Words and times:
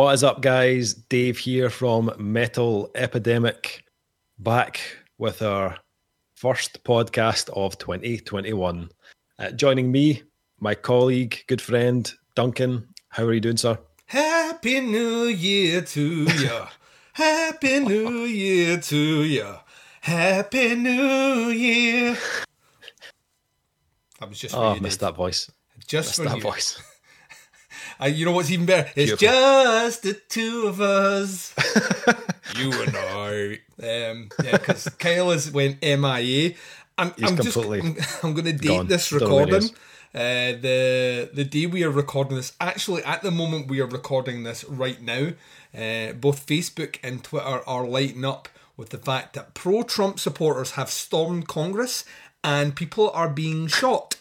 What 0.00 0.14
is 0.14 0.24
up, 0.24 0.40
guys? 0.40 0.94
Dave 0.94 1.36
here 1.36 1.68
from 1.68 2.10
Metal 2.16 2.90
Epidemic, 2.94 3.84
back 4.38 4.80
with 5.18 5.42
our 5.42 5.76
first 6.34 6.82
podcast 6.84 7.50
of 7.50 7.76
2021. 7.76 8.88
Uh, 9.38 9.50
joining 9.50 9.92
me, 9.92 10.22
my 10.58 10.74
colleague, 10.74 11.44
good 11.48 11.60
friend, 11.60 12.10
Duncan. 12.34 12.88
How 13.10 13.24
are 13.24 13.34
you 13.34 13.40
doing, 13.40 13.58
sir? 13.58 13.78
Happy 14.06 14.80
New 14.80 15.24
Year 15.24 15.82
to 15.82 16.00
you. 16.00 16.62
Happy 17.12 17.80
New 17.80 18.20
Year 18.24 18.80
to 18.80 18.96
you. 18.96 19.54
Happy 20.00 20.76
New 20.76 21.50
Year. 21.50 22.16
That 24.18 24.30
was 24.30 24.38
just 24.38 24.54
Oh, 24.56 24.76
you, 24.76 24.80
missed 24.80 25.00
that 25.00 25.14
voice. 25.14 25.50
Just 25.86 26.08
Missed 26.08 26.16
for 26.16 26.24
that 26.24 26.36
you. 26.36 26.42
voice. 26.42 26.82
You 28.08 28.24
know 28.24 28.32
what's 28.32 28.50
even 28.50 28.66
better? 28.66 28.90
It's 28.96 29.18
Beautiful. 29.18 29.28
just 29.28 30.02
the 30.02 30.14
two 30.28 30.66
of 30.66 30.80
us. 30.80 31.54
you 32.56 32.72
and 32.82 32.96
I. 32.96 33.58
Um, 33.82 34.28
yeah, 34.42 34.52
because 34.52 34.88
Kyle 34.98 35.30
has 35.30 35.50
went 35.50 35.82
MIA. 35.82 36.54
I'm, 36.98 37.12
He's 37.16 37.30
I'm 37.30 37.36
just. 37.36 37.52
completely 37.52 37.80
I'm, 38.22 38.30
I'm 38.30 38.32
going 38.34 38.46
to 38.46 38.52
date 38.52 38.68
gone. 38.68 38.86
this 38.86 39.10
Don't 39.10 39.20
know 39.20 39.36
where 39.36 39.46
he 39.46 39.52
recording. 39.52 39.76
Uh, 40.12 40.58
the 40.60 41.30
the 41.32 41.44
day 41.44 41.66
we 41.66 41.84
are 41.84 41.90
recording 41.90 42.36
this, 42.36 42.52
actually, 42.60 43.04
at 43.04 43.22
the 43.22 43.30
moment 43.30 43.68
we 43.68 43.80
are 43.80 43.86
recording 43.86 44.42
this 44.42 44.64
right 44.64 45.00
now, 45.00 45.28
uh, 45.72 46.12
both 46.14 46.46
Facebook 46.46 46.98
and 47.02 47.22
Twitter 47.22 47.62
are 47.66 47.86
lighting 47.86 48.24
up 48.24 48.48
with 48.76 48.90
the 48.90 48.98
fact 48.98 49.34
that 49.34 49.54
pro 49.54 49.82
Trump 49.82 50.18
supporters 50.18 50.72
have 50.72 50.90
stormed 50.90 51.46
Congress 51.46 52.04
and 52.42 52.74
people 52.74 53.10
are 53.10 53.28
being 53.28 53.66
shot. 53.68 54.16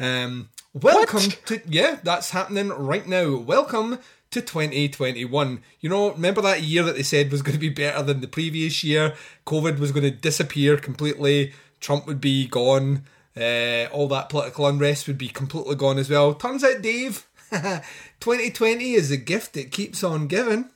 Um, 0.00 0.48
welcome 0.74 1.30
to 1.46 1.60
yeah, 1.66 1.98
that's 2.02 2.30
happening 2.30 2.68
right 2.68 3.06
now. 3.06 3.36
Welcome 3.36 3.98
to 4.30 4.40
2021. 4.40 5.62
You 5.80 5.88
know, 5.88 6.12
remember 6.12 6.42
that 6.42 6.62
year 6.62 6.82
that 6.82 6.96
they 6.96 7.02
said 7.02 7.30
was 7.32 7.42
going 7.42 7.54
to 7.54 7.60
be 7.60 7.68
better 7.68 8.02
than 8.02 8.20
the 8.20 8.28
previous 8.28 8.84
year? 8.84 9.14
COVID 9.46 9.78
was 9.78 9.92
going 9.92 10.04
to 10.04 10.10
disappear 10.10 10.76
completely. 10.76 11.52
Trump 11.80 12.06
would 12.06 12.20
be 12.20 12.46
gone. 12.46 13.04
Uh, 13.36 13.86
all 13.92 14.08
that 14.08 14.28
political 14.28 14.66
unrest 14.66 15.06
would 15.06 15.18
be 15.18 15.28
completely 15.28 15.76
gone 15.76 15.98
as 15.98 16.10
well. 16.10 16.34
Turns 16.34 16.64
out, 16.64 16.82
Dave, 16.82 17.26
2020 17.50 18.92
is 18.94 19.10
a 19.10 19.16
gift 19.16 19.54
that 19.54 19.70
keeps 19.70 20.02
on 20.02 20.26
giving. 20.26 20.70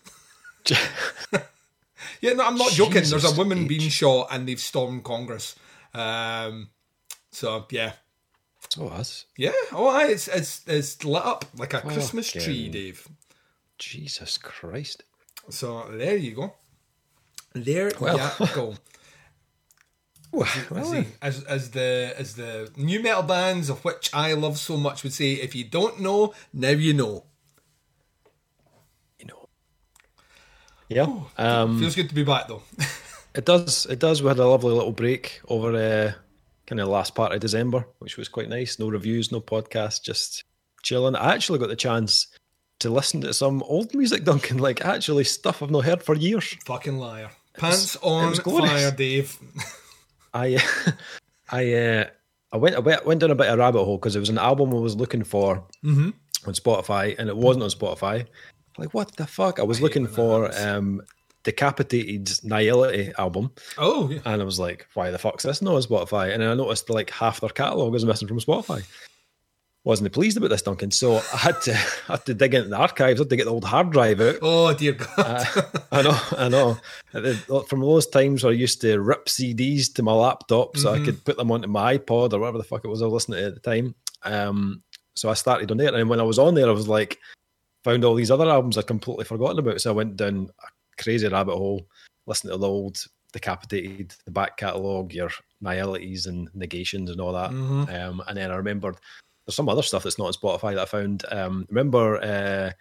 Yeah, 2.20 2.34
no, 2.34 2.46
I'm 2.46 2.56
not 2.56 2.70
joking. 2.70 3.02
There's 3.04 3.24
a 3.24 3.36
woman 3.36 3.64
H. 3.64 3.68
being 3.68 3.90
shot 3.90 4.28
and 4.30 4.46
they've 4.46 4.60
stormed 4.60 5.02
Congress. 5.02 5.56
Um, 5.92 6.70
so 7.32 7.66
yeah, 7.70 7.92
Oh, 8.78 8.88
that's 8.88 9.26
yeah. 9.36 9.52
Oh, 9.72 9.88
aye, 9.88 10.08
it's 10.08 10.28
it's 10.28 10.62
it's 10.66 11.04
lit 11.04 11.24
up 11.24 11.44
like 11.58 11.74
a 11.74 11.80
Christmas 11.80 12.30
tree, 12.30 12.68
Dave. 12.68 13.06
Jesus 13.78 14.38
Christ. 14.38 15.04
So 15.50 15.88
there 15.90 16.16
you 16.16 16.34
go. 16.34 16.54
There 17.54 17.90
Well. 18.00 18.32
you 18.40 18.46
go. 18.54 18.74
Well, 20.30 20.48
As, 20.74 20.90
the, 20.90 21.06
as, 21.20 21.44
as 21.44 21.70
the 21.72 22.14
as 22.16 22.36
the 22.36 22.70
new 22.76 23.02
metal 23.02 23.22
bands 23.22 23.68
of 23.68 23.84
which 23.84 24.08
I 24.14 24.32
love 24.32 24.56
so 24.56 24.78
much 24.78 25.02
would 25.02 25.12
say, 25.12 25.32
if 25.34 25.54
you 25.54 25.64
don't 25.64 26.00
know, 26.00 26.32
now 26.54 26.70
you 26.70 26.94
know. 26.94 27.24
you 29.18 29.26
know. 29.26 29.48
Yeah. 30.88 31.06
Um, 31.36 31.78
Feels 31.78 31.94
good 31.96 32.08
to 32.08 32.14
be 32.14 32.24
back 32.24 32.48
though. 32.48 32.62
It 33.34 33.46
does. 33.46 33.86
It 33.86 33.98
does. 33.98 34.20
We 34.22 34.28
had 34.28 34.38
a 34.38 34.46
lovely 34.46 34.74
little 34.74 34.92
break 34.92 35.40
over 35.48 35.74
uh, 35.74 36.12
kind 36.66 36.80
of 36.80 36.88
last 36.88 37.14
part 37.14 37.32
of 37.32 37.40
December, 37.40 37.86
which 37.98 38.16
was 38.16 38.28
quite 38.28 38.48
nice. 38.48 38.78
No 38.78 38.88
reviews, 38.88 39.32
no 39.32 39.40
podcast, 39.40 40.02
just 40.02 40.44
chilling. 40.82 41.16
I 41.16 41.34
actually 41.34 41.58
got 41.58 41.68
the 41.68 41.76
chance 41.76 42.26
to 42.80 42.90
listen 42.90 43.20
to 43.22 43.32
some 43.32 43.62
old 43.64 43.94
music, 43.94 44.24
Duncan. 44.24 44.58
Like 44.58 44.84
actually 44.84 45.24
stuff 45.24 45.62
I've 45.62 45.70
not 45.70 45.84
heard 45.84 46.02
for 46.02 46.14
years. 46.14 46.56
Fucking 46.66 46.98
liar. 46.98 47.30
Pants 47.54 47.96
on 48.02 48.34
fire, 48.34 48.90
Dave. 48.90 49.38
I, 50.34 50.58
I, 51.50 51.72
uh, 51.74 52.04
I 52.52 52.56
went, 52.56 52.76
I 52.76 52.80
went, 52.80 53.06
went 53.06 53.20
down 53.20 53.30
a 53.30 53.34
bit 53.34 53.48
of 53.48 53.54
a 53.54 53.58
rabbit 53.58 53.84
hole 53.84 53.98
because 53.98 54.16
it 54.16 54.20
was 54.20 54.30
an 54.30 54.38
album 54.38 54.70
I 54.70 54.78
was 54.78 54.96
looking 54.96 55.24
for 55.24 55.64
on 56.46 56.54
Spotify, 56.54 57.14
and 57.18 57.28
it 57.28 57.36
wasn't 57.36 57.62
on 57.62 57.70
Spotify. 57.70 58.26
Like 58.78 58.94
what 58.94 59.14
the 59.16 59.26
fuck? 59.26 59.58
I 59.58 59.62
was 59.62 59.80
looking 59.80 60.06
for 60.06 60.50
um, 60.58 61.02
Decapitated 61.44 62.26
Nihility 62.44 63.12
album. 63.18 63.52
Oh, 63.78 64.08
yeah. 64.10 64.20
And 64.24 64.40
I 64.40 64.44
was 64.44 64.58
like, 64.58 64.86
why 64.94 65.10
the 65.10 65.18
fuck's 65.18 65.44
this 65.44 65.62
not 65.62 65.74
on 65.74 65.82
Spotify? 65.82 66.32
And 66.32 66.42
I 66.42 66.54
noticed 66.54 66.90
like 66.90 67.10
half 67.10 67.40
their 67.40 67.50
catalogue 67.50 67.92
was 67.92 68.04
missing 68.04 68.28
from 68.28 68.40
Spotify. 68.40 68.84
Wasn't 69.84 70.12
pleased 70.12 70.36
about 70.36 70.50
this, 70.50 70.62
Duncan. 70.62 70.92
So 70.92 71.16
I 71.16 71.36
had 71.36 71.60
to 71.62 71.72
I 72.08 72.12
had 72.12 72.26
to 72.26 72.34
dig 72.34 72.54
into 72.54 72.68
the 72.68 72.76
archives, 72.76 73.20
I 73.20 73.24
had 73.24 73.30
to 73.30 73.36
get 73.36 73.44
the 73.44 73.50
old 73.50 73.64
hard 73.64 73.90
drive 73.90 74.20
out. 74.20 74.36
Oh 74.40 74.72
dear 74.72 74.92
God. 74.92 75.18
Uh, 75.18 75.62
I 75.90 76.02
know, 76.02 76.20
I 76.38 76.48
know. 76.48 76.78
Uh, 77.12 77.62
from 77.62 77.80
those 77.80 78.06
times 78.06 78.44
where 78.44 78.52
I 78.52 78.56
used 78.56 78.80
to 78.82 79.00
rip 79.00 79.26
CDs 79.26 79.92
to 79.94 80.04
my 80.04 80.12
laptop 80.12 80.76
so 80.76 80.92
I 80.92 80.96
mm-hmm. 80.96 81.06
could 81.06 81.24
put 81.24 81.36
them 81.36 81.50
onto 81.50 81.66
my 81.66 81.98
iPod 81.98 82.32
or 82.32 82.38
whatever 82.38 82.58
the 82.58 82.64
fuck 82.64 82.84
it 82.84 82.88
was 82.88 83.02
I 83.02 83.06
was 83.06 83.14
listening 83.14 83.40
to 83.40 83.46
at 83.46 83.54
the 83.54 83.60
time. 83.60 83.96
Um, 84.22 84.82
so 85.14 85.28
I 85.28 85.34
started 85.34 85.70
on 85.70 85.76
there, 85.76 85.94
and 85.94 86.08
when 86.08 86.20
I 86.20 86.24
was 86.24 86.38
on 86.38 86.54
there, 86.54 86.68
I 86.68 86.72
was 86.72 86.88
like, 86.88 87.18
found 87.84 88.04
all 88.04 88.14
these 88.14 88.30
other 88.30 88.48
albums 88.48 88.78
I'd 88.78 88.86
completely 88.86 89.24
forgotten 89.24 89.58
about. 89.58 89.80
So 89.80 89.90
I 89.90 89.94
went 89.94 90.16
down 90.16 90.50
a 90.60 90.66
crazy 90.98 91.28
rabbit 91.28 91.56
hole, 91.56 91.86
listen 92.26 92.50
to 92.50 92.56
the 92.56 92.68
old 92.68 93.04
Decapitated, 93.32 94.14
the 94.26 94.30
back 94.30 94.58
catalogue, 94.58 95.14
your 95.14 95.30
Nihilities 95.64 96.26
and 96.26 96.50
Negations 96.54 97.08
and 97.10 97.18
all 97.18 97.32
that. 97.32 97.48
Um, 97.48 98.22
and 98.28 98.36
then 98.36 98.50
I 98.50 98.56
remembered 98.56 98.96
there's 99.46 99.56
some 99.56 99.70
other 99.70 99.82
stuff 99.82 100.02
that's 100.02 100.18
not 100.18 100.26
on 100.26 100.32
Spotify 100.34 100.74
that 100.74 100.82
I 100.82 100.84
found. 100.84 101.24
Um, 101.30 101.64
remember 101.70 102.22
uh, 102.22 102.72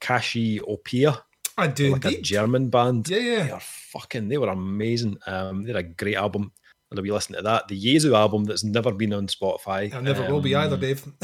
Kashi 0.00 0.60
Opia? 0.60 1.20
I 1.58 1.66
do 1.66 1.92
like 1.92 2.06
a 2.06 2.08
indeed. 2.08 2.22
German 2.24 2.70
band. 2.70 3.08
Yeah, 3.10 3.18
yeah. 3.18 3.42
They 3.44 3.50
are 3.50 3.60
fucking, 3.60 4.28
they 4.28 4.38
were 4.38 4.48
amazing. 4.48 5.18
Um, 5.26 5.64
they 5.64 5.72
had 5.74 5.84
a 5.84 5.88
great 5.88 6.16
album. 6.16 6.52
And 6.90 6.98
I'll 6.98 7.04
be 7.04 7.12
listening 7.12 7.40
to 7.40 7.42
that. 7.42 7.68
The 7.68 7.78
Yezu 7.78 8.16
album 8.16 8.44
that's 8.44 8.64
never 8.64 8.92
been 8.92 9.12
on 9.12 9.26
Spotify. 9.26 9.92
I 9.92 10.00
never 10.00 10.22
will 10.32 10.40
be 10.40 10.54
Um, 10.54 10.62
either, 10.64 10.78
Dave. 10.78 11.04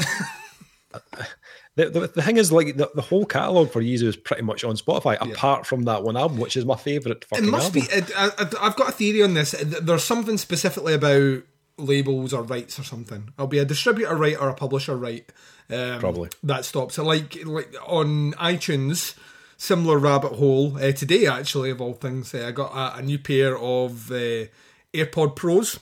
The, 1.75 1.89
the, 1.89 1.99
the 2.07 2.21
thing 2.21 2.37
is, 2.37 2.51
like, 2.51 2.77
the, 2.77 2.89
the 2.95 3.01
whole 3.01 3.25
catalogue 3.25 3.71
for 3.71 3.81
Yezu 3.81 4.03
is 4.03 4.15
pretty 4.15 4.43
much 4.43 4.63
on 4.63 4.75
Spotify, 4.77 5.17
apart 5.19 5.65
from 5.65 5.83
that 5.83 6.03
one 6.03 6.15
album, 6.15 6.37
which 6.37 6.55
is 6.55 6.65
my 6.65 6.75
favourite 6.77 7.25
It 7.33 7.43
must 7.43 7.75
album. 7.75 7.81
be. 7.81 7.87
It, 7.93 8.11
I, 8.17 8.29
I've 8.61 8.75
got 8.77 8.89
a 8.89 8.91
theory 8.93 9.21
on 9.23 9.33
this. 9.33 9.51
There's 9.61 10.03
something 10.03 10.37
specifically 10.37 10.93
about 10.93 11.43
labels 11.77 12.33
or 12.33 12.43
rights 12.43 12.79
or 12.79 12.83
something. 12.83 13.33
I'll 13.37 13.47
be 13.47 13.59
a 13.59 13.65
distributor 13.65 14.15
right 14.15 14.39
or 14.39 14.47
a 14.47 14.53
publisher 14.55 14.95
right. 14.95 15.29
Um, 15.69 15.99
Probably. 15.99 16.29
that 16.43 16.63
stops 16.63 16.97
it. 16.97 17.03
Like 17.03 17.43
like 17.45 17.73
on 17.85 18.31
iTunes, 18.33 19.17
similar 19.57 19.97
rabbit 19.97 20.33
hole. 20.33 20.77
Uh, 20.77 20.93
today, 20.93 21.25
actually, 21.27 21.71
of 21.71 21.81
all 21.81 21.93
things, 21.93 22.33
uh, 22.33 22.45
I 22.47 22.51
got 22.51 22.71
a, 22.73 22.99
a 22.99 23.01
new 23.01 23.19
pair 23.19 23.57
of 23.57 24.11
uh, 24.11 24.45
AirPod 24.93 25.35
Pros. 25.35 25.79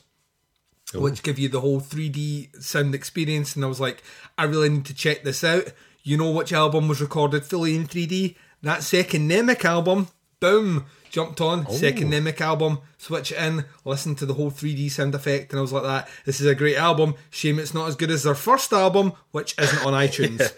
Which 1.02 1.24
give 1.24 1.40
you 1.40 1.50
the 1.50 1.62
whole 1.62 1.82
3D 1.82 2.62
sound 2.62 2.94
experience, 2.94 3.56
and 3.56 3.66
I 3.66 3.68
was 3.68 3.80
like, 3.80 4.04
I 4.38 4.44
really 4.44 4.70
need 4.70 4.86
to 4.86 4.94
check 4.94 5.24
this 5.24 5.44
out. 5.44 5.72
You 6.04 6.18
know 6.18 6.32
which 6.32 6.54
album 6.54 6.88
was 6.88 7.02
recorded 7.02 7.46
fully 7.46 7.76
in 7.76 7.88
3D? 7.88 8.36
That 8.62 8.84
second 8.84 9.30
Nemic 9.30 9.66
album. 9.66 10.10
Boom! 10.40 10.86
Jumped 11.10 11.40
on 11.42 11.66
oh. 11.70 11.74
second 11.74 12.12
Nemic 12.12 12.42
album, 12.42 12.80
switch 12.98 13.32
it 13.32 13.38
in, 13.38 13.66
listen 13.86 14.16
to 14.16 14.26
the 14.26 14.34
whole 14.34 14.50
3D 14.50 14.90
sound 14.90 15.14
effect, 15.14 15.52
and 15.52 15.60
I 15.60 15.62
was 15.62 15.72
like, 15.72 15.84
"That 15.84 16.10
this 16.26 16.42
is 16.42 16.48
a 16.48 16.56
great 16.56 16.76
album. 16.76 17.16
Shame 17.30 17.60
it's 17.60 17.74
not 17.74 17.88
as 17.88 17.96
good 17.96 18.10
as 18.10 18.24
their 18.24 18.36
first 18.36 18.74
album, 18.74 19.14
which 19.32 19.56
isn't 19.60 19.86
on 19.86 19.94
iTunes." 20.08 20.54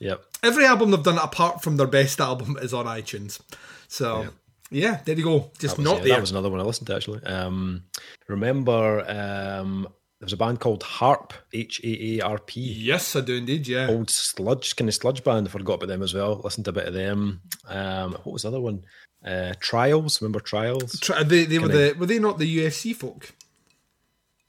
Yep. 0.00 0.24
Every 0.42 0.64
album 0.64 0.90
they've 0.90 1.02
done 1.02 1.18
apart 1.18 1.62
from 1.62 1.76
their 1.76 1.86
best 1.86 2.20
album 2.20 2.58
is 2.60 2.74
on 2.74 2.86
iTunes. 2.86 3.40
So 3.88 4.28
yeah, 4.70 5.00
there 5.04 5.16
you 5.16 5.24
go. 5.24 5.50
Just 5.58 5.76
That 5.76 5.82
was, 5.82 5.84
not 5.84 5.96
yeah, 5.98 6.04
there. 6.04 6.12
that 6.14 6.20
was 6.20 6.30
another 6.30 6.50
one 6.50 6.60
I 6.60 6.64
listened 6.64 6.86
to 6.88 6.96
actually. 6.96 7.22
Um, 7.24 7.84
remember, 8.28 9.00
um, 9.08 9.88
there 10.20 10.26
was 10.26 10.32
a 10.32 10.36
band 10.36 10.60
called 10.60 10.82
Harp, 10.82 11.32
H 11.52 11.80
A 11.84 12.18
A 12.18 12.20
R 12.26 12.38
P. 12.38 12.60
yes, 12.60 13.14
I 13.16 13.20
do 13.20 13.34
indeed. 13.36 13.68
Yeah. 13.68 13.88
Old 13.88 14.10
sludge, 14.10 14.74
kind 14.76 14.88
of 14.88 14.94
sludge 14.94 15.22
band. 15.24 15.46
I 15.46 15.50
forgot 15.50 15.74
about 15.74 15.86
them 15.88 16.02
as 16.02 16.12
well. 16.14 16.40
Listened 16.42 16.64
to 16.64 16.70
a 16.70 16.74
bit 16.74 16.86
of 16.88 16.94
them. 16.94 17.40
Um, 17.66 18.12
what 18.24 18.32
was 18.32 18.42
the 18.42 18.48
other 18.48 18.60
one? 18.60 18.84
Uh, 19.24 19.54
Trials. 19.60 20.20
Remember 20.20 20.40
Trials? 20.40 20.98
Tra- 21.00 21.24
they 21.24 21.44
they 21.44 21.58
were 21.58 21.68
the 21.68 21.94
were 21.98 22.06
they 22.06 22.18
not 22.18 22.38
the 22.38 22.58
UFC 22.58 22.94
folk? 22.94 23.32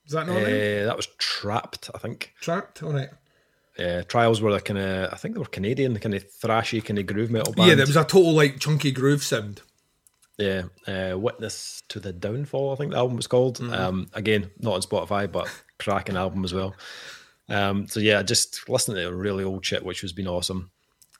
Is 0.05 0.13
that 0.13 0.25
not 0.27 0.37
Uh, 0.37 0.45
them? 0.45 0.85
that 0.87 0.97
was 0.97 1.07
Trapped, 1.19 1.89
I 1.93 1.99
think. 1.99 2.33
Trapped. 2.41 2.81
All 2.81 2.93
right. 2.93 3.09
Uh, 3.77 4.01
Trials 4.07 4.41
were 4.41 4.51
the 4.51 4.59
kind 4.59 4.79
of, 4.79 5.13
I 5.13 5.15
think 5.15 5.35
they 5.35 5.39
were 5.39 5.45
Canadian, 5.45 5.93
the 5.93 5.99
kind 5.99 6.15
of 6.15 6.25
thrashy, 6.43 6.83
kind 6.83 6.97
of 6.99 7.05
groove 7.05 7.29
metal 7.31 7.53
band. 7.53 7.69
Yeah, 7.69 7.75
there 7.75 7.85
was 7.85 7.95
a 7.95 8.03
total 8.03 8.33
like 8.33 8.59
chunky 8.59 8.91
groove 8.91 9.23
sound. 9.23 9.61
Yeah, 10.39 10.63
uh, 10.87 11.17
Witness 11.17 11.83
to 11.89 11.99
the 11.99 12.13
Downfall, 12.13 12.71
I 12.71 12.75
think 12.75 12.91
the 12.91 12.97
album 12.97 13.17
was 13.17 13.27
called. 13.27 13.59
Mm-hmm. 13.59 13.73
Um, 13.73 14.07
again, 14.13 14.49
not 14.59 14.75
on 14.75 14.81
Spotify, 14.81 15.29
but 15.29 15.49
cracking 15.79 16.15
album 16.15 16.45
as 16.45 16.53
well. 16.53 16.75
Um, 17.49 17.87
so 17.87 17.99
yeah, 17.99 18.23
just 18.23 18.69
listening 18.69 18.97
to 18.97 19.09
a 19.09 19.13
really 19.13 19.43
old 19.43 19.65
shit, 19.65 19.83
which 19.83 20.01
has 20.01 20.13
been 20.13 20.27
awesome. 20.27 20.71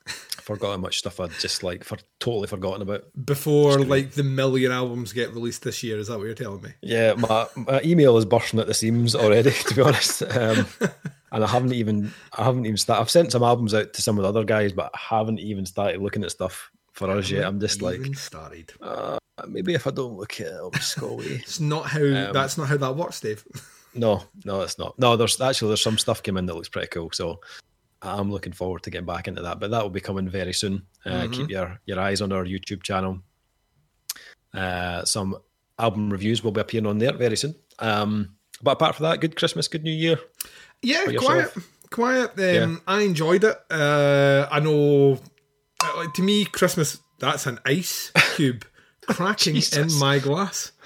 Forgot 0.06 0.70
how 0.70 0.76
much 0.78 0.98
stuff 0.98 1.20
I'd 1.20 1.30
just 1.32 1.62
like 1.62 1.84
for 1.84 1.98
totally 2.18 2.46
forgotten 2.46 2.82
about. 2.82 3.04
Before 3.24 3.78
like 3.78 4.12
the 4.12 4.24
million 4.24 4.72
albums 4.72 5.12
get 5.12 5.34
released 5.34 5.62
this 5.62 5.82
year, 5.82 5.98
is 5.98 6.08
that 6.08 6.16
what 6.16 6.24
you're 6.24 6.34
telling 6.34 6.62
me? 6.62 6.70
Yeah, 6.80 7.12
my, 7.14 7.46
my 7.54 7.80
email 7.84 8.16
is 8.16 8.24
bursting 8.24 8.58
at 8.58 8.66
the 8.66 8.74
seams 8.74 9.14
already, 9.14 9.50
to 9.68 9.74
be 9.74 9.82
honest. 9.82 10.22
Um, 10.22 10.66
and 11.32 11.44
I 11.44 11.46
haven't 11.46 11.74
even 11.74 12.12
I 12.36 12.44
haven't 12.44 12.64
even 12.64 12.78
started. 12.78 13.02
I've 13.02 13.10
sent 13.10 13.32
some 13.32 13.42
albums 13.42 13.74
out 13.74 13.92
to 13.92 14.02
some 14.02 14.18
of 14.18 14.22
the 14.22 14.28
other 14.28 14.44
guys, 14.44 14.72
but 14.72 14.90
I 14.94 15.16
haven't 15.16 15.40
even 15.40 15.66
started 15.66 16.00
looking 16.00 16.24
at 16.24 16.30
stuff 16.30 16.70
for 17.00 17.10
us 17.18 17.30
yet. 17.30 17.44
I'm 17.46 17.58
just 17.60 17.82
like, 17.82 18.04
started. 18.14 18.72
uh, 18.80 19.18
maybe 19.48 19.74
if 19.74 19.86
I 19.86 19.90
don't 19.90 20.16
look 20.16 20.40
at 20.40 20.46
it, 20.48 20.52
I'll 20.54 20.70
just 20.70 20.98
go 20.98 21.08
away. 21.08 21.24
It's 21.42 21.58
not 21.60 21.86
how. 21.86 22.00
Um, 22.02 22.32
that's 22.32 22.56
not 22.58 22.68
how 22.68 22.76
that 22.76 22.96
works, 22.96 23.20
Dave. 23.20 23.44
no, 23.94 24.22
no, 24.44 24.60
it's 24.62 24.78
not. 24.78 24.98
No, 24.98 25.16
there's 25.16 25.40
actually 25.40 25.68
there's 25.68 25.82
some 25.82 25.98
stuff 25.98 26.22
came 26.22 26.36
in 26.36 26.46
that 26.46 26.54
looks 26.54 26.68
pretty 26.68 26.88
cool. 26.88 27.10
So 27.12 27.40
I'm 28.02 28.30
looking 28.30 28.52
forward 28.52 28.82
to 28.84 28.90
getting 28.90 29.06
back 29.06 29.28
into 29.28 29.42
that. 29.42 29.58
But 29.60 29.70
that 29.72 29.82
will 29.82 29.90
be 29.90 30.00
coming 30.00 30.28
very 30.28 30.52
soon. 30.52 30.86
Uh, 31.04 31.26
Keep 31.32 31.50
your 31.50 31.80
your 31.86 31.98
eyes 31.98 32.20
on 32.20 32.32
our 32.32 32.44
YouTube 32.44 32.82
channel. 32.82 33.20
Uh, 34.54 35.04
some 35.04 35.36
album 35.78 36.10
reviews 36.10 36.42
will 36.44 36.52
be 36.52 36.60
appearing 36.60 36.86
on 36.86 36.98
there 36.98 37.12
very 37.12 37.36
soon. 37.36 37.54
Um, 37.78 38.36
but 38.62 38.72
apart 38.72 38.96
from 38.96 39.04
that, 39.04 39.20
good 39.20 39.36
Christmas, 39.36 39.68
good 39.68 39.84
New 39.84 39.92
Year. 39.92 40.18
Yeah, 40.82 41.04
quiet, 41.16 41.52
quiet. 41.90 42.30
Um, 42.38 42.44
Yeah. 42.44 42.76
I 42.86 43.00
enjoyed 43.02 43.44
it. 43.44 43.56
Uh, 43.70 44.46
I 44.50 44.60
know, 44.60 45.18
like 45.96 46.14
to 46.14 46.22
me, 46.22 46.44
Christmas 46.44 47.00
that's 47.18 47.46
an 47.46 47.58
ice 47.66 48.10
cube 48.36 48.64
cracking 49.06 49.56
in 49.56 49.92
my 49.98 50.18
glass. 50.18 50.72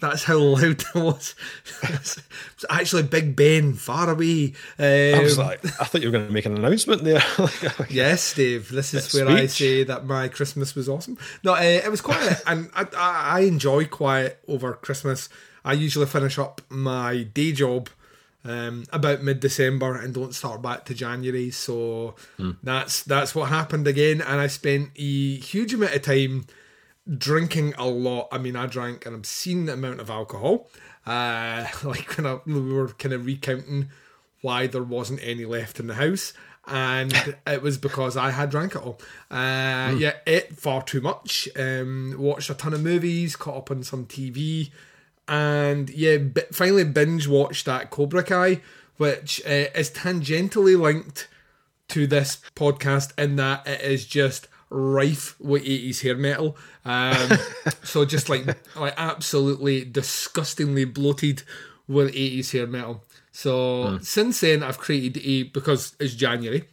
That's 0.00 0.22
how 0.22 0.38
loud 0.38 0.62
it 0.80 0.94
was. 0.94 1.34
it's 1.82 2.20
actually 2.70 3.02
Big 3.02 3.34
Ben, 3.34 3.72
far 3.74 4.08
away. 4.08 4.52
I 4.78 5.18
was 5.20 5.36
Um, 5.40 5.46
like, 5.46 5.64
I 5.80 5.84
thought 5.84 6.02
you 6.02 6.06
were 6.06 6.12
going 6.12 6.28
to 6.28 6.32
make 6.32 6.46
an 6.46 6.56
announcement 6.56 7.02
there. 7.02 7.20
Like, 7.38 7.90
Yes, 7.90 8.32
Dave. 8.32 8.68
This 8.70 8.94
is 8.94 9.12
where 9.12 9.28
I 9.28 9.46
say 9.46 9.82
that 9.82 10.06
my 10.06 10.28
Christmas 10.28 10.76
was 10.76 10.88
awesome. 10.88 11.18
No, 11.42 11.54
uh, 11.54 11.60
it 11.62 11.90
was 11.90 12.00
quiet, 12.00 12.40
and 12.46 12.70
I, 12.76 12.82
I, 12.96 13.38
I 13.38 13.40
enjoy 13.40 13.86
quiet 13.86 14.38
over 14.46 14.72
Christmas. 14.74 15.28
I 15.64 15.72
usually 15.72 16.06
finish 16.06 16.38
up 16.38 16.60
my 16.68 17.24
day 17.24 17.50
job 17.50 17.90
um, 18.44 18.84
about 18.92 19.22
mid-December 19.22 19.96
and 19.96 20.14
don't 20.14 20.34
start 20.34 20.62
back 20.62 20.84
to 20.86 20.94
January. 20.94 21.50
So 21.50 22.14
that's 22.62 23.02
that's 23.02 23.34
what 23.34 23.48
happened 23.48 23.86
again, 23.86 24.20
and 24.20 24.40
I 24.40 24.46
spent 24.46 24.90
a 24.96 25.36
huge 25.36 25.74
amount 25.74 25.94
of 25.94 26.02
time 26.02 26.46
drinking 27.16 27.74
a 27.78 27.86
lot. 27.86 28.28
I 28.30 28.38
mean, 28.38 28.56
I 28.56 28.66
drank 28.66 29.06
an 29.06 29.14
obscene 29.14 29.68
amount 29.68 30.00
of 30.00 30.10
alcohol. 30.10 30.68
Uh, 31.06 31.66
like 31.84 32.16
when 32.16 32.26
I, 32.26 32.38
we 32.46 32.72
were 32.72 32.88
kind 32.88 33.14
of 33.14 33.26
recounting 33.26 33.88
why 34.40 34.66
there 34.66 34.82
wasn't 34.82 35.20
any 35.22 35.44
left 35.44 35.80
in 35.80 35.86
the 35.88 35.94
house, 35.94 36.32
and 36.66 37.12
it 37.46 37.62
was 37.62 37.76
because 37.78 38.16
I 38.16 38.30
had 38.30 38.50
drank 38.50 38.74
it 38.76 38.82
all. 38.82 39.00
Uh, 39.30 39.94
Yeah, 39.98 40.12
ate 40.26 40.56
far 40.56 40.82
too 40.82 41.00
much. 41.00 41.48
Um, 41.56 42.14
watched 42.18 42.50
a 42.50 42.54
ton 42.54 42.74
of 42.74 42.82
movies, 42.82 43.36
caught 43.36 43.56
up 43.56 43.70
on 43.70 43.82
some 43.82 44.06
TV, 44.06 44.70
and 45.28 45.90
yeah, 45.90 46.18
finally 46.52 46.84
binge 46.84 47.28
watched 47.28 47.66
that 47.66 47.90
Cobra 47.90 48.22
Kai, 48.22 48.60
which 48.96 49.40
uh, 49.46 49.70
is 49.74 49.90
tangentially 49.90 50.78
linked 50.78 51.28
to 51.88 52.06
this 52.06 52.40
podcast 52.54 53.18
in 53.18 53.36
that 53.36 53.66
it 53.66 53.80
is 53.80 54.06
just 54.06 54.48
rife 54.70 55.38
with 55.40 55.64
80s 55.64 56.02
hair 56.02 56.16
metal. 56.16 56.56
Um, 56.84 57.38
so 57.82 58.04
just 58.04 58.28
like 58.28 58.46
like 58.76 58.94
absolutely 58.96 59.84
disgustingly 59.84 60.84
bloated 60.84 61.42
with 61.86 62.12
80s 62.14 62.52
hair 62.52 62.66
metal. 62.66 63.04
So 63.32 63.98
since 64.02 64.40
then 64.40 64.62
I've 64.62 64.78
created 64.78 65.22
a 65.24 65.44
because 65.44 65.94
it's 66.00 66.14
January 66.14 66.64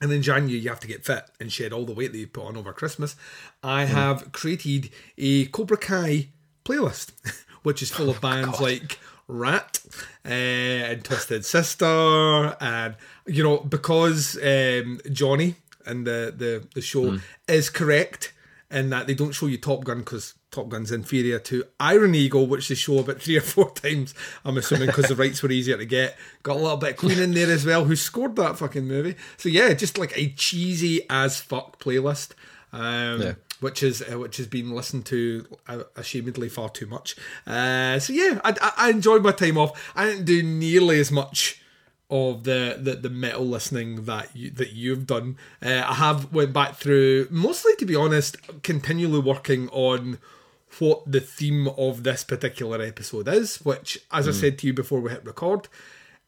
and 0.00 0.10
in 0.12 0.22
January 0.22 0.58
you 0.58 0.68
have 0.68 0.80
to 0.80 0.88
get 0.88 1.04
fit 1.04 1.24
and 1.38 1.52
shed 1.52 1.72
all 1.72 1.84
the 1.84 1.92
weight 1.92 2.12
that 2.12 2.18
you 2.18 2.26
put 2.26 2.46
on 2.46 2.56
over 2.56 2.72
Christmas. 2.72 3.16
I 3.62 3.84
have 3.84 4.32
created 4.32 4.90
a 5.18 5.46
Cobra 5.46 5.76
Kai 5.76 6.28
playlist, 6.64 7.12
which 7.62 7.82
is 7.82 7.90
full 7.90 8.10
of 8.10 8.20
bands 8.20 8.60
like 8.60 8.98
Ratt 9.28 9.80
uh, 10.24 10.28
and 10.28 11.04
Twisted 11.04 11.44
Sister, 11.44 12.56
and 12.60 12.96
you 13.26 13.42
know 13.42 13.58
because 13.58 14.36
um, 14.36 15.00
Johnny 15.12 15.56
and 15.86 16.06
the 16.06 16.32
the 16.36 16.66
the 16.74 16.80
show 16.82 17.18
is 17.48 17.70
correct 17.70 18.32
in 18.70 18.90
that 18.90 19.06
they 19.06 19.14
don't 19.14 19.32
show 19.32 19.46
you 19.46 19.58
Top 19.58 19.84
Gun 19.84 19.98
because 20.00 20.34
Top 20.52 20.68
Gun's 20.68 20.92
inferior 20.92 21.38
to 21.40 21.64
Iron 21.80 22.14
Eagle, 22.14 22.46
which 22.46 22.68
they 22.68 22.74
show 22.74 22.98
about 22.98 23.20
three 23.20 23.36
or 23.36 23.40
four 23.40 23.70
times. 23.74 24.14
I'm 24.44 24.56
assuming 24.56 24.86
because 24.86 25.08
the 25.08 25.16
rights 25.16 25.42
were 25.42 25.50
easier 25.50 25.76
to 25.76 25.84
get. 25.86 26.16
Got 26.42 26.56
a 26.56 26.60
little 26.60 26.76
bit 26.76 26.90
of 26.90 26.96
Queen 26.96 27.18
in 27.18 27.32
there 27.32 27.50
as 27.50 27.64
well, 27.66 27.84
who 27.84 27.96
scored 27.96 28.36
that 28.36 28.58
fucking 28.58 28.86
movie. 28.86 29.16
So 29.36 29.48
yeah, 29.48 29.72
just 29.74 29.98
like 29.98 30.12
a 30.16 30.28
cheesy 30.30 31.02
as 31.08 31.40
fuck 31.40 31.78
playlist. 31.80 32.32
Um, 32.72 33.22
Yeah. 33.22 33.34
Which 33.60 33.82
is 33.82 34.02
uh, 34.02 34.18
which 34.18 34.38
has 34.38 34.46
been 34.46 34.70
listened 34.70 35.06
to 35.06 35.46
uh, 35.68 35.82
ashamedly 35.94 36.50
far 36.50 36.70
too 36.70 36.86
much. 36.86 37.14
Uh, 37.46 37.98
so 37.98 38.12
yeah, 38.12 38.40
I, 38.42 38.54
I, 38.60 38.72
I 38.86 38.90
enjoyed 38.90 39.22
my 39.22 39.32
time 39.32 39.58
off. 39.58 39.92
I 39.94 40.06
didn't 40.06 40.24
do 40.24 40.42
nearly 40.42 40.98
as 40.98 41.12
much 41.12 41.60
of 42.10 42.44
the, 42.44 42.76
the, 42.78 42.96
the 42.96 43.10
metal 43.10 43.46
listening 43.46 44.04
that 44.04 44.34
you, 44.34 44.50
that 44.50 44.72
you've 44.72 45.06
done. 45.06 45.36
Uh, 45.62 45.84
I 45.86 45.94
have 45.94 46.32
went 46.32 46.52
back 46.52 46.74
through 46.74 47.28
mostly, 47.30 47.76
to 47.76 47.86
be 47.86 47.94
honest, 47.94 48.36
continually 48.62 49.20
working 49.20 49.68
on 49.68 50.18
what 50.78 51.02
the 51.10 51.20
theme 51.20 51.68
of 51.68 52.02
this 52.02 52.24
particular 52.24 52.82
episode 52.82 53.28
is. 53.28 53.58
Which, 53.58 53.98
as 54.10 54.26
I 54.26 54.32
said 54.32 54.58
to 54.58 54.66
you 54.66 54.72
before 54.72 55.00
we 55.00 55.10
hit 55.10 55.24
record, 55.24 55.68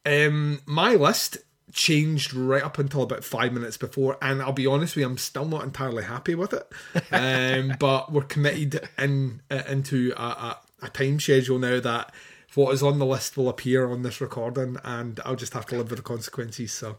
um, 0.07 0.61
my 0.67 0.95
list 0.95 1.39
changed 1.73 2.35
right 2.35 2.63
up 2.63 2.79
until 2.79 3.03
about 3.03 3.25
five 3.25 3.53
minutes 3.53 3.77
before, 3.77 4.19
and 4.23 4.43
I'll 4.43 4.53
be 4.53 4.67
honest 4.67 4.95
with 4.95 5.03
you, 5.03 5.09
I'm 5.09 5.19
still 5.19 5.47
not 5.47 5.65
entirely 5.65 6.05
happy 6.05 6.35
with 6.35 6.53
it. 6.53 6.71
Um, 7.13 7.75
but 7.79 8.13
we're 8.13 8.23
committed 8.23 8.89
in 8.99 9.43
uh, 9.51 9.63
into 9.69 10.13
a, 10.17 10.23
a, 10.23 10.61
a 10.83 10.89
time 10.89 11.21
schedule 11.21 11.59
now 11.59 11.79
that 11.81 12.13
what 12.55 12.73
is 12.73 12.83
on 12.83 12.99
the 12.99 13.07
list 13.07 13.37
will 13.37 13.49
appear 13.49 13.91
on 13.91 14.03
this 14.03 14.21
recording, 14.21 14.77
and 14.85 15.21
I'll 15.25 15.37
just 15.37 15.55
have 15.55 15.67
to 15.67 15.77
live 15.77 15.91
with 15.91 15.99
the 15.99 16.03
consequences. 16.03 16.73
So, 16.73 16.99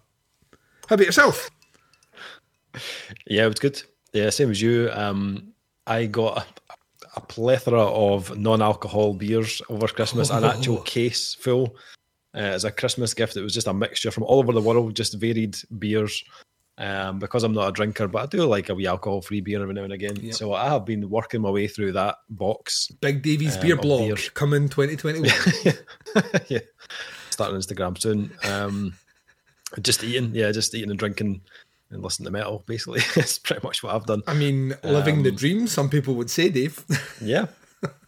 how 0.88 0.96
about 0.96 1.06
yourself? 1.06 1.50
Yeah, 3.28 3.46
it 3.46 3.50
was 3.50 3.60
good. 3.60 3.82
Yeah, 4.14 4.30
same 4.30 4.52
as 4.52 4.62
you. 4.62 4.90
Um, 4.94 5.54
I 5.88 6.06
got 6.06 6.38
a, 6.38 6.74
a 7.16 7.22
plethora 7.22 7.84
of 7.84 8.38
non-alcohol 8.38 9.16
beers 9.16 9.62
over 9.70 9.88
Christmas, 9.88 10.30
an 10.30 10.44
actual 10.44 10.82
case 10.82 11.34
full 11.34 11.76
uh, 12.36 12.40
as 12.40 12.64
a 12.66 12.72
Christmas 12.72 13.14
gift. 13.14 13.38
It 13.38 13.42
was 13.42 13.54
just 13.54 13.68
a 13.68 13.74
mixture 13.74 14.12
from 14.12 14.24
all 14.24 14.40
over 14.40 14.54
the 14.54 14.62
world, 14.62 14.96
just 14.96 15.14
varied 15.16 15.58
beers. 15.78 16.24
Um, 16.76 17.20
because 17.20 17.44
I'm 17.44 17.54
not 17.54 17.68
a 17.70 17.72
drinker, 17.72 18.08
but 18.08 18.24
I 18.24 18.26
do 18.26 18.46
like 18.46 18.68
a 18.70 18.74
wee 18.74 18.88
alcohol-free 18.88 19.42
beer 19.42 19.62
every 19.62 19.76
now 19.76 19.84
and 19.84 19.94
again. 19.94 20.32
So 20.34 20.54
I 20.54 20.70
have 20.70 20.86
been 20.86 21.08
working 21.08 21.42
my 21.42 21.52
way 21.52 21.68
through 21.68 21.92
that 21.92 22.16
box. 22.32 22.88
Big 23.00 23.22
Davey's 23.22 23.56
Um, 23.58 23.62
beer 23.62 23.76
blog 23.78 24.00
beers. 24.08 24.30
coming 24.30 24.68
2021. 24.70 25.30
yeah, 26.48 26.60
starting 27.30 27.58
Instagram 27.58 28.00
soon. 28.02 28.32
Um, 28.44 28.96
just 29.84 30.04
eating, 30.04 30.34
yeah, 30.34 30.52
just 30.52 30.74
eating 30.74 30.90
and 30.90 30.98
drinking 30.98 31.42
and 31.92 32.02
listening 32.02 32.26
to 32.26 32.32
metal. 32.32 32.64
Basically, 32.66 33.02
it's 33.16 33.38
pretty 33.38 33.64
much 33.64 33.84
what 33.84 33.94
I've 33.94 34.08
done. 34.08 34.24
I 34.26 34.34
mean, 34.34 34.74
living 34.84 35.22
the 35.22 35.30
Um, 35.30 35.36
dream. 35.36 35.68
Some 35.68 35.90
people 35.92 36.16
would 36.16 36.32
say, 36.32 36.50
Dave. 36.50 36.84
Yeah, 37.22 37.46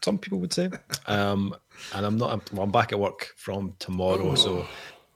some 0.04 0.18
people 0.18 0.40
would 0.40 0.54
say. 0.54 0.72
Um, 1.06 1.56
and 1.94 2.06
I'm 2.06 2.18
not. 2.18 2.32
I'm, 2.32 2.42
well, 2.52 2.64
I'm 2.64 2.72
back 2.72 2.92
at 2.92 3.00
work 3.00 3.34
from 3.38 3.74
tomorrow, 3.80 4.36
so 4.36 4.66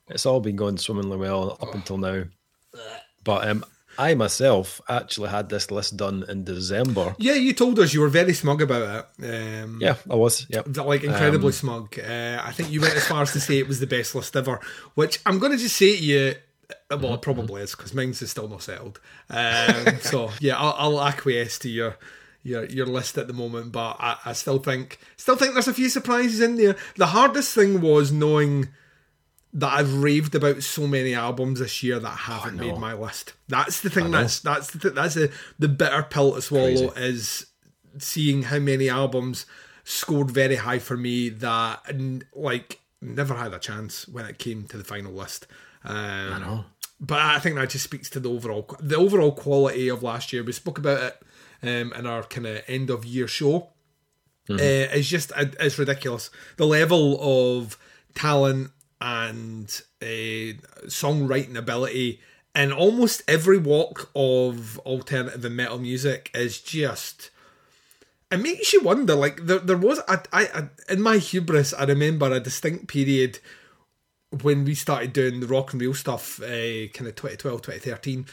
it's 0.10 0.25
all 0.25 0.39
been 0.39 0.56
going 0.56 0.78
swimmingly 0.78 1.18
well 1.18 1.58
up 1.62 1.74
until 1.75 1.98
now. 1.98 2.24
But 3.24 3.48
um, 3.48 3.66
I 3.98 4.13
myself 4.16 4.80
actually 4.88 5.30
had 5.30 5.50
this 5.50 5.72
list 5.72 5.98
done 5.98 6.24
in 6.30 6.44
December. 6.46 7.16
yeah, 7.20 7.34
you 7.34 7.54
told 7.54 7.80
us 7.80 7.94
you 7.94 8.00
were 8.01 8.08
very 8.10 8.34
smug 8.34 8.62
about 8.62 9.06
it. 9.22 9.63
Um, 9.63 9.80
Yeah, 9.82 9.96
I 10.10 10.16
was. 10.16 10.46
Yeah, 10.50 10.62
like 10.84 11.04
incredibly 11.04 11.51
smug. 11.51 12.00
Uh, 12.00 12.42
I 12.44 12.51
think 12.54 12.72
you 12.72 12.80
went 12.82 12.96
as 12.96 13.06
far 13.08 13.22
as 13.24 13.34
to 13.34 13.39
say 13.42 13.58
it 13.60 13.68
was 13.68 13.80
the 13.80 13.88
best 13.88 14.16
list 14.16 14.36
ever, 14.36 14.60
which 14.96 15.20
I'm 15.25 15.38
going 15.39 15.51
to 15.51 15.58
just 15.58 15.75
say 15.75 15.98
to 15.98 16.04
you. 16.04 16.36
uh, 16.89 16.98
Well, 16.98 17.16
it 17.16 17.22
probably 17.22 17.62
is 17.62 17.75
because 17.75 17.94
mine's 17.94 18.22
is 18.22 18.32
still 18.32 18.48
not 18.48 18.62
settled. 18.63 19.00
Um, 19.30 20.00
so 20.00 20.32
yeah, 20.39 20.58
I'll, 20.58 20.75
I'll 20.98 21.01
acquiesce 21.01 21.60
to 21.60 21.70
your 21.70 21.98
your 22.43 22.65
your 22.65 22.86
list 22.86 23.17
at 23.17 23.27
the 23.27 23.34
moment, 23.34 23.72
but 23.72 23.98
I, 24.00 24.17
I 24.25 24.34
still 24.34 24.60
think 24.60 25.00
still 25.17 25.36
think 25.36 25.53
there's 25.53 25.67
a 25.67 25.74
few 25.74 25.89
surprises 25.89 26.39
in 26.41 26.55
there. 26.55 26.75
The 26.96 27.08
hardest 27.08 27.53
thing 27.53 27.81
was 27.81 28.12
knowing 28.12 28.69
that 29.53 29.74
I've 29.74 29.96
raved 30.03 30.36
about 30.36 30.62
so 30.62 30.86
many 30.88 31.15
albums 31.15 31.60
this 31.60 31.81
year 31.81 32.00
that 32.00 32.08
haven't 32.10 32.58
made 32.58 32.77
my 32.77 32.93
list. 32.93 33.34
That's 33.48 33.81
the 33.81 33.89
thing. 33.89 34.12
That's 34.12 34.39
that's 34.39 34.72
the 34.72 34.79
th- 34.79 34.93
that's 34.93 35.15
the 35.15 35.31
the 35.58 35.67
bitter 35.67 36.03
pill 36.03 36.34
to 36.36 36.41
swallow 36.41 36.91
is 36.91 37.46
seeing 37.98 38.43
how 38.43 38.60
many 38.60 38.89
albums 38.89 39.46
scored 39.84 40.29
very 40.29 40.58
high 40.58 40.77
for 40.79 40.96
me 40.96 41.29
that 41.29 41.81
n- 41.89 42.24
like 42.36 42.79
never 43.01 43.34
had 43.34 43.53
a 43.53 43.60
chance 43.60 44.08
when 44.08 44.25
it 44.25 44.38
came 44.38 44.63
to 44.65 44.77
the 44.77 44.84
final 44.84 45.12
list. 45.12 45.48
Um, 45.84 45.96
I 46.34 46.39
know. 46.39 46.65
but 47.00 47.19
I 47.19 47.39
think 47.39 47.55
that 47.55 47.69
just 47.69 47.86
speaks 47.86 48.10
to 48.12 48.19
the 48.19 48.29
overall 48.29 48.69
the 48.79 48.98
overall 48.98 49.31
quality 49.31 49.89
of 49.89 50.03
last 50.03 50.31
year. 50.31 50.43
We 50.43 50.51
spoke 50.51 50.77
about 50.77 51.01
it 51.01 51.22
um, 51.63 51.94
in 51.94 52.06
our 52.06 52.24
kind 52.24 52.48
of 52.48 52.63
end 52.68 52.89
of 52.89 53.06
year 53.06 53.28
show. 53.28 53.70
Uh, 54.50 54.58
it's 54.60 55.08
just 55.08 55.32
it's 55.38 55.78
ridiculous. 55.78 56.32
The 56.58 56.66
level 56.66 57.20
of 57.22 57.78
talent 58.16 58.72
and 59.00 59.82
uh, 60.01 60.58
songwriting 60.88 61.56
ability 61.56 62.20
in 62.56 62.72
almost 62.72 63.22
every 63.28 63.60
walk 63.60 64.10
of 64.16 64.80
alternative 64.80 65.46
and 65.46 65.56
metal 65.56 65.78
music 65.78 66.32
is 66.34 66.60
just. 66.60 67.30
It 68.32 68.38
makes 68.38 68.74
you 68.74 68.82
wonder. 68.82 69.16
Like 69.16 69.46
there, 69.46 69.60
there 69.60 69.78
was 69.78 70.00
I, 70.08 70.20
I, 70.34 70.44
I 70.54 70.92
in 70.92 71.01
my 71.01 71.18
hubris. 71.18 71.74
I 71.74 71.86
remember 71.86 72.32
a 72.32 72.39
distinct 72.39 72.88
period 72.88 73.39
when 74.42 74.66
we 74.66 74.75
started 74.75 75.13
doing 75.13 75.39
the 75.39 75.48
rock 75.48 75.74
and 75.74 75.82
roll 75.82 75.94
stuff, 75.94 76.39
uh, 76.42 76.88
kind 76.94 77.08
of 77.08 77.16
2012, 77.16 77.62
2013, 77.62 78.25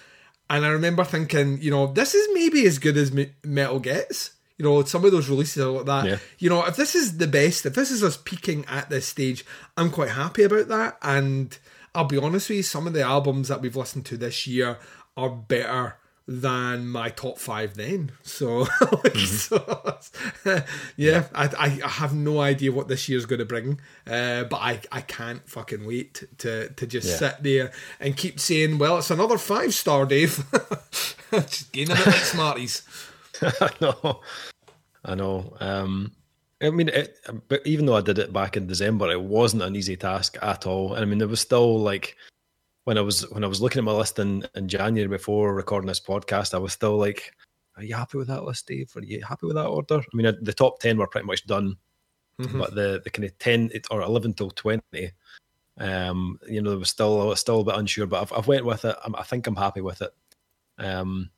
and 0.48 0.64
I 0.64 0.68
remember 0.68 1.04
thinking, 1.04 1.60
you 1.60 1.70
know, 1.70 1.86
this 1.86 2.14
is 2.14 2.28
maybe 2.32 2.66
as 2.66 2.78
good 2.78 2.96
as 2.96 3.12
metal 3.44 3.80
gets. 3.80 4.32
You 4.58 4.64
know, 4.64 4.82
some 4.84 5.04
of 5.04 5.12
those 5.12 5.28
releases 5.28 5.62
are 5.62 5.70
like 5.70 5.86
that. 5.86 6.06
Yeah. 6.06 6.18
You 6.38 6.48
know, 6.48 6.64
if 6.64 6.76
this 6.76 6.94
is 6.94 7.18
the 7.18 7.26
best, 7.26 7.66
if 7.66 7.74
this 7.74 7.90
is 7.90 8.02
us 8.02 8.16
peaking 8.16 8.64
at 8.66 8.88
this 8.88 9.06
stage, 9.06 9.44
I'm 9.76 9.90
quite 9.90 10.10
happy 10.10 10.44
about 10.44 10.68
that. 10.68 10.96
And 11.02 11.56
I'll 11.94 12.04
be 12.04 12.16
honest 12.16 12.48
with 12.48 12.56
you, 12.56 12.62
some 12.62 12.86
of 12.86 12.92
the 12.92 13.02
albums 13.02 13.48
that 13.48 13.60
we've 13.60 13.76
listened 13.76 14.06
to 14.06 14.16
this 14.16 14.46
year 14.46 14.78
are 15.16 15.30
better 15.30 15.96
than 16.28 16.88
my 16.88 17.08
top 17.08 17.38
five 17.38 17.74
then. 17.74 18.12
So, 18.22 18.64
mm-hmm. 18.64 20.00
so 20.42 20.62
yeah, 20.96 21.26
I, 21.34 21.50
I 21.58 21.88
have 21.88 22.14
no 22.14 22.40
idea 22.40 22.72
what 22.72 22.88
this 22.88 23.08
year's 23.08 23.26
going 23.26 23.38
to 23.38 23.44
bring, 23.44 23.80
uh, 24.06 24.44
but 24.44 24.56
I, 24.56 24.80
I 24.90 25.00
can't 25.02 25.48
fucking 25.48 25.86
wait 25.86 26.24
to, 26.38 26.70
to 26.70 26.86
just 26.86 27.08
yeah. 27.08 27.16
sit 27.16 27.42
there 27.42 27.72
and 28.00 28.16
keep 28.16 28.40
saying, 28.40 28.78
well, 28.78 28.98
it's 28.98 29.10
another 29.10 29.38
five 29.38 29.72
star, 29.72 30.04
Dave. 30.04 30.44
just 31.30 31.72
gaining 31.72 31.96
it 31.96 32.06
like 32.06 32.16
Smarties. 32.16 32.82
I 33.42 33.70
know. 33.80 34.20
I 35.04 35.14
know. 35.14 35.56
Um, 35.60 36.12
I 36.60 36.70
mean, 36.70 36.88
it, 36.88 37.18
but 37.48 37.64
even 37.66 37.86
though 37.86 37.96
I 37.96 38.00
did 38.00 38.18
it 38.18 38.32
back 38.32 38.56
in 38.56 38.66
December, 38.66 39.10
it 39.10 39.20
wasn't 39.20 39.62
an 39.62 39.76
easy 39.76 39.96
task 39.96 40.36
at 40.42 40.66
all. 40.66 40.94
And 40.94 41.02
I 41.02 41.06
mean, 41.06 41.18
there 41.18 41.28
was 41.28 41.40
still 41.40 41.78
like 41.78 42.16
when 42.86 42.96
I 42.96 43.00
was 43.00 43.28
when 43.32 43.42
I 43.42 43.48
was 43.48 43.60
looking 43.60 43.80
at 43.80 43.84
my 43.84 43.92
list 43.92 44.20
in, 44.20 44.46
in 44.54 44.68
January 44.68 45.08
before 45.08 45.52
recording 45.52 45.88
this 45.88 46.00
podcast, 46.00 46.54
I 46.54 46.58
was 46.58 46.72
still 46.72 46.96
like, 46.96 47.34
"Are 47.76 47.82
you 47.82 47.96
happy 47.96 48.16
with 48.16 48.28
that 48.28 48.44
list, 48.44 48.68
Dave? 48.68 48.92
Are 48.94 49.02
you 49.02 49.24
happy 49.24 49.46
with 49.46 49.56
that 49.56 49.66
order?" 49.66 49.98
I 49.98 50.16
mean, 50.16 50.32
the 50.40 50.52
top 50.52 50.78
ten 50.78 50.96
were 50.96 51.08
pretty 51.08 51.26
much 51.26 51.44
done, 51.48 51.76
mm-hmm. 52.40 52.60
but 52.60 52.76
the 52.76 53.00
the 53.02 53.10
kind 53.10 53.24
of 53.24 53.36
ten 53.40 53.72
or 53.90 54.02
eleven 54.02 54.34
till 54.34 54.52
twenty, 54.52 55.10
um, 55.78 56.38
you 56.48 56.62
know, 56.62 56.70
there 56.70 56.78
was 56.78 56.90
still 56.90 57.34
still 57.34 57.62
a 57.62 57.64
bit 57.64 57.74
unsure. 57.74 58.06
But 58.06 58.22
I've, 58.22 58.32
I've 58.32 58.46
went 58.46 58.64
with 58.64 58.84
it. 58.84 58.94
I 59.02 59.22
think 59.24 59.48
I'm 59.48 59.56
happy 59.56 59.80
with 59.80 60.00
it. 60.00 60.12
Um, 60.78 61.30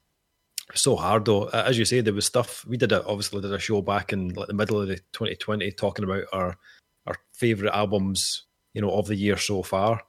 so 0.75 0.97
hard 0.97 1.25
though, 1.25 1.49
as 1.49 1.79
you 1.79 1.87
say, 1.87 2.03
there 2.03 2.13
was 2.13 2.27
stuff 2.27 2.63
we 2.67 2.77
did. 2.77 2.93
A, 2.93 3.03
obviously, 3.07 3.41
did 3.41 3.55
a 3.55 3.59
show 3.59 3.81
back 3.81 4.13
in 4.13 4.35
like 4.35 4.49
the 4.49 4.53
middle 4.53 4.83
of 4.83 4.89
the 4.89 4.97
2020 4.97 5.73
talking 5.73 6.05
about 6.05 6.25
our 6.35 6.59
our 7.07 7.17
favorite 7.33 7.73
albums, 7.73 8.45
you 8.75 8.83
know, 8.83 8.91
of 8.91 9.07
the 9.07 9.17
year 9.17 9.39
so 9.39 9.63
far 9.63 10.03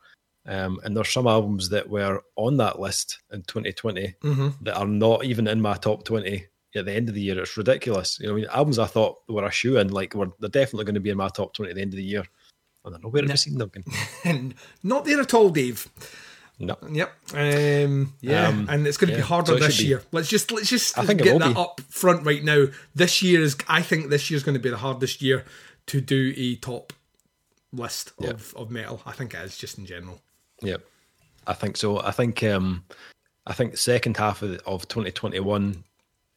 um, 0.46 0.79
and 0.84 0.96
there's 0.96 1.10
some 1.10 1.27
albums 1.27 1.69
that 1.69 1.89
were 1.89 2.22
on 2.36 2.58
that 2.58 2.79
list 2.79 3.19
in 3.31 3.41
2020 3.43 4.15
mm-hmm. 4.22 4.50
that 4.63 4.77
are 4.77 4.88
not 4.88 5.25
even 5.25 5.48
in 5.48 5.62
my 5.62 5.75
top 5.75 6.03
20 6.05 6.46
at 6.75 6.86
the 6.86 6.93
end 6.93 7.10
of 7.10 7.15
the 7.15 7.22
year. 7.22 7.39
It's 7.39 7.58
ridiculous. 7.58 8.19
You 8.19 8.27
know, 8.27 8.34
I 8.34 8.36
mean, 8.36 8.46
albums 8.51 8.79
I 8.79 8.86
thought 8.86 9.17
were 9.27 9.46
a 9.46 9.51
shoe 9.51 9.77
in, 9.77 9.89
like, 9.89 10.13
were 10.13 10.31
they're 10.39 10.50
definitely 10.50 10.86
going 10.86 10.96
to 10.96 11.01
be 11.01 11.10
in 11.10 11.17
my 11.17 11.29
top 11.29 11.53
20 11.53 11.69
at 11.69 11.75
the 11.75 11.81
end 11.81 11.93
of 11.93 11.98
the 11.98 12.03
year. 12.03 12.24
I 12.86 12.89
don't 12.89 13.03
know 13.03 13.10
where 13.10 13.24
no. 13.24 13.29
have 13.29 13.39
seen 13.39 13.58
them. 13.58 14.55
not 14.84 15.05
there 15.05 15.19
at 15.19 15.34
all, 15.34 15.50
Dave. 15.50 15.88
No. 16.60 16.77
Yep. 16.89 17.13
Um, 17.34 18.13
yeah, 18.19 18.48
um, 18.48 18.67
and 18.69 18.86
it's 18.86 18.98
going 18.98 19.10
to 19.10 19.13
yeah. 19.13 19.22
be 19.22 19.27
harder 19.27 19.58
so 19.58 19.60
this 19.60 19.81
year. 19.81 20.03
Let's 20.12 20.27
just 20.27 20.51
let's 20.51 20.69
just 20.69 20.98
I 20.98 21.05
think 21.05 21.22
get 21.22 21.39
that 21.39 21.53
be. 21.53 21.60
up 21.60 21.79
front 21.89 22.25
right 22.25 22.43
now. 22.43 22.65
This 22.93 23.22
year 23.22 23.41
is, 23.41 23.55
I 23.69 23.81
think, 23.81 24.10
this 24.10 24.29
year 24.29 24.36
is 24.36 24.43
going 24.43 24.55
to 24.55 24.60
be 24.60 24.69
the 24.69 24.77
hardest 24.77 25.22
year 25.22 25.46
to 25.88 26.01
do 26.01 26.34
a 26.36 26.55
top 26.58 26.91
list 27.72 28.12
of, 28.19 28.53
of 28.58 28.69
metal. 28.69 29.01
I 29.05 29.13
think 29.13 29.34
it 29.34 29.41
is 29.46 29.58
just 29.58 29.77
in 29.77 29.86
general. 29.86 30.22
Yeah, 30.61 30.77
I 31.47 31.53
think 31.53 31.77
so. 31.77 31.99
I 32.01 32.11
think 32.11 32.43
um, 32.43 32.83
I 33.47 33.53
think 33.53 33.71
the 33.71 33.77
second 33.77 34.17
half 34.17 34.41
of, 34.41 34.59
of 34.65 34.87
2021 34.87 35.83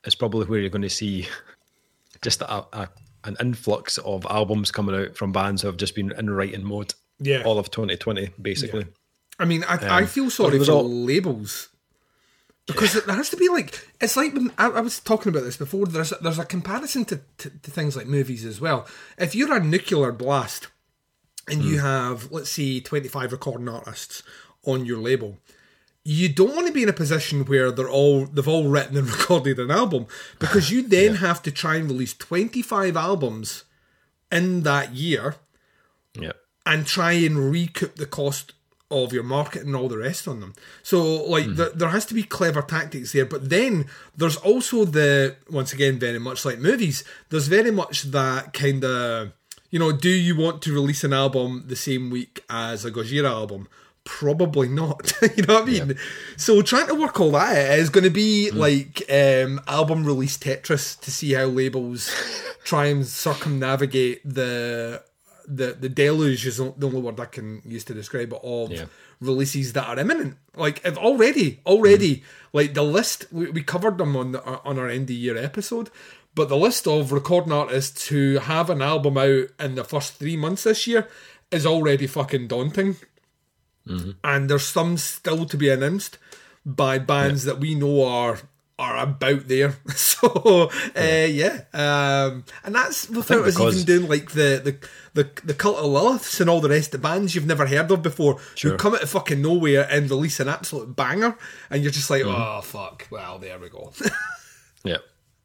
is 0.05 0.15
probably 0.15 0.47
where 0.47 0.61
you're 0.61 0.71
going 0.71 0.83
to 0.83 0.91
see 0.91 1.29
just 2.23 2.43
a, 2.43 2.65
a, 2.73 2.89
an 3.25 3.37
influx 3.41 3.99
of 3.99 4.27
albums 4.29 4.71
coming 4.71 4.95
out 4.95 5.17
from 5.17 5.33
bands 5.33 5.63
who 5.63 5.69
have 5.69 5.77
just 5.77 5.95
been 5.95 6.13
in 6.13 6.31
writing 6.31 6.65
mode. 6.65 6.95
Yeah, 7.19 7.43
all 7.45 7.59
of 7.59 7.71
2020 7.71 8.31
basically. 8.41 8.81
Yeah. 8.81 8.87
I 9.39 9.45
mean, 9.45 9.65
I, 9.65 9.77
um, 9.77 9.91
I 9.91 10.07
feel 10.07 10.31
sorry 10.31 10.63
for 10.65 10.73
all... 10.73 10.89
labels 10.89 11.69
because 12.67 12.95
yeah. 12.95 13.01
there 13.07 13.17
has 13.17 13.31
to 13.31 13.37
be 13.37 13.49
like 13.49 13.89
it's 14.01 14.17
like 14.17 14.35
when 14.35 14.53
I, 14.59 14.69
I, 14.69 14.81
was 14.81 15.01
talking 15.01 15.31
about 15.31 15.45
this 15.45 15.57
before. 15.57 15.87
There's 15.87 16.11
there's 16.21 16.39
a 16.39 16.45
comparison 16.45 17.05
to, 17.07 17.21
to, 17.39 17.51
to, 17.51 17.71
things 17.71 17.97
like 17.97 18.07
movies 18.07 18.45
as 18.45 18.61
well. 18.61 18.87
If 19.19 19.35
you're 19.35 19.55
a 19.55 19.63
nuclear 19.63 20.13
blast 20.13 20.69
and 21.53 21.63
you 21.65 21.79
hmm. 21.79 21.87
have, 21.87 22.33
let's 22.33 22.51
say, 22.51 22.81
25 22.81 23.33
recording 23.33 23.69
artists 23.69 24.23
on 24.65 24.87
your 24.87 24.99
label, 24.99 25.39
you 26.05 26.29
don't 26.29 26.55
want 26.55 26.67
to 26.67 26.73
be 26.73 26.83
in 26.83 26.89
a 26.89 26.93
position 26.93 27.45
where 27.45 27.71
they're 27.71 27.89
all 27.89 28.27
they've 28.27 28.49
all 28.49 28.69
written 28.69 28.97
and 28.97 29.09
recorded 29.19 29.59
an 29.59 29.71
album 29.71 30.07
because 30.39 30.71
you 30.71 30.83
then 30.89 31.13
yeah. 31.13 31.19
have 31.19 31.43
to 31.43 31.51
try 31.51 31.77
and 31.77 31.89
release 31.89 32.15
25 32.15 32.97
albums 32.97 33.65
in 34.31 34.63
that 34.63 34.95
year 34.95 35.37
yeah. 36.19 36.33
and 36.67 36.87
try 36.87 37.13
and 37.13 37.51
recoup 37.51 37.97
the 37.97 38.07
cost 38.07 38.55
of 38.91 39.13
your 39.13 39.23
market 39.23 39.63
and 39.63 39.75
all 39.75 39.89
the 39.89 39.97
rest 39.97 40.29
on 40.29 40.41
them. 40.41 40.55
So 40.83 41.25
like 41.25 41.47
mm. 41.47 41.57
there, 41.57 41.71
there 41.71 41.89
has 41.89 42.05
to 42.07 42.15
be 42.15 42.23
clever 42.23 42.61
tactics 42.63 43.13
there, 43.13 43.25
but 43.25 43.49
then 43.49 43.87
there's 44.17 44.37
also 44.37 44.85
the 44.85 45.37
once 45.51 45.73
again 45.73 45.99
very 45.99 46.19
much 46.19 46.45
like 46.45 46.59
movies, 46.59 47.05
there's 47.31 47.49
very 47.49 47.71
much 47.71 48.03
that 48.03 48.53
kind 48.53 48.85
of 48.85 49.33
you 49.73 49.79
know, 49.79 49.91
do 49.91 50.11
you 50.11 50.37
want 50.37 50.61
to 50.63 50.73
release 50.73 51.03
an 51.03 51.15
album 51.15 51.65
the 51.67 51.75
same 51.75 52.11
week 52.11 52.45
as 52.51 52.85
a 52.85 52.93
Gojira 52.93 53.31
album? 53.31 53.69
Probably 54.05 54.69
not. 54.69 55.15
you 55.37 55.45
know 55.45 55.55
what 55.55 55.63
I 55.63 55.67
mean? 55.67 55.89
Yeah. 55.89 55.95
So 56.37 56.61
trying 56.61 56.89
to 56.89 56.95
work 56.95 57.19
all 57.19 57.31
that 57.33 57.57
out 57.57 57.79
is 57.79 57.89
going 57.89 58.05
to 58.05 58.11
be 58.11 58.51
mm. 58.53 58.59
like 58.59 59.03
um, 59.11 59.63
album 59.67 60.05
release 60.05 60.37
Tetris 60.37 61.01
to 61.01 61.11
see 61.11 61.33
how 61.33 61.47
labels 61.47 62.15
try 62.65 62.87
and 62.87 63.07
circumnavigate 63.07 64.21
the 64.25 65.03
the 65.49 65.73
the 65.73 65.89
deluge 65.89 66.47
is 66.47 66.59
the 66.59 66.65
only 66.65 67.01
word 67.01 67.19
I 67.19 67.25
can 67.25 67.63
use 67.65 67.85
to 67.85 67.95
describe 67.95 68.33
it 68.33 68.41
of 68.45 68.73
yeah. 68.73 68.85
releases 69.21 69.73
that 69.73 69.89
are 69.89 69.99
imminent. 69.99 70.37
Like 70.55 70.83
if 70.85 70.99
already, 70.99 71.61
already, 71.65 72.17
mm. 72.17 72.23
like 72.53 72.75
the 72.75 72.83
list 72.83 73.27
we, 73.33 73.49
we 73.51 73.63
covered 73.63 73.97
them 73.97 74.17
on 74.17 74.33
the, 74.33 74.45
on 74.45 74.79
our 74.79 74.89
end 74.89 75.05
of 75.05 75.17
year 75.17 75.37
episode. 75.39 75.89
But 76.35 76.49
the 76.49 76.57
list 76.57 76.87
of 76.87 77.13
recording 77.13 77.53
artists 77.53 78.09
who 78.09 78.39
have 78.39 78.71
an 78.71 78.81
album 78.81 79.19
out 79.19 79.49
in 79.61 79.75
the 79.75 79.85
first 79.85 80.15
three 80.15 80.37
months 80.37 80.65
this 80.65 80.87
year 80.87 81.09
is 81.51 81.67
already 81.67 82.07
fucking 82.07 82.49
daunting. 82.49 82.97
Mm-hmm. 83.87 84.13
And 84.25 84.49
there's 84.49 84.67
some 84.67 84.97
still 84.97 85.45
to 85.45 85.57
be 85.57 85.69
announced 85.69 86.19
by 86.65 86.99
bands 86.99 87.45
yeah. 87.45 87.53
that 87.53 87.61
we 87.61 87.75
know 87.75 88.05
are 88.05 88.39
are 88.79 88.99
about 88.99 89.49
there. 89.49 89.77
So 90.23 90.71
uh, 90.97 91.27
yeah, 91.29 91.63
um, 91.73 92.45
and 92.63 92.77
that's 92.77 93.11
without 93.11 93.45
us 93.45 93.59
even 93.59 93.85
doing 93.85 94.09
like 94.09 94.31
the, 94.31 94.61
the 94.63 94.89
the 95.15 95.31
the 95.43 95.53
cult 95.53 95.79
of 95.79 95.87
Liliths 95.87 96.41
and 96.41 96.49
all 96.49 96.61
the 96.61 96.69
rest 96.69 96.95
of 96.95 97.03
the 97.03 97.09
bands 97.09 97.35
you've 97.35 97.45
never 97.45 97.67
heard 97.67 97.91
of 97.91 98.05
before 98.05 98.39
sure. 98.55 98.71
who 98.71 98.77
come 98.77 98.95
out 98.95 99.03
of 99.03 99.11
fucking 99.11 99.43
nowhere 99.43 99.89
and 99.91 100.09
release 100.09 100.39
an 100.39 100.47
absolute 100.47 100.95
banger, 100.95 101.37
and 101.71 101.83
you're 101.83 101.91
just 101.91 102.09
like, 102.09 102.23
mm-hmm. 102.23 102.41
oh 102.41 102.61
fuck, 102.61 103.09
well 103.11 103.41
there 103.41 103.59
we 103.59 103.69
go. 103.69 103.93
yeah, 104.85 104.99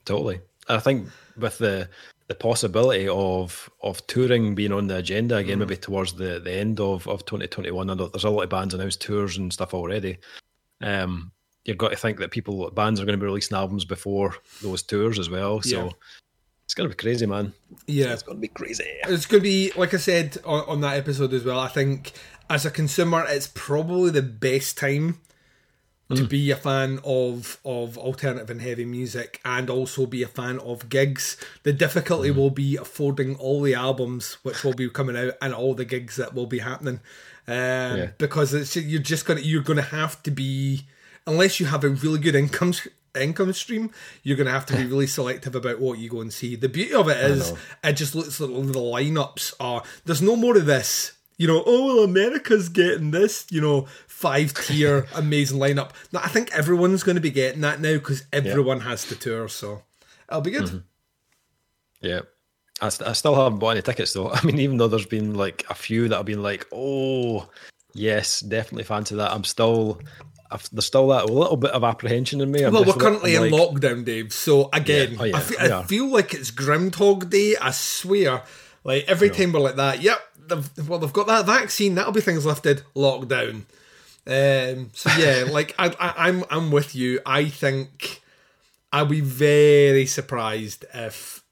totally. 0.05 0.41
I 0.69 0.79
think 0.79 1.07
with 1.37 1.57
the 1.57 1.89
the 2.27 2.35
possibility 2.35 3.07
of 3.07 3.69
of 3.81 4.05
touring 4.07 4.53
being 4.53 4.73
on 4.73 4.87
the 4.87 4.97
agenda 4.97 5.37
again, 5.37 5.57
mm. 5.57 5.59
maybe 5.61 5.77
towards 5.77 6.13
the, 6.13 6.39
the 6.39 6.51
end 6.51 6.79
of, 6.79 7.07
of 7.07 7.25
2021. 7.25 7.89
I 7.89 7.93
know 7.93 8.07
there's 8.07 8.23
a 8.23 8.29
lot 8.29 8.43
of 8.43 8.49
bands 8.49 8.73
announced 8.73 9.01
tours 9.01 9.37
and 9.37 9.51
stuff 9.51 9.73
already. 9.73 10.17
Um, 10.81 11.31
you've 11.63 11.77
got 11.77 11.89
to 11.89 11.95
think 11.95 12.19
that 12.19 12.31
people 12.31 12.69
bands 12.71 12.99
are 12.99 13.05
going 13.05 13.17
to 13.17 13.23
be 13.23 13.25
releasing 13.25 13.57
albums 13.57 13.85
before 13.85 14.35
those 14.61 14.83
tours 14.83 15.19
as 15.19 15.29
well. 15.29 15.61
So 15.61 15.85
yeah. 15.85 15.91
it's 16.65 16.73
going 16.73 16.89
to 16.89 16.95
be 16.95 17.01
crazy, 17.01 17.25
man. 17.25 17.53
Yeah, 17.87 18.13
it's 18.13 18.23
going 18.23 18.37
to 18.37 18.41
be 18.41 18.49
crazy. 18.49 18.85
It's 19.03 19.25
going 19.25 19.41
to 19.41 19.49
be 19.49 19.71
like 19.77 19.93
I 19.93 19.97
said 19.97 20.37
on, 20.43 20.63
on 20.67 20.81
that 20.81 20.97
episode 20.97 21.33
as 21.33 21.45
well. 21.45 21.59
I 21.59 21.69
think 21.69 22.11
as 22.49 22.65
a 22.65 22.71
consumer, 22.71 23.25
it's 23.27 23.49
probably 23.53 24.11
the 24.11 24.21
best 24.21 24.77
time 24.77 25.21
to 26.09 26.23
mm. 26.23 26.29
be 26.29 26.51
a 26.51 26.55
fan 26.55 26.99
of 27.03 27.59
of 27.65 27.97
alternative 27.97 28.49
and 28.49 28.61
heavy 28.61 28.85
music 28.85 29.41
and 29.43 29.69
also 29.69 30.05
be 30.05 30.23
a 30.23 30.27
fan 30.27 30.59
of 30.59 30.89
gigs. 30.89 31.37
The 31.63 31.73
difficulty 31.73 32.29
mm. 32.29 32.35
will 32.35 32.49
be 32.49 32.77
affording 32.77 33.35
all 33.35 33.61
the 33.61 33.75
albums 33.75 34.37
which 34.43 34.63
will 34.63 34.73
be 34.73 34.89
coming 34.89 35.17
out 35.17 35.33
and 35.41 35.53
all 35.53 35.73
the 35.73 35.85
gigs 35.85 36.15
that 36.15 36.33
will 36.33 36.47
be 36.47 36.59
happening. 36.59 36.99
Um, 37.49 37.55
yeah. 37.97 38.07
because 38.17 38.53
it's 38.53 38.75
you're 38.75 39.01
just 39.01 39.25
gonna 39.25 39.39
you're 39.39 39.63
gonna 39.63 39.81
have 39.81 40.21
to 40.23 40.31
be 40.31 40.85
unless 41.25 41.59
you 41.59 41.65
have 41.67 41.83
a 41.83 41.89
really 41.89 42.19
good 42.19 42.35
income 42.35 42.73
income 43.15 43.53
stream, 43.53 43.91
you're 44.23 44.37
going 44.37 44.47
to 44.47 44.53
have 44.53 44.65
to 44.67 44.75
be 44.75 44.85
really 44.87 45.07
selective 45.07 45.55
about 45.55 45.79
what 45.79 45.99
you 45.99 46.09
go 46.09 46.21
and 46.21 46.31
see. 46.31 46.55
The 46.55 46.69
beauty 46.69 46.93
of 46.93 47.09
it 47.09 47.17
is, 47.17 47.53
it 47.83 47.93
just 47.93 48.15
looks 48.15 48.39
like 48.39 48.49
the 48.49 48.79
lineups 48.79 49.53
are. 49.59 49.83
There's 50.05 50.21
no 50.21 50.35
more 50.35 50.57
of 50.57 50.65
this. 50.65 51.16
You 51.37 51.47
know, 51.47 51.63
oh 51.65 51.85
well, 51.85 52.03
America's 52.03 52.69
getting 52.69 53.11
this. 53.11 53.45
You 53.51 53.61
know, 53.61 53.87
five 54.07 54.53
tier 54.53 55.07
amazing 55.15 55.59
lineup. 55.59 55.91
Now, 56.11 56.21
I 56.23 56.29
think 56.29 56.51
everyone's 56.53 57.03
going 57.03 57.15
to 57.15 57.21
be 57.21 57.31
getting 57.31 57.61
that 57.61 57.79
now 57.79 57.93
because 57.93 58.23
everyone 58.33 58.77
yeah. 58.77 58.89
has 58.89 59.05
to 59.05 59.15
tour, 59.15 59.47
so 59.47 59.83
it'll 60.29 60.41
be 60.41 60.51
good. 60.51 60.63
Mm-hmm. 60.63 60.77
Yeah. 62.01 62.21
I, 62.81 62.89
st- 62.89 63.09
I 63.09 63.13
still 63.13 63.35
haven't 63.35 63.59
bought 63.59 63.71
any 63.71 63.81
tickets 63.81 64.13
though. 64.13 64.29
I 64.33 64.43
mean, 64.43 64.59
even 64.59 64.77
though 64.77 64.87
there's 64.87 65.05
been 65.05 65.35
like 65.35 65.65
a 65.69 65.73
few 65.73 66.07
that 66.07 66.15
have 66.15 66.25
been 66.25 66.43
like, 66.43 66.65
oh, 66.71 67.49
yes, 67.93 68.41
definitely 68.41 68.83
fancy 68.83 69.15
that. 69.15 69.31
I'm 69.31 69.43
still, 69.43 70.01
I've, 70.51 70.67
there's 70.71 70.85
still 70.85 71.07
that 71.09 71.29
little 71.29 71.57
bit 71.57 71.71
of 71.71 71.83
apprehension 71.83 72.41
in 72.41 72.51
me. 72.51 72.63
I'm 72.63 72.73
well, 72.73 72.85
we're 72.85 72.93
currently 72.93 73.35
in 73.35 73.43
lockdown, 73.43 74.05
Dave. 74.05 74.33
So 74.33 74.69
again, 74.73 75.13
yeah. 75.13 75.17
Oh, 75.19 75.23
yeah, 75.25 75.37
I, 75.37 75.39
feel, 75.39 75.73
I 75.73 75.83
feel 75.83 76.11
like 76.11 76.33
it's 76.33 76.51
Groundhog 76.51 77.29
Day. 77.29 77.55
I 77.59 77.71
swear. 77.71 78.43
Like 78.83 79.05
every 79.07 79.29
time 79.29 79.51
we're 79.51 79.59
like 79.59 79.75
that, 79.75 80.01
yep, 80.01 80.19
they've, 80.49 80.87
well, 80.89 80.99
they've 80.99 81.13
got 81.13 81.27
that 81.27 81.45
vaccine. 81.45 81.95
That'll 81.95 82.11
be 82.11 82.21
things 82.21 82.45
lifted. 82.45 82.83
Lockdown. 82.95 83.63
Um, 84.25 84.89
so 84.93 85.09
yeah, 85.17 85.45
like 85.51 85.73
I, 85.79 85.87
I, 85.99 86.27
I'm 86.27 86.43
I'm 86.49 86.71
with 86.71 86.95
you. 86.95 87.19
I 87.25 87.45
think 87.45 88.21
I'd 88.91 89.09
be 89.09 89.21
very 89.21 90.05
surprised 90.05 90.85
if 90.93 91.43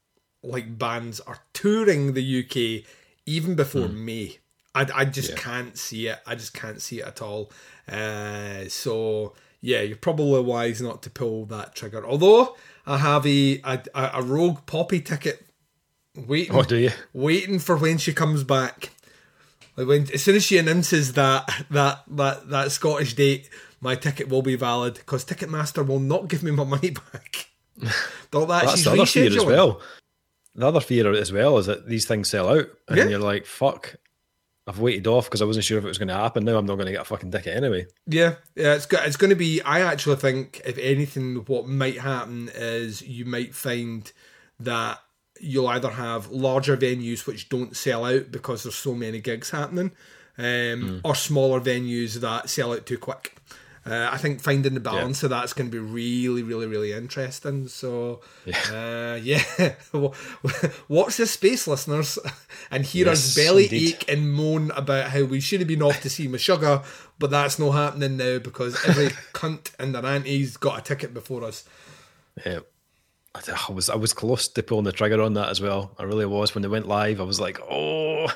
like 0.42 0.78
bands 0.78 1.20
are 1.20 1.38
touring 1.52 2.12
the 2.12 2.44
UK 2.44 2.86
even 3.26 3.54
before 3.54 3.88
May. 3.88 4.38
I, 4.74 4.86
I 4.94 5.04
just 5.06 5.30
Yeah. 5.30 5.36
can't 5.36 5.78
see 5.78 6.08
it. 6.08 6.18
I 6.26 6.34
just 6.34 6.52
can't 6.54 6.80
see 6.82 7.00
it 7.00 7.06
at 7.06 7.22
all. 7.22 7.50
Uh, 7.90 8.68
so 8.68 9.34
yeah, 9.62 9.80
you're 9.80 9.96
probably 9.96 10.42
wise 10.42 10.82
not 10.82 11.02
to 11.04 11.10
pull 11.10 11.46
that 11.46 11.74
trigger. 11.74 12.06
Although 12.06 12.56
I 12.86 12.98
have 12.98 13.26
a 13.26 13.60
a, 13.64 13.80
a 14.14 14.22
rogue 14.22 14.66
poppy 14.66 15.00
ticket 15.00 15.45
waiting 16.16 16.54
Oh, 16.54 16.62
do 16.62 16.76
you? 16.76 16.90
waiting 17.12 17.58
for 17.58 17.76
when 17.76 17.98
she 17.98 18.12
comes 18.12 18.44
back. 18.44 18.90
Like 19.76 19.86
when 19.86 20.02
as 20.14 20.22
soon 20.22 20.36
as 20.36 20.44
she 20.44 20.58
announces 20.58 21.12
that 21.14 21.48
that 21.70 22.02
that 22.08 22.48
that 22.50 22.72
Scottish 22.72 23.14
date, 23.14 23.50
my 23.80 23.94
ticket 23.94 24.28
will 24.28 24.42
be 24.42 24.56
valid 24.56 24.94
because 24.94 25.24
Ticketmaster 25.24 25.86
will 25.86 26.00
not 26.00 26.28
give 26.28 26.42
me 26.42 26.50
my 26.50 26.64
money 26.64 26.90
back. 26.90 27.48
Thought 28.30 28.46
that 28.46 28.64
That's 28.64 28.76
she's 28.76 28.84
the 28.84 28.90
other 28.92 29.06
fear 29.06 29.26
as 29.36 29.44
well. 29.44 29.80
The 30.54 30.66
other 30.66 30.80
fear 30.80 31.12
as 31.12 31.30
well 31.30 31.58
is 31.58 31.66
that 31.66 31.86
these 31.86 32.06
things 32.06 32.30
sell 32.30 32.48
out, 32.48 32.66
and 32.88 32.96
Yeah. 32.96 33.04
you're 33.04 33.18
like, 33.18 33.44
"Fuck." 33.46 33.96
I've 34.68 34.80
waited 34.80 35.06
off 35.06 35.26
because 35.26 35.42
I 35.42 35.44
wasn't 35.44 35.64
sure 35.64 35.78
if 35.78 35.84
it 35.84 35.88
was 35.88 35.98
going 35.98 36.08
to 36.08 36.14
happen. 36.14 36.44
Now 36.44 36.56
I'm 36.58 36.66
not 36.66 36.74
going 36.74 36.86
to 36.86 36.92
get 36.92 37.02
a 37.02 37.04
fucking 37.04 37.30
ticket 37.30 37.56
anyway. 37.56 37.86
Yeah, 38.08 38.34
yeah, 38.56 38.74
it's 38.74 38.86
go- 38.86 38.98
it's 39.00 39.16
going 39.16 39.30
to 39.30 39.36
be. 39.36 39.62
I 39.62 39.80
actually 39.82 40.16
think 40.16 40.60
if 40.64 40.76
anything, 40.78 41.36
what 41.46 41.68
might 41.68 41.98
happen 41.98 42.50
is 42.52 43.00
you 43.02 43.26
might 43.26 43.54
find 43.54 44.10
that 44.58 44.98
you'll 45.40 45.68
either 45.68 45.90
have 45.90 46.30
larger 46.30 46.76
venues 46.76 47.26
which 47.26 47.48
don't 47.48 47.76
sell 47.76 48.04
out 48.04 48.30
because 48.30 48.62
there's 48.62 48.74
so 48.74 48.94
many 48.94 49.20
gigs 49.20 49.50
happening, 49.50 49.92
um, 50.38 51.00
or 51.04 51.14
smaller 51.14 51.60
venues 51.60 52.14
that 52.20 52.48
sell 52.48 52.72
out 52.72 52.86
too 52.86 52.98
quick. 52.98 53.36
Uh, 53.88 54.08
I 54.10 54.16
think 54.16 54.40
finding 54.40 54.74
the 54.74 54.80
balance 54.80 55.22
of 55.22 55.30
that's 55.30 55.52
going 55.52 55.70
to 55.70 55.72
be 55.72 55.78
really, 55.78 56.42
really, 56.42 56.66
really 56.66 56.92
interesting. 56.92 57.68
So, 57.68 58.20
uh, 58.72 59.16
yeah, 59.22 59.44
watch 60.88 61.16
this 61.16 61.30
space, 61.30 61.68
listeners, 61.68 62.18
and 62.72 62.84
hear 62.84 63.08
us 63.08 63.36
belly 63.36 63.64
indeed. 63.64 63.94
ache 63.94 64.04
and 64.08 64.32
moan 64.32 64.72
about 64.72 65.10
how 65.10 65.22
we 65.22 65.38
should 65.38 65.60
have 65.60 65.68
been 65.68 65.82
off 65.82 66.00
to 66.00 66.10
see 66.10 66.26
Meshuggah, 66.26 66.84
but 67.20 67.30
that's 67.30 67.60
not 67.60 67.72
happening 67.72 68.16
now 68.16 68.40
because 68.40 68.76
every 68.84 69.06
cunt 69.32 69.70
and 69.78 69.94
their 69.94 70.04
auntie's 70.04 70.56
got 70.56 70.80
a 70.80 70.82
ticket 70.82 71.14
before 71.14 71.44
us. 71.44 71.62
Yeah. 72.44 72.60
I 73.68 73.72
was 73.72 73.88
I 73.90 73.94
was 73.96 74.12
close 74.12 74.48
to 74.48 74.62
pulling 74.62 74.84
the 74.84 74.92
trigger 74.92 75.20
on 75.22 75.34
that 75.34 75.48
as 75.48 75.60
well. 75.60 75.94
I 75.98 76.04
really 76.04 76.26
was 76.26 76.54
when 76.54 76.62
they 76.62 76.68
went 76.68 76.88
live. 76.88 77.20
I 77.20 77.24
was 77.24 77.40
like, 77.40 77.60
oh, 77.70 78.26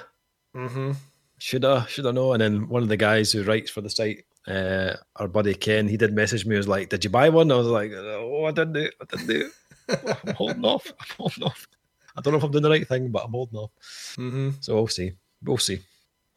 Mm-hmm. 0.57 0.93
should 1.39 1.65
I, 1.65 1.85
should 1.87 2.07
I 2.07 2.11
know? 2.11 2.33
And 2.33 2.41
then 2.41 2.69
one 2.69 2.83
of 2.83 2.89
the 2.89 2.97
guys 2.97 3.31
who 3.33 3.45
writes 3.45 3.71
for 3.71 3.81
the 3.81 3.91
site, 3.91 4.25
uh, 4.49 4.95
our 5.17 5.29
buddy 5.29 5.55
Ken, 5.55 5.87
he 5.89 5.97
did 5.97 6.13
message 6.13 6.45
me. 6.45 6.55
He 6.55 6.59
was 6.59 6.67
like, 6.69 6.89
"Did 6.89 7.05
you 7.05 7.11
buy 7.11 7.29
one?" 7.29 7.53
I 7.53 7.57
was 7.57 7.67
like, 7.69 7.93
"Oh, 7.95 8.45
I 8.47 8.51
didn't 8.51 8.73
do. 8.73 8.91
I 9.01 9.05
didn't 9.05 9.27
do. 9.29 9.51
I'm 10.27 10.35
holding 10.35 10.65
off. 10.65 10.87
I'm 10.99 11.17
holding 11.19 11.45
off. 11.45 11.69
I 12.17 12.21
don't 12.21 12.33
know 12.33 12.39
if 12.39 12.45
I'm 12.45 12.51
doing 12.51 12.63
the 12.63 12.71
right 12.71 12.87
thing, 12.89 13.11
but 13.11 13.25
I'm 13.25 13.31
holding 13.33 13.59
off." 13.59 13.71
Mm-hmm. 14.19 14.51
So 14.61 14.75
we'll 14.75 14.89
see. 14.89 15.13
We'll 15.45 15.59
see. 15.59 15.81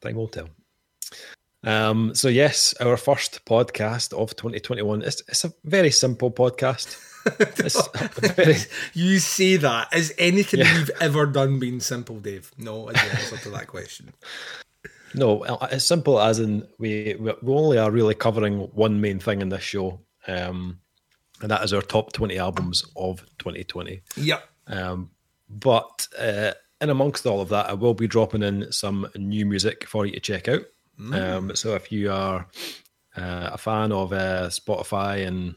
Time 0.01 0.15
will 0.15 0.27
tell. 0.27 0.49
Um, 1.63 2.13
so 2.13 2.27
yes, 2.27 2.73
our 2.81 2.97
first 2.97 3.45
podcast 3.45 4.13
of 4.13 4.35
2021. 4.35 5.01
It's, 5.01 5.21
it's 5.27 5.45
a 5.45 5.53
very 5.63 5.91
simple 5.91 6.29
podcast. 6.29 6.99
It's 7.25 7.75
a 7.75 8.07
very, 8.33 8.55
You 8.93 9.19
say 9.19 9.55
that. 9.57 9.93
Is 9.93 10.13
anything 10.17 10.59
Yeah. 10.61 10.77
you've 10.77 10.91
ever 10.99 11.25
done 11.25 11.59
been 11.59 11.79
simple, 11.79 12.19
Dave? 12.19 12.51
No, 12.57 12.89
is 12.89 12.95
the 12.95 13.15
answer 13.17 13.37
to 13.37 13.49
that 13.51 13.67
question. 13.67 14.13
no, 15.13 15.43
as 15.43 15.85
simple 15.85 16.19
as 16.19 16.39
in 16.39 16.67
we 16.79 17.15
we 17.19 17.53
only 17.53 17.77
are 17.77 17.91
really 17.91 18.15
covering 18.15 18.59
one 18.73 18.99
main 19.01 19.19
thing 19.19 19.41
in 19.41 19.49
this 19.49 19.61
show, 19.63 19.99
um, 20.27 20.79
and 21.41 21.51
that 21.51 21.63
is 21.63 21.73
our 21.73 21.81
top 21.81 22.13
20 22.13 22.37
albums 22.37 22.83
of 22.95 23.19
2020. 23.39 24.01
Yep. 24.17 24.43
Um, 24.67 25.11
but 25.49 26.07
uh, 26.19 26.51
in 26.81 26.89
amongst 26.89 27.25
all 27.25 27.41
of 27.41 27.49
that, 27.49 27.69
I 27.69 27.73
will 27.73 27.93
be 27.93 28.07
dropping 28.07 28.43
in 28.43 28.71
some 28.71 29.07
new 29.15 29.45
music 29.45 29.85
for 29.87 30.05
you 30.05 30.13
to 30.13 30.19
check 30.19 30.47
out. 30.47 30.61
Um, 31.11 31.55
so 31.55 31.75
if 31.75 31.91
you 31.91 32.11
are 32.11 32.47
uh, 33.17 33.49
a 33.53 33.57
fan 33.57 33.91
of 33.91 34.13
uh, 34.13 34.47
Spotify 34.49 35.25
and 35.27 35.55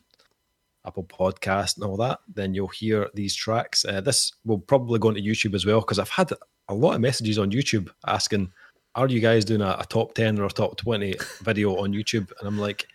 Apple 0.87 1.05
Podcast 1.05 1.77
and 1.77 1.85
all 1.85 1.97
that, 1.99 2.21
then 2.33 2.55
you'll 2.55 2.69
hear 2.69 3.09
these 3.15 3.35
tracks. 3.35 3.85
Uh, 3.85 4.01
this 4.01 4.33
will 4.45 4.59
probably 4.59 4.99
go 4.99 5.09
into 5.11 5.21
YouTube 5.23 5.55
as 5.55 5.67
well 5.67 5.81
because 5.81 5.99
I've 5.99 6.09
had 6.11 6.33
a 6.69 6.75
lot 6.75 6.95
of 6.95 7.01
messages 7.01 7.39
on 7.39 7.51
YouTube 7.51 7.89
asking, 8.07 8.51
"Are 8.95 9.09
you 9.09 9.21
guys 9.21 9.45
doing 9.45 9.63
a, 9.63 9.77
a 9.81 9.87
top 9.89 10.15
ten 10.15 10.39
or 10.39 10.45
a 10.45 10.49
top 10.51 10.77
twenty 10.77 11.15
video 11.43 11.77
on 11.77 11.93
YouTube?" 11.93 12.31
And 12.39 12.49
I'm 12.49 12.59
like. 12.59 12.87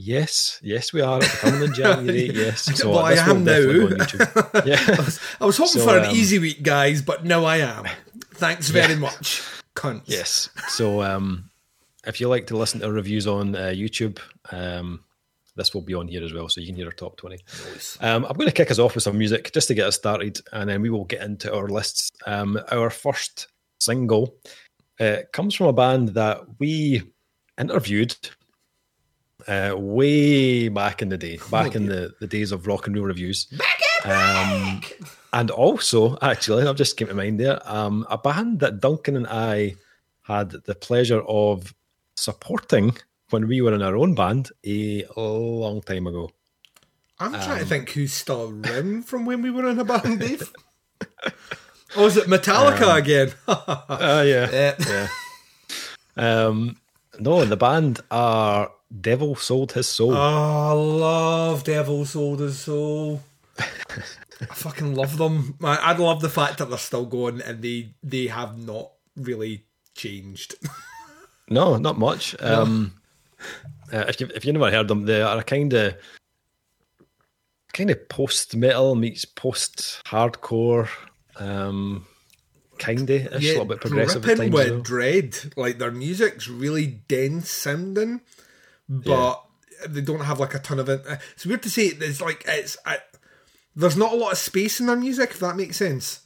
Yes, 0.00 0.60
yes, 0.62 0.92
we 0.92 1.00
are. 1.00 1.18
Coming 1.20 1.60
in 1.64 1.74
January. 1.74 2.30
Yes, 2.32 2.62
so 2.78 2.90
Well, 2.90 3.00
I 3.00 3.14
am 3.14 3.42
now. 3.42 3.60
go 3.60 3.86
on 3.86 3.90
YouTube. 3.98 4.64
Yeah, 4.64 4.78
I 5.40 5.44
was 5.44 5.56
hoping 5.56 5.80
So, 5.80 5.84
for 5.88 5.98
an 5.98 6.04
um, 6.04 6.14
easy 6.14 6.38
week, 6.38 6.62
guys, 6.62 7.02
but 7.02 7.24
now 7.24 7.44
I 7.44 7.56
am. 7.56 7.84
Thanks 8.34 8.68
very 8.70 8.94
much, 8.94 9.42
cunts. 9.74 10.02
Yes. 10.06 10.50
So 10.68 11.02
um, 11.02 11.50
if 12.06 12.20
you 12.20 12.28
like 12.28 12.46
to 12.46 12.56
listen 12.56 12.78
to 12.78 12.92
reviews 12.92 13.26
on 13.26 13.56
uh, 13.56 13.72
YouTube, 13.74 14.20
um, 14.52 15.00
this 15.58 15.74
will 15.74 15.82
be 15.82 15.92
on 15.92 16.08
here 16.08 16.24
as 16.24 16.32
well, 16.32 16.48
so 16.48 16.60
you 16.60 16.68
can 16.68 16.76
hear 16.76 16.86
our 16.86 16.92
top 16.92 17.18
20. 17.18 17.38
Um, 18.00 18.24
I'm 18.24 18.36
going 18.36 18.48
to 18.48 18.54
kick 18.54 18.70
us 18.70 18.78
off 18.78 18.94
with 18.94 19.04
some 19.04 19.18
music 19.18 19.52
just 19.52 19.68
to 19.68 19.74
get 19.74 19.86
us 19.86 19.96
started, 19.96 20.40
and 20.52 20.70
then 20.70 20.80
we 20.80 20.88
will 20.88 21.04
get 21.04 21.22
into 21.22 21.54
our 21.54 21.68
lists. 21.68 22.10
Um, 22.26 22.58
our 22.72 22.88
first 22.88 23.48
single 23.80 24.34
uh, 24.98 25.18
comes 25.32 25.54
from 25.54 25.66
a 25.66 25.72
band 25.72 26.10
that 26.10 26.40
we 26.58 27.02
interviewed 27.58 28.16
uh, 29.46 29.74
way 29.76 30.68
back 30.68 31.02
in 31.02 31.08
the 31.08 31.18
day, 31.18 31.38
back 31.50 31.74
in 31.74 31.86
the, 31.86 32.14
the 32.20 32.26
days 32.26 32.52
of 32.52 32.66
rock 32.66 32.86
and 32.86 32.96
roll 32.96 33.06
reviews. 33.06 33.46
Um, 34.04 34.80
and 35.32 35.50
also, 35.50 36.16
actually, 36.22 36.66
I've 36.66 36.76
just 36.76 36.96
came 36.96 37.08
to 37.08 37.14
mind 37.14 37.40
there, 37.40 37.60
um, 37.70 38.06
a 38.08 38.16
band 38.16 38.60
that 38.60 38.80
Duncan 38.80 39.16
and 39.16 39.26
I 39.26 39.74
had 40.22 40.50
the 40.50 40.74
pleasure 40.74 41.22
of 41.22 41.74
supporting 42.16 42.96
when 43.30 43.46
we 43.48 43.60
were 43.60 43.74
in 43.74 43.82
our 43.82 43.96
own 43.96 44.14
band 44.14 44.50
a 44.66 45.04
long 45.16 45.80
time 45.82 46.06
ago. 46.06 46.30
I'm 47.20 47.32
trying 47.32 47.56
to 47.58 47.62
Um, 47.62 47.68
think 47.68 47.90
who's 47.90 48.12
still 48.12 48.50
around 48.64 49.04
from 49.06 49.26
when 49.26 49.42
we 49.42 49.50
were 49.50 49.68
in 49.68 49.78
a 49.78 49.84
band, 49.84 50.20
Dave. 50.20 50.52
oh, 51.96 52.06
is 52.06 52.16
it 52.16 52.26
Metallica 52.28 52.82
Um, 52.90 52.96
again? 52.96 53.32
Uh, 53.48 54.24
yeah. 54.26 54.48
Yeah. 54.50 54.74
yeah. 54.88 55.08
Um, 56.16 56.76
no, 57.18 57.44
the 57.44 57.56
band 57.56 58.00
are 58.10 58.70
Devil 59.00 59.34
Sold 59.36 59.72
His 59.72 59.88
Soul. 59.88 60.14
Oh, 60.14 60.16
I 60.16 60.72
love 60.72 61.64
Devil 61.64 62.04
Sold 62.06 62.40
His 62.40 62.58
Soul. 62.60 63.22
I 63.58 64.54
fucking 64.54 64.94
love 64.94 65.18
them. 65.18 65.56
I, 65.64 65.76
I 65.76 65.96
love 65.96 66.20
the 66.20 66.28
fact 66.28 66.58
that 66.58 66.68
they're 66.70 66.78
still 66.78 67.06
going 67.06 67.40
and 67.42 67.60
they 67.62 67.94
they 68.04 68.28
have 68.28 68.56
not 68.64 68.92
really 69.16 69.64
changed. 69.96 70.54
No, 71.48 71.76
not 71.76 71.98
much. 71.98 72.40
Um, 72.40 72.92
uh, 73.92 74.04
if 74.08 74.20
you 74.20 74.28
if 74.34 74.44
you 74.44 74.52
never 74.52 74.70
heard 74.70 74.88
them, 74.88 75.02
they 75.06 75.22
are 75.22 75.38
a 75.38 75.42
kind 75.44 75.72
of 75.72 75.96
kind 77.72 77.90
of 77.90 78.08
post 78.08 78.56
metal 78.56 78.94
meets 78.94 79.24
post 79.24 80.00
hardcore, 80.06 80.88
um, 81.36 82.06
kind 82.78 83.08
of 83.10 83.32
a 83.32 83.38
little 83.38 83.64
bit 83.64 83.80
progressive 83.80 84.22
at 84.24 84.36
dripping 84.36 84.52
times. 84.52 84.54
with 84.54 84.68
though. 84.68 84.80
dread. 84.80 85.36
Like 85.56 85.78
their 85.78 85.90
music's 85.90 86.48
really 86.48 86.86
dense 86.86 87.50
sounding, 87.50 88.20
but 88.88 89.42
they 89.88 90.00
don't 90.00 90.20
have 90.24 90.40
like 90.40 90.54
a 90.54 90.58
ton 90.58 90.78
of 90.78 90.88
it. 90.88 91.02
It's 91.34 91.46
weird 91.46 91.62
to 91.62 91.70
say. 91.70 91.86
It's 91.86 92.20
like 92.20 92.44
it's. 92.48 92.76
I, 92.84 92.98
there's 93.76 93.96
not 93.96 94.12
a 94.12 94.16
lot 94.16 94.32
of 94.32 94.38
space 94.38 94.80
in 94.80 94.86
their 94.86 94.96
music. 94.96 95.30
If 95.30 95.40
that 95.40 95.56
makes 95.56 95.76
sense. 95.76 96.22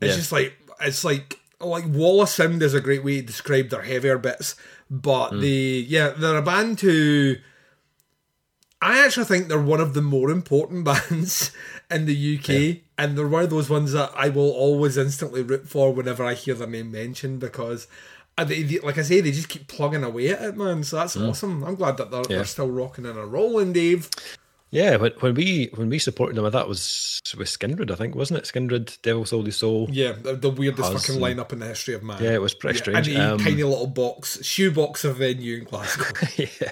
It's 0.00 0.10
Yeah. 0.14 0.16
just 0.16 0.32
like 0.32 0.54
it's 0.80 1.04
like 1.04 1.38
like 1.60 1.84
wall 1.86 2.22
of 2.22 2.28
sound 2.28 2.62
is 2.62 2.74
a 2.74 2.80
great 2.80 3.04
way 3.04 3.20
to 3.20 3.26
describe 3.26 3.68
their 3.68 3.82
heavier 3.82 4.18
bits, 4.18 4.56
but 4.92 5.30
mm. 5.30 5.40
they 5.40 5.86
yeah 5.88 6.10
they're 6.10 6.36
a 6.36 6.42
band 6.42 6.80
who. 6.80 7.36
I 8.84 9.04
actually 9.04 9.26
think 9.26 9.46
they're 9.46 9.62
one 9.62 9.80
of 9.80 9.94
the 9.94 10.02
more 10.02 10.28
important 10.28 10.84
bands 11.10 11.52
in 11.88 12.06
the 12.06 12.36
UK, 12.38 12.82
and 12.98 13.16
they're 13.16 13.28
one 13.28 13.44
of 13.44 13.50
those 13.50 13.70
ones 13.70 13.92
that 13.92 14.10
I 14.16 14.28
will 14.28 14.50
always 14.50 14.98
instantly 14.98 15.42
root 15.42 15.68
for 15.68 15.92
whenever 15.92 16.24
I 16.24 16.34
hear 16.34 16.54
their 16.54 16.66
name 16.66 16.90
mentioned 16.90 17.38
because, 17.38 17.86
they, 18.36 18.64
they- 18.64 18.80
like 18.80 18.98
I 18.98 19.02
say, 19.02 19.20
they 19.20 19.30
just 19.30 19.48
keep 19.48 19.68
plugging 19.68 20.02
away 20.02 20.30
at 20.30 20.42
it, 20.42 20.56
man. 20.56 20.82
So 20.82 20.96
that's 20.96 21.16
mm. 21.16 21.28
awesome. 21.28 21.62
I'm 21.62 21.76
glad 21.76 21.96
that 21.98 22.10
they're. 22.10 22.22
Yeah. 22.28 22.38
they're 22.38 22.44
still 22.44 22.72
rocking 22.72 23.06
and 23.06 23.16
a 23.16 23.24
rolling, 23.24 23.72
Dave. 23.72 24.10
Yeah, 24.72 24.96
when, 24.96 25.12
when 25.20 25.34
we 25.34 25.70
when 25.74 25.90
we 25.90 25.98
supported 25.98 26.34
them, 26.34 26.46
I 26.46 26.50
thought 26.50 26.62
it 26.62 26.68
was 26.68 27.20
with 27.36 27.46
Skindred, 27.46 27.90
I 27.90 27.94
think, 27.94 28.14
wasn't 28.14 28.38
it? 28.38 28.44
Skindred, 28.46 29.00
Devil 29.02 29.24
His 29.44 29.56
Soul. 29.58 29.86
Yeah, 29.92 30.12
the, 30.12 30.34
the 30.34 30.48
weirdest 30.48 30.90
fucking 30.92 31.20
lineup 31.20 31.52
in 31.52 31.58
the 31.58 31.66
history 31.66 31.92
of 31.92 32.02
man. 32.02 32.22
Yeah, 32.22 32.32
it 32.32 32.40
was 32.40 32.54
pretty 32.54 32.78
strange. 32.78 33.06
And 33.06 33.16
a 33.18 33.32
Um, 33.34 33.38
tiny 33.38 33.62
little 33.62 33.86
box, 33.86 34.42
shoebox 34.42 35.04
of 35.04 35.10
a 35.12 35.14
venue 35.18 35.58
in 35.58 35.64
Glasgow. 35.64 36.26
yeah. 36.38 36.70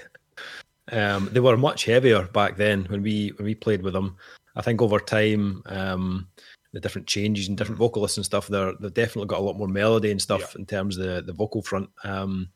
Um, 0.91 1.29
they 1.31 1.41
were 1.41 1.59
much 1.59 1.85
heavier 1.85 2.23
back 2.23 2.57
then 2.57 2.85
when 2.87 3.03
we 3.03 3.33
when 3.37 3.45
we 3.45 3.55
played 3.55 3.83
with 3.83 3.93
them. 3.93 4.17
I 4.57 4.63
think 4.63 4.81
over 4.81 4.99
time, 4.99 5.63
um, 5.67 6.27
the 6.73 6.81
different 6.81 7.07
changes 7.07 7.49
and 7.49 7.59
different 7.59 7.79
vocalists 7.79 8.17
and 8.17 8.25
stuff, 8.25 8.49
they're 8.49 8.73
they've 8.81 8.95
definitely 8.95 9.29
got 9.29 9.41
a 9.41 9.45
lot 9.45 9.59
more 9.59 9.69
melody 9.69 10.11
and 10.11 10.23
stuff 10.23 10.57
in 10.57 10.65
terms 10.65 10.97
of 10.97 11.05
the, 11.05 11.21
the 11.23 11.33
vocal 11.35 11.61
front. 11.63 11.91
Um, 12.03 12.49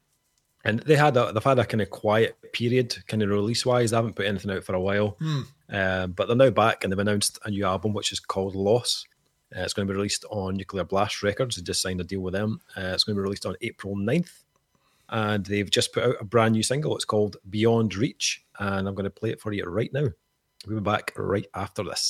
and 0.65 0.81
they 0.81 0.97
had 0.97 1.17
a, 1.17 1.33
they've 1.33 1.43
had 1.45 1.59
a 1.59 1.65
kind 1.67 1.81
of 1.83 1.91
quiet 1.91 2.37
period, 2.53 2.97
kind 3.07 3.23
of 3.23 3.29
release 3.31 3.65
wise. 3.67 3.91
They 3.91 3.97
haven't 3.97 4.17
put 4.17 4.27
anything 4.27 4.51
out 4.51 4.65
for 4.65 4.75
a 4.75 4.81
while, 4.81 5.17
Mm. 5.21 6.15
but 6.17 6.27
they're 6.27 6.37
now 6.37 6.51
back 6.51 6.83
and 6.85 6.93
they've 6.93 6.99
announced 6.99 7.39
a 7.45 7.51
new 7.51 7.65
album 7.65 7.93
which 7.93 8.13
is 8.13 8.21
called 8.21 8.55
Loss. 8.55 9.07
Uh, 9.55 9.61
it's 9.61 9.73
going 9.73 9.87
to 9.87 9.93
be 9.93 9.97
released 9.97 10.25
on 10.31 10.55
Nuclear 10.57 10.85
Blast 10.85 11.23
Records. 11.23 11.57
They 11.57 11.63
just 11.63 11.81
signed 11.83 12.01
a 12.01 12.05
deal 12.05 12.21
with 12.21 12.35
them. 12.35 12.61
Uh, 12.77 12.93
it's 12.95 13.05
going 13.05 13.15
to 13.15 13.21
be 13.21 13.25
released 13.25 13.47
on 13.47 13.55
April 13.61 13.95
9th. 13.95 14.43
And 15.11 15.45
they've 15.47 15.71
just 15.71 15.93
put 15.93 16.03
out 16.03 16.17
a 16.19 16.25
brand 16.25 16.53
new 16.55 16.63
single. 16.63 16.97
It's 16.97 17.05
called 17.05 17.37
Beyond 17.49 17.95
Reach. 17.95 18.43
And 18.59 18.89
I'm 18.89 18.95
going 18.95 19.05
to 19.05 19.11
play 19.11 19.31
it 19.31 19.41
for 19.41 19.53
you 19.53 19.65
right 19.65 19.93
now. 19.93 20.09
We'll 20.67 20.79
be 20.81 20.83
back 20.83 21.13
right 21.17 21.47
after 21.55 21.85
this. 21.85 22.09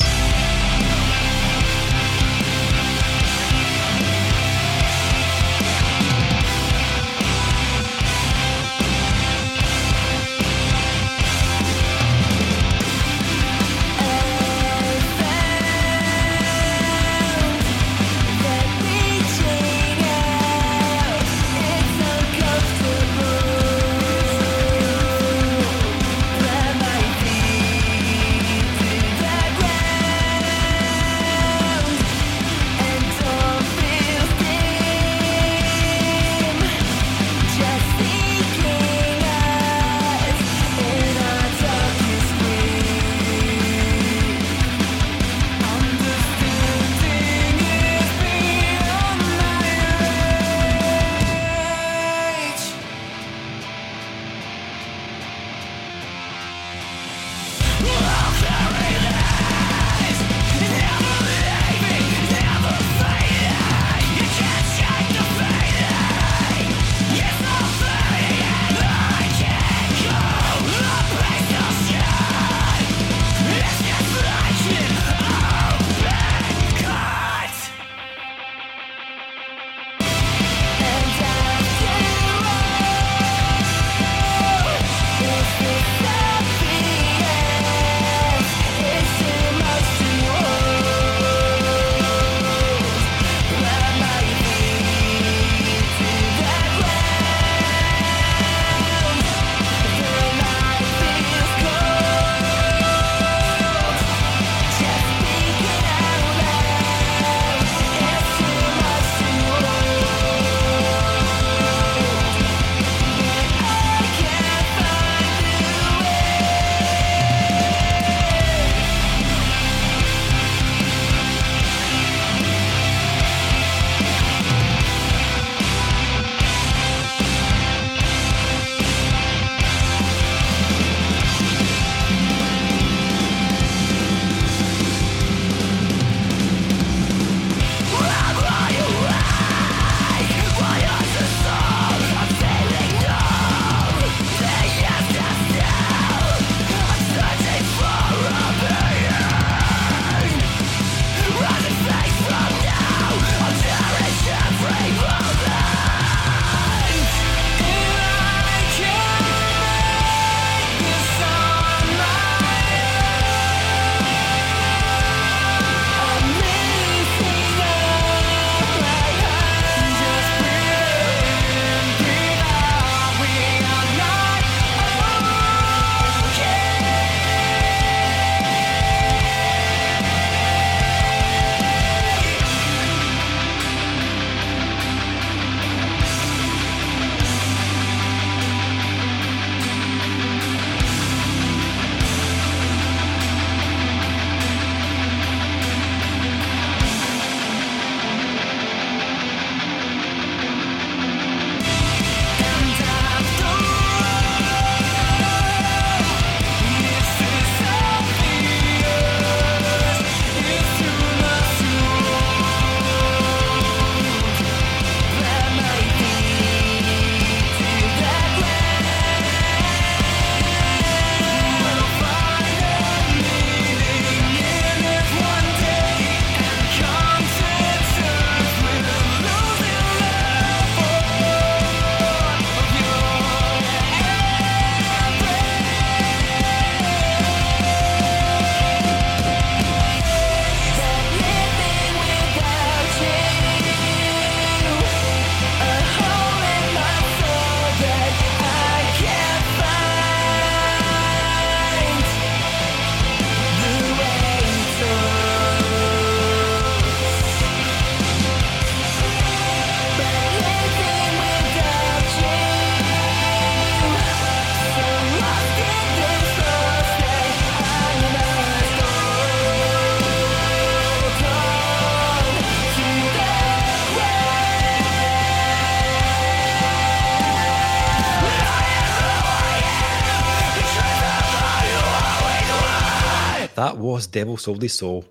That 283.65 283.79
was 283.79 284.07
Devil 284.07 284.37
Sold 284.37 284.61
His 284.61 284.75
Soul. 284.75 285.07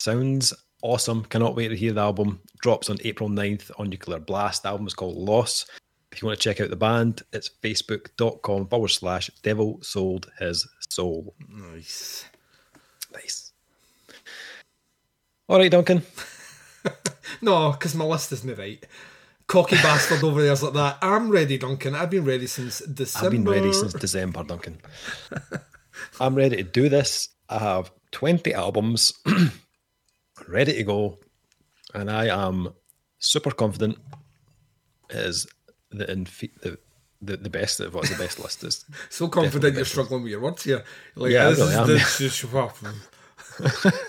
Sounds 0.00 0.54
awesome. 0.82 1.24
Cannot 1.24 1.54
wait 1.54 1.68
to 1.68 1.76
hear 1.76 1.92
the 1.92 2.00
album. 2.00 2.40
Drops 2.62 2.88
on 2.88 2.96
April 3.04 3.28
9th 3.28 3.70
on 3.78 3.90
Nuclear 3.90 4.18
Blast. 4.18 4.62
The 4.62 4.70
album 4.70 4.86
is 4.86 4.94
called 4.94 5.18
Loss. 5.18 5.66
If 6.10 6.22
you 6.22 6.26
want 6.26 6.40
to 6.40 6.42
check 6.42 6.58
out 6.58 6.70
the 6.70 6.76
band, 6.76 7.20
it's 7.34 7.50
facebook.com 7.62 8.68
forward 8.68 8.88
slash 8.88 9.30
Devil 9.42 9.78
Sold 9.82 10.30
His 10.38 10.66
Soul. 10.88 11.34
Nice. 11.50 12.24
Nice. 13.12 13.52
All 15.48 15.58
right, 15.58 15.70
Duncan. 15.70 16.02
No, 17.42 17.72
because 17.72 17.94
my 17.94 18.06
list 18.06 18.32
isn't 18.32 18.58
right. 18.58 18.84
Cocky 19.46 19.76
bastard 19.76 20.24
over 20.24 20.42
there's 20.42 20.62
like 20.62 20.72
that. 20.72 20.98
I'm 21.02 21.28
ready, 21.28 21.58
Duncan. 21.58 21.94
I've 21.94 22.10
been 22.10 22.24
ready 22.24 22.46
since 22.46 22.80
December. 22.80 23.26
I've 23.26 23.32
been 23.32 23.44
ready 23.44 23.72
since 23.72 23.92
December, 23.92 24.42
Duncan. 24.44 24.80
I'm 26.20 26.34
ready 26.34 26.56
to 26.56 26.62
do 26.62 26.88
this. 26.88 27.28
I 27.50 27.58
have 27.58 27.92
20 28.12 28.54
albums 28.54 29.12
ready 30.48 30.72
to 30.74 30.82
go, 30.84 31.18
and 31.94 32.10
I 32.10 32.26
am 32.28 32.70
super 33.18 33.50
confident 33.50 33.98
it 35.10 35.16
is 35.16 35.46
the 35.90 36.04
infe- 36.06 36.58
the 36.62 36.78
the, 37.20 37.36
the 37.36 37.50
best 37.50 37.80
of 37.80 37.94
what 37.94 38.06
the 38.08 38.14
best 38.16 38.38
list 38.44 38.62
is. 38.62 38.84
So 39.10 39.28
confident 39.28 39.74
you're 39.76 39.84
struggling 39.84 40.22
with 40.22 40.30
your 40.30 40.40
words 40.40 40.62
here. 40.62 40.84
Like, 41.16 41.32
Yeah, 41.32 41.48
I 41.48 41.50
this 41.50 41.58
really 41.58 41.70
is 41.72 41.76
am, 41.76 41.86
this 41.86 42.20
is 43.80 43.92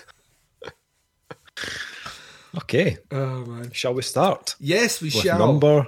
Okay, 2.56 2.98
Oh 3.10 3.44
man. 3.46 3.70
shall 3.72 3.94
we 3.94 4.02
start 4.02 4.54
Yes, 4.60 5.00
we 5.00 5.06
with 5.06 5.14
shall. 5.24 5.38
number 5.38 5.86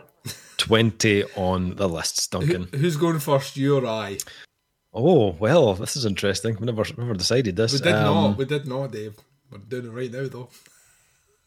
20 0.58 1.24
on 1.36 1.74
the 1.76 1.88
list, 1.88 2.30
Duncan? 2.30 2.68
Who's 2.72 2.96
going 2.96 3.18
first, 3.20 3.56
you 3.56 3.76
or 3.78 3.86
I? 3.86 4.18
Oh, 4.94 5.30
well, 5.38 5.74
this 5.74 5.96
is 5.96 6.04
interesting. 6.04 6.56
We 6.60 6.66
never, 6.66 6.84
never 6.98 7.14
decided 7.14 7.56
this. 7.56 7.72
We 7.72 7.78
did 7.78 7.94
Um, 7.94 8.04
not. 8.04 8.38
We 8.38 8.44
did 8.44 8.66
not, 8.66 8.92
Dave. 8.92 9.14
We're 9.50 9.58
doing 9.58 9.86
it 9.86 9.90
right 9.90 10.12
now, 10.12 10.28
though. 10.28 10.48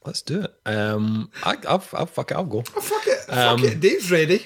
Let's 0.05 0.21
do 0.21 0.41
it. 0.43 0.53
Um, 0.65 1.29
I, 1.43 1.55
I'll, 1.67 1.83
I'll, 1.93 2.05
fuck 2.05 2.31
it, 2.31 2.37
I'll 2.37 2.43
go. 2.45 2.63
Oh, 2.75 2.81
fuck 2.81 3.05
it. 3.07 3.29
Um, 3.31 3.59
fuck 3.59 3.71
it. 3.71 3.79
Dave's 3.79 4.11
ready. 4.11 4.39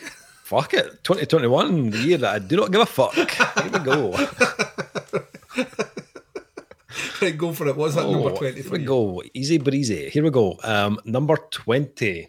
Fuck 0.43 0.73
it. 0.73 1.03
2021, 1.03 1.89
the 1.91 1.97
year 1.99 2.17
that 2.17 2.35
I 2.35 2.39
do 2.39 2.57
not 2.57 2.71
give 2.71 2.81
a 2.81 2.85
fuck. 2.85 3.13
Here 3.13 3.69
we 3.71 3.79
go. 3.79 4.11
right, 7.21 7.37
go 7.37 7.53
for 7.53 7.67
it. 7.67 7.75
What's 7.75 7.95
that 7.95 8.09
number 8.09 8.29
Oh, 8.31 8.35
20 8.35 8.61
Here 8.61 8.71
we 8.71 8.79
go. 8.79 9.21
Easy 9.33 9.57
breezy. 9.57 10.09
Here 10.09 10.23
we 10.23 10.29
go. 10.29 10.57
Um, 10.63 10.99
number 11.05 11.35
20 11.51 12.27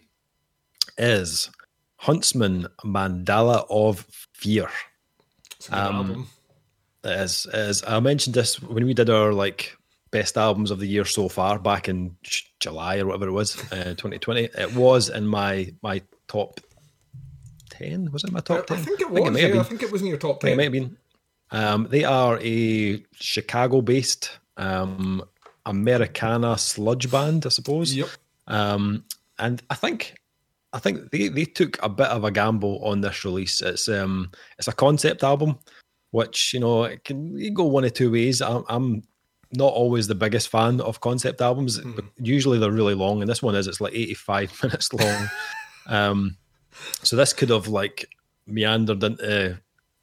is 0.97 1.49
Huntsmen 1.97 2.67
Mandala 2.83 3.65
of 3.69 4.05
Fear. 4.33 4.69
It's 5.55 5.67
a 5.69 5.71
good 5.71 5.77
um, 5.79 6.27
It 7.03 7.45
it 7.53 7.55
is. 7.55 7.83
I 7.87 7.99
mentioned 7.99 8.35
this 8.35 8.61
when 8.61 8.85
we 8.85 8.93
did 8.93 9.09
our 9.09 9.33
like 9.33 9.75
best 10.11 10.37
albums 10.37 10.71
of 10.71 10.79
the 10.79 10.87
year 10.87 11.05
so 11.05 11.29
far 11.29 11.57
back 11.57 11.87
in 11.87 12.15
July 12.59 12.99
or 12.99 13.07
whatever 13.07 13.27
it 13.27 13.31
was, 13.31 13.57
uh, 13.71 13.83
2020. 13.97 14.49
It 14.57 14.75
was 14.75 15.09
in 15.09 15.25
my 15.25 15.73
my 15.81 16.01
top 16.27 16.59
10. 17.69 18.11
Was 18.11 18.23
it 18.23 18.31
my 18.31 18.41
top 18.41 18.67
10? 18.67 18.77
I 18.77 18.81
think 18.81 19.01
it 19.01 19.11
may 19.11 19.21
was. 19.21 19.39
have 19.39 19.55
yeah, 19.55 19.61
I 19.61 19.63
think 19.63 19.83
it 19.83 19.91
was 19.91 20.01
in 20.01 20.07
your 20.07 20.17
top 20.17 20.41
10. 20.41 20.51
it 20.51 20.57
might 20.57 20.63
have 20.63 20.71
been. 20.71 20.97
Um, 21.51 21.87
they 21.89 22.05
are 22.05 22.39
a 22.41 23.03
Chicago-based 23.15 24.39
um, 24.55 25.23
Americana 25.65 26.57
sludge 26.57 27.11
band, 27.11 27.45
I 27.45 27.49
suppose. 27.49 27.93
Yep. 27.93 28.07
Um, 28.47 29.03
and 29.37 29.61
I 29.69 29.75
think 29.75 30.15
I 30.73 30.79
think 30.79 31.11
they, 31.11 31.27
they 31.27 31.45
took 31.45 31.81
a 31.83 31.89
bit 31.89 32.07
of 32.07 32.23
a 32.23 32.31
gamble 32.31 32.83
on 32.83 33.01
this 33.01 33.25
release. 33.25 33.61
It's 33.61 33.89
um 33.89 34.31
it's 34.57 34.67
a 34.67 34.73
concept 34.73 35.23
album, 35.23 35.59
which 36.11 36.53
you 36.53 36.59
know 36.59 36.83
it 36.83 37.03
can 37.03 37.37
you 37.37 37.51
go 37.51 37.65
one 37.65 37.83
of 37.83 37.93
two 37.93 38.11
ways. 38.11 38.41
I'm, 38.41 38.63
I'm 38.69 39.03
not 39.53 39.73
always 39.73 40.07
the 40.07 40.15
biggest 40.15 40.49
fan 40.49 40.79
of 40.79 41.01
concept 41.01 41.41
albums, 41.41 41.79
but 41.79 42.05
usually 42.17 42.57
they're 42.57 42.71
really 42.71 42.95
long, 42.95 43.21
and 43.21 43.29
this 43.29 43.43
one 43.43 43.55
is 43.55 43.67
it's 43.67 43.81
like 43.81 43.93
85 43.93 44.59
minutes 44.63 44.93
long. 44.93 45.29
um, 45.87 46.37
so 47.03 47.15
this 47.15 47.33
could 47.33 47.49
have 47.49 47.67
like 47.67 48.07
meandered 48.47 49.03
into 49.03 49.59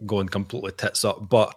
going 0.06 0.28
completely 0.28 0.72
tits 0.72 1.04
up, 1.04 1.28
but 1.28 1.54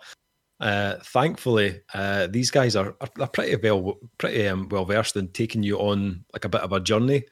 uh, 0.61 0.97
thankfully, 1.05 1.81
uh, 1.95 2.27
these 2.27 2.51
guys 2.51 2.75
are, 2.75 2.95
are, 3.01 3.09
are 3.19 3.27
pretty 3.27 3.55
well 3.55 3.97
pretty 4.19 4.47
um, 4.47 4.69
well 4.69 4.85
versed 4.85 5.15
in 5.15 5.27
taking 5.29 5.63
you 5.63 5.77
on 5.79 6.23
like 6.33 6.45
a 6.45 6.49
bit 6.49 6.61
of 6.61 6.71
a 6.71 6.79
journey. 6.79 7.23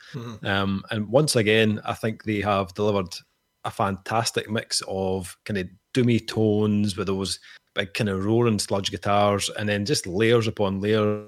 Um, 0.44 0.84
and 0.90 1.08
once 1.08 1.36
again, 1.36 1.80
I 1.86 1.94
think 1.94 2.24
they 2.24 2.42
have 2.42 2.74
delivered 2.74 3.14
a 3.66 3.72
fantastic 3.72 4.50
mix 4.50 4.82
of 4.88 5.38
kind 5.46 5.60
of 5.60 5.68
doomy 5.94 6.26
tones 6.28 6.96
with 6.96 7.08
those 7.08 7.40
big 7.76 7.94
kind 7.94 8.10
of 8.10 8.26
roaring 8.26 8.60
sludge 8.60 8.92
guitars, 8.92 9.50
and 9.58 9.68
then 9.68 9.86
just 9.86 10.08
layers 10.08 10.48
upon 10.48 10.82
layers 10.82 11.28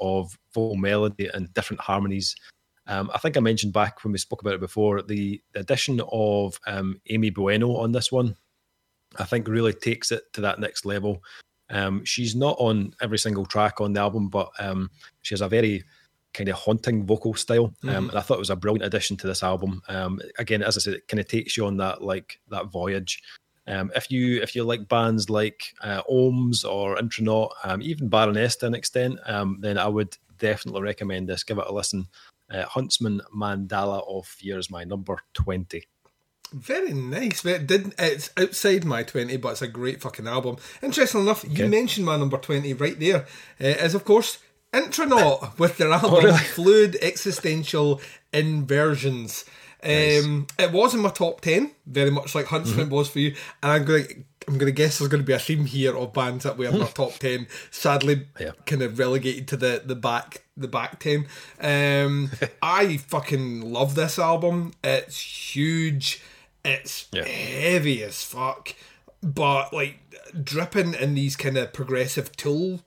of 0.00 0.36
vocal 0.54 0.76
melody 0.76 1.30
and 1.32 1.52
different 1.54 1.80
harmonies. 1.80 2.34
Um, 2.86 3.10
I 3.14 3.18
think 3.18 3.36
I 3.36 3.40
mentioned 3.40 3.72
back 3.72 4.02
when 4.02 4.12
we 4.12 4.18
spoke 4.18 4.40
about 4.40 4.54
it 4.54 4.60
before 4.60 5.02
the, 5.02 5.40
the 5.52 5.60
addition 5.60 6.00
of 6.10 6.58
um, 6.66 7.00
Aimee 7.10 7.30
Bueno 7.30 7.76
on 7.76 7.92
this 7.92 8.10
one. 8.10 8.34
I 9.18 9.24
think 9.24 9.48
really 9.48 9.72
takes 9.72 10.10
it 10.10 10.22
to 10.34 10.40
that 10.42 10.58
next 10.58 10.84
level. 10.84 11.22
Um, 11.70 12.04
she's 12.04 12.34
not 12.34 12.56
on 12.58 12.94
every 13.02 13.18
single 13.18 13.44
track 13.44 13.80
on 13.80 13.92
the 13.92 14.00
album, 14.00 14.28
but 14.28 14.48
um, 14.58 14.90
she 15.22 15.34
has 15.34 15.42
a 15.42 15.48
very 15.48 15.84
kind 16.34 16.48
of 16.48 16.56
haunting 16.56 17.06
vocal 17.06 17.34
style, 17.34 17.72
um, 17.84 18.10
and 18.10 18.18
I 18.18 18.20
thought 18.20 18.36
it 18.36 18.40
was 18.40 18.50
a 18.50 18.56
brilliant 18.56 18.84
addition 18.84 19.16
to 19.18 19.26
this 19.26 19.42
album. 19.42 19.82
Um, 19.88 20.20
again, 20.38 20.62
as 20.62 20.76
I 20.76 20.80
said, 20.80 20.94
it 20.94 21.08
kind 21.08 21.20
of 21.20 21.28
takes 21.28 21.56
you 21.56 21.66
on 21.66 21.76
that 21.78 22.02
like 22.02 22.40
that 22.48 22.66
voyage. 22.66 23.22
Um, 23.66 23.92
if 23.94 24.10
you 24.10 24.40
if 24.40 24.56
you 24.56 24.64
like 24.64 24.88
bands 24.88 25.28
like 25.28 25.74
uh, 25.82 26.02
OHHMS 26.10 26.64
or 26.64 26.98
Intronaut, 26.98 27.52
um, 27.64 27.82
even 27.82 28.08
Baroness 28.08 28.56
to 28.56 28.66
an 28.66 28.74
extent, 28.74 29.18
um, 29.26 29.58
then 29.60 29.78
I 29.78 29.86
would 29.86 30.16
definitely 30.38 30.82
recommend 30.82 31.28
this. 31.28 31.44
Give 31.44 31.58
it 31.58 31.66
a 31.66 31.72
listen. 31.72 32.08
Uh, 32.50 32.64
Huntsmen 32.64 33.20
Mandala 33.34 34.02
of 34.08 34.26
Fear 34.26 34.58
is 34.58 34.70
my 34.70 34.84
number 34.84 35.18
twenty. 35.34 35.84
Very 36.50 36.94
nice. 36.94 37.44
It 37.44 37.66
did 37.66 37.94
it's 37.98 38.30
outside 38.38 38.86
my 38.86 39.02
twenty, 39.02 39.36
but 39.36 39.50
it's 39.50 39.62
a 39.62 39.68
great 39.68 40.00
fucking 40.00 40.26
album. 40.26 40.56
Interesting 40.82 41.20
enough, 41.20 41.44
you 41.46 41.66
mentioned 41.66 42.06
my 42.06 42.16
number 42.16 42.38
twenty 42.38 42.72
right 42.72 42.98
there. 42.98 43.26
Uh, 43.60 43.84
is 43.84 43.94
of 43.94 44.06
course 44.06 44.38
Intronaut 44.72 45.58
with 45.58 45.78
their 45.78 45.90
album 45.92 46.24
really? 46.24 46.36
Fluid 46.38 46.96
Existential 47.00 48.00
Inversions. 48.32 49.44
Um, 49.82 50.46
It 50.58 50.72
was 50.72 50.94
in 50.94 51.00
my 51.00 51.10
top 51.10 51.40
ten, 51.40 51.70
very 51.86 52.10
much 52.10 52.34
like 52.34 52.46
Huntsmen 52.46 52.86
Mm-hmm. 52.86 52.94
was 52.94 53.08
for 53.08 53.18
you. 53.20 53.34
And 53.62 53.72
I'm 53.72 53.84
going, 53.84 54.04
to 54.06 54.14
I'm 54.48 54.58
going 54.58 54.66
to 54.66 54.72
guess 54.72 54.98
there's 54.98 55.08
going 55.10 55.22
to 55.22 55.26
be 55.26 55.32
a 55.32 55.38
theme 55.38 55.64
here 55.64 55.96
of 55.96 56.12
bands 56.12 56.44
that 56.44 56.58
we 56.58 56.66
have 56.66 56.74
in 56.74 56.82
our 56.82 56.88
top 56.88 57.12
ten. 57.14 57.46
Sadly, 57.70 58.26
Yeah. 58.40 58.52
kind 58.66 58.82
of 58.82 58.98
relegated 58.98 59.48
to 59.48 59.56
the 59.56 59.82
the 59.84 59.94
back 59.94 60.42
the 60.56 60.68
back 60.68 60.98
ten. 61.00 61.26
Um, 61.60 62.30
I 62.62 62.96
fucking 62.98 63.72
love 63.72 63.94
this 63.94 64.18
album. 64.18 64.72
It's 64.84 65.20
huge. 65.56 66.22
It's 66.64 67.06
Yeah. 67.12 67.24
heavy 67.24 68.02
as 68.02 68.22
fuck, 68.24 68.74
but 69.22 69.72
like 69.72 70.00
dripping 70.42 70.94
in 70.94 71.14
these 71.14 71.36
kind 71.36 71.56
of 71.56 71.72
progressive 71.72 72.36
tool 72.36 72.80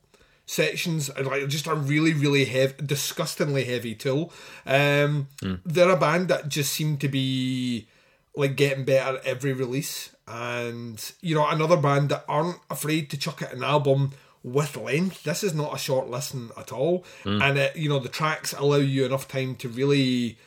sections 0.51 1.09
and 1.09 1.25
like 1.27 1.47
just 1.47 1.65
a 1.65 1.73
really 1.73 2.13
really 2.13 2.43
heavy 2.43 2.73
disgustingly 2.85 3.63
heavy 3.63 3.95
tool. 3.95 4.33
Um 4.65 5.29
they're 5.65 5.89
a 5.89 5.95
band 5.95 6.27
that 6.27 6.49
just 6.49 6.73
seem 6.73 6.97
to 6.97 7.07
be 7.07 7.87
like 8.35 8.57
getting 8.57 8.83
better 8.83 9.21
every 9.23 9.53
release. 9.53 10.13
And 10.27 10.99
you 11.21 11.35
know 11.35 11.47
another 11.47 11.77
band 11.77 12.09
that 12.09 12.25
aren't 12.27 12.59
afraid 12.69 13.09
to 13.11 13.17
chuck 13.17 13.41
out 13.41 13.53
an 13.53 13.63
album 13.63 14.11
with 14.43 14.75
length. 14.75 15.23
This 15.23 15.41
is 15.41 15.53
not 15.53 15.73
a 15.73 15.77
short 15.77 16.09
listen 16.09 16.49
at 16.57 16.73
all. 16.73 17.05
And 17.41 17.57
it, 17.57 17.77
you 17.77 17.87
know 17.87 17.99
the 17.99 18.09
tracks 18.09 18.51
allow 18.53 18.75
you 18.77 19.05
enough 19.05 19.29
time 19.29 19.55
to 19.55 19.69
really 19.69 20.37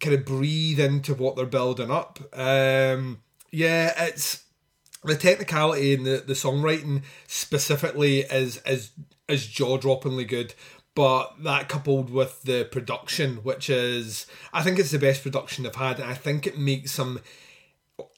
kind 0.00 0.14
of 0.16 0.24
breathe 0.24 0.80
into 0.80 1.14
what 1.14 1.36
they're 1.36 1.46
building 1.46 1.92
up. 1.92 2.18
Um 2.32 3.20
yeah 3.52 3.92
it's 4.06 4.44
the 5.02 5.16
technicality 5.16 5.94
and 5.94 6.04
the, 6.04 6.22
the 6.26 6.34
songwriting 6.34 7.02
specifically 7.26 8.20
is 8.20 8.60
is 8.66 8.90
is 9.30 9.46
jaw 9.46 9.78
droppingly 9.78 10.26
good. 10.28 10.54
But 10.94 11.42
that 11.44 11.68
coupled 11.68 12.10
with 12.10 12.42
the 12.42 12.64
production, 12.64 13.36
which 13.36 13.70
is 13.70 14.26
I 14.52 14.62
think 14.62 14.78
it's 14.78 14.90
the 14.90 14.98
best 14.98 15.22
production 15.22 15.64
they've 15.64 15.74
had, 15.74 16.00
and 16.00 16.10
I 16.10 16.14
think 16.14 16.46
it 16.46 16.58
makes 16.58 16.96
them 16.96 17.20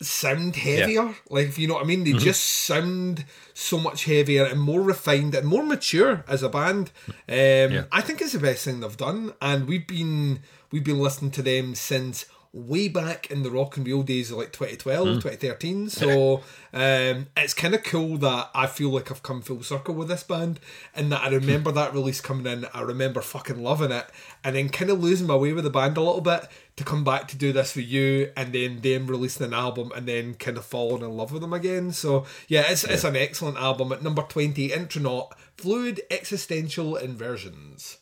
sound 0.01 0.57
heavier. 0.57 1.15
Like 1.29 1.49
if 1.49 1.59
you 1.59 1.69
know 1.69 1.75
what 1.75 1.85
I 1.85 1.87
mean, 1.87 2.05
they 2.05 2.13
just 2.13 2.43
sound 2.43 3.25
so 3.55 3.79
much 3.79 4.05
heavier 4.05 4.45
and 4.45 4.61
more 4.61 4.81
refined 4.81 5.35
and 5.35 5.47
more 5.47 5.63
mature 5.63 6.25
as 6.27 6.43
a 6.43 6.49
band. 6.49 6.91
Um, 7.29 7.87
I 7.93 8.01
think 8.01 8.21
it's 8.21 8.33
the 8.33 8.39
best 8.39 8.65
thing 8.65 8.81
they've 8.81 8.97
done, 8.97 9.35
and 9.41 9.69
we've 9.69 9.87
been 9.87 10.41
we've 10.71 10.85
been 10.85 10.99
listening 10.99 11.31
to 11.33 11.43
them 11.43 11.75
since 11.75 12.25
way 12.55 12.87
back 12.87 13.31
in 13.31 13.43
the 13.43 13.51
rock 13.51 13.79
and 13.79 13.89
roll 13.89 14.03
days 14.03 14.31
of 14.31 14.37
like 14.37 14.53
2012, 14.53 15.09
mm. 15.09 15.15
2013. 15.15 15.89
So 15.89 16.43
um, 16.75 17.29
it's 17.35 17.55
kind 17.55 17.75
of 17.75 17.83
cool 17.83 18.19
that 18.19 18.51
I 18.55 18.67
feel 18.67 18.91
like 18.91 19.11
I've 19.11 19.23
come 19.23 19.41
full 19.41 19.63
circle 19.63 19.95
with 19.95 20.09
this 20.09 20.23
band 20.23 20.61
and 20.95 21.11
that 21.13 21.23
I 21.23 21.31
remember 21.31 21.73
that 21.73 21.95
release 21.95 22.21
coming 22.21 22.47
in. 22.47 22.67
I 22.75 22.83
remember 22.83 23.23
fucking 23.23 23.63
loving 23.63 23.91
it 23.91 24.07
and 24.45 24.55
then 24.55 24.69
kind 24.69 24.91
of 24.91 25.03
losing 25.03 25.27
my 25.27 25.37
way 25.37 25.55
with 25.55 25.65
the 25.65 25.71
band 25.71 25.97
a 25.97 26.03
little 26.03 26.21
bit 26.21 26.47
to 26.77 26.85
come 26.85 27.05
back 27.05 27.27
to 27.29 27.37
do 27.37 27.53
this 27.53 27.73
for 27.73 27.81
you 27.81 28.31
and 28.37 28.53
then 28.53 28.81
them 28.81 29.07
releasing 29.07 29.47
an 29.47 29.55
album 29.55 29.91
and 29.97 30.07
then 30.07 30.35
kind 30.35 30.59
of 30.59 30.65
falling 30.67 31.03
in 31.03 31.17
love 31.17 31.33
with 31.33 31.41
them 31.41 31.55
again. 31.55 31.91
So 31.93 32.27
yeah, 32.49 32.71
it's, 32.71 32.87
yeah. 32.87 32.93
it's 32.93 33.05
an 33.05 33.17
excellent 33.17 33.57
album. 33.57 33.93
At 33.93 34.03
number 34.03 34.23
20, 34.23 34.73
Intronaut, 34.73 35.35
Fluid 35.57 36.03
Existential 36.11 36.97
Inversions. 36.97 37.99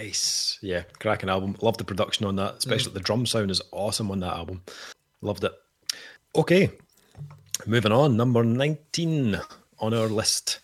Nice. 0.00 0.58
Yeah, 0.62 0.84
cracking 0.98 1.28
album. 1.28 1.56
Love 1.60 1.76
the 1.76 1.84
production 1.84 2.24
on 2.24 2.36
that, 2.36 2.54
especially 2.54 2.92
mm. 2.92 2.94
the 2.94 3.00
drum 3.00 3.26
sound 3.26 3.50
is 3.50 3.60
awesome 3.70 4.10
on 4.10 4.20
that 4.20 4.32
album. 4.32 4.62
Loved 5.20 5.44
it. 5.44 5.52
Okay, 6.34 6.70
moving 7.66 7.92
on. 7.92 8.16
Number 8.16 8.42
19 8.42 9.38
on 9.78 9.92
our 9.92 10.06
list. 10.06 10.60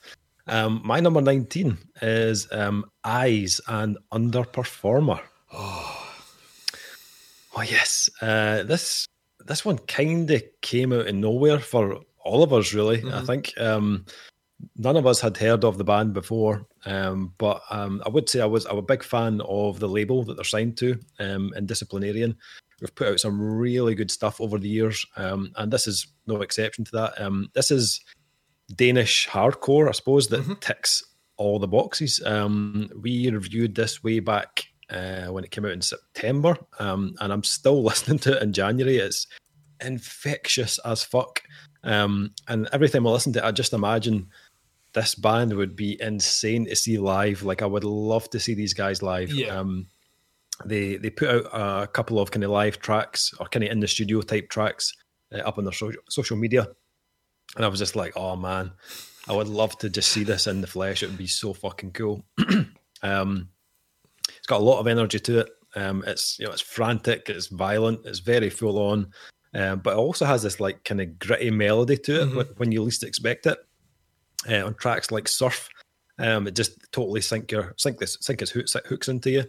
Um, 0.47 0.81
my 0.83 1.01
number 1.01 1.21
19 1.21 1.77
is 2.01 2.51
um, 2.51 2.87
Eyes 3.05 3.61
and 3.69 3.99
Underperformer. 4.11 5.21
Oh, 5.53 6.15
oh 7.57 7.63
yes. 7.63 8.09
Uh, 8.23 8.63
this 8.63 9.07
this 9.45 9.67
one 9.67 9.77
kind 9.81 10.31
of 10.31 10.43
came 10.63 10.95
out 10.95 11.09
of 11.09 11.15
nowhere 11.15 11.59
for 11.59 12.01
all 12.25 12.43
of 12.43 12.55
us, 12.55 12.73
really. 12.73 13.03
Mm-hmm. 13.03 13.15
I 13.15 13.21
think 13.21 13.53
um, 13.61 14.07
none 14.77 14.97
of 14.97 15.07
us 15.07 15.21
had 15.21 15.37
heard 15.37 15.65
of 15.65 15.79
the 15.79 15.85
band 15.85 16.13
before, 16.13 16.67
um, 16.85 17.33
but 17.39 17.63
um, 17.71 18.03
I 18.07 18.09
would 18.09 18.29
say 18.29 18.41
I 18.41 18.47
was 18.47 18.67
I'm 18.67 18.79
a 18.79 18.83
big 18.83 19.03
fan 19.03 19.41
of 19.43 19.81
the 19.81 19.89
label 19.89 20.23
that 20.25 20.37
they're 20.37 20.45
signed 20.45 20.77
to 20.79 20.99
um, 21.19 21.53
Indisciplinarian. 21.57 22.37
We've 22.81 22.95
put 22.95 23.09
out 23.09 23.21
some 23.21 23.41
really 23.41 23.95
good 23.95 24.11
stuff 24.11 24.41
over 24.41 24.59
the 24.59 24.69
years, 24.69 25.05
um, 25.17 25.53
and 25.57 25.73
this 25.73 25.87
is 25.87 26.07
no 26.27 26.43
exception 26.43 26.85
to 26.85 26.93
that. 26.93 27.21
Um, 27.21 27.51
this 27.55 27.71
is 27.71 28.01
Danish 28.75 29.29
hardcore, 29.29 29.89
I 29.89 29.93
suppose, 29.93 30.29
that 30.29 30.43
mm-hmm. 30.43 30.55
ticks 30.55 31.03
all 31.37 31.59
the 31.59 31.69
boxes. 31.69 32.21
Um, 32.25 32.91
we 33.01 33.31
reviewed 33.31 33.75
this 33.75 34.03
way 34.03 34.21
back 34.21 34.65
uh, 34.91 35.27
when 35.27 35.45
it 35.45 35.51
came 35.51 35.65
out 35.65 35.73
in 35.73 35.83
September, 35.83 36.57
and 36.79 37.17
I'm 37.21 37.45
still 37.45 37.83
listening 37.85 38.19
to 38.21 38.37
it 38.37 38.43
in 38.43 38.53
January. 38.53 38.99
It's 38.99 39.27
infectious 39.81 40.79
as 40.85 41.03
fuck. 41.03 41.43
and 41.83 42.69
every 42.73 42.89
time 42.89 43.07
I 43.07 43.11
listen 43.11 43.33
to 43.35 43.39
it, 43.39 43.45
I 43.45 43.53
just 43.53 43.73
imagine 43.73 44.29
this 44.97 45.15
band 45.15 45.53
would 45.53 45.77
be 45.77 46.01
insane 46.01 46.65
to 46.65 46.75
see 46.75 46.97
live. 46.97 47.43
Like 47.43 47.61
I 47.61 47.67
would 47.67 47.85
love 47.85 48.31
to 48.31 48.41
see 48.41 48.55
these 48.55 48.73
guys 48.73 49.03
live. 49.03 49.31
Yeah. 49.31 49.49
Um, 49.49 49.89
they 50.65 50.97
they 50.97 51.11
put 51.11 51.29
out 51.29 51.83
a 51.83 51.87
couple 51.87 52.19
of 52.19 52.31
kind 52.31 52.43
of 52.43 52.51
live 52.51 52.79
tracks 52.79 53.33
or 53.39 53.47
kind 53.47 53.63
of 53.63 53.71
in 53.71 53.81
the 53.81 53.89
studio 53.89 54.23
type 54.23 54.49
tracks 54.49 54.95
uh, 55.35 55.41
up 55.41 55.59
on 55.59 55.65
their 55.65 55.75
social 55.75 56.01
social 56.09 56.39
media, 56.39 56.67
and 57.57 57.65
I 57.65 57.69
was 57.69 57.79
just 57.79 57.95
like, 57.95 58.17
oh 58.17 58.37
man, 58.37 58.73
I 59.29 59.35
would 59.35 59.49
love 59.49 59.77
to 59.81 59.91
just 59.91 60.11
see 60.11 60.25
this 60.25 60.47
in 60.47 60.63
the 60.63 60.67
flesh. 60.67 61.03
It 61.03 61.09
would 61.09 61.19
be 61.19 61.27
so 61.27 61.53
fucking 61.53 61.93
cool. 61.93 62.25
um, 63.03 63.51
it's 64.29 64.47
got 64.47 64.63
a 64.63 64.65
lot 64.65 64.81
of 64.81 64.87
energy 64.87 65.21
to 65.21 65.41
it. 65.41 65.51
Um, 65.75 66.03
it's 66.07 66.39
you 66.39 66.47
know 66.47 66.53
it's 66.53 66.63
frantic, 66.63 67.29
it's 67.29 67.49
violent, 67.49 68.07
it's 68.07 68.21
very 68.21 68.49
full 68.49 68.79
on, 68.79 69.13
um, 69.53 69.81
but 69.81 69.93
it 69.93 69.99
also 69.99 70.25
has 70.25 70.43
this 70.43 70.59
like 70.59 70.85
kind 70.85 71.03
of 71.03 71.19
gritty 71.19 71.51
melody 71.51 71.99
to 71.99 72.23
it 72.23 72.29
mm-hmm. 72.31 72.53
when 72.57 72.73
you 72.73 72.83
least 72.83 73.05
expect 73.05 73.45
it 73.45 73.59
uh, 74.51 74.67
on 74.67 74.75
tracks 74.75 75.11
like 75.11 75.29
Surf. 75.29 75.69
Um, 76.19 76.47
it 76.47 76.55
just 76.55 76.79
totally 76.93 77.21
sink 77.21 77.53
your 77.53 77.75
sink 77.77 77.99
this 77.99 78.17
sink 78.21 78.43
its 78.43 78.51
hooks, 78.51 78.75
hooks 78.87 79.09
into 79.09 79.31
you. 79.31 79.45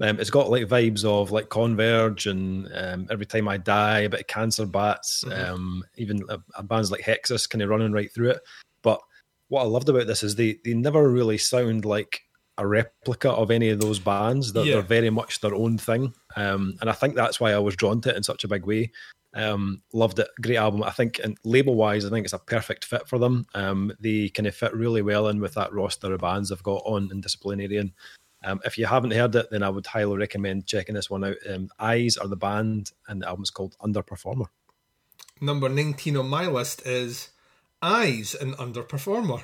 Um, 0.00 0.18
it's 0.18 0.30
got 0.30 0.50
like 0.50 0.66
vibes 0.66 1.04
of 1.04 1.30
like 1.30 1.50
Converge 1.50 2.26
and 2.26 2.70
um, 2.74 3.06
Every 3.10 3.26
Time 3.26 3.48
I 3.48 3.58
Die, 3.58 4.00
a 4.00 4.08
bit 4.08 4.20
of 4.20 4.26
Cancer 4.26 4.64
Bats, 4.64 5.24
mm-hmm. 5.24 5.52
um, 5.52 5.84
even 5.96 6.22
a, 6.28 6.38
a 6.54 6.62
bands 6.62 6.90
like 6.90 7.02
Hexis 7.02 7.48
kind 7.48 7.62
of 7.62 7.68
running 7.68 7.92
right 7.92 8.12
through 8.12 8.30
it. 8.30 8.40
But 8.82 9.00
what 9.48 9.62
I 9.62 9.66
loved 9.66 9.88
about 9.90 10.06
this 10.06 10.22
is 10.22 10.34
they 10.34 10.58
they 10.64 10.74
never 10.74 11.10
really 11.10 11.36
sound 11.36 11.84
like 11.84 12.22
a 12.56 12.66
replica 12.66 13.30
of 13.30 13.50
any 13.50 13.70
of 13.70 13.80
those 13.80 13.98
bands. 13.98 14.52
They're, 14.52 14.64
yeah. 14.64 14.74
they're 14.74 14.82
very 14.82 15.10
much 15.10 15.40
their 15.40 15.54
own 15.54 15.76
thing, 15.76 16.14
um, 16.36 16.76
and 16.80 16.88
I 16.88 16.94
think 16.94 17.14
that's 17.14 17.38
why 17.38 17.52
I 17.52 17.58
was 17.58 17.76
drawn 17.76 18.00
to 18.02 18.10
it 18.10 18.16
in 18.16 18.22
such 18.22 18.44
a 18.44 18.48
big 18.48 18.64
way. 18.64 18.90
Um, 19.32 19.82
loved 19.92 20.18
it. 20.18 20.28
Great 20.40 20.56
album. 20.56 20.82
I 20.82 20.90
think, 20.90 21.20
and 21.22 21.38
label 21.44 21.74
wise, 21.74 22.04
I 22.04 22.10
think 22.10 22.24
it's 22.24 22.32
a 22.32 22.38
perfect 22.38 22.84
fit 22.84 23.06
for 23.06 23.18
them. 23.18 23.46
Um, 23.54 23.92
they 24.00 24.28
kind 24.28 24.46
of 24.46 24.54
fit 24.54 24.74
really 24.74 25.02
well 25.02 25.28
in 25.28 25.40
with 25.40 25.54
that 25.54 25.72
roster 25.72 26.12
of 26.12 26.20
bands 26.20 26.48
they've 26.48 26.62
got 26.62 26.82
on 26.84 27.10
Indisciplinarian. 27.10 27.92
Um, 28.42 28.60
if 28.64 28.78
you 28.78 28.86
haven't 28.86 29.12
heard 29.12 29.34
it, 29.34 29.48
then 29.50 29.62
I 29.62 29.68
would 29.68 29.86
highly 29.86 30.16
recommend 30.16 30.66
checking 30.66 30.94
this 30.94 31.10
one 31.10 31.24
out. 31.24 31.36
Um, 31.48 31.68
Eyes 31.78 32.16
are 32.16 32.28
the 32.28 32.36
band, 32.36 32.92
and 33.06 33.22
the 33.22 33.28
album's 33.28 33.50
called 33.50 33.76
Underperformer. 33.82 34.46
Number 35.40 35.68
19 35.68 36.16
on 36.16 36.28
my 36.28 36.46
list 36.46 36.86
is 36.86 37.30
Eyes, 37.82 38.34
and 38.34 38.54
Underperformer. 38.54 39.42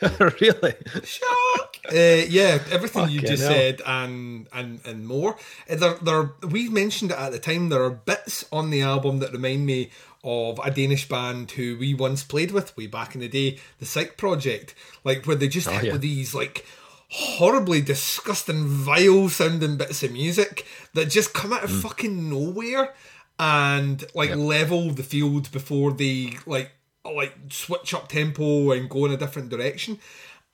really? 0.40 0.74
Shock. 1.04 1.39
Uh, 1.88 2.24
yeah, 2.28 2.58
everything 2.70 3.02
Fucking 3.02 3.14
you 3.14 3.20
just 3.22 3.42
hell. 3.42 3.52
said 3.52 3.80
and 3.86 4.46
and 4.52 4.80
and 4.84 5.06
more. 5.06 5.36
Uh, 5.68 5.76
there, 5.76 5.94
there. 6.02 6.32
We 6.46 6.68
mentioned 6.68 7.10
it 7.10 7.18
at 7.18 7.32
the 7.32 7.38
time. 7.38 7.70
There 7.70 7.82
are 7.82 7.90
bits 7.90 8.44
on 8.52 8.68
the 8.68 8.82
album 8.82 9.18
that 9.20 9.32
remind 9.32 9.64
me 9.64 9.90
of 10.22 10.60
a 10.62 10.70
Danish 10.70 11.08
band 11.08 11.52
who 11.52 11.78
we 11.78 11.94
once 11.94 12.22
played 12.22 12.50
with 12.50 12.76
way 12.76 12.86
back 12.86 13.14
in 13.14 13.22
the 13.22 13.28
day, 13.28 13.58
the 13.78 13.86
Psych 13.86 14.18
Project. 14.18 14.74
Like 15.04 15.24
where 15.24 15.36
they 15.36 15.48
just 15.48 15.68
oh, 15.68 15.72
hit 15.72 15.84
yeah. 15.84 15.92
with 15.92 16.02
these 16.02 16.34
like 16.34 16.66
horribly 17.08 17.80
disgusting, 17.80 18.66
vile 18.66 19.28
sounding 19.28 19.76
bits 19.76 20.02
of 20.02 20.12
music 20.12 20.66
that 20.94 21.06
just 21.06 21.32
come 21.32 21.52
out 21.52 21.64
of 21.64 21.70
mm. 21.70 21.82
fucking 21.82 22.30
nowhere 22.30 22.94
and 23.38 24.04
like 24.14 24.28
yep. 24.28 24.38
level 24.38 24.90
the 24.90 25.02
field 25.02 25.50
before 25.50 25.92
they 25.92 26.34
like 26.46 26.70
like 27.04 27.34
switch 27.48 27.94
up 27.94 28.08
tempo 28.08 28.70
and 28.70 28.90
go 28.90 29.06
in 29.06 29.12
a 29.12 29.16
different 29.16 29.48
direction 29.48 29.98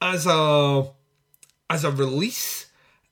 as 0.01 0.27
a 0.27 0.87
as 1.69 1.85
a 1.85 1.91
release 1.91 2.67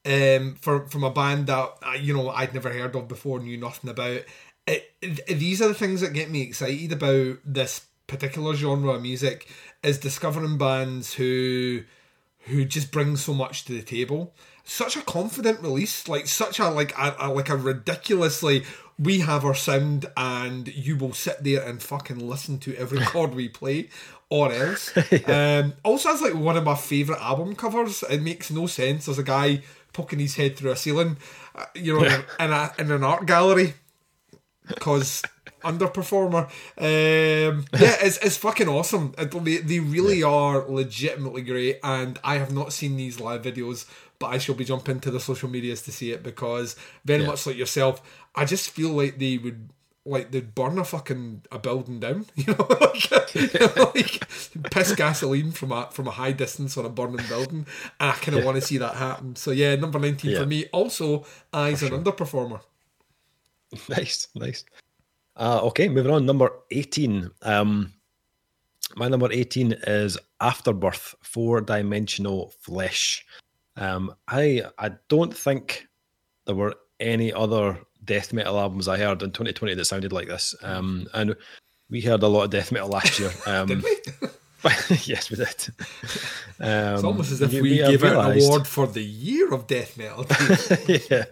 um, 0.06 0.56
for 0.60 0.86
from 0.88 1.04
a 1.04 1.10
band 1.10 1.46
that 1.46 1.70
you 2.00 2.14
know 2.14 2.30
I'd 2.30 2.54
never 2.54 2.72
heard 2.72 2.94
of 2.94 3.08
before, 3.08 3.40
knew 3.40 3.56
nothing 3.56 3.90
about. 3.90 4.22
It, 4.66 4.92
it, 5.02 5.26
these 5.26 5.60
are 5.60 5.68
the 5.68 5.74
things 5.74 6.00
that 6.00 6.14
get 6.14 6.30
me 6.30 6.42
excited 6.42 6.92
about 6.92 7.38
this 7.44 7.86
particular 8.06 8.54
genre 8.54 8.94
of 8.94 9.02
music 9.02 9.48
is 9.82 9.98
discovering 9.98 10.58
bands 10.58 11.14
who 11.14 11.82
who 12.46 12.64
just 12.64 12.92
bring 12.92 13.16
so 13.16 13.32
much 13.32 13.64
to 13.64 13.72
the 13.72 13.82
table. 13.82 14.34
Such 14.64 14.96
a 14.96 15.02
confident 15.02 15.60
release, 15.60 16.08
like 16.08 16.26
such 16.26 16.58
a 16.58 16.68
like 16.68 16.96
a, 16.98 17.16
a 17.18 17.28
like 17.30 17.48
a 17.48 17.56
ridiculously 17.56 18.64
we 18.98 19.20
have 19.20 19.44
our 19.44 19.54
sound 19.54 20.06
and 20.16 20.68
you 20.68 20.96
will 20.96 21.12
sit 21.12 21.42
there 21.42 21.62
and 21.62 21.82
fucking 21.82 22.18
listen 22.18 22.58
to 22.60 22.76
every 22.76 23.00
chord 23.06 23.34
we 23.34 23.48
play 23.48 23.88
or 24.30 24.52
else. 24.52 24.92
yeah. 25.10 25.62
um, 25.64 25.74
also, 25.82 26.10
has 26.10 26.22
like 26.22 26.34
one 26.34 26.56
of 26.56 26.64
my 26.64 26.74
favourite 26.74 27.20
album 27.20 27.54
covers. 27.54 28.02
It 28.04 28.22
makes 28.22 28.50
no 28.50 28.66
sense. 28.66 29.06
There's 29.06 29.18
a 29.18 29.24
guy 29.24 29.62
poking 29.92 30.18
his 30.18 30.36
head 30.36 30.56
through 30.56 30.72
a 30.72 30.76
ceiling, 30.76 31.16
uh, 31.54 31.66
you 31.74 31.98
know, 31.98 32.04
in, 32.04 32.52
a, 32.52 32.72
in 32.78 32.90
an 32.90 33.04
art 33.04 33.26
gallery 33.26 33.74
because 34.66 35.22
underperformer. 35.62 36.46
Um, 36.78 37.64
yeah, 37.72 37.96
it's, 38.00 38.18
it's 38.18 38.36
fucking 38.36 38.68
awesome. 38.68 39.14
It, 39.18 39.30
they, 39.44 39.58
they 39.58 39.80
really 39.80 40.20
yeah. 40.20 40.26
are 40.26 40.68
legitimately 40.68 41.42
great, 41.42 41.78
and 41.82 42.18
I 42.24 42.38
have 42.38 42.52
not 42.52 42.72
seen 42.72 42.96
these 42.96 43.20
live 43.20 43.42
videos, 43.42 43.86
but 44.18 44.26
I 44.28 44.38
shall 44.38 44.54
be 44.54 44.64
jumping 44.64 45.00
to 45.00 45.10
the 45.10 45.20
social 45.20 45.48
medias 45.48 45.82
to 45.82 45.92
see 45.92 46.12
it 46.12 46.22
because 46.22 46.76
very 47.04 47.22
yeah. 47.22 47.28
much 47.28 47.46
like 47.46 47.56
yourself, 47.56 48.02
I 48.34 48.44
just 48.44 48.70
feel 48.70 48.90
like 48.90 49.18
they 49.18 49.38
would 49.38 49.70
like 50.06 50.30
they'd 50.30 50.54
burn 50.54 50.78
a 50.78 50.84
fucking 50.84 51.42
a 51.50 51.58
building 51.58 52.00
down, 52.00 52.26
you 52.34 52.54
know, 52.54 52.66
like, 52.68 53.34
you 53.34 53.48
know, 53.58 53.92
like 53.94 54.28
piss 54.70 54.94
gasoline 54.94 55.50
from 55.52 55.72
a 55.72 55.88
from 55.90 56.06
a 56.06 56.10
high 56.10 56.32
distance 56.32 56.76
on 56.76 56.84
a 56.84 56.90
burning 56.90 57.26
building, 57.28 57.66
and 58.00 58.10
I 58.10 58.12
kind 58.12 58.36
of 58.36 58.40
yeah. 58.40 58.44
want 58.44 58.56
to 58.56 58.62
see 58.62 58.78
that 58.78 58.96
happen. 58.96 59.36
So 59.36 59.50
yeah, 59.50 59.74
number 59.76 59.98
nineteen 59.98 60.32
yeah. 60.32 60.40
for 60.40 60.46
me. 60.46 60.66
Also, 60.72 61.24
eyes 61.52 61.82
an 61.82 61.90
underperformer. 61.90 62.60
Nice, 63.88 64.28
nice. 64.36 64.64
Uh, 65.34 65.58
okay, 65.64 65.88
moving 65.88 66.12
on. 66.12 66.24
Number 66.26 66.48
eighteen. 66.70 67.32
Um, 67.42 67.92
my 68.94 69.08
number 69.08 69.32
eighteen 69.32 69.72
is 69.84 70.16
Afterbirth, 70.40 71.16
Four 71.22 71.60
Dimensional 71.60 72.52
Flesh. 72.60 73.26
Um, 73.76 74.14
I 74.28 74.62
I 74.78 74.92
don't 75.08 75.36
think 75.36 75.88
there 76.46 76.54
were 76.54 76.76
any 77.00 77.32
other 77.32 77.80
death 78.04 78.32
metal 78.32 78.58
albums 78.58 78.88
I 78.88 78.98
heard 78.98 79.22
in 79.22 79.30
2020 79.30 79.74
that 79.74 79.84
sounded 79.84 80.12
like 80.12 80.28
this. 80.28 80.54
Um, 80.62 81.06
and 81.14 81.36
we 81.90 82.00
heard 82.00 82.22
a 82.22 82.28
lot 82.28 82.44
of 82.44 82.50
death 82.50 82.72
metal 82.72 82.88
last 82.88 83.18
year. 83.18 83.30
Um, 83.46 83.68
did 83.68 83.82
we? 83.82 83.96
yes, 85.04 85.30
we 85.30 85.36
did. 85.36 85.68
Um, 86.58 86.94
it's 86.94 87.04
almost 87.04 87.32
as 87.32 87.42
if 87.42 87.52
we, 87.52 87.62
we 87.62 87.76
gave 87.76 88.02
out 88.02 88.30
an 88.30 88.38
award 88.40 88.66
for 88.66 88.86
the 88.86 89.02
year 89.02 89.52
of 89.52 89.66
death 89.66 89.98
metal. 89.98 90.26
yeah. 91.10 91.24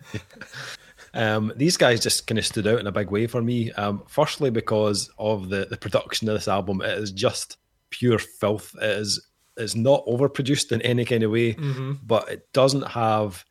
Um, 1.14 1.52
these 1.56 1.78
guys 1.78 2.00
just 2.00 2.26
kind 2.26 2.38
of 2.38 2.44
stood 2.44 2.66
out 2.66 2.78
in 2.78 2.86
a 2.86 2.92
big 2.92 3.10
way 3.10 3.26
for 3.26 3.40
me. 3.40 3.72
Um, 3.72 4.02
firstly, 4.06 4.50
because 4.50 5.10
of 5.18 5.48
the, 5.48 5.66
the 5.68 5.78
production 5.78 6.28
of 6.28 6.34
this 6.34 6.48
album, 6.48 6.82
it 6.82 6.98
is 6.98 7.10
just 7.10 7.56
pure 7.90 8.18
filth. 8.18 8.74
It 8.82 8.98
is 8.98 9.26
it's 9.56 9.74
not 9.74 10.04
overproduced 10.06 10.72
in 10.72 10.82
any 10.82 11.04
kind 11.04 11.22
of 11.22 11.30
way, 11.30 11.54
mm-hmm. 11.54 11.92
but 12.02 12.30
it 12.30 12.52
doesn't 12.52 12.88
have 12.88 13.44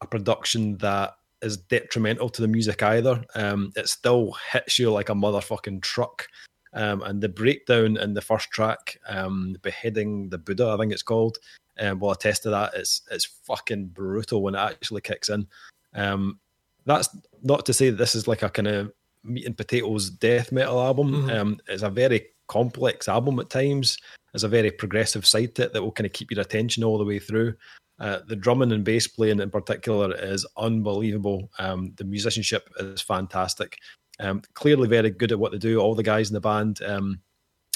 a 0.00 0.06
production 0.06 0.78
that 0.78 1.14
is 1.42 1.56
detrimental 1.56 2.28
to 2.30 2.42
the 2.42 2.48
music 2.48 2.82
either. 2.82 3.22
Um, 3.34 3.72
it 3.76 3.88
still 3.88 4.36
hits 4.52 4.78
you 4.78 4.90
like 4.90 5.08
a 5.08 5.14
motherfucking 5.14 5.82
truck. 5.82 6.26
Um, 6.74 7.02
and 7.02 7.20
the 7.20 7.28
breakdown 7.28 7.98
in 7.98 8.14
the 8.14 8.22
first 8.22 8.50
track, 8.50 8.98
um, 9.06 9.56
beheading 9.62 10.30
the 10.30 10.38
Buddha, 10.38 10.68
I 10.68 10.78
think 10.78 10.92
it's 10.92 11.02
called, 11.02 11.36
um, 11.78 12.00
will 12.00 12.12
attest 12.12 12.44
to 12.44 12.50
that. 12.50 12.72
It's 12.74 13.02
it's 13.10 13.26
fucking 13.44 13.88
brutal 13.88 14.42
when 14.42 14.54
it 14.54 14.58
actually 14.58 15.02
kicks 15.02 15.28
in. 15.28 15.46
Um, 15.94 16.38
that's 16.86 17.08
not 17.42 17.66
to 17.66 17.74
say 17.74 17.90
that 17.90 17.96
this 17.96 18.14
is 18.14 18.26
like 18.26 18.42
a 18.42 18.48
kind 18.48 18.68
of 18.68 18.92
meat 19.22 19.46
and 19.46 19.56
potatoes 19.56 20.10
death 20.10 20.50
metal 20.50 20.80
album. 20.80 21.12
Mhm. 21.12 21.38
Um, 21.38 21.60
it's 21.68 21.82
a 21.82 21.90
very 21.90 22.28
complex 22.48 23.08
album 23.08 23.38
at 23.38 23.50
times. 23.50 23.98
There's 24.32 24.44
a 24.44 24.48
very 24.48 24.70
progressive 24.70 25.26
side 25.26 25.54
to 25.56 25.64
it 25.64 25.72
that 25.72 25.82
will 25.82 25.92
kind 25.92 26.06
of 26.06 26.12
keep 26.12 26.30
your 26.30 26.40
attention 26.40 26.84
all 26.84 26.98
the 26.98 27.04
way 27.04 27.18
through. 27.18 27.54
Uh, 28.02 28.18
the 28.26 28.34
drumming 28.34 28.72
and 28.72 28.84
bass 28.84 29.06
playing 29.06 29.38
in 29.38 29.48
particular 29.48 30.12
is 30.16 30.44
unbelievable. 30.56 31.48
Um, 31.60 31.92
the 31.96 32.04
musicianship 32.04 32.68
is 32.80 33.00
fantastic. 33.00 33.78
Um, 34.18 34.42
clearly 34.54 34.88
very 34.88 35.10
good 35.10 35.30
at 35.30 35.38
what 35.38 35.52
they 35.52 35.58
do, 35.58 35.78
all 35.78 35.94
the 35.94 36.02
guys 36.02 36.28
in 36.28 36.34
the 36.34 36.40
band. 36.40 36.82
Um, 36.82 37.20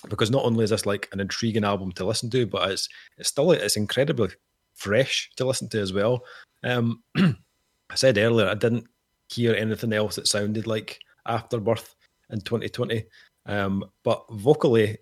because 0.09 0.31
not 0.31 0.45
only 0.45 0.64
is 0.64 0.70
this 0.70 0.85
like 0.85 1.09
an 1.12 1.20
intriguing 1.20 1.64
album 1.64 1.93
to 1.93 2.05
listen 2.05 2.29
to, 2.31 2.45
but 2.45 2.70
it's 2.70 2.89
it's 3.18 3.29
still 3.29 3.53
it's 3.53 3.77
incredibly 3.77 4.31
fresh 4.74 5.31
to 5.37 5.45
listen 5.45 5.68
to 5.70 5.81
as 5.81 5.93
well. 5.93 6.24
Um, 6.64 7.05
I 7.16 7.95
said 7.95 8.18
earlier 8.18 8.49
I 8.49 8.55
didn't 8.55 8.87
hear 9.29 9.55
anything 9.55 9.93
else 9.93 10.16
that 10.16 10.27
sounded 10.27 10.66
like 10.66 10.99
Afterbirth 11.27 11.95
in 12.31 12.41
2020, 12.41 13.05
um, 13.47 13.85
but 14.03 14.24
vocally, 14.31 14.99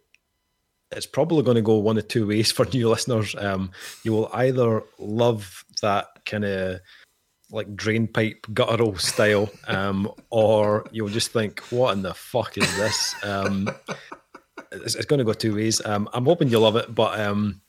it's 0.97 1.07
probably 1.07 1.43
going 1.43 1.57
to 1.57 1.63
go 1.63 1.77
one 1.77 1.99
of 1.99 2.09
two 2.09 2.27
ways 2.27 2.53
for 2.53 2.65
new 2.73 2.89
listeners. 2.89 3.35
Um, 3.37 3.71
you 4.03 4.13
will 4.13 4.31
either 4.33 4.83
love 4.99 5.65
that 5.83 6.07
kind 6.25 6.45
of 6.45 6.81
like 7.51 7.77
drain 7.77 8.09
pipe 8.09 8.47
guttural 8.53 8.97
style, 8.97 9.51
um, 9.69 10.11
or 10.31 10.87
you'll 10.91 11.09
just 11.09 11.33
think, 11.33 11.61
"What 11.71 11.93
in 11.93 12.03
the 12.03 12.15
fuck 12.15 12.57
is 12.59 12.77
this?" 12.77 13.15
Um, 13.23 13.71
it's, 14.73 14.95
it's 14.95 15.07
going 15.07 15.19
to 15.19 15.25
go 15.25 15.33
two 15.33 15.55
ways. 15.55 15.85
Um, 15.85 16.09
I'm 16.13 16.25
hoping 16.25 16.49
you 16.49 16.59
love 16.59 16.77
it, 16.77 16.95
but 16.95 17.19
um, 17.21 17.61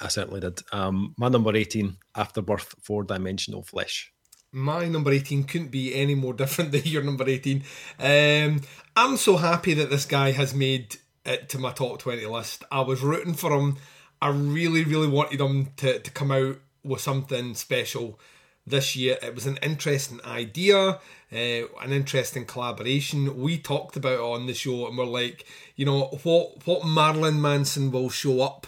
I 0.00 0.08
certainly 0.08 0.40
did. 0.40 0.60
Um, 0.72 1.14
my 1.16 1.28
number 1.28 1.54
18, 1.54 1.96
Afterbirth, 2.16 2.74
Four 2.82 3.04
Dimensional 3.04 3.62
Flesh. 3.62 4.12
My 4.50 4.86
number 4.86 5.10
18 5.10 5.44
couldn't 5.44 5.70
be 5.70 5.94
any 5.94 6.14
more 6.14 6.34
different 6.34 6.72
than 6.72 6.82
your 6.84 7.02
number 7.02 7.28
18. 7.28 7.62
Um, 7.98 8.62
I'm 8.96 9.16
so 9.16 9.36
happy 9.36 9.74
that 9.74 9.90
this 9.90 10.04
guy 10.04 10.32
has 10.32 10.54
made 10.54 10.96
it 11.24 11.48
to 11.50 11.58
my 11.58 11.72
top 11.72 11.98
20 11.98 12.26
list. 12.26 12.64
I 12.70 12.80
was 12.80 13.02
rooting 13.02 13.34
for 13.34 13.52
him. 13.52 13.76
I 14.20 14.28
really, 14.28 14.84
really 14.84 15.08
wanted 15.08 15.40
him 15.40 15.70
to, 15.78 15.98
to 15.98 16.10
come 16.10 16.30
out 16.30 16.58
with 16.84 17.00
something 17.00 17.54
special 17.54 18.18
this 18.66 18.94
year. 18.96 19.18
It 19.22 19.34
was 19.34 19.46
an 19.46 19.58
interesting 19.62 20.20
idea, 20.24 20.78
uh, 20.80 20.98
an 21.32 21.92
interesting 21.92 22.44
collaboration. 22.44 23.40
We 23.40 23.58
talked 23.58 23.96
about 23.96 24.14
it 24.14 24.20
on 24.20 24.46
the 24.46 24.54
show 24.54 24.86
and 24.86 24.96
we're 24.96 25.06
like, 25.06 25.44
you 25.76 25.84
know, 25.84 26.18
what, 26.22 26.66
what 26.66 26.86
Marilyn 26.86 27.40
Manson 27.40 27.90
will 27.90 28.10
show 28.10 28.42
up 28.42 28.66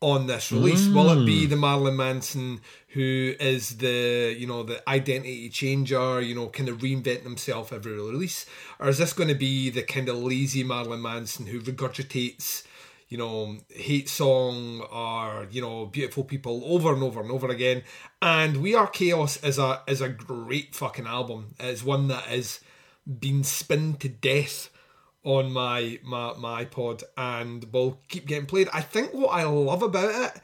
on 0.00 0.26
this 0.26 0.52
release? 0.52 0.86
Will 0.88 1.10
it 1.10 1.24
be 1.24 1.46
the 1.46 1.56
Marilyn 1.56 1.96
Manson 1.96 2.60
who 2.94 3.34
is 3.40 3.78
the 3.78 4.34
you 4.38 4.46
know 4.46 4.62
the 4.62 4.88
identity 4.88 5.48
changer, 5.48 6.20
you 6.20 6.34
know, 6.34 6.48
kind 6.48 6.68
of 6.68 6.78
reinventing 6.78 7.24
himself 7.24 7.72
every 7.72 7.92
release, 7.92 8.46
or 8.78 8.88
is 8.88 8.98
this 8.98 9.12
going 9.12 9.28
to 9.28 9.34
be 9.34 9.68
the 9.68 9.82
kind 9.82 10.08
of 10.08 10.16
lazy 10.16 10.62
Marilyn 10.62 11.02
Manson 11.02 11.46
who 11.46 11.60
regurgitates? 11.60 12.64
You 13.08 13.18
know, 13.18 13.58
hate 13.68 14.08
song 14.08 14.80
or 14.90 15.46
you 15.50 15.60
know, 15.60 15.86
beautiful 15.86 16.24
people 16.24 16.62
over 16.64 16.92
and 16.92 17.02
over 17.02 17.20
and 17.20 17.30
over 17.30 17.48
again. 17.48 17.82
And 18.22 18.56
We 18.56 18.74
Are 18.74 18.86
Chaos 18.86 19.42
is 19.44 19.58
a 19.58 19.82
is 19.86 20.00
a 20.00 20.08
great 20.08 20.74
fucking 20.74 21.06
album. 21.06 21.54
It's 21.60 21.84
one 21.84 22.08
that 22.08 22.24
has 22.24 22.60
been 23.06 23.44
spun 23.44 23.94
to 23.96 24.08
death 24.08 24.70
on 25.24 25.52
my 25.52 25.98
my 26.04 26.34
my 26.34 26.64
iPod 26.64 27.02
and 27.16 27.64
will 27.72 28.00
keep 28.08 28.26
getting 28.26 28.46
played. 28.46 28.68
I 28.72 28.82
think 28.82 29.12
what 29.12 29.30
I 29.30 29.44
love 29.44 29.82
about 29.82 30.14
it 30.14 30.40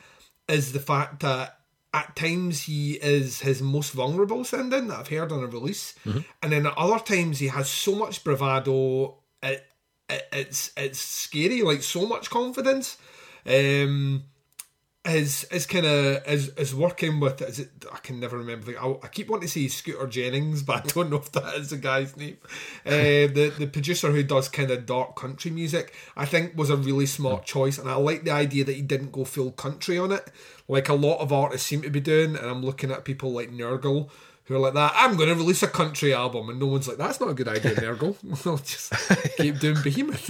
is 0.53 0.72
the 0.72 0.80
fact 0.80 1.20
that 1.20 1.59
at 1.93 2.14
times 2.14 2.62
he 2.62 2.93
is 2.95 3.41
his 3.41 3.61
most 3.61 3.93
vulnerable 3.93 4.45
sounding 4.45 4.86
that 4.88 4.99
I've 5.01 5.09
heard 5.09 5.32
on 5.32 5.43
a 5.43 5.47
release, 5.47 5.95
and 6.43 6.53
then 6.53 6.66
at 6.66 6.78
other 6.78 7.03
times 7.03 7.38
he 7.41 7.49
has 7.49 7.68
so 7.68 7.95
much 7.95 8.22
bravado. 8.22 9.18
It, 9.43 9.64
it, 10.09 10.28
it's 10.32 10.72
it's 10.76 10.99
scary, 11.01 11.62
like 11.62 11.82
so 11.82 12.07
much 12.07 12.30
confidence. 12.30 12.97
Um, 13.47 14.24
is 15.07 15.44
is 15.44 15.64
kind 15.64 15.86
of 15.86 16.22
is 16.26 16.48
is 16.51 16.74
working 16.74 17.20
with 17.20 17.40
is 17.40 17.59
it 17.59 17.70
I 17.90 17.98
can 17.98 18.20
never 18.20 18.36
remember 18.36 18.78
I, 18.78 18.96
I 19.03 19.09
keep 19.09 19.30
wanting 19.30 19.48
to 19.48 19.53
say 19.53 19.66
Scooter 19.68 20.07
Jennings 20.07 20.62
but 20.62 20.76
I 20.76 20.86
don't 20.88 21.09
know 21.09 21.16
if 21.16 21.32
that 21.32 21.55
is 21.55 21.70
the 21.70 21.78
guy's 21.78 22.18
name. 22.18 22.36
Uh, 22.84 22.90
the 22.90 23.55
the 23.59 23.66
producer 23.66 24.11
who 24.11 24.22
does 24.22 24.51
kind 24.51 24.70
of 24.70 24.84
dark 24.84 25.16
country 25.16 25.51
music 25.51 25.94
I 26.16 26.26
think 26.26 26.55
was 26.55 26.68
a 26.68 26.76
really 26.76 27.07
smart 27.07 27.46
choice 27.46 27.78
and 27.78 27.88
I 27.88 27.94
like 27.94 28.24
the 28.24 28.30
idea 28.30 28.62
that 28.64 28.74
he 28.74 28.82
didn't 28.82 29.12
go 29.12 29.24
full 29.24 29.53
country 29.53 29.98
on 29.98 30.12
it 30.12 30.30
like 30.68 30.90
a 30.90 30.94
lot 30.94 31.20
of 31.20 31.32
artists 31.32 31.66
seem 31.66 31.80
to 31.80 31.90
be 31.90 32.01
doing 32.01 32.36
and 32.36 32.46
I'm 32.46 32.62
looking 32.62 32.90
at 32.90 33.07
people 33.07 33.32
like 33.32 33.51
Nergal 33.51 34.11
who 34.51 34.57
are 34.57 34.59
like 34.59 34.74
that 34.74 34.92
I'm 34.96 35.16
going 35.16 35.28
to 35.28 35.36
release 35.36 35.62
a 35.62 35.68
country 35.68 36.12
album 36.12 36.48
and 36.48 36.59
no 36.59 36.66
one's 36.66 36.88
like 36.88 36.96
that's 36.96 37.20
not 37.20 37.30
a 37.30 37.34
good 37.34 37.46
idea 37.46 37.70
Nergal 37.76 38.16
I'll 38.46 38.59
just 38.59 38.92
keep 39.36 39.61
doing 39.61 39.80
Behemoth. 39.82 40.28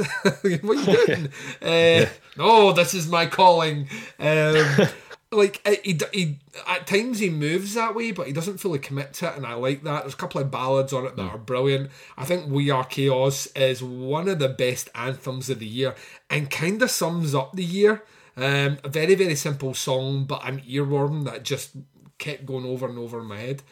What 0.63 0.77
are 0.77 0.91
you 0.91 1.07
doing? 1.07 1.29
Uh, 1.63 2.07
no 2.37 2.73
this 2.73 2.93
is 2.93 3.09
my 3.09 3.25
calling. 3.25 3.89
Um, 4.19 4.89
like 5.33 5.63
uh, 5.65 5.77
he, 5.83 5.99
he 6.13 6.39
at 6.69 6.87
times 6.87 7.19
he 7.19 7.31
moves 7.31 7.73
that 7.75 7.95
way 7.95 8.13
but 8.13 8.27
he 8.27 8.35
doesn't 8.35 8.59
fully 8.59 8.79
commit 8.79 9.15
to 9.15 9.29
it 9.29 9.37
and 9.39 9.47
I 9.47 9.55
like 9.55 9.85
that. 9.85 10.03
There's 10.03 10.13
a 10.13 10.19
couple 10.19 10.43
of 10.43 10.51
ballads 10.51 10.93
on 10.93 11.07
it 11.07 11.17
that 11.17 11.23
are 11.23 11.39
brilliant. 11.39 11.91
I 12.19 12.27
think 12.27 12.51
We 12.51 12.69
Are 12.69 12.85
Chaos 12.85 13.47
is 13.57 13.83
one 13.83 14.29
of 14.29 14.39
the 14.39 14.51
best 14.51 14.91
anthems 14.95 15.49
of 15.49 15.61
the 15.61 15.67
year 15.67 15.95
and 16.29 16.51
kind 16.51 16.83
of 16.83 16.91
sums 16.91 17.35
up 17.35 17.55
the 17.55 17.65
year. 17.65 18.03
Um, 18.37 18.79
a 18.85 18.89
very 18.91 19.15
very 19.15 19.35
simple 19.35 19.73
song 19.73 20.25
but 20.25 20.47
an 20.47 20.61
earworm 20.61 21.25
that 21.25 21.43
just 21.43 21.71
kept 22.19 22.45
going 22.47 22.67
over 22.67 22.87
and 22.87 22.99
over 22.99 23.21
in 23.21 23.27
my 23.27 23.39
head 23.39 23.63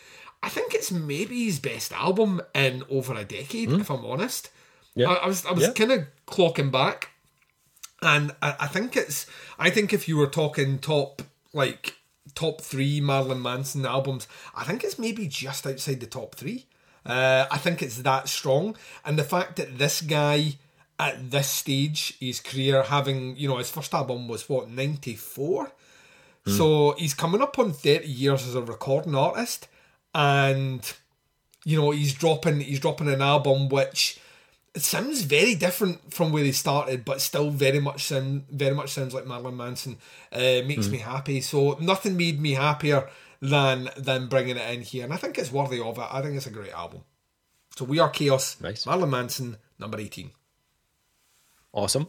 I 0.43 0.49
think 0.49 0.75
it's 0.75 0.91
maybe 0.93 1.45
his 1.47 1.59
best 1.59 1.93
album 1.93 2.41
in 2.55 2.85
over 2.91 3.15
a 3.15 3.25
decade 3.25 3.73
if 3.73 3.91
I'm 3.91 4.05
honest. 4.05 4.51
Yeah. 4.95 5.09
I, 5.11 5.15
I 5.15 5.27
was 5.27 5.45
I 5.47 5.53
was 5.53 5.65
Yeah. 5.65 5.73
kind 5.73 5.93
of 5.93 6.07
clocking 6.27 6.71
back. 6.71 7.11
And 8.01 8.31
I, 8.41 8.55
I 8.61 8.67
think 8.69 8.97
it's 8.97 9.27
I 9.59 9.71
think 9.71 9.93
if 9.93 10.09
you 10.09 10.17
were 10.17 10.29
talking 10.29 10.79
top 10.79 11.23
like 11.53 11.95
top 12.35 12.61
three 12.61 13.01
Marilyn 13.01 13.43
Manson 13.43 13.85
albums, 13.85 14.29
I 14.55 14.65
think 14.65 14.85
it's 14.85 14.99
maybe 14.99 15.27
just 15.27 15.67
outside 15.67 16.01
the 16.01 16.07
top 16.07 16.35
three. 16.37 16.67
Uh, 17.05 17.47
I 17.51 17.59
think 17.59 17.83
it's 17.83 17.99
that 18.03 18.29
strong, 18.29 18.77
and 19.05 19.19
the 19.19 19.25
fact 19.25 19.57
that 19.57 19.79
this 19.79 20.03
guy 20.03 20.55
at 21.01 21.31
this 21.31 21.49
stage 21.49 22.17
his 22.21 22.41
career, 22.41 22.83
having 22.83 23.37
you 23.37 23.49
know 23.49 23.57
his 23.57 23.71
first 23.71 23.95
album 23.95 24.29
was 24.29 24.49
what 24.49 24.69
ninety 24.71 25.15
four, 25.15 25.73
so 26.47 26.93
he's 26.99 27.15
coming 27.15 27.43
up 27.43 27.59
on 27.59 27.73
thirty 27.73 28.09
years 28.09 28.47
as 28.47 28.55
a 28.55 28.63
recording 28.63 29.15
artist, 29.15 29.69
and 30.19 30.95
you 31.65 31.81
know 31.81 31.93
he's 31.93 32.13
dropping 32.13 32.61
he's 32.61 32.81
dropping 32.81 33.09
an 33.09 33.23
album 33.23 33.69
which 33.69 34.21
it 34.75 34.83
sounds 34.83 35.23
very 35.23 35.55
different 35.55 36.13
from 36.13 36.33
where 36.33 36.45
he 36.45 36.53
started, 36.53 37.05
but 37.05 37.21
still 37.21 37.51
very 37.51 37.81
much 37.81 38.05
sound 38.05 38.47
very 38.51 38.75
much 38.75 38.91
sounds 38.91 39.15
like 39.15 39.27
Marilyn 39.27 39.57
Manson. 39.57 39.97
Uh, 40.33 40.63
makes 40.67 40.89
me 40.89 40.99
happy. 40.99 41.41
So 41.41 41.79
nothing 41.81 42.17
made 42.17 42.41
me 42.41 42.53
happier 42.53 43.09
than 43.41 43.91
than 43.97 44.27
bringing 44.27 44.57
it 44.57 44.71
in 44.71 44.83
here, 44.83 45.05
and 45.05 45.15
I 45.15 45.17
think 45.17 45.39
it's 45.39 45.53
worthy 45.53 45.81
of 45.81 45.99
it. 45.99 46.07
I 46.11 46.21
think 46.21 46.37
it's 46.37 46.47
a 46.47 46.51
great 46.51 46.73
album. 46.73 47.03
So 47.77 47.85
we 47.85 48.01
are 48.01 48.11
chaos. 48.11 48.61
Nice. 48.61 48.87
Marilyn 48.87 49.11
Manson, 49.11 49.57
number 49.79 49.99
eighteen. 49.99 50.33
Awesome. 51.73 52.09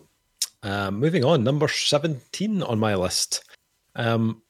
Um, 0.63 0.99
moving 0.99 1.23
on, 1.23 1.43
number 1.43 1.69
17 1.69 2.63
on 2.63 2.79
my 2.79 2.95
list. 2.95 3.43
Um, 3.95 4.41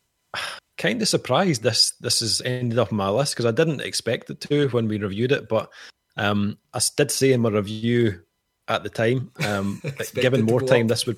kind 0.79 0.99
of 1.01 1.07
surprised 1.07 1.61
this 1.61 1.91
this 1.99 2.21
has 2.21 2.41
ended 2.43 2.79
up 2.79 2.91
on 2.91 2.97
my 2.97 3.09
list 3.09 3.35
because 3.35 3.45
I 3.45 3.51
didn't 3.51 3.81
expect 3.81 4.31
it 4.31 4.41
to 4.41 4.69
when 4.69 4.87
we 4.87 4.97
reviewed 4.97 5.31
it, 5.31 5.47
but 5.47 5.71
um, 6.17 6.57
I 6.73 6.79
did 6.97 7.11
say 7.11 7.33
in 7.33 7.41
my 7.41 7.49
review 7.49 8.21
at 8.67 8.83
the 8.83 8.89
time 8.89 9.31
um, 9.45 9.81
given 10.13 10.43
more 10.43 10.61
time, 10.61 10.83
up. 10.83 10.89
this 10.89 11.05
would. 11.05 11.17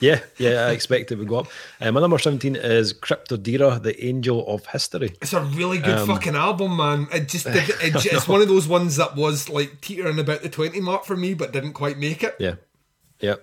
Yeah, 0.00 0.20
yeah, 0.38 0.66
I 0.66 0.70
expect 0.70 1.10
it 1.12 1.18
would 1.18 1.28
go 1.28 1.40
up. 1.40 1.46
Um, 1.80 1.94
my 1.94 2.00
number 2.00 2.18
17 2.18 2.56
is 2.56 2.92
Cryptodira, 2.92 3.82
the 3.82 4.04
Angel 4.04 4.46
of 4.46 4.66
History. 4.66 5.14
It's 5.22 5.32
a 5.32 5.40
really 5.40 5.78
good 5.78 5.98
Um, 5.98 6.06
fucking 6.06 6.36
album, 6.36 6.76
man. 6.76 7.08
It 7.12 7.28
just 7.28 7.46
did, 7.46 7.68
it, 7.68 8.06
it's 8.06 8.28
one 8.28 8.42
of 8.42 8.48
those 8.48 8.68
ones 8.68 8.96
that 8.96 9.16
was 9.16 9.48
like 9.48 9.80
teetering 9.80 10.18
about 10.18 10.42
the 10.42 10.48
twenty 10.48 10.80
mark 10.80 11.04
for 11.04 11.16
me, 11.16 11.34
but 11.34 11.52
didn't 11.52 11.72
quite 11.72 11.98
make 11.98 12.22
it. 12.22 12.36
Yeah, 12.38 12.54
yeah. 13.18 13.36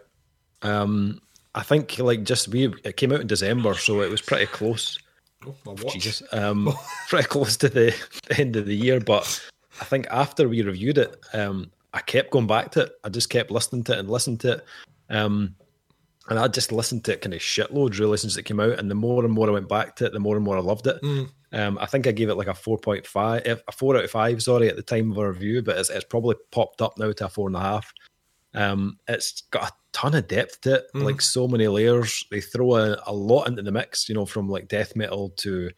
Um, 0.61 1.21
I 1.53 1.63
think 1.63 1.99
like 1.99 2.23
just 2.23 2.47
we 2.47 2.73
it 2.83 2.95
came 2.95 3.11
out 3.11 3.21
in 3.21 3.27
December, 3.27 3.73
so 3.73 4.01
it 4.01 4.09
was 4.11 4.21
pretty 4.21 4.45
close. 4.45 4.99
Oh, 5.45 5.55
my 5.65 5.71
watch. 5.73 5.93
Jesus, 5.93 6.21
um, 6.31 6.73
pretty 7.09 7.27
close 7.27 7.57
to 7.57 7.69
the, 7.69 7.95
the 8.27 8.39
end 8.39 8.55
of 8.55 8.65
the 8.65 8.75
year. 8.75 8.99
But 8.99 9.41
I 9.79 9.85
think 9.85 10.07
after 10.11 10.47
we 10.47 10.61
reviewed 10.61 10.97
it, 10.97 11.15
um, 11.33 11.71
I 11.93 11.99
kept 11.99 12.31
going 12.31 12.47
back 12.47 12.71
to 12.71 12.81
it. 12.81 12.91
I 13.03 13.09
just 13.09 13.29
kept 13.29 13.51
listening 13.51 13.83
to 13.85 13.93
it 13.93 13.99
and 13.99 14.09
listening 14.09 14.37
to 14.39 14.53
it. 14.53 14.65
Um, 15.09 15.55
and 16.29 16.39
I 16.39 16.47
just 16.47 16.71
listened 16.71 17.03
to 17.05 17.13
it 17.13 17.21
kind 17.21 17.33
of 17.33 17.41
shitloads 17.41 17.99
really 17.99 18.17
since 18.17 18.37
it 18.37 18.43
came 18.43 18.59
out. 18.59 18.79
And 18.79 18.89
the 18.89 18.95
more 18.95 19.25
and 19.25 19.33
more 19.33 19.49
I 19.49 19.53
went 19.53 19.67
back 19.67 19.95
to 19.97 20.05
it, 20.05 20.13
the 20.13 20.19
more 20.19 20.35
and 20.35 20.45
more 20.45 20.57
I 20.57 20.61
loved 20.61 20.87
it. 20.87 20.99
Um, 21.53 21.77
I 21.81 21.85
think 21.87 22.07
I 22.07 22.11
gave 22.11 22.29
it 22.29 22.35
like 22.35 22.47
a 22.47 22.53
four 22.53 22.77
point 22.77 23.05
five, 23.05 23.41
eh, 23.45 23.55
a 23.67 23.71
four 23.71 23.97
out 23.97 24.05
of 24.05 24.11
five. 24.11 24.41
Sorry, 24.41 24.69
at 24.69 24.75
the 24.75 24.83
time 24.83 25.11
of 25.11 25.17
our 25.17 25.31
review, 25.31 25.61
but 25.61 25.77
it's, 25.77 25.89
it's 25.89 26.05
probably 26.05 26.35
popped 26.51 26.81
up 26.81 26.97
now 26.97 27.11
to 27.11 27.25
a 27.25 27.29
four 27.29 27.47
and 27.47 27.57
a 27.57 27.59
half. 27.59 27.91
Um, 28.53 28.97
it's 29.07 29.41
got 29.51 29.69
a 29.69 29.73
ton 29.93 30.15
of 30.15 30.27
depth 30.27 30.61
to 30.61 30.75
it, 30.75 30.85
mm 30.93 31.03
like 31.03 31.21
so 31.21 31.47
many 31.47 31.67
layers. 31.67 32.25
They 32.31 32.41
throw 32.41 32.75
a, 32.75 32.97
a, 33.05 33.13
lot 33.13 33.47
into 33.47 33.61
the 33.61 33.71
mix, 33.71 34.09
you 34.09 34.15
know, 34.15 34.25
from 34.25 34.49
like 34.49 34.67
death 34.67 34.95
metal 34.95 35.29
to 35.37 35.71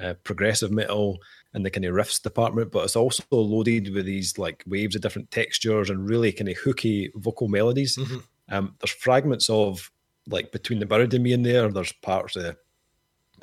uh, 0.00 0.14
progressive 0.24 0.70
metal 0.70 1.18
and 1.52 1.66
the 1.66 1.70
kind 1.70 1.84
of 1.84 1.94
riffs 1.94 2.22
department, 2.22 2.70
but 2.70 2.84
it's 2.84 2.96
also 2.96 3.24
loaded 3.30 3.92
with 3.92 4.06
these 4.06 4.38
like 4.38 4.62
waves 4.66 4.94
of 4.94 5.02
different 5.02 5.30
textures 5.30 5.90
and 5.90 6.08
really 6.08 6.32
kind 6.32 6.48
of 6.48 6.56
hooky 6.58 7.10
vocal 7.16 7.48
melodies. 7.48 7.96
Mm-hmm. 7.96 8.18
Um, 8.48 8.74
there's 8.80 8.92
fragments 8.92 9.50
of 9.50 9.90
like 10.28 10.52
Between 10.52 10.78
the 10.78 10.86
Buried 10.86 11.12
and 11.14 11.24
Me 11.24 11.32
in 11.32 11.42
there. 11.42 11.68
There's 11.68 11.92
parts 11.92 12.36
of 12.36 12.42
the 12.42 12.56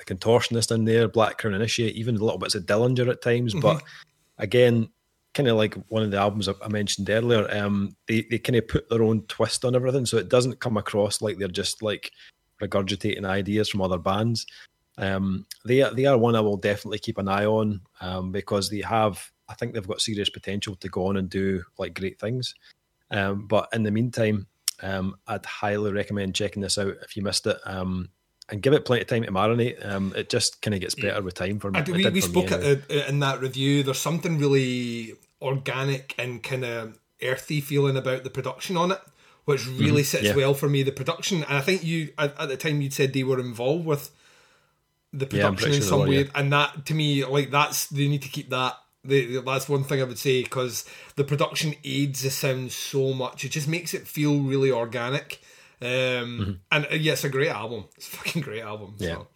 Contortionist 0.06 0.74
in 0.74 0.86
there, 0.86 1.08
Black 1.08 1.38
Crown 1.38 1.54
Initiate, 1.54 1.96
even 1.96 2.16
a 2.16 2.24
little 2.24 2.40
bits 2.40 2.56
of 2.56 2.66
Dillinger 2.66 3.10
at 3.10 3.22
times. 3.22 3.54
Mm-hmm. 3.54 3.62
But 3.62 3.84
again, 4.38 4.90
kind 5.38 5.48
of 5.48 5.56
like 5.56 5.76
one 5.90 6.02
of 6.02 6.10
the 6.10 6.18
albums 6.18 6.50
I 6.50 6.68
mentioned 6.68 7.08
earlier, 7.12 7.48
um, 7.56 7.96
they, 8.08 8.26
they 8.30 8.40
kind 8.40 8.56
of 8.56 8.68
put 8.68 8.90
their 8.90 9.04
own 9.04 9.22
twist 9.28 9.64
on 9.64 9.76
everything. 9.76 10.08
So 10.08 10.18
it 10.18 10.30
doesn't 10.30 10.60
come 10.60 10.78
across 10.78 11.22
like 11.22 11.38
they're 11.38 11.48
just 11.48 11.84
like 11.84 12.12
regurgitating 12.60 13.24
ideas 13.24 13.70
from 13.70 13.84
other 13.84 14.00
bands. 14.00 14.48
Um, 14.98 15.46
they, 15.64 15.88
they 15.94 16.06
are 16.08 16.18
one 16.18 16.36
I 16.36 16.40
will 16.40 16.58
definitely 16.58 16.98
keep 16.98 17.20
an 17.20 17.28
eye 17.28 17.46
on 17.46 17.82
um, 18.02 18.32
because 18.32 18.72
they 18.72 18.82
have, 18.82 19.32
I 19.48 19.54
think 19.54 19.74
they've 19.74 19.88
got 19.88 20.02
serious 20.02 20.32
potential 20.32 20.76
to 20.78 20.90
go 20.90 21.06
on 21.06 21.18
and 21.18 21.30
do 21.30 21.64
like 21.78 21.94
great 21.94 22.20
things. 22.20 22.56
Um, 23.12 23.46
but 23.46 23.70
in 23.74 23.84
the 23.84 23.92
meantime, 23.92 24.48
um, 24.82 25.18
I'd 25.28 25.46
highly 25.46 25.92
recommend 25.92 26.34
checking 26.34 26.64
this 26.64 26.80
out 26.80 26.96
if 27.04 27.16
you 27.16 27.22
missed 27.22 27.46
it. 27.46 27.60
Um, 27.64 28.10
and 28.50 28.62
give 28.62 28.74
it 28.74 28.86
plenty 28.86 29.02
of 29.02 29.08
time 29.08 29.24
to 29.24 29.32
marinate. 29.32 29.86
Um, 29.86 30.14
it 30.16 30.30
just 30.30 30.62
kind 30.62 30.74
of 30.74 30.80
gets 30.80 30.96
better 30.96 31.22
with 31.22 31.34
time 31.34 31.60
for 31.60 31.70
me. 31.70 31.82
we, 31.86 32.10
we 32.10 32.22
spoke 32.22 32.52
anyway. 32.52 32.82
at, 32.90 33.10
in 33.10 33.20
that 33.20 33.42
review. 33.42 33.84
There's 33.84 34.00
something 34.00 34.40
really 34.40 35.16
organic 35.42 36.16
and 36.18 36.42
kind 36.44 36.66
of 36.66 37.00
earthy 37.22 37.62
feeling 37.62 37.98
about 37.98 38.24
the 38.24 38.30
production 38.30 38.78
on 38.78 38.92
it, 38.92 39.02
which 39.46 39.62
mm-hmm. 39.62 39.84
really 39.84 40.02
mm, 40.02 40.06
sits 40.06 40.26
yeah. 40.26 40.36
well 40.36 40.54
for 40.54 40.70
me. 40.70 40.84
The 40.84 40.92
production, 40.92 41.44
and 41.44 41.58
I 41.58 41.62
think 41.62 41.84
you 41.84 42.14
at, 42.18 42.40
at, 42.40 42.50
the 42.50 42.58
time 42.58 42.82
you 42.82 42.90
said 42.90 43.14
they 43.14 43.24
were 43.24 43.40
involved 43.40 43.86
with 43.86 44.12
the 45.14 45.26
production 45.26 45.72
yeah, 45.72 45.78
in 45.78 45.82
some 45.82 46.08
way, 46.08 46.30
and 46.36 46.52
that 46.54 46.86
to 46.88 46.94
me, 46.94 47.26
like 47.26 47.52
that's 47.52 47.88
they 47.88 48.08
need 48.08 48.22
to 48.24 48.30
keep 48.30 48.50
that. 48.50 48.78
that's 49.04 49.70
one 49.70 49.84
thing 49.84 50.02
I 50.02 50.06
would 50.06 50.20
say 50.20 50.44
because 50.44 50.86
the 51.16 51.24
production 51.24 51.76
aids 51.84 52.24
the 52.24 52.30
sound 52.30 52.72
so 52.72 53.14
much. 53.14 53.46
It 53.46 53.50
just 53.50 53.68
makes 53.68 53.94
it 53.94 54.08
feel 54.08 54.42
really 54.42 54.72
organic 54.72 55.40
um, 55.82 55.88
mm-hmm. 55.88 56.52
And 56.72 56.86
uh, 56.86 56.96
yeah, 56.96 57.14
it's 57.14 57.24
a 57.24 57.30
great 57.30 57.50
album. 57.50 57.86
It's 57.96 58.08
a 58.08 58.12
fucking 58.12 58.42
great 58.42 58.64
album. 58.64 58.96
Yeah. 58.98 59.16
So. 59.16 59.28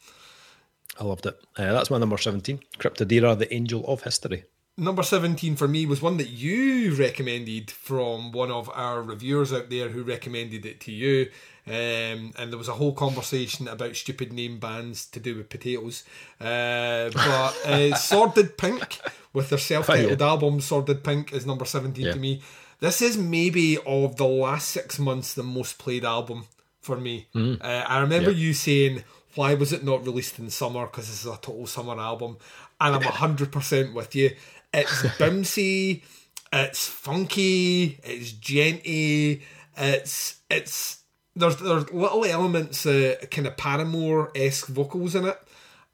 I 0.99 1.03
loved 1.03 1.25
it. 1.25 1.39
Uh, 1.57 1.71
that's 1.71 1.89
my 1.89 1.97
number 1.97 2.17
17, 2.17 2.59
Cryptodira, 2.77 3.37
The 3.37 3.51
Angel 3.53 3.85
of 3.87 4.03
History. 4.03 4.43
Number 4.81 5.03
17 5.03 5.57
for 5.57 5.67
me 5.67 5.85
was 5.85 6.01
one 6.01 6.17
that 6.17 6.29
you 6.29 6.95
recommended 6.95 7.69
from 7.69 8.31
one 8.31 8.49
of 8.49 8.67
our 8.73 9.03
reviewers 9.03 9.53
out 9.53 9.69
there 9.69 9.89
who 9.89 10.01
recommended 10.01 10.65
it 10.65 10.79
to 10.81 10.91
you. 10.91 11.29
Um, 11.67 12.33
and 12.35 12.49
there 12.49 12.57
was 12.57 12.67
a 12.67 12.73
whole 12.73 12.91
conversation 12.91 13.67
about 13.67 13.95
stupid 13.95 14.33
name 14.33 14.57
bands 14.57 15.05
to 15.11 15.19
do 15.19 15.35
with 15.35 15.49
potatoes. 15.49 16.03
Uh, 16.39 17.11
but 17.13 17.55
uh, 17.63 17.95
Sordid 17.95 18.57
Pink, 18.57 18.99
with 19.33 19.49
their 19.49 19.59
self 19.59 19.85
titled 19.85 20.19
oh, 20.19 20.25
yeah. 20.25 20.31
album, 20.31 20.59
Sordid 20.59 21.03
Pink, 21.03 21.31
is 21.31 21.45
number 21.45 21.65
17 21.65 22.03
yeah. 22.03 22.13
to 22.13 22.19
me. 22.19 22.41
This 22.79 23.03
is 23.03 23.19
maybe 23.19 23.77
of 23.85 24.15
the 24.15 24.25
last 24.25 24.69
six 24.69 24.97
months 24.97 25.35
the 25.35 25.43
most 25.43 25.77
played 25.77 26.03
album 26.03 26.45
for 26.81 26.97
me. 26.97 27.27
Mm. 27.35 27.61
Uh, 27.61 27.85
I 27.87 27.99
remember 27.99 28.31
yep. 28.31 28.39
you 28.39 28.53
saying, 28.55 29.03
"Why 29.35 29.53
was 29.53 29.71
it 29.71 29.83
not 29.83 30.03
released 30.03 30.39
in 30.39 30.49
summer? 30.49 30.87
Because 30.87 31.07
this 31.07 31.23
is 31.23 31.31
a 31.31 31.37
total 31.37 31.67
summer 31.67 31.99
album." 31.99 32.37
And 32.79 32.95
I'm 32.95 33.01
hundred 33.21 33.51
percent 33.51 33.93
with 33.93 34.15
you. 34.15 34.31
It's 34.73 35.01
bouncy, 35.17 36.03
it's 36.51 36.87
funky, 36.87 37.99
it's 38.03 38.31
djenty, 38.31 39.41
it's 39.77 40.41
it's 40.49 41.03
there's 41.35 41.57
there's 41.57 41.91
little 41.91 42.25
elements, 42.25 42.85
uh, 42.85 43.15
kind 43.29 43.47
of 43.47 43.57
Paramore 43.57 44.31
esque 44.35 44.67
vocals 44.67 45.15
in 45.15 45.25
it. 45.25 45.37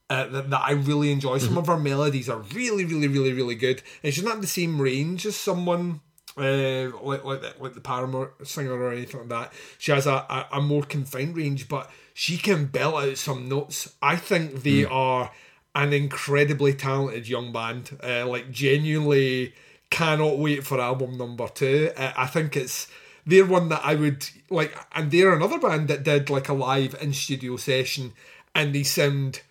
Uh, 0.09 0.25
that, 0.28 0.49
that, 0.49 0.61
I 0.61 0.71
really 0.71 1.11
enjoy. 1.11 1.38
Some 1.38 1.49
mm-hmm. 1.49 1.57
of 1.57 1.67
her 1.67 1.78
melodies 1.78 2.30
are 2.30 2.39
really, 2.39 2.86
really, 2.86 3.09
really, 3.09 3.34
really 3.34 3.55
good. 3.55 3.84
And 4.01 4.13
she's 4.13 4.23
not 4.23 4.39
the 4.39 4.47
same 4.47 4.82
range 4.82 5.25
as 5.25 5.36
someone 5.36 5.99
uh, 6.38 6.91
like 7.01 7.25
like 7.25 7.41
the, 7.41 7.53
like 7.59 7.73
the 7.73 7.82
Paramore 7.82 8.34
singer 8.43 8.71
or 8.71 8.91
anything 8.93 9.21
like 9.21 9.30
that. 9.30 9.53
She 9.78 9.91
has 9.91 10.07
a, 10.07 10.13
a, 10.13 10.47
a, 10.53 10.61
more 10.61 10.84
confined 10.84 11.36
range, 11.36 11.67
but 11.67 11.89
she 12.13 12.38
can 12.38 12.65
belt 12.65 12.95
out 12.95 13.17
some 13.17 13.49
notes. 13.49 13.95
I 14.01 14.15
think 14.15 14.63
they 14.63 14.84
mm. 14.84 14.91
are 14.91 15.32
an 15.76 15.93
incredibly 15.93 16.74
talented 16.74 17.28
young 17.28 17.51
band. 17.51 17.97
Uh, 18.03 18.26
like 18.28 18.51
genuinely 18.51 19.53
cannot 19.89 20.38
wait 20.38 20.65
for 20.65 20.80
album 20.80 21.18
number 21.18 21.47
two. 21.47 21.91
Uh, 21.95 22.13
I 22.15 22.28
think 22.28 22.55
it's 22.55 22.88
they're 23.26 23.45
one 23.45 23.70
that 23.70 23.82
I 23.84 23.95
would 23.95 24.28
like, 24.49 24.76
and 24.93 25.11
they're 25.11 25.34
another 25.34 25.59
band 25.59 25.88
that 25.89 26.03
did 26.03 26.30
like 26.30 26.49
a 26.49 26.53
live 26.53 26.95
in 27.01 27.13
studio 27.13 27.57
session, 27.57 28.13
and 28.55 28.74
they 28.74 28.84
sound 28.84 29.41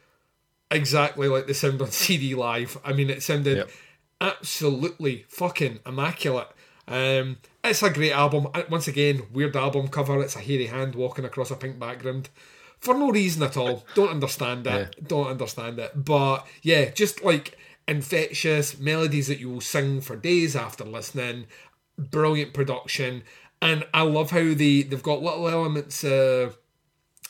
exactly 0.70 1.28
like 1.28 1.46
they 1.46 1.52
sound 1.52 1.80
on 1.82 1.90
CD 1.90 2.34
live. 2.34 2.78
I 2.84 2.92
mean, 2.92 3.10
it 3.10 3.22
sounded. 3.22 3.58
Yep 3.58 3.70
absolutely 4.20 5.24
fucking 5.28 5.80
immaculate. 5.84 6.48
Um, 6.88 7.38
it's 7.64 7.82
a 7.82 7.90
great 7.90 8.12
album. 8.12 8.48
Uh, 8.54 8.62
once 8.70 8.88
again, 8.88 9.22
weird 9.32 9.56
album 9.56 9.88
cover. 9.88 10.22
It's 10.22 10.36
a 10.36 10.40
hairy 10.40 10.66
hand 10.66 10.94
walking 10.94 11.24
across 11.24 11.50
a 11.50 11.56
pink 11.56 11.78
background 11.78 12.28
for 12.80 12.94
no 12.94 13.10
reason 13.10 13.42
at 13.42 13.56
all. 13.56 13.84
Don't 13.94 14.10
understand 14.10 14.66
it. 14.66 14.94
Yeah. 14.96 15.04
Don't 15.06 15.28
understand 15.28 15.78
it. 15.78 15.92
But 15.94 16.46
yeah, 16.62 16.90
just 16.90 17.24
like 17.24 17.58
infectious 17.88 18.78
melodies 18.78 19.28
that 19.28 19.38
you 19.38 19.50
will 19.50 19.60
sing 19.60 20.00
for 20.00 20.16
days 20.16 20.56
after 20.56 20.84
listening. 20.84 21.46
Brilliant 21.98 22.52
production, 22.52 23.22
and 23.62 23.86
I 23.94 24.02
love 24.02 24.30
how 24.30 24.52
they 24.54 24.82
they've 24.82 25.02
got 25.02 25.22
little 25.22 25.48
elements. 25.48 26.04
Uh, 26.04 26.52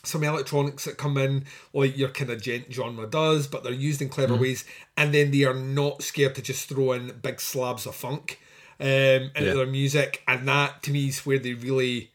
some 0.03 0.23
electronics 0.23 0.85
that 0.85 0.97
come 0.97 1.19
in 1.19 1.45
like 1.73 1.97
your 1.97 2.09
kind 2.09 2.31
of 2.31 2.41
djent 2.41 2.73
genre 2.73 3.07
does, 3.07 3.47
but 3.47 3.65
they're 3.65 3.73
used 3.73 4.01
in 4.03 4.09
clever 4.09 4.35
mm. 4.35 4.41
ways, 4.41 4.65
and 4.97 5.15
then 5.15 5.31
they 5.31 5.45
are 5.45 5.55
not 5.55 6.03
scared 6.03 6.35
to 6.37 6.43
just 6.43 6.69
throw 6.69 6.93
in 6.93 7.13
big 7.23 7.41
slabs 7.41 7.87
of 7.87 7.95
funk 7.95 8.41
um, 8.81 8.87
into 8.87 9.45
yeah. 9.45 9.55
their 9.55 9.67
music, 9.67 10.23
and 10.27 10.49
that 10.49 10.83
to 10.83 10.91
me 10.91 11.09
is 11.09 11.25
where 11.25 11.39
they 11.39 11.55
really 11.55 12.11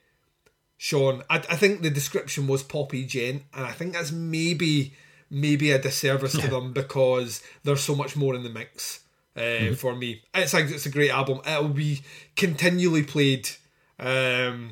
shone. 0.81 1.21
I, 1.29 1.35
I 1.35 1.55
think 1.57 1.83
the 1.83 1.91
description 1.91 2.47
was 2.47 2.63
poppy 2.63 3.05
djent, 3.05 3.43
and 3.53 3.65
I 3.65 3.71
think 3.71 3.93
that's 3.93 4.11
maybe 4.11 4.95
maybe 5.29 5.69
a 5.71 5.77
disservice 5.77 6.33
yeah. 6.33 6.41
to 6.41 6.47
them 6.49 6.73
because 6.73 7.43
there's 7.63 7.81
so 7.81 7.93
much 7.93 8.17
more 8.17 8.33
in 8.33 8.41
the 8.41 8.49
mix. 8.49 9.01
Uh, 9.37 9.39
mm-hmm. 9.39 9.73
For 9.75 9.95
me, 9.95 10.23
it's 10.33 10.55
like 10.55 10.65
it's 10.71 10.87
a 10.87 10.89
great 10.89 11.11
album. 11.11 11.39
It'll 11.45 11.69
be 11.69 12.01
continually 12.35 13.03
played, 13.03 13.47
um, 13.99 14.71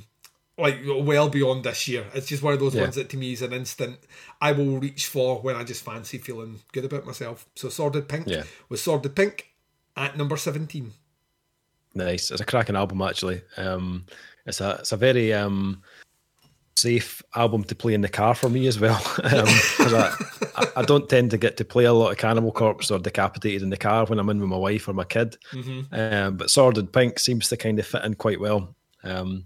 like 0.58 0.80
well 0.84 1.30
beyond 1.30 1.64
this 1.64 1.88
year. 1.88 2.06
It's 2.16 2.28
just 2.28 2.42
one 2.42 2.56
of 2.56 2.60
those 2.60 2.74
yeah. 2.74 2.82
ones 2.82 2.96
that 2.96 3.10
to 3.12 3.18
me 3.18 3.34
is 3.34 3.44
an 3.44 3.54
instant 3.54 4.00
I 4.42 4.52
will 4.54 4.80
reach 4.80 5.06
for 5.06 5.40
when 5.40 5.56
I 5.56 5.64
just 5.64 5.86
fancy 5.86 6.18
feeling 6.18 6.62
good 6.74 6.86
about 6.86 7.06
myself. 7.06 7.46
So, 7.54 7.70
Sordid 7.70 8.10
Pink 8.10 8.28
yeah. 8.28 8.44
was 8.68 8.82
Sordid 8.82 9.16
Pink 9.16 9.54
at 9.96 10.18
number 10.18 10.38
seventeen. 10.38 10.94
Nice. 11.94 12.32
It's 12.32 12.42
a 12.42 12.46
cracking 12.46 12.76
album 12.76 13.00
actually. 13.04 13.44
Um, 13.58 14.06
it's 14.48 14.60
a 14.60 14.78
it's 14.80 14.92
a 14.92 14.98
very 14.98 15.34
um, 15.34 15.84
safe 16.80 17.22
album 17.36 17.64
to 17.66 17.76
play 17.76 17.94
in 17.94 18.02
the 18.02 18.10
car 18.10 18.36
for 18.36 18.50
me 18.50 18.68
as 18.68 18.80
well. 18.80 19.02
Because 19.16 19.94
um, 19.94 20.50
I, 20.56 20.68
I, 20.78 20.82
don't 20.84 21.10
tend 21.10 21.32
to 21.32 21.38
get 21.38 21.58
to 21.58 21.66
play 21.66 21.86
a 21.86 21.94
lot 21.94 22.12
of 22.12 22.18
Cannibal 22.18 22.52
Corpse 22.52 22.92
or 22.92 23.00
Decapitated 23.00 23.62
in 23.62 23.70
the 23.70 23.78
car 23.78 24.06
when 24.06 24.20
I'm 24.20 24.30
in 24.30 24.40
with 24.40 24.50
my 24.50 24.58
wife 24.58 24.88
or 24.88 24.94
my 24.94 25.04
kid. 25.04 25.38
Mm-hmm. 25.52 25.94
Um, 25.94 26.38
but 26.38 26.50
Sordid 26.50 26.92
Pink 26.92 27.20
seems 27.20 27.50
to 27.50 27.58
kind 27.58 27.80
of 27.80 27.86
fit 27.86 28.04
in 28.04 28.16
quite 28.16 28.40
well. 28.40 28.76
Um, 29.04 29.46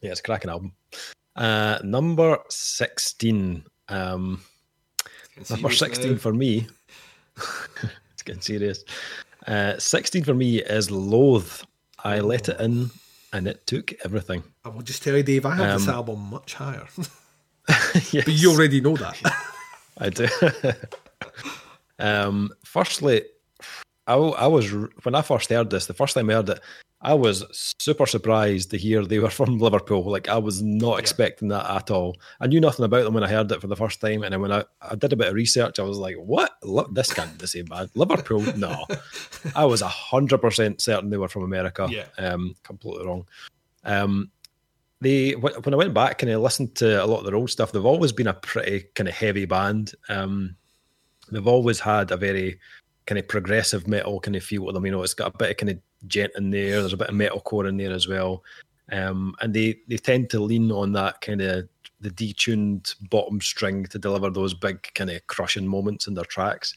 yeah, 0.00 0.10
it's 0.10 0.20
a 0.20 0.22
cracking 0.22 0.50
album. 0.50 0.72
Uh, 1.36 1.78
number 1.82 2.38
16. 2.48 3.64
Um, 3.88 4.42
number 5.50 5.70
16 5.70 6.12
now. 6.12 6.18
for 6.18 6.32
me. 6.32 6.66
it's 8.12 8.22
getting 8.24 8.42
serious. 8.42 8.84
Uh, 9.46 9.78
16 9.78 10.24
for 10.24 10.34
me 10.34 10.62
is 10.62 10.90
Loathe. 10.90 11.62
I 12.04 12.20
let 12.20 12.48
it 12.48 12.60
in 12.60 12.90
and 13.32 13.46
it 13.46 13.66
took 13.66 13.92
everything. 14.04 14.42
I 14.66 14.68
will 14.68 14.82
just 14.82 15.04
tell 15.04 15.16
you, 15.16 15.22
Dave, 15.22 15.46
I 15.46 15.54
have 15.54 15.70
um, 15.70 15.78
this 15.78 15.88
album 15.88 16.28
much 16.28 16.54
higher. 16.54 16.88
yes. 18.10 18.24
But 18.24 18.34
you 18.34 18.50
already 18.50 18.80
know 18.80 18.96
that. 18.96 19.16
I 19.98 20.10
do. 20.10 20.26
um, 22.04 22.50
firstly, 22.64 23.22
I, 24.08 24.14
I 24.14 24.48
was, 24.48 24.72
when 25.04 25.14
I 25.14 25.22
first 25.22 25.50
heard 25.50 25.70
this, 25.70 25.86
the 25.86 25.94
first 25.94 26.14
time 26.14 26.28
I 26.30 26.32
heard 26.32 26.48
it, 26.48 26.60
I 27.00 27.14
was 27.14 27.44
super 27.78 28.06
surprised 28.06 28.72
to 28.72 28.76
hear 28.76 29.04
they 29.04 29.20
were 29.20 29.30
from 29.30 29.58
Liverpool. 29.58 30.02
Like 30.02 30.28
I 30.28 30.38
was 30.38 30.62
not 30.62 30.94
yeah. 30.94 30.98
expecting 30.98 31.46
that 31.48 31.70
at 31.70 31.92
all. 31.92 32.16
I 32.40 32.48
knew 32.48 32.60
nothing 32.60 32.84
about 32.84 33.04
them 33.04 33.14
when 33.14 33.22
I 33.22 33.28
heard 33.28 33.52
it 33.52 33.60
for 33.60 33.68
the 33.68 33.76
first 33.76 34.00
time, 34.00 34.24
and 34.24 34.32
then 34.32 34.40
when 34.40 34.50
I, 34.50 34.64
I 34.82 34.96
did 34.96 35.12
a 35.12 35.16
bit 35.16 35.28
of 35.28 35.34
research, 35.34 35.78
I 35.78 35.82
was 35.82 35.98
like, 35.98 36.16
"What? 36.16 36.52
Look, 36.62 36.92
this 36.94 37.12
can't 37.12 37.32
be 37.32 37.38
the 37.38 37.46
same 37.46 37.66
bad." 37.66 37.90
Liverpool? 37.94 38.40
No, 38.56 38.86
I 39.54 39.66
was 39.66 39.82
hundred 39.82 40.38
percent 40.38 40.80
certain 40.80 41.10
they 41.10 41.18
were 41.18 41.28
from 41.28 41.44
America. 41.44 41.86
Yeah, 41.88 42.06
um, 42.18 42.56
completely 42.64 43.06
wrong. 43.06 43.26
Um, 43.86 44.32
they 45.00 45.32
when 45.32 45.74
I 45.74 45.76
went 45.76 45.94
back 45.94 46.22
and 46.22 46.30
I 46.30 46.36
listened 46.36 46.74
to 46.76 47.02
a 47.02 47.06
lot 47.06 47.18
of 47.18 47.24
their 47.24 47.34
old 47.34 47.50
stuff, 47.50 47.72
they've 47.72 47.84
always 47.84 48.12
been 48.12 48.26
a 48.26 48.34
pretty 48.34 48.86
kind 48.94 49.08
of 49.08 49.14
heavy 49.14 49.44
band. 49.44 49.92
Um, 50.08 50.56
they've 51.30 51.46
always 51.46 51.80
had 51.80 52.10
a 52.10 52.16
very 52.16 52.58
kind 53.06 53.18
of 53.18 53.28
progressive 53.28 53.86
metal 53.86 54.20
kind 54.20 54.36
of 54.36 54.42
feel 54.42 54.66
to 54.66 54.72
them. 54.72 54.86
You 54.86 54.92
know, 54.92 55.02
it's 55.02 55.14
got 55.14 55.34
a 55.34 55.38
bit 55.38 55.50
of 55.50 55.56
kind 55.58 55.70
of 55.70 55.78
djent 56.06 56.32
in 56.36 56.50
there. 56.50 56.80
There's 56.80 56.92
a 56.92 56.96
bit 56.96 57.08
of 57.08 57.14
metalcore 57.14 57.68
in 57.68 57.76
there 57.76 57.92
as 57.92 58.08
well, 58.08 58.42
um, 58.90 59.34
and 59.40 59.52
they 59.52 59.78
they 59.88 59.98
tend 59.98 60.30
to 60.30 60.40
lean 60.40 60.70
on 60.72 60.92
that 60.92 61.20
kind 61.20 61.42
of 61.42 61.68
the 62.00 62.10
detuned 62.10 62.94
bottom 63.10 63.40
string 63.40 63.84
to 63.86 63.98
deliver 63.98 64.30
those 64.30 64.54
big 64.54 64.92
kind 64.94 65.10
of 65.10 65.26
crushing 65.26 65.66
moments 65.66 66.06
in 66.06 66.14
their 66.14 66.24
tracks. 66.24 66.74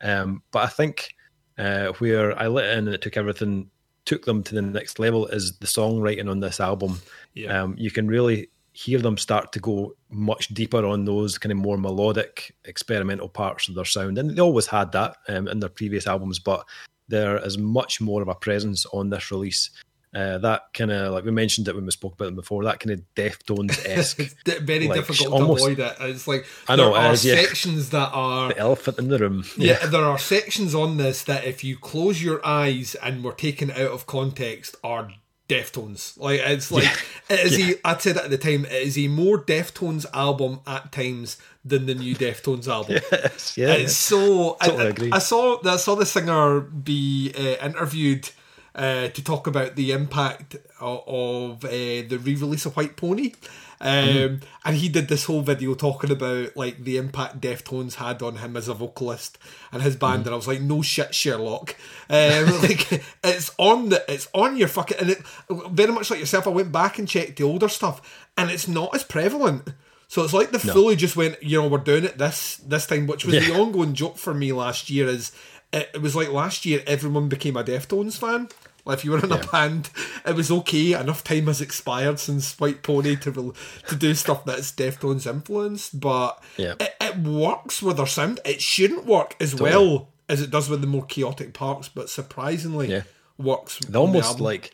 Um, 0.00 0.42
but 0.50 0.64
I 0.64 0.66
think 0.66 1.14
uh, 1.58 1.88
where 1.98 2.38
I 2.38 2.46
let 2.46 2.70
in 2.70 2.86
and 2.86 2.94
it 2.94 3.02
took 3.02 3.16
everything, 3.16 3.70
took 4.04 4.24
them 4.24 4.42
to 4.42 4.54
the 4.54 4.62
next 4.62 4.98
level 4.98 5.26
is 5.26 5.58
the 5.58 5.66
songwriting 5.66 6.30
on 6.30 6.40
this 6.40 6.60
album. 6.60 7.00
Yeah. 7.34 7.62
Um, 7.62 7.74
you 7.78 7.90
can 7.90 8.08
really 8.08 8.50
hear 8.72 8.98
them 8.98 9.18
start 9.18 9.52
to 9.52 9.60
go 9.60 9.94
much 10.10 10.48
deeper 10.48 10.84
on 10.84 11.04
those 11.04 11.38
kind 11.38 11.52
of 11.52 11.58
more 11.58 11.76
melodic 11.76 12.54
experimental 12.64 13.28
parts 13.28 13.68
of 13.68 13.74
their 13.74 13.84
sound 13.84 14.16
and 14.16 14.30
they 14.30 14.40
always 14.40 14.66
had 14.66 14.90
that 14.92 15.16
um, 15.28 15.46
in 15.46 15.60
their 15.60 15.68
previous 15.68 16.06
albums 16.06 16.38
but 16.38 16.66
there 17.08 17.36
is 17.44 17.58
much 17.58 18.00
more 18.00 18.22
of 18.22 18.28
a 18.28 18.34
presence 18.34 18.86
on 18.86 19.10
this 19.10 19.30
release 19.30 19.68
uh, 20.14 20.38
that 20.38 20.64
kind 20.74 20.90
of 20.90 21.12
like 21.12 21.24
we 21.24 21.30
mentioned 21.30 21.66
it 21.68 21.74
when 21.74 21.84
we 21.84 21.90
spoke 21.90 22.14
about 22.14 22.26
them 22.26 22.34
before 22.36 22.64
that 22.64 22.80
kind 22.80 22.92
of 22.92 23.02
deftones 23.14 23.84
esque 23.86 24.20
it's 24.20 24.34
very 24.60 24.86
like, 24.88 24.96
difficult 25.06 25.32
almost- 25.32 25.64
to 25.64 25.72
avoid 25.72 25.78
it. 25.78 25.96
It's 26.00 26.28
like 26.28 26.46
I 26.68 26.76
know, 26.76 26.92
there 26.92 27.00
are 27.02 27.12
is, 27.12 27.24
yeah. 27.24 27.36
sections 27.36 27.90
that 27.90 28.10
are 28.12 28.48
the 28.48 28.58
elephant 28.58 28.98
in 28.98 29.08
the 29.08 29.18
room 29.18 29.44
yeah, 29.56 29.86
there 29.86 30.04
are 30.04 30.18
sections 30.18 30.74
on 30.74 30.96
this 30.98 31.22
that 31.24 31.44
if 31.44 31.64
you 31.64 31.76
close 31.76 32.22
your 32.22 32.44
eyes 32.46 32.94
and 32.96 33.24
were 33.24 33.32
taken 33.32 33.70
out 33.70 33.90
of 33.92 34.06
context 34.06 34.76
are 34.84 35.08
Deftones. 35.48 36.18
Like 36.18 36.40
it's 36.40 36.70
like 36.72 36.84
it 37.28 37.40
is 37.40 37.58
a 37.58 37.74
I 37.86 37.98
said 37.98 38.16
it 38.16 38.24
at 38.24 38.30
the 38.30 38.38
time, 38.38 38.64
it 38.64 38.72
is 38.72 38.96
a 38.96 39.08
more 39.08 39.38
Deftones 39.42 40.06
album 40.14 40.60
at 40.66 40.92
times 40.92 41.36
than 41.62 41.84
the 41.84 41.94
new 41.94 42.14
Deftones 42.14 42.68
album. 42.68 43.00
yes, 43.12 43.58
yeah, 43.58 43.72
It's 43.74 43.96
so 43.96 44.56
I- 44.60 44.68
Totally 44.68 44.86
I, 44.86 44.88
agree. 44.88 45.10
I 45.12 45.18
saw 45.18 45.58
I 45.64 45.76
saw 45.76 45.94
the 45.94 46.06
singer 46.06 46.60
be 46.60 47.32
uh, 47.36 47.66
interviewed 47.66 48.30
uh, 48.74 49.08
to 49.08 49.24
talk 49.24 49.46
about 49.46 49.76
the 49.76 49.92
impact 49.92 50.56
of, 50.80 51.02
of 51.06 51.64
uh, 51.64 51.68
the 51.68 52.18
re-release 52.22 52.66
of 52.66 52.76
White 52.76 52.96
Pony. 52.96 53.32
Um, 53.80 53.90
Mm-hmm. 53.90 54.44
And 54.64 54.76
he 54.76 54.88
did 54.88 55.08
this 55.08 55.24
whole 55.24 55.42
video 55.42 55.74
talking 55.74 56.12
about 56.12 56.56
like 56.56 56.84
the 56.84 56.98
impact 56.98 57.40
Deftones 57.40 57.94
had 57.94 58.22
on 58.22 58.36
him 58.36 58.56
as 58.56 58.68
a 58.68 58.74
vocalist 58.74 59.38
and 59.72 59.82
his 59.82 59.96
band, 59.96 60.20
Mm-hmm. 60.20 60.28
and 60.28 60.34
I 60.34 60.36
was 60.36 60.46
like, 60.46 60.60
"No 60.60 60.82
shit, 60.82 61.12
Sherlock!" 61.12 61.74
Um, 62.08 62.46
like 62.62 63.02
it's 63.24 63.50
on 63.58 63.88
the 63.88 64.04
it's 64.06 64.28
on 64.32 64.56
your 64.56 64.68
fucking 64.68 64.98
and 65.00 65.10
it 65.10 65.18
very 65.50 65.92
much 65.92 66.10
like 66.12 66.20
yourself. 66.20 66.46
I 66.46 66.50
went 66.50 66.70
back 66.70 67.00
and 67.00 67.08
checked 67.08 67.38
the 67.38 67.42
older 67.44 67.68
stuff, 67.68 68.28
and 68.38 68.52
it's 68.52 68.68
not 68.68 68.94
as 68.94 69.02
prevalent. 69.02 69.70
So 70.06 70.22
it's 70.22 70.32
like 70.34 70.52
the 70.52 70.58
fully 70.60 70.94
just 70.94 71.16
went, 71.16 71.42
you 71.42 71.60
know, 71.60 71.66
we're 71.66 71.78
doing 71.78 72.04
it 72.04 72.18
this 72.18 72.58
this 72.58 72.86
time, 72.86 73.08
which 73.08 73.24
was 73.24 73.34
the 73.48 73.54
ongoing 73.60 73.94
joke 73.94 74.16
for 74.16 74.32
me 74.32 74.52
last 74.52 74.90
year. 74.90 75.08
Is 75.08 75.32
it, 75.72 75.90
it 75.94 76.02
was 76.02 76.14
like 76.16 76.30
last 76.32 76.64
year 76.66 76.82
everyone 76.86 77.28
became 77.28 77.56
a 77.56 77.64
Deftones 77.64 78.18
fan. 78.18 78.48
Like 78.84 78.98
if 78.98 79.04
you 79.04 79.12
were 79.12 79.22
in 79.24 79.30
a 79.30 79.38
band, 79.52 79.90
it 80.26 80.34
was 80.34 80.50
okay. 80.50 80.92
Enough 80.94 81.22
time 81.22 81.46
has 81.46 81.60
expired 81.60 82.18
since 82.18 82.58
White 82.58 82.82
Pony 82.82 83.14
to 83.16 83.54
to 83.88 83.96
do 83.96 84.12
stuff 84.14 84.44
that's 84.44 84.72
Deftones 84.72 85.26
influenced, 85.26 86.00
but 86.00 86.42
Yeah. 86.56 86.74
it, 86.80 86.94
it 87.00 87.16
works 87.18 87.80
with 87.80 87.96
their 87.98 88.06
sound. 88.06 88.40
It 88.44 88.60
shouldn't 88.60 89.06
work 89.06 89.36
as 89.40 89.54
well 89.54 90.08
as 90.28 90.40
it 90.40 90.50
does 90.50 90.68
with 90.68 90.80
the 90.80 90.86
more 90.88 91.04
chaotic 91.04 91.54
parts, 91.54 91.88
but 91.88 92.10
surprisingly 92.10 92.88
Yeah. 92.90 93.02
works. 93.38 93.78
they 93.88 93.98
almost 93.98 94.40
like 94.40 94.72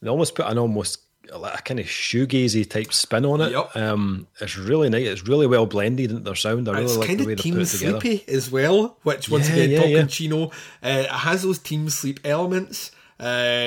they 0.00 0.08
almost 0.08 0.36
put 0.36 0.46
an 0.46 0.58
almost 0.58 1.00
like 1.36 1.58
a 1.58 1.62
kind 1.62 1.80
of 1.80 1.86
shoegazy 1.86 2.68
type 2.68 2.92
spin 2.92 3.24
on 3.24 3.40
it. 3.40 3.52
Yep. 3.52 3.76
Um, 3.76 4.26
it's 4.40 4.56
really 4.56 4.88
nice. 4.88 5.06
It's 5.06 5.26
really 5.26 5.46
well 5.46 5.66
blended 5.66 6.10
into 6.10 6.22
their 6.22 6.34
sound. 6.34 6.68
I 6.68 6.72
really 6.72 6.84
it's 6.84 6.96
like 6.96 7.08
kind 7.08 7.20
the 7.20 7.26
way 7.26 7.32
of 7.32 7.38
they 7.38 7.42
team 7.42 7.54
put 7.54 7.62
it 7.62 7.66
together. 7.66 8.00
sleepy 8.00 8.32
as 8.32 8.50
well, 8.50 8.98
which 9.02 9.28
once 9.28 9.48
Yeah, 9.48 9.54
again 9.54 9.70
yeah, 9.70 9.78
talking 9.78 9.96
yeah. 9.96 10.06
Chino, 10.06 10.44
uh, 10.46 10.50
it 10.82 11.06
has 11.10 11.42
those 11.42 11.58
team 11.58 11.88
sleep 11.90 12.20
elements 12.24 12.90
uh, 13.20 13.24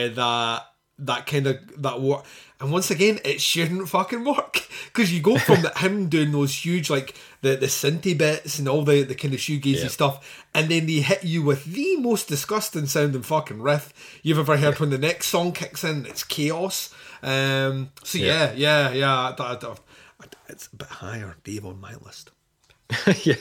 that 0.09 0.64
that 0.99 1.26
kind 1.26 1.47
of 1.47 1.82
that 1.82 2.01
work. 2.01 2.26
And 2.59 2.72
once 2.72 2.91
again, 2.91 3.20
it 3.26 3.41
shouldn't 3.41 3.89
fucking 3.89 4.24
work 4.24 4.68
because 4.86 5.12
you 5.12 5.20
go 5.20 5.38
from 5.39 5.64
the, 5.64 5.70
him 5.78 6.09
doing 6.09 6.32
those 6.32 6.64
huge 6.64 6.89
like 6.91 7.16
the 7.41 7.55
the 7.55 7.66
synthy 7.66 8.16
bits 8.16 8.59
and 8.59 8.68
all 8.68 8.84
the 8.84 9.01
the 9.03 9.16
kind 9.16 9.34
of 9.34 9.39
shoegazy 9.39 9.89
stuff, 9.89 10.45
and 10.53 10.70
then 10.70 10.86
they 10.86 10.99
hit 11.01 11.24
you 11.24 11.41
with 11.41 11.66
the 11.66 11.95
most 11.97 12.28
disgusting 12.28 12.86
sounding 12.86 13.24
fucking 13.24 13.62
riff 13.62 14.20
you've 14.22 14.38
ever 14.38 14.57
heard. 14.57 14.80
When 14.80 14.91
the 14.91 14.99
next 14.99 15.28
song 15.28 15.53
kicks 15.53 15.84
in, 15.84 16.05
it's 16.05 16.24
chaos. 16.24 16.93
Um, 17.24 17.91
so 18.03 18.17
yeah, 18.17 18.51
yeah, 18.53 18.91
yeah. 18.91 19.13
I- 19.13 19.36
I- 19.39 19.53
I- 19.67 20.26
it's 20.49 20.67
a 20.72 20.76
bit 20.76 20.88
higher, 20.88 21.36
Dave, 21.43 21.65
on 21.65 21.80
my 21.80 21.95
list. 21.95 22.32
yeah. 23.26 23.36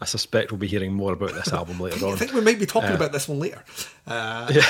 I 0.00 0.04
suspect 0.04 0.52
we'll 0.52 0.58
be 0.58 0.68
hearing 0.68 0.92
more 0.92 1.12
about 1.14 1.32
this 1.34 1.52
album 1.52 1.80
later 1.80 2.06
I 2.06 2.10
on. 2.10 2.16
think 2.16 2.32
we 2.32 2.40
might 2.40 2.58
be 2.60 2.66
talking 2.66 2.92
about 2.92 3.10
this 3.12 3.28
one 3.28 3.40
later. 3.40 3.64
Uh, 4.06 4.52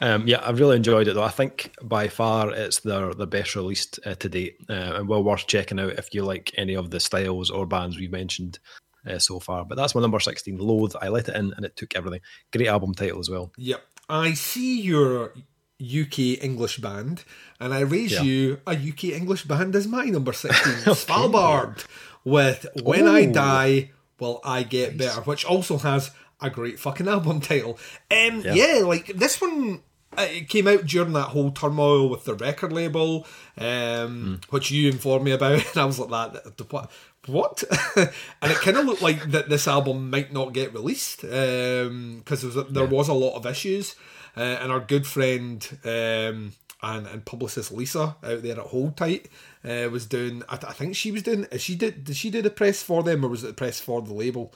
Um, 0.00 0.26
yeah, 0.26 0.42
I've 0.46 0.58
really 0.60 0.76
enjoyed 0.76 1.08
it 1.08 1.14
though. 1.14 1.22
I 1.22 1.30
think 1.30 1.74
by 1.82 2.08
far 2.08 2.50
it's 2.52 2.80
their 2.80 3.14
the 3.14 3.26
best 3.26 3.54
released 3.54 3.98
uh, 4.04 4.14
to 4.16 4.28
date, 4.28 4.56
uh, 4.68 4.72
and 4.96 5.08
well 5.08 5.22
worth 5.24 5.46
checking 5.46 5.80
out 5.80 5.92
if 5.92 6.12
you 6.12 6.24
like 6.24 6.52
any 6.58 6.74
of 6.74 6.90
the 6.90 7.00
styles 7.00 7.50
or 7.50 7.64
bands 7.64 7.96
we've 7.96 8.10
mentioned 8.10 8.58
uh, 9.06 9.18
so 9.18 9.40
far. 9.40 9.64
But 9.64 9.76
that's 9.76 9.94
my 9.94 10.02
number 10.02 10.20
sixteen, 10.20 10.58
Loathe. 10.58 10.94
I 11.00 11.08
let 11.08 11.28
it 11.28 11.36
in, 11.36 11.54
and 11.56 11.64
it 11.64 11.76
took 11.76 11.96
everything. 11.96 12.20
Great 12.52 12.68
album 12.68 12.92
title 12.94 13.20
as 13.20 13.30
well. 13.30 13.50
Yep. 13.56 13.80
I 14.10 14.34
see 14.34 14.80
your 14.82 15.32
UK 15.80 16.42
English 16.42 16.78
band, 16.78 17.24
and 17.60 17.74
I 17.74 17.80
raise 17.80 18.12
Yeah. 18.12 18.22
you 18.22 18.60
a 18.66 18.72
UK 18.72 19.04
English 19.12 19.44
band 19.44 19.74
as 19.76 19.86
my 19.86 20.04
number 20.06 20.32
16, 20.32 20.72
Svalbard, 20.94 21.84
with 22.24 22.66
When 22.82 23.06
I 23.06 23.26
Die, 23.26 23.90
Will 24.18 24.40
I 24.44 24.62
Get 24.62 24.96
Better, 24.96 25.20
which 25.22 25.44
also 25.44 25.78
has 25.78 26.10
a 26.40 26.50
great 26.50 26.78
fucking 26.78 27.08
album 27.08 27.40
title. 27.40 27.78
Um, 28.10 28.40
yeah. 28.40 28.54
Yeah. 28.54 28.78
like 28.84 29.06
this 29.08 29.40
one. 29.40 29.82
uh, 30.16 30.22
It 30.30 30.48
came 30.48 30.66
out 30.66 30.86
during 30.86 31.12
that 31.12 31.28
whole 31.28 31.50
turmoil 31.50 32.08
with 32.08 32.24
the 32.24 32.34
record 32.34 32.72
label, 32.72 33.26
um, 33.58 34.40
which 34.50 34.70
you 34.70 34.88
informed 34.90 35.24
me 35.24 35.32
about, 35.32 35.52
and 35.74 35.76
I 35.76 35.84
was 35.84 35.98
like, 35.98 36.32
"That, 36.32 36.70
what? 36.70 36.90
What?" 37.26 37.64
and 37.96 38.52
it 38.52 38.58
kind 38.58 38.76
of 38.78 38.86
looked 38.86 39.02
like 39.02 39.30
that 39.32 39.48
this 39.50 39.68
album 39.68 40.08
might 40.10 40.32
not 40.32 40.52
get 40.54 40.72
released 40.72 41.20
because 41.20 42.40
there, 42.42 42.50
was, 42.64 42.72
there 42.72 42.86
was 42.86 43.08
a 43.08 43.12
lot 43.14 43.34
of 43.36 43.44
issues. 43.46 43.94
Uh, 44.36 44.40
and 44.60 44.70
our 44.70 44.80
good 44.80 45.06
friend 45.06 45.66
um, 45.84 46.52
and, 46.82 47.06
and 47.06 47.24
publicist 47.24 47.72
Lisa 47.72 48.16
out 48.22 48.42
there 48.42 48.52
at 48.52 48.66
Hold 48.66 48.96
Tight 48.96 49.28
uh, 49.64 49.88
was 49.90 50.04
doing. 50.06 50.42
I, 50.48 50.56
th- 50.56 50.70
I 50.70 50.74
think 50.74 50.94
she 50.94 51.10
was 51.10 51.22
doing. 51.22 51.46
She 51.56 51.74
did. 51.74 52.04
Did 52.04 52.16
she 52.16 52.28
do 52.30 52.42
the 52.42 52.50
press 52.50 52.82
for 52.82 53.02
them, 53.02 53.24
or 53.24 53.28
was 53.28 53.44
it 53.44 53.48
the 53.48 53.52
press 53.54 53.80
for 53.80 54.02
the 54.02 54.12
label? 54.12 54.52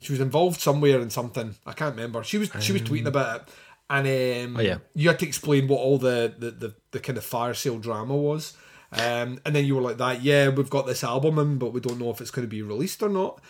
She 0.00 0.12
was 0.12 0.20
involved 0.20 0.60
somewhere 0.60 1.00
in 1.00 1.10
something. 1.10 1.56
I 1.66 1.72
can't 1.72 1.96
remember. 1.96 2.22
She 2.22 2.38
was. 2.38 2.50
She 2.60 2.72
was 2.72 2.82
tweeting 2.82 3.06
about 3.06 3.40
it, 3.40 3.48
and 3.90 4.06
um, 4.46 4.56
Oh, 4.58 4.60
yeah. 4.62 4.78
you 4.94 5.08
had 5.08 5.18
to 5.18 5.26
explain 5.26 5.66
what 5.66 5.78
all 5.80 5.98
the 5.98 6.32
the, 6.38 6.50
the, 6.52 6.74
the 6.92 7.00
kind 7.00 7.18
of 7.18 7.24
fire 7.24 7.54
sale 7.54 7.78
drama 7.78 8.16
was. 8.16 8.56
Um, 8.92 9.40
and 9.44 9.54
then 9.54 9.64
you 9.66 9.74
were 9.74 9.82
like 9.82 9.98
that. 9.98 10.22
Yeah, 10.22 10.48
we've 10.50 10.70
got 10.70 10.86
this 10.86 11.02
album 11.04 11.38
in, 11.40 11.58
but 11.58 11.72
we 11.72 11.80
don't 11.80 11.98
know 11.98 12.10
if 12.10 12.20
it's 12.20 12.30
going 12.30 12.46
to 12.46 12.50
be 12.50 12.62
released 12.62 13.02
or 13.02 13.08
not. 13.10 13.40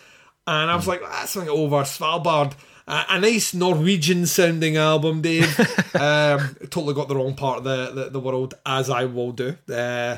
And 0.47 0.71
I 0.71 0.75
was 0.75 0.87
like, 0.87 1.01
that's 1.01 1.31
something 1.31 1.49
over 1.51 1.77
Svalbard. 1.83 2.53
A, 2.89 3.05
a 3.09 3.19
nice 3.19 3.53
Norwegian 3.53 4.25
sounding 4.25 4.75
album, 4.75 5.21
Dave. 5.21 5.59
um, 5.95 6.55
totally 6.69 6.93
got 6.93 7.07
the 7.07 7.15
wrong 7.15 7.35
part 7.35 7.59
of 7.59 7.63
the, 7.63 7.91
the, 8.03 8.09
the 8.09 8.19
world, 8.19 8.55
as 8.65 8.89
I 8.89 9.05
will 9.05 9.31
do. 9.31 9.55
Uh, 9.71 10.17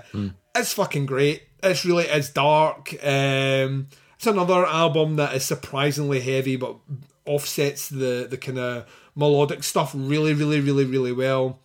It's 0.55 0.73
fucking 0.73 1.05
great. 1.05 1.43
It's 1.63 1.85
really, 1.85 2.05
it's 2.05 2.29
dark. 2.29 2.93
Um, 3.03 3.87
it's 4.15 4.27
another 4.27 4.65
album 4.65 5.15
that 5.17 5.33
is 5.35 5.45
surprisingly 5.45 6.19
heavy, 6.19 6.55
but 6.55 6.75
offsets 7.25 7.89
the, 7.89 8.27
the 8.29 8.37
kind 8.37 8.57
of 8.59 8.85
melodic 9.15 9.63
stuff 9.63 9.91
really, 9.95 10.33
really, 10.33 10.59
really, 10.59 10.85
really 10.85 11.11
well. 11.11 11.59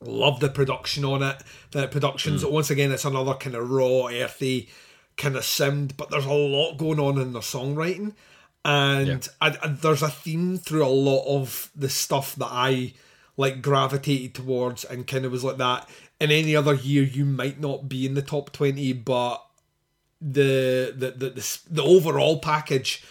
Love 0.00 0.40
the 0.40 0.48
production 0.48 1.04
on 1.04 1.22
it. 1.22 1.36
The 1.70 1.86
production's 1.88 2.44
once 2.44 2.70
again, 2.70 2.90
it's 2.90 3.04
another 3.04 3.34
kind 3.34 3.54
of 3.54 3.70
raw, 3.70 4.08
earthy 4.08 4.68
kind 5.16 5.36
of 5.36 5.44
sound, 5.44 5.96
but 5.96 6.10
there's 6.10 6.24
a 6.26 6.32
lot 6.32 6.76
going 6.76 6.98
on 6.98 7.18
in 7.20 7.32
the 7.32 7.40
songwriting, 7.40 8.14
and 8.64 9.08
I, 9.40 9.56
I- 9.62 9.68
there's 9.68 10.02
a 10.02 10.08
theme 10.08 10.58
through 10.58 10.84
a 10.84 10.88
lot 10.88 11.24
of 11.26 11.70
the 11.74 11.88
stuff 11.88 12.34
that 12.36 12.48
I 12.50 12.94
like 13.36 13.62
gravitated 13.62 14.34
towards, 14.34 14.84
and 14.84 15.06
kind 15.06 15.24
of 15.24 15.32
was 15.32 15.44
like 15.44 15.56
that. 15.58 15.88
In 16.20 16.30
any 16.30 16.54
other 16.54 16.74
year, 16.74 17.02
you 17.02 17.24
might 17.24 17.58
not 17.60 17.88
be 17.88 18.06
in 18.06 18.14
the 18.14 18.22
top 18.22 18.52
twenty, 18.52 18.92
but 18.92 19.42
the 20.20 20.94
the 20.96 21.10
the 21.10 21.30
the, 21.30 21.58
the 21.70 21.82
overall 21.82 22.38
package 22.38 23.02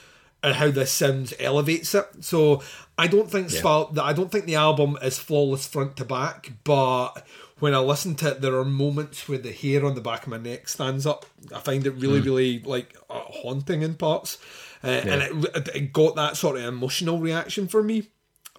and 0.44 0.56
how 0.56 0.72
this 0.72 0.92
sounds 0.92 1.34
elevates 1.40 1.94
it. 1.94 2.06
So 2.22 2.64
I 2.98 3.08
don't 3.08 3.30
think 3.30 3.50
Sval- 3.62 3.94
that 3.96 4.04
I 4.04 4.14
don't 4.14 4.32
think 4.32 4.46
the 4.46 4.56
album 4.56 4.98
is 5.02 5.20
flawless 5.20 5.68
front 5.68 5.98
to 5.98 6.06
back, 6.06 6.52
but 6.64 7.26
when 7.60 7.76
I 7.76 7.80
listen 7.80 8.16
to 8.16 8.30
it, 8.32 8.42
there 8.42 8.56
are 8.56 8.66
moments 8.66 9.28
where 9.30 9.38
the 9.38 9.52
hair 9.52 9.86
on 9.86 9.94
the 9.96 10.02
back 10.02 10.24
of 10.24 10.30
my 10.30 10.38
neck 10.38 10.68
stands 10.68 11.06
up. 11.06 11.26
I 11.54 11.60
find 11.60 11.86
it 11.86 11.92
really, 11.92 12.20
really 12.22 12.60
like 12.60 12.96
uh, 13.10 13.20
haunting 13.20 13.84
in 13.84 13.94
parts, 13.96 14.40
uh, 14.84 14.88
and 14.88 15.46
it, 15.46 15.70
it 15.76 15.94
got 15.94 16.16
that 16.16 16.38
sort 16.38 16.58
of 16.58 16.64
emotional 16.64 17.20
reaction 17.20 17.68
for 17.68 17.84
me. 17.84 18.08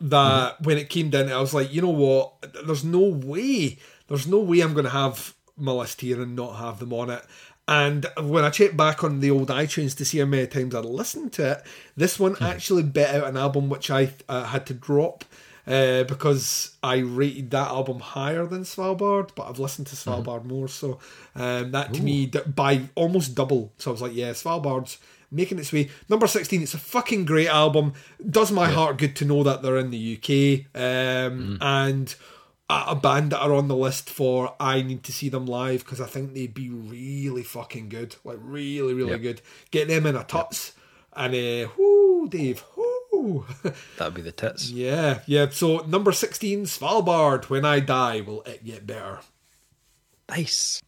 That 0.00 0.60
when 0.62 0.78
it 0.78 0.88
came 0.88 1.10
down, 1.10 1.30
I 1.30 1.40
was 1.40 1.54
like, 1.54 1.72
you 1.72 1.80
know 1.80 1.90
what? 1.90 2.32
There's 2.66 2.84
no 2.84 3.00
way. 3.00 3.78
There's 4.08 4.26
no 4.26 4.38
way 4.38 4.60
I'm 4.60 4.72
going 4.72 4.84
to 4.84 4.90
have 4.90 5.34
my 5.56 5.72
list 5.72 6.00
here 6.00 6.20
and 6.20 6.34
not 6.34 6.56
have 6.56 6.80
them 6.80 6.92
on 6.92 7.10
it. 7.10 7.22
And 7.68 8.06
when 8.20 8.44
I 8.44 8.50
checked 8.50 8.76
back 8.76 9.04
on 9.04 9.20
the 9.20 9.30
old 9.30 9.48
iTunes 9.48 9.96
to 9.98 10.04
see 10.04 10.18
how 10.18 10.24
many 10.24 10.46
times 10.48 10.74
I'd 10.74 10.84
listened 10.84 11.32
to 11.34 11.52
it, 11.52 11.62
this 11.96 12.18
one 12.18 12.36
actually 12.40 12.82
bit 12.82 13.14
out 13.14 13.28
an 13.28 13.36
album 13.36 13.68
which 13.68 13.90
I 13.90 14.10
uh, 14.28 14.44
had 14.44 14.66
to 14.66 14.74
drop 14.74 15.24
uh, 15.66 16.02
because 16.04 16.76
I 16.82 16.96
rated 16.96 17.50
that 17.52 17.68
album 17.68 18.00
higher 18.00 18.46
than 18.46 18.62
Svalbard, 18.62 19.30
but 19.36 19.48
I've 19.48 19.60
listened 19.60 19.86
to 19.88 19.96
Svalbard 19.96 20.44
more, 20.44 20.66
so 20.66 20.98
um, 21.36 21.70
that 21.70 21.94
to 21.94 22.02
me 22.02 22.26
by 22.26 22.88
almost 22.96 23.36
double. 23.36 23.72
So 23.78 23.90
I 23.90 23.92
was 23.92 24.02
like, 24.02 24.14
yeah, 24.14 24.30
Svalbard's 24.30 24.98
making 25.32 25.58
its 25.58 25.72
way. 25.72 25.90
Number 26.08 26.26
sixteen, 26.26 26.62
it's 26.62 26.74
a 26.74 26.78
fucking 26.78 27.24
great 27.24 27.48
album. 27.48 27.94
Does 28.28 28.52
my 28.52 28.68
heart 28.68 28.98
good 28.98 29.16
to 29.16 29.24
know 29.24 29.42
that 29.42 29.62
they're 29.62 29.78
in 29.78 29.90
the 29.90 30.18
UK 30.18 30.66
um, 30.80 31.58
and 31.60 32.14
a 32.70 32.94
band 32.94 33.32
that 33.32 33.40
are 33.40 33.52
on 33.52 33.68
the 33.68 33.76
list 33.76 34.08
for 34.08 34.54
I 34.60 34.80
need 34.82 35.02
to 35.04 35.12
see 35.12 35.28
them 35.28 35.44
live 35.46 35.84
because 35.84 36.00
I 36.00 36.06
think 36.06 36.32
they'd 36.32 36.54
be 36.54 36.70
really 36.70 37.42
fucking 37.42 37.88
good, 37.90 38.16
like 38.24 38.38
really, 38.40 38.94
really 38.94 39.10
Yep. 39.10 39.20
good. 39.22 39.42
Get 39.70 39.88
them 39.88 40.06
in 40.06 40.16
a 40.16 40.24
tuts 40.24 40.72
and 41.14 41.34
uh, 41.34 41.68
whoo, 41.76 42.28
Dave, 42.30 42.64
whoo. 42.76 43.44
That'd 43.98 44.14
be 44.14 44.22
the 44.22 44.32
tits. 44.32 44.70
Yeah, 44.70 45.20
yeah. 45.26 45.48
So 45.50 45.78
number 45.86 46.12
sixteen, 46.12 46.64
Svalbard. 46.64 47.50
When 47.50 47.64
I 47.66 47.80
die, 47.80 48.20
will 48.22 48.42
it 48.44 48.64
get 48.64 48.86
better? 48.86 49.20
Nice. 50.30 50.80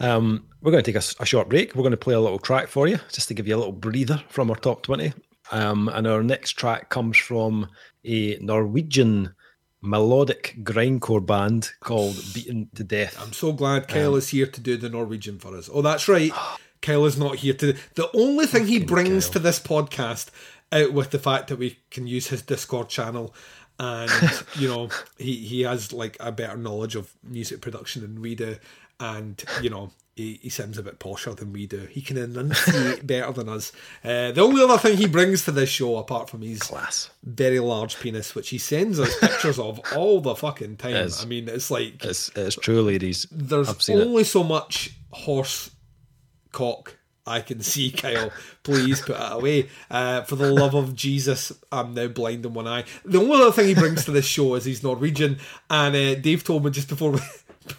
Um, 0.00 0.46
we're 0.60 0.72
going 0.72 0.82
to 0.82 0.92
take 0.92 1.02
a 1.20 1.26
short 1.26 1.48
break. 1.48 1.74
We're 1.74 1.82
going 1.82 1.90
to 1.92 1.96
play 1.96 2.14
a 2.14 2.20
little 2.20 2.38
track 2.38 2.68
for 2.68 2.86
you, 2.86 2.98
just 3.12 3.28
to 3.28 3.34
give 3.34 3.46
you 3.46 3.56
a 3.56 3.58
little 3.58 3.72
breather 3.72 4.22
from 4.28 4.50
our 4.50 4.56
top 4.56 4.82
20. 4.82 5.12
Um, 5.50 5.88
and 5.88 6.06
our 6.06 6.22
next 6.22 6.52
track 6.52 6.90
comes 6.90 7.16
from 7.16 7.68
a 8.04 8.36
Norwegian 8.40 9.34
melodic 9.80 10.56
grindcore 10.62 11.24
band 11.24 11.70
called 11.80 12.16
Beaten 12.34 12.68
to 12.74 12.84
Death. 12.84 13.18
I'm 13.20 13.32
so 13.32 13.52
glad 13.52 13.88
Kyle 13.88 14.16
is 14.16 14.28
here 14.30 14.46
to 14.46 14.60
do 14.60 14.76
the 14.76 14.88
Norwegian 14.88 15.38
for 15.38 15.56
us. 15.56 15.70
Oh, 15.72 15.82
that's 15.82 16.08
right. 16.08 16.32
Kyle 16.82 17.06
is 17.06 17.18
not 17.18 17.36
here 17.36 17.54
to. 17.54 17.74
The 17.94 18.08
only 18.14 18.46
thing 18.46 18.66
he 18.66 18.78
brings 18.84 19.26
Kyle. 19.26 19.32
to 19.32 19.38
this 19.40 19.58
podcast, 19.58 20.30
out 20.70 20.92
with 20.92 21.10
the 21.10 21.18
fact 21.18 21.48
that 21.48 21.58
we 21.58 21.78
can 21.90 22.06
use 22.06 22.28
his 22.28 22.42
Discord 22.42 22.88
channel, 22.88 23.34
and 23.80 24.10
you 24.56 24.68
know 24.68 24.88
he 25.16 25.34
he 25.34 25.62
has 25.62 25.92
like 25.92 26.16
a 26.20 26.30
better 26.30 26.56
knowledge 26.56 26.94
of 26.94 27.12
music 27.24 27.60
production 27.60 28.02
than 28.02 28.20
we 28.20 28.36
do, 28.36 28.58
and 29.00 29.42
you 29.62 29.70
know. 29.70 29.90
He, 30.16 30.40
he 30.42 30.48
sounds 30.48 30.76
a 30.78 30.82
bit 30.82 30.98
posher 30.98 31.36
than 31.36 31.52
we 31.52 31.68
do. 31.68 31.86
He 31.88 32.02
can 32.02 32.16
enunciate 32.16 33.06
better 33.06 33.30
than 33.32 33.48
us. 33.48 33.70
Uh, 34.02 34.32
the 34.32 34.40
only 34.40 34.60
other 34.64 34.76
thing 34.76 34.96
he 34.96 35.06
brings 35.06 35.44
to 35.44 35.52
this 35.52 35.68
show, 35.70 35.96
apart 35.96 36.28
from 36.28 36.42
his 36.42 36.58
Class. 36.58 37.10
very 37.22 37.60
large 37.60 38.00
penis, 38.00 38.34
which 38.34 38.48
he 38.48 38.58
sends 38.58 38.98
us 38.98 39.16
pictures 39.20 39.60
of 39.60 39.80
all 39.94 40.20
the 40.20 40.34
fucking 40.34 40.76
time. 40.78 40.96
Is. 40.96 41.22
I 41.22 41.26
mean, 41.28 41.48
it's 41.48 41.70
like 41.70 42.04
It's, 42.04 42.32
it's 42.34 42.56
true, 42.56 42.82
ladies. 42.82 43.28
there's 43.30 43.68
seen 43.80 43.98
it. 43.98 44.06
only 44.08 44.24
so 44.24 44.42
much 44.42 44.90
horse 45.12 45.70
cock 46.50 46.96
I 47.24 47.40
can 47.40 47.60
see, 47.60 47.90
Kyle. 47.96 48.32
Please 48.64 49.00
put 49.00 49.14
it 49.14 49.32
away. 49.32 49.68
Uh, 49.88 50.22
for 50.22 50.34
the 50.34 50.52
love 50.52 50.74
of 50.74 50.96
Jesus, 50.96 51.52
I'm 51.70 51.94
now 51.94 52.08
blind 52.08 52.44
in 52.44 52.54
one 52.54 52.66
eye. 52.66 52.86
The 53.04 53.20
only 53.20 53.36
other 53.40 53.52
thing 53.52 53.68
he 53.68 53.74
brings 53.74 54.04
to 54.06 54.10
this 54.10 54.26
show 54.26 54.56
is 54.56 54.64
he's 54.64 54.82
Norwegian, 54.82 55.38
and 55.70 55.94
uh, 55.94 56.14
Dave 56.16 56.42
told 56.42 56.64
me 56.64 56.72
just 56.72 56.88
before 56.88 57.12
we 57.12 57.20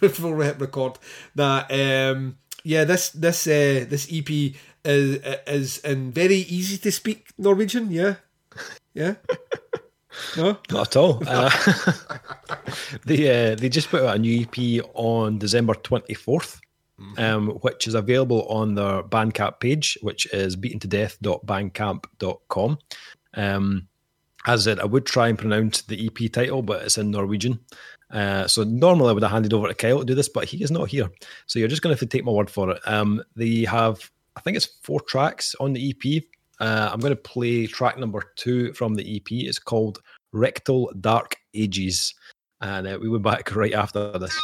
before 0.00 0.34
we 0.34 0.44
hit 0.44 0.60
record 0.60 0.98
that 1.34 1.70
um, 1.70 2.36
yeah, 2.64 2.84
this 2.84 3.10
this 3.10 3.46
uh, 3.46 3.84
this 3.88 4.08
EP 4.12 4.28
is 4.84 5.16
is 5.46 5.78
in 5.78 6.12
very 6.12 6.36
easy 6.36 6.76
to 6.78 6.92
speak 6.92 7.28
Norwegian. 7.38 7.90
Yeah, 7.90 8.16
yeah. 8.94 9.14
No, 10.36 10.58
Not 10.70 10.88
at 10.88 10.96
all. 10.96 11.22
Uh, 11.26 11.48
they 13.06 13.52
uh, 13.52 13.54
they 13.54 13.68
just 13.68 13.90
put 13.90 14.02
out 14.02 14.16
a 14.16 14.18
new 14.18 14.42
EP 14.42 14.84
on 14.94 15.38
December 15.38 15.74
twenty 15.74 16.14
fourth, 16.14 16.60
um, 17.16 17.50
which 17.62 17.86
is 17.86 17.94
available 17.94 18.44
on 18.48 18.74
their 18.74 19.04
Bandcamp 19.04 19.60
page, 19.60 19.96
which 20.02 20.26
is 20.32 20.56
beatentodeath.bandcamp.com. 20.56 22.78
Um, 23.34 23.86
as 24.46 24.66
I 24.66 24.70
said, 24.70 24.80
I 24.80 24.86
would 24.86 25.06
try 25.06 25.28
and 25.28 25.38
pronounce 25.38 25.82
the 25.82 26.06
EP 26.06 26.32
title, 26.32 26.62
but 26.62 26.82
it's 26.82 26.98
in 26.98 27.12
Norwegian. 27.12 27.60
Uh, 28.10 28.46
so 28.46 28.64
normally 28.64 29.10
I 29.10 29.12
would 29.12 29.22
have 29.22 29.32
handed 29.32 29.52
over 29.52 29.68
to 29.68 29.74
Kyle 29.74 30.00
to 30.00 30.04
do 30.04 30.14
this, 30.14 30.28
but 30.28 30.44
he 30.44 30.62
is 30.62 30.70
not 30.70 30.88
here. 30.88 31.10
So 31.46 31.58
you're 31.58 31.68
just 31.68 31.82
going 31.82 31.94
to 31.94 32.00
have 32.00 32.08
to 32.08 32.16
take 32.16 32.24
my 32.24 32.32
word 32.32 32.50
for 32.50 32.70
it. 32.70 32.80
Um, 32.86 33.22
they 33.36 33.64
have, 33.64 34.10
I 34.36 34.40
think 34.40 34.56
it's 34.56 34.68
four 34.82 35.00
tracks 35.00 35.54
on 35.60 35.72
the 35.72 35.90
EP. 35.90 36.22
Uh, 36.60 36.90
I'm 36.92 37.00
going 37.00 37.14
to 37.14 37.20
play 37.20 37.66
track 37.66 37.98
number 37.98 38.22
two 38.36 38.72
from 38.74 38.94
the 38.94 39.16
EP. 39.16 39.30
It's 39.30 39.58
called 39.58 40.00
Rectal 40.32 40.92
Dark 41.00 41.36
Ages. 41.54 42.14
And 42.60 42.86
uh, 42.86 42.98
we 43.00 43.08
will 43.08 43.18
be 43.18 43.30
back 43.30 43.54
right 43.54 43.72
after 43.72 44.18
this. 44.18 44.36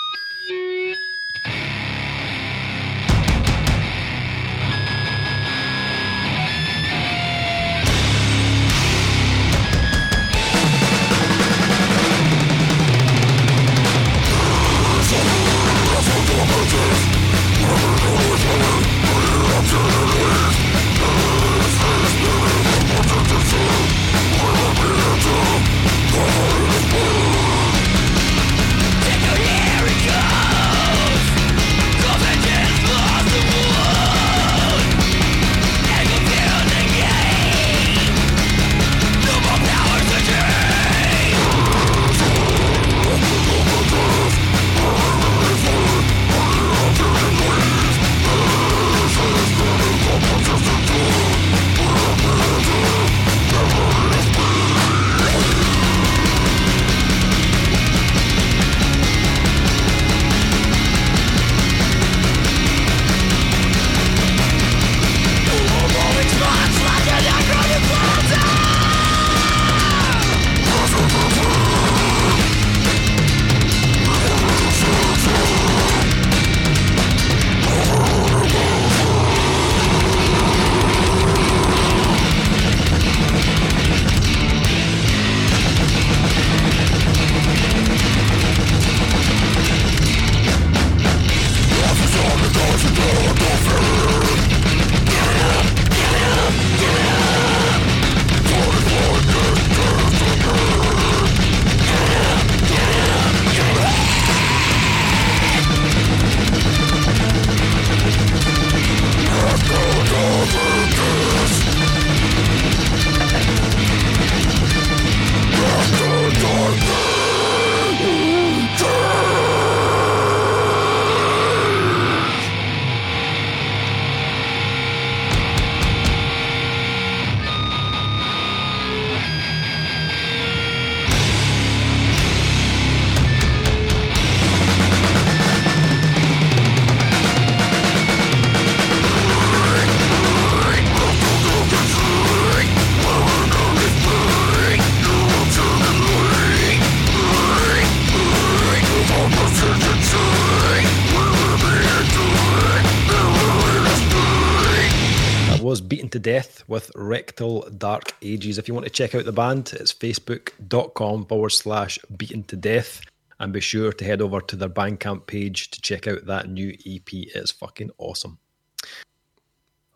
If 158.45 158.69
you 158.69 158.75
want 158.75 158.85
to 158.87 158.93
check 158.93 159.15
out 159.15 159.25
the 159.25 159.33
band, 159.33 159.73
it's 159.73 159.93
facebook.com 159.93 161.27
forward 161.27 161.51
slash 161.51 161.99
Beaten 162.17 162.45
to 162.45 162.57
Death. 162.57 163.01
And 163.39 163.53
be 163.53 163.61
sure 163.61 163.93
to 163.93 164.05
head 164.05 164.23
over 164.23 164.41
to 164.41 164.57
their 164.57 164.69
Bandcamp 164.69 165.27
page 165.27 165.71
to 165.71 165.81
check 165.81 166.07
out 166.07 166.27
that 166.27 166.49
new 166.49 166.71
EP. 166.87 167.09
It's 167.13 167.51
fucking 167.51 167.91
awesome. 167.99 168.39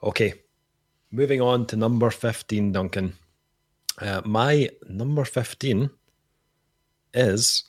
Okay, 0.03 0.35
moving 1.11 1.41
on 1.41 1.67
to 1.67 1.77
number 1.77 2.11
15, 2.11 2.73
Duncan. 2.73 3.15
Uh, 3.99 4.23
my 4.25 4.69
number 4.89 5.25
15 5.25 5.91
is 7.15 7.65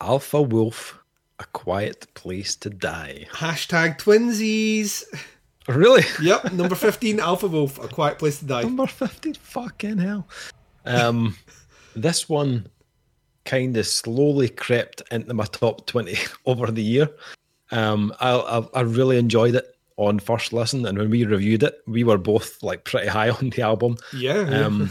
Alpha 0.00 0.42
Wolf, 0.42 0.98
A 1.38 1.44
Quiet 1.46 2.12
Place 2.14 2.56
to 2.56 2.70
Die. 2.70 3.26
Hashtag 3.32 3.98
twinsies. 3.98 5.04
Really? 5.68 6.02
Yep, 6.22 6.52
number 6.52 6.74
15, 6.74 7.20
Alpha 7.20 7.46
Wolf, 7.46 7.82
A 7.82 7.88
Quiet 7.88 8.18
Place 8.18 8.38
to 8.38 8.46
Die. 8.46 8.62
Number 8.62 8.86
15, 8.86 9.34
fucking 9.34 9.98
hell. 9.98 10.26
Um, 10.84 11.36
this 11.94 12.28
one 12.28 12.68
kind 13.44 13.76
of 13.76 13.86
slowly 13.86 14.48
crept 14.48 15.02
into 15.10 15.34
my 15.34 15.44
top 15.44 15.86
20 15.86 16.16
over 16.46 16.70
the 16.70 16.82
year. 16.82 17.10
Um, 17.70 18.14
I, 18.20 18.30
I, 18.32 18.66
I 18.74 18.80
really 18.80 19.18
enjoyed 19.18 19.54
it 19.54 19.66
on 19.96 20.18
first 20.18 20.52
listen, 20.52 20.86
and 20.86 20.96
when 20.96 21.10
we 21.10 21.24
reviewed 21.24 21.62
it, 21.62 21.80
we 21.86 22.04
were 22.04 22.18
both 22.18 22.62
like 22.62 22.84
pretty 22.84 23.08
high 23.08 23.30
on 23.40 23.50
the 23.50 23.62
album. 23.62 23.96
Yeah. 24.14 24.48
yeah. 24.48 24.64
Um, 24.64 24.90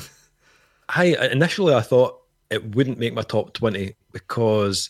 I 0.90 1.16
initially 1.32 1.74
I 1.74 1.82
thought 1.82 2.22
it 2.50 2.76
wouldn't 2.76 3.00
make 3.00 3.14
my 3.14 3.24
top 3.24 3.54
20 3.54 3.94
because 4.12 4.90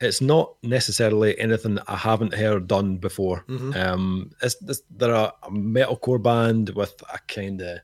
it's 0.00 0.20
not 0.20 0.54
necessarily 0.62 1.38
anything 1.38 1.78
I 1.86 1.96
haven't 1.96 2.34
heard 2.34 2.66
done 2.66 2.96
before. 2.96 3.44
Mm-hmm. 3.48 3.72
Um, 3.74 4.30
it's, 4.42 4.56
it's, 4.62 4.82
they're 4.90 5.12
a, 5.14 5.32
a 5.42 5.50
metalcore 5.50 6.22
band 6.22 6.70
with 6.70 6.94
a 7.12 7.18
kind 7.28 7.60
of 7.60 7.80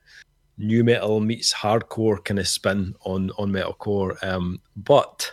nu 0.57 0.83
metal 0.83 1.19
meets 1.19 1.53
hardcore 1.53 2.23
kind 2.23 2.39
of 2.39 2.47
spin 2.47 2.95
on 3.01 3.31
on 3.37 3.51
metalcore. 3.51 4.21
Um, 4.23 4.59
but 4.75 5.31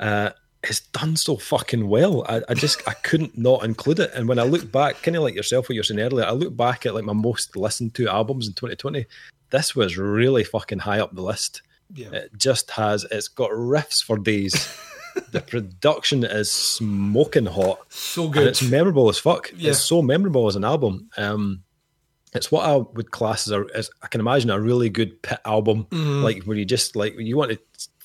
uh, 0.00 0.30
it's 0.62 0.80
done 0.80 1.16
so 1.16 1.36
fucking 1.36 1.86
well. 1.88 2.24
I, 2.28 2.40
I 2.48 2.54
just 2.54 2.86
I 2.88 2.94
couldn't 2.94 3.36
not 3.36 3.64
include 3.64 4.00
it. 4.00 4.12
And 4.14 4.26
when 4.28 4.38
I 4.38 4.44
look 4.44 4.70
back, 4.72 5.02
kind 5.02 5.16
of 5.16 5.22
like 5.22 5.34
yourself, 5.34 5.68
what 5.68 5.74
you 5.74 5.80
were 5.80 5.84
saying 5.84 6.00
earlier, 6.00 6.24
I 6.24 6.32
look 6.32 6.56
back 6.56 6.86
at 6.86 6.94
like 6.94 7.04
my 7.04 7.12
most 7.12 7.54
listened 7.56 7.94
to 7.94 8.08
albums 8.08 8.46
in 8.46 8.54
2020. 8.54 9.04
This 9.50 9.76
was 9.76 9.98
really 9.98 10.44
fucking 10.44 10.78
high 10.78 11.00
up 11.00 11.14
the 11.14 11.22
list. 11.22 11.60
Yeah. 11.94 12.10
It 12.12 12.30
just 12.38 12.70
has. 12.70 13.04
It's 13.10 13.28
got 13.28 13.50
riffs 13.50 14.02
for 14.02 14.16
days. 14.16 14.54
the 15.30 15.40
production 15.40 16.24
is 16.24 16.50
smoking 16.50 17.46
hot. 17.46 17.80
So 17.90 18.28
good. 18.28 18.46
it's 18.46 18.62
memorable 18.62 19.08
as 19.08 19.18
fuck. 19.18 19.50
Yeah. 19.56 19.70
It's 19.70 19.80
so 19.80 20.02
memorable 20.02 20.46
as 20.46 20.56
an 20.56 20.64
album. 20.64 21.10
Um, 21.16 21.62
it's 22.34 22.50
what 22.50 22.64
I 22.64 22.76
would 22.76 23.10
class 23.10 23.46
as, 23.46 23.52
a, 23.52 23.66
as 23.74 23.90
I 24.02 24.06
can 24.08 24.20
imagine 24.20 24.50
a 24.50 24.58
really 24.60 24.88
good 24.88 25.20
pit 25.22 25.38
album, 25.44 25.84
Mm-hmm. 25.90 26.22
like 26.22 26.44
where 26.44 26.56
you 26.56 26.64
just 26.64 26.96
like 26.96 27.14
you 27.18 27.36
want 27.36 27.52
to 27.52 27.58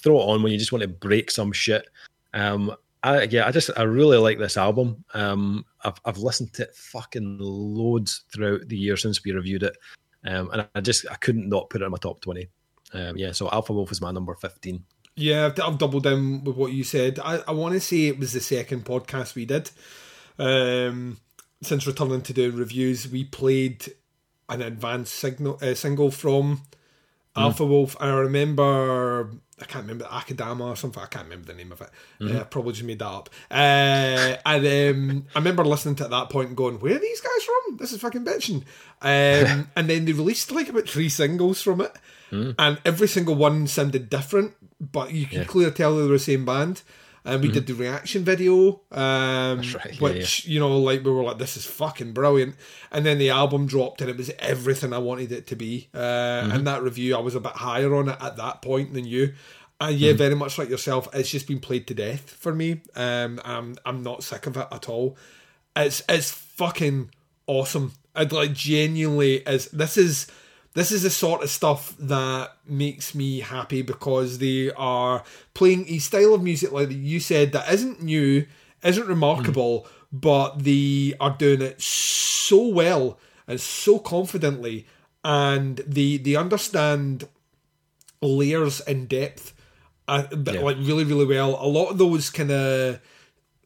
throw 0.04 0.20
it 0.20 0.24
on 0.24 0.44
when 0.44 0.52
you 0.52 0.60
just 0.60 0.72
want 0.72 0.82
to 0.82 0.88
break 0.88 1.32
some 1.32 1.52
shit. 1.52 1.88
Um, 2.34 2.76
I 3.04 3.24
yeah, 3.24 3.48
I 3.48 3.52
just 3.52 3.70
I 3.78 3.84
really 3.84 4.18
like 4.18 4.38
this 4.38 4.58
album. 4.58 5.06
Um, 5.14 5.66
I've 5.84 6.00
I've 6.04 6.18
listened 6.18 6.54
to 6.56 6.64
it 6.64 6.76
fucking 6.76 7.38
loads 7.40 8.24
throughout 8.34 8.68
the 8.68 8.76
year 8.78 8.98
since 8.98 9.24
we 9.24 9.32
reviewed 9.32 9.64
it, 9.64 9.78
um, 10.26 10.50
and 10.52 10.68
I 10.76 10.82
just 10.82 11.06
I 11.10 11.16
couldn't 11.16 11.48
not 11.48 11.70
put 11.70 11.82
it 11.82 11.86
in 11.86 11.92
my 11.92 11.98
top 11.98 12.20
twenty. 12.20 12.50
Um, 12.94 13.18
yeah, 13.18 13.32
so 13.32 13.50
Alpha 13.50 13.72
Wolf 13.74 13.92
is 13.92 14.02
my 14.02 14.12
number 14.12 14.34
fifteen. 14.36 14.84
Yeah, 15.18 15.48
I've, 15.48 15.60
I've 15.60 15.78
doubled 15.80 16.04
down 16.04 16.44
with 16.44 16.56
what 16.56 16.72
you 16.72 16.84
said. 16.84 17.20
I, 17.20 17.42
I 17.48 17.52
want 17.52 17.74
to 17.74 17.80
say 17.80 18.06
it 18.06 18.20
was 18.20 18.34
the 18.34 18.40
second 18.40 18.86
podcast 18.86 19.34
we 19.34 19.46
did. 19.46 19.72
Um, 20.38 21.18
since 21.62 21.88
returning 21.88 22.22
to 22.22 22.34
doing 22.34 22.56
reviews, 22.56 23.10
we 23.10 23.24
played 23.24 23.92
an 24.48 24.62
advanced 24.62 25.16
signal 25.16 25.58
uh, 25.62 25.74
single 25.74 26.12
from 26.12 26.62
Alpha 27.36 27.66
Wolf. 27.66 27.96
I 28.00 28.10
remember, 28.10 29.32
I 29.60 29.66
can't 29.66 29.84
remember 29.84 30.06
Akudama 30.06 30.62
or 30.62 30.76
something. 30.76 31.02
I 31.02 31.08
can't 31.08 31.26
remember 31.26 31.48
the 31.48 31.58
name 31.58 31.72
of 31.72 31.82
it. 31.82 31.90
Uh, 32.22 32.42
I 32.42 32.44
probably 32.44 32.74
just 32.74 32.86
made 32.86 33.00
that 33.00 33.08
up. 33.08 33.30
Uh, 33.50 34.38
and 34.46 34.96
um, 34.96 35.26
I 35.36 35.40
remember 35.40 35.66
listening 35.66 35.96
to 35.96 36.04
it 36.04 36.06
at 36.06 36.12
that 36.12 36.30
point 36.30 36.50
and 36.50 36.58
going, 36.58 36.80
"Where 36.80 36.96
are 36.96 37.00
these 37.00 37.22
guys 37.22 37.44
from? 37.44 37.78
This 37.78 37.92
is 37.92 38.02
fucking 38.02 38.26
bitching." 38.26 38.64
Um, 39.02 39.70
and 39.76 39.90
then 39.90 40.06
they 40.06 40.14
released 40.14 40.52
like 40.52 40.70
about 40.70 40.88
three 40.88 41.10
singles 41.10 41.62
from 41.62 41.82
it, 41.82 41.92
and 42.32 42.80
every 42.86 43.08
single 43.08 43.36
one 43.36 43.68
sounded 43.68 44.10
different, 44.10 44.54
but 44.80 45.12
you 45.14 45.26
could 45.26 45.38
Yeah. 45.40 45.44
clearly 45.46 45.74
tell 45.74 45.96
they 45.96 46.04
were 46.04 46.10
the 46.10 46.20
same 46.20 46.46
band. 46.46 46.82
And 47.26 47.42
we 47.42 47.50
did 47.50 47.68
the 47.68 47.74
reaction 47.74 48.24
video, 48.24 48.80
um, 48.90 49.60
right, 49.60 49.76
yeah, 49.92 50.00
which 50.00 50.46
you 50.46 50.62
know, 50.62 50.78
like 50.80 51.04
we 51.04 51.12
were 51.12 51.24
like, 51.24 51.40
"This 51.40 51.58
is 51.58 51.66
fucking 51.66 52.14
brilliant." 52.14 52.56
And 52.90 53.06
then 53.06 53.18
the 53.18 53.32
album 53.32 53.68
dropped, 53.68 54.00
and 54.00 54.10
it 54.10 54.16
was 54.16 54.32
everything 54.40 54.94
I 54.94 54.98
wanted 55.00 55.34
it 55.34 55.46
to 55.48 55.56
be. 55.58 55.90
Uh, 55.94 56.48
And 56.54 56.66
that 56.68 56.82
review, 56.84 57.18
I 57.18 57.20
was 57.20 57.36
a 57.36 57.42
bit 57.42 57.52
higher 57.52 57.94
on 57.94 58.08
it 58.08 58.16
at 58.22 58.38
that 58.38 58.62
point 58.62 58.94
than 58.94 59.04
you. 59.04 59.34
And 59.82 59.98
yeah, 60.00 60.14
very 60.14 60.36
much 60.36 60.58
like 60.58 60.70
yourself, 60.70 61.10
it's 61.14 61.30
just 61.30 61.48
been 61.48 61.60
played 61.60 61.86
to 61.88 61.94
death 61.94 62.30
for 62.40 62.56
me. 62.56 62.80
Um, 62.96 63.42
I'm 63.44 63.76
I'm 63.86 64.04
not 64.04 64.24
sick 64.24 64.48
of 64.48 64.56
it 64.56 64.68
at 64.72 64.88
all. 64.88 65.18
It's 65.76 66.04
it's 66.08 66.32
fucking 66.32 67.12
awesome. 67.46 67.92
I'd 68.16 68.32
like 68.32 68.54
genuinely 68.54 69.38
is 69.46 69.66
this 69.74 69.98
is 69.98 70.28
this 70.78 70.92
is 70.92 71.02
the 71.02 71.10
sort 71.10 71.42
of 71.44 71.50
stuff 71.50 71.96
that 71.98 72.52
makes 72.68 73.16
me 73.16 73.40
happy 73.40 73.82
because 73.82 74.38
they 74.38 74.72
are 74.78 75.24
playing 75.56 75.86
a 75.90 75.98
style 75.98 76.36
of 76.36 76.44
music 76.44 76.72
like 76.72 76.92
you 76.92 77.20
said 77.20 77.52
that 77.54 77.66
isn't 77.74 78.02
new, 78.04 78.46
isn't 78.84 79.08
remarkable, 79.08 79.88
but 80.12 80.50
they 80.64 81.16
are 81.20 81.36
doing 81.44 81.62
it 81.64 81.82
so 81.82 82.68
well 82.68 83.18
and 83.48 83.60
so 83.60 83.98
confidently, 83.98 84.86
and 85.24 85.78
they 85.88 86.18
they 86.18 86.36
understand 86.36 87.28
layers 88.22 88.80
and 88.82 89.10
depth, 89.10 89.54
uh, 90.08 90.24
Yeah. 90.32 90.62
like 90.62 90.78
really 90.80 91.04
really 91.06 91.26
well. 91.26 91.58
A 91.60 91.68
lot 91.68 91.90
of 91.90 91.98
those 91.98 92.30
kind 92.30 92.52
of 92.52 93.00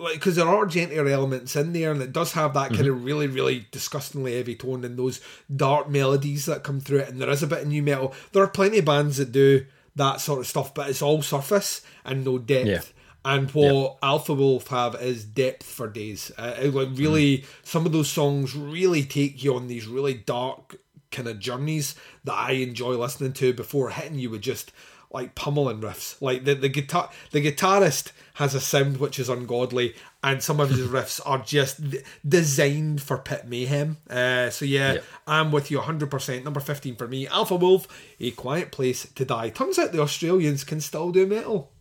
like 0.02 0.16
because 0.16 0.36
there 0.36 0.48
are 0.48 0.66
gentler 0.66 1.08
elements 1.08 1.56
in 1.56 1.74
there, 1.74 1.92
and 1.92 2.02
it 2.02 2.12
does 2.12 2.34
have 2.34 2.54
that 2.54 2.74
kind 2.74 2.88
of 2.88 3.04
really, 3.04 3.28
really 3.28 3.68
disgustingly 3.72 4.36
heavy 4.36 4.56
tone 4.56 4.84
and 4.84 4.98
those 4.98 5.22
dark 5.56 5.90
melodies 5.90 6.46
that 6.46 6.64
come 6.64 6.80
through 6.80 7.00
it. 7.00 7.10
And 7.10 7.22
there 7.22 7.30
is 7.30 7.44
a 7.44 7.48
bit 7.48 7.64
of 7.64 7.68
nu 7.68 7.82
metal. 7.82 8.14
There 8.32 8.44
are 8.44 8.48
plenty 8.48 8.80
of 8.80 8.86
bands 8.86 9.18
that 9.18 9.32
do 9.32 9.66
that 9.96 10.22
sort 10.22 10.40
of 10.40 10.48
stuff, 10.48 10.74
but 10.74 10.90
it's 10.90 11.02
all 11.02 11.22
surface 11.22 11.82
and 12.04 12.26
no 12.26 12.38
depth. 12.38 12.68
Yeah. 12.68 12.82
And 13.24 13.52
what 13.52 13.98
Alpha 14.02 14.34
Wolf 14.34 14.68
have 14.70 14.96
is 14.96 15.24
depth 15.24 15.64
for 15.64 15.88
days. 15.88 16.32
Uh, 16.38 16.56
like 16.74 16.90
really, 16.94 17.46
some 17.62 17.86
of 17.86 17.92
those 17.92 18.10
songs 18.10 18.56
really 18.56 19.04
take 19.04 19.44
you 19.44 19.56
on 19.56 19.68
these 19.68 19.86
really 19.86 20.16
dark 20.16 20.78
kind 21.12 21.28
of 21.28 21.40
journeys 21.40 21.94
that 22.24 22.34
I 22.34 22.52
enjoy 22.54 22.94
listening 22.94 23.34
to 23.34 23.54
before 23.54 23.92
hitting 23.92 24.18
you 24.18 24.32
with 24.32 24.42
just 24.42 24.72
like 25.14 25.36
pummeling 25.36 25.82
riffs. 25.82 26.22
Like 26.22 26.46
the 26.46 26.56
the 26.56 26.70
guitar, 26.70 27.10
the 27.32 27.42
guitarist 27.42 28.12
has 28.36 28.56
a 28.56 28.62
sound 28.62 28.98
which 28.98 29.20
is 29.20 29.30
ungodly, 29.30 29.96
and 30.24 30.42
some 30.42 30.60
of 30.60 30.70
his 30.70 30.88
riffs 30.88 31.22
are 31.26 31.40
just 31.40 31.82
designed 32.28 33.02
for 33.02 33.18
pit 33.18 33.48
mayhem. 33.48 33.98
Uh, 34.10 34.50
so 34.50 34.66
yeah. 34.66 35.00
I'm 35.28 35.52
with 35.52 35.72
you 35.72 35.78
100. 35.78 36.10
percent 36.10 36.44
Number 36.44 36.60
15 36.60 36.96
for 36.96 37.08
me, 37.08 37.28
Alpha 37.28 37.56
Wolf, 37.56 37.88
A 38.20 38.32
Quiet 38.32 38.72
Place 38.72 39.08
to 39.16 39.26
Die. 39.26 39.50
Turns 39.50 39.78
out 39.78 39.92
the 39.92 40.02
Australians 40.02 40.64
can 40.64 40.82
still 40.82 41.12
do 41.12 41.26
metal. 41.26 41.72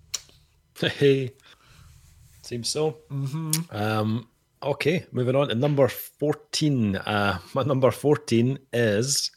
Hey, 0.81 1.35
seems 2.43 2.68
so. 2.68 2.99
Mm-hmm. 3.11 3.76
Um, 3.76 4.28
okay, 4.62 5.05
moving 5.12 5.37
on 5.37 5.49
to 5.49 5.55
number 5.55 5.89
14. 5.89 6.97
Uh, 6.97 7.39
my 7.55 7.62
number 7.62 7.91
14 7.91 8.59
is 8.72 9.31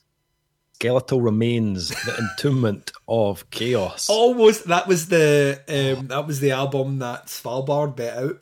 Skeletal 0.83 1.21
Remains, 1.21 1.87
The 1.91 2.11
Entombment 2.11 2.91
of 3.07 3.49
Chaos. 3.51 4.09
Almost 4.09 4.67
that 4.67 4.85
was 4.85 5.07
the 5.07 5.61
um, 5.69 6.07
that 6.07 6.27
was 6.27 6.41
the 6.41 6.51
album 6.51 6.99
that 6.99 7.27
Svalbard 7.27 7.95
bet 7.95 8.17
out. 8.17 8.41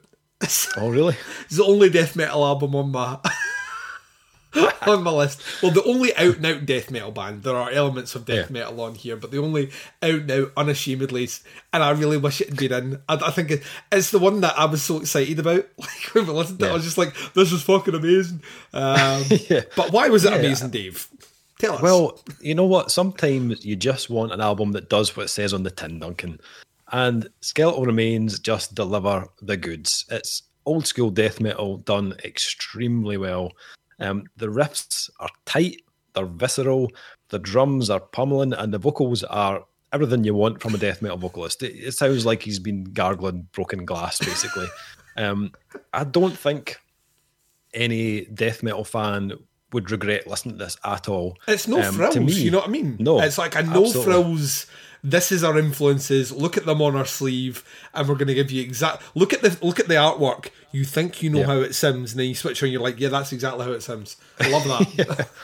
Oh, 0.76 0.90
really? 0.90 1.16
It's 1.46 1.58
the 1.58 1.64
only 1.66 1.92
death 1.92 2.16
metal 2.16 2.44
album 2.44 2.76
on 2.76 2.92
my 2.92 3.20
on 4.88 5.04
my 5.04 5.12
list. 5.12 5.44
Well, 5.62 5.72
the 5.72 5.84
only 5.84 6.16
out 6.16 6.38
and 6.38 6.46
out 6.48 6.66
death 6.66 6.90
metal 6.90 7.12
band. 7.12 7.44
There 7.44 7.56
are 7.56 7.70
elements 7.70 8.16
of 8.16 8.26
death 8.26 8.50
Yeah. 8.50 8.54
metal 8.54 8.82
on 8.82 8.96
here, 8.96 9.18
but 9.18 9.30
the 9.30 9.38
only 9.38 9.70
out 10.02 10.10
and 10.22 10.32
out, 10.32 10.52
unashamedly, 10.58 11.30
and 11.72 11.84
I 11.84 11.92
really 11.92 12.18
wish 12.18 12.42
it 12.42 12.50
had 12.50 12.58
been 12.58 12.74
in. 12.74 13.02
I, 13.08 13.20
I 13.28 13.30
think 13.30 13.52
it, 13.52 13.62
it's 13.92 14.10
the 14.10 14.18
one 14.18 14.42
that 14.42 14.58
I 14.58 14.66
was 14.66 14.82
so 14.82 14.98
excited 14.98 15.38
about. 15.38 15.68
Like 15.78 16.16
when 16.16 16.26
we 16.26 16.34
listened 16.34 16.58
to 16.60 16.66
it, 16.66 16.70
I 16.72 16.74
was 16.74 16.86
just 16.86 16.98
like, 16.98 17.14
"This 17.36 17.52
is 17.52 17.62
fucking 17.62 17.94
amazing." 17.94 18.42
Um, 18.74 19.26
Yeah. 19.48 19.62
But 19.76 19.92
why 19.92 20.10
was 20.10 20.26
it 20.26 20.34
amazing, 20.34 20.72
Dave? 20.72 21.08
Tell 21.62 21.76
us. 21.76 21.82
Well, 21.84 22.20
you 22.40 22.56
know 22.56 22.66
what? 22.66 22.90
Sometimes 22.90 23.64
you 23.64 23.76
just 23.76 24.10
want 24.10 24.32
an 24.32 24.42
album 24.42 24.72
that 24.72 24.90
does 24.90 25.16
what 25.16 25.28
it 25.28 25.30
says 25.30 25.54
on 25.54 25.62
the 25.62 25.70
tin, 25.70 26.00
Duncan. 26.00 26.40
And 26.92 27.30
Skeletal 27.42 27.86
Remains 27.86 28.40
just 28.40 28.74
deliver 28.74 29.28
the 29.44 29.58
goods. 29.58 30.06
It's 30.10 30.42
old 30.66 30.88
school 30.88 31.12
death 31.12 31.40
metal 31.40 31.78
done 31.78 32.16
extremely 32.26 33.18
well. 33.18 33.52
Um, 34.00 34.24
the 34.38 34.48
riffs 34.48 35.08
are 35.20 35.30
tight, 35.46 35.84
they're 36.16 36.26
visceral, 36.26 36.90
the 37.30 37.38
drums 37.38 37.92
are 37.92 38.00
pummeling, 38.00 38.54
and 38.54 38.74
the 38.74 38.80
vocals 38.80 39.24
are 39.24 39.64
everything 39.94 40.24
you 40.24 40.34
want 40.34 40.64
from 40.64 40.74
a 40.74 40.80
death 40.80 41.04
metal 41.04 41.20
vocalist. 41.20 41.62
It, 41.62 41.76
it 41.76 41.92
sounds 41.92 42.26
like 42.26 42.42
he's 42.42 42.58
been 42.58 42.86
gargling 42.86 43.48
broken 43.52 43.86
glass, 43.86 44.18
basically. 44.18 44.66
um, 45.18 45.52
I 45.94 46.06
don't 46.06 46.36
think 46.36 46.80
any 47.72 48.26
death 48.26 48.64
metal 48.64 48.84
fan 48.84 49.34
would 49.74 49.90
regret 49.92 50.28
listening 50.28 50.58
to 50.58 50.66
this 50.66 50.78
at 50.84 51.08
all. 51.10 51.38
It's 51.48 51.68
no 51.68 51.82
Um, 51.82 51.94
frills, 51.96 52.14
to 52.16 52.20
me, 52.22 52.34
you 52.34 52.52
know 52.52 52.60
what 52.60 52.68
I 52.68 52.72
mean? 52.72 52.98
no, 53.00 53.20
it's 53.22 53.38
like 53.38 53.56
a 53.56 53.64
no 53.64 53.86
absolutely. 53.86 54.04
frills. 54.04 54.66
This 55.04 55.32
is 55.32 55.44
our 55.44 55.58
influences. 55.58 56.32
Look 56.32 56.58
at 56.58 56.66
them 56.68 56.80
on 56.82 56.96
our 56.96 57.06
sleeve, 57.06 57.64
and 57.96 58.08
we're 58.08 58.14
going 58.16 58.28
to 58.28 58.36
give 58.36 58.52
you 58.52 58.62
exact. 58.62 59.02
Look 59.16 59.34
at 59.34 59.42
the 59.42 59.58
look 59.66 59.80
at 59.80 59.88
the 59.88 59.96
artwork. 59.96 60.50
You 60.72 60.86
think 60.86 61.24
you 61.24 61.30
know 61.32 61.40
Yeah. 61.40 61.46
how 61.48 61.58
it 61.62 61.74
sims, 61.74 62.12
and 62.12 62.20
then 62.20 62.28
you 62.28 62.36
switch 62.36 62.62
on. 62.62 62.70
You're 62.70 62.82
like, 62.82 63.00
yeah, 63.00 63.10
that's 63.10 63.32
exactly 63.34 63.66
how 63.66 63.72
it 63.72 63.82
sims. 63.82 64.18
I 64.40 64.50
love 64.50 64.64
that. 64.66 65.28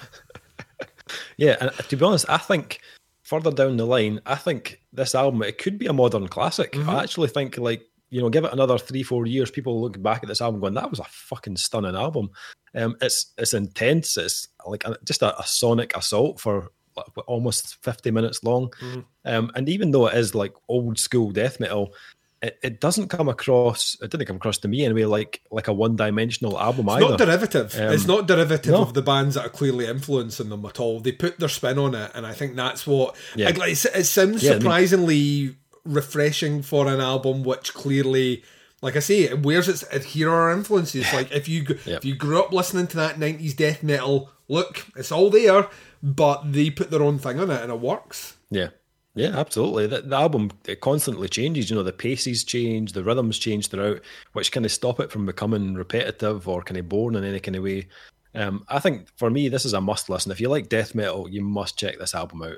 Yeah, 1.38 1.56
and 1.62 1.72
to 1.72 1.96
be 1.96 2.04
honest, 2.06 2.26
I 2.30 2.38
think 2.38 2.82
further 3.22 3.52
down 3.52 3.78
the 3.78 3.86
line, 3.86 4.20
I 4.26 4.36
think 4.36 4.82
this 4.92 5.16
album 5.16 5.42
it 5.44 5.58
could 5.58 5.78
be 5.78 5.86
a 5.88 5.94
modern 5.94 6.28
classic. 6.28 6.74
Mm-hmm. 6.74 6.90
I 6.90 7.04
actually 7.04 7.30
think 7.30 7.58
like 7.58 7.84
you 8.10 8.22
know, 8.22 8.30
give 8.30 8.44
it 8.46 8.54
another 8.54 8.78
three, 8.78 9.04
four 9.04 9.26
years, 9.26 9.52
people 9.52 9.82
look 9.82 10.02
back 10.02 10.24
at 10.24 10.30
this 10.30 10.42
album 10.42 10.62
going, 10.62 10.74
"That 10.74 10.90
was 10.90 11.00
a 11.00 11.04
fucking 11.06 11.58
stunning 11.58 11.96
album." 11.96 12.30
Um, 12.78 12.96
it's 13.02 13.34
it's 13.38 13.54
intense. 13.54 14.16
It's 14.18 14.48
like 14.66 14.86
a, 14.86 14.96
just 15.04 15.22
a, 15.24 15.38
a 15.40 15.44
sonic 15.46 15.96
assault 15.98 16.40
for 16.40 16.70
like, 16.96 17.08
almost 17.28 17.84
fifty 17.84 18.12
minutes 18.12 18.44
long. 18.44 18.70
Mm-hmm. 18.82 19.00
Um, 19.26 19.52
and 19.56 19.68
even 19.68 19.92
though 19.92 20.08
it 20.08 20.14
is 20.16 20.34
like 20.36 20.54
old 20.70 21.00
school 21.00 21.32
death 21.32 21.60
metal, 21.60 21.94
it, 22.42 22.60
it 22.62 22.80
doesn't 22.80 23.08
come 23.08 23.30
across. 23.30 23.98
It 24.02 24.12
didn't 24.12 24.28
come 24.28 24.36
across 24.36 24.60
to 24.60 24.68
me 24.68 24.86
anyway 24.86 25.06
like 25.06 25.42
like 25.52 25.68
a 25.68 25.74
one 25.74 25.96
dimensional 25.96 26.60
album 26.60 26.86
It's 26.88 26.96
either. 26.98 27.10
not 27.10 27.18
derivative. 27.20 27.76
it's 27.76 28.04
Um, 28.04 28.16
not 28.16 28.28
derivative 28.28 28.72
no. 28.74 28.82
of 28.84 28.94
the 28.94 29.02
bands 29.02 29.36
that 29.36 29.46
are 29.48 29.50
clearly 29.50 29.88
influencing 29.88 30.50
them 30.50 30.64
at 30.66 30.80
all. 30.80 31.00
They 31.00 31.14
put 31.14 31.40
their 31.40 31.50
spin 31.50 31.80
on 31.80 31.96
it, 31.96 32.12
and 32.14 32.26
I 32.28 32.34
think 32.34 32.56
that's 32.56 32.86
what. 32.86 33.16
Yeah. 33.36 33.50
Like, 33.50 33.72
it, 33.72 33.86
it 33.96 34.04
sounds 34.06 34.44
Yeah, 34.44 34.52
I 34.52 34.54
mean- 34.54 34.62
surprisingly 34.62 35.56
refreshing 35.84 36.62
for 36.62 36.88
an 36.88 37.00
album 37.02 37.44
which 37.44 37.74
clearly. 37.74 38.44
Like 38.82 38.96
I 38.96 39.00
say, 39.00 39.22
it 39.22 39.44
wears 39.44 39.68
its. 39.68 39.84
It, 39.84 40.04
here 40.04 40.30
are 40.32 40.52
influences. 40.52 41.12
Like 41.14 41.32
if 41.32 41.48
you 41.48 41.64
Yep. 41.86 41.98
if 41.98 42.06
you 42.06 42.16
grew 42.16 42.40
up 42.42 42.52
listening 42.52 42.88
to 42.88 42.98
that 42.98 43.16
'90s 43.16 43.56
death 43.56 43.82
metal, 43.84 44.30
look, 44.48 44.86
it's 44.96 45.12
all 45.12 45.30
there. 45.30 45.68
But 46.04 46.52
they 46.54 46.70
put 46.70 46.92
their 46.92 47.02
own 47.02 47.18
thing 47.18 47.40
on 47.40 47.50
it, 47.50 47.62
and 47.62 47.72
it 47.72 47.80
works. 47.80 48.38
Yeah. 48.52 48.70
Yeah, 49.16 49.30
absolutely. 49.36 49.88
The, 49.88 50.02
the 50.04 50.16
album 50.16 50.52
it 50.68 50.80
constantly 50.80 51.28
changes. 51.28 51.72
You 51.72 51.76
know, 51.76 51.82
the 51.82 51.92
paces 51.92 52.44
change, 52.44 52.92
the 52.94 53.04
rhythms 53.04 53.40
change 53.40 53.68
throughout, 53.68 54.02
which 54.34 54.52
kind 54.52 54.64
of 54.64 54.72
stop 54.72 55.00
it 55.00 55.12
from 55.12 55.26
becoming 55.26 55.74
repetitive 55.74 56.48
or 56.48 56.62
kind 56.62 56.78
of 56.78 56.88
boring 56.88 57.18
in 57.18 57.24
any 57.24 57.40
kind 57.40 57.56
of 57.56 57.64
way. 57.64 57.88
Um, 58.36 58.64
I 58.70 58.78
think 58.78 59.08
for 59.16 59.32
me, 59.32 59.50
this 59.50 59.66
is 59.66 59.74
a 59.74 59.82
must 59.82 60.08
listen. 60.08 60.32
If 60.32 60.40
you 60.40 60.50
like 60.50 60.70
death 60.70 60.94
metal, 60.94 61.28
you 61.28 61.42
must 61.42 61.80
check 61.80 61.98
this 61.98 62.14
album 62.14 62.44
out. 62.44 62.58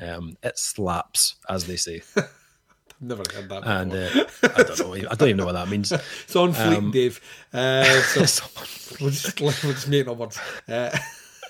Um, 0.00 0.36
it 0.44 0.56
slaps, 0.56 1.34
as 1.48 1.66
they 1.66 1.74
say. 1.74 2.02
Never 3.00 3.22
heard 3.32 3.48
that. 3.48 3.64
And 3.64 3.92
uh, 3.92 4.26
I 4.56 4.62
don't 4.64 4.78
know. 4.78 4.94
I 4.94 5.14
don't 5.14 5.28
even 5.28 5.36
know 5.36 5.46
what 5.46 5.52
that 5.52 5.68
means. 5.68 5.92
it's 6.24 6.34
on 6.34 6.52
Fleet, 6.52 6.78
um, 6.78 6.90
Dave. 6.90 7.20
Uh, 7.52 7.84
so 8.02 8.44
we'll 9.00 9.10
just 9.10 9.40
we'll 9.40 9.52
just 9.52 9.88
make 9.88 10.08
up 10.08 10.16
words. 10.16 10.38
Uh, 10.68 10.96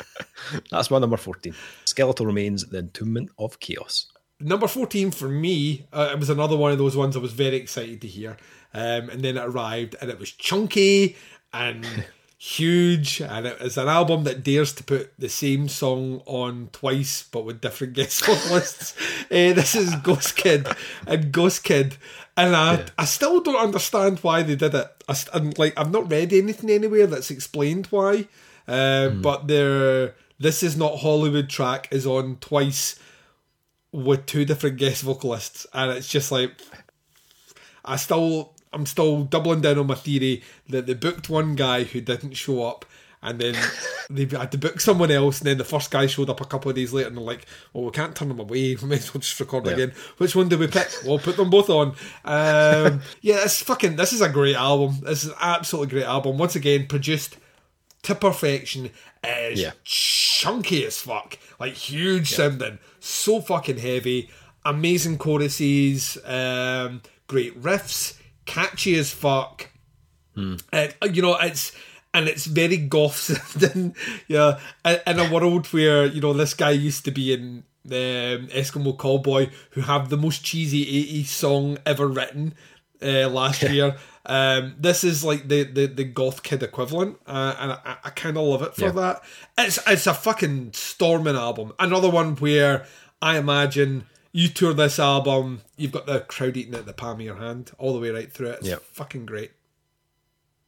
That's 0.70 0.90
my 0.90 0.99
number 0.99 1.16
fourteen. 1.16 1.55
Skeletal 1.84 2.26
remains: 2.26 2.66
The 2.66 2.82
Entombment 2.82 3.28
of 3.38 3.61
Chaos. 3.61 4.07
Number 4.40 4.68
14 4.68 5.11
for 5.11 5.28
me, 5.28 5.88
uh, 5.92 6.11
it 6.12 6.20
was 6.20 6.30
another 6.30 6.57
one 6.57 6.70
of 6.70 6.78
those 6.78 6.96
ones 6.96 7.16
I 7.16 7.18
was 7.18 7.32
very 7.32 7.57
excited 7.57 8.01
to 8.03 8.07
hear. 8.07 8.36
Um, 8.72 9.11
and 9.11 9.22
then 9.22 9.36
it 9.36 9.40
arrived 9.40 9.96
and 10.01 10.11
it 10.11 10.20
was 10.20 10.30
chunky 10.30 11.16
and 11.53 11.84
huge. 12.39 13.20
And 13.20 13.47
it 13.47 13.61
is 13.61 13.76
an 13.76 13.89
album 13.89 14.24
that 14.24 14.43
dares 14.45 14.72
to 14.74 14.84
put 14.84 15.12
the 15.18 15.28
same 15.28 15.68
song 15.68 16.22
on 16.24 16.68
twice 16.72 17.24
but 17.30 17.45
with 17.45 17.61
different 17.61 17.93
guest 17.95 18.24
vocalists. 18.24 18.95
uh, 19.30 19.53
this 19.53 19.74
is 19.74 19.95
Ghost 19.97 20.36
Kid 20.36 20.66
and 21.07 21.32
Ghost 21.32 21.64
Kid. 21.64 21.97
And 22.36 22.55
I, 22.55 22.84
I 22.97 23.05
still 23.05 23.41
don't 23.41 23.57
understand 23.57 24.20
why 24.20 24.45
they 24.45 24.55
did 24.55 24.72
it. 24.72 25.05
I, 25.09 25.39
like 25.59 25.76
I've 25.76 25.91
not 25.91 26.11
read 26.11 26.32
anything 26.32 26.70
anywhere 26.70 27.09
that's 27.09 27.30
explained 27.32 27.86
why. 27.91 28.28
Uh, 28.68 29.09
But 29.09 29.49
their 29.49 30.14
This 30.39 30.62
Is 30.62 30.76
Not 30.76 30.99
Hollywood 30.99 31.49
track 31.49 31.89
is 31.91 32.07
on 32.07 32.36
twice 32.36 32.97
with 33.91 34.26
two 34.26 34.45
different 34.45 34.76
guest 34.76 35.03
vocalists, 35.03 35.66
and 35.72 35.91
it's 35.91 36.09
just 36.09 36.30
like 36.30 36.53
I 37.84 37.97
still 37.97 38.53
I'm 38.73 38.87
still 38.87 39.25
doubling 39.25 39.61
down 39.62 39.79
on 39.79 39.87
my 39.87 39.95
theory 39.95 40.43
that 40.69 40.87
they 40.87 40.95
booked 40.95 41.29
one 41.31 41.55
guy 41.55 41.85
who 41.85 42.01
didn't 42.01 42.35
show 42.35 42.64
up. 42.64 42.85
And 43.21 43.41
then 43.41 43.57
they 44.11 44.27
had 44.27 44.53
to 44.53 44.59
book 44.59 44.81
someone 44.81 45.11
else, 45.11 45.41
and 45.41 45.49
then 45.49 45.59
the 45.59 45.64
first 45.64 45.91
guy 45.91 46.07
showed 46.07 46.31
up 46.31 46.41
a 46.41 46.45
couple 46.45 46.69
of 46.71 46.77
days 46.77 46.93
later, 46.93 47.09
and 47.09 47.16
they're 47.16 47.25
like, 47.25 47.47
"Well, 47.73 47.83
we 47.85 47.91
can't 47.91 48.14
turn 48.14 48.29
them 48.29 48.39
away. 48.39 48.77
We 48.81 48.87
may 48.89 48.95
as 48.95 49.12
well 49.12 49.21
just 49.21 49.41
record 49.41 49.66
Yeah. 49.66 49.73
again." 49.73 49.93
Which 50.19 50.37
one 50.37 50.49
do 50.49 50.57
we 50.57 50.69
pick? 50.69 50.89
We'll 51.05 51.19
put 51.19 51.37
them 51.37 51.51
both 51.51 51.69
on. 51.69 51.97
Um, 52.25 53.01
yeah, 53.21 53.43
it's 53.43 53.61
fucking. 53.62 53.97
This 53.97 54.12
is 54.12 54.21
a 54.21 54.29
great 54.29 54.55
album. 54.55 55.01
This 55.03 55.25
is 55.25 55.31
an 55.31 55.37
absolutely 55.41 55.91
great 55.95 56.05
album. 56.07 56.39
Once 56.39 56.55
again, 56.55 56.87
produced 56.87 57.39
to 58.03 58.14
perfection. 58.14 58.91
It 59.25 59.53
is 59.55 59.61
Yeah. 59.62 59.73
chunky 59.83 60.85
as 60.87 60.99
fuck, 61.01 61.39
like 61.59 61.73
huge 61.75 62.31
sounding, 62.31 62.79
so 63.01 63.41
fucking 63.41 63.79
heavy. 63.79 64.31
Amazing 64.64 65.19
choruses, 65.19 66.19
um, 66.25 67.03
great 67.27 67.61
riffs, 67.61 68.14
catchy 68.49 68.96
as 68.99 69.12
fuck. 69.12 69.68
Uh, 70.72 70.88
you 71.12 71.20
know, 71.22 71.36
it's 71.40 71.72
and 72.14 72.28
it's 72.28 72.46
very 72.46 72.76
goth 72.76 73.28
yeah, 74.28 74.59
in, 74.84 75.18
a 75.18 75.28
world 75.32 75.66
where 75.72 76.07
you 76.07 76.20
know 76.20 76.32
this 76.32 76.55
guy 76.55 76.70
used 76.70 77.05
to 77.05 77.11
be 77.11 77.32
in 77.32 77.64
um, 77.86 78.46
Eskimo 78.49 78.96
Callboy, 78.96 79.51
who 79.72 79.80
have 79.82 80.09
the 80.09 80.16
most 80.16 80.44
cheesy 80.44 80.84
'80s 81.22 81.26
song 81.26 81.78
ever 81.84 82.07
written 82.07 82.55
uh, 83.03 83.28
last 83.28 83.62
year. 83.62 83.96
Um, 84.26 84.74
this 84.78 85.05
is 85.05 85.24
like 85.24 85.49
the, 85.49 85.62
the, 85.64 85.86
the 85.86 86.05
goth 86.05 86.42
kid 86.42 86.62
equivalent, 86.62 87.16
uh, 87.26 87.55
and 87.59 87.72
I, 87.72 87.96
I 88.05 88.11
kind 88.11 88.36
of 88.36 88.44
love 88.44 88.62
it 88.62 88.74
for 88.74 88.84
Yeah. 88.86 88.90
that. 88.92 89.22
It's 89.57 89.78
it's 89.86 90.07
a 90.07 90.14
fucking 90.14 90.72
storming 90.74 91.34
album. 91.34 91.72
Another 91.80 92.11
one 92.11 92.36
where 92.36 92.86
I 93.20 93.38
imagine 93.38 94.05
you 94.33 94.49
tour 94.49 94.74
this 94.74 94.99
album, 94.99 95.62
you've 95.76 95.93
got 95.93 96.07
the 96.07 96.20
crowd 96.20 96.57
eating 96.57 96.74
at 96.74 96.87
the 96.87 96.93
palm 96.93 97.20
of 97.20 97.26
your 97.26 97.37
hand 97.37 97.70
all 97.79 97.93
the 97.95 98.01
way 98.01 98.11
right 98.11 98.31
through 98.33 98.49
it. 98.51 98.59
It's 98.61 98.68
Yep. 98.68 98.83
fucking 98.83 99.26
great. 99.26 99.53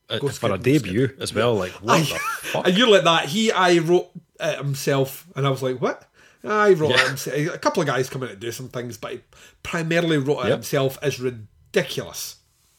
Uh, 0.08 0.18
for 0.28 0.52
a 0.52 0.58
debut 0.58 1.14
as 1.20 1.32
well. 1.32 1.54
Like, 1.54 1.70
what 1.82 2.00
the 2.00 2.04
fuck? 2.18 2.66
And 2.66 2.76
you're 2.76 2.88
like 2.88 3.04
that. 3.04 3.26
He, 3.26 3.52
I 3.52 3.78
wrote 3.78 4.10
it 4.40 4.58
himself, 4.58 5.26
and 5.36 5.46
I 5.46 5.50
was 5.50 5.62
like, 5.62 5.80
what? 5.80 6.08
I 6.42 6.72
wrote 6.72 6.92
it 6.92 7.00
himself. 7.06 7.36
A 7.54 7.58
couple 7.58 7.80
of 7.82 7.86
guys 7.86 8.08
come 8.10 8.22
in 8.24 8.30
to 8.30 8.34
do 8.36 8.50
some 8.50 8.68
things, 8.70 8.96
but 8.96 9.12
he 9.12 9.20
primarily 9.62 10.16
wrote 10.18 10.40
it 10.40 10.48
Yep. 10.48 10.52
himself. 10.52 10.98
Is 11.04 11.20
ridiculous. 11.20 12.36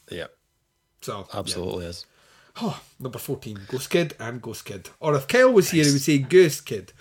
Yeah, 0.09 0.27
So 1.01 1.25
absolutely 1.33 1.85
is. 1.85 2.05
Oh, 2.61 2.81
number 2.99 3.17
fourteen, 3.19 3.59
Ghost 3.69 3.89
Kid 3.89 4.13
and 4.19 4.41
Ghost 4.41 4.65
Kid. 4.65 4.89
Or 4.99 5.15
if 5.15 5.25
Kyle 5.25 5.53
was 5.53 5.69
here, 5.71 5.85
he 5.85 5.91
would 5.93 6.01
say 6.01 6.17
Ghost 6.17 6.65
Kid, 6.65 6.91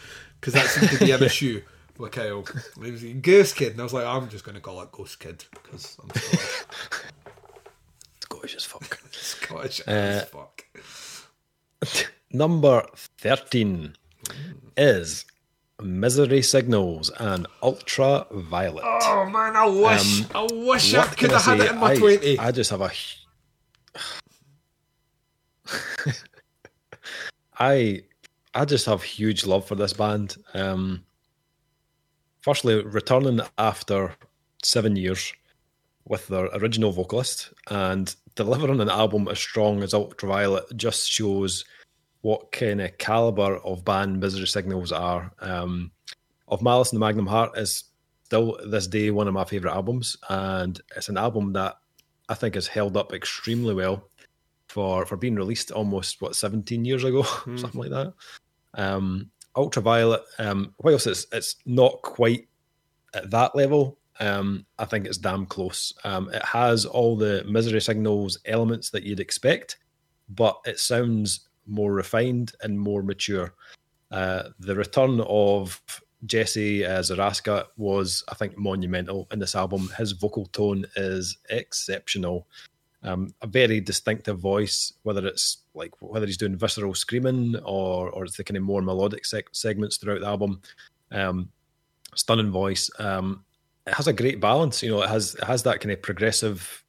because 0.40 0.54
that 0.54 0.66
seemed 0.66 0.92
to 0.92 1.04
be 1.04 1.10
an 1.10 1.22
issue 1.24 1.60
with 2.00 2.12
Kyle. 2.12 2.44
He 2.82 2.90
was 2.90 3.00
saying 3.02 3.20
Ghost 3.20 3.56
Kid, 3.56 3.72
and 3.72 3.80
I 3.80 3.84
was 3.84 3.92
like, 3.92 4.06
I'm 4.06 4.28
just 4.28 4.44
going 4.44 4.54
to 4.54 4.60
call 4.60 4.80
it 4.82 4.90
Ghost 4.92 5.20
Kid 5.20 5.44
because 5.50 5.96
I'm 6.02 6.08
Scottish, 6.10 6.64
Scottish 8.20 8.56
as 8.56 8.64
fuck. 8.64 9.00
Scottish 9.12 9.80
Uh, 9.86 9.90
as 9.90 10.24
fuck. 10.24 10.64
Number 12.32 12.86
13 13.18 13.96
is 14.76 15.24
Misery 15.82 16.42
Signals 16.42 17.10
and 17.18 17.46
Ultraviolet. 17.62 18.84
Oh 18.84 19.28
man, 19.30 19.56
I 19.56 19.66
wish, 19.66 20.24
I 20.34 20.46
wish 20.52 20.94
I 20.94 21.06
could 21.06 21.30
have 21.32 21.44
had 21.44 21.60
it 21.60 21.70
in 21.72 21.78
my 21.78 21.92
I, 21.92 21.96
twenty. 21.96 22.38
I 22.38 22.50
just 22.52 22.70
have 22.70 22.82
a. 22.82 22.90
I 27.58 28.02
I 28.54 28.64
just 28.64 28.86
have 28.86 29.02
huge 29.02 29.46
love 29.46 29.66
for 29.66 29.74
this 29.74 29.92
band. 29.92 30.36
Um, 30.54 31.04
firstly, 32.40 32.82
returning 32.82 33.40
after 33.58 34.14
seven 34.62 34.96
years 34.96 35.32
with 36.06 36.26
their 36.28 36.46
original 36.46 36.92
vocalist 36.92 37.52
and 37.68 38.14
delivering 38.34 38.80
an 38.80 38.88
album 38.88 39.28
as 39.28 39.38
strong 39.38 39.82
as 39.82 39.94
Ultraviolet 39.94 40.64
just 40.76 41.10
shows 41.10 41.64
what 42.22 42.52
kind 42.52 42.80
of 42.80 42.96
caliber 42.98 43.58
of 43.58 43.84
band 43.84 44.20
Misery 44.20 44.46
Signals 44.46 44.92
are. 44.92 45.32
Um, 45.40 45.90
of 46.48 46.62
Malice 46.62 46.92
and 46.92 47.00
the 47.00 47.06
Magnum 47.06 47.26
Heart 47.26 47.56
is 47.56 47.84
still 48.24 48.58
this 48.66 48.86
day 48.86 49.10
one 49.10 49.28
of 49.28 49.34
my 49.34 49.44
favorite 49.44 49.72
albums, 49.72 50.16
and 50.28 50.80
it's 50.96 51.08
an 51.08 51.16
album 51.16 51.52
that 51.54 51.76
I 52.28 52.34
think 52.34 52.54
has 52.54 52.66
held 52.66 52.96
up 52.96 53.12
extremely 53.12 53.74
well 53.74 54.08
for 54.68 55.06
for 55.06 55.16
being 55.16 55.34
released 55.36 55.70
almost 55.70 56.20
what 56.20 56.36
17 56.36 56.84
years 56.84 57.04
ago, 57.04 57.22
something 57.56 57.80
like 57.80 57.90
that. 57.90 58.12
Um, 58.74 59.30
Ultraviolet, 59.56 60.22
um, 60.38 60.74
whilst 60.78 61.06
it's 61.06 61.26
it's 61.32 61.56
not 61.66 62.00
quite 62.02 62.48
at 63.14 63.30
that 63.30 63.56
level, 63.56 63.98
um, 64.20 64.66
I 64.78 64.84
think 64.84 65.06
it's 65.06 65.18
damn 65.18 65.46
close. 65.46 65.92
Um, 66.04 66.30
it 66.32 66.44
has 66.44 66.84
all 66.84 67.16
the 67.16 67.44
misery 67.48 67.80
signals 67.80 68.38
elements 68.44 68.90
that 68.90 69.02
you'd 69.02 69.20
expect, 69.20 69.78
but 70.28 70.58
it 70.64 70.78
sounds 70.78 71.48
more 71.66 71.92
refined 71.92 72.52
and 72.62 72.78
more 72.78 73.02
mature. 73.02 73.54
Uh, 74.10 74.50
the 74.58 74.74
return 74.74 75.20
of 75.26 75.80
Jesse 76.26 76.84
uh, 76.84 77.00
Zaraska 77.00 77.66
was, 77.76 78.22
I 78.28 78.34
think, 78.34 78.58
monumental 78.58 79.26
in 79.32 79.38
this 79.38 79.54
album. 79.54 79.90
His 79.96 80.12
vocal 80.12 80.46
tone 80.46 80.84
is 80.96 81.38
exceptional. 81.48 82.46
Um, 83.02 83.32
a 83.40 83.46
very 83.46 83.80
distinctive 83.80 84.38
voice, 84.38 84.92
whether 85.04 85.26
it's 85.26 85.64
like 85.74 85.92
whether 86.00 86.26
he's 86.26 86.36
doing 86.36 86.56
visceral 86.56 86.94
screaming 86.94 87.56
or 87.64 88.10
or 88.10 88.24
it's 88.24 88.36
the 88.36 88.44
kind 88.44 88.58
of 88.58 88.62
more 88.62 88.82
melodic 88.82 89.24
seg- 89.24 89.44
segments 89.52 89.96
throughout 89.96 90.20
the 90.20 90.26
album. 90.26 90.60
Um, 91.10 91.48
stunning 92.14 92.50
voice. 92.50 92.90
Um, 92.98 93.44
it 93.86 93.94
has 93.94 94.08
a 94.08 94.12
great 94.12 94.40
balance. 94.40 94.82
You 94.82 94.90
know, 94.90 95.02
it 95.02 95.08
has 95.08 95.34
it 95.34 95.44
has 95.44 95.62
that 95.62 95.80
kind 95.80 95.92
of 95.92 96.02
progressive 96.02 96.84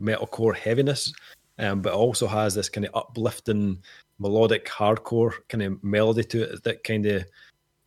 metalcore 0.00 0.56
heaviness, 0.56 1.12
um, 1.58 1.80
but 1.82 1.92
it 1.92 1.96
also 1.96 2.26
has 2.26 2.54
this 2.54 2.68
kind 2.68 2.86
of 2.86 2.94
uplifting 2.94 3.82
melodic 4.18 4.66
hardcore 4.66 5.32
kind 5.48 5.62
of 5.62 5.82
melody 5.82 6.22
to 6.22 6.42
it 6.42 6.62
that 6.62 6.84
kind 6.84 7.06
of 7.06 7.24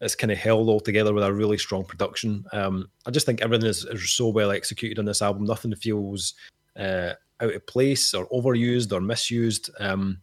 it's 0.02 0.16
kind 0.16 0.32
of 0.32 0.38
held 0.38 0.70
all 0.70 0.80
together 0.80 1.14
with 1.14 1.24
a 1.24 1.34
really 1.34 1.58
strong 1.58 1.84
production. 1.84 2.46
Um, 2.54 2.90
I 3.06 3.12
just 3.12 3.26
think 3.26 3.42
everything 3.42 3.68
is, 3.68 3.84
is, 3.86 4.12
so 4.12 4.28
well 4.28 4.52
executed 4.52 5.00
on 5.00 5.06
this 5.06 5.24
album. 5.24 5.46
Nothing 5.46 5.74
feels 5.76 6.36
uh, 6.76 7.14
out 7.40 7.54
of 7.54 7.66
place 7.66 8.14
or 8.14 8.28
overused 8.30 8.92
or 8.92 9.02
misused. 9.02 9.70
Um, 9.80 10.22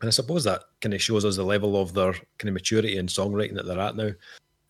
and 0.00 0.08
I 0.08 0.10
suppose 0.10 0.44
that 0.44 0.62
kind 0.80 0.94
of 0.94 1.02
shows 1.02 1.24
us 1.24 1.36
the 1.36 1.44
level 1.44 1.80
of 1.80 1.92
their 1.92 2.12
kind 2.12 2.48
of 2.48 2.54
maturity 2.54 2.96
and 2.96 3.08
songwriting 3.08 3.54
that 3.54 3.66
they're 3.66 3.78
at 3.78 3.96
now. 3.96 4.10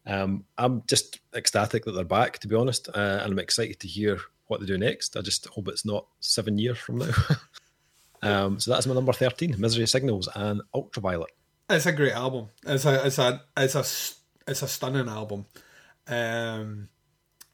Um, 0.07 0.45
I'm 0.59 0.83
just 0.87 1.21
ecstatic 1.35 1.85
that 1.85 1.93
they're 1.93 2.05
back, 2.05 2.39
to 2.41 2.49
be 2.49 2.57
honest, 2.57 2.89
uh, 2.89 3.21
and 3.23 3.33
I'm 3.33 3.39
excited 3.39 3.79
to 3.81 3.89
hear 3.89 4.19
what 4.49 4.61
they 4.61 4.67
do 4.67 4.79
next. 4.79 5.17
I 5.17 5.21
just 5.21 5.47
hope 5.47 5.69
it's 5.69 5.85
not 5.85 6.07
seven 6.19 6.59
years 6.59 6.79
from 6.79 6.99
now. 6.99 7.13
um, 8.23 8.59
so 8.59 8.73
that's 8.73 8.87
my 8.87 8.95
number 8.95 9.13
thirteen, 9.13 9.55
Misery 9.59 9.87
Signals 9.87 10.29
and 10.35 10.63
Ultraviolet. 10.75 11.31
It's 11.69 11.87
a 11.87 11.93
great 11.93 12.13
album. 12.13 12.49
It's 12.67 12.85
a 12.85 13.07
it's 13.07 13.19
a 13.19 13.43
it's 13.57 13.75
a 13.77 14.51
it's 14.51 14.63
a 14.63 14.69
stunning 14.69 15.09
album. 15.09 15.47
Um, 16.09 16.89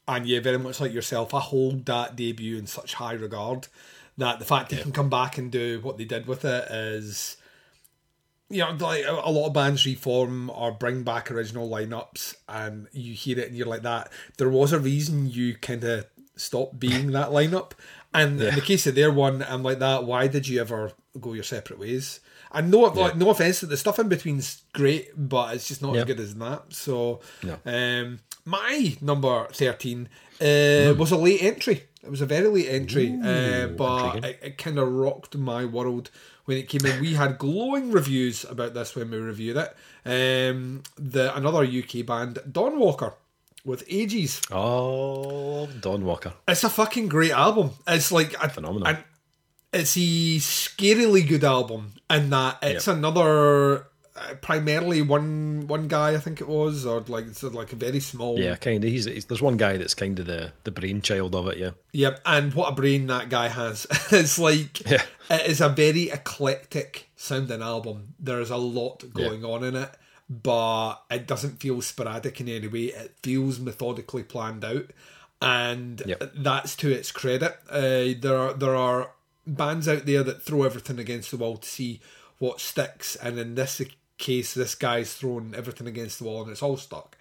and 0.07 0.25
yeah, 0.25 0.39
very 0.39 0.57
much 0.57 0.79
like 0.79 0.93
yourself, 0.93 1.33
I 1.33 1.39
hold 1.39 1.85
that 1.85 2.15
debut 2.15 2.57
in 2.57 2.65
such 2.65 2.95
high 2.95 3.13
regard 3.13 3.67
that 4.17 4.39
the 4.39 4.45
fact 4.45 4.71
yeah. 4.71 4.77
they 4.77 4.83
can 4.83 4.91
come 4.91 5.09
back 5.09 5.37
and 5.37 5.51
do 5.51 5.79
what 5.81 5.97
they 5.97 6.05
did 6.05 6.27
with 6.27 6.45
it 6.45 6.71
is 6.71 7.37
you 8.49 8.59
know, 8.59 8.71
like 8.79 9.03
a 9.05 9.31
lot 9.31 9.47
of 9.47 9.53
bands 9.53 9.85
reform 9.85 10.49
or 10.49 10.71
bring 10.71 11.03
back 11.03 11.29
original 11.29 11.69
lineups, 11.69 12.35
and 12.47 12.87
you 12.93 13.13
hear 13.13 13.39
it 13.39 13.47
and 13.47 13.57
you're 13.57 13.67
like 13.67 13.81
that. 13.81 14.11
There 14.37 14.49
was 14.49 14.71
a 14.71 14.79
reason 14.79 15.29
you 15.29 15.55
kind 15.55 15.83
of 15.83 16.05
stopped 16.35 16.79
being 16.79 17.11
that 17.11 17.29
lineup, 17.29 17.73
and 18.13 18.39
yeah. 18.39 18.49
in 18.49 18.55
the 18.55 18.61
case 18.61 18.87
of 18.87 18.95
their 18.95 19.11
one, 19.11 19.43
I'm 19.43 19.63
like 19.63 19.79
that. 19.79 20.05
Why 20.05 20.27
did 20.27 20.47
you 20.47 20.61
ever 20.61 20.93
go 21.19 21.33
your 21.33 21.43
separate 21.43 21.79
ways? 21.79 22.21
And 22.49 22.71
no, 22.71 22.87
yeah. 22.87 23.01
like, 23.01 23.17
no 23.17 23.29
offense, 23.31 23.59
that 23.59 23.67
the 23.67 23.75
stuff 23.75 23.99
in 23.99 24.07
between's 24.07 24.61
great, 24.71 25.09
but 25.17 25.55
it's 25.55 25.67
just 25.67 25.81
not 25.81 25.95
yep. 25.95 26.07
as 26.07 26.15
good 26.15 26.23
as 26.23 26.35
that. 26.35 26.63
So, 26.69 27.19
no. 27.43 27.57
um, 27.65 28.19
my 28.45 28.95
number 29.01 29.47
thirteen 29.51 30.07
uh, 30.39 30.43
mm. 30.43 30.97
was 30.97 31.11
a 31.11 31.17
late 31.17 31.43
entry. 31.43 31.83
It 32.03 32.11
was 32.11 32.21
a 32.21 32.25
very 32.25 32.47
late 32.47 32.69
entry, 32.69 33.09
Ooh, 33.09 33.23
uh, 33.23 33.67
but 33.67 34.23
it, 34.23 34.39
it 34.41 34.57
kind 34.57 34.77
of 34.77 34.87
rocked 34.87 35.35
my 35.35 35.65
world 35.65 36.11
when 36.45 36.57
it 36.57 36.69
came 36.69 36.85
in. 36.85 37.01
We 37.01 37.15
had 37.15 37.37
glowing 37.37 37.91
reviews 37.91 38.43
about 38.45 38.73
this 38.73 38.95
when 38.95 39.09
we 39.09 39.17
reviewed 39.17 39.57
it. 39.57 39.75
Um, 40.05 40.83
the 40.95 41.35
another 41.35 41.63
UK 41.63 42.05
band, 42.05 42.39
Dawnwalker, 42.49 43.13
with 43.65 43.83
Ages. 43.89 44.41
Oh, 44.51 45.67
Dawnwalker! 45.79 46.33
It's 46.47 46.63
a 46.63 46.69
fucking 46.69 47.07
great 47.07 47.31
album. 47.31 47.71
It's 47.87 48.11
like 48.11 48.33
a, 48.41 48.47
phenomenal. 48.49 48.87
And 48.87 49.03
it's 49.73 49.97
a 49.97 50.37
scarily 50.37 51.27
good 51.27 51.43
album, 51.43 51.93
and 52.09 52.31
that 52.31 52.59
it's 52.61 52.87
yep. 52.87 52.97
another 52.97 53.87
uh, 54.17 54.33
primarily 54.35 55.01
one 55.01 55.67
one 55.67 55.87
guy, 55.87 56.13
I 56.13 56.17
think 56.17 56.41
it 56.41 56.47
was, 56.47 56.85
or 56.85 57.01
like 57.01 57.27
it's 57.27 57.43
like 57.43 57.73
a 57.73 57.75
very 57.75 57.99
small. 57.99 58.39
Yeah, 58.39 58.55
kind 58.55 58.83
of. 58.83 58.89
He's, 58.89 59.05
he's, 59.05 59.25
there's 59.25 59.41
one 59.41 59.57
guy 59.57 59.77
that's 59.77 59.93
kind 59.93 60.17
of 60.19 60.25
the 60.25 60.51
the 60.63 60.71
brainchild 60.71 61.35
of 61.35 61.47
it. 61.47 61.57
Yeah. 61.57 61.71
Yep, 61.93 62.21
and 62.25 62.53
what 62.53 62.69
a 62.69 62.75
brain 62.75 63.07
that 63.07 63.29
guy 63.29 63.47
has! 63.47 63.85
it's 64.11 64.39
like 64.39 64.79
yeah. 64.89 65.03
it 65.29 65.47
is 65.47 65.61
a 65.61 65.69
very 65.69 66.09
eclectic 66.09 67.09
sounding 67.15 67.61
album. 67.61 68.15
There 68.19 68.41
is 68.41 68.49
a 68.49 68.57
lot 68.57 69.03
going 69.13 69.41
yeah. 69.41 69.47
on 69.47 69.63
in 69.63 69.75
it, 69.75 69.91
but 70.29 70.95
it 71.11 71.27
doesn't 71.27 71.59
feel 71.61 71.81
sporadic 71.81 72.41
in 72.41 72.49
any 72.49 72.67
way. 72.67 72.85
It 72.85 73.15
feels 73.21 73.59
methodically 73.59 74.23
planned 74.23 74.65
out, 74.65 74.89
and 75.41 76.01
yep. 76.05 76.31
that's 76.35 76.75
to 76.77 76.91
its 76.91 77.11
credit. 77.11 77.57
Uh, 77.69 78.13
there 78.19 78.37
are 78.37 78.53
there 78.53 78.75
are 78.75 79.11
bands 79.45 79.87
out 79.87 80.05
there 80.05 80.23
that 80.23 80.41
throw 80.41 80.63
everything 80.63 80.99
against 80.99 81.31
the 81.31 81.37
wall 81.37 81.57
to 81.57 81.67
see 81.67 82.01
what 82.39 82.59
sticks, 82.59 83.15
and 83.15 83.39
in 83.39 83.55
this 83.55 83.81
case, 84.17 84.53
this 84.53 84.75
guy's 84.75 85.13
thrown 85.13 85.53
everything 85.55 85.87
against 85.87 86.19
the 86.19 86.25
wall 86.25 86.43
and 86.43 86.51
it's 86.51 86.63
all 86.63 86.77
stuck. 86.77 87.17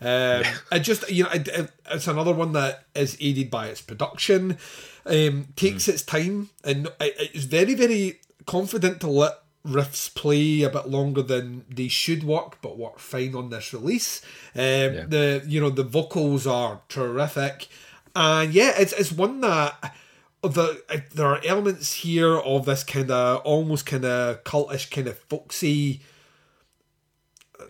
Um, 0.00 0.08
yeah. 0.08 0.54
It 0.72 0.80
just 0.80 1.10
you 1.10 1.24
know 1.24 1.30
it, 1.30 1.48
it, 1.48 1.70
it's 1.90 2.08
another 2.08 2.32
one 2.32 2.52
that 2.52 2.84
is 2.94 3.16
aided 3.20 3.50
by 3.50 3.66
its 3.66 3.82
production, 3.82 4.56
um, 5.04 5.48
takes 5.56 5.84
mm. 5.84 5.88
its 5.88 6.02
time, 6.02 6.50
and 6.64 6.86
it, 7.00 7.30
it's 7.34 7.44
very 7.44 7.74
very 7.74 8.20
confident 8.46 9.00
to 9.02 9.08
let 9.08 9.34
riffs 9.66 10.12
play 10.14 10.62
a 10.62 10.70
bit 10.70 10.88
longer 10.88 11.20
than 11.20 11.66
they 11.68 11.88
should 11.88 12.24
work, 12.24 12.62
but 12.62 12.78
work 12.78 12.98
fine 12.98 13.34
on 13.34 13.50
this 13.50 13.74
release. 13.74 14.22
Um, 14.54 14.62
yeah. 14.62 15.04
The 15.06 15.44
you 15.46 15.60
know 15.60 15.68
the 15.68 15.84
vocals 15.84 16.46
are 16.46 16.80
terrific, 16.88 17.68
and 18.16 18.54
yeah, 18.54 18.72
it's 18.78 18.94
it's 18.94 19.12
one 19.12 19.42
that 19.42 19.94
the 20.42 20.82
there 21.14 21.26
are 21.26 21.40
elements 21.44 21.92
here 21.92 22.38
of 22.38 22.64
this 22.64 22.84
kind 22.84 23.10
of 23.10 23.42
almost 23.42 23.84
kind 23.84 24.06
of 24.06 24.42
cultish 24.44 24.90
kind 24.90 25.08
of 25.08 25.18
folksy 25.18 26.00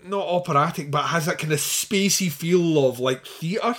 not 0.04 0.26
operatic 0.26 0.90
but 0.90 1.04
has 1.04 1.26
that 1.26 1.38
kind 1.38 1.52
of 1.52 1.58
spacey 1.58 2.30
feel 2.30 2.88
of 2.88 2.98
like 3.00 3.24
theatre 3.26 3.76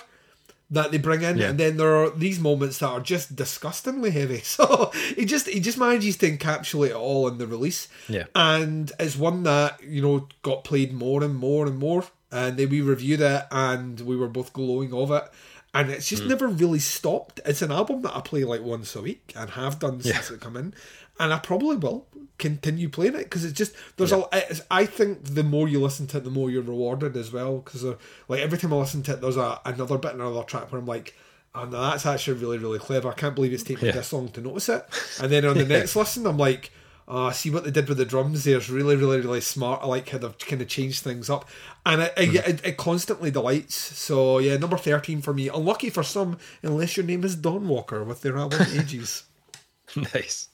that 0.69 0.91
they 0.91 0.97
bring 0.97 1.21
in 1.21 1.37
yeah. 1.37 1.49
and 1.49 1.59
then 1.59 1.77
there 1.77 1.93
are 1.93 2.09
these 2.11 2.39
moments 2.39 2.79
that 2.79 2.87
are 2.87 3.01
just 3.01 3.35
disgustingly 3.35 4.11
heavy 4.11 4.39
so 4.43 4.91
he 5.15 5.25
just 5.25 5.47
he 5.47 5.59
just 5.59 5.77
manages 5.77 6.17
to 6.17 6.29
encapsulate 6.29 6.89
it 6.89 6.95
all 6.95 7.27
in 7.27 7.37
the 7.37 7.47
release 7.47 7.87
yeah 8.07 8.25
and 8.35 8.91
it's 8.99 9.17
one 9.17 9.43
that 9.43 9.81
you 9.83 10.01
know 10.01 10.27
got 10.41 10.63
played 10.63 10.93
more 10.93 11.23
and 11.23 11.35
more 11.35 11.67
and 11.67 11.77
more 11.77 12.03
and 12.31 12.57
then 12.57 12.69
we 12.69 12.81
reviewed 12.81 13.19
it 13.19 13.43
and 13.51 13.99
we 14.01 14.15
were 14.15 14.29
both 14.29 14.53
glowing 14.53 14.93
of 14.93 15.11
it 15.11 15.23
and 15.73 15.89
it's 15.89 16.07
just 16.07 16.23
mm. 16.23 16.27
never 16.27 16.47
really 16.47 16.79
stopped. 16.79 17.39
It's 17.45 17.61
an 17.61 17.71
album 17.71 18.01
that 18.01 18.15
I 18.15 18.21
play 18.21 18.43
like 18.43 18.61
once 18.61 18.95
a 18.95 19.01
week 19.01 19.31
and 19.35 19.51
have 19.51 19.79
done 19.79 20.01
since 20.01 20.29
yeah. 20.29 20.35
it 20.35 20.41
come 20.41 20.57
in, 20.57 20.73
and 21.21 21.31
I 21.31 21.39
probably 21.39 21.77
will 21.77 22.07
continue 22.37 22.89
playing 22.89 23.13
it 23.13 23.25
because 23.25 23.45
it's 23.45 23.57
just 23.57 23.73
there's 23.95 24.11
yeah. 24.11 24.23
a. 24.33 24.55
I 24.71 24.85
think 24.85 25.35
the 25.35 25.43
more 25.43 25.67
you 25.67 25.79
listen 25.79 26.07
to 26.07 26.17
it, 26.17 26.23
the 26.23 26.31
more 26.31 26.49
you're 26.49 26.63
rewarded 26.63 27.15
as 27.15 27.31
well. 27.31 27.59
Because 27.59 27.85
like 28.27 28.41
every 28.41 28.57
time 28.57 28.73
I 28.73 28.77
listen 28.77 29.03
to 29.03 29.13
it, 29.13 29.21
there's 29.21 29.37
a 29.37 29.61
another 29.63 29.97
bit, 29.97 30.15
another 30.15 30.43
track 30.43 30.71
where 30.71 30.81
I'm 30.81 30.87
like. 30.87 31.15
Oh, 31.53 31.65
no, 31.65 31.81
that's 31.81 32.05
actually 32.05 32.39
really, 32.39 32.57
really 32.57 32.79
clever. 32.79 33.09
I 33.09 33.13
can't 33.13 33.35
believe 33.35 33.51
it's 33.51 33.61
taken 33.61 33.87
yeah. 33.87 33.91
this 33.91 34.13
long 34.13 34.29
to 34.29 34.39
notice 34.39 34.69
it. 34.69 34.85
And 35.21 35.29
then 35.29 35.43
on 35.43 35.57
the 35.57 35.65
next 35.67 35.97
listen, 35.97 36.25
I'm 36.25 36.37
like, 36.37 36.71
uh, 37.09 37.29
see 37.31 37.49
what 37.49 37.65
they 37.65 37.71
did 37.71 37.89
with 37.89 37.97
the 37.97 38.05
drums 38.05 38.45
there 38.45 38.57
is 38.57 38.69
really, 38.69 38.95
really, 38.95 39.19
really 39.19 39.41
smart. 39.41 39.81
I 39.83 39.87
like 39.87 40.07
how 40.07 40.17
they've 40.17 40.37
kind 40.37 40.61
of 40.61 40.69
changed 40.69 41.03
things 41.03 41.29
up, 41.29 41.49
and 41.85 42.03
it, 42.03 42.15
mm. 42.15 42.35
it, 42.35 42.65
it, 42.65 42.77
constantly 42.77 43.31
delights. 43.31 43.75
So 43.75 44.37
yeah, 44.37 44.55
number 44.55 44.77
thirteen 44.77 45.21
for 45.21 45.33
me. 45.33 45.49
Unlucky 45.49 45.89
for 45.89 46.03
some, 46.03 46.37
unless 46.63 46.95
your 46.95 47.05
name 47.05 47.25
is 47.25 47.35
Dawnwalker 47.35 48.05
with 48.05 48.21
their 48.21 48.37
album 48.37 48.65
Ages. 48.73 49.23
nice. 50.13 50.47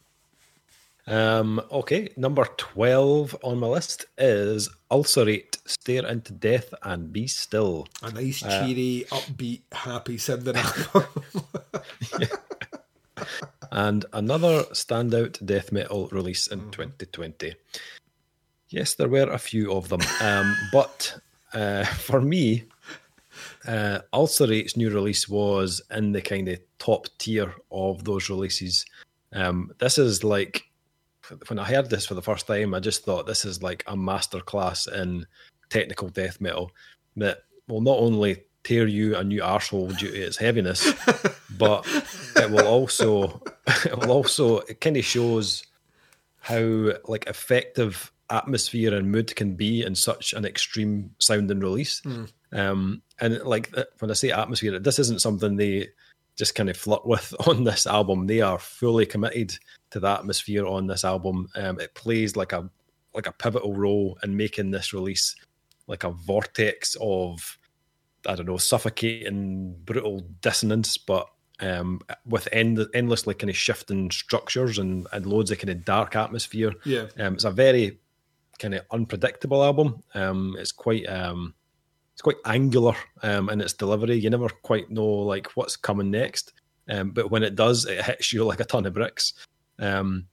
Um, 1.08 1.62
okay, 1.72 2.10
number 2.18 2.46
twelve 2.58 3.36
on 3.42 3.60
my 3.60 3.68
list 3.68 4.06
is 4.18 4.70
Ulcerate, 4.92 5.58
Stare 5.66 6.06
into 6.06 6.34
Death 6.34 6.74
and 6.84 7.14
Be 7.14 7.28
Still. 7.28 7.88
A 8.04 8.12
nice, 8.12 8.44
uh, 8.44 8.66
cheery, 8.66 9.06
uh, 9.12 9.16
upbeat, 9.16 9.62
happy 9.72 10.18
sounding 10.18 10.56
yeah 12.20 12.28
and 13.72 14.06
another 14.14 14.64
standout 14.72 15.44
death 15.46 15.72
metal 15.72 16.08
release 16.12 16.48
in 16.48 16.60
mm-hmm. 16.60 16.70
2020. 16.72 17.56
Yes, 18.70 18.96
there 18.96 19.08
were 19.08 19.30
a 19.32 19.38
few 19.38 19.72
of 19.72 19.90
them, 19.90 20.02
um, 20.22 20.56
but 20.72 21.20
uh, 21.54 21.86
for 21.86 22.22
me, 22.22 22.66
uh, 23.68 24.00
Ulcerate's 24.14 24.76
new 24.76 24.90
release 24.90 25.30
was 25.30 25.82
in 25.92 26.12
the 26.12 26.22
kind 26.22 26.48
of 26.50 26.60
top 26.80 27.08
tier 27.18 27.54
of 27.72 28.04
those 28.04 28.30
releases. 28.30 28.86
Um, 29.34 29.72
this 29.80 29.98
is 29.98 30.24
like 30.24 30.67
when 31.48 31.60
I 31.60 31.66
heard 31.66 31.90
this 31.90 32.06
for 32.06 32.14
the 32.14 32.22
first 32.22 32.48
time, 32.48 32.74
I 32.74 32.80
just 32.80 33.06
thought 33.06 33.28
this 33.28 33.46
is 33.46 33.64
like 33.64 33.84
a 33.88 33.96
masterclass 33.96 34.92
in 34.92 35.26
technical 35.70 36.10
death 36.10 36.40
metal 36.40 36.72
that 37.18 37.44
will 37.68 37.82
not 37.82 37.98
only 37.98 38.44
tear 38.64 38.88
you 38.88 39.16
a 39.16 39.24
new 39.24 39.42
arsehole 39.42 39.98
due 39.98 40.12
to 40.12 40.18
its 40.18 40.38
heaviness, 40.38 40.94
but 41.58 41.86
it 42.36 42.52
will 42.52 42.68
also 42.68 43.42
it 43.86 43.98
will 43.98 44.12
also 44.12 44.60
it 44.60 44.82
kind 44.82 44.98
of 44.98 45.06
shows 45.06 45.66
how 46.40 46.92
like 47.08 47.28
effective 47.28 48.12
atmosphere 48.30 48.94
and 48.94 49.12
mood 49.12 49.36
can 49.36 49.56
be 49.56 49.84
in 49.84 49.96
such 49.96 50.34
an 50.34 50.46
extreme 50.46 51.12
sound 51.20 51.50
and 51.50 51.64
release. 51.64 52.02
Mm. 52.02 52.30
Um, 52.52 53.02
and 53.20 53.42
like 53.44 53.76
uh, 53.78 53.86
when 54.00 54.12
I 54.12 54.16
say 54.16 54.32
atmosphere, 54.32 54.80
this 54.80 55.00
isn't 55.00 55.22
something 55.22 55.56
they 55.56 55.90
just 56.38 56.56
kind 56.56 56.70
of 56.70 56.78
flirt 56.78 57.06
with 57.06 57.34
on 57.48 57.64
this 57.64 57.86
album. 57.86 58.28
They 58.28 58.42
are 58.42 58.60
fully 58.60 59.06
committed 59.06 59.58
to 59.92 60.00
the 60.00 60.10
atmosphere 60.10 60.66
on 60.66 60.88
this 60.88 61.04
album. 61.04 61.50
Um, 61.56 61.80
it 61.80 61.96
plays 61.96 62.36
like 62.36 62.54
a 62.54 62.70
like 63.14 63.28
a 63.28 63.32
pivotal 63.32 63.74
role 63.74 64.18
in 64.24 64.38
making 64.38 64.72
this 64.72 64.94
release 64.94 65.36
like 65.88 66.04
a 66.04 66.12
vortex 66.12 66.96
of 67.02 67.58
I 68.28 68.36
don't 68.36 68.46
know 68.46 68.58
suffocating 68.58 69.76
brutal 69.86 70.22
dissonance, 70.42 70.98
but 70.98 71.28
um, 71.60 72.02
with 72.26 72.48
end, 72.52 72.86
endlessly 72.94 73.34
kind 73.34 73.50
of 73.50 73.58
shifting 73.58 74.12
structures 74.12 74.78
and, 74.78 75.08
and 75.12 75.26
loads 75.26 75.50
of 75.50 75.58
kind 75.58 75.70
of 75.70 75.86
dark 75.86 76.16
atmosphere. 76.16 76.74
Yeah, 76.86 77.08
um, 77.18 77.36
it's 77.36 77.46
a 77.46 77.52
very 77.52 78.00
kind 78.60 78.76
of 78.76 78.82
unpredictable 78.92 79.64
album. 79.64 80.04
Um, 80.14 80.56
it's 80.60 80.72
quite 80.72 81.08
um, 81.08 81.54
it's 82.18 82.24
quite 82.24 82.38
angular 82.46 82.96
um, 83.22 83.48
in 83.52 83.62
its 83.62 83.74
delivery. 83.74 84.16
You 84.16 84.32
never 84.32 84.50
quite 84.50 84.90
know 84.90 85.06
like 85.06 85.52
what's 85.52 85.78
coming 85.78 86.10
next, 86.10 86.52
um, 86.90 87.12
but 87.12 87.30
when 87.30 87.44
it 87.44 87.54
does, 87.54 87.86
it 87.86 88.04
hits 88.04 88.34
you 88.34 88.44
like 88.44 88.60
a 88.60 88.66
ton 88.66 88.88
of 88.88 88.96
bricks. 88.96 89.34
Um, 89.78 90.26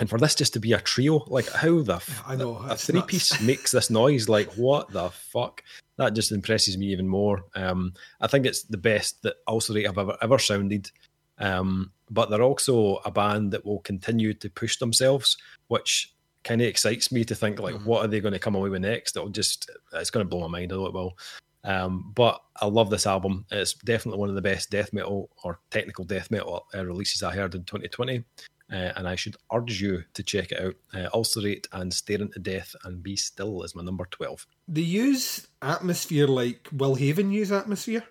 and 0.00 0.10
for 0.10 0.18
this 0.18 0.34
just 0.34 0.54
to 0.54 0.58
be 0.58 0.72
a 0.72 0.80
trio, 0.80 1.24
like 1.28 1.48
how 1.48 1.82
the 1.82 1.94
f- 1.94 2.24
I 2.26 2.34
know 2.34 2.56
a 2.56 2.74
three 2.74 3.02
piece 3.02 3.40
makes 3.46 3.70
this 3.70 3.90
noise, 3.90 4.28
like 4.28 4.50
what 4.54 4.90
the 4.90 5.10
fuck? 5.10 5.62
That 5.98 6.14
just 6.14 6.32
impresses 6.32 6.76
me 6.76 6.86
even 6.86 7.06
more. 7.06 7.44
Um, 7.54 7.94
I 8.20 8.26
think 8.26 8.44
it's 8.44 8.64
the 8.64 8.76
best 8.76 9.22
that 9.22 9.36
Ulcerate 9.46 9.86
have 9.86 9.98
ever 9.98 10.16
ever 10.20 10.38
sounded. 10.40 10.90
Um, 11.38 11.92
but 12.10 12.28
they're 12.28 12.42
also 12.42 12.96
a 13.04 13.12
band 13.12 13.52
that 13.52 13.64
will 13.64 13.78
continue 13.82 14.34
to 14.34 14.50
push 14.50 14.78
themselves, 14.78 15.36
which 15.68 16.12
kind 16.44 16.60
of 16.60 16.66
excites 16.66 17.12
me 17.12 17.24
to 17.24 17.34
think 17.34 17.60
like, 17.60 17.74
mm-hmm. 17.74 17.84
what 17.84 18.04
are 18.04 18.08
they 18.08 18.20
going 18.20 18.32
to 18.32 18.38
come 18.38 18.54
away 18.54 18.70
with 18.70 18.82
next? 18.82 19.16
It'll 19.16 19.28
just 19.28 19.70
it's 19.92 20.10
going 20.10 20.24
to 20.24 20.28
blow 20.28 20.40
my 20.48 20.58
mind. 20.58 20.72
I 20.72 20.76
know 20.76 20.86
it 20.86 20.94
will. 20.94 21.18
Um, 21.62 22.12
but 22.14 22.40
I 22.60 22.66
love 22.66 22.88
this 22.88 23.06
album. 23.06 23.44
It's 23.50 23.74
definitely 23.74 24.18
one 24.18 24.30
of 24.30 24.34
the 24.34 24.40
best 24.40 24.70
death 24.70 24.92
metal 24.92 25.28
or 25.44 25.60
technical 25.70 26.04
death 26.04 26.30
metal 26.30 26.66
uh, 26.74 26.84
releases 26.84 27.22
I 27.22 27.34
heard 27.34 27.54
in 27.54 27.64
2020 27.64 28.24
uh, 28.72 28.92
and 28.96 29.08
I 29.08 29.16
should 29.16 29.36
urge 29.52 29.80
you 29.80 30.04
to 30.14 30.22
check 30.22 30.52
it 30.52 30.60
out. 30.60 30.74
Uh, 30.94 31.08
Ulcerate 31.14 31.66
and 31.72 31.92
Stare 31.92 32.20
into 32.20 32.38
Death 32.38 32.74
and 32.84 33.02
Be 33.02 33.16
Still 33.16 33.62
is 33.62 33.74
my 33.74 33.82
number 33.82 34.06
12. 34.10 34.46
They 34.68 34.80
use 34.82 35.48
atmosphere 35.60 36.26
like 36.26 36.68
Will 36.72 36.94
Haven 36.94 37.32
use 37.32 37.50
atmosphere. 37.50 38.04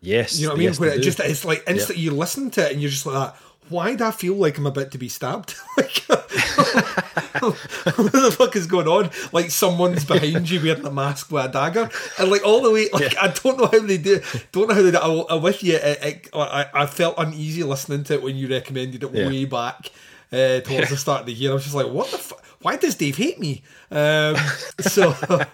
Yes. 0.00 0.38
You 0.38 0.46
know 0.46 0.52
what 0.52 0.56
I 0.56 0.58
mean? 0.58 0.68
Yes, 0.68 0.80
Where 0.80 0.90
it 0.90 1.02
just 1.02 1.20
it's 1.20 1.44
like 1.44 1.64
instant 1.66 1.98
yeah. 1.98 2.04
you 2.04 2.10
listen 2.12 2.50
to 2.52 2.64
it 2.64 2.72
and 2.72 2.80
you're 2.80 2.90
just 2.90 3.06
like 3.06 3.14
that. 3.14 3.40
Why 3.68 3.94
do 3.94 4.04
I 4.04 4.10
feel 4.10 4.34
like 4.34 4.56
I'm 4.56 4.66
about 4.66 4.92
to 4.92 4.98
be 4.98 5.08
stabbed? 5.08 5.54
like, 5.76 6.04
what 7.40 8.12
the 8.12 8.34
fuck 8.36 8.56
is 8.56 8.66
going 8.66 8.88
on? 8.88 9.10
Like 9.32 9.50
someone's 9.50 10.04
behind 10.04 10.50
you 10.50 10.60
wearing 10.62 10.86
a 10.86 10.90
mask 10.90 11.30
with 11.30 11.44
a 11.44 11.48
dagger, 11.48 11.90
and 12.18 12.30
like 12.30 12.44
all 12.44 12.62
the 12.62 12.70
way. 12.70 12.88
Like 12.92 13.12
yeah. 13.12 13.22
I 13.22 13.28
don't 13.28 13.58
know 13.58 13.66
how 13.66 13.86
they 13.86 13.98
do. 13.98 14.20
Don't 14.52 14.68
know 14.68 14.74
how 14.74 14.82
they 14.82 14.90
do. 14.90 14.98
I, 14.98 15.34
am 15.34 15.42
with 15.42 15.62
you. 15.62 15.74
It, 15.74 15.98
it, 16.02 16.28
I, 16.32 16.66
I 16.74 16.86
felt 16.86 17.16
uneasy 17.18 17.62
listening 17.62 18.04
to 18.04 18.14
it 18.14 18.22
when 18.22 18.36
you 18.36 18.48
recommended 18.48 19.02
it 19.02 19.14
yeah. 19.14 19.26
way 19.26 19.44
back 19.44 19.90
uh, 20.32 20.60
towards 20.60 20.90
the 20.90 20.96
start 20.96 21.20
of 21.20 21.26
the 21.26 21.32
year. 21.32 21.50
I 21.50 21.54
was 21.54 21.64
just 21.64 21.74
like, 21.74 21.88
what 21.88 22.10
the 22.10 22.18
fuck? 22.18 22.44
Why 22.62 22.76
does 22.76 22.94
Dave 22.94 23.16
hate 23.18 23.38
me? 23.38 23.62
Um, 23.90 24.36
so 24.80 25.10
uh, 25.28 25.44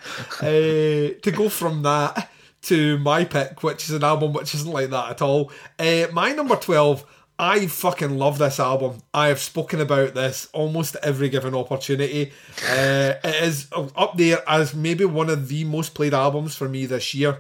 to 0.43 1.33
go 1.35 1.49
from 1.49 1.83
that 1.83 2.31
to 2.63 2.99
my 2.99 3.25
pick, 3.25 3.63
which 3.63 3.85
is 3.85 3.91
an 3.91 4.05
album 4.05 4.33
which 4.33 4.55
isn't 4.55 4.71
like 4.71 4.91
that 4.91 5.11
at 5.11 5.23
all. 5.23 5.51
Uh, 5.79 6.07
my 6.13 6.33
number 6.33 6.57
12, 6.57 7.05
I 7.41 7.69
fucking 7.69 8.19
love 8.19 8.37
this 8.37 8.61
album. 8.61 9.01
I 9.15 9.29
have 9.29 9.39
spoken 9.39 9.81
about 9.81 10.13
this 10.13 10.51
almost 10.53 10.97
every 11.03 11.31
given 11.31 11.55
opportunity. 11.55 12.33
Uh, 12.69 13.15
it 13.25 13.43
is 13.43 13.67
up 13.73 14.19
there 14.19 14.47
as 14.47 14.75
maybe 14.75 15.07
one 15.07 15.31
of 15.31 15.49
the 15.49 15.65
most 15.65 15.95
played 15.95 16.13
albums 16.13 16.55
for 16.55 16.69
me 16.69 16.85
this 16.85 17.15
year. 17.15 17.39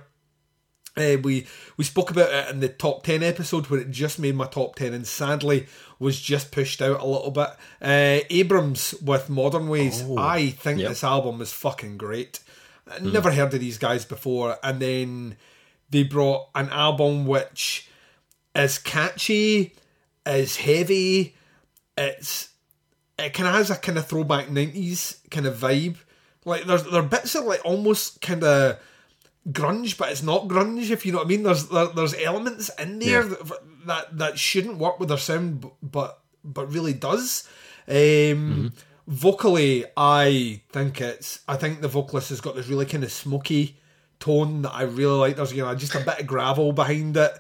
Uh, 0.96 1.18
we 1.22 1.46
we 1.76 1.84
spoke 1.84 2.10
about 2.10 2.32
it 2.32 2.48
in 2.48 2.60
the 2.60 2.70
top 2.70 3.02
ten 3.02 3.22
episode 3.22 3.66
where 3.66 3.80
it 3.80 3.90
just 3.90 4.18
made 4.18 4.34
my 4.34 4.46
top 4.46 4.74
ten, 4.74 4.94
and 4.94 5.06
sadly 5.06 5.66
was 5.98 6.18
just 6.18 6.50
pushed 6.50 6.80
out 6.80 7.00
a 7.00 7.06
little 7.06 7.30
bit. 7.30 7.50
Uh, 7.82 8.24
Abrams 8.30 8.94
with 9.02 9.28
Modern 9.28 9.68
Ways, 9.68 10.02
oh, 10.02 10.16
I 10.16 10.48
think 10.48 10.80
yep. 10.80 10.88
this 10.88 11.04
album 11.04 11.42
is 11.42 11.52
fucking 11.52 11.98
great. 11.98 12.40
Mm. 12.88 13.12
Never 13.12 13.32
heard 13.32 13.52
of 13.52 13.60
these 13.60 13.76
guys 13.76 14.06
before, 14.06 14.56
and 14.62 14.80
then 14.80 15.36
they 15.90 16.04
brought 16.04 16.48
an 16.54 16.70
album 16.70 17.26
which 17.26 17.86
is 18.54 18.78
catchy, 18.78 19.74
is 20.30 20.56
heavy, 20.56 21.36
it's 21.96 22.48
it 23.18 23.34
kind 23.34 23.48
of 23.48 23.54
has 23.54 23.70
a 23.70 23.76
kind 23.76 23.98
of 23.98 24.06
throwback 24.06 24.50
nineties 24.50 25.20
kind 25.30 25.46
of 25.46 25.56
vibe. 25.56 25.96
Like 26.44 26.64
there's 26.64 26.84
there 26.84 27.02
are 27.02 27.06
bits 27.06 27.34
of 27.34 27.44
like 27.44 27.64
almost 27.64 28.20
kind 28.20 28.44
of 28.44 28.78
grunge, 29.48 29.96
but 29.96 30.10
it's 30.10 30.22
not 30.22 30.48
grunge. 30.48 30.90
If 30.90 31.04
you 31.04 31.12
know 31.12 31.18
what 31.18 31.26
I 31.26 31.28
mean, 31.28 31.42
there's 31.42 31.68
there, 31.68 31.86
there's 31.86 32.14
elements 32.14 32.70
in 32.78 32.98
there 32.98 33.22
yeah. 33.22 33.28
that, 33.28 33.58
that, 33.86 34.18
that 34.18 34.38
shouldn't 34.38 34.78
work 34.78 34.98
with 34.98 35.08
their 35.08 35.18
sound, 35.18 35.66
but 35.82 36.20
but 36.44 36.72
really 36.72 36.94
does. 36.94 37.48
Um, 37.88 37.94
mm-hmm. 37.94 38.66
Vocally, 39.06 39.84
I 39.96 40.62
think 40.70 41.00
it's. 41.00 41.40
I 41.48 41.56
think 41.56 41.80
the 41.80 41.88
vocalist 41.88 42.28
has 42.28 42.40
got 42.40 42.54
this 42.54 42.68
really 42.68 42.86
kind 42.86 43.04
of 43.04 43.12
smoky 43.12 43.78
tone 44.20 44.62
that 44.62 44.74
I 44.74 44.82
really 44.82 45.18
like. 45.18 45.36
There's 45.36 45.52
you 45.52 45.62
know 45.62 45.74
just 45.74 45.94
a 45.94 46.00
bit 46.00 46.20
of 46.20 46.26
gravel 46.26 46.72
behind 46.72 47.16
it, 47.16 47.32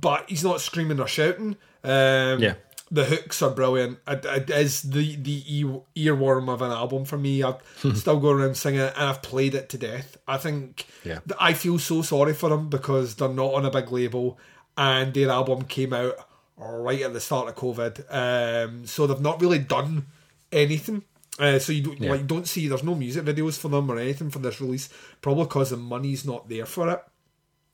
but 0.00 0.28
he's 0.28 0.44
not 0.44 0.60
screaming 0.60 1.00
or 1.00 1.06
shouting. 1.06 1.56
Um, 1.82 2.40
yeah 2.40 2.54
the 2.90 3.04
hooks 3.04 3.42
are 3.42 3.50
brilliant. 3.50 3.98
It, 4.06 4.24
it 4.24 4.50
is 4.50 4.82
the 4.82 5.16
the 5.16 5.64
earworm 5.96 6.48
of 6.48 6.62
an 6.62 6.70
album 6.70 7.04
for 7.04 7.18
me. 7.18 7.42
I 7.42 7.56
still 7.94 8.20
go 8.20 8.30
around 8.30 8.56
singing 8.56 8.80
it, 8.80 8.94
and 8.96 9.08
I've 9.08 9.22
played 9.22 9.54
it 9.54 9.68
to 9.70 9.78
death. 9.78 10.16
I 10.28 10.36
think 10.36 10.86
yeah. 11.04 11.18
I 11.40 11.54
feel 11.54 11.78
so 11.78 12.02
sorry 12.02 12.34
for 12.34 12.50
them 12.50 12.68
because 12.68 13.16
they're 13.16 13.28
not 13.28 13.54
on 13.54 13.64
a 13.64 13.70
big 13.70 13.90
label, 13.90 14.38
and 14.76 15.12
their 15.12 15.30
album 15.30 15.62
came 15.62 15.92
out 15.92 16.14
right 16.56 17.02
at 17.02 17.12
the 17.12 17.20
start 17.20 17.48
of 17.48 17.56
COVID. 17.56 18.04
Um, 18.14 18.86
so 18.86 19.06
they've 19.06 19.20
not 19.20 19.40
really 19.40 19.58
done 19.58 20.06
anything. 20.52 21.02
Uh, 21.36 21.58
so 21.58 21.72
you 21.72 21.82
don't 21.82 22.00
yeah. 22.00 22.10
like 22.10 22.28
don't 22.28 22.46
see 22.46 22.68
there's 22.68 22.84
no 22.84 22.94
music 22.94 23.24
videos 23.24 23.58
for 23.58 23.68
them 23.68 23.90
or 23.90 23.98
anything 23.98 24.30
for 24.30 24.38
this 24.38 24.60
release, 24.60 24.88
probably 25.20 25.44
because 25.44 25.70
the 25.70 25.76
money's 25.76 26.24
not 26.24 26.48
there 26.48 26.66
for 26.66 26.90
it. 26.90 27.02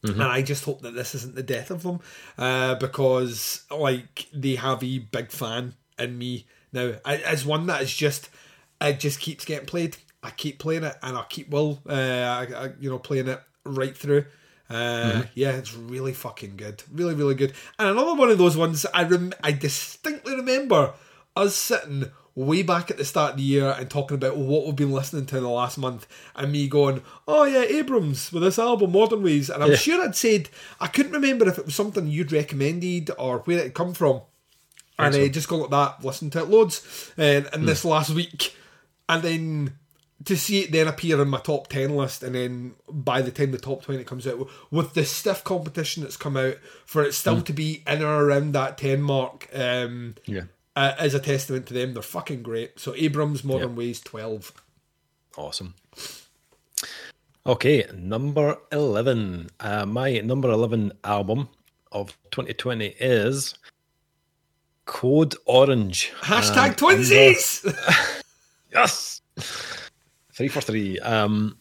Mm-hmm. 0.04 0.20
And 0.20 0.30
I 0.30 0.40
just 0.42 0.64
hope 0.64 0.80
that 0.82 0.94
this 0.94 1.14
isn't 1.14 1.34
the 1.34 1.42
death 1.42 1.70
of 1.70 1.82
them, 1.82 2.00
uh, 2.38 2.74
because 2.76 3.64
like 3.70 4.26
they 4.32 4.54
have 4.54 4.82
a 4.82 4.98
big 4.98 5.30
fan 5.30 5.74
in 5.98 6.16
me 6.16 6.46
now. 6.72 6.94
As 7.04 7.44
one 7.44 7.66
that 7.66 7.82
is 7.82 7.94
just, 7.94 8.30
it 8.80 8.98
just 8.98 9.20
keeps 9.20 9.44
getting 9.44 9.66
played. 9.66 9.96
I 10.22 10.30
keep 10.30 10.58
playing 10.58 10.84
it, 10.84 10.96
and 11.02 11.16
I 11.16 11.24
keep 11.28 11.50
will, 11.50 11.80
uh, 11.88 11.92
I, 11.92 12.46
I, 12.54 12.70
you 12.80 12.88
know, 12.88 12.98
playing 12.98 13.28
it 13.28 13.40
right 13.64 13.96
through. 13.96 14.24
Uh, 14.70 14.74
mm-hmm. 14.74 15.20
Yeah, 15.34 15.52
it's 15.52 15.74
really 15.74 16.12
fucking 16.12 16.56
good, 16.56 16.82
really, 16.92 17.14
really 17.14 17.34
good. 17.34 17.52
And 17.78 17.88
another 17.88 18.14
one 18.14 18.30
of 18.30 18.38
those 18.38 18.56
ones 18.56 18.86
I 18.94 19.04
rem- 19.04 19.34
I 19.42 19.52
distinctly 19.52 20.36
remember 20.36 20.94
us 21.36 21.56
sitting 21.56 22.10
way 22.34 22.62
back 22.62 22.90
at 22.90 22.96
the 22.96 23.04
start 23.04 23.32
of 23.32 23.36
the 23.38 23.42
year 23.42 23.74
and 23.78 23.90
talking 23.90 24.14
about 24.14 24.36
what 24.36 24.64
we've 24.64 24.76
been 24.76 24.92
listening 24.92 25.26
to 25.26 25.36
in 25.36 25.42
the 25.42 25.48
last 25.48 25.78
month, 25.78 26.06
and 26.36 26.52
me 26.52 26.68
going, 26.68 27.02
"Oh 27.26 27.44
yeah, 27.44 27.62
Abrams 27.62 28.32
with 28.32 28.42
this 28.42 28.58
album, 28.58 28.92
Modern 28.92 29.22
Ways," 29.22 29.50
and 29.50 29.62
I'm 29.62 29.70
yeah. 29.70 29.76
sure 29.76 30.02
I'd 30.02 30.16
said 30.16 30.48
I 30.80 30.86
couldn't 30.86 31.12
remember 31.12 31.48
if 31.48 31.58
it 31.58 31.66
was 31.66 31.74
something 31.74 32.06
you'd 32.06 32.32
recommended 32.32 33.10
or 33.18 33.38
where 33.40 33.58
it 33.58 33.74
come 33.74 33.94
from, 33.94 34.22
and 34.98 35.14
I 35.14 35.26
uh, 35.26 35.28
just 35.28 35.48
go 35.48 35.58
like 35.58 35.70
that, 35.70 36.04
listen 36.04 36.30
to 36.30 36.40
it 36.40 36.48
loads, 36.48 37.12
and, 37.16 37.48
and 37.52 37.64
mm. 37.64 37.66
this 37.66 37.84
last 37.84 38.10
week, 38.10 38.56
and 39.08 39.22
then 39.22 39.78
to 40.24 40.36
see 40.36 40.60
it 40.60 40.72
then 40.72 40.86
appear 40.86 41.20
in 41.20 41.28
my 41.28 41.38
top 41.38 41.68
10 41.68 41.96
list 41.96 42.22
and 42.22 42.34
then 42.34 42.74
by 42.88 43.22
the 43.22 43.30
time 43.30 43.52
the 43.52 43.58
top 43.58 43.82
20 43.82 44.04
comes 44.04 44.26
out 44.26 44.48
with 44.70 44.92
the 44.92 45.04
stiff 45.04 45.42
competition 45.44 46.02
that's 46.02 46.16
come 46.16 46.36
out 46.36 46.56
for 46.84 47.02
it 47.02 47.14
still 47.14 47.38
mm. 47.38 47.44
to 47.46 47.52
be 47.52 47.82
in 47.86 48.02
or 48.02 48.24
around 48.24 48.52
that 48.52 48.76
10 48.76 49.00
mark 49.00 49.48
um, 49.54 50.14
yeah 50.26 50.42
uh, 50.76 50.94
is 51.02 51.14
a 51.14 51.20
testament 51.20 51.66
to 51.66 51.74
them. 51.74 51.94
They're 51.94 52.02
fucking 52.02 52.42
great. 52.42 52.78
So 52.78 52.94
Abrams 52.96 53.44
Modern 53.44 53.70
yep. 53.70 53.78
Ways 53.78 54.00
12. 54.00 54.52
Awesome. 55.36 55.74
Okay, 57.46 57.86
number 57.94 58.58
11. 58.70 59.50
Uh, 59.58 59.86
my 59.86 60.18
number 60.20 60.50
11 60.50 60.92
album 61.04 61.48
of 61.90 62.16
2020 62.30 62.94
is 63.00 63.54
Code 64.84 65.34
Orange. 65.46 66.12
Hashtag 66.20 66.76
twinsies! 66.76 67.64
Under... 67.64 67.78
yes! 68.72 69.22
Three 70.32 70.48
for 70.48 70.60
three. 70.60 70.98
Um, 70.98 71.58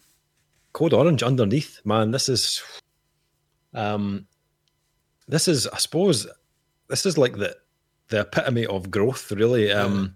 Code 0.73 0.94
Orange 0.94 1.23
underneath, 1.23 1.80
man. 1.86 2.11
This 2.11 2.30
is, 2.30 2.61
um, 3.73 4.27
this 5.27 5.48
is, 5.48 5.68
I 5.68 5.77
suppose, 5.77 6.27
this 6.88 7.06
is 7.06 7.18
like 7.18 7.38
the 7.38 7.56
the 8.10 8.22
epitome 8.22 8.65
of 8.65 8.91
growth, 8.91 9.31
really. 9.31 9.72
Um, 9.72 10.15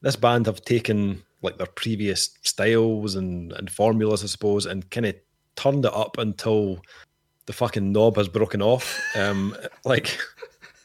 This 0.00 0.16
band 0.16 0.46
have 0.46 0.64
taken 0.64 1.22
like 1.42 1.58
their 1.58 1.66
previous 1.66 2.30
styles 2.42 3.14
and, 3.14 3.52
and 3.52 3.70
formulas, 3.70 4.24
I 4.24 4.26
suppose, 4.26 4.66
and 4.66 4.88
kind 4.90 5.06
of 5.06 5.14
turned 5.56 5.84
it 5.84 5.94
up 5.94 6.18
until 6.18 6.80
the 7.46 7.52
fucking 7.52 7.92
knob 7.92 8.16
has 8.16 8.28
broken 8.28 8.62
off. 8.62 9.00
Um, 9.16 9.56
like, 9.84 10.18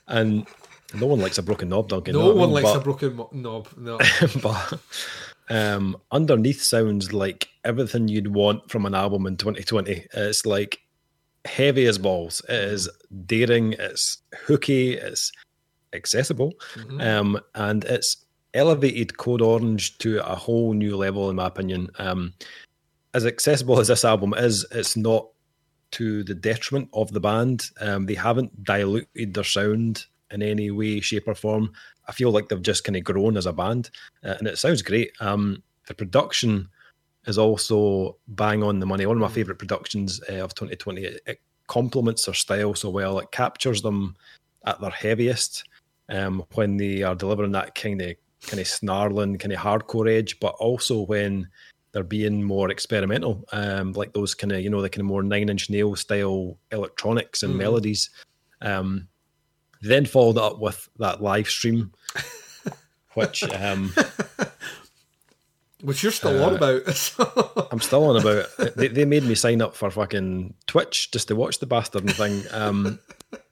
and 0.07 0.45
no 0.93 1.05
one 1.05 1.19
likes 1.19 1.37
a 1.37 1.43
broken 1.43 1.69
knob, 1.69 1.89
Duncan. 1.89 2.13
No 2.13 2.33
one 2.33 2.37
I 2.37 2.41
mean? 2.41 2.49
likes 2.51 2.69
but, 2.69 2.77
a 2.77 2.83
broken 2.83 3.15
mo- 3.15 3.29
knob. 3.31 3.67
No, 3.77 3.99
but 4.41 4.79
um, 5.49 5.97
underneath 6.11 6.61
sounds 6.61 7.13
like 7.13 7.49
everything 7.63 8.07
you'd 8.07 8.33
want 8.33 8.69
from 8.69 8.85
an 8.85 8.95
album 8.95 9.27
in 9.27 9.37
2020. 9.37 10.05
It's 10.13 10.45
like 10.45 10.79
heavy 11.45 11.85
as 11.85 11.97
balls. 11.97 12.41
It 12.49 12.55
is 12.55 12.89
daring. 13.25 13.73
It's 13.73 14.17
hooky. 14.45 14.93
It's 14.93 15.31
accessible, 15.97 16.53
mm-hmm. 16.75 17.01
um, 17.01 17.39
and 17.55 17.83
it's 17.85 18.25
elevated 18.53 19.17
Code 19.17 19.41
Orange 19.41 19.97
to 19.99 20.19
a 20.25 20.35
whole 20.35 20.73
new 20.73 20.95
level, 20.95 21.29
in 21.29 21.35
my 21.35 21.47
opinion. 21.47 21.89
Um, 21.99 22.33
as 23.13 23.25
accessible 23.25 23.79
as 23.79 23.87
this 23.87 24.05
album 24.05 24.33
is, 24.35 24.65
it's 24.71 24.95
not 24.95 25.27
to 25.91 26.23
the 26.23 26.35
detriment 26.35 26.89
of 26.93 27.11
the 27.11 27.19
band. 27.19 27.69
Um, 27.79 28.05
they 28.05 28.13
haven't 28.13 28.63
diluted 28.63 29.33
their 29.33 29.43
sound 29.43 30.05
in 30.31 30.41
any 30.41 30.71
way, 30.71 30.99
shape, 30.99 31.27
or 31.27 31.35
form. 31.35 31.71
I 32.07 32.11
feel 32.11 32.31
like 32.31 32.49
they've 32.49 32.61
just 32.61 32.83
kind 32.83 32.95
of 32.95 33.03
grown 33.03 33.37
as 33.37 33.45
a 33.45 33.53
band, 33.53 33.89
uh, 34.23 34.35
and 34.39 34.47
it 34.47 34.57
sounds 34.57 34.81
great. 34.81 35.11
Um, 35.19 35.63
the 35.87 35.93
production 35.93 36.69
is 37.25 37.37
also 37.37 38.17
bang 38.29 38.63
on 38.63 38.79
the 38.79 38.85
money. 38.85 39.05
One 39.05 39.17
of 39.17 39.21
my 39.21 39.27
favorite 39.27 39.59
productions 39.59 40.21
uh, 40.29 40.35
of 40.35 40.53
2020. 40.55 41.03
It, 41.03 41.21
it, 41.25 41.41
complements 41.67 42.25
their 42.25 42.33
style 42.33 42.73
so 42.73 42.89
well. 42.89 43.19
It 43.19 43.29
captures 43.31 43.81
them 43.81 44.15
at 44.65 44.79
their 44.79 44.89
heaviest 44.89 45.65
um, 46.09 46.43
when 46.53 46.77
they 46.77 47.03
are 47.03 47.15
delivering 47.15 47.51
that 47.53 47.75
kind 47.75 48.01
of 48.01 48.15
kind 48.41 48.59
of 48.59 48.67
snarling, 48.67 49.37
kind 49.37 49.53
of 49.53 49.59
hardcore 49.59 50.09
edge, 50.09 50.39
but 50.39 50.55
also 50.59 51.01
when 51.01 51.47
they're 51.91 52.03
being 52.03 52.43
more 52.43 52.69
experimental, 52.69 53.43
um, 53.51 53.93
like 53.93 54.13
those 54.13 54.33
kind 54.35 54.51
of 54.51 54.61
you 54.61 54.69
know 54.69 54.81
the 54.81 54.89
kind 54.89 55.01
of 55.01 55.07
more 55.07 55.23
Nine 55.23 55.49
Inch 55.49 55.69
Nail 55.69 55.95
style 55.95 56.57
electronics 56.71 57.43
and 57.43 57.53
mm. 57.53 57.57
melodies. 57.57 58.09
Um, 58.61 59.07
then 59.81 60.05
followed 60.05 60.37
up 60.37 60.59
with 60.59 60.89
that 60.97 61.21
live 61.21 61.47
stream, 61.47 61.91
which 63.13 63.43
um, 63.53 63.93
which 65.81 66.03
you're 66.03 66.11
still 66.11 66.43
uh, 66.43 66.47
on 66.47 66.55
about. 66.55 67.67
I'm 67.71 67.81
still 67.81 68.05
on 68.05 68.17
about. 68.17 68.75
They, 68.75 68.87
they 68.87 69.05
made 69.05 69.23
me 69.23 69.35
sign 69.35 69.61
up 69.61 69.75
for 69.75 69.91
fucking 69.91 70.53
Twitch 70.65 71.11
just 71.11 71.27
to 71.27 71.35
watch 71.35 71.59
the 71.59 71.67
bastard 71.67 72.03
and 72.03 72.13
thing, 72.15 72.43
um, 72.51 72.99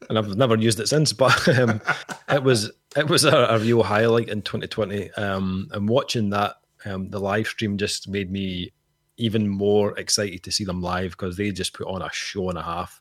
and 0.10 0.18
I've 0.18 0.36
never 0.36 0.56
used 0.56 0.80
it 0.80 0.88
since. 0.88 1.14
But 1.14 1.48
um, 1.60 1.82
it 2.30 2.44
was 2.44 2.72
it 2.96 3.10
was 3.10 3.26
a, 3.26 3.36
a 3.36 3.60
real 3.60 3.84
highlight 3.84 4.30
in 4.30 4.42
2020, 4.42 5.12
um, 5.12 5.70
and 5.72 5.90
watching 5.90 6.30
that 6.32 6.56
um, 6.86 7.10
the 7.10 7.20
live 7.20 7.48
stream 7.48 7.78
just 7.78 8.08
made 8.08 8.32
me 8.32 8.72
even 9.18 9.48
more 9.48 9.98
excited 9.98 10.44
to 10.44 10.52
see 10.52 10.66
them 10.66 10.82
live 10.82 11.12
because 11.12 11.38
they 11.38 11.52
just 11.52 11.74
put 11.74 11.88
on 11.88 12.02
a 12.02 12.10
show 12.12 12.50
and 12.50 12.58
a 12.58 12.64
half. 12.64 13.00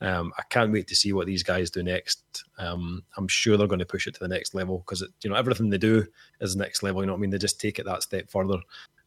Um, 0.00 0.32
I 0.36 0.42
can't 0.50 0.72
wait 0.72 0.88
to 0.88 0.96
see 0.96 1.12
what 1.12 1.28
these 1.28 1.44
guys 1.44 1.70
do 1.70 1.80
next. 1.80 2.42
Um, 2.58 3.04
I'm 3.16 3.28
sure 3.28 3.56
they're 3.56 3.68
going 3.68 3.78
to 3.78 3.86
push 3.86 4.08
it 4.08 4.14
to 4.14 4.20
the 4.20 4.26
next 4.26 4.52
level 4.52 4.78
because 4.78 5.06
you 5.22 5.30
know 5.30 5.36
everything 5.36 5.70
they 5.70 5.78
do 5.78 6.04
is 6.40 6.56
next 6.56 6.82
level. 6.82 7.02
You 7.02 7.06
know 7.06 7.12
what 7.12 7.18
I 7.18 7.20
mean? 7.20 7.30
They 7.30 7.38
just 7.38 7.60
take 7.60 7.78
it 7.78 7.86
that 7.86 8.02
step 8.02 8.28
further. 8.28 8.58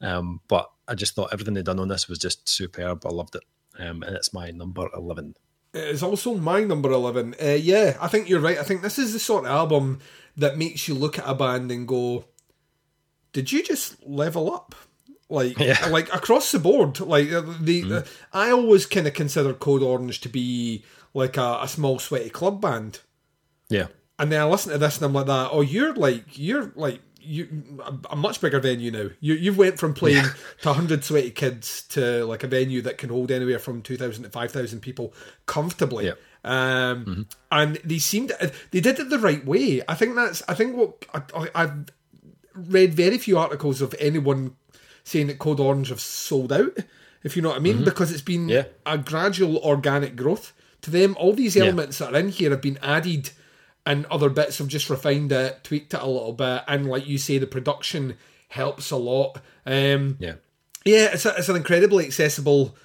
Um, 0.02 0.40
but 0.48 0.72
I 0.88 0.96
just 0.96 1.14
thought 1.14 1.34
everything 1.34 1.54
they've 1.54 1.64
done 1.64 1.80
on 1.80 1.90
this 1.90 2.08
was 2.08 2.20
just 2.20 2.48
superb. 2.48 3.06
I 3.06 3.10
loved 3.10 3.36
it, 3.36 3.44
um, 3.80 4.04
and 4.04 4.16
it's 4.16 4.34
my 4.34 4.52
number 4.52 4.90
eleven. 4.96 5.36
Is 5.76 6.03
also 6.03 6.35
my 6.35 6.64
number 6.64 6.91
eleven. 6.91 7.35
Uh, 7.41 7.49
yeah, 7.49 7.97
I 7.99 8.07
think 8.07 8.30
you're 8.30 8.39
right. 8.39 8.57
I 8.57 8.64
think 8.64 8.81
this 8.81 8.97
is 8.97 9.14
the 9.14 9.19
sort 9.19 9.45
of 9.45 9.52
album 9.52 9.99
that 10.38 10.57
makes 10.57 10.88
you 10.88 10.93
look 10.93 11.19
at 11.19 11.27
a 11.27 11.35
band 11.35 11.69
and 11.72 11.88
go, 11.88 12.26
"Did 13.34 13.52
you 13.52 13.61
just 13.61 14.02
level 14.06 14.53
up?" 14.53 14.73
like 15.30 15.57
yeah. 15.60 15.88
like 15.89 16.14
across 16.14 16.52
the 16.52 16.60
board. 16.60 16.99
Like 16.99 17.31
uh, 17.31 17.41
the, 17.60 17.84
mm. 17.84 17.89
the 17.89 18.07
I 18.34 18.52
always 18.52 18.85
kind 18.85 19.07
of 19.07 19.14
consider 19.14 19.53
Code 19.53 19.84
Orange 19.84 20.22
to 20.22 20.30
be 20.30 20.84
like 21.14 21.38
a, 21.38 21.60
a, 21.61 21.68
small 21.68 21.99
sweaty 21.99 22.30
club 22.30 22.61
band. 22.61 22.99
Yeah, 23.69 23.88
and 24.19 24.31
then 24.31 24.41
I 24.41 24.45
listen 24.45 24.72
to 24.72 24.77
this 24.77 24.97
and 24.97 25.06
I'm 25.06 25.14
like 25.14 25.27
that. 25.27 25.49
Oh, 25.52 25.61
you're 25.61 25.93
like 25.93 26.38
you're 26.38 26.72
like 26.76 27.02
you 27.26 27.81
a 28.10 28.15
much 28.15 28.41
bigger 28.41 28.60
venue 28.60 28.91
now. 28.91 29.10
You 29.19 29.34
you've 29.34 29.57
went 29.57 29.80
from 29.80 29.93
playing 29.93 30.18
yeah. 30.18 30.34
to 30.61 30.73
hundred 30.73 31.03
sweaty 31.03 31.31
kids 31.31 31.84
to 31.89 32.26
like 32.26 32.43
a 32.43 32.47
venue 32.47 32.81
that 32.84 32.97
can 32.97 33.10
hold 33.10 33.31
anywhere 33.31 33.60
from 33.60 33.81
two 33.81 33.97
thousand 33.97 34.23
to 34.23 34.30
five 34.30 34.52
thousand 34.52 34.81
people 34.81 35.14
comfortably. 35.45 36.06
Yeah. 36.06 36.14
Um, 36.43 37.06
mm-hmm. 37.06 37.22
and 37.52 37.76
they 37.84 37.97
seemed 37.97 38.31
they 38.72 38.80
did 38.80 38.99
it 38.99 39.10
the 39.10 39.19
right 39.19 39.43
way. 39.45 39.81
I 39.88 39.95
think 39.95 40.15
that's 40.15 40.43
I 40.47 40.53
think 40.53 40.76
what 40.76 41.06
I, 41.14 41.49
I've 41.56 41.85
read 42.53 42.93
very 42.93 43.18
few 43.18 43.38
articles 43.38 43.81
of 43.81 43.95
anyone 43.99 44.56
saying 45.03 45.27
that 45.27 45.39
Code 45.39 45.60
Orange 45.60 45.89
have 45.89 46.02
sold 46.02 46.52
out, 46.52 46.77
if 47.23 47.35
you 47.35 47.41
know 47.41 47.49
what 47.49 47.57
I 47.57 47.61
mean, 47.61 47.76
mm-hmm. 47.77 47.85
because 47.85 48.11
it's 48.11 48.22
been 48.22 48.49
yeah. 48.49 48.65
a 48.85 48.97
gradual 48.97 49.57
organic 49.60 50.15
growth 50.15 50.53
to 50.81 50.91
them. 50.91 51.15
All 51.19 51.34
these 51.34 51.57
elements 51.57 51.99
yeah. 51.99 52.07
that 52.07 52.15
are 52.15 52.19
in 52.19 52.30
here 52.30 52.52
have 52.52 52.61
been 52.61 52.80
added, 52.81 53.31
and 53.86 54.06
other 54.07 54.30
bits 54.30 54.57
have 54.57 54.68
just 54.68 54.90
refined 54.90 55.32
it, 55.32 55.64
tweaked 55.64 55.94
it 55.94 56.02
a 56.02 56.07
little 56.07 56.34
bit, 56.34 56.64
and 56.68 56.88
like 56.88 57.07
you 57.07 57.18
say, 57.18 57.38
the 57.38 57.48
production 57.48 58.18
helps 58.49 58.91
a 58.91 58.98
lot. 58.98 59.40
Um, 59.66 60.18
yeah, 60.20 60.36
yeah, 60.84 61.10
it's 61.14 61.26
a, 61.26 61.36
it's 61.38 61.49
an 61.49 61.56
incredibly 61.56 62.06
accessible 62.06 62.76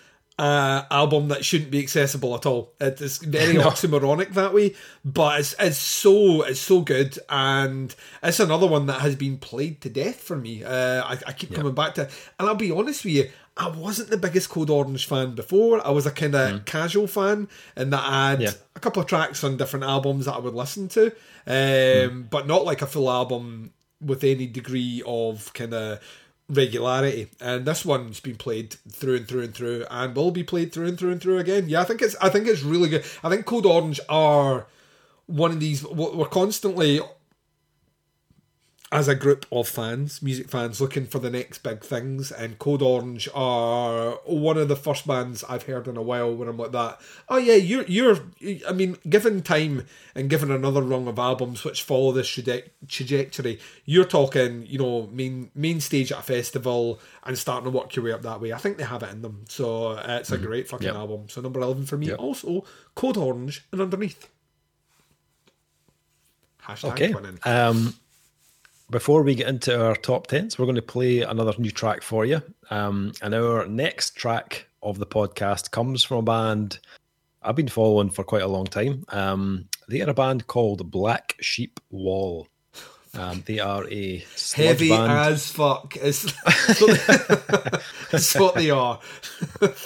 uh, 0.41 0.87
album 0.91 1.29
that 1.29 1.45
shouldn't 1.45 1.71
be 1.71 1.81
accessible 1.81 2.35
at 2.35 2.47
all. 2.47 2.73
It's 2.81 3.19
very 3.19 3.53
no. 3.59 3.65
oxymoronic 3.65 4.31
that 4.31 4.55
way, 4.55 4.75
but 5.05 5.41
it's 5.41 5.55
it's 5.59 5.77
so 5.77 6.43
it's 6.43 6.61
so 6.61 6.81
good, 6.81 7.19
and 7.29 7.95
it's 8.23 8.41
another 8.41 8.67
one 8.67 8.87
that 8.87 9.03
has 9.03 9.17
been 9.17 9.37
played 9.37 9.83
to 9.83 9.91
death 9.91 10.19
for 10.19 10.37
me. 10.37 10.65
Uh, 10.65 11.05
I, 11.05 11.19
I, 11.27 11.33
keep 11.35 11.55
coming 11.55 11.75
back 11.75 11.95
to, 11.97 12.03
it. 12.05 12.11
and 12.39 12.49
I'll 12.49 12.55
be 12.55 12.73
honest 12.73 13.05
with 13.05 13.13
you, 13.13 13.31
I 13.59 13.69
wasn't 13.69 14.09
the 14.09 14.17
biggest 14.17 14.49
Code 14.49 14.71
Orange 14.71 15.07
fan 15.07 15.35
before. 15.35 15.87
I 15.87 15.91
was 15.91 16.07
a 16.07 16.11
kind 16.11 16.35
of 16.35 16.51
mm. 16.51 16.65
casual 16.65 17.07
fan, 17.07 17.47
and 17.77 17.93
that 17.93 18.03
I 18.03 18.31
had 18.31 18.41
yeah. 18.41 18.53
a 18.75 18.81
couple 18.81 19.03
of 19.03 19.09
tracks 19.09 19.45
on 19.45 19.59
different 19.59 19.85
albums 19.85 20.25
that 20.25 20.37
I 20.37 20.39
would 20.39 20.55
listen 20.55 20.89
to, 20.89 21.09
um, 21.09 21.13
mm. 21.47 22.31
but 22.31 22.47
not 22.47 22.65
like 22.65 22.81
a 22.81 22.87
full 22.87 23.11
album 23.11 23.75
with 24.01 24.25
any 24.25 24.47
degree 24.47 25.03
of 25.05 25.53
kind 25.53 25.75
of 25.75 26.01
regularity. 26.51 27.29
And 27.41 27.65
this 27.65 27.85
one's 27.85 28.21
been 28.21 28.37
played 28.37 28.75
through 28.91 29.17
and 29.17 29.29
through 29.29 29.43
and 29.43 29.55
through, 29.55 29.87
and 29.91 30.15
will 30.15 30.31
be 30.31 30.45
played 30.45 30.73
through 30.73 30.89
and 30.89 30.99
through 30.99 31.13
and 31.13 31.21
through 31.23 31.39
again. 31.39 31.69
Yeah, 31.69 31.81
I 31.81 31.85
think 31.85 32.03
it's 32.03 32.17
I 32.21 32.29
think 32.29 32.47
it's 32.47 32.63
really 32.63 32.89
good. 32.89 33.05
I 33.23 33.31
think 33.31 33.47
Code 33.47 33.67
Orange 33.67 34.01
are 34.09 34.67
one 35.27 35.53
of 35.53 35.61
these. 35.61 35.85
We're 35.85 36.27
constantly 36.27 37.01
as 38.93 39.07
a 39.07 39.15
group 39.15 39.47
of 39.53 39.69
fans, 39.69 40.21
music 40.21 40.51
fans, 40.51 40.81
looking 40.81 41.07
for 41.07 41.21
the 41.21 41.31
next 41.31 41.59
big 41.59 41.85
things, 41.85 42.33
and 42.33 42.59
Code 42.59 42.83
Orange 42.83 43.29
are 43.33 44.15
one 44.25 44.59
of 44.59 44.67
the 44.67 44.75
first 44.75 45.07
bands 45.07 45.45
I've 45.49 45.63
heard 45.63 45.87
in 45.87 45.97
a 45.97 46.03
while 46.03 46.35
where 46.35 46.49
I'm 46.49 46.59
like 46.59 46.73
that. 46.73 47.01
Oh 47.29 47.37
yeah, 47.37 47.55
you're 47.55 47.85
you're. 47.85 48.19
I 48.69 48.73
mean, 48.73 48.97
given 49.09 49.43
time 49.43 49.87
and 50.17 50.29
given 50.29 50.51
another 50.51 50.83
rung 50.83 51.07
of 51.07 51.21
albums 51.21 51.63
which 51.63 51.85
follow 51.85 52.11
this 52.11 52.29
trajectory, 52.29 53.61
you're 53.85 54.05
talking, 54.05 54.67
you 54.67 54.79
know, 54.79 55.09
main 55.13 55.53
main 55.55 55.81
stage 55.81 56.11
at 56.11 56.19
a 56.19 56.23
festival 56.23 56.99
and 57.23 57.39
starting 57.39 57.71
to 57.71 57.79
work 57.79 57.95
your 57.95 58.05
way 58.05 58.13
up 58.13 58.23
that 58.23 58.41
way. 58.41 58.53
I 58.53 58.59
think 58.59 58.77
they 58.77 58.85
have 58.85 59.05
it 59.05 59.11
in 59.11 59.23
them, 59.23 59.45
so 59.49 59.93
uh, 59.93 60.19
it's 60.21 60.33
a 60.33 60.37
mm-hmm. 60.37 60.47
great 60.47 60.69
fucking 60.69 60.89
yep. 60.89 60.97
album. 60.97 61.29
So 61.29 61.41
number 61.41 61.61
eleven 61.61 61.87
for 61.87 61.97
me, 61.97 62.09
yep. 62.09 62.19
also 62.19 62.65
Code 62.97 63.17
Orange 63.17 63.65
and 63.71 63.81
underneath. 63.81 64.29
Hashtag 66.65 66.91
okay. 66.91 67.15
Winning. 67.15 67.39
Um 67.45 67.95
before 68.91 69.23
we 69.23 69.35
get 69.35 69.49
into 69.49 69.87
our 69.87 69.95
top 69.95 70.27
tens, 70.27 70.59
we're 70.59 70.67
going 70.67 70.77
to 70.77 70.83
play 70.83 71.21
another 71.21 71.55
new 71.59 71.71
track 71.71 72.03
for 72.03 72.25
you. 72.25 72.43
Um, 72.71 73.13
and 73.23 73.35
our 73.35 73.67
next 73.67 74.17
track 74.17 74.67
of 74.83 74.99
the 74.99 75.07
podcast 75.07 75.71
comes 75.71 76.03
from 76.03 76.19
a 76.19 76.23
band 76.23 76.79
I've 77.43 77.57
been 77.57 77.69
following 77.69 78.11
for 78.11 78.23
quite 78.23 78.43
a 78.43 78.49
long 78.49 78.67
time. 78.67 79.05
Um, 79.09 79.69
they 79.89 80.03
are 80.03 80.11
a 80.11 80.15
band 80.15 80.47
called 80.47 80.91
Black 80.91 81.37
Sheep 81.41 81.81
Wall. 81.91 82.49
Um, 83.15 83.43
they 83.47 83.59
are 83.59 83.89
a 83.91 84.25
heavy 84.55 84.91
band. 84.91 85.11
as 85.11 85.51
fuck. 85.51 85.97
It's, 85.97 86.25
it's 88.13 88.35
what 88.37 88.55
they 88.55 88.71
are. 88.71 89.01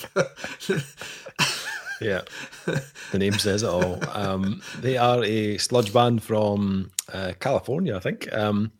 yeah, 2.00 2.22
the 2.64 3.18
name 3.18 3.34
says 3.34 3.62
it 3.62 3.68
all. 3.68 4.00
Um, 4.12 4.62
they 4.80 4.96
are 4.96 5.22
a 5.24 5.58
sludge 5.58 5.92
band 5.92 6.22
from 6.22 6.90
uh, 7.12 7.32
California, 7.40 7.96
I 7.96 8.00
think. 8.00 8.32
Um, 8.32 8.72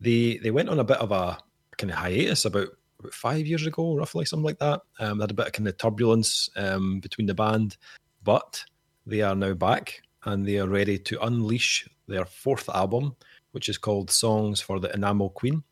they 0.00 0.38
they 0.38 0.50
went 0.50 0.68
on 0.68 0.78
a 0.78 0.84
bit 0.84 0.98
of 0.98 1.12
a 1.12 1.38
kind 1.76 1.90
of 1.90 1.98
hiatus 1.98 2.44
about, 2.44 2.68
about 2.98 3.14
five 3.14 3.46
years 3.46 3.66
ago, 3.66 3.96
roughly 3.96 4.24
something 4.24 4.44
like 4.44 4.58
that. 4.58 4.82
Um, 4.98 5.18
they 5.18 5.22
had 5.22 5.30
a 5.30 5.34
bit 5.34 5.46
of 5.46 5.52
kind 5.52 5.68
of 5.68 5.76
turbulence 5.78 6.48
um, 6.56 7.00
between 7.00 7.26
the 7.26 7.34
band, 7.34 7.76
but 8.22 8.64
they 9.06 9.22
are 9.22 9.34
now 9.34 9.54
back 9.54 10.02
and 10.24 10.46
they 10.46 10.58
are 10.58 10.68
ready 10.68 10.98
to 10.98 11.24
unleash 11.24 11.88
their 12.06 12.24
fourth 12.24 12.68
album, 12.68 13.16
which 13.52 13.68
is 13.68 13.78
called 13.78 14.10
Songs 14.10 14.60
for 14.60 14.78
the 14.78 14.92
Enamel 14.94 15.30
Queen. 15.30 15.62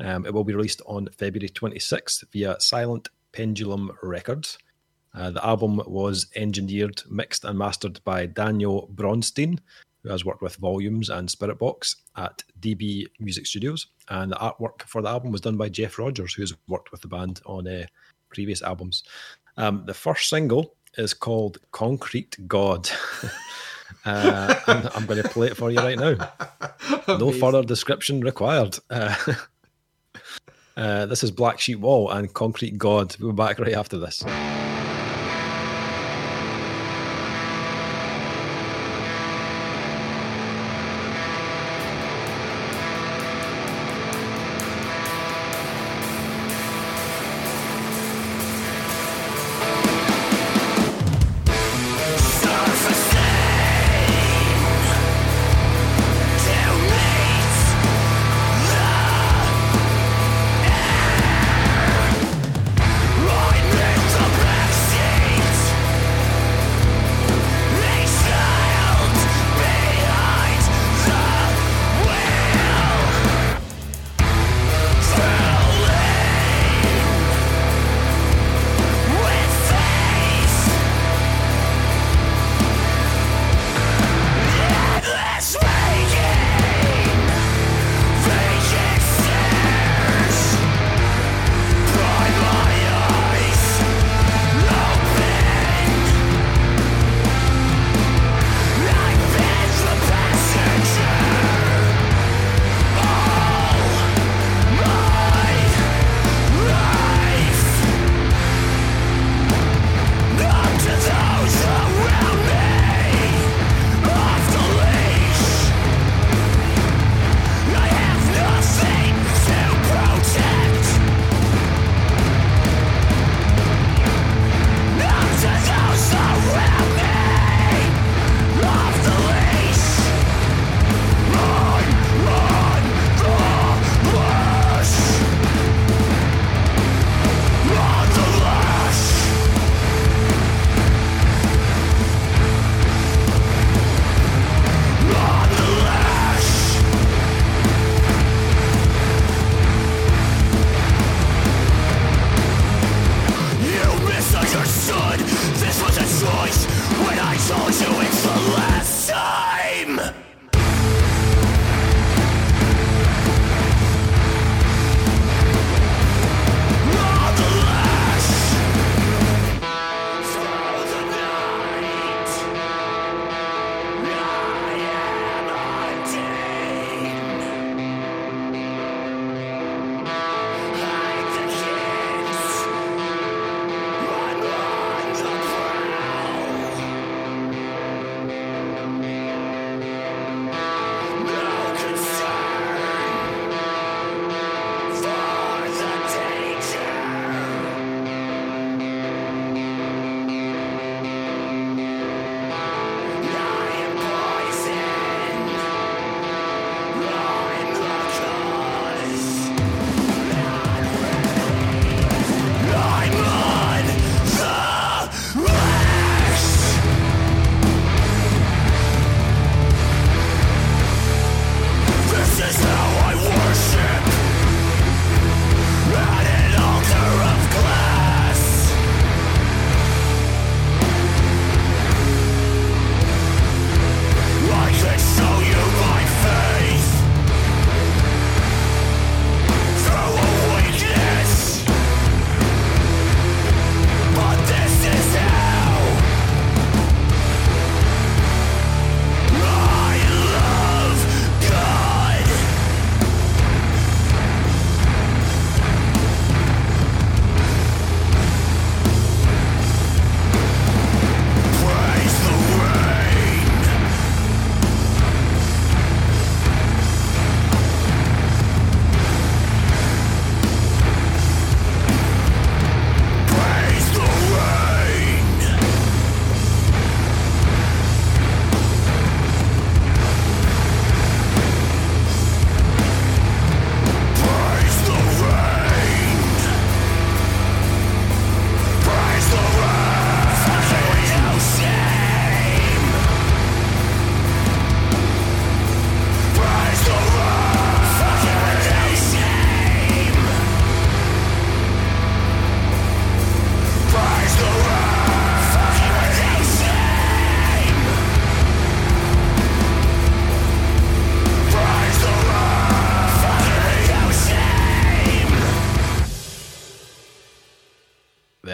Um, 0.00 0.26
it 0.26 0.34
will 0.34 0.44
be 0.44 0.54
released 0.54 0.82
on 0.86 1.08
February 1.16 1.48
26th 1.48 2.24
via 2.32 2.56
Silent 2.58 3.08
Pendulum 3.32 3.92
Records. 4.02 4.58
Uh, 5.14 5.30
the 5.30 5.44
album 5.46 5.82
was 5.86 6.26
engineered, 6.36 7.02
mixed, 7.10 7.44
and 7.44 7.58
mastered 7.58 8.00
by 8.04 8.26
Daniel 8.26 8.90
Braunstein, 8.94 9.58
who 10.02 10.10
has 10.10 10.24
worked 10.24 10.42
with 10.42 10.56
Volumes 10.56 11.10
and 11.10 11.28
Spiritbox 11.28 11.96
at 12.16 12.42
DB 12.60 13.06
Music 13.20 13.46
Studios. 13.46 13.88
And 14.08 14.32
the 14.32 14.36
artwork 14.36 14.82
for 14.82 15.02
the 15.02 15.08
album 15.08 15.30
was 15.30 15.40
done 15.40 15.56
by 15.56 15.68
Jeff 15.68 15.98
Rogers, 15.98 16.34
who 16.34 16.42
has 16.42 16.54
worked 16.66 16.92
with 16.92 17.02
the 17.02 17.08
band 17.08 17.40
on 17.46 17.68
uh, 17.68 17.86
previous 18.30 18.62
albums. 18.62 19.04
Um, 19.56 19.84
the 19.86 19.94
first 19.94 20.28
single 20.28 20.74
is 20.96 21.14
called 21.14 21.58
Concrete 21.72 22.36
God. 22.48 22.88
uh, 24.04 24.54
I'm, 24.66 24.88
I'm, 24.94 25.06
going 25.06 25.22
to 25.22 25.28
play 25.28 25.48
it 25.48 25.56
for 25.56 25.70
you 25.70 25.78
right 25.78 25.98
now. 25.98 26.32
No 27.08 27.32
further 27.32 27.62
description 27.62 28.20
required. 28.20 28.78
Uh, 28.88 29.14
uh, 30.76 31.06
this 31.06 31.24
is 31.24 31.30
Black 31.30 31.58
Sheep 31.58 31.80
Wall 31.80 32.10
and 32.10 32.32
Concrete 32.32 32.78
God. 32.78 33.16
We'll 33.18 33.32
be 33.32 33.36
back 33.36 33.58
right 33.58 33.74
after 33.74 33.98
this. 33.98 34.24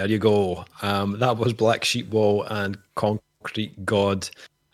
There 0.09 0.15
you 0.15 0.21
go. 0.21 0.65
Um, 0.81 1.19
that 1.19 1.37
was 1.37 1.53
Black 1.53 1.85
Sheep 1.85 2.09
Wall 2.09 2.45
and 2.45 2.79
Concrete 2.95 3.85
God. 3.85 4.27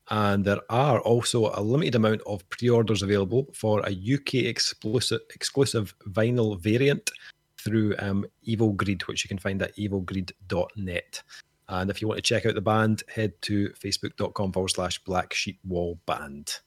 And 0.09 0.43
there 0.43 0.61
are 0.71 0.99
also 1.01 1.51
a 1.53 1.61
limited 1.61 1.93
amount 1.93 2.21
of 2.25 2.49
pre-orders 2.49 3.03
available 3.03 3.47
for 3.53 3.81
a 3.81 3.91
UK 3.91 4.45
exclusive 4.45 5.21
exclusive 5.35 5.93
vinyl 6.09 6.59
variant 6.59 7.11
through 7.59 7.93
um, 7.99 8.25
Evil 8.41 8.73
Greed, 8.73 9.03
which 9.03 9.23
you 9.23 9.27
can 9.27 9.37
find 9.37 9.61
at 9.61 9.77
evilgreed.net. 9.77 11.21
And 11.69 11.91
if 11.91 12.01
you 12.01 12.07
want 12.07 12.17
to 12.17 12.23
check 12.23 12.47
out 12.47 12.55
the 12.55 12.61
band, 12.61 13.03
head 13.07 13.39
to 13.43 13.69
facebook.com 13.69 14.51
forward 14.51 14.69
slash 14.69 14.97
black 15.03 15.35
sheep 15.35 15.59
wall 15.63 15.99
band. 16.07 16.57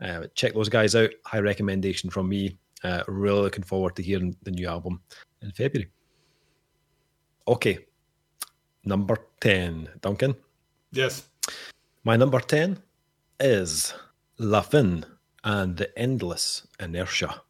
Uh, 0.00 0.26
check 0.34 0.54
those 0.54 0.68
guys 0.68 0.94
out. 0.94 1.10
High 1.24 1.40
recommendation 1.40 2.10
from 2.10 2.28
me. 2.28 2.58
Uh, 2.82 3.02
really 3.08 3.40
looking 3.40 3.64
forward 3.64 3.96
to 3.96 4.02
hearing 4.02 4.36
the 4.42 4.50
new 4.50 4.68
album 4.68 5.00
in 5.40 5.50
February. 5.52 5.90
Okay, 7.48 7.78
number 8.84 9.18
10, 9.40 9.88
Duncan. 10.00 10.34
Yes. 10.92 11.28
My 12.04 12.16
number 12.16 12.40
10 12.40 12.78
is 13.40 13.94
La 14.38 14.60
Fin 14.60 15.04
and 15.42 15.76
the 15.76 15.98
Endless 15.98 16.66
Inertia. 16.80 17.42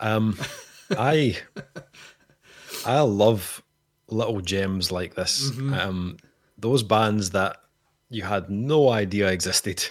Um, 0.00 0.38
I 0.90 1.38
I 2.84 3.00
love 3.00 3.62
little 4.08 4.40
gems 4.40 4.92
like 4.92 5.14
this. 5.14 5.50
Mm-hmm. 5.50 5.74
Um, 5.74 6.16
those 6.58 6.82
bands 6.82 7.30
that 7.30 7.58
you 8.10 8.22
had 8.22 8.50
no 8.50 8.90
idea 8.90 9.28
existed, 9.28 9.88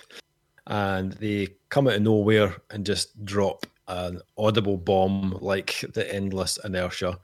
and 0.67 1.13
they 1.13 1.49
come 1.69 1.87
out 1.87 1.95
of 1.95 2.01
nowhere 2.01 2.55
and 2.69 2.85
just 2.85 3.23
drop 3.25 3.65
an 3.87 4.21
audible 4.37 4.77
bomb 4.77 5.37
like 5.41 5.83
the 5.93 6.13
endless 6.13 6.57
inertia. 6.63 7.17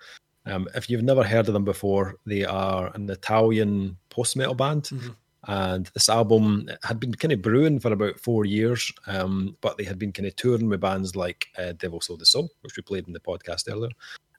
Um, 0.45 0.67
if 0.75 0.89
you've 0.89 1.03
never 1.03 1.23
heard 1.23 1.47
of 1.47 1.53
them 1.53 1.65
before, 1.65 2.15
they 2.25 2.45
are 2.45 2.91
an 2.93 3.09
Italian 3.09 3.97
post 4.09 4.35
metal 4.35 4.55
band. 4.55 4.83
Mm-hmm. 4.83 5.09
And 5.47 5.89
this 5.95 6.07
album 6.07 6.69
had 6.83 6.99
been 6.99 7.15
kind 7.15 7.31
of 7.31 7.41
brewing 7.41 7.79
for 7.79 7.91
about 7.91 8.19
four 8.19 8.45
years, 8.45 8.91
um, 9.07 9.57
but 9.61 9.75
they 9.77 9.83
had 9.83 9.97
been 9.97 10.11
kind 10.11 10.27
of 10.27 10.35
touring 10.35 10.69
with 10.69 10.81
bands 10.81 11.15
like 11.15 11.47
uh, 11.57 11.71
Devil 11.73 11.99
the 12.17 12.25
Soul, 12.25 12.49
which 12.61 12.77
we 12.77 12.83
played 12.83 13.07
in 13.07 13.13
the 13.13 13.19
podcast 13.19 13.71
earlier, 13.71 13.89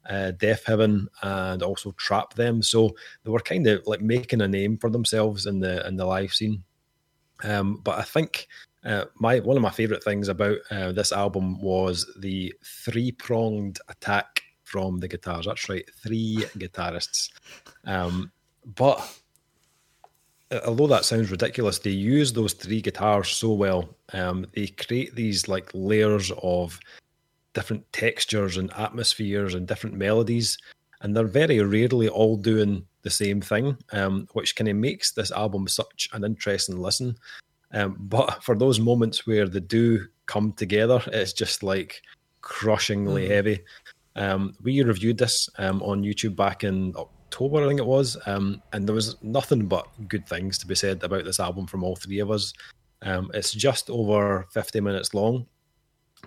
uh, 0.09 0.33
Deafheaven, 0.37 1.07
and 1.23 1.63
also 1.63 1.93
Trap 1.93 2.35
Them. 2.35 2.63
So 2.63 2.91
they 3.25 3.31
were 3.31 3.41
kind 3.41 3.67
of 3.67 3.87
like 3.87 4.01
making 4.01 4.41
a 4.41 4.49
name 4.49 4.77
for 4.79 4.91
themselves 4.91 5.47
in 5.47 5.61
the 5.61 5.87
in 5.87 5.97
the 5.97 6.07
live 6.07 6.33
scene. 6.33 6.63
Um, 7.45 7.81
but 7.83 7.99
I 7.99 8.03
think 8.03 8.49
uh, 8.85 9.05
my 9.17 9.41
one 9.41 9.57
of 9.57 9.63
my 9.63 9.71
favorite 9.71 10.05
things 10.05 10.29
about 10.29 10.59
uh, 10.71 10.93
this 10.93 11.13
album 11.13 11.61
was 11.61 12.11
the 12.19 12.53
three 12.65 13.13
pronged 13.13 13.79
attack 13.89 14.43
from 14.65 14.99
the 14.99 15.09
guitars. 15.09 15.47
That's 15.47 15.69
right, 15.69 15.89
three 16.03 16.45
guitarists. 16.57 17.31
Um, 17.85 18.33
but 18.65 19.19
although 20.67 20.87
that 20.87 21.05
sounds 21.05 21.31
ridiculous, 21.31 21.79
they 21.79 21.91
use 21.91 22.33
those 22.33 22.55
three 22.55 22.81
guitars 22.81 23.29
so 23.31 23.53
well. 23.53 23.97
Um, 24.13 24.47
they 24.55 24.67
create 24.69 25.15
these 25.15 25.49
like 25.49 25.71
layers 25.75 26.31
of 26.43 26.79
different 27.55 27.91
textures 27.93 28.57
and 28.57 28.73
atmospheres 28.75 29.55
and 29.55 29.67
different 29.67 29.97
melodies, 29.97 30.59
and 31.01 31.17
they're 31.17 31.25
very 31.25 31.61
rarely 31.61 32.09
all 32.09 32.37
doing 32.37 32.87
the 33.03 33.11
same 33.11 33.41
thing, 33.41 33.77
um, 33.93 34.29
which 34.33 34.57
kind 34.57 34.69
of 34.69 34.77
makes 34.77 35.13
this 35.13 35.33
album 35.33 35.69
such 35.69 36.09
an 36.13 36.25
interesting 36.25 36.79
listen. 36.79 37.17
Um, 37.73 37.97
but 38.01 38.43
for 38.43 38.55
those 38.55 38.81
moments 38.81 39.27
where 39.27 39.49
they 39.49 39.61
do 39.61 40.07
come 40.27 40.53
together, 40.53 41.03
it's 41.09 41.33
just 41.33 41.63
like 41.63 42.03
crushingly 42.41 43.27
mm. 43.29 43.31
heavy. 43.31 43.61
Um, 44.15 44.55
we 44.63 44.83
reviewed 44.83 45.19
this 45.19 45.49
um, 45.59 45.83
on 45.83 46.03
YouTube 46.03 46.37
back 46.37 46.65
in 46.65 46.95
October, 46.97 47.65
I 47.65 47.69
think 47.69 47.81
it 47.81 47.87
was, 47.87 48.19
um, 48.27 48.63
and 48.73 48.87
there 48.87 48.95
was 48.95 49.17
nothing 49.23 49.67
but 49.67 49.87
good 50.07 50.29
things 50.29 50.59
to 50.59 50.67
be 50.67 50.75
said 50.75 51.03
about 51.03 51.25
this 51.25 51.41
album 51.41 51.67
from 51.67 51.83
all 51.83 51.97
three 51.97 52.19
of 52.19 52.31
us. 52.31 52.53
Um, 53.01 53.31
it's 53.35 53.53
just 53.53 53.89
over 53.91 54.47
50 54.53 54.81
minutes 54.81 55.15
long, 55.15 55.47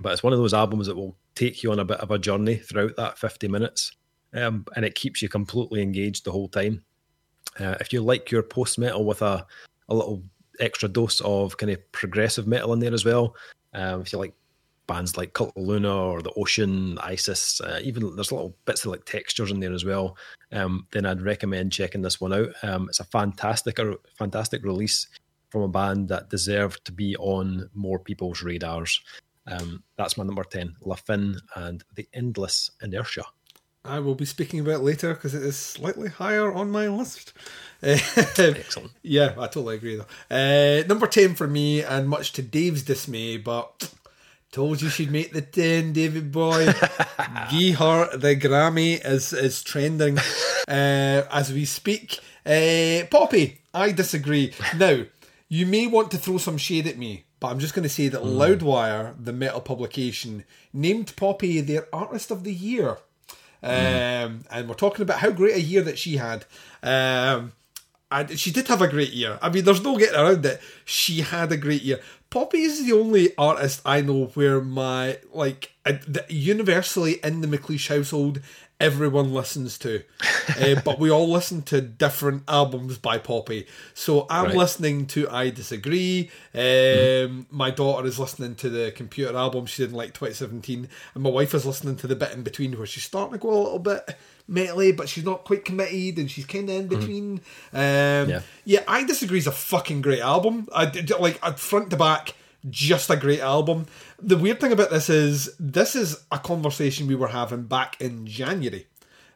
but 0.01 0.13
it's 0.13 0.23
one 0.23 0.33
of 0.33 0.39
those 0.39 0.53
albums 0.53 0.87
that 0.87 0.95
will 0.95 1.15
take 1.35 1.63
you 1.63 1.71
on 1.71 1.79
a 1.79 1.85
bit 1.85 1.99
of 1.99 2.11
a 2.11 2.19
journey 2.19 2.55
throughout 2.55 2.95
that 2.95 3.17
50 3.17 3.47
minutes 3.47 3.91
um, 4.35 4.65
and 4.75 4.85
it 4.85 4.95
keeps 4.95 5.21
you 5.21 5.29
completely 5.29 5.81
engaged 5.81 6.25
the 6.25 6.31
whole 6.31 6.49
time. 6.49 6.83
Uh, 7.59 7.75
if 7.79 7.93
you 7.93 8.01
like 8.01 8.31
your 8.31 8.43
post 8.43 8.77
metal 8.77 9.05
with 9.05 9.21
a, 9.21 9.45
a 9.89 9.95
little 9.95 10.21
extra 10.59 10.89
dose 10.89 11.21
of 11.21 11.57
kind 11.57 11.71
of 11.71 11.91
progressive 11.91 12.47
metal 12.47 12.73
in 12.73 12.79
there 12.79 12.93
as 12.93 13.05
well, 13.05 13.35
um, 13.73 14.01
if 14.01 14.11
you 14.11 14.19
like 14.19 14.33
bands 14.87 15.17
like 15.17 15.33
Cult 15.33 15.53
of 15.55 15.63
Luna 15.63 15.93
or 15.95 16.21
The 16.21 16.33
Ocean, 16.33 16.97
ISIS, 16.99 17.61
uh, 17.61 17.79
even 17.81 18.15
there's 18.15 18.31
little 18.31 18.55
bits 18.65 18.85
of 18.85 18.91
like 18.91 19.05
textures 19.05 19.51
in 19.51 19.59
there 19.59 19.73
as 19.73 19.85
well, 19.85 20.17
um, 20.51 20.85
then 20.91 21.05
I'd 21.05 21.21
recommend 21.21 21.71
checking 21.71 22.01
this 22.01 22.19
one 22.19 22.33
out. 22.33 22.49
Um, 22.61 22.87
it's 22.89 22.99
a 22.99 23.05
fantastic, 23.05 23.79
a 23.79 23.95
fantastic 24.17 24.63
release 24.63 25.07
from 25.49 25.61
a 25.61 25.67
band 25.67 26.09
that 26.09 26.29
deserved 26.29 26.83
to 26.85 26.91
be 26.91 27.15
on 27.17 27.69
more 27.73 27.99
people's 27.99 28.43
radars. 28.43 29.01
Um, 29.47 29.83
that's 29.97 30.17
my 30.17 30.23
number 30.23 30.43
10, 30.43 30.75
La 30.81 30.95
Fin 30.95 31.37
and 31.55 31.83
The 31.93 32.07
Endless 32.13 32.71
Inertia. 32.81 33.25
I 33.83 33.99
will 33.99 34.15
be 34.15 34.25
speaking 34.25 34.59
about 34.59 34.83
later 34.83 35.13
because 35.13 35.35
it 35.35 35.43
is 35.43 35.57
slightly 35.57 36.09
higher 36.09 36.51
on 36.51 36.71
my 36.71 36.87
list. 36.87 37.33
Excellent. 37.83 38.91
Yeah, 39.03 39.33
I 39.37 39.45
totally 39.45 39.75
agree 39.75 39.97
though. 39.97 40.05
Uh, 40.35 40.83
number 40.87 41.05
10 41.05 41.35
for 41.35 41.45
me, 41.45 41.83
and 41.83 42.09
much 42.09 42.33
to 42.33 42.41
Dave's 42.41 42.81
dismay, 42.81 43.37
but 43.37 43.91
told 44.51 44.81
you 44.81 44.89
she'd 44.89 45.11
make 45.11 45.33
the 45.33 45.41
10, 45.41 45.93
David 45.93 46.31
boy. 46.31 46.65
Gee 47.51 47.73
the 47.73 48.39
Grammy 48.41 49.05
is, 49.05 49.33
is 49.33 49.61
trending 49.61 50.17
uh, 50.67 51.23
as 51.31 51.53
we 51.53 51.65
speak. 51.65 52.19
Uh, 52.45 53.05
Poppy, 53.11 53.61
I 53.73 53.91
disagree. 53.91 54.53
Now, 54.77 55.03
you 55.47 55.65
may 55.65 55.87
want 55.87 56.09
to 56.11 56.17
throw 56.17 56.37
some 56.37 56.57
shade 56.57 56.87
at 56.87 56.97
me, 56.97 57.25
but 57.45 57.51
I'm 57.51 57.59
just 57.59 57.75
going 57.75 57.83
to 57.83 57.89
say 57.89 58.07
that 58.07 58.23
mm. 58.23 58.37
Loudwire, 58.37 59.13
the 59.23 59.31
metal 59.31 59.61
publication, 59.61 60.45
named 60.73 61.15
Poppy 61.15 61.61
their 61.61 61.87
Artist 61.93 62.31
of 62.31 62.43
the 62.43 62.51
Year. 62.51 62.97
Mm. 63.63 64.25
Um, 64.25 64.45
and 64.49 64.67
we're 64.67 64.73
talking 64.73 65.03
about 65.03 65.19
how 65.19 65.29
great 65.29 65.53
a 65.53 65.61
year 65.61 65.83
that 65.83 65.99
she 65.99 66.17
had. 66.17 66.45
Um, 66.81 67.51
and 68.09 68.39
she 68.39 68.49
did 68.49 68.67
have 68.67 68.81
a 68.81 68.87
great 68.87 69.13
year. 69.13 69.37
I 69.43 69.49
mean, 69.51 69.63
there's 69.63 69.83
no 69.83 69.95
getting 69.95 70.19
around 70.19 70.43
it. 70.43 70.59
She 70.85 71.21
had 71.21 71.51
a 71.51 71.57
great 71.57 71.83
year. 71.83 71.99
Poppy 72.31 72.63
is 72.63 72.83
the 72.83 72.93
only 72.93 73.37
artist 73.37 73.83
I 73.85 74.01
know 74.01 74.25
where 74.33 74.59
my 74.59 75.19
like 75.31 75.71
universally 76.27 77.19
in 77.23 77.41
the 77.41 77.47
McLeish 77.47 77.95
household 77.95 78.41
everyone 78.79 79.33
listens 79.33 79.77
to. 79.79 80.03
uh, 80.59 80.81
but 80.85 80.99
we 80.99 81.09
all 81.09 81.29
listen 81.29 81.61
to 81.63 81.81
different 81.81 82.43
albums 82.47 82.97
by 82.97 83.17
Poppy. 83.17 83.67
So 83.93 84.25
I'm 84.29 84.45
right. 84.45 84.55
listening 84.55 85.07
to 85.07 85.29
I 85.29 85.49
Disagree. 85.49 86.29
Um, 86.53 86.61
mm-hmm. 86.61 87.41
My 87.49 87.71
daughter 87.71 88.07
is 88.07 88.19
listening 88.19 88.55
to 88.55 88.69
the 88.69 88.91
computer 88.91 89.35
album 89.35 89.65
she 89.65 89.83
did 89.83 89.91
in 89.91 89.95
like 89.95 90.13
2017. 90.13 90.89
And 91.13 91.23
my 91.23 91.29
wife 91.29 91.53
is 91.53 91.65
listening 91.65 91.95
to 91.97 92.07
the 92.07 92.15
bit 92.15 92.31
in 92.31 92.43
between 92.43 92.77
where 92.77 92.87
she's 92.87 93.03
starting 93.03 93.33
to 93.33 93.39
go 93.39 93.49
a 93.49 93.61
little 93.63 93.79
bit 93.79 94.17
metally, 94.49 94.95
but 94.95 95.09
she's 95.09 95.25
not 95.25 95.43
quite 95.43 95.65
committed 95.65 96.19
and 96.19 96.29
she's 96.29 96.45
kind 96.45 96.69
of 96.69 96.75
in 96.75 96.87
mm-hmm. 96.87 96.99
between. 96.99 97.41
Mm. 97.73 98.23
Um, 98.23 98.29
yeah. 98.29 98.41
yeah, 98.65 98.83
I 98.87 99.03
Disagree 99.05 99.39
is 99.39 99.47
a 99.47 99.51
fucking 99.51 100.01
great 100.01 100.21
album. 100.21 100.67
I, 100.73 100.85
like 101.19 101.39
front 101.57 101.89
to 101.91 101.97
back 101.97 102.33
just 102.69 103.09
a 103.09 103.15
great 103.15 103.41
album. 103.41 103.85
The 104.21 104.37
weird 104.37 104.59
thing 104.59 104.71
about 104.71 104.89
this 104.89 105.09
is 105.09 105.55
this 105.59 105.95
is 105.95 106.25
a 106.31 106.39
conversation 106.39 107.07
we 107.07 107.15
were 107.15 107.27
having 107.27 107.63
back 107.63 107.99
in 108.01 108.25
January. 108.25 108.87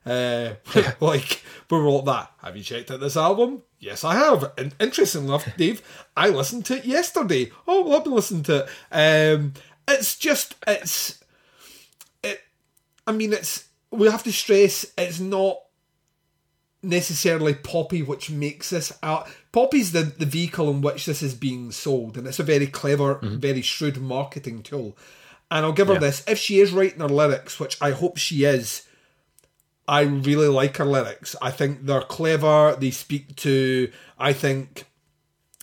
Uh, 0.06 0.54
like 1.00 1.44
we 1.70 1.78
were 1.78 1.86
all 1.86 2.02
that. 2.04 2.32
Have 2.42 2.58
you 2.58 2.64
checked 2.64 2.92
out 2.92 3.00
this 3.00 3.18
album? 3.18 3.64
Yes, 3.80 4.04
I 4.04 4.16
have. 4.16 4.52
And 4.58 4.76
interestingly 4.80 5.28
enough, 5.28 5.48
Dave, 5.58 5.82
I 6.16 6.30
listened 6.30 6.66
to 6.66 6.78
it 6.78 6.86
yesterday. 6.86 7.52
Oh, 7.68 7.84
well, 7.84 7.98
I've 7.98 8.04
been 8.04 8.14
listening 8.14 8.44
to 8.44 8.68
it. 8.92 9.36
Um, 9.36 9.54
it's 9.88 10.16
just 10.16 10.56
it's 10.68 11.24
it. 12.24 12.42
I 13.06 13.12
mean, 13.12 13.34
it's 13.34 13.68
we 13.92 14.10
have 14.10 14.24
to 14.24 14.32
stress 14.32 14.86
it's 14.98 15.20
not 15.20 15.58
necessarily 16.82 17.54
Poppy 17.54 18.04
which 18.04 18.30
makes 18.30 18.70
this 18.70 18.98
out. 19.04 19.28
Poppy's 19.52 19.92
the, 19.92 20.04
the 20.04 20.26
vehicle 20.26 20.70
in 20.70 20.82
which 20.82 21.06
this 21.06 21.24
is 21.24 21.34
being 21.34 21.72
sold, 21.72 22.18
and 22.18 22.28
it's 22.28 22.40
a 22.40 22.44
very 22.44 22.68
clever, 22.68 23.16
mm-hmm. 23.16 23.38
very 23.38 23.62
shrewd 23.62 23.98
marketing 23.98 24.62
tool. 24.62 24.96
And 25.50 25.66
I'll 25.66 25.74
give 25.74 25.88
her 25.88 25.94
yeah. 25.94 26.00
this 26.00 26.24
if 26.28 26.38
she 26.38 26.60
is 26.60 26.72
writing 26.72 27.00
her 27.00 27.10
lyrics, 27.10 27.60
which 27.60 27.82
I 27.82 27.92
hope 27.92 28.18
she 28.18 28.44
is. 28.44 28.86
I 29.88 30.02
really 30.02 30.48
like 30.48 30.78
her 30.78 30.86
lyrics. 30.86 31.36
I 31.42 31.50
think 31.50 31.86
they're 31.86 32.02
clever. 32.02 32.78
They 32.80 32.92
speak 32.92 33.36
to, 33.38 33.92
I 34.20 34.34
think, 34.34 34.86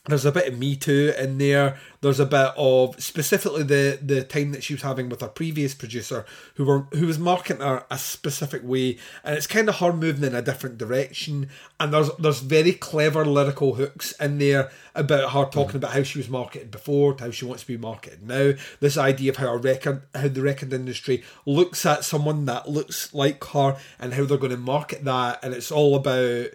there's 0.09 0.25
a 0.25 0.33
bit 0.33 0.49
of 0.49 0.59
Me 0.59 0.77
Too 0.77 1.13
in 1.19 1.39
there. 1.39 1.77
There's 2.01 2.21
a 2.21 2.27
bit 2.27 2.53
of 2.57 3.01
specifically 3.03 3.65
the 3.65 3.99
the 4.01 4.23
time 4.23 4.53
that 4.53 4.63
she 4.63 4.75
was 4.75 4.83
having 4.83 5.09
with 5.09 5.21
her 5.21 5.29
previous 5.29 5.75
producer, 5.75 6.25
who 6.55 6.65
were 6.65 6.81
who 6.93 7.07
was 7.07 7.19
marketing 7.19 7.63
her 7.63 7.85
a 7.91 7.99
specific 7.99 8.63
way, 8.65 8.99
and 9.25 9.35
it's 9.35 9.47
kind 9.47 9.69
of 9.69 9.77
her 9.77 9.93
moving 9.93 10.25
in 10.25 10.35
a 10.35 10.43
different 10.43 10.79
direction. 10.79 11.49
And 11.81 11.93
there's 11.93 12.11
there's 12.19 12.41
very 12.41 12.73
clever 12.73 13.25
lyrical 13.25 13.75
hooks 13.75 14.13
in 14.21 14.39
there 14.39 14.71
about 14.95 15.33
her 15.33 15.45
talking 15.47 15.73
mm. 15.73 15.77
about 15.77 15.93
how 15.93 16.03
she 16.03 16.19
was 16.19 16.29
marketed 16.29 16.71
before, 16.71 17.17
how 17.19 17.31
she 17.31 17.45
wants 17.45 17.63
to 17.63 17.69
be 17.69 17.77
marketed 17.77 18.23
now. 18.23 18.53
This 18.81 18.97
idea 18.97 19.33
of 19.33 19.39
how 19.39 19.49
a 19.49 19.59
record, 19.59 20.03
how 20.15 20.29
the 20.29 20.43
record 20.43 20.73
industry 20.73 21.25
looks 21.45 21.85
at 21.85 22.05
someone 22.05 22.45
that 22.47 22.69
looks 22.69 23.13
like 23.13 23.43
her, 23.47 23.77
and 23.99 24.15
how 24.15 24.25
they're 24.25 24.39
going 24.39 24.51
to 24.51 24.57
market 24.57 25.05
that, 25.05 25.41
and 25.43 25.53
it's 25.53 25.73
all 25.73 25.97
about 25.97 26.51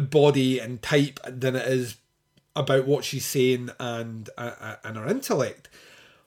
body 0.00 0.58
and 0.58 0.82
type 0.82 1.20
than 1.26 1.54
it 1.54 1.68
is 1.68 1.96
about 2.54 2.86
what 2.86 3.04
she's 3.04 3.24
saying 3.24 3.70
and 3.80 4.28
uh, 4.36 4.52
uh, 4.60 4.76
and 4.84 4.96
her 4.96 5.06
intellect. 5.06 5.68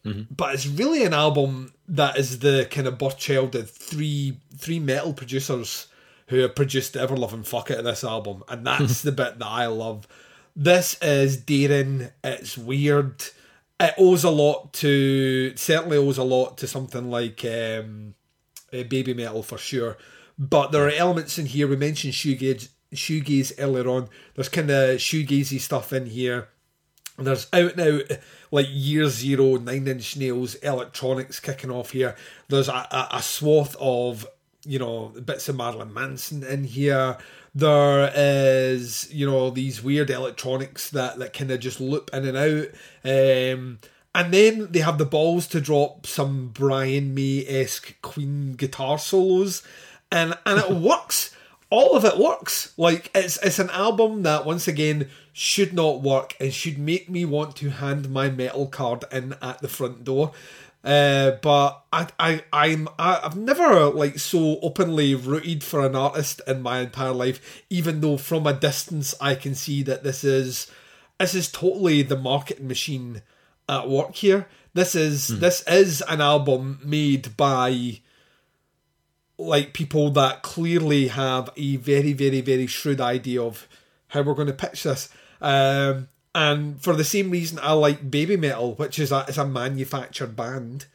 Mm-hmm. 0.06 0.34
But 0.34 0.54
it's 0.54 0.68
really 0.68 1.04
an 1.04 1.14
album 1.14 1.74
that 1.88 2.18
is 2.18 2.40
the 2.40 2.68
kind 2.70 2.88
of 2.88 2.98
birthchild 2.98 3.56
of 3.56 3.70
three 3.70 4.38
three 4.58 4.80
metal 4.80 5.14
producers 5.14 5.88
who 6.28 6.40
have 6.40 6.56
produced 6.56 6.94
the 6.94 7.02
ever 7.02 7.16
loving 7.16 7.44
fuck 7.44 7.72
out 7.72 7.80
of 7.80 7.86
this 7.86 8.04
album, 8.04 8.44
and 8.48 8.66
that's 8.68 9.02
the 9.02 9.12
bit 9.12 9.40
that 9.40 9.48
I 9.48 9.68
love. 9.68 10.08
This 10.56 10.98
is 11.02 11.38
daring. 11.38 12.10
It's 12.24 12.58
weird. 12.58 13.24
It 13.80 13.94
owes 13.98 14.24
a 14.24 14.30
lot 14.30 14.74
to 14.74 15.54
certainly 15.58 15.98
owes 15.98 16.18
a 16.18 16.24
lot 16.24 16.58
to 16.60 16.68
something 16.68 17.10
like 17.10 17.44
um, 17.44 18.16
uh, 18.72 18.84
Babymetal 18.84 19.44
for 19.44 19.58
sure. 19.58 19.98
But 20.38 20.72
there 20.72 20.86
are 20.88 20.92
elements 20.92 21.38
in 21.38 21.46
here. 21.46 21.68
We 21.68 21.76
mentioned 21.76 22.14
shoegaze, 22.14 22.70
shoegaze 22.96 23.54
earlier 23.58 23.88
on. 23.90 24.10
There's 24.36 24.50
kind 24.50 24.70
of 24.70 24.98
shoegazy 24.98 25.60
stuff 25.60 25.94
in 25.94 26.08
here. 26.08 26.50
There's 27.18 27.48
out 27.54 27.78
and 27.78 27.82
out 27.82 28.20
like 28.52 28.68
year 28.70 29.08
zero, 29.08 29.56
nine 29.58 29.88
inch 29.88 30.18
nails, 30.18 30.56
electronics 30.56 31.40
kicking 31.40 31.72
off 31.72 31.92
here. 31.92 32.16
There's 32.50 32.68
a, 32.68 32.88
a, 32.92 33.08
a 33.14 33.22
swath 33.22 33.76
of 33.80 34.28
you 34.66 34.80
know 34.80 35.14
bits 35.24 35.48
of 35.48 35.56
Marilyn 35.56 35.94
Manson 35.94 36.44
in 36.44 36.66
here. 36.66 37.18
There 37.54 38.12
is 38.14 39.12
you 39.14 39.26
know 39.26 39.50
these 39.50 39.82
weird 39.82 40.10
electronics 40.10 40.90
that 40.92 41.20
that 41.20 41.34
kind 41.34 41.52
of 41.52 41.60
just 41.60 41.80
loop 41.80 42.10
in 42.14 42.26
and 42.26 42.38
out. 42.38 42.68
Um, 43.04 43.80
and 44.14 44.34
then 44.34 44.72
they 44.72 44.80
have 44.80 44.98
the 44.98 45.06
balls 45.06 45.48
to 45.48 45.60
drop 45.60 46.08
some 46.08 46.48
Brian 46.48 47.14
May 47.14 47.46
esque 47.48 48.02
Queen 48.02 48.54
guitar 48.54 48.98
solos, 48.98 49.64
and 50.12 50.38
and 50.46 50.60
it 50.60 50.72
works 50.76 51.35
all 51.76 51.98
of 51.98 52.06
it 52.06 52.18
works. 52.18 52.74
Like 52.78 53.12
it's 53.14 53.38
it's 53.44 53.60
an 53.60 53.70
album 53.72 54.24
that 54.24 54.46
once 54.46 54.68
again 54.68 55.10
should 55.34 55.74
not 55.74 56.02
work 56.02 56.34
and 56.40 56.54
should 56.54 56.78
make 56.78 57.10
me 57.10 57.26
want 57.26 57.58
to 57.58 57.70
hand 57.70 58.10
my 58.10 58.30
metal 58.30 58.68
card 58.68 59.04
in 59.12 59.36
at 59.42 59.60
the 59.60 59.68
front 59.68 60.06
door. 60.06 60.32
Uh, 60.86 61.32
but 61.42 61.84
I, 61.92 62.08
I, 62.20 62.44
I'm, 62.54 62.88
I, 63.00 63.20
I've 63.24 63.36
never 63.36 63.86
like 63.86 64.20
so 64.20 64.60
openly 64.62 65.16
rooted 65.16 65.64
for 65.64 65.84
an 65.84 65.96
artist 65.96 66.42
in 66.48 66.62
my 66.62 66.80
entire 66.80 67.12
life. 67.12 67.64
Even 67.72 68.02
though 68.02 68.18
from 68.18 68.46
a 68.46 68.54
distance 68.54 69.16
I 69.20 69.34
can 69.34 69.56
see 69.56 69.82
that 69.84 70.04
this 70.04 70.24
is, 70.24 70.72
this 71.20 71.34
is 71.34 71.52
totally 71.52 72.04
the 72.04 72.16
marketing 72.16 72.68
machine 72.68 73.24
at 73.68 73.90
work 73.90 74.16
here. 74.16 74.48
This 74.76 74.94
is 74.94 75.32
mm. 75.32 75.40
this 75.40 75.64
is 75.68 76.04
an 76.08 76.22
album 76.22 76.80
made 76.84 77.36
by 77.36 78.00
like 79.38 79.74
people 79.74 80.10
that 80.12 80.42
clearly 80.42 81.08
have 81.10 81.50
a 81.58 81.76
very, 81.78 82.14
very, 82.14 82.42
very 82.42 82.68
shrewd 82.68 83.02
idea 83.02 83.42
of 83.42 83.68
how 84.10 84.22
we're 84.22 84.34
going 84.34 84.48
to 84.48 84.54
pitch 84.54 84.84
this. 84.84 85.10
Um, 85.42 86.10
and 86.34 86.82
for 86.82 86.94
the 86.94 87.04
same 87.04 87.32
reason, 87.32 87.60
I 87.62 87.74
like 87.74 88.10
Babymetal, 88.10 88.78
which 88.78 89.00
is 89.00 89.12
a, 89.12 89.26
it's 89.28 89.38
a 89.38 89.46
manufactured 89.46 90.36
band. 90.36 90.86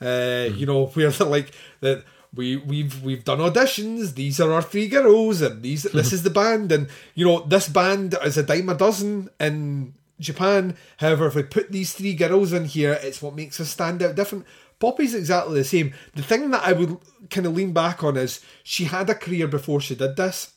Uh, 0.00 0.04
mm. 0.04 0.58
You 0.58 0.66
know, 0.66 0.86
where 0.94 1.10
they're 1.10 1.26
like 1.26 1.52
that 1.80 2.04
we 2.34 2.56
we've 2.56 3.02
we've 3.02 3.24
done 3.24 3.38
auditions. 3.38 4.14
These 4.14 4.40
are 4.40 4.52
our 4.52 4.62
three 4.62 4.88
girls, 4.88 5.40
and 5.40 5.62
these 5.62 5.82
this 5.94 6.12
is 6.12 6.22
the 6.22 6.30
band, 6.30 6.72
and 6.72 6.88
you 7.14 7.26
know 7.26 7.40
this 7.40 7.68
band 7.68 8.16
is 8.24 8.36
a 8.36 8.42
dime 8.42 8.68
a 8.68 8.74
dozen 8.74 9.30
in 9.40 9.94
Japan. 10.20 10.76
However, 10.98 11.26
if 11.26 11.34
we 11.34 11.42
put 11.42 11.72
these 11.72 11.92
three 11.92 12.14
girls 12.14 12.52
in 12.52 12.66
here, 12.66 12.98
it's 13.02 13.22
what 13.22 13.34
makes 13.34 13.60
us 13.60 13.70
stand 13.70 14.02
out 14.02 14.14
different. 14.14 14.46
Poppy's 14.78 15.14
exactly 15.14 15.58
the 15.58 15.64
same. 15.64 15.94
The 16.14 16.22
thing 16.22 16.50
that 16.50 16.64
I 16.64 16.72
would 16.72 16.98
kind 17.30 17.46
of 17.46 17.54
lean 17.54 17.72
back 17.72 18.04
on 18.04 18.16
is 18.16 18.40
she 18.62 18.84
had 18.84 19.08
a 19.08 19.14
career 19.14 19.48
before 19.48 19.80
she 19.80 19.94
did 19.94 20.16
this. 20.16 20.52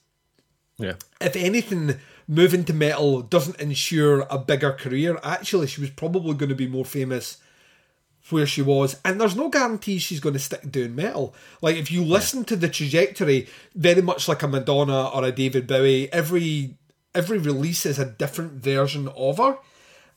Yeah. 0.78 0.96
If 1.22 1.36
anything, 1.36 1.96
moving 2.28 2.64
to 2.66 2.74
metal 2.74 3.22
doesn't 3.22 3.60
ensure 3.60 4.26
a 4.30 4.38
bigger 4.38 4.72
career. 4.72 5.20
Actually, 5.24 5.68
she 5.68 5.82
was 5.82 5.90
probably 5.90 6.34
going 6.36 6.50
to 6.50 6.56
be 6.56 6.68
more 6.68 6.86
famous 6.86 7.38
where 8.30 8.46
she 8.46 8.62
was, 8.62 8.98
and 9.04 9.20
there's 9.20 9.36
no 9.36 9.50
guarantee 9.50 9.98
she's 9.98 10.20
going 10.20 10.34
to 10.34 10.40
stick 10.40 10.72
doing 10.72 10.96
metal. 10.96 11.34
Like 11.62 11.78
if 11.78 11.92
you 11.92 12.04
listen 12.04 12.44
to 12.46 12.56
the 12.56 12.70
trajectory, 12.70 13.48
very 13.74 14.02
much 14.02 14.28
like 14.28 14.44
a 14.44 14.48
Madonna 14.48 15.08
or 15.08 15.24
a 15.24 15.32
David 15.32 15.66
Bowie, 15.66 16.12
every 16.14 16.78
every 17.16 17.40
release 17.40 17.86
is 17.86 17.98
a 17.98 18.06
different 18.06 18.54
version 18.54 19.08
of 19.10 19.38
her. 19.38 19.58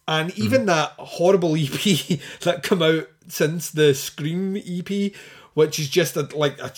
And 0.09 0.37
even 0.39 0.67
that 0.67 0.93
horrible 0.99 1.57
EP 1.57 1.71
that 2.41 2.63
come 2.63 2.83
out 2.83 3.09
since 3.29 3.71
the 3.71 3.95
Scream 3.95 4.57
EP, 4.57 5.13
which 5.55 5.79
is 5.79 5.89
just 5.89 6.17
a, 6.17 6.23
like 6.37 6.59
a 6.61 6.73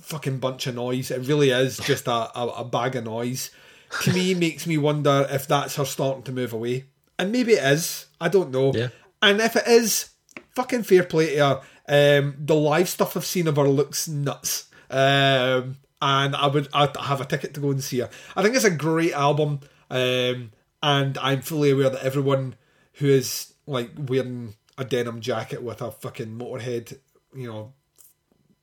fucking 0.00 0.38
bunch 0.38 0.66
of 0.66 0.74
noise. 0.74 1.10
It 1.10 1.26
really 1.26 1.50
is 1.50 1.78
just 1.84 2.06
a, 2.06 2.38
a, 2.38 2.46
a 2.58 2.64
bag 2.64 2.96
of 2.96 3.04
noise. 3.04 3.50
To 4.02 4.12
me, 4.12 4.34
makes 4.34 4.66
me 4.66 4.76
wonder 4.76 5.26
if 5.30 5.46
that's 5.46 5.76
her 5.76 5.84
starting 5.84 6.22
to 6.24 6.32
move 6.32 6.52
away. 6.52 6.84
And 7.18 7.32
maybe 7.32 7.54
it 7.54 7.64
is. 7.64 8.06
I 8.20 8.28
don't 8.28 8.50
know. 8.50 8.72
Yeah. 8.74 8.88
And 9.22 9.40
if 9.40 9.56
it 9.56 9.66
is, 9.66 10.10
fucking 10.54 10.82
fair 10.82 11.04
play 11.04 11.36
to 11.36 11.46
her. 11.46 11.60
Um, 11.88 12.36
the 12.38 12.54
live 12.54 12.88
stuff 12.88 13.16
I've 13.16 13.24
seen 13.24 13.48
of 13.48 13.56
her 13.56 13.66
looks 13.66 14.06
nuts. 14.06 14.68
Um, 14.90 15.78
and 16.00 16.36
I 16.36 16.46
would 16.46 16.68
I'd 16.72 16.96
have 16.96 17.20
a 17.20 17.24
ticket 17.24 17.54
to 17.54 17.60
go 17.60 17.70
and 17.70 17.82
see 17.82 18.00
her. 18.00 18.10
I 18.36 18.42
think 18.42 18.54
it's 18.54 18.64
a 18.64 18.70
great 18.70 19.14
album. 19.14 19.60
Um, 19.90 20.52
and 20.82 21.18
I'm 21.18 21.40
fully 21.42 21.70
aware 21.70 21.90
that 21.90 22.04
everyone 22.04 22.54
who 22.98 23.06
is 23.08 23.52
like 23.66 23.90
wearing 23.96 24.54
a 24.76 24.84
denim 24.84 25.20
jacket 25.20 25.62
with 25.62 25.82
a 25.82 25.90
fucking 25.90 26.38
Motörhead, 26.38 26.98
you 27.34 27.48
know, 27.48 27.72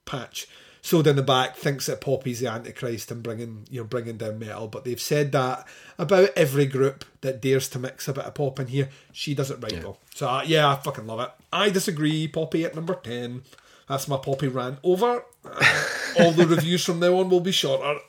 patch 0.05 0.47
sewed 0.81 1.07
in 1.07 1.15
the 1.15 1.23
back 1.23 1.55
thinks 1.57 1.87
that 1.87 1.99
Poppy's 1.99 2.41
the 2.41 2.47
Antichrist 2.47 3.09
and 3.09 3.23
bringing 3.23 3.65
you 3.71 3.81
know 3.81 3.85
bringing 3.87 4.17
down 4.17 4.37
metal. 4.37 4.67
But 4.67 4.83
they've 4.83 5.01
said 5.01 5.31
that 5.31 5.67
about 5.97 6.29
every 6.35 6.67
group 6.67 7.03
that 7.21 7.41
dares 7.41 7.67
to 7.69 7.79
mix 7.79 8.07
a 8.07 8.13
bit 8.13 8.25
of 8.25 8.35
pop 8.35 8.59
in 8.59 8.67
here. 8.67 8.89
She 9.11 9.33
does 9.33 9.49
it 9.49 9.57
right 9.63 9.71
Yeah. 9.73 9.79
though. 9.79 9.97
So 10.13 10.27
uh, 10.29 10.43
yeah, 10.45 10.69
I 10.71 10.75
fucking 10.75 11.07
love 11.07 11.21
it. 11.21 11.31
I 11.51 11.71
disagree. 11.71 12.27
Poppy 12.27 12.65
at 12.65 12.75
number 12.75 12.93
ten. 12.93 13.41
That's 13.89 14.07
my 14.07 14.17
Poppy 14.17 14.47
rant 14.47 14.77
over. 14.83 15.23
All 16.19 16.31
the 16.31 16.45
reviews 16.47 16.85
from 16.85 16.99
now 16.99 17.17
on 17.19 17.29
will 17.29 17.39
be 17.39 17.51
shorter. 17.51 17.99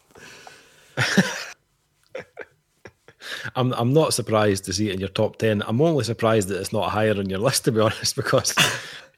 I'm 3.54 3.72
I'm 3.74 3.92
not 3.92 4.14
surprised 4.14 4.64
to 4.66 4.72
see 4.72 4.88
it 4.90 4.94
in 4.94 5.00
your 5.00 5.08
top 5.08 5.36
ten. 5.38 5.62
I'm 5.66 5.80
only 5.80 6.04
surprised 6.04 6.48
that 6.48 6.60
it's 6.60 6.72
not 6.72 6.90
higher 6.90 7.16
on 7.16 7.28
your 7.30 7.38
list, 7.38 7.64
to 7.64 7.72
be 7.72 7.80
honest, 7.86 8.16
because 8.16 8.54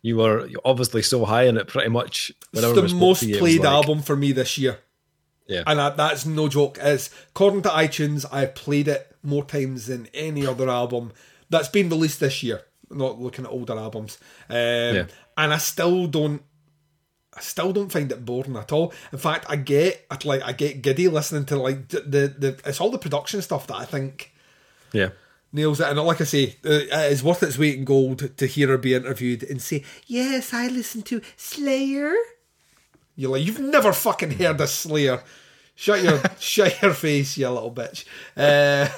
you 0.02 0.16
were 0.16 0.48
obviously 0.64 1.02
so 1.02 1.24
high 1.24 1.44
in 1.44 1.56
it 1.56 1.66
pretty 1.68 1.89
much. 1.90 2.32
Whenever 2.52 2.85
It's 2.85 2.93
the 2.93 2.98
most 2.98 3.22
you, 3.22 3.39
played 3.39 3.60
like- 3.60 3.68
album 3.68 4.02
for 4.02 4.16
me 4.16 4.32
this 4.32 4.59
year. 4.59 4.78
Yeah, 5.47 5.62
And 5.66 5.78
that, 5.78 5.97
that's 5.97 6.26
no 6.26 6.47
joke. 6.48 6.76
Is 6.78 7.09
according 7.30 7.62
to 7.62 7.70
iTunes, 7.70 8.26
I've 8.30 8.55
played 8.55 8.86
it 8.86 9.16
more 9.22 9.43
times 9.44 9.86
than 9.86 10.06
any 10.12 10.47
other 10.47 10.68
album 10.68 11.10
that's 11.48 11.68
been 11.68 11.89
released 11.89 12.20
this 12.20 12.43
year. 12.43 12.64
Not 12.90 13.18
looking 13.18 13.47
at 13.47 13.51
older 13.51 13.72
albums, 13.78 14.18
um, 14.51 14.56
and 14.56 15.09
I 15.55 15.56
still 15.59 16.06
don't. 16.06 16.43
I 17.39 17.40
still 17.40 17.73
don't 17.73 17.90
find 17.93 18.10
it 18.10 18.24
boring 18.24 18.56
at 18.56 18.73
all. 18.73 18.93
In 19.12 19.19
fact, 19.19 19.47
I 19.48 19.56
get 19.56 20.05
I 20.10 20.19
like 20.24 20.43
I 20.43 20.52
get 20.52 20.82
giddy 20.82 21.09
listening 21.09 21.44
to 21.47 21.56
like 21.56 21.89
the 21.89 22.01
the, 22.01 22.35
the 22.39 22.60
it's 22.65 22.81
all 22.81 22.90
the 22.90 22.98
production 22.98 23.40
stuff 23.43 23.69
that 23.69 23.77
I 23.77 23.85
think 23.85 24.32
yeah. 24.93 25.10
nails 25.52 25.81
it. 25.81 25.86
And 25.86 26.01
like 26.01 26.20
I 26.20 26.24
say, 26.24 26.56
uh, 26.65 26.70
it 26.70 27.12
is 27.12 27.23
worth 27.23 27.43
its 27.43 27.56
weight 27.56 27.78
in 27.78 27.85
gold 27.85 28.36
to 28.36 28.47
hear 28.47 28.69
her 28.69 28.78
be 28.78 28.94
interviewed 28.94 29.44
and 29.44 29.62
say, 29.62 29.85
"Yes, 30.06 30.52
I 30.52 30.66
listen 30.66 31.02
to 31.02 31.23
Slayer." 31.36 32.15
You're 33.15 33.32
like, 33.32 33.44
you've 33.44 33.59
never 33.59 33.93
fucking 33.93 34.32
heard 34.32 34.60
of 34.60 34.69
Slayer. 34.69 35.23
Shut 35.80 36.02
your 36.02 36.20
shut 36.40 36.82
your 36.82 36.92
face, 36.92 37.38
you 37.38 37.48
little 37.48 37.70
bitch. 37.72 38.05
Uh, 38.36 38.88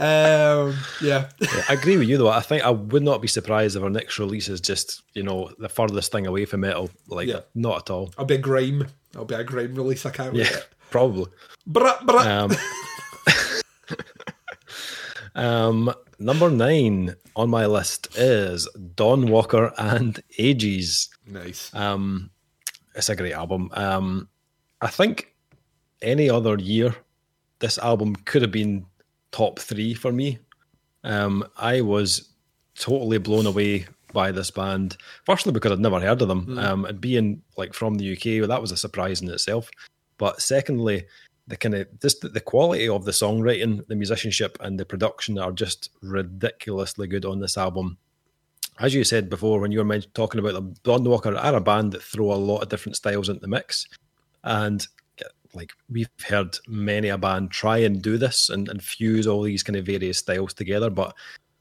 um, 0.00 0.76
yeah, 1.02 1.28
Yeah, 1.40 1.64
I 1.68 1.72
agree 1.72 1.96
with 1.96 2.08
you 2.08 2.16
though. 2.18 2.28
I 2.28 2.38
think 2.40 2.62
I 2.62 2.70
would 2.70 3.02
not 3.02 3.20
be 3.20 3.26
surprised 3.26 3.76
if 3.76 3.82
our 3.82 3.90
next 3.90 4.16
release 4.20 4.48
is 4.48 4.60
just 4.60 5.02
you 5.14 5.24
know 5.24 5.50
the 5.58 5.68
furthest 5.68 6.12
thing 6.12 6.28
away 6.28 6.44
from 6.44 6.60
metal. 6.60 6.88
Like 7.08 7.26
Yeah. 7.26 7.40
not 7.56 7.78
at 7.78 7.90
all. 7.90 8.12
I'll 8.16 8.24
be 8.24 8.36
a 8.36 8.38
grime. 8.38 8.86
I'll 9.16 9.24
be 9.24 9.34
a 9.34 9.42
grime 9.42 9.74
release. 9.74 10.06
I 10.06 10.10
can't 10.10 10.36
Yeah, 10.36 10.48
probably. 10.90 11.32
Um, 11.74 12.52
um, 15.34 15.92
number 16.18 16.50
nine 16.50 17.14
on 17.34 17.50
my 17.50 17.66
list 17.66 18.08
is 18.16 18.68
Dawnwalker 18.94 19.72
and 19.78 20.20
Ages. 20.38 21.08
nice. 21.26 21.72
Um, 21.74 22.30
it's 22.94 23.08
a 23.08 23.16
great 23.16 23.32
album. 23.32 23.70
Um, 23.72 24.28
I 24.80 24.88
think 24.88 25.34
any 26.02 26.30
other 26.30 26.56
year, 26.56 26.94
this 27.58 27.78
album 27.78 28.16
could 28.16 28.42
have 28.42 28.52
been 28.52 28.86
top 29.32 29.58
three 29.58 29.94
for 29.94 30.12
me. 30.12 30.38
Um, 31.04 31.44
I 31.56 31.80
was 31.80 32.30
totally 32.74 33.18
blown 33.18 33.46
away 33.46 33.86
by 34.12 34.32
this 34.32 34.50
band. 34.50 34.96
Firstly, 35.24 35.52
because 35.52 35.72
I'd 35.72 35.80
never 35.80 36.00
heard 36.00 36.22
of 36.22 36.28
them, 36.28 36.58
um, 36.58 36.84
and 36.84 37.00
being 37.00 37.42
like 37.56 37.74
from 37.74 37.96
the 37.96 38.12
UK, 38.12 38.40
well, 38.40 38.48
that 38.48 38.60
was 38.60 38.72
a 38.72 38.76
surprise 38.76 39.20
in 39.20 39.28
itself. 39.28 39.68
But 40.16 40.40
secondly, 40.40 41.06
the 41.46 41.56
kind 41.56 41.74
of 41.74 42.00
just 42.00 42.20
the- 42.20 42.40
quality 42.40 42.88
of 42.88 43.04
the 43.04 43.12
songwriting, 43.12 43.86
the 43.86 43.94
musicianship, 43.94 44.58
and 44.60 44.78
the 44.78 44.84
production 44.84 45.38
are 45.38 45.52
just 45.52 45.90
ridiculously 46.02 47.06
good 47.06 47.24
on 47.24 47.40
this 47.40 47.56
album 47.56 47.98
as 48.80 48.94
you 48.94 49.04
said 49.04 49.28
before, 49.28 49.60
when 49.60 49.72
you 49.72 49.82
were 49.82 50.00
talking 50.14 50.38
about 50.38 50.54
them, 50.54 50.74
Dawnwalker 50.84 51.36
are 51.36 51.56
a 51.56 51.60
band 51.60 51.92
that 51.92 52.02
throw 52.02 52.32
a 52.32 52.34
lot 52.34 52.62
of 52.62 52.68
different 52.68 52.96
styles 52.96 53.28
into 53.28 53.40
the 53.40 53.48
mix. 53.48 53.86
And 54.44 54.86
like 55.54 55.72
we've 55.90 56.08
heard 56.28 56.56
many 56.66 57.08
a 57.08 57.18
band 57.18 57.50
try 57.50 57.78
and 57.78 58.00
do 58.02 58.18
this 58.18 58.48
and, 58.50 58.68
and 58.68 58.82
fuse 58.82 59.26
all 59.26 59.42
these 59.42 59.62
kind 59.62 59.76
of 59.76 59.86
various 59.86 60.18
styles 60.18 60.52
together, 60.54 60.90
but 60.90 61.14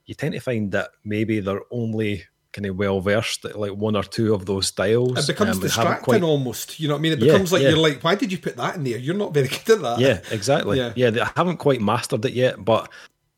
you 0.06 0.16
tend 0.16 0.34
to 0.34 0.40
find 0.40 0.72
that 0.72 0.90
maybe 1.04 1.40
they're 1.40 1.62
only 1.72 2.24
kind 2.54 2.66
of 2.66 2.76
well 2.78 3.02
versed 3.02 3.46
at 3.46 3.60
like 3.60 3.74
one 3.74 3.96
or 3.96 4.04
two 4.04 4.34
of 4.34 4.46
those 4.46 4.68
styles. 4.68 5.18
It 5.30 5.34
becomes 5.34 5.58
um, 5.58 5.62
distracting 5.62 6.04
quite- 6.04 6.24
almost. 6.24 6.80
You 6.80 6.88
know 6.88 6.96
what 6.96 7.00
I 7.00 7.02
mean? 7.02 7.12
It 7.14 7.20
Yeah, 7.20 7.34
becomes 7.34 7.52
like 7.52 7.62
yeah. 7.62 7.70
you're 7.70 7.78
like, 7.78 8.04
why 8.04 8.16
did 8.16 8.32
you 8.32 8.38
put 8.38 8.56
that 8.58 8.76
in 8.76 8.84
there? 8.84 8.98
You're 8.98 9.16
not 9.16 9.34
very 9.34 9.48
good 9.66 9.78
at 9.78 9.82
that. 9.84 10.00
Yeah, 10.00 10.22
exactly. 10.32 10.78
Yeah. 10.78 10.94
Yeah. 10.96 11.10
they 11.12 11.22
haven't 11.36 11.58
quite 11.58 11.82
mastered 11.82 12.26
it 12.26 12.34
yet, 12.34 12.64
but 12.64 12.90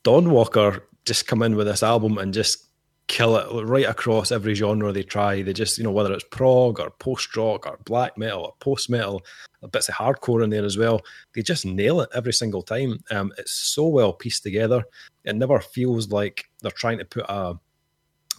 Dawnwalker 0.03 0.81
just 1.05 1.27
come 1.27 1.41
in 1.41 1.55
with 1.55 1.67
this 1.67 1.83
album 1.83 2.17
and 2.17 2.33
just 2.33 2.65
kill 3.09 3.35
it 3.35 3.65
right 3.65 3.89
across 3.89 4.31
every 4.31 4.53
genre 4.53 4.93
they 4.93 5.03
try. 5.03 5.41
They 5.41 5.51
just, 5.51 5.79
you 5.79 5.83
know, 5.83 5.91
whether 5.91 6.13
it's 6.13 6.23
prog 6.29 6.79
or 6.79 6.91
post 6.91 7.35
rock 7.35 7.65
or 7.65 7.77
black 7.83 8.17
metal 8.17 8.45
or 8.45 8.53
post 8.59 8.89
metal, 8.89 9.23
bits 9.71 9.89
of 9.89 9.95
hardcore 9.95 10.43
in 10.43 10.51
there 10.51 10.63
as 10.63 10.77
well. 10.77 11.01
They 11.33 11.41
just 11.41 11.65
nail 11.65 12.01
it 12.01 12.09
every 12.13 12.31
single 12.31 12.61
time. 12.61 13.03
Um, 13.11 13.33
it's 13.37 13.51
so 13.51 13.87
well 13.87 14.13
pieced 14.13 14.43
together. 14.43 14.83
It 15.25 15.35
never 15.35 15.59
feels 15.59 16.09
like 16.09 16.45
they're 16.61 16.71
trying 16.71 16.99
to 16.99 17.05
put 17.05 17.25
a 17.27 17.59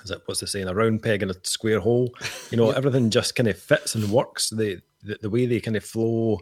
is 0.02 0.10
it 0.10 0.22
what's 0.24 0.40
the 0.40 0.46
saying 0.46 0.66
a 0.66 0.72
round 0.74 1.02
peg 1.02 1.22
in 1.22 1.28
a 1.28 1.34
square 1.42 1.78
hole 1.78 2.08
you 2.50 2.56
know 2.56 2.70
everything 2.80 3.10
just 3.10 3.34
kind 3.34 3.48
of 3.48 3.58
fits 3.58 3.94
and 3.94 4.10
works 4.10 4.48
the, 4.48 4.80
the 5.02 5.18
the 5.20 5.28
way 5.28 5.44
they 5.44 5.60
kind 5.60 5.76
of 5.76 5.84
flow 5.84 6.40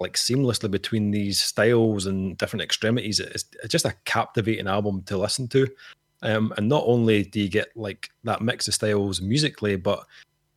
like 0.00 0.16
seamlessly 0.16 0.70
between 0.70 1.10
these 1.10 1.40
styles 1.40 2.04
and 2.04 2.36
different 2.36 2.62
extremities 2.62 3.20
it's, 3.20 3.46
it's 3.62 3.72
just 3.72 3.86
a 3.86 3.94
captivating 4.04 4.66
album 4.68 5.02
to 5.04 5.16
listen 5.16 5.48
to 5.48 5.66
um, 6.24 6.52
and 6.56 6.68
not 6.68 6.82
only 6.86 7.22
do 7.22 7.40
you 7.40 7.48
get 7.48 7.68
like 7.76 8.10
that 8.24 8.42
mix 8.42 8.66
of 8.66 8.74
styles 8.74 9.20
musically 9.20 9.76
but 9.76 10.04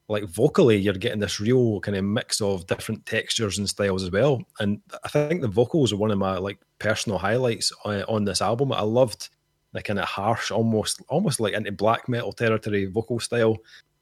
like 0.07 0.23
vocally 0.23 0.77
you're 0.77 0.93
getting 0.93 1.19
this 1.19 1.39
real 1.39 1.79
kind 1.81 1.97
of 1.97 2.05
mix 2.05 2.41
of 2.41 2.65
different 2.67 3.05
textures 3.05 3.57
and 3.57 3.67
styles 3.67 4.03
as 4.03 4.11
well. 4.11 4.41
And 4.59 4.81
i 5.03 5.07
think 5.09 5.41
the 5.41 5.47
vocals 5.47 5.91
are 5.91 5.97
one 5.97 6.11
of 6.11 6.17
my 6.17 6.37
like 6.37 6.59
personal 6.79 7.17
highlights 7.17 7.71
on, 7.83 8.03
on 8.03 8.23
this 8.23 8.41
album. 8.41 8.71
I 8.71 8.81
loved 8.81 9.29
the 9.73 9.83
kind 9.83 9.99
of 9.99 10.05
harsh 10.05 10.49
almost 10.49 11.01
almost 11.09 11.39
like 11.39 11.53
into 11.53 11.71
black 11.71 12.07
metal 12.07 12.31
territory 12.31 12.85
vocal 12.85 13.19
style 13.19 13.57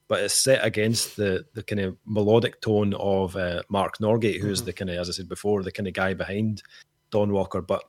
but 0.08 0.22
it's 0.22 0.36
set 0.36 0.64
against 0.64 1.18
the 1.18 1.44
the 1.54 1.64
kind 1.64 1.82
of 1.82 1.98
melodic 2.06 2.62
tone 2.62 2.94
of 2.94 3.36
uh, 3.36 3.64
mark 3.68 3.98
norgate 3.98 4.40
who's 4.40 4.62
the 4.62 4.72
kind 4.72 4.92
of 4.92 4.98
as 4.98 5.10
i 5.10 5.12
said 5.12 5.28
before 5.28 5.64
the 5.64 5.72
kind 5.72 5.88
of 5.88 5.94
guy 5.94 6.14
behind 6.14 6.62
Dawnwalker. 7.12 7.66
But 7.66 7.84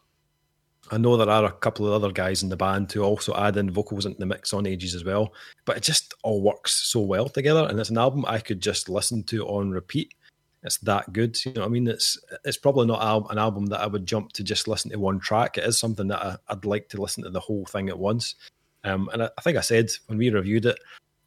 I 0.90 0.98
know 0.98 1.16
there 1.16 1.28
are 1.28 1.44
a 1.44 1.52
couple 1.52 1.86
of 1.86 1.92
other 1.92 2.12
guys 2.12 2.42
in 2.42 2.48
the 2.48 2.56
band 2.56 2.92
who 2.92 3.02
also 3.02 3.34
add 3.34 3.56
in 3.56 3.70
vocals 3.70 4.06
into 4.06 4.18
the 4.18 4.26
mix 4.26 4.52
on 4.52 4.66
Ages 4.66 4.94
as 4.94 5.04
well, 5.04 5.32
but 5.64 5.76
it 5.76 5.82
just 5.82 6.14
all 6.22 6.42
works 6.42 6.90
so 6.90 7.00
well 7.00 7.28
together. 7.28 7.66
And 7.68 7.78
it's 7.78 7.90
an 7.90 7.98
album 7.98 8.24
I 8.26 8.38
could 8.38 8.60
just 8.60 8.88
listen 8.88 9.22
to 9.24 9.46
on 9.46 9.70
repeat. 9.70 10.14
It's 10.62 10.78
that 10.78 11.12
good, 11.12 11.36
you 11.44 11.52
know. 11.52 11.60
what 11.62 11.66
I 11.68 11.70
mean, 11.70 11.86
it's 11.86 12.18
it's 12.44 12.56
probably 12.56 12.86
not 12.86 13.30
an 13.30 13.38
album 13.38 13.66
that 13.66 13.80
I 13.80 13.86
would 13.86 14.06
jump 14.06 14.32
to 14.32 14.42
just 14.44 14.66
listen 14.66 14.90
to 14.90 14.98
one 14.98 15.20
track. 15.20 15.58
It 15.58 15.64
is 15.64 15.78
something 15.78 16.08
that 16.08 16.22
I, 16.24 16.36
I'd 16.48 16.64
like 16.64 16.88
to 16.88 17.00
listen 17.00 17.22
to 17.24 17.30
the 17.30 17.40
whole 17.40 17.64
thing 17.66 17.88
at 17.88 17.98
once. 17.98 18.34
Um, 18.82 19.08
and 19.12 19.22
I, 19.24 19.30
I 19.38 19.42
think 19.42 19.56
I 19.58 19.60
said 19.62 19.90
when 20.06 20.18
we 20.18 20.30
reviewed 20.30 20.66
it, 20.66 20.78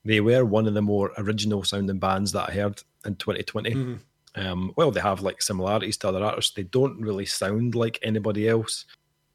they 0.04 0.20
were 0.22 0.46
one 0.46 0.68
of 0.68 0.74
the 0.74 0.82
more 0.82 1.12
original 1.18 1.64
sounding 1.64 2.00
bands 2.00 2.32
that 2.34 2.50
I 2.50 2.54
heard 2.54 2.82
in 3.06 3.16
2020. 3.16 3.72
Mhm. 3.72 4.00
Um, 4.36 4.74
well, 4.76 4.92
they 4.92 5.02
have 5.02 5.22
like 5.22 5.42
similarities 5.42 5.98
to 5.98 6.10
other 6.10 6.24
artists. 6.24 6.54
They 6.54 6.64
don't 6.64 7.00
really 7.02 7.26
sound 7.26 7.76
like 7.76 8.00
anybody 8.02 8.48
else. 8.48 8.86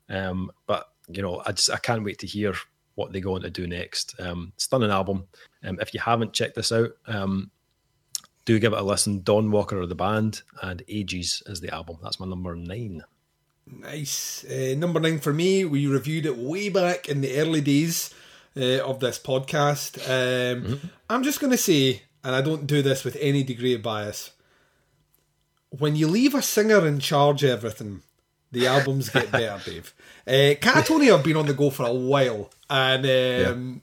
Um, 0.08 0.50
but 0.66 0.90
you 1.08 1.22
know, 1.22 1.42
I 1.44 1.52
just 1.52 1.70
I 1.70 1.76
can't 1.76 2.04
wait 2.04 2.18
to 2.20 2.26
hear 2.26 2.54
what 2.94 3.12
they 3.12 3.20
go 3.20 3.34
on 3.34 3.42
to 3.42 3.50
do 3.50 3.66
next. 3.66 4.14
Um, 4.20 4.52
stunning 4.56 4.90
album. 4.90 5.26
Um, 5.62 5.78
if 5.80 5.92
you 5.94 6.00
haven't 6.00 6.32
checked 6.32 6.54
this 6.54 6.72
out, 6.72 6.90
um, 7.06 7.50
do 8.44 8.58
give 8.58 8.72
it 8.72 8.78
a 8.78 8.82
listen. 8.82 9.20
Dawnwalker 9.20 9.82
are 9.82 9.86
the 9.86 9.94
band, 9.94 10.42
and 10.62 10.82
Ages 10.88 11.42
is 11.46 11.60
the 11.60 11.74
album. 11.74 11.98
That's 12.02 12.20
my 12.20 12.26
number 12.26 12.54
nine. 12.54 13.02
Nice. 13.66 14.44
Uh, 14.44 14.74
number 14.76 15.00
nine 15.00 15.18
for 15.18 15.32
me, 15.32 15.64
we 15.64 15.86
reviewed 15.86 16.26
it 16.26 16.36
way 16.36 16.68
back 16.68 17.08
in 17.08 17.20
the 17.22 17.36
early 17.38 17.60
days. 17.62 18.14
uh, 18.56 18.80
of 18.84 19.00
this 19.00 19.18
podcast. 19.18 19.98
Um, 19.98 20.62
mm-hmm. 20.62 20.86
I'm 21.10 21.22
just 21.22 21.40
going 21.40 21.50
to 21.50 21.56
say, 21.56 22.02
and 22.22 22.34
I 22.34 22.40
don't 22.40 22.66
do 22.66 22.82
this 22.82 23.04
with 23.04 23.16
any 23.20 23.42
degree 23.42 23.74
of 23.74 23.82
bias, 23.82 24.32
when 25.70 25.96
you 25.96 26.06
leave 26.06 26.34
a 26.34 26.42
singer 26.42 26.86
in 26.86 27.00
charge 27.00 27.42
of 27.42 27.50
everything, 27.50 28.02
the 28.54 28.66
albums 28.66 29.10
get 29.10 29.30
better, 29.30 29.60
Dave. 29.70 29.94
Uh, 30.26 30.54
Katatonia 30.60 31.16
have 31.16 31.24
been 31.24 31.36
on 31.36 31.46
the 31.46 31.54
go 31.54 31.70
for 31.70 31.86
a 31.86 31.92
while, 31.92 32.50
and 32.70 33.04
um, 33.04 33.82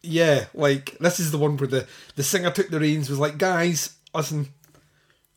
yeah. 0.00 0.36
yeah, 0.36 0.44
like 0.54 0.96
this 0.98 1.20
is 1.20 1.30
the 1.30 1.38
one 1.38 1.56
where 1.56 1.68
the, 1.68 1.86
the 2.16 2.22
singer 2.22 2.50
took 2.50 2.68
the 2.68 2.80
reins, 2.80 3.10
was 3.10 3.18
like, 3.18 3.36
guys, 3.36 3.96
listen, 4.14 4.48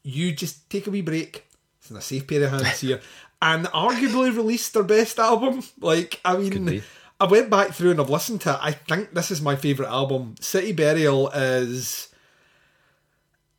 you 0.04 0.32
just 0.34 0.70
take 0.70 0.88
a 0.88 0.92
wee 0.92 1.02
break. 1.02 1.46
It's 1.80 1.92
in 1.92 1.98
a 1.98 2.02
safe 2.02 2.28
pair 2.28 2.44
of 2.44 2.52
hands 2.52 2.80
here. 2.80 3.02
and 3.42 3.66
arguably 3.68 4.36
released 4.36 4.74
their 4.74 4.84
best 4.84 5.18
album. 5.18 5.64
Like, 5.80 6.22
I 6.24 6.38
mean, 6.38 6.84
I 7.20 7.26
went 7.26 7.50
back 7.50 7.72
through 7.72 7.92
and 7.92 8.00
I've 8.00 8.10
listened 8.10 8.42
to 8.42 8.52
it. 8.52 8.60
I 8.62 8.72
think 8.72 9.14
this 9.14 9.32
is 9.32 9.42
my 9.42 9.56
favourite 9.56 9.90
album. 9.90 10.36
City 10.40 10.74
Burial 10.74 11.30
is 11.30 12.10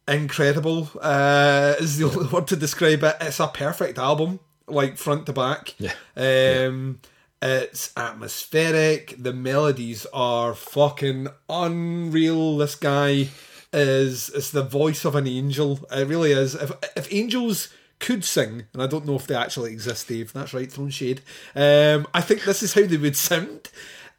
incredible, 0.06 0.88
uh, 1.00 1.74
is 1.80 1.98
the 1.98 2.04
only 2.10 2.28
word 2.28 2.46
to 2.48 2.56
describe 2.56 3.02
it. 3.02 3.16
It's 3.20 3.40
a 3.40 3.48
perfect 3.48 3.98
album 3.98 4.40
like 4.66 4.96
front 4.96 5.26
to 5.26 5.32
back. 5.32 5.74
Yeah. 5.78 5.94
Um, 6.16 7.00
yeah. 7.02 7.08
It's 7.42 7.92
atmospheric. 7.96 9.16
The 9.20 9.32
melodies 9.32 10.06
are 10.12 10.54
fucking 10.54 11.26
unreal. 11.48 12.58
This 12.58 12.76
guy 12.76 13.28
is 13.72 14.28
is 14.30 14.52
the 14.52 14.62
voice 14.62 15.04
of 15.04 15.16
an 15.16 15.26
angel. 15.26 15.80
It 15.90 16.06
really 16.06 16.32
is. 16.32 16.54
If 16.54 16.72
if 16.96 17.12
angels 17.12 17.68
could 17.98 18.24
sing, 18.24 18.64
and 18.72 18.82
I 18.82 18.86
don't 18.86 19.06
know 19.06 19.16
if 19.16 19.26
they 19.26 19.34
actually 19.34 19.72
exist, 19.72 20.08
Dave. 20.08 20.32
That's 20.32 20.54
right, 20.54 20.70
throwing 20.70 20.90
shade. 20.90 21.22
Um, 21.54 22.06
I 22.12 22.20
think 22.20 22.44
this 22.44 22.62
is 22.62 22.74
how 22.74 22.82
they 22.82 22.96
would 22.96 23.16
sound. 23.16 23.70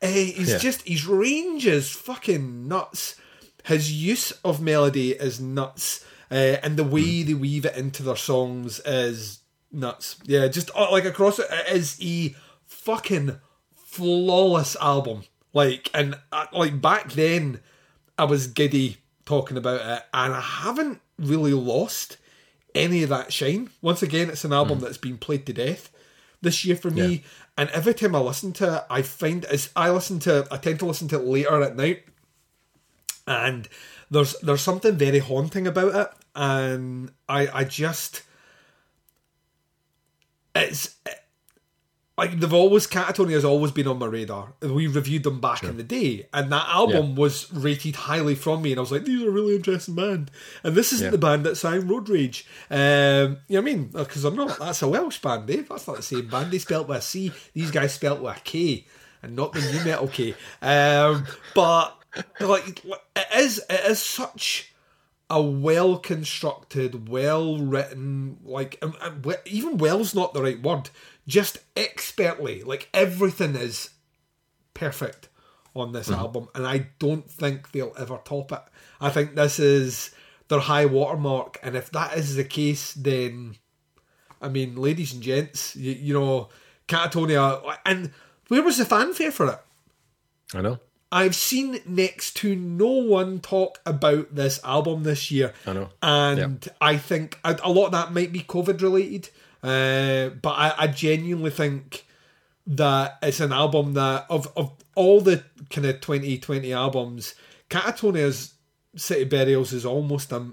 Uh, 0.02 0.08
he's 0.08 0.52
yeah. 0.52 0.58
just 0.58 0.82
his 0.88 1.06
range 1.06 1.66
is 1.66 1.92
fucking 1.92 2.68
nuts. 2.68 3.16
His 3.64 3.92
use 3.92 4.32
of 4.44 4.62
melody 4.62 5.12
is 5.12 5.40
nuts, 5.40 6.06
uh, 6.30 6.58
and 6.62 6.76
the 6.76 6.84
way 6.84 7.04
mm. 7.04 7.26
they 7.28 7.34
weave 7.34 7.66
it 7.66 7.78
into 7.78 8.04
their 8.04 8.18
songs 8.18 8.82
is 8.82 9.40
nuts. 9.74 10.18
Yeah, 10.24 10.48
just 10.48 10.72
uh, 10.76 10.92
like 10.92 11.06
across 11.06 11.40
it, 11.40 11.48
it 11.50 11.76
is 11.76 11.98
a 12.02 12.36
fucking 12.66 13.40
flawless 13.76 14.76
album. 14.80 15.24
Like, 15.54 15.90
and 15.94 16.16
uh, 16.32 16.48
like 16.54 16.82
back 16.82 17.12
then, 17.12 17.60
I 18.18 18.26
was 18.26 18.48
giddy 18.48 18.98
talking 19.26 19.58
about 19.58 19.82
it, 19.82 20.04
and 20.14 20.34
I 20.34 20.42
haven't 20.42 21.02
really 21.18 21.54
lost 21.54 22.18
any 22.76 23.04
of 23.04 23.10
that 23.10 23.32
shine. 23.32 23.70
Once 23.82 24.02
again, 24.02 24.30
it's 24.30 24.46
an 24.46 24.54
album 24.54 24.80
mm. 24.80 24.82
that's 24.82 24.98
been 24.98 25.18
played 25.18 25.46
to 25.46 25.54
death 25.54 25.90
this 26.42 26.66
year 26.66 26.76
for 26.76 26.90
me. 26.90 27.08
Yeah. 27.08 27.20
And 27.58 27.70
every 27.70 27.94
time 27.94 28.16
I 28.16 28.20
listen 28.20 28.52
to 28.54 28.78
it, 28.78 28.84
I 28.90 29.02
find 29.04 29.46
as 29.46 29.70
I 29.76 29.92
listen 29.92 30.20
to, 30.20 30.48
I 30.50 30.58
tend 30.58 30.80
to 30.80 30.86
listen 30.86 31.08
to 31.10 31.18
it 31.18 31.26
later 31.26 31.62
at 31.62 31.76
night, 31.76 32.06
and 33.28 33.70
there's 34.10 34.40
there's 34.40 34.62
something 34.62 34.96
very 34.96 35.20
haunting 35.20 35.68
about 35.68 35.96
it, 35.96 36.12
and 36.36 37.12
I 37.30 37.48
I 37.60 37.64
just 37.64 38.24
it's 40.56 40.96
like 42.18 42.40
they've 42.40 42.54
always 42.54 42.86
Katatonia 42.86 43.34
has 43.34 43.46
always 43.46 43.72
been 43.72 43.88
on 43.88 43.98
my 43.98 44.06
radar. 44.06 44.54
We 44.62 44.86
reviewed 44.88 45.24
them 45.24 45.42
back 45.42 45.60
sure. 45.60 45.70
in 45.72 45.78
the 45.78 45.84
day, 45.84 46.28
and 46.32 46.52
that 46.52 46.68
album 46.70 47.12
yeah. 47.12 47.16
was 47.16 47.52
rated 47.52 47.96
highly 47.96 48.36
from 48.36 48.62
me, 48.62 48.72
and 48.72 48.80
I 48.80 48.82
was 48.82 48.92
like, 48.92 49.06
"These 49.06 49.24
are 49.24 49.30
a 49.30 49.32
really 49.32 49.56
interesting 49.56 49.96
band." 49.96 50.30
And 50.64 50.76
this 50.76 50.94
isn't 50.94 51.06
yeah. 51.06 51.12
the 51.12 51.18
band 51.18 51.44
that 51.46 51.56
sang 51.56 51.88
Road 51.88 52.10
Rage. 52.10 52.46
Um, 52.70 52.78
you 52.78 52.80
know 52.80 53.38
what 53.48 53.58
I 53.58 53.62
mean? 53.62 53.88
Because 53.88 54.26
I'm 54.26 54.36
not. 54.36 54.60
That's 54.60 54.84
a 54.84 54.88
Welsh 54.88 55.20
band, 55.20 55.48
Dave. 55.48 55.70
That's 55.70 55.88
not 55.88 55.98
the 55.98 56.04
same 56.04 56.28
band. 56.28 56.52
They 56.52 56.60
spelt 56.60 56.88
with 56.88 57.00
a 57.00 57.02
C. 57.02 57.32
These 57.54 57.72
guys 57.72 57.94
spelt 57.94 58.22
with 58.22 58.38
a 58.38 58.40
K, 58.42 58.86
and 59.24 59.36
not 59.36 59.54
the 59.54 59.62
nu 59.62 59.84
metal 59.84 60.08
K. 60.08 60.36
Um, 60.62 61.26
but 61.56 61.98
like, 62.40 62.86
it 63.16 63.28
is. 63.36 63.60
It 63.68 63.86
is 63.86 64.00
such 64.00 64.73
a 65.34 65.42
well 65.42 65.98
constructed, 65.98 67.10
well 67.10 67.58
written, 67.58 68.38
like 68.46 68.78
um, 68.84 68.96
um, 69.02 69.24
even 69.46 69.80
well's 69.80 70.14
not 70.14 70.36
the 70.36 70.44
right 70.44 70.62
word, 70.62 70.92
just 71.28 71.58
expertly, 71.76 72.62
like 72.62 72.88
everything 72.94 73.56
is 73.56 73.90
perfect 74.76 75.30
on 75.76 75.92
this 75.92 76.08
mm-hmm. 76.08 76.20
album, 76.20 76.50
and 76.54 76.68
I 76.68 76.90
don't 77.00 77.28
think 77.28 77.72
they'll 77.72 77.96
ever 77.98 78.20
top 78.24 78.52
it. 78.52 78.62
I 79.02 79.10
think 79.10 79.34
this 79.34 79.58
is 79.58 80.12
their 80.50 80.60
high 80.60 80.86
watermark, 80.86 81.58
and 81.64 81.76
if 81.76 81.90
that 81.94 82.16
is 82.16 82.36
the 82.36 82.44
case, 82.44 82.94
then 82.94 83.56
I 84.40 84.50
mean, 84.50 84.76
ladies 84.76 85.14
and 85.14 85.24
gents, 85.24 85.76
you, 85.76 85.94
you 85.94 86.14
know, 86.14 86.50
Katatonia, 86.88 87.76
and 87.88 88.12
where 88.50 88.62
was 88.62 88.78
the 88.78 88.86
fanfare 88.86 89.32
for 89.32 89.48
it? 89.48 89.60
I 90.54 90.62
know. 90.62 90.78
I've 91.14 91.36
seen 91.36 91.80
next 91.86 92.38
to 92.38 92.56
no 92.56 92.88
one 92.88 93.40
talk 93.40 93.80
about 93.86 94.34
this 94.34 94.60
album 94.64 95.04
this 95.04 95.30
year. 95.30 95.54
I 95.68 95.74
know. 95.74 95.90
And 96.02 96.66
yep. 96.66 96.76
I 96.82 96.98
think 96.98 97.40
a, 97.44 97.56
a, 97.64 97.72
lot 97.72 97.86
of 97.86 97.92
that 97.92 98.14
might 98.14 98.32
be 98.32 98.40
COVID 98.40 98.82
related. 98.82 99.30
Uh, 99.62 100.30
but 100.30 100.54
I, 100.54 100.74
I, 100.76 100.88
genuinely 100.88 101.52
think 101.52 102.08
that 102.66 103.20
it's 103.22 103.40
an 103.40 103.54
album 103.54 103.94
that, 103.94 104.26
of, 104.28 104.52
of 104.58 104.74
all 104.96 105.22
the 105.22 105.44
kind 105.70 105.86
of 105.86 106.02
2020 106.02 106.74
albums, 106.74 107.36
Katatonia's 107.70 108.56
City 108.96 109.26
Burials 109.26 109.72
is 109.72 109.86
almost 109.86 110.32
a, 110.32 110.48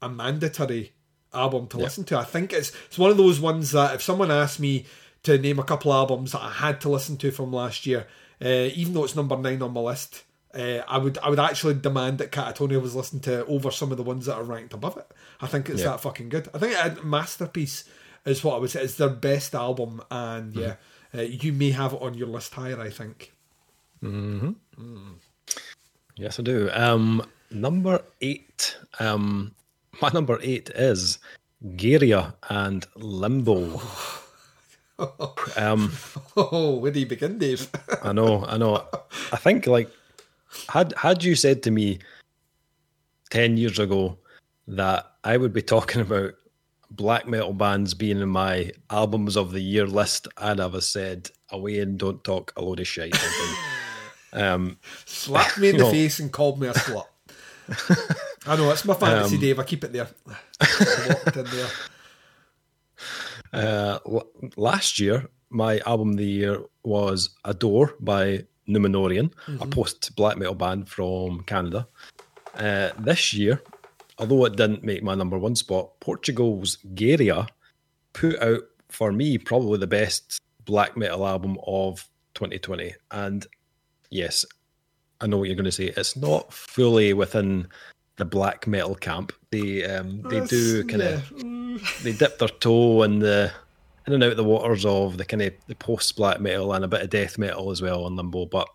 a 0.00 0.08
mandatory 0.08 0.92
album 1.34 1.66
to 1.66 1.78
yep. 1.78 1.84
listen 1.84 2.04
to. 2.04 2.18
I 2.18 2.24
think 2.24 2.52
it's 2.52 2.72
it's 2.86 2.98
one 2.98 3.10
of 3.10 3.16
those 3.16 3.40
ones 3.40 3.72
that 3.72 3.94
if 3.96 4.02
someone 4.02 4.30
asked 4.30 4.60
me 4.60 4.86
to 5.24 5.36
name 5.36 5.58
a 5.58 5.64
couple 5.64 5.92
albums 5.92 6.30
that 6.32 6.42
I 6.42 6.50
had 6.52 6.80
to 6.82 6.88
listen 6.88 7.16
to 7.18 7.30
from 7.32 7.52
last 7.52 7.86
year, 7.86 8.06
uh, 8.42 8.70
even 8.74 8.94
though 8.94 9.04
it's 9.04 9.16
number 9.16 9.36
nine 9.36 9.62
on 9.62 9.72
my 9.72 9.80
list, 9.80 10.24
uh, 10.54 10.82
I 10.88 10.98
would 10.98 11.18
I 11.18 11.30
would 11.30 11.38
actually 11.38 11.74
demand 11.74 12.18
that 12.18 12.32
Katatonia 12.32 12.80
was 12.80 12.96
listened 12.96 13.22
to 13.24 13.44
over 13.46 13.70
some 13.70 13.90
of 13.90 13.96
the 13.96 14.02
ones 14.02 14.26
that 14.26 14.34
are 14.34 14.42
ranked 14.42 14.72
above 14.72 14.96
it. 14.96 15.06
I 15.40 15.46
think 15.46 15.68
it's 15.68 15.80
yeah. 15.80 15.90
that 15.90 16.00
fucking 16.00 16.28
good. 16.28 16.48
I 16.52 16.58
think 16.58 16.74
it, 16.74 17.04
masterpiece 17.04 17.84
is 18.24 18.42
what 18.42 18.56
I 18.56 18.58
would 18.58 18.70
say. 18.70 18.82
It's 18.82 18.96
their 18.96 19.10
best 19.10 19.54
album, 19.54 20.02
and 20.10 20.52
mm-hmm. 20.52 20.60
yeah, 20.60 20.74
uh, 21.14 21.22
you 21.22 21.52
may 21.52 21.70
have 21.70 21.92
it 21.92 22.02
on 22.02 22.14
your 22.14 22.28
list 22.28 22.54
higher. 22.54 22.80
I 22.80 22.90
think. 22.90 23.32
Mm-hmm. 24.02 24.50
Mm. 24.80 25.14
Yes, 26.16 26.40
I 26.40 26.42
do. 26.42 26.70
Um, 26.72 27.22
number 27.50 28.02
eight. 28.20 28.76
Um, 28.98 29.54
my 30.02 30.10
number 30.12 30.38
eight 30.42 30.70
is 30.70 31.18
Gaerea 31.64 32.34
and 32.48 32.86
Limbo. 32.96 33.80
um, 35.56 35.92
oh, 36.36 36.76
where 36.76 36.90
do 36.92 37.00
you 37.00 37.06
begin, 37.06 37.38
Dave? 37.38 37.68
I 38.02 38.12
know, 38.12 38.44
I 38.46 38.56
know. 38.58 38.84
I 39.32 39.36
think 39.36 39.66
like 39.66 39.90
had 40.68 40.92
had 40.96 41.22
you 41.24 41.34
said 41.34 41.62
to 41.64 41.70
me 41.70 41.98
ten 43.30 43.56
years 43.56 43.78
ago 43.78 44.18
that 44.68 45.12
I 45.24 45.36
would 45.36 45.52
be 45.52 45.62
talking 45.62 46.00
about 46.00 46.34
black 46.90 47.26
metal 47.26 47.52
bands 47.52 47.94
being 47.94 48.20
in 48.20 48.28
my 48.28 48.72
albums 48.90 49.36
of 49.36 49.52
the 49.52 49.60
year 49.60 49.86
list, 49.86 50.28
I'd 50.36 50.58
have 50.58 50.82
said 50.82 51.30
away 51.50 51.80
and 51.80 51.98
don't 51.98 52.22
talk 52.24 52.52
a 52.56 52.62
load 52.62 52.80
of 52.80 52.86
shit. 52.86 53.16
um, 54.32 54.78
Slapped 55.06 55.58
me 55.58 55.70
in 55.70 55.76
the 55.78 55.84
know. 55.84 55.90
face 55.90 56.18
and 56.18 56.32
called 56.32 56.60
me 56.60 56.68
a 56.68 56.72
slut. 56.72 57.06
I 58.46 58.56
know 58.56 58.70
it's 58.70 58.84
my 58.84 58.94
fantasy, 58.94 59.36
um, 59.36 59.40
Dave. 59.40 59.58
I 59.58 59.64
keep 59.64 59.84
it 59.84 59.92
there. 59.92 60.08
there. 61.34 61.68
Uh, 63.52 63.98
last 64.56 64.98
year, 64.98 65.28
my 65.50 65.80
album 65.86 66.10
of 66.10 66.16
the 66.16 66.24
year 66.24 66.62
was 66.84 67.30
Adore 67.44 67.94
by 68.00 68.44
Numenorean, 68.68 69.32
mm-hmm. 69.46 69.62
a 69.62 69.66
post 69.66 70.14
black 70.16 70.38
metal 70.38 70.54
band 70.54 70.88
from 70.88 71.42
Canada. 71.42 71.86
Uh, 72.54 72.90
this 72.98 73.34
year, 73.34 73.62
although 74.18 74.44
it 74.44 74.56
didn't 74.56 74.84
make 74.84 75.02
my 75.02 75.14
number 75.14 75.38
one 75.38 75.56
spot, 75.56 75.98
Portugal's 76.00 76.78
Gaerea 76.94 77.48
put 78.12 78.40
out 78.40 78.62
for 78.88 79.12
me 79.12 79.38
probably 79.38 79.78
the 79.78 79.86
best 79.86 80.40
black 80.64 80.96
metal 80.96 81.26
album 81.26 81.58
of 81.66 82.08
2020. 82.34 82.94
And 83.10 83.46
yes, 84.10 84.44
I 85.20 85.26
know 85.26 85.38
what 85.38 85.48
you're 85.48 85.56
going 85.56 85.64
to 85.64 85.72
say. 85.72 85.92
It's 85.96 86.16
not 86.16 86.52
fully 86.52 87.12
within 87.12 87.68
the 88.20 88.24
black 88.24 88.66
metal 88.66 88.94
camp. 88.94 89.32
They 89.50 89.84
um, 89.84 90.22
they 90.22 90.44
do 90.46 90.84
kind 90.84 91.02
of 91.02 91.32
yeah. 91.36 91.78
they 92.04 92.12
dip 92.12 92.38
their 92.38 92.48
toe 92.48 93.02
in 93.02 93.18
the 93.18 93.50
in 94.06 94.12
and 94.12 94.22
out 94.22 94.36
the 94.36 94.44
waters 94.44 94.84
of 94.84 95.18
the 95.18 95.24
kind 95.24 95.42
of 95.42 95.52
the 95.66 95.74
post 95.74 96.16
black 96.16 96.40
metal 96.40 96.72
and 96.72 96.84
a 96.84 96.88
bit 96.88 97.02
of 97.02 97.10
death 97.10 97.36
metal 97.38 97.70
as 97.70 97.82
well 97.82 98.04
on 98.04 98.16
Limbo. 98.16 98.46
But 98.46 98.68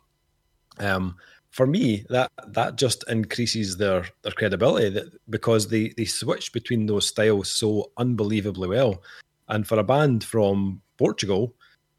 um, 0.79 1.15
for 1.51 1.65
me, 1.65 2.05
that 2.09 2.31
that 2.47 2.75
just 2.75 3.05
increases 3.09 3.77
their 3.77 4.05
their 4.23 4.33
credibility 4.33 4.89
that, 4.89 5.13
because 5.29 5.69
they 5.69 5.93
they 5.95 6.05
switch 6.05 6.51
between 6.51 6.85
those 6.85 7.07
styles 7.07 7.49
so 7.49 7.91
unbelievably 7.97 8.67
well. 8.67 9.01
And 9.47 9.67
for 9.67 9.79
a 9.79 9.83
band 9.83 10.23
from 10.23 10.81
Portugal, 10.97 11.53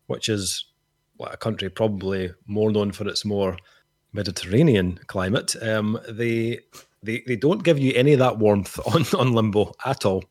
which 0.09 0.28
is 0.28 0.66
what 1.16 1.32
a 1.32 1.36
country 1.36 1.70
probably 1.70 2.32
more 2.47 2.70
known 2.70 2.93
for 2.93 3.09
its 3.09 3.24
more 3.24 3.56
Mediterranean 4.12 4.98
climate, 5.06 5.55
um, 5.62 5.98
they 6.09 6.60
they 7.02 7.23
they 7.27 7.36
don't 7.36 7.62
give 7.62 7.78
you 7.78 7.93
any 7.94 8.12
of 8.12 8.18
that 8.18 8.39
warmth 8.39 8.78
on 8.94 9.05
on 9.18 9.32
Limbo 9.32 9.73
at 9.85 10.05
all. 10.05 10.24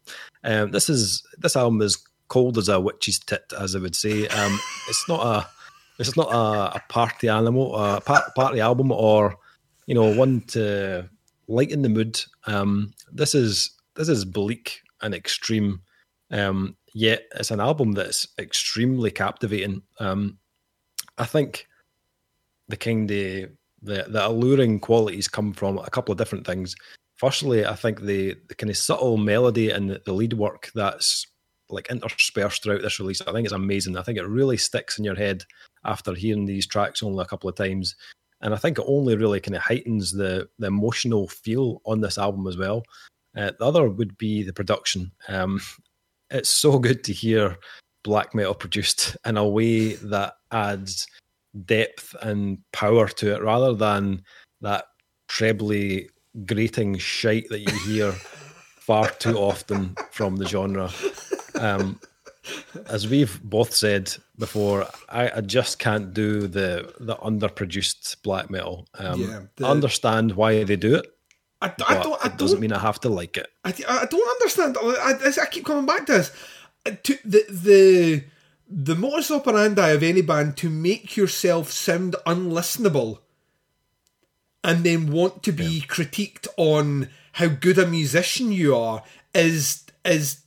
Um, 0.44 0.72
this 0.72 0.90
is 0.90 1.24
this 1.38 1.56
album 1.56 1.82
is 1.82 1.98
cold 2.28 2.58
as 2.58 2.70
a 2.70 2.80
witch's 2.80 3.20
tit, 3.20 3.54
as 3.60 3.76
I 3.76 3.80
would 3.80 3.96
say. 3.96 4.28
Um, 4.28 4.60
it's 4.90 5.08
not 5.08 5.26
a 5.26 5.48
it's 6.00 6.18
not 6.18 6.32
a, 6.32 6.76
a 6.76 6.82
party 6.90 7.30
animal, 7.30 7.76
a 7.76 8.02
party 8.02 8.60
album, 8.60 8.92
or 8.92 9.38
you 9.86 9.96
know, 9.96 10.14
one 10.14 10.42
to 10.48 11.10
lighten 11.48 11.82
the 11.82 11.90
mood. 11.90 12.20
Um, 12.48 12.94
this 13.12 13.36
is 13.36 13.72
this 13.96 14.10
is 14.10 14.26
bleak 14.26 14.82
and 15.02 15.14
extreme. 15.14 15.82
Um, 16.32 16.76
yet 16.94 17.24
it's 17.36 17.52
an 17.52 17.60
album 17.60 17.94
that's 17.94 18.28
extremely 18.40 19.12
captivating. 19.12 19.84
Um, 20.00 20.40
I 21.18 21.26
think 21.26 21.68
the 22.68 22.78
kind 22.78 23.10
of 23.12 23.50
the, 23.82 24.06
the 24.08 24.28
alluring 24.28 24.80
qualities 24.80 25.28
come 25.28 25.54
from 25.54 25.78
a 25.78 25.90
couple 25.90 26.12
of 26.12 26.18
different 26.18 26.46
things. 26.46 26.76
Firstly, 27.16 27.66
I 27.66 27.76
think 27.76 28.02
the, 28.02 28.36
the 28.48 28.56
kind 28.56 28.70
of 28.70 28.78
subtle 28.78 29.18
melody 29.18 29.70
and 29.70 29.90
the, 29.90 30.02
the 30.06 30.14
lead 30.14 30.34
work 30.34 30.72
that's 30.76 31.28
like 31.70 31.90
interspersed 31.90 32.64
throughout 32.64 32.82
this 32.82 33.00
release, 33.00 33.22
I 33.22 33.32
think 33.32 33.46
it's 33.46 33.54
amazing. 33.54 33.98
I 33.98 34.04
think 34.04 34.18
it 34.18 34.28
really 34.28 34.58
sticks 34.58 34.98
in 34.98 35.06
your 35.06 35.16
head 35.16 35.44
after 35.84 36.14
hearing 36.14 36.46
these 36.46 36.68
tracks 36.68 37.02
only 37.02 37.24
a 37.24 37.28
couple 37.28 37.50
of 37.50 37.56
times. 37.56 37.96
And 38.42 38.54
I 38.54 38.58
think 38.58 38.78
it 38.78 38.86
only 38.88 39.16
really 39.16 39.40
kind 39.40 39.56
of 39.56 39.62
heightens 39.62 40.12
the, 40.12 40.50
the 40.60 40.68
emotional 40.68 41.28
feel 41.28 41.82
on 41.86 42.02
this 42.02 42.18
album 42.18 42.48
as 42.48 42.58
well. 42.58 42.84
Uh, 43.36 43.52
the 43.58 43.66
other 43.66 43.90
would 43.90 44.18
be 44.18 44.44
the 44.44 44.54
production. 44.54 45.12
Um, 45.28 45.60
it's 46.30 46.50
so 46.50 46.80
good 46.80 47.04
to 47.06 47.14
hear 47.14 47.58
black 48.04 48.36
metal 48.36 48.54
produced 48.54 49.18
in 49.26 49.38
a 49.38 49.48
way 49.48 49.94
that 49.94 50.36
adds 50.52 51.08
depth 51.64 52.16
and 52.22 52.58
power 52.72 53.08
to 53.08 53.34
it 53.34 53.42
rather 53.42 53.74
than 53.74 54.24
that 54.62 54.86
trebly 55.28 56.10
grating 56.46 56.98
shite 56.98 57.48
that 57.50 57.60
you 57.60 57.72
hear 57.86 58.12
far 58.78 59.10
too 59.12 59.38
often 59.38 59.96
from 60.12 60.36
the 60.36 60.48
genre. 60.48 60.92
Um, 61.56 62.00
as 62.88 63.08
we've 63.08 63.42
both 63.44 63.74
said 63.74 64.14
before, 64.38 64.88
I, 65.10 65.32
I, 65.38 65.42
just 65.42 65.80
can't 65.80 66.14
do 66.14 66.48
the 66.48 66.94
the 67.00 67.16
underproduced 67.16 68.22
black 68.22 68.50
metal. 68.50 68.88
Um, 69.00 69.22
yeah, 69.22 69.42
the, 69.56 69.66
I 69.66 69.72
understand 69.72 70.34
why 70.34 70.64
they 70.64 70.76
do 70.76 70.96
it. 70.96 71.08
I, 71.62 71.74
I 71.88 72.04
don't. 72.04 72.24
I 72.24 72.28
it 72.28 72.38
doesn't 72.38 72.60
mean 72.60 72.74
I 72.74 72.80
have 72.80 73.00
to 73.02 73.10
like 73.10 73.38
it. 73.38 73.48
I, 73.64 73.74
I 73.88 74.06
don't 74.06 74.30
understand. 74.30 74.78
I, 74.80 75.16
I 75.42 75.46
keep 75.48 75.66
coming 75.66 75.86
back 75.86 76.06
to 76.08 76.12
this. 76.12 76.32
Uh, 76.86 76.92
to 77.04 77.18
the 77.26 77.46
the 77.50 78.24
the 78.68 78.96
modus 78.96 79.32
operandi 79.32 79.90
of 79.90 80.04
any 80.04 80.22
band 80.22 80.58
to 80.58 80.70
make 80.70 81.16
yourself 81.16 81.72
sound 81.72 82.16
unlistenable 82.26 83.20
and 84.64 84.84
then 84.84 85.12
want 85.12 85.44
to 85.44 85.52
be 85.52 85.66
yeah. 85.66 85.86
critiqued 85.86 86.48
on 86.58 87.10
how 87.34 87.48
good 87.48 87.78
a 87.78 87.86
musician 87.86 88.52
you 88.52 88.76
are 88.76 89.04
is 89.34 89.84
is 90.04 90.42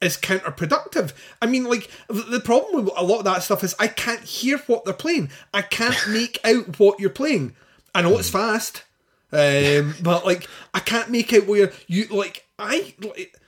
is 0.00 0.16
counterproductive. 0.16 1.12
I 1.42 1.46
mean, 1.46 1.64
like 1.64 1.90
the 2.08 2.40
problem 2.42 2.84
with 2.84 2.94
a 2.96 3.04
lot 3.04 3.18
of 3.18 3.24
that 3.24 3.42
stuff 3.42 3.62
is 3.62 3.74
I 3.78 3.88
can't 3.88 4.22
hear 4.22 4.58
what 4.66 4.84
they're 4.84 4.94
playing. 4.94 5.30
I 5.52 5.62
can't 5.62 5.98
make 6.08 6.38
out 6.44 6.78
what 6.78 7.00
you're 7.00 7.10
playing. 7.10 7.54
I 7.94 8.02
know 8.02 8.16
it's 8.18 8.30
hmm. 8.30 8.38
fast, 8.38 8.84
um, 9.32 9.94
but 10.02 10.24
like 10.24 10.48
I 10.72 10.80
can't 10.80 11.10
make 11.10 11.32
out 11.34 11.46
where 11.46 11.72
you 11.86 12.06
like 12.06 12.46
I 12.58 12.94
like 13.00 13.38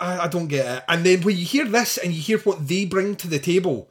I, 0.00 0.18
I 0.24 0.28
don't 0.28 0.48
get 0.48 0.78
it. 0.78 0.84
And 0.88 1.04
then 1.04 1.22
when 1.22 1.36
you 1.36 1.44
hear 1.44 1.64
this 1.64 1.96
and 1.98 2.12
you 2.12 2.20
hear 2.20 2.38
what 2.38 2.66
they 2.66 2.84
bring 2.84 3.16
to 3.16 3.28
the 3.28 3.38
table, 3.38 3.90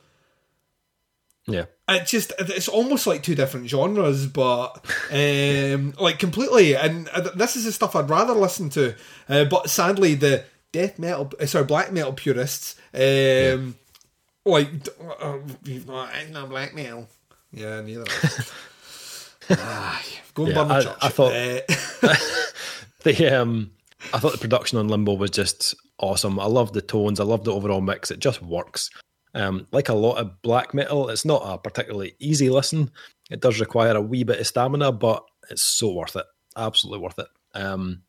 yeah, 1.45 1.65
it 1.88 2.05
just 2.05 2.34
it's 2.39 2.68
almost 2.68 3.07
like 3.07 3.23
two 3.23 3.35
different 3.35 3.69
genres, 3.69 4.27
but 4.27 4.84
um, 5.11 5.93
like 5.99 6.19
completely. 6.19 6.76
And 6.76 7.07
this 7.35 7.55
is 7.55 7.65
the 7.65 7.72
stuff 7.72 7.95
I'd 7.95 8.09
rather 8.09 8.34
listen 8.34 8.69
to. 8.72 8.95
Uh, 9.30 9.45
but 9.45 9.69
sadly, 9.69 10.15
the 10.15 10.43
death 10.72 10.99
metal, 10.99 11.31
uh, 11.39 11.45
sorry, 11.45 11.65
black 11.65 11.93
metal 11.93 12.14
purists, 12.14 12.76
um, 12.93 13.01
yeah. 13.01 13.57
like 14.45 14.69
uh, 15.22 15.38
I'm 15.95 16.31
not 16.31 16.49
black 16.49 16.76
metal. 16.76 17.07
Yeah, 17.53 17.81
neither. 17.81 18.03
ah, 19.51 20.03
go 20.34 20.43
and 20.43 20.51
yeah, 20.51 20.57
burn 20.57 20.68
the 20.68 20.73
I, 20.73 20.81
church. 20.84 20.97
I 21.01 21.09
thought 21.09 21.34
uh, 21.34 22.15
the 23.03 23.41
um 23.41 23.72
I 24.13 24.19
thought 24.19 24.31
the 24.31 24.37
production 24.37 24.77
on 24.77 24.87
Limbo 24.87 25.13
was 25.13 25.31
just 25.31 25.75
awesome. 25.99 26.39
I 26.39 26.45
love 26.45 26.73
the 26.73 26.81
tones. 26.81 27.19
I 27.19 27.23
love 27.23 27.43
the 27.43 27.53
overall 27.53 27.81
mix. 27.81 28.11
It 28.11 28.19
just 28.19 28.41
works. 28.41 28.89
Um, 29.33 29.67
like 29.71 29.89
a 29.89 29.93
lot 29.93 30.17
of 30.17 30.41
black 30.41 30.73
metal, 30.73 31.09
it's 31.09 31.25
not 31.25 31.43
a 31.45 31.57
particularly 31.57 32.15
easy 32.19 32.49
listen. 32.49 32.91
It 33.29 33.41
does 33.41 33.59
require 33.59 33.95
a 33.95 34.01
wee 34.01 34.23
bit 34.23 34.39
of 34.39 34.47
stamina, 34.47 34.91
but 34.91 35.23
it's 35.49 35.63
so 35.63 35.93
worth 35.93 36.15
it. 36.15 36.25
Absolutely 36.55 37.03
worth 37.03 37.19
it. 37.19 37.27
Um, 37.53 38.01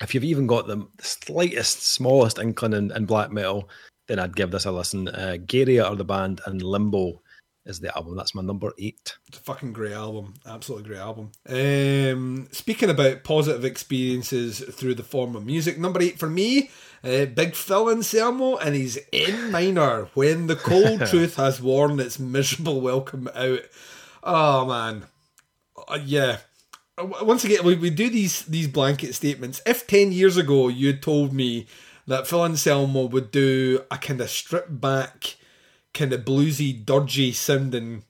if 0.00 0.14
you've 0.14 0.24
even 0.24 0.46
got 0.46 0.66
the 0.66 0.86
slightest, 1.00 1.92
smallest 1.92 2.38
inkling 2.38 2.72
in, 2.72 2.90
in 2.92 3.06
black 3.06 3.30
metal, 3.30 3.68
then 4.08 4.18
I'd 4.18 4.36
give 4.36 4.50
this 4.50 4.64
a 4.64 4.72
listen. 4.72 5.08
Uh, 5.08 5.36
Gaerea 5.38 5.84
are 5.84 5.96
the 5.96 6.04
band, 6.04 6.40
and 6.46 6.62
Limbo 6.62 7.22
is 7.66 7.80
the 7.80 7.94
album. 7.96 8.16
That's 8.16 8.34
my 8.34 8.42
number 8.42 8.72
eight. 8.78 9.16
It's 9.28 9.38
a 9.38 9.42
fucking 9.42 9.72
great 9.72 9.92
album. 9.92 10.34
Absolutely 10.46 10.88
great 10.88 11.00
album. 11.00 11.32
Um, 11.48 12.48
speaking 12.52 12.90
about 12.90 13.24
positive 13.24 13.64
experiences 13.64 14.60
through 14.60 14.94
the 14.94 15.02
form 15.02 15.34
of 15.34 15.44
music, 15.44 15.78
number 15.78 16.00
eight 16.00 16.18
for 16.18 16.30
me, 16.30 16.70
uh, 17.02 17.26
Big 17.26 17.54
Phil 17.54 17.90
Anselmo 17.90 18.56
and 18.56 18.74
he's 18.74 18.98
En 19.12 19.50
Minor 19.50 20.08
when 20.14 20.46
the 20.46 20.56
cold 20.56 21.00
truth 21.06 21.36
has 21.36 21.60
worn 21.60 21.98
its 21.98 22.18
miserable 22.18 22.80
welcome 22.80 23.28
out. 23.34 23.60
Oh 24.22 24.64
man, 24.64 25.04
uh, 25.88 25.98
yeah. 26.02 26.38
Once 26.98 27.44
again, 27.44 27.62
we, 27.62 27.74
we 27.74 27.90
do 27.90 28.08
these 28.08 28.42
these 28.44 28.68
blanket 28.68 29.14
statements. 29.14 29.60
If 29.66 29.86
ten 29.86 30.12
years 30.12 30.36
ago 30.36 30.68
you 30.68 30.86
had 30.86 31.02
told 31.02 31.32
me 31.32 31.66
that 32.06 32.26
Phil 32.26 32.44
Anselmo 32.44 33.06
would 33.06 33.30
do 33.30 33.82
a 33.90 33.98
kind 33.98 34.20
of 34.20 34.30
stripped 34.30 34.80
back 34.80 35.36
kind 35.96 36.12
of 36.12 36.24
bluesy, 36.24 36.84
dodgy 36.84 37.32
sounding 37.32 38.04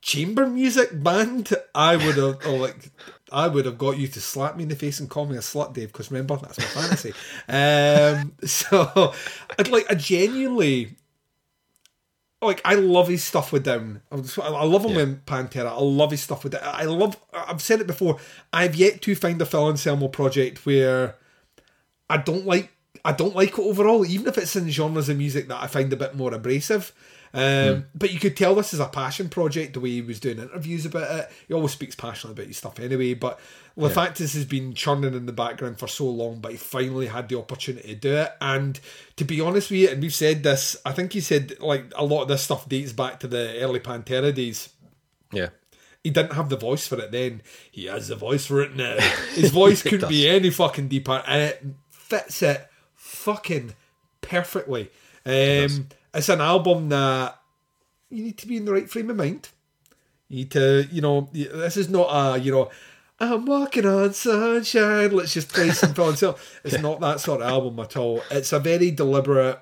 chamber 0.00 0.46
music 0.46 1.02
band, 1.02 1.52
I 1.74 1.96
would 1.96 2.16
have 2.16 2.44
like 2.46 2.90
I 3.30 3.48
would 3.48 3.64
have 3.64 3.78
got 3.78 3.98
you 3.98 4.08
to 4.08 4.20
slap 4.20 4.56
me 4.56 4.64
in 4.64 4.68
the 4.68 4.76
face 4.76 5.00
and 5.00 5.08
call 5.08 5.26
me 5.26 5.36
a 5.36 5.40
slut, 5.40 5.72
Dave. 5.72 5.92
Because 5.92 6.10
remember, 6.10 6.36
that's 6.36 6.58
my 6.58 6.64
fantasy. 6.64 7.12
um, 7.48 8.32
so, 8.44 9.14
I'd 9.58 9.68
like 9.68 9.90
I 9.90 9.94
genuinely 9.94 10.96
like 12.42 12.60
I 12.64 12.74
love 12.74 13.08
his 13.08 13.24
stuff 13.24 13.52
with 13.52 13.64
Down. 13.64 14.02
I 14.10 14.64
love 14.64 14.84
him 14.84 14.92
yeah. 14.92 14.96
with 14.98 15.24
Pantera. 15.24 15.70
I 15.70 15.80
love 15.80 16.10
his 16.10 16.22
stuff 16.22 16.44
with 16.44 16.54
it. 16.54 16.62
I 16.62 16.84
love. 16.84 17.16
I've 17.32 17.62
said 17.62 17.80
it 17.80 17.86
before. 17.86 18.18
I've 18.52 18.74
yet 18.74 19.00
to 19.02 19.14
find 19.14 19.40
a 19.40 19.46
Phil 19.46 19.68
Anselmo 19.68 20.08
project 20.08 20.66
where 20.66 21.16
I 22.10 22.18
don't 22.18 22.46
like 22.46 22.70
I 23.04 23.12
don't 23.12 23.34
like 23.34 23.58
it 23.58 23.58
overall, 23.58 24.06
even 24.06 24.28
if 24.28 24.38
it's 24.38 24.54
in 24.54 24.68
genres 24.70 25.08
of 25.08 25.18
music 25.18 25.48
that 25.48 25.62
I 25.62 25.66
find 25.66 25.92
a 25.92 25.96
bit 25.96 26.14
more 26.14 26.32
abrasive. 26.32 26.92
Um, 27.34 27.40
mm. 27.40 27.84
But 27.94 28.12
you 28.12 28.20
could 28.20 28.36
tell 28.36 28.54
this 28.54 28.74
is 28.74 28.80
a 28.80 28.86
passion 28.86 29.28
project 29.28 29.72
the 29.72 29.80
way 29.80 29.90
he 29.90 30.02
was 30.02 30.20
doing 30.20 30.38
interviews 30.38 30.86
about 30.86 31.10
it. 31.10 31.32
He 31.48 31.54
always 31.54 31.72
speaks 31.72 31.96
passionately 31.96 32.40
about 32.40 32.48
his 32.48 32.58
stuff 32.58 32.78
anyway. 32.78 33.14
But 33.14 33.40
the 33.76 33.88
yeah. 33.88 33.94
fact 33.94 34.20
is, 34.20 34.34
he's 34.34 34.44
been 34.44 34.74
churning 34.74 35.14
in 35.14 35.26
the 35.26 35.32
background 35.32 35.78
for 35.78 35.88
so 35.88 36.06
long, 36.06 36.40
but 36.40 36.52
he 36.52 36.58
finally 36.58 37.06
had 37.06 37.28
the 37.28 37.38
opportunity 37.38 37.88
to 37.88 37.94
do 37.94 38.14
it. 38.16 38.32
And 38.40 38.78
to 39.16 39.24
be 39.24 39.40
honest 39.40 39.70
with 39.70 39.80
you, 39.80 39.88
and 39.88 40.02
we've 40.02 40.14
said 40.14 40.42
this, 40.42 40.76
I 40.84 40.92
think 40.92 41.14
he 41.14 41.20
said 41.20 41.58
like 41.60 41.86
a 41.96 42.04
lot 42.04 42.22
of 42.22 42.28
this 42.28 42.42
stuff 42.42 42.68
dates 42.68 42.92
back 42.92 43.18
to 43.20 43.28
the 43.28 43.60
early 43.60 43.80
Pantera 43.80 44.34
days. 44.34 44.68
Yeah 45.32 45.48
he 46.04 46.10
didn't 46.10 46.32
have 46.32 46.48
the 46.48 46.56
voice 46.56 46.88
for 46.88 46.98
it 46.98 47.12
then. 47.12 47.40
He 47.70 47.86
has 47.86 48.08
the 48.08 48.16
voice 48.16 48.44
for 48.44 48.60
it 48.60 48.74
now. 48.74 48.96
His 49.34 49.52
voice 49.52 49.82
couldn't 49.82 50.08
be 50.08 50.28
any 50.28 50.50
fucking 50.50 50.88
deeper, 50.88 51.22
and 51.24 51.42
it 51.42 51.64
fits 51.90 52.42
it 52.42 52.68
fucking 53.22 53.74
perfectly. 54.20 54.90
Um, 55.24 55.88
it's 56.14 56.28
an 56.28 56.40
album 56.40 56.88
that 56.90 57.38
you 58.10 58.24
need 58.24 58.38
to 58.38 58.46
be 58.46 58.56
in 58.56 58.64
the 58.64 58.72
right 58.72 58.90
frame 58.90 59.10
of 59.10 59.16
mind. 59.16 59.48
You 60.28 60.38
need 60.38 60.50
to, 60.52 60.88
you 60.90 61.00
know, 61.00 61.28
this 61.32 61.76
is 61.76 61.88
not 61.88 62.08
a, 62.10 62.38
you 62.38 62.52
know, 62.52 62.70
I'm 63.20 63.46
walking 63.46 63.86
on 63.86 64.12
sunshine. 64.14 65.12
Let's 65.12 65.34
just 65.34 65.48
play 65.48 65.70
some 65.70 65.94
fun 65.94 66.10
Anselmo. 66.10 66.38
It's 66.64 66.80
not 66.80 67.00
that 67.00 67.20
sort 67.20 67.40
of 67.40 67.48
album 67.48 67.78
at 67.78 67.96
all. 67.96 68.22
It's 68.30 68.52
a 68.52 68.58
very 68.58 68.90
deliberate 68.90 69.60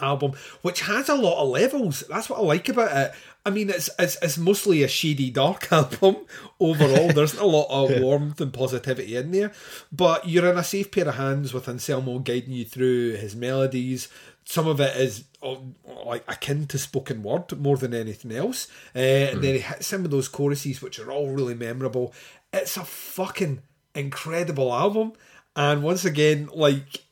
album, 0.00 0.32
which 0.62 0.80
has 0.82 1.08
a 1.08 1.14
lot 1.14 1.42
of 1.42 1.48
levels. 1.50 2.04
That's 2.08 2.30
what 2.30 2.38
I 2.38 2.42
like 2.42 2.68
about 2.68 2.96
it. 2.96 3.12
I 3.44 3.50
mean, 3.50 3.70
it's 3.70 3.88
it's, 3.98 4.18
it's 4.20 4.36
mostly 4.36 4.82
a 4.82 4.88
shady, 4.88 5.30
dark 5.30 5.72
album 5.72 6.16
overall. 6.58 7.12
There's 7.12 7.34
a 7.34 7.44
lot 7.44 7.68
of 7.70 8.00
warmth 8.02 8.40
and 8.40 8.52
positivity 8.52 9.16
in 9.16 9.30
there, 9.30 9.52
but 9.90 10.28
you're 10.28 10.50
in 10.50 10.58
a 10.58 10.64
safe 10.64 10.90
pair 10.90 11.08
of 11.08 11.14
hands 11.14 11.54
with 11.54 11.68
Anselmo 11.68 12.18
guiding 12.18 12.52
you 12.52 12.64
through 12.64 13.16
his 13.16 13.34
melodies. 13.34 14.08
Some 14.44 14.66
of 14.66 14.80
it 14.80 14.96
is 14.96 15.24
oh, 15.42 15.62
like 16.04 16.24
akin 16.28 16.66
to 16.68 16.78
spoken 16.78 17.22
word 17.22 17.58
more 17.58 17.76
than 17.76 17.94
anything 17.94 18.32
else, 18.32 18.68
uh, 18.94 18.98
mm. 18.98 19.32
and 19.32 19.42
then 19.42 19.54
he 19.54 19.60
hits 19.60 19.86
some 19.86 20.04
of 20.04 20.10
those 20.10 20.28
choruses 20.28 20.82
which 20.82 20.98
are 20.98 21.10
all 21.10 21.30
really 21.30 21.54
memorable. 21.54 22.12
It's 22.52 22.76
a 22.76 22.84
fucking 22.84 23.62
incredible 23.94 24.72
album, 24.72 25.12
and 25.56 25.82
once 25.82 26.04
again, 26.04 26.50
like 26.52 27.04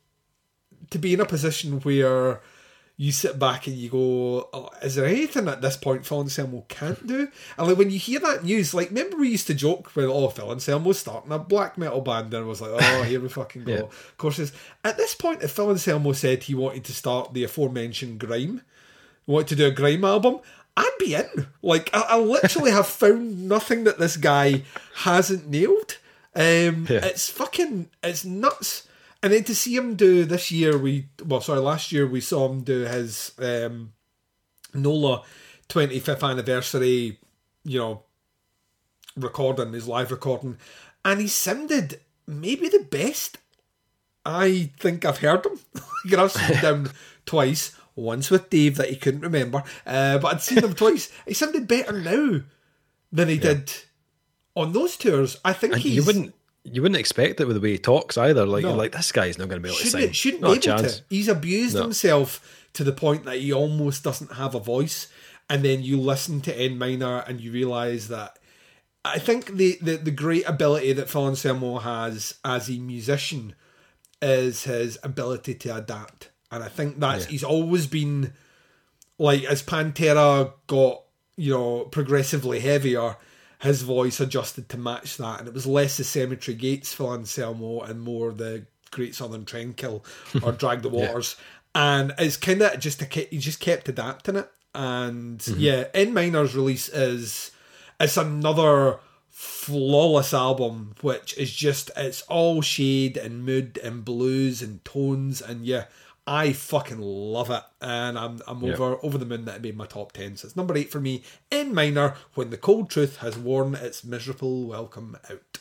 to 0.91 0.99
be 0.99 1.15
in 1.15 1.21
a 1.21 1.27
position 1.27 1.81
where 1.81 2.41
you 3.01 3.13
sit 3.13 3.39
back 3.39 3.69
and 3.69 3.77
you 3.77 3.89
go, 3.89 4.49
oh, 4.53 4.71
is 4.83 4.97
there 4.97 5.07
anything 5.07 5.47
at 5.47 5.63
this 5.63 5.77
point 5.77 6.05
Phil 6.05 6.19
Anselmo 6.21 6.65
can't 6.69 7.07
do? 7.07 7.29
And 7.57 7.69
like 7.69 7.79
when 7.79 7.91
you 7.91 7.99
hear 7.99 8.19
that 8.19 8.43
news, 8.43 8.75
like 8.75 8.89
remember 8.89 9.17
we 9.17 9.29
used 9.29 9.47
to 9.47 9.55
joke 9.55 9.95
when 9.95 10.07
oh 10.07 10.29
Phil 10.29 10.51
Anselmo's 10.51 10.99
starting 10.99 11.31
a 11.31 11.39
black 11.39 11.79
metal 11.79 12.01
band 12.01 12.35
and 12.35 12.45
I 12.45 12.47
was 12.47 12.61
like, 12.61 12.73
oh 12.75 13.03
here 13.09 13.21
we 13.21 13.29
fucking 13.29 13.63
go. 13.65 13.73
yeah. 13.73 13.79
Of 13.83 14.15
course 14.19 14.41
at 14.83 14.97
this 14.97 15.15
point 15.15 15.45
if 15.45 15.53
Phil 15.53 15.71
Anselmo 15.71 16.13
said 16.13 16.43
he 16.43 16.57
wanted 16.57 16.85
to 16.87 16.93
start 16.93 17.35
the 17.35 17.45
aforementioned 17.45 18.19
grime, 18.19 18.63
wanted 19.27 19.49
to 19.49 19.57
do 19.57 19.67
a 19.67 19.71
grime 19.71 20.05
album, 20.05 20.41
I'd 20.77 20.91
be 20.99 21.15
in. 21.15 21.47
Like, 21.63 21.91
I, 21.93 22.01
I 22.01 22.19
literally 22.19 22.73
have 22.73 22.87
found 22.89 23.49
nothing 23.49 23.85
that 23.85 23.99
this 23.99 24.17
guy 24.17 24.63
hasn't 24.97 25.49
nailed. 25.49 25.99
Um, 26.35 26.87
Yeah. 26.89 27.05
It's 27.05 27.29
fucking, 27.29 27.91
it's 28.03 28.25
nuts. 28.25 28.88
And 29.23 29.33
then 29.33 29.45
to 29.45 29.55
see 29.55 29.75
him 29.75 29.97
do 29.97 30.25
this 30.25 30.51
year, 30.53 30.79
we 30.79 31.09
well, 31.25 31.41
sorry, 31.41 31.61
last 31.61 31.91
year 31.91 32.07
we 32.07 32.21
saw 32.21 32.49
him 32.49 32.63
do 32.63 32.83
his 32.83 33.33
um, 33.39 33.93
NOLA 34.75 35.25
25th 35.69 36.31
anniversary, 36.31 37.19
you 37.65 37.79
know, 37.79 38.03
recording, 39.17 39.73
his 39.73 39.89
live 39.89 40.11
recording, 40.11 40.57
and 41.05 41.21
he 41.21 41.27
sounded 41.27 42.01
maybe 42.27 42.69
the 42.69 42.87
best 42.91 43.39
I 44.25 44.71
think 44.79 45.05
I've 45.05 45.19
heard 45.19 45.47
him. 45.47 45.59
I've 46.19 46.33
seen 46.33 46.57
him 46.57 46.91
twice, 47.27 47.75
once 47.97 48.31
with 48.31 48.51
Dave 48.51 48.77
that 48.77 48.91
he 48.91 48.97
couldn't 48.97 49.23
remember, 49.23 49.65
uh, 49.87 50.19
but 50.19 50.35
I'd 50.35 50.43
seen 50.43 50.63
him 50.63 50.75
twice. 50.75 51.11
He 51.27 51.35
sounded 51.35 51.67
better 51.67 51.99
now 51.99 52.43
than 53.11 53.29
he 53.29 53.39
did 53.39 53.73
on 54.55 54.73
those 54.73 54.97
tours. 54.97 55.39
I 55.45 55.55
think 55.55 55.77
he's 55.77 55.97
you 55.97 56.05
wouldn't 56.05 56.35
you 56.73 56.83
wouldn't 56.83 56.99
expect 56.99 57.41
it 57.41 57.47
with 57.47 57.57
the 57.57 57.61
way 57.61 57.73
he 57.73 57.79
talks 57.79 58.17
either. 58.19 58.45
Like 58.47 58.63
No. 58.63 58.71
you're 58.71 58.79
like 58.79 58.93
this 58.93 59.13
guy's 59.13 59.39
not 59.39 59.49
going 59.49 59.61
to 59.61 59.67
be 59.67 59.69
able 59.71 59.79
to 59.79 59.85
shouldn't 59.85 60.03
sing. 60.03 60.11
it, 60.11 60.17
shouldn't 60.17 60.43
not 60.43 60.49
be 60.49 60.53
able 60.71 60.79
chance. 60.83 60.97
to. 60.99 61.05
He's 61.11 61.29
abused 61.29 61.75
No. 61.77 61.83
himself 61.83 62.67
to 62.75 62.85
the 62.85 62.93
point 62.93 63.25
that 63.25 63.39
he 63.39 63.53
almost 63.53 64.05
doesn't 64.05 64.33
have 64.33 64.55
a 64.55 64.61
voice. 64.61 65.09
And 65.51 65.65
then 65.65 65.83
you 65.83 65.99
listen 65.99 66.41
to 66.43 66.55
En 66.57 66.77
Minor 66.79 67.25
and 67.27 67.41
you 67.41 67.51
realise 67.53 68.09
that 68.09 68.39
I 69.05 69.19
think 69.19 69.57
the, 69.57 69.79
the, 69.81 69.97
the 69.97 70.11
great 70.11 70.47
ability 70.47 70.93
that 70.93 71.09
Phil 71.09 71.27
Anselmo 71.27 71.79
has 71.79 72.35
as 72.45 72.69
a 72.69 72.73
musician 72.79 73.55
is 74.21 74.65
his 74.65 74.99
ability 75.03 75.55
to 75.55 75.77
adapt. 75.77 76.31
And 76.51 76.63
I 76.63 76.69
think 76.69 76.99
that's 77.01 77.27
he's 77.27 77.45
always 77.45 77.87
been 77.87 78.33
like 79.19 79.45
as 79.45 79.63
Pantera 79.63 80.53
got, 80.67 81.03
you 81.37 81.53
know, 81.55 81.85
progressively 81.85 82.61
heavier, 82.61 83.17
his 83.61 83.83
voice 83.83 84.21
adjusted 84.21 84.69
to 84.69 84.79
match 84.79 85.17
that. 85.17 85.41
And 85.41 85.49
it 85.49 85.55
was 85.55 85.67
less 85.67 85.97
the 85.97 86.05
Cemetery 86.05 86.57
Gates 86.57 86.93
Phil 86.95 87.13
Anselmo 87.13 87.81
and 87.81 88.01
more 88.01 88.33
the 88.33 88.67
Great 88.91 89.15
Southern 89.15 89.45
Trendkill 89.45 90.03
or 90.43 90.53
Drag 90.53 90.83
the 90.83 90.89
Waters. 90.89 91.37
And 91.75 92.15
it's 92.19 92.37
kind 92.37 92.63
of 92.63 92.79
just 92.81 93.03
a 93.03 93.07
he 93.07 93.39
just 93.39 93.61
kept 93.61 93.89
adapting 93.89 94.37
it. 94.37 94.51
And 94.75 95.39
mhm. 95.41 95.57
yeah, 95.59 95.89
En 95.95 96.15
Minor's 96.15 96.55
release 96.55 96.89
is 96.89 97.51
it's 98.01 98.17
another 98.17 99.01
flawless 99.31 100.33
album, 100.33 100.95
which 101.01 101.37
is 101.37 101.53
just 101.53 101.91
it's 101.97 102.23
all 102.23 102.63
shade 102.63 103.17
and 103.17 103.45
mood 103.45 103.79
and 103.83 104.05
blues 104.05 104.63
and 104.63 104.85
tones 104.85 105.41
and 105.43 105.65
yeah, 105.65 105.85
I 106.31 106.53
fucking 106.53 107.01
love 107.01 107.49
it, 107.51 107.63
and 107.81 108.19
I'm 108.19 108.41
I'm 108.47 108.63
Yeah. 108.63 108.75
over 108.75 108.99
over 109.03 109.17
the 109.17 109.25
moon 109.25 109.47
that 109.47 109.57
it 109.57 109.63
made 109.63 109.77
my 109.79 109.87
top 109.87 110.13
ten. 110.13 110.37
So 110.37 110.47
it's 110.47 110.57
number 110.57 110.77
eight 110.77 110.91
for 110.91 111.01
me 111.01 111.23
En 111.51 111.75
Minor 111.75 112.17
when 112.35 112.51
the 112.51 112.59
cold 112.59 112.91
truth 112.91 113.17
has 113.19 113.39
worn 113.39 113.75
its 113.75 114.05
miserable 114.05 114.67
welcome 114.67 115.17
out. 115.31 115.59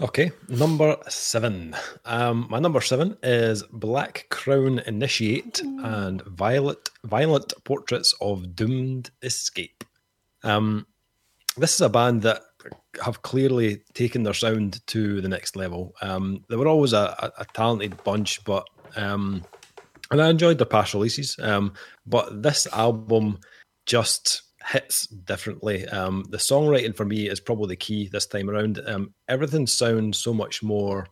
Okay, 0.00 0.30
number 0.48 0.96
seven. 1.08 1.74
Um, 2.04 2.46
my 2.48 2.60
number 2.60 2.80
seven 2.80 3.16
is 3.22 3.62
Black 3.72 4.26
Crown 4.30 4.78
Initiate 4.80 5.60
and 5.60 6.22
Violet 6.22 6.88
Violent 7.04 7.52
Portraits 7.64 8.14
of 8.20 8.54
Doomed 8.54 9.10
Escape. 9.22 9.82
Um, 10.44 10.86
this 11.56 11.74
is 11.74 11.80
a 11.80 11.88
band 11.88 12.22
that 12.22 12.42
have 13.02 13.22
clearly 13.22 13.82
taken 13.94 14.22
their 14.22 14.34
sound 14.34 14.86
to 14.88 15.20
the 15.20 15.28
next 15.28 15.56
level. 15.56 15.94
Um, 16.02 16.44
they 16.48 16.56
were 16.56 16.68
always 16.68 16.92
a, 16.92 17.14
a, 17.18 17.42
a 17.42 17.44
talented 17.54 18.02
bunch, 18.04 18.44
but 18.44 18.66
um, 18.96 19.44
and 20.10 20.22
I 20.22 20.30
enjoyed 20.30 20.58
their 20.58 20.66
past 20.66 20.94
releases. 20.94 21.36
Um, 21.38 21.74
but 22.06 22.42
this 22.42 22.66
album 22.68 23.38
just 23.86 24.42
hits 24.64 25.06
differently. 25.06 25.86
Um, 25.88 26.24
the 26.30 26.38
songwriting 26.38 26.96
for 26.96 27.04
me 27.04 27.28
is 27.28 27.40
probably 27.40 27.68
the 27.68 27.76
key 27.76 28.08
this 28.08 28.26
time 28.26 28.50
around. 28.50 28.80
Um, 28.86 29.14
everything 29.28 29.66
sounds 29.66 30.18
so 30.18 30.32
much 30.34 30.62
more 30.62 31.06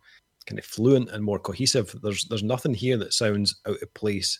kind 0.46 0.58
of 0.58 0.64
fluent 0.64 1.10
and 1.10 1.24
more 1.24 1.38
cohesive. 1.38 1.94
There's 2.02 2.24
there's 2.26 2.42
nothing 2.42 2.74
here 2.74 2.96
that 2.98 3.12
sounds 3.12 3.60
out 3.66 3.82
of 3.82 3.94
place, 3.94 4.38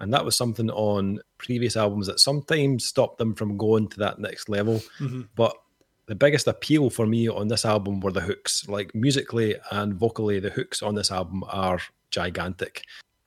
and 0.00 0.12
that 0.12 0.24
was 0.24 0.36
something 0.36 0.70
on 0.70 1.20
previous 1.38 1.76
albums 1.76 2.06
that 2.06 2.20
sometimes 2.20 2.86
stopped 2.86 3.18
them 3.18 3.34
from 3.34 3.56
going 3.56 3.88
to 3.88 3.98
that 4.00 4.18
next 4.18 4.48
level. 4.48 4.82
But 5.34 5.56
the 6.08 6.14
biggest 6.14 6.46
appeal 6.46 6.88
for 6.88 7.06
me 7.06 7.28
on 7.28 7.48
this 7.48 7.64
album 7.64 8.00
were 8.00 8.12
the 8.12 8.22
hooks. 8.22 8.66
Like 8.66 8.94
musically 8.94 9.56
and 9.70 9.94
vocally, 9.94 10.40
the 10.40 10.50
hooks 10.50 10.82
on 10.82 10.94
this 10.94 11.12
album 11.12 11.44
are 11.48 11.78
gigantic. 12.10 12.82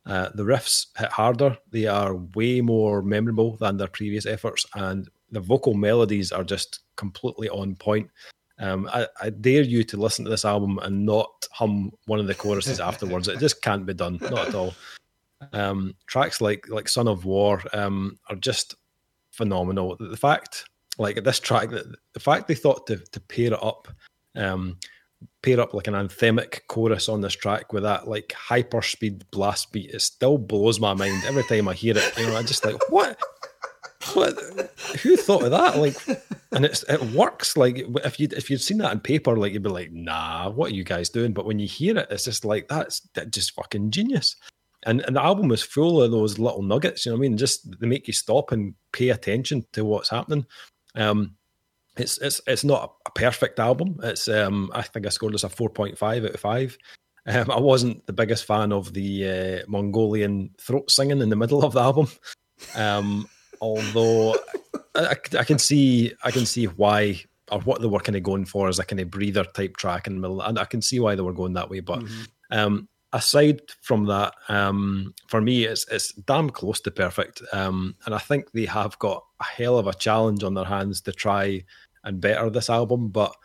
Uh, 0.06 0.30
the 0.34 0.44
riffs 0.44 0.88
hit 0.98 1.10
harder. 1.10 1.56
They 1.70 1.86
are 1.86 2.16
way 2.16 2.60
more 2.60 3.04
memorable 3.04 3.56
than 3.58 3.78
their 3.78 3.88
previous 3.88 4.26
efforts, 4.26 4.66
and 4.74 5.08
the 5.30 5.40
vocal 5.40 5.76
melodies 5.76 6.32
are 6.32 6.44
just 6.44 6.80
completely 6.96 7.50
on 7.50 7.76
point. 7.76 8.10
Um, 8.58 8.90
I, 8.92 9.08
I 9.22 9.30
dare 9.30 9.62
you 9.62 9.84
to 9.86 9.98
listen 9.98 10.26
to 10.26 10.32
this 10.32 10.46
album 10.46 10.80
and 10.80 11.06
not 11.06 11.48
hum 11.52 11.92
one 12.08 12.20
of 12.20 12.26
the 12.26 12.34
choruses 12.34 12.80
afterwards. 12.90 13.28
It 13.28 13.40
just 13.40 13.62
can't 13.62 13.86
be 13.86 13.94
done, 13.94 14.18
not 14.22 14.50
at 14.50 14.56
all. 14.56 14.74
Um, 15.54 15.96
tracks 16.08 16.42
like 16.42 16.68
like 16.68 16.90
"Son 16.90 17.08
of 17.08 17.26
War" 17.26 17.62
um, 17.74 18.18
are 18.28 18.36
just 18.36 18.76
phenomenal. 19.32 19.98
The 20.00 20.18
fact, 20.18 20.66
like 20.98 21.24
this 21.24 21.40
track, 21.40 21.70
that 21.70 21.86
the 22.14 22.20
fact 22.20 22.48
they 22.48 22.56
thought 22.56 22.88
to 22.88 22.98
to 22.98 23.20
pair 23.20 23.54
it 23.54 23.64
up, 23.64 23.88
um, 24.36 24.78
pair 25.44 25.60
up 25.60 25.74
like 25.74 25.88
an 25.88 25.94
anthemic 25.94 26.62
chorus 26.68 27.10
on 27.10 27.22
this 27.22 27.34
track 27.34 27.74
with 27.74 27.84
that 27.84 28.08
like 28.08 28.34
hyper 28.34 28.82
speed 28.82 29.24
blast 29.32 29.72
beat, 29.72 29.92
it 29.92 30.02
still 30.02 30.38
blows 30.38 30.80
my 30.80 30.94
mind 30.94 31.24
every 31.26 31.44
time 31.44 31.68
I 31.68 31.74
hear 31.74 31.98
it. 31.98 32.18
You 32.18 32.28
know, 32.28 32.36
I 32.36 32.44
just 32.44 32.66
like 32.66 32.90
what. 32.90 33.20
What? 34.14 34.36
Who 35.04 35.16
thought 35.16 35.44
of 35.44 35.52
that? 35.52 35.78
Like, 35.78 35.96
and 36.52 36.66
it's 36.66 36.84
it 36.90 37.02
works. 37.14 37.56
Like, 37.56 37.86
if 38.04 38.20
you 38.20 38.28
if 38.32 38.50
you'd 38.50 38.62
seen 38.62 38.80
that 38.80 38.92
on 38.92 39.00
paper, 39.00 39.38
like 39.38 39.54
you'd 39.54 39.64
be 39.64 39.70
like, 39.70 39.92
"Nah, 39.92 40.50
what 40.50 40.72
are 40.72 40.76
you 40.76 40.84
guys 40.84 41.10
doing?" 41.10 41.34
But 41.34 41.46
when 41.46 41.60
you 41.60 41.68
hear 41.68 41.98
it, 41.98 42.08
it's 42.10 42.26
just 42.26 42.44
like 42.44 42.68
that's 42.68 43.02
that 43.14 43.32
just 43.32 43.54
fucking 43.54 43.92
genius. 43.92 44.36
And 44.84 45.02
and 45.02 45.16
the 45.16 45.24
album 45.24 45.52
is 45.52 45.62
full 45.62 46.02
of 46.02 46.12
those 46.12 46.40
little 46.40 46.64
nuggets. 46.64 47.06
You 47.06 47.12
know 47.12 47.18
what 47.18 47.26
I 47.26 47.30
mean? 47.30 47.38
Just 47.38 47.80
they 47.80 47.88
make 47.88 48.08
you 48.08 48.14
stop 48.14 48.52
and 48.52 48.74
pay 48.92 49.10
attention 49.10 49.66
to 49.74 49.86
what's 49.86 50.10
happening. 50.10 50.46
Um, 50.96 51.36
it's 51.98 52.18
it's 52.20 52.42
it's 52.48 52.64
not 52.64 52.96
a 53.06 53.12
perfect 53.12 53.60
album. 53.60 54.00
It's 54.04 54.28
um 54.28 54.72
I 54.74 54.82
think 54.82 55.06
I 55.06 55.10
scored 55.10 55.34
this 55.34 55.44
a 55.44 55.50
four 55.50 55.70
point 55.70 55.98
five 55.98 56.24
out 56.24 56.34
of 56.34 56.40
five. 56.40 56.78
Um, 57.28 57.52
I 57.52 57.60
wasn't 57.60 58.06
the 58.08 58.14
biggest 58.14 58.46
fan 58.46 58.72
of 58.72 58.94
the 58.94 59.28
uh, 59.64 59.66
Mongolian 59.68 60.50
throat 60.60 60.90
singing 60.90 61.22
in 61.22 61.30
the 61.30 61.36
middle 61.36 61.64
of 61.64 61.74
the 61.74 61.82
album. 61.82 62.08
Um, 62.76 63.28
although 63.62 64.36
I, 64.96 65.16
I 65.38 65.44
can 65.44 65.60
see 65.60 66.14
I 66.24 66.32
can 66.32 66.46
see 66.46 66.66
why 66.66 67.22
or 67.52 67.60
what 67.60 67.82
they 67.82 67.88
were 67.88 68.00
kind 68.00 68.16
of 68.16 68.24
going 68.24 68.46
for 68.46 68.70
as 68.70 68.80
a 68.80 68.86
kind 68.86 69.00
of 69.00 69.12
breather 69.12 69.44
type 69.44 69.78
track 69.78 70.08
in 70.08 70.16
the 70.16 70.22
middle, 70.22 70.42
and 70.42 70.58
I 70.58 70.66
can 70.66 70.82
see 70.82 71.00
why 71.00 71.16
they 71.16 71.22
were 71.22 71.34
going 71.34 71.54
that 71.54 71.70
way. 71.70 71.82
But 71.82 72.04
um, 72.50 72.88
aside 73.14 73.62
from 73.82 74.06
that, 74.06 74.34
um, 74.50 75.14
for 75.28 75.42
me, 75.42 75.66
it's 75.66 75.88
it's 75.90 76.14
damn 76.14 76.50
close 76.50 76.80
to 76.82 76.92
perfect, 76.92 77.42
um, 77.54 77.96
and 78.06 78.16
I 78.16 78.20
think 78.20 78.52
they 78.52 78.66
have 78.66 78.98
got 79.00 79.24
a 79.40 79.46
hell 79.46 79.78
of 79.78 79.88
a 79.88 79.94
challenge 79.94 80.44
on 80.44 80.54
their 80.54 80.66
hands 80.66 81.02
to 81.02 81.12
try 81.12 81.64
and 82.04 82.22
better 82.22 82.50
this 82.50 82.70
album. 82.70 83.10
But 83.10 83.36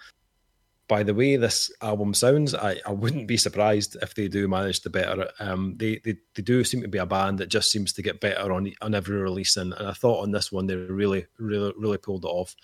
by 0.88 1.02
the 1.02 1.14
way 1.14 1.36
this 1.36 1.70
album 1.82 2.14
sounds, 2.14 2.54
I, 2.54 2.80
I 2.86 2.92
wouldn't 2.92 3.26
be 3.26 3.36
surprised 3.36 3.96
if 4.02 4.14
they 4.14 4.28
do 4.28 4.46
manage 4.46 4.80
to 4.80 4.90
better 4.90 5.22
it. 5.22 5.32
Um, 5.40 5.74
they, 5.76 6.00
they 6.04 6.16
they 6.34 6.42
do 6.42 6.62
seem 6.64 6.82
to 6.82 6.88
be 6.88 6.98
a 6.98 7.06
band 7.06 7.38
that 7.38 7.48
just 7.48 7.70
seems 7.70 7.92
to 7.94 8.02
get 8.02 8.20
better 8.20 8.52
on 8.52 8.72
on 8.80 8.94
every 8.94 9.16
release, 9.16 9.56
and, 9.56 9.72
and 9.74 9.88
I 9.88 9.92
thought 9.92 10.22
on 10.22 10.30
this 10.30 10.52
one 10.52 10.66
they 10.66 10.76
really 10.76 11.26
really 11.38 11.72
really 11.76 11.98
pulled 11.98 12.24
it 12.24 12.28
off. 12.28 12.54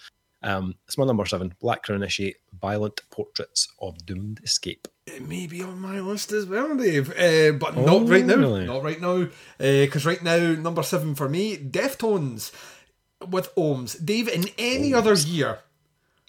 Um, 0.42 0.74
it's 0.86 0.98
my 0.98 1.04
number 1.04 1.24
seven, 1.26 1.54
Black 1.60 1.82
Crown 1.84 2.02
Initiate, 2.02 2.36
Violent 2.60 3.00
Portraits 3.10 3.68
of 3.80 4.04
Doomed 4.04 4.40
Escape. 4.42 4.88
It 5.06 5.26
may 5.28 5.46
be 5.46 5.62
on 5.62 5.78
my 5.80 6.00
list 6.00 6.32
as 6.32 6.46
well, 6.46 6.76
Dave, 6.76 7.10
uh, 7.10 7.52
but 7.58 7.76
Oh, 7.76 7.84
not 7.84 8.08
right 8.08 8.24
now. 8.24 8.36
really? 8.36 8.64
Not 8.66 8.82
right 8.82 9.00
now, 9.00 9.28
because 9.58 10.04
right 10.06 10.22
now, 10.22 10.38
number 10.54 10.82
seven 10.82 11.14
for 11.14 11.28
me, 11.28 11.56
Deftones 11.56 12.52
with 13.28 13.54
Ohms. 13.54 14.04
Dave, 14.04 14.28
in 14.28 14.44
any 14.58 14.92
other 14.94 15.14
year, 15.14 15.60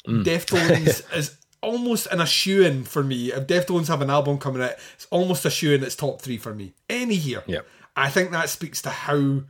Mm. 0.08 0.26
Deftones 0.26 1.02
is 1.16 1.38
almost 1.62 2.08
an 2.08 2.26
shoe 2.26 2.62
in 2.62 2.84
for 2.84 3.04
me. 3.04 3.32
If 3.32 3.48
Deftones 3.48 3.88
have 3.88 4.02
an 4.02 4.10
album 4.10 4.38
coming 4.38 4.62
out, 4.62 4.74
it's 4.96 5.08
almost 5.12 5.46
a 5.46 5.50
shoe 5.50 5.74
in. 5.74 5.82
It's 5.82 5.96
top 5.96 6.22
three 6.22 6.38
for 6.38 6.54
me 6.54 6.74
any 6.90 7.16
year. 7.16 7.42
Yep. 7.48 7.66
I 7.96 8.10
think 8.10 8.32
that 8.32 8.50
speaks 8.50 8.82
to 8.82 8.90
how 8.90 9.44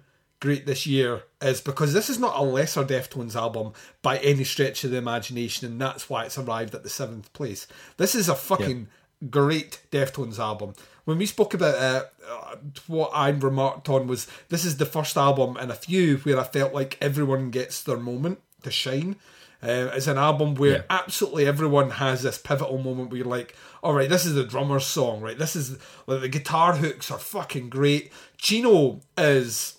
great 0.43 0.65
this 0.65 0.85
year 0.85 1.23
is 1.41 1.61
because 1.61 1.93
this 1.93 2.09
is 2.09 2.19
not 2.19 2.37
a 2.37 2.43
lesser 2.43 2.83
Deftones 2.83 3.33
album 3.35 3.71
by 4.01 4.17
any 4.17 4.43
stretch 4.43 4.83
of 4.83 4.91
the 4.91 4.97
imagination, 4.97 5.65
and 5.71 5.79
that's 5.81 6.09
why 6.09 6.25
it's 6.25 6.37
arrived 6.37 6.75
at 6.75 6.83
the 6.83 6.89
seventh 6.89 7.31
place. 7.31 7.65
This 7.97 8.13
is 8.13 8.27
a 8.27 8.35
fucking 8.35 8.87
great 9.29 9.79
Deftones 9.89 10.39
album. 10.39 10.73
When 11.05 11.17
we 11.17 11.25
spoke 11.25 11.53
about 11.53 11.75
it, 11.75 12.11
uh, 12.29 12.55
what 12.87 13.11
I 13.13 13.29
remarked 13.29 13.87
on 13.89 14.05
was 14.07 14.27
this 14.49 14.65
is 14.65 14.77
the 14.77 14.85
first 14.85 15.15
album 15.17 15.55
in 15.57 15.71
a 15.71 15.75
few 15.75 16.17
where 16.17 16.37
I 16.39 16.43
felt 16.43 16.73
like 16.73 16.97
everyone 17.01 17.49
gets 17.49 17.81
their 17.81 17.97
moment 17.97 18.39
to 18.63 18.71
shine. 18.71 19.15
Uh, 19.61 19.89
it's 19.93 20.07
an 20.07 20.17
album 20.17 20.55
where 20.55 20.71
Yeah. 20.77 20.81
absolutely 20.89 21.45
everyone 21.47 21.89
has 21.91 22.21
this 22.23 22.37
pivotal 22.37 22.79
moment 22.79 23.09
where 23.11 23.19
you're 23.19 23.27
like, 23.39 23.55
all 23.81 23.93
right, 23.93 24.09
this 24.09 24.25
is 24.25 24.33
the 24.33 24.43
drummer's 24.43 24.85
song, 24.85 25.21
right? 25.21 25.37
This 25.37 25.55
is 25.55 25.77
like 26.05 26.19
the 26.19 26.27
guitar 26.27 26.75
hooks 26.75 27.09
are 27.09 27.17
fucking 27.17 27.69
great. 27.69 28.11
Chino 28.37 28.99
is 29.17 29.77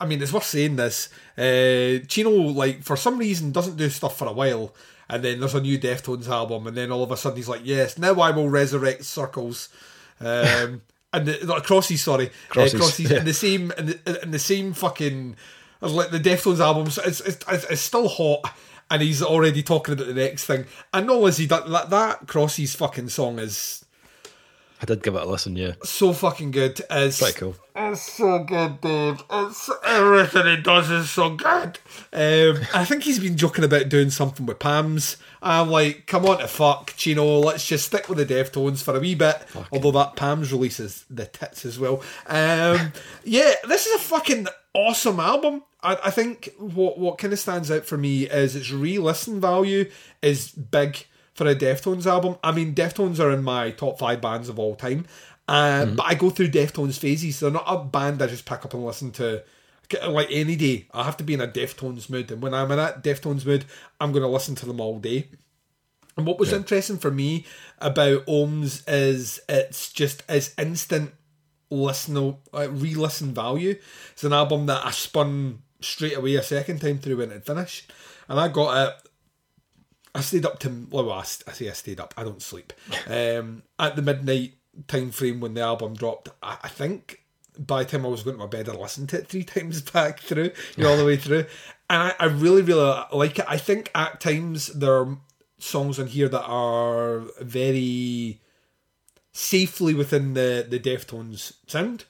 I 0.00 0.06
mean, 0.06 0.20
it's 0.20 0.32
worth 0.32 0.44
saying 0.44 0.76
this. 0.76 1.08
Uh, 1.38 2.04
Chino, 2.08 2.30
like, 2.30 2.82
for 2.82 2.96
some 2.96 3.18
reason, 3.18 3.52
doesn't 3.52 3.76
do 3.76 3.88
stuff 3.88 4.18
for 4.18 4.26
a 4.26 4.32
while, 4.32 4.74
and 5.08 5.22
then 5.22 5.40
there's 5.40 5.54
a 5.54 5.60
new 5.60 5.78
Deftones 5.78 6.28
album, 6.28 6.66
and 6.66 6.76
then 6.76 6.90
all 6.90 7.02
of 7.02 7.10
a 7.10 7.16
sudden 7.16 7.36
he's 7.36 7.48
like, 7.48 7.62
"Yes, 7.64 7.98
now 7.98 8.14
I 8.14 8.30
will 8.30 8.48
resurrect 8.48 9.04
Circles." 9.04 9.68
Um, 10.20 10.82
and 11.12 11.26
the, 11.26 11.46
not 11.46 11.64
Crosses, 11.64 12.02
sorry, 12.02 12.30
Crosses, 12.48 12.74
uh, 12.74 12.78
Crosses, 12.78 13.10
yeah. 13.10 13.18
in 13.18 13.24
the 13.24 13.34
same, 13.34 13.72
in 13.78 13.86
the, 13.86 14.20
in 14.22 14.30
the 14.32 14.38
same 14.38 14.72
fucking, 14.72 15.36
like 15.80 16.10
the 16.10 16.18
Deftones 16.18 16.60
album. 16.60 16.90
so 16.90 17.02
It's, 17.04 17.20
it's, 17.20 17.44
it's, 17.48 17.80
still 17.80 18.08
hot, 18.08 18.52
and 18.90 19.00
he's 19.00 19.22
already 19.22 19.62
talking 19.62 19.94
about 19.94 20.08
the 20.08 20.14
next 20.14 20.44
thing. 20.44 20.66
And 20.92 21.06
not 21.06 21.16
only 21.16 21.26
has 21.26 21.38
he 21.38 21.46
done 21.46 21.70
that, 21.70 21.90
that 21.90 22.26
Crosses 22.26 22.74
fucking 22.74 23.10
song 23.10 23.38
is 23.38 23.83
I 24.82 24.86
did 24.86 25.02
give 25.02 25.14
it 25.14 25.22
a 25.22 25.26
listen. 25.26 25.56
Yeah, 25.56 25.72
so 25.82 26.12
fucking 26.12 26.50
good. 26.50 26.80
It's 26.90 27.20
pretty 27.20 27.38
cool. 27.38 27.56
It's 27.76 28.02
so 28.02 28.44
good, 28.44 28.80
Dave. 28.80 29.22
It's 29.30 29.70
everything 29.84 30.46
he 30.46 30.62
does 30.62 30.90
is 30.90 31.10
so 31.10 31.30
good. 31.30 31.78
Um, 32.12 32.62
I 32.74 32.84
think 32.84 33.04
he's 33.04 33.18
been 33.18 33.36
joking 33.36 33.64
about 33.64 33.88
doing 33.88 34.10
something 34.10 34.46
with 34.46 34.58
Palms. 34.58 35.16
I'm 35.42 35.70
like, 35.70 36.06
come 36.06 36.26
on 36.26 36.38
to 36.38 36.48
fuck, 36.48 36.94
Chino. 36.96 37.38
Let's 37.38 37.66
just 37.66 37.86
stick 37.86 38.08
with 38.08 38.18
the 38.18 38.26
Deftones 38.26 38.82
for 38.82 38.96
a 38.96 39.00
wee 39.00 39.14
bit. 39.14 39.36
Although 39.72 39.92
that 39.92 40.16
Palms 40.16 40.52
releases 40.52 41.04
the 41.08 41.26
tits 41.26 41.64
as 41.64 41.78
well. 41.78 42.02
Um, 42.26 42.92
yeah, 43.24 43.54
this 43.66 43.86
is 43.86 43.94
a 43.94 44.04
fucking 44.04 44.48
awesome 44.74 45.20
album. 45.20 45.62
I, 45.82 45.98
I 46.04 46.10
think 46.10 46.52
what 46.58 46.98
what 46.98 47.18
kind 47.18 47.32
of 47.32 47.38
stands 47.38 47.70
out 47.70 47.86
for 47.86 47.96
me 47.96 48.24
is 48.24 48.56
its 48.56 48.70
re-listen 48.70 49.40
value 49.40 49.90
is 50.22 50.50
big 50.50 51.06
for 51.34 51.46
a 51.46 51.54
Deftones 51.54 52.06
album. 52.06 52.36
I 52.42 52.52
mean, 52.52 52.74
Deftones 52.74 53.20
are 53.20 53.30
in 53.30 53.42
my 53.42 53.70
top 53.70 53.98
five 53.98 54.20
bands 54.20 54.48
of 54.48 54.58
all 54.58 54.74
time. 54.74 55.06
Uh, 55.46 55.86
But 55.86 56.06
I 56.06 56.14
go 56.14 56.30
through 56.30 56.48
Deftones 56.48 56.98
phases. 56.98 57.40
They're 57.40 57.50
not 57.50 57.64
a 57.66 57.84
band 57.84 58.22
I 58.22 58.26
just 58.26 58.46
pick 58.46 58.64
up 58.64 58.72
and 58.74 58.84
listen 58.84 59.10
to 59.12 59.42
like 60.08 60.28
any 60.30 60.56
day. 60.56 60.86
I 60.92 61.04
have 61.04 61.16
to 61.18 61.24
be 61.24 61.34
in 61.34 61.40
a 61.40 61.48
Deftones 61.48 62.08
mood, 62.08 62.30
and 62.30 62.40
when 62.40 62.54
I'm 62.54 62.70
in 62.70 62.78
that 62.78 63.02
Deftones 63.04 63.44
mood, 63.44 63.64
I'm 64.00 64.12
going 64.12 64.22
to 64.22 64.28
listen 64.28 64.54
to 64.56 64.66
them 64.66 64.80
all 64.80 64.98
day. 64.98 65.28
And 66.16 66.26
what 66.26 66.38
was 66.38 66.52
interesting 66.52 66.98
for 66.98 67.10
me 67.10 67.44
about 67.80 68.24
Ohms 68.26 68.84
is 68.86 69.40
it's 69.48 69.92
just 69.92 70.22
as 70.28 70.54
instant 70.56 71.12
listen, 71.70 72.36
uh, 72.52 72.68
re-listen 72.70 73.34
value. 73.34 73.76
It's 74.12 74.24
an 74.24 74.32
album 74.32 74.66
that 74.66 74.86
I 74.86 74.92
spun 74.92 75.62
straight 75.80 76.16
away 76.16 76.36
a 76.36 76.42
second 76.42 76.80
time 76.80 76.98
through 76.98 77.16
when 77.18 77.32
it 77.32 77.44
finished, 77.44 77.92
and 78.28 78.38
I 78.38 78.48
got 78.48 78.88
it. 78.88 79.03
I 80.14 80.20
stayed 80.20 80.46
up 80.46 80.58
to 80.60 80.86
well, 80.90 81.10
I, 81.10 81.20
I 81.20 81.52
say 81.52 81.68
I 81.68 81.72
stayed 81.72 82.00
up. 82.00 82.14
I 82.16 82.24
don't 82.24 82.42
sleep. 82.42 82.72
Um, 83.08 83.62
at 83.78 83.96
the 83.96 84.02
midnight 84.02 84.54
time 84.86 85.10
frame 85.10 85.40
when 85.40 85.54
the 85.54 85.62
album 85.62 85.94
dropped, 85.94 86.28
I, 86.42 86.58
I 86.62 86.68
think 86.68 87.24
by 87.58 87.82
the 87.82 87.90
time 87.90 88.06
I 88.06 88.08
was 88.08 88.22
going 88.22 88.36
to 88.36 88.42
my 88.42 88.48
bed, 88.48 88.68
I 88.68 88.72
listened 88.72 89.08
to 89.10 89.18
it 89.18 89.28
three 89.28 89.44
times 89.44 89.82
back 89.82 90.20
through, 90.20 90.50
you 90.76 90.84
know, 90.84 90.90
all 90.90 90.96
the 90.96 91.04
way 91.04 91.16
through, 91.16 91.46
and 91.90 92.02
I, 92.02 92.14
I 92.18 92.24
really, 92.26 92.62
really 92.62 93.02
like 93.12 93.38
it. 93.38 93.46
I 93.48 93.56
think 93.56 93.90
at 93.94 94.20
times 94.20 94.68
there 94.68 94.94
are 94.94 95.18
songs 95.58 95.98
on 95.98 96.08
here 96.08 96.28
that 96.28 96.44
are 96.44 97.22
very 97.40 98.40
safely 99.32 99.94
within 99.94 100.34
the 100.34 100.66
the 100.68 100.78
Deftones 100.78 101.54
sound. 101.66 102.04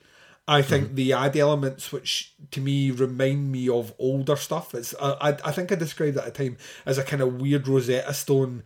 I 0.47 0.61
think 0.61 0.95
the 0.95 1.13
add 1.15 1.37
elements, 1.37 1.91
which 1.91 2.35
to 2.51 2.61
me 2.61 2.91
remind 2.91 3.51
me 3.51 3.69
of 3.69 3.95
older 3.99 4.37
stuff, 4.37 4.75
it's 4.75 4.95
I, 5.01 5.13
I 5.13 5.29
I 5.47 5.53
think 5.53 5.73
I 5.73 5.75
described 5.75 6.19
at 6.19 6.27
a 6.27 6.31
time 6.31 6.59
as 6.85 6.99
a 6.99 7.03
kind 7.03 7.23
of 7.23 7.41
weird 7.41 7.67
Rosetta 7.67 8.13
Stone 8.13 8.63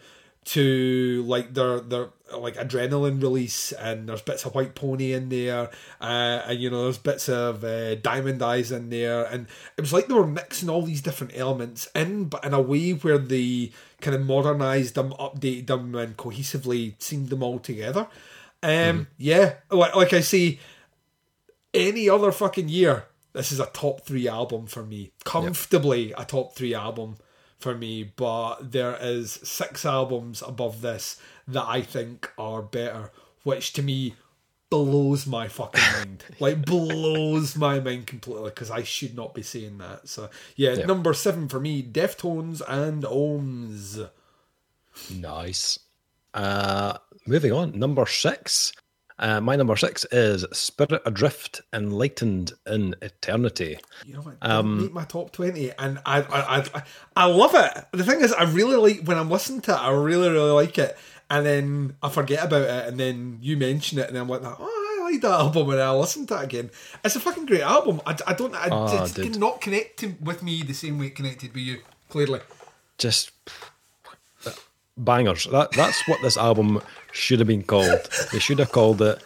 to 0.46 1.22
like 1.26 1.54
their 1.54 1.78
their 1.78 2.08
like 2.36 2.56
adrenaline 2.56 3.22
release, 3.22 3.70
and 3.72 4.08
there's 4.08 4.22
bits 4.22 4.44
of 4.44 4.54
White 4.54 4.74
Pony 4.74 5.12
in 5.12 5.28
there, 5.28 5.70
uh, 6.00 6.42
and 6.46 6.58
you 6.58 6.68
know 6.68 6.84
there's 6.84 6.98
bits 6.98 7.28
of 7.28 7.62
uh, 7.62 7.94
Diamond 7.96 8.42
Eyes 8.42 8.72
in 8.72 8.90
there, 8.90 9.24
and 9.24 9.46
it 9.76 9.80
was 9.80 9.92
like 9.92 10.08
they 10.08 10.14
were 10.14 10.26
mixing 10.26 10.68
all 10.68 10.82
these 10.82 11.02
different 11.02 11.36
elements 11.36 11.88
in, 11.94 12.24
but 12.24 12.44
in 12.44 12.54
a 12.54 12.60
way 12.60 12.90
where 12.90 13.18
they 13.18 13.70
kind 14.00 14.16
of 14.16 14.26
modernized 14.26 14.94
them, 14.94 15.10
updated 15.20 15.66
them, 15.66 15.94
and 15.94 16.16
cohesively 16.16 16.94
seamed 16.98 17.28
them 17.28 17.42
all 17.42 17.58
together. 17.58 18.08
Um, 18.62 19.06
yeah, 19.16 19.54
like 19.70 19.94
like 19.94 20.12
I 20.12 20.20
say 20.20 20.58
any 21.78 22.08
other 22.08 22.32
fucking 22.32 22.68
year, 22.68 23.04
this 23.32 23.52
is 23.52 23.60
a 23.60 23.66
top 23.66 24.02
three 24.02 24.26
album 24.28 24.66
for 24.66 24.82
me. 24.84 25.12
Comfortably 25.24 26.12
a 26.16 26.24
top 26.24 26.54
three 26.54 26.74
album 26.74 27.16
for 27.58 27.74
me. 27.74 28.04
But 28.16 28.72
there 28.72 28.96
is 29.00 29.32
six 29.42 29.84
albums 29.86 30.42
above 30.46 30.80
this 30.80 31.20
that 31.46 31.66
I 31.66 31.82
think 31.82 32.30
are 32.38 32.62
better, 32.62 33.10
which 33.44 33.72
to 33.74 33.82
me 33.82 34.14
blows 34.70 35.26
my 35.26 35.48
fucking 35.48 35.80
mind. 35.94 36.24
like 36.40 36.64
blows 36.66 37.56
my 37.56 37.80
mind 37.80 38.06
completely 38.06 38.50
because 38.50 38.70
I 38.70 38.82
should 38.82 39.16
not 39.16 39.34
be 39.34 39.42
saying 39.42 39.78
that. 39.78 40.08
So 40.08 40.28
yeah, 40.56 40.74
Yeah. 40.74 40.84
number 40.86 41.14
seven 41.14 41.48
for 41.48 41.58
me, 41.58 41.82
Deftones 41.82 42.60
and 42.68 43.02
Ohms. 43.04 44.08
Nice. 45.14 45.78
Uh, 46.34 46.98
moving 47.26 47.52
on, 47.52 47.78
number 47.78 48.04
six. 48.06 48.72
Uh, 49.18 49.40
my 49.40 49.56
number 49.56 49.74
six 49.76 50.04
is 50.12 50.44
Spirit 50.52 51.02
Adrift, 51.04 51.60
Enlightened 51.72 52.52
in 52.66 52.94
Eternity. 53.02 53.78
You 54.06 54.14
know 54.14 54.20
what? 54.20 54.36
Um, 54.42 54.82
make 54.82 54.92
my 54.92 55.04
top 55.04 55.32
twenty, 55.32 55.72
and 55.78 55.98
I, 56.06 56.22
I, 56.22 56.58
I, 56.74 56.82
I 57.16 57.24
love 57.26 57.52
it. 57.54 57.84
The 57.92 58.04
thing 58.04 58.20
is, 58.20 58.32
I 58.32 58.44
really 58.44 58.76
like 58.76 59.06
when 59.06 59.18
I'm 59.18 59.28
listening 59.30 59.60
to 59.62 59.72
it. 59.72 59.78
I 59.82 59.90
really, 59.90 60.28
really 60.28 60.52
like 60.52 60.78
it, 60.78 60.96
and 61.28 61.44
then 61.44 61.96
I 62.02 62.10
forget 62.10 62.44
about 62.44 62.62
it, 62.62 62.88
and 62.88 62.98
then 63.00 63.38
you 63.42 63.56
mention 63.56 63.98
it, 63.98 64.08
and 64.08 64.16
I'm 64.16 64.28
like, 64.28 64.42
oh, 64.44 64.56
I 65.00 65.10
like 65.10 65.20
that 65.22 65.32
album, 65.32 65.70
and 65.70 65.80
I 65.80 65.90
listen 65.92 66.24
to 66.28 66.36
it 66.40 66.44
again. 66.44 66.70
It's 67.04 67.16
a 67.16 67.20
fucking 67.20 67.46
great 67.46 67.62
album. 67.62 68.00
I, 68.06 68.16
I 68.26 68.34
don't, 68.34 68.54
I, 68.54 68.68
Oh, 68.70 69.04
it 69.04 69.14
dude. 69.14 69.32
did 69.32 69.40
not 69.40 69.60
connect 69.60 69.98
to, 70.00 70.14
with 70.22 70.42
me 70.44 70.62
the 70.62 70.74
same 70.74 70.98
way 70.98 71.06
it 71.06 71.16
connected 71.16 71.52
with 71.54 71.64
you. 71.64 71.80
Clearly, 72.08 72.40
Just 72.98 73.32
bangers. 74.96 75.44
That 75.50 75.72
that's 75.72 76.06
what 76.08 76.20
this 76.22 76.36
album 76.36 76.80
should 77.18 77.38
have 77.40 77.48
been 77.48 77.62
called. 77.64 78.08
They 78.32 78.38
should 78.38 78.58
have 78.58 78.72
called 78.72 79.02
it 79.02 79.22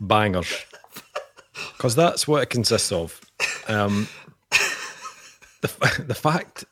bangers, 0.00 0.64
because 1.76 1.94
that's 1.94 2.26
what 2.26 2.42
it 2.42 2.50
consists 2.50 2.90
of. 2.92 3.20
Um, 3.68 4.08
the 5.60 6.02
the 6.06 6.14
fact 6.14 6.64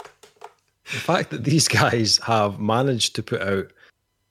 the 0.85 0.99
fact 1.01 1.31
that 1.31 1.45
these 1.45 1.69
guys 1.69 2.19
have 2.19 2.61
managed 2.61 3.15
to 3.17 3.23
put 3.23 3.43
out 3.43 3.73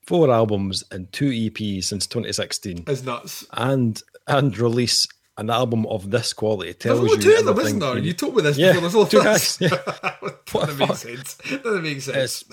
four 0.07 0.31
albums 0.31 0.83
and 0.91 1.11
two 1.11 1.29
EPs 1.29 1.85
since 1.85 2.07
2016 2.07 2.83
is 2.87 3.03
nuts. 3.03 3.45
and 3.53 4.01
and 4.27 4.57
release 4.57 5.07
an 5.37 5.49
album 5.49 5.85
of 5.87 6.11
this 6.11 6.31
quality 6.31 6.71
There's 6.71 6.97
tells 6.97 6.99
only 6.99 7.11
you 7.11 7.17
two 7.21 7.39
of 7.39 7.45
them, 7.45 7.59
isn't 7.65 7.79
there? 7.79 7.97
you 7.97 8.03
You 8.03 8.13
told 8.13 8.35
me 8.37 8.41
this 8.41 8.57
Yeah, 8.57 8.71
before. 8.73 8.81
There's 8.81 8.95
only 8.95 9.09
two 9.09 9.23
guys, 9.23 9.57
Doesn't 10.53 10.77
make 10.79 10.95
sense. 10.95 11.35
Doesn't 11.61 11.83
make 11.83 12.01
sense. 12.01 12.17
It's, 12.17 12.45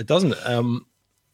it 0.00 0.06
doesn't. 0.06 0.34
Um, 0.44 0.86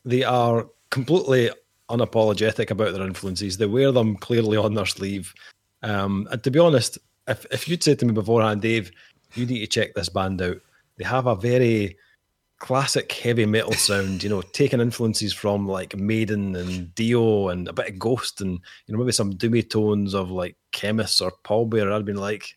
they 0.05 0.23
are 0.23 0.67
completely 0.91 1.51
unapologetic 1.89 2.71
about 2.71 2.93
their 2.95 3.07
influences. 3.07 3.57
They 3.57 3.67
wear 3.67 3.93
them 3.93 4.17
clearly 4.17 4.57
on 4.57 4.75
their 4.75 4.87
sleeve. 4.87 5.35
Um, 5.83 6.29
and 6.31 6.43
to 6.45 6.51
be 6.51 6.59
honest, 6.59 6.99
if 7.27 7.47
if 7.51 7.69
you'd 7.69 7.83
said 7.83 7.99
to 8.01 8.07
me 8.07 8.13
beforehand, 8.13 8.63
Dave, 8.63 8.91
you 9.35 9.47
need 9.47 9.61
to 9.61 9.67
check 9.67 9.95
this 9.95 10.09
band 10.09 10.43
out. 10.43 10.59
They 10.97 11.05
have 11.05 11.27
a 11.27 11.37
very 11.37 11.97
classic 12.59 13.11
heavy 13.13 13.47
metal 13.47 13.73
sound, 13.73 14.23
you 14.23 14.29
know, 14.29 14.43
taking 14.43 14.81
influences 14.81 15.33
from 15.33 15.67
like 15.67 15.97
Maiden 15.97 16.55
and 16.55 16.95
Dio 16.95 17.49
and 17.49 17.67
a 17.69 17.73
bit 17.73 17.89
of 17.89 17.99
Ghost 17.99 18.41
and 18.41 18.61
you 18.87 18.93
know 18.93 18.99
maybe 18.99 19.13
some 19.13 19.33
doomy 19.33 19.69
tones 19.69 20.15
of 20.15 20.31
like 20.31 20.57
Khemmis 20.73 21.21
or 21.23 21.33
Pallbearer. 21.45 21.93
I'd 21.93 22.05
been 22.05 22.17
like, 22.17 22.55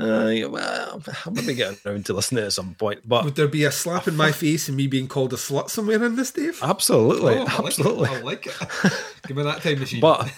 uh, 0.00 0.26
yeah, 0.28 0.46
well, 0.46 1.00
I'll 1.24 1.32
maybe 1.32 1.54
get 1.54 1.84
around 1.86 2.04
to 2.06 2.12
listening 2.12 2.44
at 2.44 2.52
some 2.52 2.74
point. 2.74 3.00
But 3.08 3.24
Would 3.24 3.34
there 3.36 3.48
be 3.48 3.64
a 3.64 3.72
slap 3.72 4.06
in 4.08 4.16
my 4.16 4.30
face 4.32 4.68
and 4.68 4.76
me 4.76 4.86
being 4.86 5.08
called 5.08 5.32
a 5.32 5.36
slut 5.36 5.70
somewhere 5.70 6.02
in 6.04 6.16
this, 6.16 6.30
Dave? 6.32 6.58
absolutely, 6.62 7.34
Oh, 7.34 7.38
I 7.38 7.44
like 7.44 7.58
it. 7.58 7.64
absolutely. 7.66 8.08
I 8.08 8.20
like 8.20 8.46
it. 8.46 8.56
Give 9.26 9.36
me 9.36 9.42
that 9.44 9.62
time 9.62 9.78
machine. 9.80 10.00
But 10.00 10.30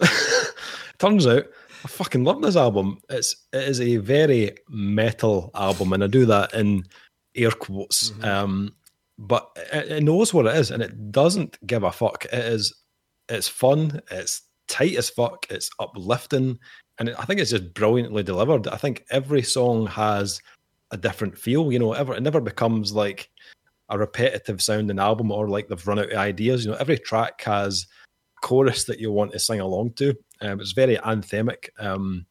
turns 0.98 1.26
out 1.26 1.44
I 1.84 1.88
fucking 1.88 2.24
love 2.24 2.40
this 2.42 2.56
album. 2.56 2.98
It's 3.10 3.36
it 3.52 3.62
is 3.68 3.80
a 3.80 3.96
very 3.98 4.56
metal 4.68 5.50
album, 5.54 5.92
and 5.92 6.02
I 6.02 6.06
do 6.06 6.24
that 6.26 6.54
in 6.54 6.84
air 7.34 7.50
quotes. 7.50 8.12
Um, 8.22 8.74
but 9.18 9.50
it, 9.72 9.92
it 9.92 10.02
knows 10.02 10.32
what 10.32 10.46
it 10.46 10.56
is, 10.56 10.70
and 10.70 10.82
it 10.82 11.12
doesn't 11.12 11.58
give 11.66 11.82
a 11.82 11.92
fuck. 11.92 12.24
It 12.26 12.32
is 12.34 12.74
it's 13.28 13.48
fun. 13.48 14.00
It's 14.10 14.42
tight 14.66 14.96
as 14.96 15.10
fuck. 15.10 15.46
It's 15.50 15.70
uplifting, 15.78 16.58
and 16.98 17.14
I 17.16 17.24
think 17.24 17.40
it's 17.40 17.50
just 17.50 17.74
brilliantly 17.74 18.22
delivered. 18.22 18.68
I 18.68 18.76
think 18.76 19.04
every 19.10 19.42
song 19.42 19.86
has 19.88 20.40
a 20.90 20.96
different 20.96 21.36
feel. 21.36 21.72
You 21.72 21.78
know, 21.78 21.92
ever 21.92 22.14
it 22.14 22.22
never 22.22 22.40
becomes 22.40 22.92
like 22.92 23.30
a 23.88 23.98
repetitive 23.98 24.62
sounding 24.62 24.98
album 24.98 25.30
or 25.30 25.48
like 25.48 25.68
they've 25.68 25.86
run 25.86 25.98
out 25.98 26.12
of 26.12 26.18
ideas. 26.18 26.64
You 26.64 26.70
know, 26.70 26.78
every 26.78 26.98
track 26.98 27.42
has 27.42 27.86
chorus 28.42 28.84
that 28.84 29.00
you 29.00 29.10
want 29.10 29.32
to 29.32 29.38
sing 29.38 29.60
along 29.60 29.92
to. 29.94 30.14
Um, 30.40 30.60
it's 30.60 30.72
very 30.72 30.96
anthemic. 30.98 31.68
Um, 31.78 32.26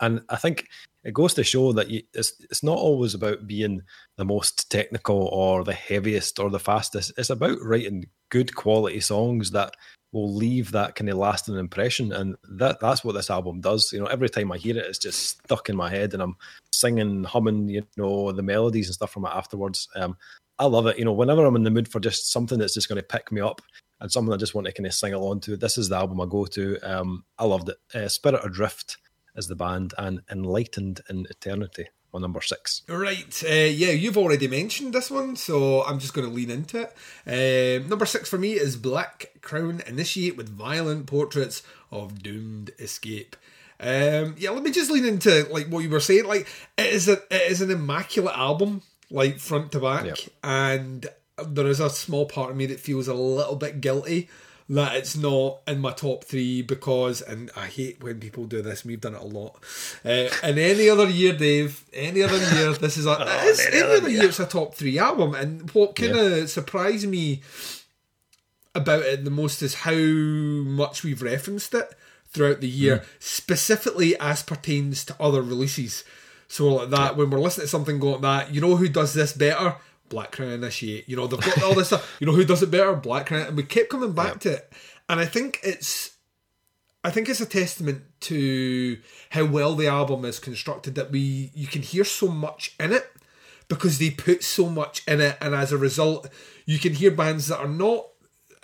and 0.00 0.22
I 0.28 0.36
think 0.36 0.68
it 1.04 1.14
goes 1.14 1.34
to 1.34 1.44
show 1.44 1.72
that 1.72 1.90
you, 1.90 2.02
it's 2.14 2.34
it's 2.50 2.62
not 2.62 2.78
always 2.78 3.14
about 3.14 3.46
being 3.46 3.82
the 4.16 4.24
most 4.24 4.70
technical 4.70 5.28
or 5.28 5.64
the 5.64 5.72
heaviest 5.72 6.38
or 6.38 6.50
the 6.50 6.58
fastest. 6.58 7.12
It's 7.16 7.30
about 7.30 7.58
writing 7.62 8.06
good 8.30 8.54
quality 8.54 9.00
songs 9.00 9.50
that 9.50 9.74
will 10.12 10.32
leave 10.32 10.72
that 10.72 10.94
kind 10.94 11.08
of 11.08 11.18
lasting 11.18 11.56
impression, 11.56 12.12
and 12.12 12.36
that 12.50 12.80
that's 12.80 13.04
what 13.04 13.12
this 13.12 13.30
album 13.30 13.60
does. 13.60 13.92
You 13.92 14.00
know, 14.00 14.06
every 14.06 14.28
time 14.28 14.50
I 14.50 14.58
hear 14.58 14.76
it, 14.76 14.86
it's 14.86 14.98
just 14.98 15.40
stuck 15.44 15.68
in 15.68 15.76
my 15.76 15.88
head, 15.88 16.14
and 16.14 16.22
I'm 16.22 16.36
singing, 16.72 17.24
humming, 17.24 17.68
you 17.68 17.86
know, 17.96 18.32
the 18.32 18.42
melodies 18.42 18.88
and 18.88 18.94
stuff 18.94 19.12
from 19.12 19.24
it 19.24 19.32
afterwards. 19.32 19.88
Um, 19.94 20.16
I 20.58 20.66
love 20.66 20.86
it. 20.86 20.98
You 20.98 21.04
know, 21.04 21.12
whenever 21.12 21.44
I'm 21.44 21.56
in 21.56 21.62
the 21.62 21.70
mood 21.70 21.88
for 21.88 22.00
just 22.00 22.30
something 22.30 22.58
that's 22.58 22.74
just 22.74 22.88
going 22.88 23.00
to 23.00 23.06
pick 23.06 23.32
me 23.32 23.40
up 23.40 23.62
and 24.00 24.10
something 24.10 24.32
I 24.32 24.36
just 24.36 24.54
want 24.54 24.66
to 24.66 24.72
kind 24.72 24.86
of 24.86 24.94
sing 24.94 25.14
along 25.14 25.40
to, 25.40 25.56
this 25.56 25.78
is 25.78 25.88
the 25.88 25.96
album 25.96 26.20
I 26.20 26.26
go 26.26 26.44
to. 26.46 26.78
Um, 26.80 27.24
I 27.38 27.44
loved 27.44 27.70
it. 27.70 27.76
Uh, 27.94 28.08
Spirit 28.08 28.44
Adrift 28.44 28.98
is 29.36 29.46
the 29.46 29.56
band, 29.56 29.94
and 29.96 30.20
Enlightened 30.30 31.00
in 31.08 31.26
Eternity 31.30 31.88
on 32.12 32.22
number 32.22 32.40
six. 32.40 32.82
Right, 32.88 33.42
uh, 33.44 33.52
yeah, 33.52 33.90
you've 33.90 34.18
already 34.18 34.48
mentioned 34.48 34.92
this 34.92 35.10
one, 35.10 35.36
so 35.36 35.84
I'm 35.84 35.98
just 35.98 36.14
going 36.14 36.28
to 36.28 36.34
lean 36.34 36.50
into 36.50 36.82
it. 36.82 37.82
Uh, 37.82 37.86
number 37.88 38.06
six 38.06 38.28
for 38.28 38.38
me 38.38 38.52
is 38.52 38.76
Black 38.76 39.32
Crown 39.40 39.82
Initiate 39.86 40.36
with 40.36 40.48
violent 40.48 41.06
portraits 41.06 41.62
of 41.90 42.22
doomed 42.22 42.72
escape. 42.78 43.36
Um, 43.78 44.34
yeah, 44.38 44.50
let 44.50 44.62
me 44.62 44.70
just 44.70 44.90
lean 44.90 45.06
into 45.06 45.46
like 45.50 45.68
what 45.68 45.80
you 45.82 45.90
were 45.90 46.00
saying. 46.00 46.26
Like, 46.26 46.46
it 46.76 46.86
is 46.86 47.08
a 47.08 47.14
it 47.30 47.50
is 47.50 47.62
an 47.62 47.70
immaculate 47.70 48.36
album, 48.36 48.82
like 49.10 49.38
front 49.38 49.72
to 49.72 49.80
back, 49.80 50.04
yep. 50.04 50.18
and 50.44 51.06
there 51.46 51.66
is 51.66 51.80
a 51.80 51.88
small 51.88 52.26
part 52.26 52.50
of 52.50 52.56
me 52.56 52.66
that 52.66 52.80
feels 52.80 53.08
a 53.08 53.14
little 53.14 53.56
bit 53.56 53.80
guilty 53.80 54.28
that 54.70 54.94
it's 54.94 55.16
not 55.16 55.58
in 55.66 55.80
my 55.80 55.90
top 55.90 56.22
three 56.22 56.62
because, 56.62 57.20
and 57.22 57.50
I 57.56 57.66
hate 57.66 58.02
when 58.02 58.20
people 58.20 58.44
do 58.46 58.62
this. 58.62 58.84
We've 58.84 59.00
done 59.00 59.16
it 59.16 59.20
a 59.20 59.24
lot. 59.24 59.56
Uh, 60.04 60.28
and 60.44 60.58
any 60.58 60.88
other 60.88 61.08
year, 61.08 61.32
Dave, 61.32 61.84
any 61.92 62.22
other 62.22 62.38
year, 62.54 62.72
this 62.74 62.96
is 62.96 63.04
a 63.04 63.18
oh, 63.18 63.48
it's, 63.48 63.66
any, 63.66 63.82
other 63.82 64.08
year, 64.08 64.26
it's 64.26 64.38
a 64.38 64.46
top 64.46 64.76
three 64.76 64.96
album. 64.96 65.34
And 65.34 65.68
what 65.72 65.96
kind 65.96 66.16
of 66.16 66.38
yeah. 66.38 66.46
surprised 66.46 67.08
me 67.08 67.42
about 68.72 69.02
it 69.02 69.24
the 69.24 69.30
most 69.30 69.60
is 69.60 69.74
how 69.74 69.92
much 69.92 71.02
we've 71.02 71.20
referenced 71.20 71.74
it 71.74 71.92
throughout 72.28 72.60
the 72.60 72.68
year, 72.68 72.98
mm. 72.98 73.04
specifically 73.18 74.16
as 74.20 74.44
pertains 74.44 75.04
to 75.06 75.16
other 75.18 75.42
releases. 75.42 76.04
So 76.46 76.74
like 76.74 76.90
that, 76.90 77.12
yeah. 77.12 77.18
when 77.18 77.30
we're 77.30 77.40
listening 77.40 77.64
to 77.64 77.70
something 77.70 77.98
like 77.98 78.20
that, 78.20 78.54
you 78.54 78.60
know 78.60 78.76
who 78.76 78.88
does 78.88 79.14
this 79.14 79.32
better? 79.32 79.74
Black 80.10 80.32
Crown 80.32 80.50
Initiate. 80.50 81.08
You 81.08 81.16
know, 81.16 81.26
they've 81.26 81.40
got 81.40 81.62
all 81.62 81.74
this 81.74 81.86
stuff. 81.86 82.16
You 82.20 82.26
know 82.26 82.34
who 82.34 82.44
does 82.44 82.62
it 82.62 82.70
better? 82.70 82.94
Black 82.94 83.26
Crown. 83.26 83.46
And 83.46 83.56
we 83.56 83.62
kept 83.62 83.88
coming 83.88 84.12
back 84.12 84.34
yep. 84.34 84.40
to 84.40 84.52
it. 84.52 84.72
And 85.08 85.18
I 85.18 85.24
think 85.24 85.60
it's 85.62 86.16
I 87.02 87.10
think 87.10 87.30
it's 87.30 87.40
a 87.40 87.46
testament 87.46 88.02
to 88.22 88.98
how 89.30 89.46
well 89.46 89.74
the 89.74 89.86
album 89.86 90.26
is 90.26 90.38
constructed 90.38 90.94
that 90.96 91.10
we 91.10 91.50
you 91.54 91.66
can 91.66 91.80
hear 91.80 92.04
so 92.04 92.28
much 92.28 92.74
in 92.78 92.92
it 92.92 93.10
because 93.68 93.98
they 93.98 94.10
put 94.10 94.42
so 94.44 94.68
much 94.68 95.02
in 95.08 95.20
it 95.20 95.38
and 95.40 95.54
as 95.54 95.72
a 95.72 95.78
result 95.78 96.28
you 96.66 96.78
can 96.78 96.92
hear 96.92 97.10
bands 97.10 97.46
that 97.46 97.58
are 97.58 97.68
not 97.68 98.06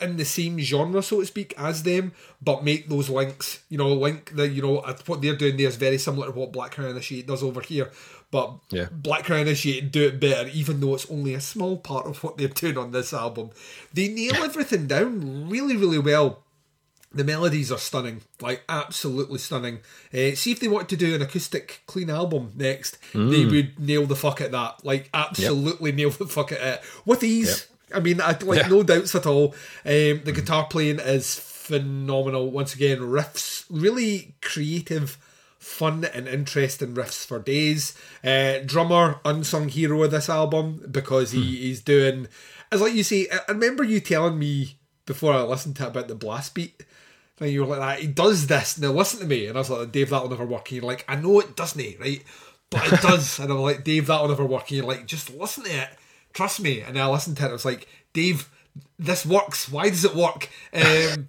in 0.01 0.16
the 0.16 0.24
same 0.24 0.59
genre, 0.59 1.02
so 1.02 1.20
to 1.20 1.27
speak, 1.27 1.55
as 1.56 1.82
them, 1.82 2.12
but 2.43 2.64
make 2.64 2.89
those 2.89 3.09
links. 3.09 3.62
You 3.68 3.78
know, 3.78 3.94
link 3.94 4.35
the 4.35 4.47
you 4.48 4.62
know 4.62 4.82
what 5.06 5.23
they're 5.23 5.36
doing 5.36 5.56
there 5.56 5.68
is 5.68 5.77
very 5.77 5.98
similar 5.98 6.27
to 6.27 6.32
what 6.32 6.52
Black 6.52 6.73
Crown 6.73 6.90
Initiate 6.90 7.27
does 7.27 7.43
over 7.43 7.60
here. 7.60 7.90
But 8.31 8.59
yeah. 8.70 8.89
Black 8.90 9.24
Crown 9.24 9.40
Initiate 9.40 9.93
do 9.93 10.07
it 10.09 10.20
better, 10.20 10.48
even 10.48 10.81
though 10.81 10.94
it's 10.94 11.11
only 11.11 11.35
a 11.35 11.40
small 11.40 11.77
part 11.77 12.07
of 12.07 12.23
what 12.24 12.36
they're 12.36 12.48
doing 12.48 12.77
on 12.77 12.90
this 12.90 13.12
album. 13.12 13.51
They 13.94 14.09
nail 14.09 14.35
everything 14.36 14.86
down 14.86 15.48
really, 15.48 15.77
really 15.77 15.98
well. 15.98 16.43
The 17.12 17.24
melodies 17.24 17.73
are 17.73 17.78
stunning, 17.78 18.23
like 18.40 18.62
absolutely 18.69 19.39
stunning. 19.39 19.78
Uh, 20.12 20.35
see 20.35 20.53
if 20.53 20.61
they 20.61 20.69
wanted 20.69 20.89
to 20.90 20.97
do 20.97 21.15
an 21.15 21.23
acoustic 21.23 21.82
clean 21.86 22.11
album 22.11 22.53
next, 22.57 22.98
mm. 23.12 23.31
they 23.31 23.47
would 23.47 23.78
nail 23.78 24.05
the 24.07 24.16
fuck 24.16 24.40
at 24.40 24.51
that. 24.53 24.85
Like 24.85 25.09
absolutely 25.15 25.90
yep. 25.90 25.97
nail 25.97 26.11
the 26.11 26.27
fuck 26.27 26.53
at 26.53 26.61
it 26.61 26.82
with 27.07 27.23
ease. 27.23 27.48
Yep 27.48 27.77
I 27.94 28.01
mean, 28.01 28.20
I 28.20 28.36
like 28.43 28.62
yeah. 28.62 28.69
no 28.69 28.82
doubts 28.82 29.15
at 29.15 29.27
all. 29.27 29.55
Um, 29.85 30.23
the 30.24 30.32
guitar 30.35 30.66
playing 30.66 30.98
is 30.98 31.39
phenomenal. 31.39 32.51
Once 32.51 32.74
again, 32.74 32.98
riffs 32.98 33.65
really 33.70 34.35
creative, 34.43 35.19
fun 35.67 36.05
and 36.05 36.29
interesting 36.29 36.95
riffs 36.95 37.27
for 37.27 37.39
days. 37.39 37.97
Uh, 38.25 38.59
drummer 38.65 39.21
unsung 39.25 39.69
hero 39.69 40.03
of 40.03 40.11
this 40.11 40.29
album 40.29 40.87
because 40.91 41.33
he, 41.33 41.41
hmm. 41.41 41.63
he's 41.63 41.81
doing 41.81 42.29
as 42.73 42.81
like 42.81 42.95
you 42.95 43.03
say. 43.03 43.29
I 43.31 43.53
remember 43.53 43.85
you 43.85 44.01
telling 44.01 44.39
me 44.39 44.79
before 45.05 45.33
I 45.33 45.43
listened 45.43 45.77
to 45.77 45.85
it 45.85 45.89
about 45.89 46.09
the 46.09 46.15
blast 46.15 46.55
beat. 46.55 46.85
And 47.39 47.51
you 47.51 47.65
were 47.65 47.77
like, 47.77 47.99
he 47.99 48.07
does 48.07 48.47
this. 48.47 48.79
Now 48.79 48.93
listen 48.93 49.21
to 49.21 49.27
me. 49.27 49.47
And 49.47 49.59
I 49.59 49.61
was 49.61 49.69
like, 49.69 49.93
Dave, 49.93 50.09
that'll 50.09 50.31
never 50.31 50.47
work. 50.47 50.71
And 50.71 50.77
you're 50.77 50.87
like, 50.87 51.05
I 51.07 51.17
know 51.17 51.39
it 51.41 51.55
doesn't, 51.55 52.01
right? 52.01 52.25
But 52.71 52.91
it 52.91 53.03
does. 53.03 53.39
and 53.39 53.53
I'm 53.53 53.59
like, 53.59 53.85
Dave, 53.85 54.07
that'll 54.07 54.29
never 54.29 54.47
work. 54.47 54.71
And 54.71 54.79
you're 54.79 54.87
like, 54.87 55.07
just 55.07 55.35
listen 55.35 55.65
to 55.65 55.71
it 55.71 55.89
trust 56.37 56.61
me. 56.61 56.83
And 56.83 56.99
I 56.99 57.09
listened 57.09 57.39
to 57.39 57.47
it. 57.47 57.49
I 57.49 57.53
was 57.53 57.65
like, 57.65 57.89
Dave, 58.13 58.49
this 58.98 59.27
works. 59.27 59.70
Why 59.70 59.89
does 59.89 60.05
it 60.05 60.15
work? 60.15 60.48
Um, 60.73 61.28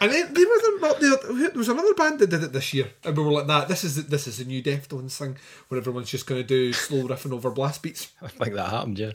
and 0.00 0.12
then 0.12 0.32
there 0.32 0.46
was, 0.46 1.00
there 1.00 1.50
was 1.54 1.68
another 1.68 1.94
band 1.94 2.18
that 2.18 2.30
did 2.30 2.42
it 2.42 2.52
this 2.52 2.72
year, 2.72 2.90
and 3.04 3.16
we 3.16 3.22
were 3.22 3.32
like, 3.32 3.46
"That 3.46 3.68
this 3.68 3.84
is 3.84 4.06
this 4.06 4.26
is 4.26 4.40
a 4.40 4.44
new 4.44 4.62
Deftones 4.62 5.16
thing, 5.16 5.36
where 5.68 5.80
everyone's 5.80 6.10
just 6.10 6.26
going 6.26 6.40
to 6.40 6.46
do 6.46 6.72
slow 6.72 7.08
riffing 7.08 7.32
over 7.32 7.50
blast 7.50 7.82
beats." 7.82 8.12
I 8.22 8.28
think 8.28 8.54
that 8.54 8.70
happened, 8.70 8.98
yeah. 8.98 9.12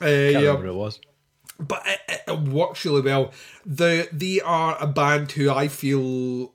Uh, 0.00 0.06
Can't 0.06 0.32
yeah. 0.32 0.38
remember 0.38 0.66
it 0.68 0.74
was, 0.74 1.00
but 1.58 1.82
it, 1.86 2.00
it, 2.08 2.20
it 2.28 2.40
works 2.40 2.84
really 2.84 3.02
well. 3.02 3.32
The 3.64 4.08
they 4.12 4.40
are 4.40 4.76
a 4.80 4.86
band 4.86 5.32
who 5.32 5.50
I 5.50 5.68
feel 5.68 6.54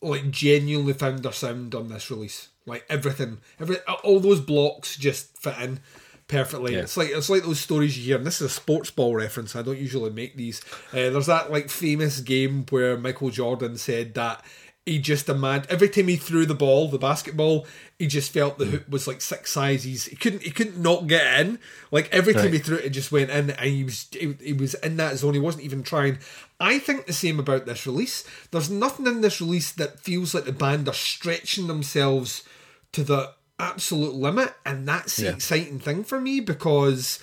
like 0.00 0.30
genuinely 0.30 0.92
found 0.92 1.20
their 1.20 1.32
sound 1.32 1.74
on 1.74 1.88
this 1.88 2.10
release. 2.10 2.48
Like 2.66 2.84
everything, 2.88 3.38
every 3.58 3.78
all 4.04 4.20
those 4.20 4.40
blocks 4.40 4.96
just 4.96 5.38
fit 5.38 5.58
in 5.60 5.80
perfectly. 6.28 6.74
Yeah. 6.74 6.80
It's 6.80 6.96
like 6.96 7.10
it's 7.10 7.28
like 7.28 7.42
those 7.42 7.60
stories 7.60 7.98
you 7.98 8.04
hear. 8.04 8.16
And 8.16 8.26
this 8.26 8.40
is 8.40 8.50
a 8.50 8.54
sports 8.54 8.90
ball 8.90 9.16
reference. 9.16 9.56
I 9.56 9.62
don't 9.62 9.78
usually 9.78 10.10
make 10.10 10.36
these. 10.36 10.62
Uh, 10.92 11.10
there's 11.10 11.26
that 11.26 11.50
like 11.50 11.68
famous 11.68 12.20
game 12.20 12.66
where 12.70 12.96
Michael 12.96 13.30
Jordan 13.30 13.76
said 13.76 14.14
that 14.14 14.44
he 14.88 14.98
just 14.98 15.28
imagined 15.28 15.70
every 15.70 15.88
time 15.88 16.08
he 16.08 16.16
threw 16.16 16.46
the 16.46 16.54
ball, 16.54 16.88
the 16.88 16.98
basketball, 16.98 17.66
he 17.98 18.06
just 18.06 18.32
felt 18.32 18.58
the 18.58 18.64
mm. 18.64 18.70
hoop 18.70 18.88
was 18.88 19.06
like 19.06 19.20
six 19.20 19.52
sizes. 19.52 20.06
He 20.06 20.16
couldn't 20.16 20.42
he 20.42 20.50
couldn't 20.50 20.80
not 20.80 21.06
get 21.06 21.40
in. 21.40 21.58
Like 21.90 22.08
every 22.12 22.32
time 22.32 22.44
right. 22.44 22.54
he 22.54 22.58
threw 22.58 22.76
it, 22.76 22.86
it 22.86 22.90
just 22.90 23.12
went 23.12 23.30
in, 23.30 23.50
and 23.50 23.60
he 23.68 23.84
was 23.84 24.08
he, 24.12 24.34
he 24.40 24.52
was 24.52 24.74
in 24.74 24.96
that 24.96 25.16
zone. 25.16 25.34
He 25.34 25.40
wasn't 25.40 25.64
even 25.64 25.82
trying. 25.82 26.18
I 26.60 26.78
think 26.78 27.06
the 27.06 27.12
same 27.12 27.38
about 27.38 27.66
this 27.66 27.86
release. 27.86 28.24
There's 28.50 28.70
nothing 28.70 29.06
in 29.06 29.20
this 29.20 29.40
release 29.40 29.72
that 29.72 30.00
feels 30.00 30.34
like 30.34 30.44
the 30.44 30.52
band 30.52 30.88
are 30.88 30.94
stretching 30.94 31.66
themselves 31.66 32.44
to 32.92 33.04
the 33.04 33.32
absolute 33.58 34.14
limit, 34.14 34.54
and 34.64 34.86
that's 34.86 35.16
the 35.16 35.24
yeah. 35.24 35.32
exciting 35.32 35.78
thing 35.78 36.04
for 36.04 36.20
me 36.20 36.40
because 36.40 37.18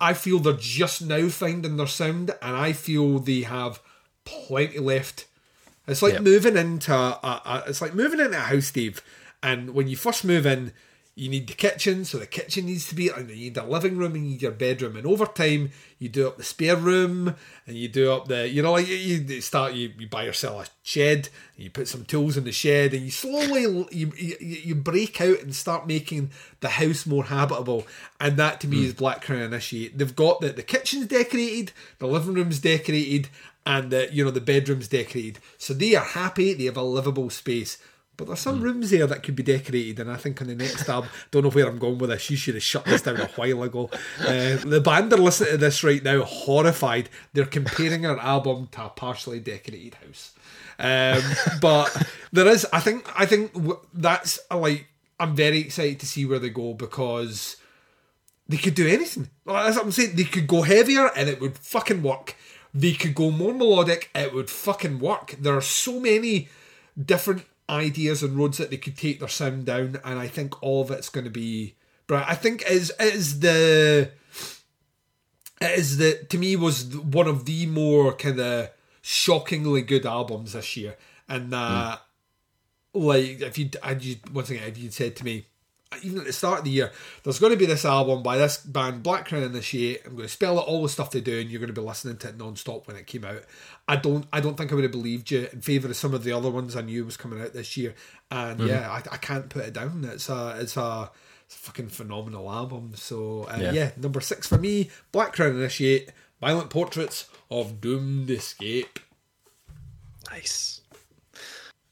I 0.00 0.14
feel 0.14 0.38
they're 0.38 0.52
just 0.54 1.02
now 1.02 1.28
finding 1.28 1.76
their 1.76 1.86
sound, 1.86 2.30
and 2.42 2.56
I 2.56 2.72
feel 2.72 3.18
they 3.18 3.42
have 3.42 3.80
plenty 4.24 4.78
left. 4.78 5.26
It's 5.86 6.02
like 6.02 6.20
moving 6.20 6.56
into 6.56 6.94
a, 6.94 7.42
a, 7.44 7.64
it's 7.66 7.80
like 7.80 7.94
moving 7.94 8.20
into 8.20 8.36
a 8.36 8.42
house, 8.42 8.66
Steve. 8.66 9.02
And 9.42 9.74
when 9.74 9.88
you 9.88 9.96
first 9.96 10.24
move 10.24 10.46
in, 10.46 10.72
you 11.16 11.28
need 11.28 11.48
the 11.48 11.54
kitchen, 11.54 12.04
so 12.04 12.18
the 12.18 12.26
kitchen 12.26 12.66
needs 12.66 12.88
to 12.88 12.94
be, 12.94 13.08
and 13.08 13.28
you 13.28 13.36
need 13.36 13.56
a 13.56 13.64
living 13.64 13.98
room, 13.98 14.14
and 14.14 14.24
you 14.24 14.30
need 14.30 14.42
your 14.42 14.52
bedroom. 14.52 14.96
And 14.96 15.06
over 15.06 15.26
time, 15.26 15.70
you 15.98 16.08
do 16.08 16.28
up 16.28 16.38
the 16.38 16.44
spare 16.44 16.76
room, 16.76 17.34
and 17.66 17.76
you 17.76 17.88
do 17.88 18.12
up 18.12 18.28
the, 18.28 18.48
you 18.48 18.62
know, 18.62 18.72
like 18.72 18.88
you 18.88 19.40
start, 19.40 19.74
you, 19.74 19.92
you 19.98 20.08
buy 20.08 20.24
yourself 20.24 20.66
a 20.66 20.70
shed, 20.82 21.28
and 21.56 21.64
you 21.64 21.70
put 21.70 21.88
some 21.88 22.04
tools 22.04 22.36
in 22.36 22.44
the 22.44 22.52
shed, 22.52 22.94
and 22.94 23.02
you 23.02 23.10
slowly, 23.10 23.62
you, 23.90 24.12
you, 24.16 24.36
you 24.40 24.74
break 24.74 25.20
out 25.20 25.40
and 25.40 25.54
start 25.54 25.86
making 25.86 26.30
the 26.60 26.70
house 26.70 27.04
more 27.04 27.24
habitable. 27.24 27.86
And 28.18 28.36
that 28.36 28.60
to 28.60 28.68
me 28.68 28.78
mm. 28.78 28.84
is 28.84 28.94
Black 28.94 29.22
Crown 29.22 29.42
Initiate. 29.42 29.98
They've 29.98 30.16
got 30.16 30.40
the, 30.40 30.50
the 30.50 30.62
kitchen's 30.62 31.06
decorated, 31.06 31.72
the 31.98 32.06
living 32.06 32.34
room's 32.34 32.60
decorated, 32.60 33.28
and 33.66 33.90
the, 33.90 34.08
you 34.10 34.24
know, 34.24 34.30
the 34.30 34.40
bedroom's 34.40 34.88
decorated. 34.88 35.38
So 35.58 35.74
they 35.74 35.94
are 35.94 36.04
happy, 36.04 36.54
they 36.54 36.64
have 36.64 36.78
a 36.78 36.82
livable 36.82 37.28
space. 37.28 37.76
But 38.20 38.26
there's 38.26 38.40
some 38.40 38.60
mm. 38.60 38.64
rooms 38.64 38.90
there 38.90 39.06
that 39.06 39.22
could 39.22 39.34
be 39.34 39.42
decorated, 39.42 39.98
and 39.98 40.10
I 40.10 40.16
think 40.16 40.42
on 40.42 40.48
the 40.48 40.54
next 40.54 40.86
album, 40.90 41.08
don't 41.30 41.42
know 41.42 41.48
where 41.48 41.66
I'm 41.66 41.78
going 41.78 41.96
with 41.96 42.10
this. 42.10 42.28
You 42.28 42.36
should 42.36 42.52
have 42.52 42.62
shut 42.62 42.84
this 42.84 43.00
down 43.00 43.18
a 43.18 43.26
while 43.28 43.62
ago. 43.62 43.88
Uh, 44.20 44.56
the 44.56 44.82
band 44.84 45.10
are 45.14 45.16
listening 45.16 45.52
to 45.52 45.56
this 45.56 45.82
right 45.82 46.04
now, 46.04 46.22
horrified. 46.22 47.08
They're 47.32 47.46
comparing 47.46 48.04
our 48.04 48.18
album 48.18 48.68
to 48.72 48.84
a 48.84 48.88
partially 48.90 49.40
decorated 49.40 49.94
house. 49.94 50.34
Um, 50.78 51.22
but 51.62 52.06
there 52.30 52.46
is, 52.46 52.66
I 52.74 52.80
think, 52.80 53.10
I 53.18 53.24
think 53.24 53.56
that's 53.94 54.38
like 54.50 54.88
I'm 55.18 55.34
very 55.34 55.60
excited 55.60 55.98
to 56.00 56.06
see 56.06 56.26
where 56.26 56.38
they 56.38 56.50
go 56.50 56.74
because 56.74 57.56
they 58.46 58.58
could 58.58 58.74
do 58.74 58.86
anything. 58.86 59.30
As 59.48 59.78
I'm 59.78 59.92
saying, 59.92 60.16
they 60.16 60.24
could 60.24 60.46
go 60.46 60.60
heavier 60.60 61.10
and 61.16 61.30
it 61.30 61.40
would 61.40 61.56
fucking 61.56 62.02
work. 62.02 62.36
They 62.74 62.92
could 62.92 63.14
go 63.14 63.30
more 63.30 63.54
melodic, 63.54 64.10
it 64.14 64.34
would 64.34 64.50
fucking 64.50 64.98
work. 64.98 65.36
There 65.40 65.56
are 65.56 65.62
so 65.62 66.00
many 66.00 66.50
different 67.02 67.44
ideas 67.70 68.22
and 68.22 68.36
roads 68.36 68.58
that 68.58 68.70
they 68.70 68.76
could 68.76 68.96
take 68.96 69.20
their 69.20 69.28
sound 69.28 69.66
down, 69.66 70.00
and 70.04 70.18
I 70.18 70.26
think 70.26 70.62
all 70.62 70.82
of 70.82 70.90
it's 70.90 71.08
going 71.08 71.24
to 71.24 71.30
be. 71.30 71.76
But 72.06 72.28
I 72.28 72.34
think 72.34 72.68
is 72.68 72.92
is 72.98 73.40
the 73.40 74.10
it 75.60 75.78
is 75.78 75.98
the 75.98 76.26
to 76.28 76.38
me 76.38 76.56
was 76.56 76.96
one 76.96 77.28
of 77.28 77.44
the 77.44 77.66
more 77.66 78.12
kind 78.12 78.40
of 78.40 78.70
shockingly 79.00 79.82
good 79.82 80.04
albums 80.04 80.52
this 80.52 80.76
year, 80.76 80.96
and 81.28 81.52
that 81.52 82.00
mm. 82.94 83.04
like 83.04 83.40
if 83.40 83.58
you, 83.58 83.70
you 84.00 84.16
once 84.32 84.50
again 84.50 84.68
if 84.68 84.76
you'd 84.76 84.92
said 84.92 85.16
to 85.16 85.24
me 85.24 85.46
even 86.02 86.18
at 86.18 86.24
the 86.24 86.32
start 86.32 86.60
of 86.60 86.64
the 86.64 86.70
year, 86.70 86.92
there's 87.22 87.40
going 87.40 87.52
to 87.52 87.58
be 87.58 87.66
this 87.66 87.84
album 87.84 88.22
by 88.22 88.38
this 88.38 88.58
band, 88.58 89.02
Black 89.02 89.26
Crown 89.26 89.42
Initiate. 89.42 90.02
I'm 90.06 90.12
going 90.12 90.22
to 90.22 90.28
spell 90.28 90.58
out 90.58 90.66
all 90.66 90.82
the 90.82 90.88
stuff 90.88 91.10
they 91.10 91.20
do, 91.20 91.40
and 91.40 91.50
you're 91.50 91.60
going 91.60 91.72
to 91.72 91.80
be 91.80 91.86
listening 91.86 92.16
to 92.18 92.28
it 92.28 92.38
non-stop 92.38 92.86
when 92.86 92.96
it 92.96 93.06
came 93.06 93.24
out. 93.24 93.42
I 93.88 93.96
don't, 93.96 94.26
I 94.32 94.40
don't 94.40 94.56
think 94.56 94.70
I 94.70 94.76
would 94.76 94.84
have 94.84 94.92
believed 94.92 95.30
you 95.30 95.48
in 95.52 95.60
favour 95.60 95.88
of 95.88 95.96
some 95.96 96.14
of 96.14 96.22
the 96.22 96.32
other 96.32 96.50
ones 96.50 96.76
I 96.76 96.82
knew 96.82 97.04
was 97.04 97.16
coming 97.16 97.40
out 97.40 97.52
this 97.52 97.76
year. 97.76 97.94
And 98.30 98.60
mm-hmm. 98.60 98.68
yeah, 98.68 98.90
I, 98.90 98.98
I 99.14 99.16
can't 99.16 99.48
put 99.48 99.64
it 99.64 99.74
down. 99.74 100.04
It's 100.04 100.28
a, 100.28 100.56
it's 100.60 100.76
a, 100.76 101.10
it's 101.46 101.56
a 101.56 101.58
fucking 101.58 101.88
phenomenal 101.88 102.50
album. 102.50 102.92
So 102.94 103.48
uh, 103.50 103.58
yeah. 103.60 103.72
yeah, 103.72 103.90
number 103.96 104.20
six 104.20 104.46
for 104.46 104.58
me, 104.58 104.90
Black 105.10 105.32
Crown 105.32 105.56
Initiate, 105.56 106.12
Violent 106.40 106.70
Portraits 106.70 107.28
of 107.50 107.80
Doomed 107.80 108.30
Escape. 108.30 109.00
Nice. 110.30 110.82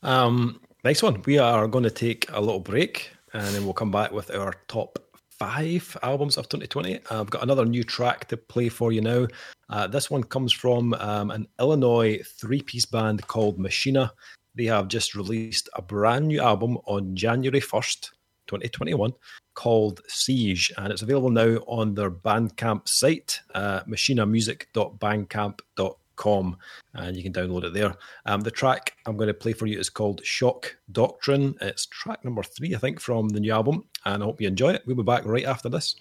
Um, 0.04 0.60
next 0.84 1.02
one. 1.02 1.22
We 1.26 1.38
are 1.38 1.66
going 1.66 1.82
to 1.82 1.90
take 1.90 2.26
a 2.30 2.40
little 2.40 2.60
break 2.60 3.10
and 3.32 3.54
then 3.54 3.64
we'll 3.64 3.74
come 3.74 3.90
back 3.90 4.12
with 4.12 4.34
our 4.34 4.54
top 4.68 4.98
five 5.30 5.96
albums 6.02 6.36
of 6.36 6.48
2020. 6.48 7.00
I've 7.10 7.30
got 7.30 7.42
another 7.42 7.64
new 7.64 7.84
track 7.84 8.26
to 8.28 8.36
play 8.36 8.68
for 8.68 8.92
you 8.92 9.00
now. 9.00 9.26
Uh, 9.70 9.86
this 9.86 10.10
one 10.10 10.24
comes 10.24 10.52
from 10.52 10.94
um, 10.94 11.30
an 11.30 11.46
Illinois 11.60 12.20
three 12.24 12.62
piece 12.62 12.86
band 12.86 13.26
called 13.26 13.58
Machina. 13.58 14.12
They 14.54 14.64
have 14.64 14.88
just 14.88 15.14
released 15.14 15.68
a 15.74 15.82
brand 15.82 16.28
new 16.28 16.40
album 16.40 16.78
on 16.86 17.14
January 17.14 17.60
1st, 17.60 18.10
2021, 18.48 19.12
called 19.54 20.00
Siege, 20.08 20.72
and 20.76 20.92
it's 20.92 21.02
available 21.02 21.30
now 21.30 21.56
on 21.66 21.94
their 21.94 22.10
Bandcamp 22.10 22.88
site, 22.88 23.40
uh, 23.54 23.84
machinamusic.bandcamp.com 23.84 25.94
com, 26.18 26.58
and 26.92 27.16
you 27.16 27.22
can 27.22 27.32
download 27.32 27.64
it 27.64 27.72
there. 27.72 27.96
Um, 28.26 28.42
the 28.42 28.50
track 28.50 28.94
I'm 29.06 29.16
going 29.16 29.28
to 29.28 29.34
play 29.34 29.54
for 29.54 29.66
you 29.66 29.78
is 29.78 29.88
called 29.88 30.24
Shock 30.24 30.76
Doctrine. 30.92 31.54
It's 31.62 31.86
track 31.86 32.22
number 32.24 32.42
three, 32.42 32.74
I 32.74 32.78
think, 32.78 33.00
from 33.00 33.30
the 33.30 33.40
new 33.40 33.52
album, 33.52 33.84
and 34.04 34.22
I 34.22 34.26
hope 34.26 34.40
you 34.40 34.48
enjoy 34.48 34.74
it. 34.74 34.82
We'll 34.84 34.96
be 34.96 35.02
back 35.02 35.24
right 35.24 35.46
after 35.46 35.70
this. 35.70 35.96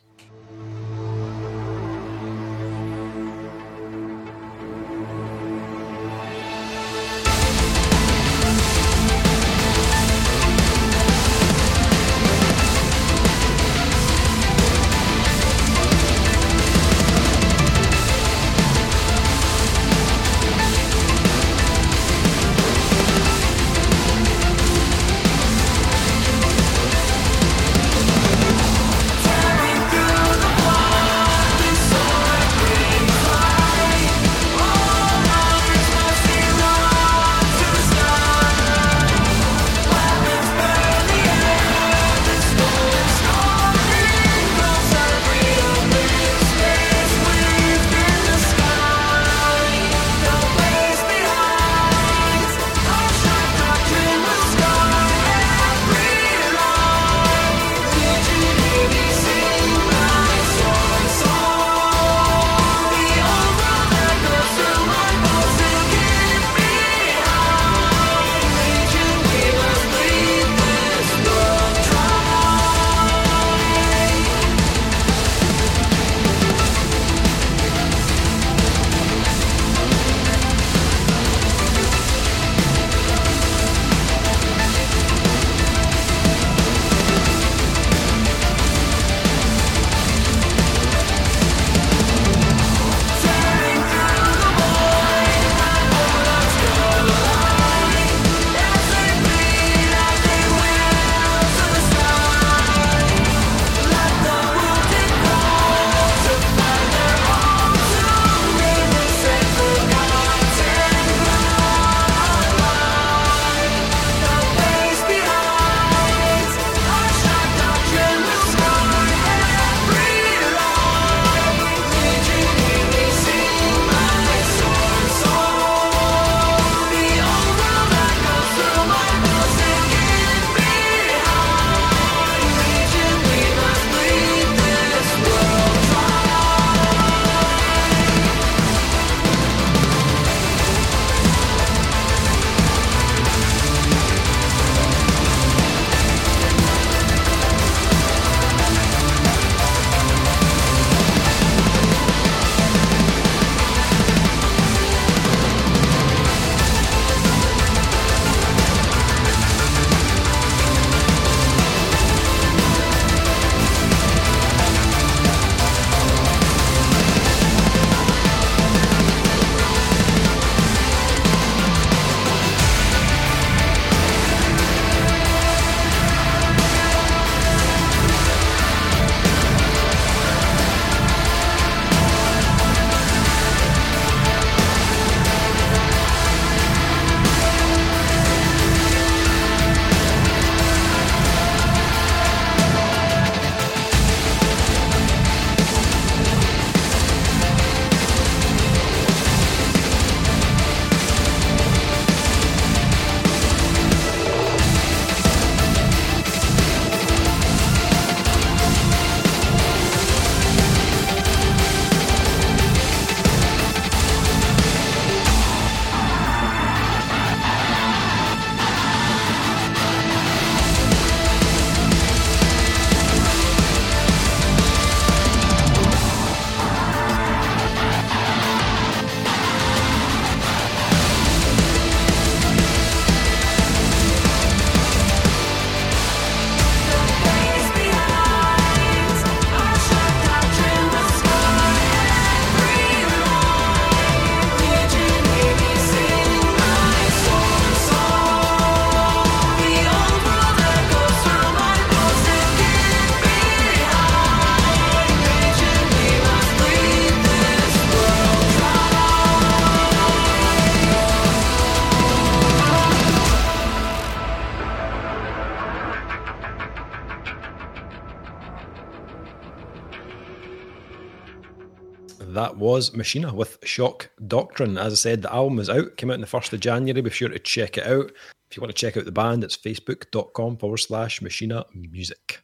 Was 272.77 272.93
Machina 272.95 273.33
with 273.33 273.57
Shock 273.63 274.07
Doctrine. 274.27 274.77
As 274.77 274.93
I 274.93 274.97
said, 274.97 275.23
the 275.23 275.33
album 275.33 275.57
is 275.57 275.67
out, 275.67 275.97
came 275.97 276.11
out 276.11 276.13
on 276.13 276.21
the 276.21 276.27
1st 276.27 276.53
of 276.53 276.59
January. 276.59 277.01
Be 277.01 277.09
sure 277.09 277.27
to 277.27 277.39
check 277.39 277.75
it 277.75 277.87
out. 277.87 278.11
If 278.51 278.55
you 278.55 278.61
want 278.61 278.69
to 278.69 278.79
check 278.79 278.95
out 278.95 279.05
the 279.05 279.11
band, 279.11 279.43
it's 279.43 279.57
facebook.com 279.57 280.57
forward 280.57 280.77
slash 280.77 281.19
Machina 281.19 281.65
Music. 281.73 282.39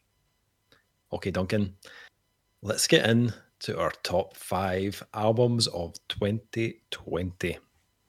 Okay, 1.13 1.29
Duncan, 1.29 1.75
let's 2.63 2.87
get 2.87 3.07
in 3.07 3.31
to 3.59 3.77
our 3.77 3.91
top 4.01 4.35
five 4.35 5.03
albums 5.13 5.67
of 5.67 5.93
2020. 6.09 7.59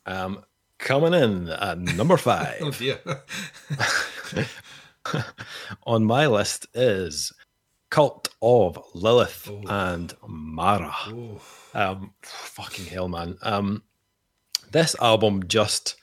Um, 0.07 0.47
coming 0.79 1.13
in 1.13 1.51
at 1.51 1.79
number 1.79 2.17
five. 2.17 2.57
oh 2.63 4.45
on 5.87 6.07
my 6.07 6.27
list 6.27 6.69
is 6.73 7.35
Cult 7.91 8.29
of 8.43 8.79
Lilith 8.95 9.49
Oh. 9.51 9.63
and 9.69 10.15
Mara. 10.27 10.95
Oh. 11.07 11.41
Um, 11.75 12.13
fucking 12.23 12.87
hell, 12.87 13.09
man. 13.09 13.37
Um, 13.43 13.83
this 14.73 14.97
album 15.01 15.47
just 15.49 15.97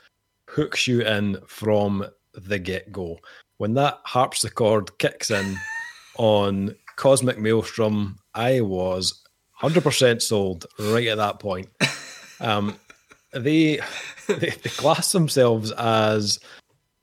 hooks 0.48 0.88
you 0.88 1.02
in 1.02 1.38
from 1.48 2.06
the 2.34 2.60
get 2.60 2.92
go. 2.92 3.20
When 3.58 3.74
that 3.76 4.00
harpsichord 4.06 4.98
kicks 4.98 5.32
in 5.32 5.58
on 6.18 6.76
Cosmic 6.96 7.38
Maelstrom, 7.40 8.18
I 8.34 8.62
was 8.62 9.22
100% 9.62 10.22
sold 10.22 10.66
right 10.80 11.08
at 11.08 11.18
that 11.18 11.40
point. 11.40 11.70
Um, 12.40 12.78
they, 13.34 13.80
they, 14.28 14.36
they 14.50 14.70
class 14.70 15.12
themselves 15.12 15.72
as 15.74 16.40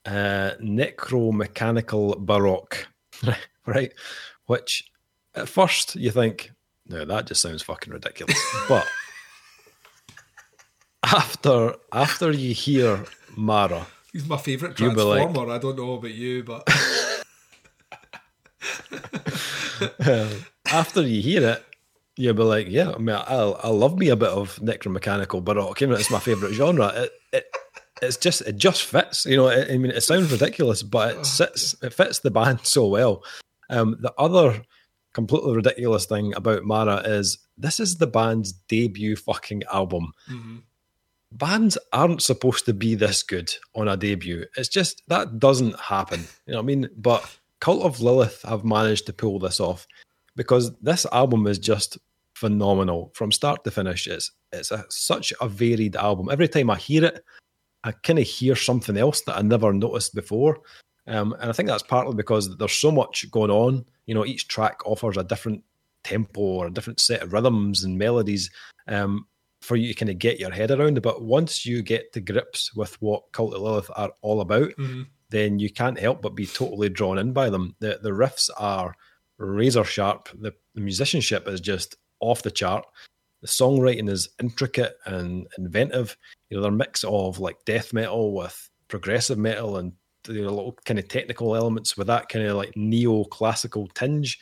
uh, 0.07 0.53
necro-mechanical 0.63 2.17
baroque, 2.21 2.87
right? 3.67 3.93
Which 4.49 4.91
at 5.35 5.49
first 5.49 5.95
you 5.95 6.11
think, 6.11 6.51
no, 6.87 7.05
that 7.05 7.27
just 7.27 7.43
sounds 7.43 7.63
fucking 7.63 7.93
ridiculous. 7.93 8.39
but 8.69 8.87
after 11.05 11.75
after 11.93 12.33
you 12.33 12.55
hear 12.55 13.05
Mara, 13.37 13.87
He's 14.13 14.27
my 14.27 14.39
favourite 14.39 14.81
You'll 14.81 14.95
like- 14.95 15.19
transformer. 15.19 15.53
I 15.53 15.59
don't 15.59 15.77
know 15.77 15.93
about 15.93 16.15
you, 16.15 16.43
but 16.43 16.67
uh, 20.01 20.31
after 20.67 21.03
you 21.03 21.21
hear 21.21 21.47
it, 21.47 21.63
you'll 22.17 22.33
be 22.33 22.43
like, 22.43 22.69
yeah, 22.71 22.93
I 22.93 22.99
mean, 22.99 23.17
I, 23.17 23.35
I 23.35 23.69
love 23.69 23.99
me 23.99 24.09
a 24.09 24.17
bit 24.17 24.31
of 24.31 24.57
necromechanical 24.57 25.45
baroque. 25.45 25.83
You 25.83 25.89
know, 25.89 25.97
it's 25.97 26.11
my 26.11 26.21
favorite 26.21 26.55
genre. 26.55 26.89
It, 26.89 27.13
it, 27.35 27.45
it's 28.01 28.17
just, 28.17 28.41
it 28.43 28.57
just 28.57 28.85
fits. 28.85 29.27
You 29.27 29.37
know, 29.37 29.49
I, 29.49 29.73
I 29.73 29.77
mean, 29.77 29.91
it 29.91 30.03
sounds 30.03 30.33
ridiculous, 30.33 30.83
but 30.83 31.11
it 31.11 31.17
oh, 31.21 31.25
sits, 31.25 31.77
it 31.83 31.93
fits 31.93 32.21
the 32.21 32.31
band 32.31 32.61
so 32.63 32.87
well. 32.87 33.23
Um, 33.71 33.97
the 34.01 34.13
other 34.19 34.63
completely 35.13 35.57
ridiculous 35.57 36.07
thing 36.07 36.35
about 36.35 36.65
Mara 36.65 36.99
is 36.99 37.39
this 37.57 37.81
is 37.81 37.97
the 37.97 38.07
band's 38.07 38.53
debut 38.53 39.17
fucking 39.17 39.63
album. 39.73 40.13
Mhm. 40.31 40.63
Bands 41.33 41.77
aren't 41.93 42.23
supposed 42.23 42.65
to 42.67 42.73
be 42.73 42.95
this 42.95 43.23
good 43.23 43.53
on 43.75 43.89
a 43.89 43.97
debut. 43.97 44.47
It's 44.57 44.69
just 44.69 45.03
that 45.09 45.39
doesn't 45.39 45.79
happen. 45.79 46.21
You 46.47 46.53
know 46.53 46.59
what 46.59 46.63
I 46.63 46.67
mean? 46.67 46.89
But 46.97 47.39
Cult 47.61 47.83
of 47.83 48.01
Lilith 48.01 48.43
have 48.43 48.65
managed 48.65 49.07
to 49.07 49.13
pull 49.13 49.39
this 49.39 49.61
off 49.61 49.87
because 50.37 50.75
this 50.81 51.05
album 51.13 51.47
is 51.47 51.59
just 51.59 51.99
phenomenal 52.35 53.11
from 53.15 53.33
start 53.33 53.65
to 53.65 53.71
finish. 53.71 54.07
It's 54.07 54.31
it's 54.53 54.71
a, 54.71 54.85
such 54.89 55.33
a 55.41 55.49
varied 55.49 55.97
album. 55.97 56.29
Every 56.31 56.49
time 56.49 56.71
I 56.71 56.77
hear 56.77 57.05
it, 57.05 57.25
I 57.85 57.93
kind 57.93 58.19
of 58.19 58.27
hear 58.27 58.57
something 58.57 58.97
else 58.97 59.21
that 59.23 59.37
I 59.37 59.43
never 59.43 59.73
noticed 59.73 60.15
before. 60.15 60.61
Um, 61.09 61.33
and 61.41 61.49
I 61.49 61.53
think 61.53 61.69
that's 61.69 61.83
partly 61.83 62.15
because 62.15 62.57
there's 62.57 62.73
so 62.73 62.91
much 62.93 63.31
going 63.31 63.51
on. 63.51 63.85
You 64.07 64.15
know, 64.15 64.25
each 64.27 64.47
track 64.49 64.87
offers 64.87 65.17
a 65.17 65.25
different 65.25 65.65
tempo 66.05 66.41
or 66.41 66.67
a 66.67 66.71
different 66.73 67.01
set 67.01 67.23
of 67.23 67.33
rhythms 67.33 67.83
and 67.85 67.99
melodies 67.99 68.51
um, 68.87 69.27
for 69.61 69.77
you 69.77 69.89
to 69.89 69.95
kind 69.95 70.11
of 70.11 70.19
get 70.19 70.39
your 70.39 70.51
head 70.51 70.71
around. 70.71 71.01
But 71.03 71.23
once 71.23 71.67
you 71.67 71.83
get 71.83 72.13
to 72.13 72.21
grips 72.21 72.75
with 72.75 73.01
what 73.03 73.33
Cult 73.33 73.55
of 73.55 73.63
Lilith 73.63 73.91
are 73.97 74.13
all 74.23 74.41
about, 74.41 74.71
Mhm. 74.79 75.07
then 75.31 75.59
you 75.59 75.71
can't 75.71 75.99
help 75.99 76.23
but 76.23 76.35
be 76.35 76.47
totally 76.47 76.89
drawn 76.89 77.19
in 77.19 77.33
by 77.33 77.51
them. 77.51 77.75
The 77.81 77.99
the 78.03 78.11
riffs 78.11 78.51
are 78.59 78.95
razor 79.39 79.85
sharp. 79.85 80.29
The, 80.41 80.53
the 80.75 80.81
musicianship 80.81 81.47
is 81.49 81.61
just 81.61 81.97
off 82.21 82.43
the 82.43 82.51
chart. 82.51 82.85
The 83.41 83.47
songwriting 83.49 84.09
is 84.09 84.29
intricate 84.43 84.97
and 85.07 85.47
inventive. 85.59 86.17
You 86.51 86.57
know, 86.57 86.63
they're 86.63 86.73
a 86.73 86.75
mix 86.75 87.05
of 87.05 87.39
like 87.39 87.65
death 87.65 87.93
metal 87.93 88.33
with 88.35 88.69
progressive 88.89 89.39
metal 89.39 89.77
and 89.77 89.93
know, 90.35 90.51
little 90.51 90.77
kind 90.85 90.99
of 90.99 91.09
technical 91.09 91.55
elements 91.55 91.97
with 91.97 92.07
that 92.09 92.29
kind 92.29 92.47
of 92.47 92.57
like 92.57 92.73
neoclassical 92.75 93.93
tinge. 93.95 94.39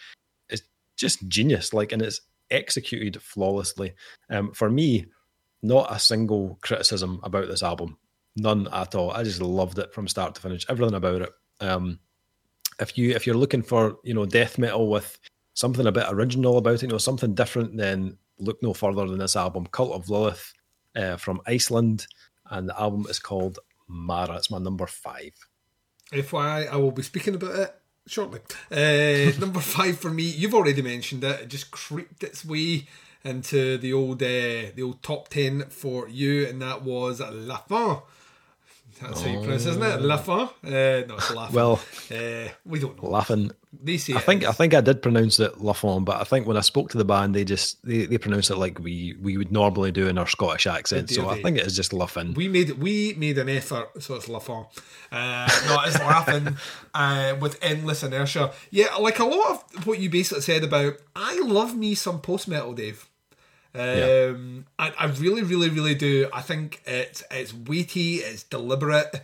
is 0.51 0.63
just 0.97 1.27
genius. 1.29 1.73
Like, 1.73 1.93
and 1.93 2.03
it's 2.03 2.21
executed 2.51 3.21
flawlessly. 3.21 3.95
Um, 4.31 4.53
for 4.53 4.71
me, 4.71 5.07
not 5.63 5.95
a 5.95 5.99
single 5.99 6.59
criticism 6.63 7.21
about 7.23 7.49
this 7.49 7.63
album. 7.63 7.99
None 8.37 8.69
at 8.73 8.95
all. 8.95 9.11
I 9.11 9.23
just 9.23 9.41
loved 9.41 9.79
it 9.79 9.93
from 9.95 10.09
start 10.09 10.35
to 10.35 10.41
finish. 10.41 10.67
Everything 10.69 10.95
about 10.95 11.23
it. 11.23 11.33
Um, 11.61 11.99
if 12.81 12.99
you 12.99 13.13
if 13.13 13.27
you're 13.27 13.37
looking 13.37 13.63
for 13.63 13.97
you 14.05 14.13
know 14.13 14.27
death 14.27 14.59
metal 14.59 14.89
with 14.91 15.19
something 15.55 15.87
a 15.87 15.93
bit 15.93 16.07
original 16.09 16.59
about 16.59 16.75
it, 16.75 16.83
you 16.83 16.89
know 16.89 16.99
something 16.99 17.35
different, 17.35 17.77
then 17.77 18.19
look 18.39 18.63
no 18.63 18.75
further 18.75 19.07
than 19.07 19.19
this 19.19 19.37
album, 19.37 19.67
Cult 19.67 19.93
of 19.93 20.11
Lilith 20.11 20.53
uh, 20.95 21.17
from 21.17 21.41
Iceland, 21.47 22.07
and 22.51 22.69
the 22.69 22.79
album 22.79 23.07
is 23.09 23.19
called 23.19 23.59
Mara. 23.89 24.37
It's 24.37 24.51
my 24.51 24.59
number 24.59 24.87
five. 24.87 25.33
FYI, 26.13 26.69
I 26.69 26.77
will 26.77 26.93
be 26.93 27.03
speaking 27.03 27.35
about 27.35 27.57
it 27.57 27.75
shortly. 28.07 28.41
Uh, 28.71 29.33
number 29.41 29.61
five 29.61 29.99
for 29.99 30.11
me, 30.11 30.25
you've 30.25 30.55
already 30.55 30.83
mentioned 30.83 31.25
it. 31.25 31.41
It 31.43 31.49
just 31.49 31.71
creeped 31.71 32.23
its 32.23 32.45
way 32.45 32.87
into 33.25 33.77
the 33.79 33.93
old 33.93 34.23
uh, 34.23 34.71
the 34.75 34.83
old 34.83 35.03
top 35.03 35.29
ten 35.29 35.65
for 35.69 36.09
you, 36.09 36.47
and 36.47 36.63
that 36.63 36.83
was 36.83 37.21
La 37.21 37.59
Fin. 37.59 37.99
That's 39.01 39.23
how 39.23 39.31
you 39.31 39.41
pronounce 39.41 39.67
it, 39.67 39.71
isn't 39.71 39.83
it? 39.83 40.01
La 40.03 40.17
Fin? 40.17 40.35
Uh, 40.35 41.07
no, 41.07 41.15
it's 41.17 41.35
La 41.35 41.47
Fin. 41.47 41.55
Well, 41.55 41.81
uh, 42.11 42.49
we 42.65 42.79
don't 42.81 43.03
know. 43.03 43.09
laughing. 43.11 43.51
They 43.83 43.99
say 43.99 44.15
I 44.15 44.21
think 44.21 44.43
is. 44.43 44.49
I 44.49 44.53
think 44.53 44.73
I 44.75 44.81
did 44.81 45.03
pronounce 45.03 45.39
it 45.39 45.55
Lafon, 45.59 46.05
but 46.05 46.19
I 46.21 46.25
think 46.25 46.47
when 46.47 46.57
I 46.57 46.61
spoke 46.61 46.91
to 46.91 46.99
the 46.99 47.05
band, 47.05 47.35
they 47.35 47.45
just 47.45 47.85
they, 47.85 48.07
they 48.07 48.17
pronounce 48.17 48.49
it 48.51 48.57
like 48.57 48.79
we 48.79 49.15
we 49.21 49.37
would 49.37 49.53
normally 49.53 49.93
do 49.93 50.09
in 50.09 50.17
our 50.17 50.27
Scottish 50.27 50.67
accent. 50.67 51.11
So 51.11 51.29
I 51.29 51.43
think 51.43 51.59
it 51.59 51.67
is 51.67 51.77
just 51.77 51.93
Lafin. 51.93 52.35
We 52.35 52.49
made 52.49 52.71
we 52.79 53.15
made 53.19 53.37
an 53.39 53.49
effort, 53.51 54.03
so 54.03 54.15
it's 54.15 54.29
La 54.29 54.39
Fin. 54.39 54.65
Uh, 55.13 55.49
no, 55.67 55.81
it's 55.85 55.99
laughing 55.99 56.57
uh, 56.95 57.37
with 57.39 57.59
endless 57.63 58.03
inertia. 58.03 58.53
Yeah, 58.71 58.95
like 58.97 59.19
a 59.19 59.25
lot 59.25 59.65
of 59.75 59.87
what 59.87 59.99
you 59.99 60.09
basically 60.09 60.43
said 60.43 60.65
about. 60.65 60.95
I 61.15 61.39
love 61.41 61.77
me 61.77 61.95
some 61.95 62.21
post 62.21 62.49
metal, 62.49 62.73
Dave. 62.73 63.09
Um, 63.79 64.67
I, 64.79 64.93
I 64.99 65.07
really, 65.07 65.43
really, 65.43 65.69
really 65.69 65.95
do. 65.95 66.29
I 66.33 66.43
think 66.43 66.83
it's 66.87 67.23
it's 67.31 67.53
weighty, 67.55 68.17
it's 68.17 68.43
deliberate, 68.43 69.15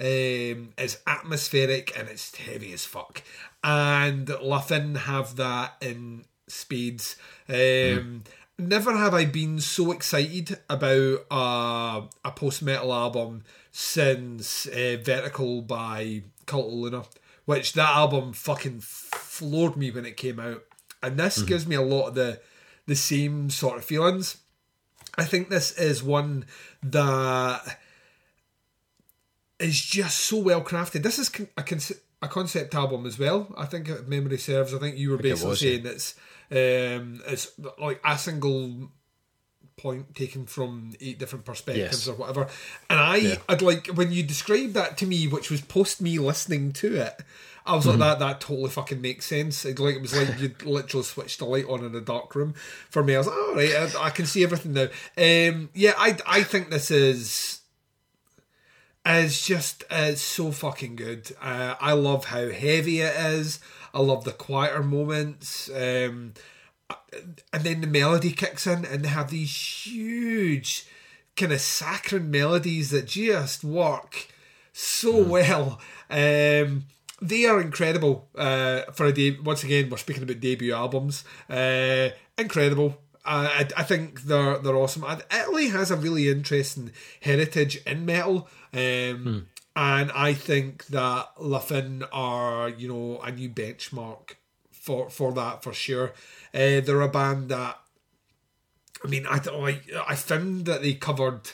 um, 0.00 0.70
it's 0.78 0.98
atmospheric, 1.06 1.98
and 1.98 2.08
it's 2.08 2.34
heavy 2.36 2.72
as 2.72 2.84
fuck. 2.84 3.22
And 3.64 4.28
La 4.40 4.60
Fin 4.60 4.94
have 4.94 5.36
that 5.36 5.76
in 5.80 6.24
spades. 6.48 7.16
Um, 7.48 8.24
Never 8.58 8.96
have 8.96 9.14
I 9.14 9.24
been 9.24 9.60
so 9.60 9.90
excited 9.92 10.58
about 10.68 11.26
uh, 11.30 12.02
a 12.24 12.30
post 12.32 12.62
metal 12.62 12.92
album 12.92 13.44
since 13.72 14.66
uh, 14.66 14.98
Vertikal 15.02 15.66
by 15.66 16.22
Cult 16.46 16.66
of 16.66 16.72
Luna, 16.72 17.02
which 17.46 17.72
that 17.72 17.88
album 17.88 18.32
fucking 18.34 18.80
floored 18.80 19.76
me 19.76 19.90
when 19.90 20.04
it 20.04 20.16
came 20.16 20.38
out. 20.38 20.62
And 21.02 21.18
this 21.18 21.42
gives 21.42 21.66
me 21.66 21.74
a 21.74 21.82
lot 21.82 22.08
of 22.08 22.14
the 22.14 22.40
the 22.86 22.96
same 22.96 23.50
sort 23.50 23.76
of 23.78 23.84
feelings. 23.84 24.38
I 25.16 25.24
think 25.24 25.50
this 25.50 25.72
is 25.78 26.02
one 26.02 26.46
that 26.82 27.78
is 29.58 29.80
just 29.80 30.18
so 30.20 30.38
well 30.38 30.62
crafted. 30.62 31.02
This 31.02 31.18
is 31.18 31.28
a, 31.56 31.62
con- 31.62 31.78
a 32.22 32.28
concept 32.28 32.74
album 32.74 33.06
as 33.06 33.18
well. 33.18 33.54
I 33.56 33.66
think 33.66 33.88
if 33.88 34.06
memory 34.06 34.38
serves. 34.38 34.74
I 34.74 34.78
think 34.78 34.96
you 34.96 35.10
were 35.10 35.16
it 35.16 35.22
basically 35.22 35.50
was, 35.50 35.62
yeah. 35.62 35.70
saying 35.70 35.86
it's 35.86 36.14
um, 36.50 37.22
it's 37.26 37.52
like 37.78 38.00
a 38.04 38.18
single 38.18 38.90
point 39.76 40.14
taken 40.14 40.46
from 40.46 40.92
eight 41.00 41.18
different 41.18 41.44
perspectives 41.44 42.06
Yes. 42.06 42.08
or 42.08 42.14
whatever. 42.14 42.42
And 42.90 43.00
I, 43.00 43.38
I'd 43.48 43.62
like 43.62 43.86
when 43.88 44.12
you 44.12 44.22
described 44.22 44.74
that 44.74 44.96
to 44.98 45.06
me, 45.06 45.26
which 45.26 45.50
was 45.50 45.60
post 45.60 46.00
me 46.00 46.18
listening 46.18 46.72
to 46.74 46.94
it. 46.96 47.14
I 47.64 47.76
was 47.76 47.86
Mm-hmm. 47.86 48.00
like, 48.00 48.18
that 48.18 48.24
that 48.26 48.40
totally 48.40 48.70
fucking 48.70 49.00
makes 49.00 49.26
sense. 49.26 49.64
It, 49.64 49.78
like 49.78 49.94
it 49.96 50.02
was 50.02 50.16
like 50.16 50.40
you 50.40 50.54
literally 50.64 51.04
switched 51.04 51.38
the 51.38 51.44
light 51.44 51.66
on 51.68 51.84
in 51.84 51.94
a 51.94 52.00
dark 52.00 52.34
room. 52.34 52.54
For 52.90 53.02
me, 53.04 53.14
I 53.14 53.18
was 53.18 53.26
like, 53.28 53.36
all 53.36 53.54
right, 53.54 53.74
I, 53.74 54.06
I 54.06 54.10
can 54.10 54.26
see 54.26 54.42
everything 54.42 54.72
now. 54.72 54.88
Um, 55.16 55.70
yeah, 55.74 55.94
I 55.96 56.16
I 56.26 56.42
think 56.42 56.70
this 56.70 56.90
is 56.90 57.60
is 59.04 59.44
just 59.44 59.84
uh, 59.90 60.14
so 60.14 60.52
fucking 60.52 60.96
good. 60.96 61.32
Uh, 61.40 61.74
I 61.80 61.92
love 61.92 62.26
how 62.26 62.48
heavy 62.50 63.00
it 63.00 63.14
is. 63.16 63.58
I 63.92 64.00
love 64.00 64.24
the 64.24 64.32
quieter 64.32 64.82
moments. 64.82 65.68
Um, 65.70 66.34
and 67.52 67.62
then 67.64 67.80
the 67.80 67.86
melody 67.86 68.30
kicks 68.32 68.66
in, 68.66 68.84
and 68.84 69.04
they 69.04 69.08
have 69.08 69.30
these 69.30 69.54
huge, 69.86 70.86
kind 71.36 71.52
of 71.52 71.60
saccharine 71.60 72.30
melodies 72.30 72.90
that 72.90 73.06
just 73.06 73.64
work 73.64 74.28
so 74.72 75.22
well. 75.22 75.80
Um, 76.10 76.84
they 77.22 77.46
are 77.46 77.60
incredible 77.60 78.28
uh, 78.36 78.82
for 78.92 79.06
a 79.06 79.12
day. 79.12 79.38
Once 79.38 79.62
again, 79.62 79.88
we're 79.88 79.96
speaking 79.96 80.24
about 80.24 80.40
debut 80.40 80.74
albums. 80.74 81.24
Uh, 81.48 82.10
incredible. 82.36 82.98
I, 83.24 83.68
I 83.76 83.84
think 83.84 84.22
they're 84.22 84.58
they're 84.58 84.76
awesome. 84.76 85.04
And 85.04 85.22
Italy 85.32 85.68
has 85.68 85.90
a 85.90 85.96
really 85.96 86.28
interesting 86.28 86.90
heritage 87.20 87.76
in 87.86 88.04
metal, 88.04 88.48
um, 88.74 89.46
and 89.76 90.10
I 90.12 90.34
think 90.34 90.86
that 90.86 91.28
La 91.38 91.60
Fin 91.60 92.02
are 92.12 92.68
you 92.68 92.88
know 92.88 93.20
a 93.20 93.30
new 93.30 93.48
benchmark 93.48 94.32
for 94.72 95.08
for 95.08 95.32
that 95.34 95.62
for 95.62 95.72
sure. 95.72 96.12
Uh, 96.52 96.80
they're 96.80 97.00
a 97.00 97.08
band 97.08 97.50
that 97.50 97.78
I 99.04 99.08
mean 99.08 99.24
I 99.26 99.38
I 99.48 99.80
I 100.08 100.16
found 100.16 100.66
that 100.66 100.82
they 100.82 100.94
covered 100.94 101.50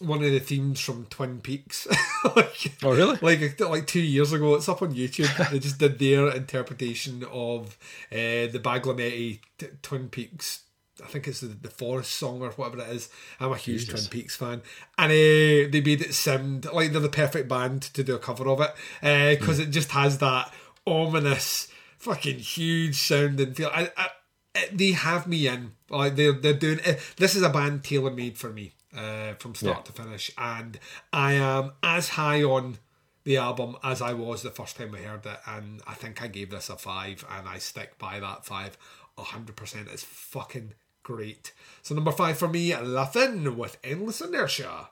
one 0.00 0.22
of 0.22 0.30
the 0.30 0.38
themes 0.40 0.80
from 0.80 1.06
Twin 1.06 1.40
Peaks. 1.40 1.86
like, 2.36 2.72
Oh, 2.82 2.94
really? 2.94 3.18
Like 3.20 3.60
like 3.60 3.86
two 3.86 4.00
years 4.00 4.32
ago, 4.32 4.54
it's 4.54 4.68
up 4.68 4.82
on 4.82 4.94
YouTube. 4.94 5.50
they 5.50 5.58
just 5.58 5.78
did 5.78 5.98
their 5.98 6.30
interpretation 6.30 7.24
of 7.30 7.76
uh, 8.12 8.46
the 8.50 8.60
Badalamenti 8.62 9.40
t- 9.58 9.66
Twin 9.82 10.08
Peaks. 10.08 10.62
I 11.02 11.06
think 11.06 11.28
it's 11.28 11.40
the, 11.40 11.46
the 11.48 11.70
Forest 11.70 12.14
song 12.14 12.42
or 12.42 12.50
whatever 12.50 12.82
it 12.82 12.88
is. 12.88 13.08
I'm 13.38 13.52
a 13.52 13.56
huge 13.56 13.86
Jesus. 13.86 14.08
Twin 14.08 14.10
Peaks 14.20 14.34
fan, 14.36 14.62
and 14.98 15.12
uh, 15.12 15.70
they 15.70 15.80
made 15.84 16.00
it 16.00 16.12
sound 16.14 16.66
like 16.72 16.90
they're 16.92 17.00
the 17.00 17.08
perfect 17.08 17.48
band 17.48 17.82
to 17.82 18.02
do 18.02 18.16
a 18.16 18.18
cover 18.18 18.48
of 18.48 18.60
it 18.60 19.38
because 19.38 19.60
it 19.60 19.70
just 19.70 19.92
has 19.92 20.18
that 20.18 20.52
ominous, 20.86 21.68
fucking 21.98 22.38
huge 22.38 22.96
sounding 22.96 23.54
feel. 23.54 23.70
I, 23.72 23.90
I, 23.96 24.08
it- 24.56 24.76
they 24.76 24.90
have 24.92 25.26
me 25.28 25.46
in. 25.46 25.72
Like 25.90 26.16
they're 26.16 26.32
they're 26.32 26.52
doing. 26.54 26.80
It. 26.84 26.98
This 27.16 27.34
is 27.36 27.42
a 27.42 27.48
band 27.48 27.84
tailor 27.84 28.10
made 28.10 28.36
for 28.36 28.50
me 28.50 28.72
uh, 28.96 29.34
from 29.34 29.54
start 29.54 29.84
to 29.86 29.92
finish, 29.92 30.30
and 30.38 30.78
I 31.12 31.34
am 31.34 31.72
as 31.82 32.10
high 32.10 32.42
on 32.42 32.78
the 33.24 33.36
album 33.36 33.76
as 33.84 34.00
I 34.00 34.14
was 34.14 34.42
the 34.42 34.50
first 34.50 34.76
time 34.76 34.94
I 34.94 34.98
heard 34.98 35.26
it, 35.26 35.38
and 35.46 35.82
I 35.86 35.94
think 35.94 36.22
I 36.22 36.28
gave 36.28 36.50
this 36.50 36.70
a 36.70 36.76
five, 36.76 37.24
and 37.30 37.48
I 37.48 37.58
stick 37.58 37.98
by 37.98 38.20
that 38.20 38.46
five 38.46 38.78
hundred 39.18 39.56
percent. 39.56 39.88
It's 39.92 40.04
fucking 40.04 40.74
great. 41.02 41.52
So 41.82 41.94
number 41.94 42.12
five 42.12 42.38
for 42.38 42.48
me, 42.48 42.74
La 42.76 43.06
Fin 43.06 43.56
with 43.56 43.76
Endless 43.84 44.20
Inertia. 44.20 44.88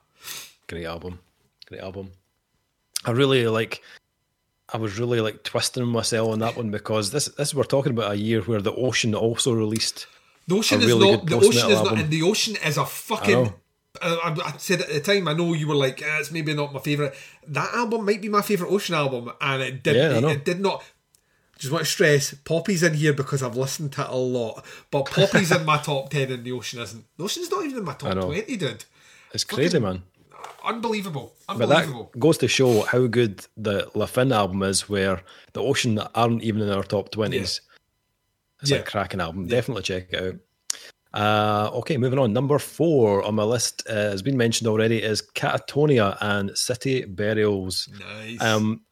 Great 0.66 0.86
album. 0.86 1.20
Great 1.68 1.80
album. 1.80 2.12
I 3.04 3.12
really 3.12 3.46
like. 3.48 3.82
I 4.68 4.78
was 4.78 4.98
really 4.98 5.20
like 5.20 5.44
twisting 5.44 5.86
myself 5.86 6.32
on 6.32 6.40
that 6.40 6.56
one 6.56 6.70
because 6.70 7.12
this 7.12 7.26
this 7.26 7.54
we're 7.54 7.62
talking 7.62 7.92
about 7.92 8.12
a 8.12 8.18
year 8.18 8.42
where 8.42 8.60
the 8.60 8.74
Ocean 8.74 9.14
also 9.14 9.52
released. 9.54 10.08
The 10.48 10.56
ocean 10.56 10.80
is 10.80 10.86
really 10.86 11.12
not. 11.12 11.26
The 11.26 11.36
ocean 11.36 11.70
is 11.70 11.82
not. 11.82 11.98
And 11.98 12.10
the 12.10 12.22
ocean 12.22 12.56
is 12.64 12.76
a 12.76 12.84
fucking. 12.84 13.54
Uh, 14.02 14.16
I, 14.24 14.30
I 14.44 14.54
said 14.58 14.80
at 14.82 14.88
the 14.88 15.00
time, 15.00 15.28
I 15.28 15.32
know 15.32 15.52
you 15.52 15.68
were 15.68 15.74
like, 15.74 16.02
eh, 16.02 16.18
it's 16.20 16.30
maybe 16.30 16.54
not 16.54 16.72
my 16.72 16.80
favorite. 16.80 17.14
That 17.48 17.72
album 17.74 18.04
might 18.04 18.20
be 18.22 18.28
my 18.28 18.42
favorite 18.42 18.70
Ocean 18.70 18.94
album, 18.94 19.32
and 19.40 19.62
it 19.62 19.82
did. 19.82 19.96
Yeah, 19.96 20.18
it, 20.18 20.24
it 20.24 20.44
did 20.44 20.60
not. 20.60 20.82
Just 21.58 21.72
want 21.72 21.84
to 21.86 21.90
stress, 21.90 22.34
Poppy's 22.44 22.82
in 22.82 22.92
here 22.94 23.14
because 23.14 23.42
I've 23.42 23.56
listened 23.56 23.92
to 23.92 24.02
it 24.02 24.08
a 24.10 24.14
lot, 24.16 24.62
but 24.90 25.06
Poppy's 25.06 25.50
in 25.50 25.64
my 25.64 25.78
top 25.78 26.10
ten, 26.10 26.30
and 26.30 26.44
the 26.44 26.52
Ocean 26.52 26.80
isn't. 26.80 27.04
The 27.16 27.24
Ocean's 27.24 27.50
not 27.50 27.64
even 27.64 27.78
in 27.78 27.84
my 27.84 27.94
top 27.94 28.12
twenty, 28.20 28.56
dude. 28.56 28.84
It's 29.32 29.44
crazy, 29.44 29.78
man. 29.78 30.02
Unbelievable, 30.64 31.32
But 31.46 31.54
unbelievable. 31.62 32.10
that 32.12 32.18
goes 32.18 32.38
to 32.38 32.48
show 32.48 32.82
how 32.82 33.06
good 33.06 33.46
the 33.56 33.88
La 33.94 34.06
Fin 34.06 34.32
album 34.32 34.62
is, 34.64 34.88
where 34.88 35.22
the 35.52 35.62
Ocean 35.62 35.98
aren't 36.14 36.42
even 36.42 36.60
in 36.62 36.70
our 36.70 36.82
top 36.82 37.10
twenties. 37.10 37.60
It's 38.60 38.70
Yeah. 38.70 38.78
a 38.78 38.82
cracking 38.82 39.20
album. 39.20 39.46
Definitely 39.46 39.84
check 39.84 40.08
it 40.12 40.22
out. 40.22 40.34
Uh, 41.16 41.70
okay, 41.72 41.96
moving 41.96 42.18
on. 42.18 42.34
Number 42.34 42.58
four 42.58 43.22
on 43.22 43.36
my 43.36 43.42
list 43.42 43.82
uh, 43.88 43.94
has 43.94 44.20
been 44.20 44.36
mentioned 44.36 44.68
already 44.68 45.02
is 45.02 45.22
Katatonia 45.34 46.18
and 46.20 46.56
City 46.56 47.06
Burials. 47.06 47.88
nice. 47.98 48.42
Um, 48.42 48.82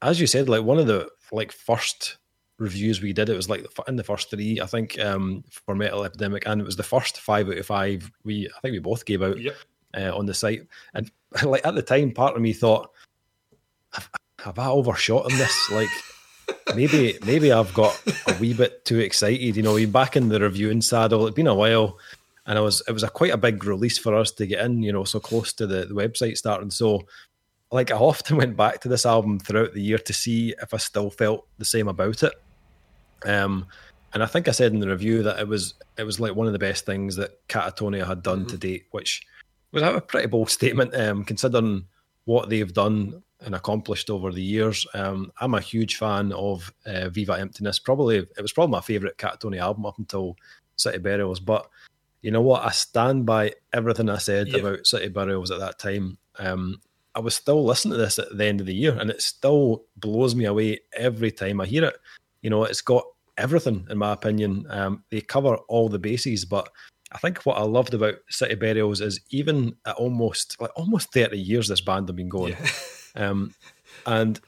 as 0.00 0.18
you 0.18 0.26
said, 0.26 0.48
like 0.48 0.62
one 0.62 0.78
of 0.78 0.86
the 0.86 1.10
like 1.32 1.52
first 1.52 2.16
reviews 2.58 3.02
we 3.02 3.12
did, 3.12 3.28
it 3.28 3.36
was 3.36 3.50
like 3.50 3.66
in 3.88 3.96
the 3.96 4.04
first 4.04 4.30
three, 4.30 4.58
I 4.58 4.64
think, 4.64 4.98
um, 4.98 5.44
for 5.50 5.74
Metal 5.74 6.02
Epidemic, 6.02 6.46
and 6.46 6.62
it 6.62 6.64
was 6.64 6.76
the 6.76 6.82
first 6.82 7.20
five 7.20 7.46
out 7.46 7.58
of 7.58 7.66
five 7.66 8.10
we 8.24 8.48
I 8.48 8.60
think 8.60 8.72
we 8.72 8.78
both 8.78 9.04
gave 9.04 9.22
out 9.22 9.38
yep. 9.38 9.56
uh, 9.94 10.16
on 10.16 10.24
the 10.24 10.32
site. 10.32 10.66
And 10.94 11.10
like 11.42 11.66
at 11.66 11.74
the 11.74 11.82
time, 11.82 12.12
part 12.12 12.36
of 12.36 12.40
me 12.40 12.54
thought, 12.54 12.90
have, 13.92 14.08
have 14.38 14.58
I 14.58 14.68
overshot 14.68 15.30
on 15.30 15.36
this? 15.36 15.70
Like 15.70 15.90
maybe 16.74 17.18
maybe 17.24 17.52
I've 17.52 17.74
got 17.74 18.00
a 18.26 18.36
wee 18.40 18.54
bit 18.54 18.84
too 18.84 18.98
excited. 18.98 19.56
You 19.56 19.62
know, 19.62 19.76
you're 19.76 19.88
back 19.88 20.16
in 20.16 20.28
the 20.28 20.40
reviewing 20.40 20.80
saddle. 20.80 21.26
It's 21.26 21.34
been 21.34 21.46
a 21.46 21.54
while, 21.54 21.98
and 22.46 22.58
I 22.58 22.60
was 22.60 22.82
it 22.88 22.92
was 22.92 23.02
a 23.02 23.08
quite 23.08 23.32
a 23.32 23.38
big 23.38 23.64
release 23.64 23.98
for 23.98 24.14
us 24.14 24.30
to 24.32 24.46
get 24.46 24.64
in. 24.64 24.82
You 24.82 24.92
know, 24.92 25.04
so 25.04 25.20
close 25.20 25.52
to 25.54 25.66
the, 25.66 25.86
the 25.86 25.94
website 25.94 26.36
starting. 26.36 26.70
So 26.70 27.06
like 27.70 27.90
I 27.90 27.96
often 27.96 28.36
went 28.36 28.56
back 28.56 28.80
to 28.82 28.88
this 28.88 29.06
album 29.06 29.38
throughout 29.38 29.74
the 29.74 29.82
year 29.82 29.98
to 29.98 30.12
see 30.12 30.54
if 30.60 30.72
I 30.72 30.78
still 30.78 31.10
felt 31.10 31.46
the 31.58 31.64
same 31.64 31.88
about 31.88 32.22
it. 32.22 32.32
Um, 33.24 33.66
and 34.12 34.22
I 34.22 34.26
think 34.26 34.48
I 34.48 34.52
said 34.52 34.72
in 34.72 34.80
the 34.80 34.88
review 34.88 35.22
that 35.24 35.38
it 35.38 35.48
was 35.48 35.74
it 35.98 36.04
was 36.04 36.20
like 36.20 36.34
one 36.34 36.46
of 36.46 36.52
the 36.52 36.58
best 36.58 36.86
things 36.86 37.16
that 37.16 37.46
Katatonia 37.48 38.06
had 38.06 38.22
done 38.22 38.46
to 38.46 38.56
date, 38.56 38.84
which 38.90 39.26
was 39.72 39.82
a 39.82 40.00
pretty 40.00 40.26
bold 40.26 40.50
statement 40.50 40.94
um, 40.94 41.24
considering 41.24 41.86
what 42.24 42.48
they've 42.48 42.72
done 42.72 43.22
and 43.40 43.54
accomplished 43.54 44.10
over 44.10 44.32
the 44.32 44.42
years. 44.42 44.86
Um, 44.94 45.32
I'm 45.40 45.54
a 45.54 45.60
huge 45.60 45.96
fan 45.96 46.32
of 46.32 46.72
uh, 46.86 47.08
Viva 47.10 47.38
Emptiness. 47.38 47.78
Probably 47.78 48.18
it 48.18 48.42
was 48.42 48.52
probably 48.52 48.72
my 48.72 48.80
favourite 48.80 49.18
Katatonia 49.18 49.60
album 49.60 49.86
up 49.86 49.98
until 49.98 50.36
City 50.76 50.98
Burials. 50.98 51.40
But 51.40 51.68
you 52.22 52.30
know 52.30 52.40
what? 52.40 52.64
I 52.64 52.70
stand 52.70 53.26
by 53.26 53.52
everything 53.72 54.08
I 54.08 54.18
said 54.18 54.48
about 54.54 54.86
City 54.86 55.08
Burials 55.08 55.50
at 55.50 55.60
that 55.60 55.78
time. 55.78 56.18
Um, 56.38 56.80
I 57.14 57.20
was 57.20 57.34
still 57.34 57.64
listening 57.64 57.92
to 57.92 57.98
this 57.98 58.18
at 58.18 58.36
the 58.36 58.44
end 58.44 58.60
of 58.60 58.66
the 58.66 58.74
year, 58.74 58.96
and 58.98 59.10
it 59.10 59.22
still 59.22 59.84
blows 59.96 60.34
me 60.34 60.44
away 60.44 60.80
every 60.94 61.30
time 61.30 61.60
I 61.60 61.66
hear 61.66 61.84
it. 61.84 61.96
You 62.42 62.50
know, 62.50 62.64
it's 62.64 62.82
got 62.82 63.04
everything, 63.38 63.86
in 63.90 63.98
my 63.98 64.12
opinion. 64.12 64.66
Um, 64.68 65.04
they 65.10 65.20
cover 65.20 65.56
all 65.68 65.88
the 65.88 65.98
bases, 65.98 66.44
but 66.44 66.68
I 67.12 67.18
think 67.18 67.46
what 67.46 67.58
I 67.58 67.62
loved 67.62 67.94
about 67.94 68.16
City 68.28 68.54
Burials 68.54 69.00
is 69.00 69.20
even 69.30 69.76
at 69.86 69.96
almost 69.96 70.60
like 70.60 70.70
almost 70.76 71.12
thirty 71.12 71.38
years 71.38 71.68
this 71.68 71.80
band 71.80 72.08
have 72.08 72.16
been 72.16 72.28
going, 72.28 72.52
Yeah. 72.52 72.68
um, 73.16 73.54
and 74.06 74.40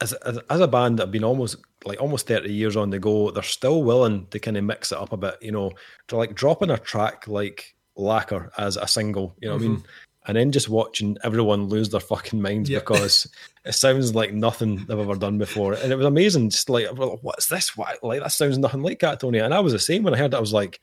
as, 0.00 0.12
as 0.12 0.38
as 0.50 0.60
a 0.60 0.68
band 0.68 0.98
that 0.98 1.04
have 1.04 1.12
been 1.12 1.24
almost 1.24 1.56
like 1.84 2.00
almost 2.00 2.26
thirty 2.26 2.52
years 2.52 2.76
on 2.76 2.90
the 2.90 2.98
go, 2.98 3.30
they're 3.30 3.42
still 3.42 3.82
willing 3.82 4.26
to 4.28 4.38
kind 4.38 4.56
of 4.56 4.64
mix 4.64 4.92
it 4.92 4.98
up 4.98 5.12
a 5.12 5.16
bit. 5.16 5.36
You 5.40 5.52
know, 5.52 5.72
to 6.08 6.16
like 6.16 6.34
dropping 6.34 6.70
a 6.70 6.78
track 6.78 7.26
like 7.28 7.74
Lacquer 7.96 8.50
as 8.58 8.76
a 8.76 8.86
single. 8.86 9.34
You 9.40 9.48
know 9.48 9.54
what 9.54 9.64
I 9.64 9.68
mean? 9.68 9.84
And 10.28 10.36
then 10.36 10.50
just 10.50 10.68
watching 10.68 11.16
everyone 11.22 11.68
lose 11.68 11.88
their 11.88 12.00
fucking 12.00 12.42
minds 12.42 12.68
because 12.68 13.28
it 13.64 13.72
sounds 13.72 14.14
like 14.14 14.32
nothing 14.32 14.84
they've 14.84 14.98
ever 14.98 15.14
done 15.14 15.38
before, 15.38 15.74
and 15.74 15.92
it 15.92 15.96
was 15.96 16.06
amazing. 16.06 16.50
Just 16.50 16.68
like, 16.68 16.88
what's 16.88 17.46
this? 17.46 17.76
What 17.76 18.02
like 18.02 18.20
that 18.20 18.32
sounds 18.32 18.58
nothing 18.58 18.82
like 18.82 18.98
Katatonia. 18.98 19.44
And 19.44 19.54
I 19.54 19.60
was 19.60 19.72
the 19.72 19.78
same 19.78 20.02
when 20.02 20.14
I 20.14 20.18
heard 20.18 20.34
it. 20.34 20.36
I 20.36 20.40
was 20.40 20.52
like, 20.52 20.80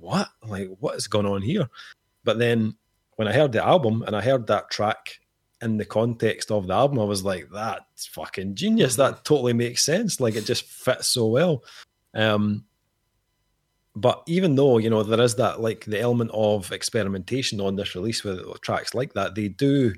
what? 0.00 0.28
Like, 0.46 0.68
what 0.80 0.96
is 0.96 1.06
going 1.06 1.26
on 1.26 1.42
here? 1.42 1.68
But 2.24 2.38
then 2.38 2.74
when 3.16 3.28
I 3.28 3.32
heard 3.32 3.52
the 3.52 3.64
album 3.64 4.02
and 4.06 4.16
I 4.16 4.22
heard 4.22 4.46
that 4.46 4.70
track 4.70 5.20
in 5.62 5.76
the 5.76 5.84
context 5.84 6.50
of 6.50 6.66
the 6.66 6.74
album, 6.74 6.98
I 6.98 7.04
was 7.04 7.24
like, 7.24 7.48
that's 7.52 8.06
fucking 8.06 8.54
genius. 8.54 8.96
That 8.96 9.24
totally 9.24 9.52
makes 9.52 9.84
sense. 9.84 10.20
Like 10.20 10.34
it 10.34 10.44
just 10.44 10.64
fits 10.64 11.08
so 11.08 11.26
well. 11.26 11.64
Um, 12.14 12.64
but 13.94 14.22
even 14.26 14.54
though 14.54 14.78
you 14.78 14.88
know 14.88 15.02
there 15.02 15.20
is 15.20 15.34
that 15.36 15.60
like 15.60 15.84
the 15.84 16.00
element 16.00 16.30
of 16.32 16.72
experimentation 16.72 17.60
on 17.60 17.76
this 17.76 17.94
release 17.94 18.24
with 18.24 18.60
tracks 18.62 18.94
like 18.94 19.12
that, 19.14 19.34
they 19.34 19.48
do 19.48 19.92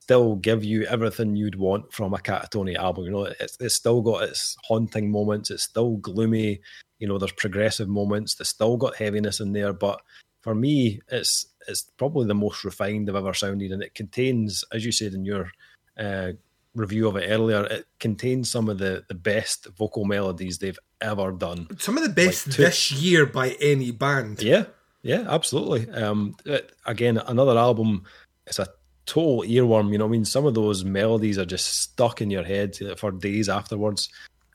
still 0.00 0.36
give 0.36 0.64
you 0.64 0.84
everything 0.84 1.36
you'd 1.36 1.54
want 1.54 1.92
from 1.92 2.14
a 2.14 2.18
Katatonia 2.18 2.76
album. 2.76 3.04
You 3.04 3.10
know, 3.10 3.24
it's, 3.24 3.58
it's 3.60 3.74
still 3.74 4.00
got 4.00 4.22
its 4.22 4.56
haunting 4.64 5.10
moments. 5.10 5.50
It's 5.50 5.64
still 5.64 5.98
gloomy. 5.98 6.60
You 6.98 7.06
know, 7.06 7.18
there's 7.18 7.32
progressive 7.32 7.88
moments. 7.88 8.34
There's 8.34 8.48
still 8.48 8.78
got 8.78 8.96
heaviness 8.96 9.40
in 9.40 9.52
there. 9.52 9.74
But 9.74 10.00
for 10.40 10.54
me, 10.54 11.00
it's 11.08 11.46
it's 11.68 11.82
probably 11.96 12.26
the 12.26 12.34
most 12.34 12.64
refined 12.64 13.08
I've 13.08 13.16
ever 13.16 13.34
sounded, 13.34 13.70
and 13.72 13.82
it 13.82 13.94
contains, 13.94 14.64
as 14.72 14.84
you 14.84 14.92
said 14.92 15.14
in 15.14 15.24
your 15.24 15.50
uh, 15.98 16.32
review 16.74 17.08
of 17.08 17.16
it 17.16 17.28
earlier, 17.28 17.64
it 17.64 17.86
contains 18.00 18.50
some 18.50 18.68
of 18.68 18.78
the 18.78 19.04
the 19.08 19.14
best 19.14 19.66
vocal 19.76 20.04
melodies 20.04 20.58
they've 20.58 20.78
ever 21.00 21.32
done. 21.32 21.68
Some 21.78 21.96
of 21.96 22.02
the 22.02 22.08
best 22.10 22.46
Like 22.48 22.56
this 22.56 22.92
year 22.92 23.26
by 23.26 23.50
any 23.60 23.90
band. 23.90 24.42
Yeah, 24.42 24.64
yeah, 25.02 25.24
absolutely. 25.28 25.90
Um, 25.90 26.36
it- 26.44 26.72
again, 26.86 27.18
another 27.18 27.56
album. 27.58 28.04
It's 28.46 28.58
a 28.58 28.68
total 29.06 29.42
earworm. 29.42 29.92
You 29.92 29.98
know, 29.98 30.06
what 30.06 30.10
I 30.10 30.12
mean, 30.12 30.24
some 30.24 30.46
of 30.46 30.54
those 30.54 30.84
melodies 30.84 31.38
are 31.38 31.44
just 31.44 31.80
stuck 31.82 32.20
in 32.22 32.30
your 32.30 32.44
head 32.44 32.76
for 32.96 33.10
days 33.10 33.48
afterwards. 33.48 34.08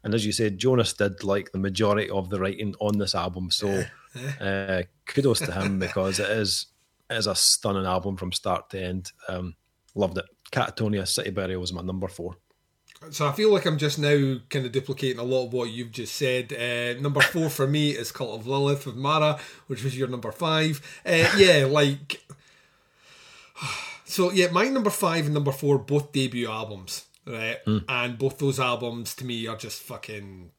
And 0.04 0.14
as 0.14 0.26
you 0.26 0.32
said, 0.34 0.58
Jonas 0.58 0.94
did 0.94 1.24
like 1.24 1.52
the 1.52 1.60
majority 1.60 2.10
of 2.10 2.30
the 2.30 2.40
writing 2.40 2.76
on 2.80 2.98
this 2.98 3.16
album. 3.16 3.52
So, 3.52 3.86
uh, 4.42 4.84
kudos 5.06 5.40
to 5.40 5.52
him 5.52 5.80
because 5.80 6.20
it 6.20 6.30
is 6.30 6.66
is 7.14 7.28
a 7.28 7.36
stunning 7.36 7.86
album 7.86 8.18
from 8.18 8.32
start 8.32 8.70
to 8.72 8.82
end. 8.82 9.12
Um, 9.28 9.56
loved 9.96 10.18
it. 10.18 10.26
Katatonia 10.52 11.08
City 11.08 11.32
Burial 11.32 11.62
was 11.62 11.74
my 11.74 11.82
number 11.82 12.08
four. 12.08 12.38
So 13.12 13.28
I 13.28 13.34
feel 13.34 13.52
like 13.52 13.66
I'm 13.66 13.78
just 13.78 14.00
now 14.00 14.38
kind 14.50 14.66
of 14.66 14.72
duplicating 14.72 15.20
a 15.20 15.24
lot 15.24 15.48
of 15.48 15.54
what 15.54 15.70
you've 15.70 15.92
just 15.92 16.16
said. 16.16 16.54
Uh, 16.54 17.00
number 17.02 17.22
four 17.22 17.50
for 17.50 17.68
me 17.68 17.92
is 17.92 18.12
Cult 18.12 18.40
of 18.40 18.48
Lilith 18.48 18.86
with 18.86 18.96
Mara, 18.96 19.40
which 19.68 19.84
was 19.84 19.98
your 19.98 20.08
number 20.08 20.32
five. 20.32 20.82
Uh, 21.06 21.30
yeah, 21.38 21.66
like. 21.70 22.24
So 24.06 24.32
yeah, 24.32 24.52
my 24.52 24.66
number 24.70 24.90
five 24.90 25.26
and 25.26 25.34
number 25.34 25.52
four 25.52 25.80
both 25.80 26.12
debut 26.12 26.50
albums, 26.50 27.06
right? 27.26 27.58
And 27.90 28.18
both 28.18 28.38
those 28.38 28.60
albums 28.60 29.16
to 29.16 29.26
me 29.26 29.48
are 29.48 29.58
just 29.58 29.82
fucking 29.82 30.52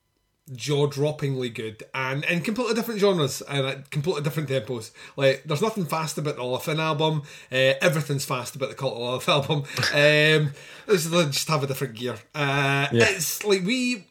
jaw-droppingly 0.52 1.54
good 1.54 1.82
and 1.94 2.22
in 2.24 2.42
completely 2.42 2.74
different 2.74 3.00
genres 3.00 3.40
and 3.42 3.66
at 3.66 3.90
completely 3.90 4.22
different 4.22 4.48
tempos. 4.48 4.90
Like 5.16 5.42
there's 5.44 5.62
nothing 5.62 5.86
fast 5.86 6.18
about 6.18 6.36
the 6.36 6.42
Olafin 6.42 6.78
album. 6.78 7.22
Uh, 7.50 7.74
everything's 7.80 8.24
fast 8.24 8.54
about 8.54 8.68
the 8.68 8.74
Cult 8.74 8.94
of 8.94 9.00
Lilith 9.00 9.28
album. 9.28 9.64
Um, 9.94 10.52
they 10.86 11.24
just 11.26 11.48
have 11.48 11.62
a 11.62 11.66
different 11.66 11.94
gear. 11.94 12.16
Uh, 12.34 12.88
yeah. 12.92 13.06
it's 13.08 13.42
like 13.44 13.64
we 13.64 14.06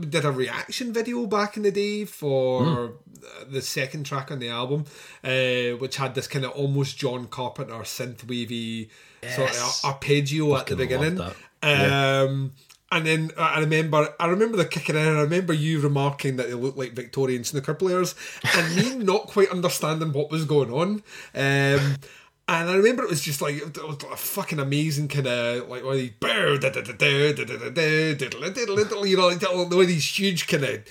did 0.00 0.24
a 0.24 0.32
reaction 0.32 0.92
video 0.92 1.26
back 1.26 1.56
in 1.56 1.62
the 1.62 1.70
day 1.70 2.04
for 2.04 2.62
mm. 2.62 2.94
the 3.48 3.62
second 3.62 4.04
track 4.04 4.32
on 4.32 4.38
the 4.38 4.48
album 4.48 4.84
uh, 5.22 5.76
which 5.78 5.96
had 5.96 6.14
this 6.14 6.26
kind 6.26 6.44
of 6.44 6.52
almost 6.52 6.96
John 6.96 7.26
Carpenter 7.26 7.74
synth 7.74 8.26
wavy 8.26 8.90
yes. 9.22 9.36
sort 9.36 9.50
of 9.50 9.80
arpeggio 9.84 10.50
Fucking 10.50 10.60
at 10.60 10.66
the 10.66 10.76
beginning. 10.76 11.20
um, 11.20 11.32
yeah 11.62 12.48
and 12.92 13.04
then 13.06 13.30
I 13.36 13.60
remember, 13.60 14.14
I 14.20 14.26
remember 14.26 14.56
the 14.56 14.64
kicking 14.64 14.94
in. 14.94 15.02
I 15.02 15.20
remember 15.22 15.52
you 15.52 15.80
remarking 15.80 16.36
that 16.36 16.46
they 16.48 16.54
looked 16.54 16.78
like 16.78 16.92
Victorian 16.92 17.42
snooker 17.42 17.74
players, 17.74 18.14
and 18.54 18.76
me 18.76 18.94
not 19.04 19.26
quite 19.26 19.50
understanding 19.50 20.12
what 20.12 20.30
was 20.30 20.44
going 20.44 20.72
on. 20.72 21.02
Um, 21.34 21.96
and 22.48 22.70
I 22.70 22.76
remember 22.76 23.02
it 23.02 23.10
was 23.10 23.22
just 23.22 23.42
like 23.42 23.56
it 23.56 23.76
was 23.76 23.98
a 24.04 24.16
fucking 24.16 24.60
amazing 24.60 25.08
kind 25.08 25.26
of 25.26 25.68
like 25.68 25.82
one 25.82 25.94
of 25.94 25.98
these 25.98 26.12
you 29.10 29.16
know, 29.16 29.32
like 29.32 29.70
one 29.70 29.80
of 29.80 29.88
these 29.88 30.18
huge 30.18 30.46
kind 30.46 30.62
of, 30.62 30.84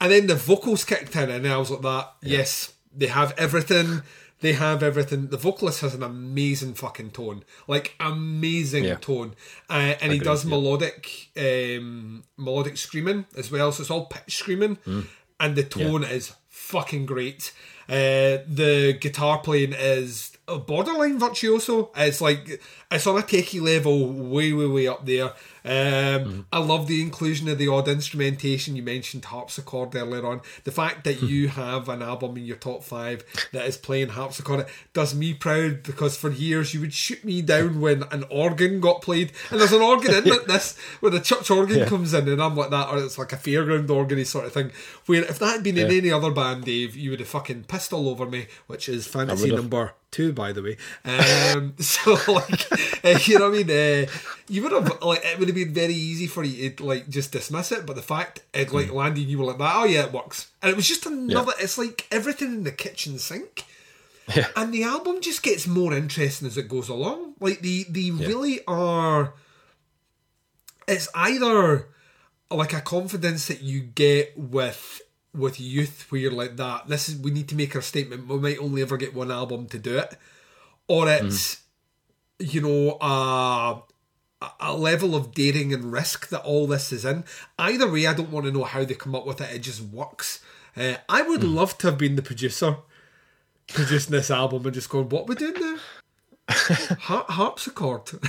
and 0.00 0.10
then 0.10 0.26
the 0.28 0.36
vocals 0.36 0.86
kicked 0.86 1.14
in, 1.16 1.30
and 1.30 1.46
I 1.46 1.58
was 1.58 1.70
like, 1.70 1.82
that 1.82 2.14
yes, 2.22 2.72
they 2.96 3.08
have 3.08 3.34
everything 3.36 4.02
they 4.42 4.52
have 4.52 4.82
everything. 4.82 5.28
The 5.28 5.36
vocalist 5.36 5.80
has 5.80 5.94
an 5.94 6.02
amazing 6.02 6.74
fucking 6.74 7.12
tone, 7.12 7.44
like 7.66 7.94
amazing 7.98 8.84
yeah. 8.84 8.96
tone, 8.96 9.34
uh, 9.70 9.94
and 10.00 10.12
he 10.12 10.18
does 10.18 10.44
yeah. 10.44 10.50
melodic, 10.50 11.30
um, 11.36 12.24
melodic 12.36 12.76
screaming 12.76 13.24
as 13.36 13.50
well. 13.50 13.72
So 13.72 13.80
it's 13.80 13.90
all 13.90 14.06
pitch 14.06 14.36
screaming, 14.36 14.76
mm. 14.86 15.06
and 15.40 15.56
the 15.56 15.62
tone 15.62 16.02
yeah. 16.02 16.10
is 16.10 16.34
fucking 16.48 17.06
great. 17.06 17.52
Uh, 17.88 18.44
the 18.46 18.98
guitar 19.00 19.38
playing 19.38 19.72
is 19.72 20.31
borderline 20.46 21.18
virtuoso. 21.18 21.90
It's 21.96 22.20
like 22.20 22.60
it's 22.90 23.06
on 23.06 23.18
a 23.18 23.22
techie 23.22 23.60
level, 23.60 24.12
way, 24.12 24.52
way, 24.52 24.66
way 24.66 24.86
up 24.88 25.06
there. 25.06 25.32
Um, 25.64 25.70
mm. 25.70 26.44
I 26.52 26.58
love 26.58 26.88
the 26.88 27.00
inclusion 27.00 27.48
of 27.48 27.58
the 27.58 27.68
odd 27.68 27.86
instrumentation. 27.86 28.74
You 28.74 28.82
mentioned 28.82 29.24
harpsichord 29.26 29.94
earlier 29.94 30.26
on. 30.26 30.40
The 30.64 30.72
fact 30.72 31.04
that 31.04 31.22
you 31.22 31.48
have 31.48 31.88
an 31.88 32.02
album 32.02 32.36
in 32.36 32.44
your 32.44 32.56
top 32.56 32.82
five 32.82 33.24
that 33.52 33.66
is 33.66 33.76
playing 33.76 34.08
harpsichord 34.08 34.66
does 34.92 35.14
me 35.14 35.34
proud 35.34 35.84
because 35.84 36.16
for 36.16 36.30
years 36.30 36.74
you 36.74 36.80
would 36.80 36.92
shoot 36.92 37.24
me 37.24 37.40
down 37.40 37.80
when 37.80 38.02
an 38.10 38.24
organ 38.28 38.80
got 38.80 39.02
played. 39.02 39.32
And 39.50 39.60
there's 39.60 39.72
an 39.72 39.82
organ 39.82 40.14
in 40.14 40.24
like 40.24 40.46
this 40.46 40.76
where 41.00 41.12
the 41.12 41.20
church 41.20 41.50
organ 41.50 41.78
yeah. 41.78 41.86
comes 41.86 42.12
in, 42.14 42.28
and 42.28 42.42
I'm 42.42 42.56
like 42.56 42.70
that, 42.70 42.88
or 42.88 42.98
it's 42.98 43.18
like 43.18 43.32
a 43.32 43.36
fairground 43.36 43.88
organ 43.88 44.24
sort 44.24 44.46
of 44.46 44.52
thing. 44.52 44.72
Where 45.06 45.22
if 45.22 45.38
that 45.38 45.52
had 45.52 45.62
been 45.62 45.76
yeah. 45.76 45.84
in 45.84 45.92
any 45.92 46.10
other 46.10 46.32
band, 46.32 46.64
Dave, 46.64 46.96
you 46.96 47.10
would 47.10 47.20
have 47.20 47.28
fucking 47.28 47.64
pissed 47.64 47.92
all 47.92 48.08
over 48.08 48.26
me, 48.26 48.48
which 48.66 48.88
is 48.88 49.06
fantasy 49.06 49.54
number 49.54 49.94
two, 50.12 50.32
by 50.32 50.52
the 50.52 50.62
way. 50.62 50.76
Um, 51.04 51.74
so 51.78 52.12
like, 52.28 52.70
uh, 53.04 53.18
you 53.24 53.38
know 53.38 53.50
what 53.50 53.58
I 53.58 53.64
mean? 53.64 53.70
Uh, 53.70 54.10
you 54.48 54.62
would 54.62 54.72
have 54.72 55.02
like 55.02 55.24
it 55.24 55.38
would 55.38 55.48
have 55.48 55.56
been 55.56 55.74
very 55.74 55.94
easy 55.94 56.28
for 56.28 56.44
you 56.44 56.70
to 56.70 56.84
like 56.84 57.08
just 57.08 57.32
dismiss 57.32 57.72
it, 57.72 57.84
but 57.84 57.96
the 57.96 58.02
fact 58.02 58.42
it 58.54 58.72
like 58.72 58.88
mm. 58.88 58.94
landed, 58.94 59.22
you 59.22 59.38
were 59.38 59.46
like 59.46 59.58
that. 59.58 59.72
Oh 59.74 59.84
yeah, 59.84 60.04
it 60.04 60.12
works, 60.12 60.52
and 60.62 60.70
it 60.70 60.76
was 60.76 60.86
just 60.86 61.06
another. 61.06 61.52
Yeah. 61.58 61.64
It's 61.64 61.78
like 61.78 62.06
everything 62.12 62.48
in 62.52 62.64
the 62.64 62.72
kitchen 62.72 63.18
sink. 63.18 63.64
Yeah. 64.36 64.46
And 64.54 64.72
the 64.72 64.84
album 64.84 65.20
just 65.20 65.42
gets 65.42 65.66
more 65.66 65.92
interesting 65.92 66.46
as 66.46 66.56
it 66.56 66.68
goes 66.68 66.88
along. 66.88 67.34
Like 67.40 67.58
the 67.58 67.86
the 67.90 68.02
yeah. 68.02 68.26
really 68.28 68.60
are. 68.68 69.34
It's 70.86 71.08
either 71.12 71.88
like 72.48 72.72
a 72.72 72.80
confidence 72.80 73.48
that 73.48 73.62
you 73.62 73.80
get 73.80 74.38
with 74.38 75.02
with 75.34 75.60
youth 75.60 76.06
where 76.10 76.20
you're 76.20 76.30
like 76.30 76.56
that 76.56 76.88
this 76.88 77.08
is 77.08 77.16
we 77.16 77.30
need 77.30 77.48
to 77.48 77.56
make 77.56 77.74
our 77.74 77.82
statement. 77.82 78.28
We 78.28 78.38
might 78.38 78.58
only 78.58 78.82
ever 78.82 78.96
get 78.96 79.14
one 79.14 79.30
album 79.30 79.66
to 79.68 79.78
do 79.78 79.98
it. 79.98 80.16
Or 80.88 81.08
it's 81.08 81.62
mm. 82.38 82.52
you 82.52 82.60
know 82.60 82.98
a, 83.00 83.82
a 84.60 84.76
level 84.76 85.14
of 85.14 85.32
daring 85.32 85.72
and 85.72 85.92
risk 85.92 86.28
that 86.28 86.42
all 86.42 86.66
this 86.66 86.92
is 86.92 87.04
in. 87.04 87.24
Either 87.58 87.90
way 87.90 88.06
i 88.06 88.14
don't 88.14 88.30
want 88.30 88.46
to 88.46 88.52
know 88.52 88.64
how 88.64 88.84
they 88.84 88.94
come 88.94 89.14
up 89.14 89.26
with 89.26 89.40
it. 89.40 89.54
It 89.54 89.60
just 89.60 89.80
works. 89.80 90.40
Uh, 90.76 90.96
i 91.08 91.22
would 91.22 91.40
mm. 91.40 91.54
love 91.54 91.78
to 91.78 91.88
have 91.88 91.98
been 91.98 92.16
the 92.16 92.22
producer 92.22 92.76
producing 93.68 94.12
this 94.12 94.30
album 94.30 94.64
and 94.64 94.74
just 94.74 94.90
going 94.90 95.08
what 95.08 95.26
we 95.26 95.34
doing 95.34 95.54
now? 95.60 95.76
Har- 96.48 97.26
harpsichord 97.28 98.10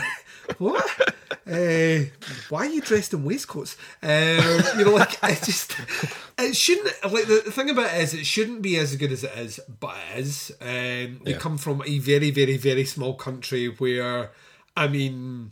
what? 0.58 1.16
Uh, 1.46 2.06
why 2.50 2.60
are 2.60 2.70
you 2.70 2.82
dressed 2.82 3.14
in 3.14 3.24
waistcoats? 3.24 3.76
Um, 4.02 4.62
you 4.78 4.86
know, 4.86 4.96
like 4.96 5.22
I 5.24 5.36
just 5.36 5.76
it 6.40 6.56
shouldn't. 6.56 6.88
Like 7.04 7.28
the, 7.28 7.52
thing 7.52 7.70
about 7.70 7.94
it 7.94 8.02
is, 8.02 8.14
it 8.14 8.26
shouldn't 8.26 8.62
be 8.62 8.78
as 8.78 8.96
good 8.96 9.12
as 9.12 9.24
it 9.24 9.38
is, 9.38 9.60
but 9.80 9.96
it 10.14 10.20
is. 10.20 10.52
Um, 10.62 11.22
they 11.24 11.32
yeah. 11.32 11.38
come 11.38 11.58
from 11.58 11.84
a 11.86 12.00
very, 12.00 12.32
very, 12.32 12.58
very 12.58 12.86
small 12.86 13.16
country 13.16 13.68
where, 13.68 14.32
I 14.76 14.88
mean, 14.88 15.52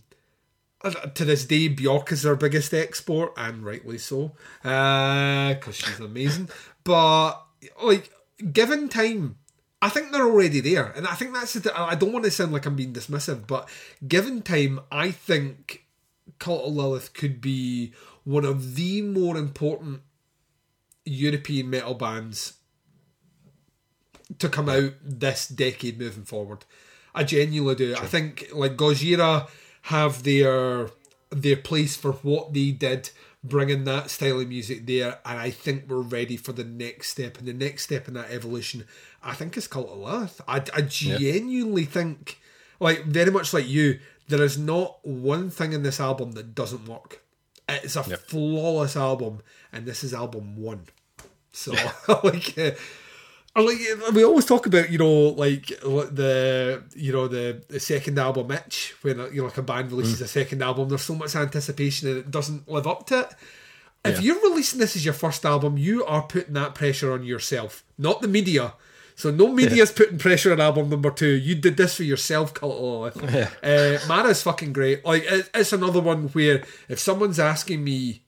uh, 0.83 0.91
to 0.91 1.25
this 1.25 1.45
day, 1.45 1.67
Bjork 1.67 2.11
is 2.11 2.23
their 2.23 2.35
biggest 2.35 2.73
export, 2.73 3.33
and 3.37 3.65
rightly 3.65 3.97
so, 3.97 4.31
because 4.61 5.67
uh, 5.67 5.71
she's 5.71 5.99
amazing. 5.99 6.49
But 6.83 7.33
like, 7.83 8.11
given 8.51 8.89
time, 8.89 9.37
I 9.81 9.89
think 9.89 10.11
they're 10.11 10.25
already 10.25 10.59
there, 10.59 10.91
and 10.91 11.07
I 11.07 11.15
think 11.15 11.33
that's. 11.33 11.53
The, 11.53 11.77
I 11.79 11.95
don't 11.95 12.13
want 12.13 12.25
to 12.25 12.31
sound 12.31 12.51
like 12.51 12.65
I'm 12.65 12.75
being 12.75 12.93
dismissive, 12.93 13.47
but 13.47 13.67
given 14.07 14.43
time, 14.43 14.79
I 14.91 15.09
think 15.09 15.85
Cult 16.37 16.67
of 16.67 16.73
Lilith 16.73 17.13
could 17.13 17.41
be 17.41 17.93
one 18.23 18.45
of 18.45 18.75
the 18.75 19.01
more 19.01 19.37
important 19.37 20.01
European 21.03 21.69
metal 21.69 21.95
bands 21.95 22.53
to 24.37 24.49
come 24.49 24.69
out 24.69 24.93
this 25.03 25.47
decade 25.47 25.99
moving 25.99 26.25
forward. 26.25 26.65
I 27.15 27.23
genuinely 27.23 27.75
do. 27.75 27.95
Sure. 27.95 28.03
I 28.03 28.07
think 28.07 28.49
like 28.53 28.77
Gojira 28.77 29.49
have 29.83 30.23
their 30.23 30.89
their 31.31 31.57
place 31.57 31.95
for 31.95 32.11
what 32.13 32.53
they 32.53 32.71
did 32.71 33.09
bringing 33.43 33.85
that 33.85 34.09
style 34.09 34.39
of 34.39 34.47
music 34.47 34.85
there, 34.85 35.19
and 35.25 35.39
I 35.39 35.49
think 35.49 35.85
we're 35.87 36.01
ready 36.01 36.37
for 36.37 36.53
the 36.53 36.63
next 36.63 37.09
step. 37.09 37.37
And 37.37 37.47
the 37.47 37.53
next 37.53 37.83
step 37.83 38.07
in 38.07 38.13
that 38.13 38.29
evolution, 38.29 38.85
I 39.23 39.33
think, 39.33 39.55
it's 39.57 39.67
Cult 39.67 39.89
of 39.89 39.99
Lilith. 39.99 40.41
I, 40.47 40.63
I 40.75 40.81
genuinely 40.81 41.85
think, 41.85 42.39
like 42.79 43.03
very 43.05 43.31
much 43.31 43.53
like 43.53 43.67
you, 43.67 43.99
there 44.27 44.43
is 44.43 44.57
not 44.57 45.05
one 45.05 45.49
thing 45.49 45.73
in 45.73 45.83
this 45.83 45.99
album 45.99 46.31
that 46.33 46.55
doesn't 46.55 46.87
work. 46.87 47.21
It's 47.69 47.95
a 47.95 48.03
yep. 48.07 48.19
flawless 48.19 48.95
album, 48.95 49.41
and 49.71 49.85
this 49.85 50.03
is 50.03 50.13
album 50.13 50.57
one. 50.57 50.85
So, 51.51 51.71
like, 52.23 52.57
uh, 52.57 52.71
like 53.55 53.77
we 54.13 54.23
always 54.23 54.45
talk 54.45 54.65
about, 54.65 54.89
you 54.89 54.97
know, 54.97 55.29
like 55.29 55.67
the 55.67 56.83
you 56.95 57.11
know 57.11 57.27
the, 57.27 57.63
the 57.67 57.79
second 57.79 58.17
album 58.17 58.51
Itch 58.51 58.95
when 59.01 59.19
you 59.33 59.41
know 59.41 59.45
like 59.45 59.57
a 59.57 59.61
band 59.61 59.91
releases 59.91 60.19
mm. 60.19 60.25
a 60.25 60.27
second 60.27 60.61
album. 60.63 60.89
There's 60.89 61.01
so 61.01 61.15
much 61.15 61.35
anticipation 61.35 62.09
and 62.09 62.17
it 62.17 62.31
doesn't 62.31 62.69
live 62.69 62.87
up 62.87 63.05
to 63.07 63.21
it. 63.21 63.35
If 64.03 64.19
yeah. 64.19 64.33
you're 64.33 64.49
releasing 64.49 64.79
this 64.79 64.95
as 64.95 65.05
your 65.05 65.13
first 65.13 65.45
album, 65.45 65.77
you 65.77 66.03
are 66.05 66.23
putting 66.23 66.53
that 66.53 66.73
pressure 66.73 67.13
on 67.13 67.23
yourself, 67.23 67.83
not 67.97 68.21
the 68.21 68.27
media. 68.27 68.73
So 69.21 69.29
no 69.29 69.49
media's 69.49 69.91
putting 69.91 70.17
pressure 70.17 70.51
on 70.51 70.59
album 70.59 70.89
number 70.89 71.11
two. 71.11 71.29
You 71.29 71.53
did 71.53 71.77
this 71.77 71.97
for 71.97 72.01
yourself, 72.01 72.55
Cult 72.55 73.15
yeah. 73.31 73.51
uh, 73.61 73.99
Mara's 74.07 74.41
fucking 74.41 74.73
great. 74.73 75.05
Like 75.05 75.23
it's 75.53 75.71
another 75.71 76.01
one 76.01 76.29
where 76.29 76.63
if 76.89 76.97
someone's 76.97 77.37
asking 77.37 77.83
me 77.83 78.23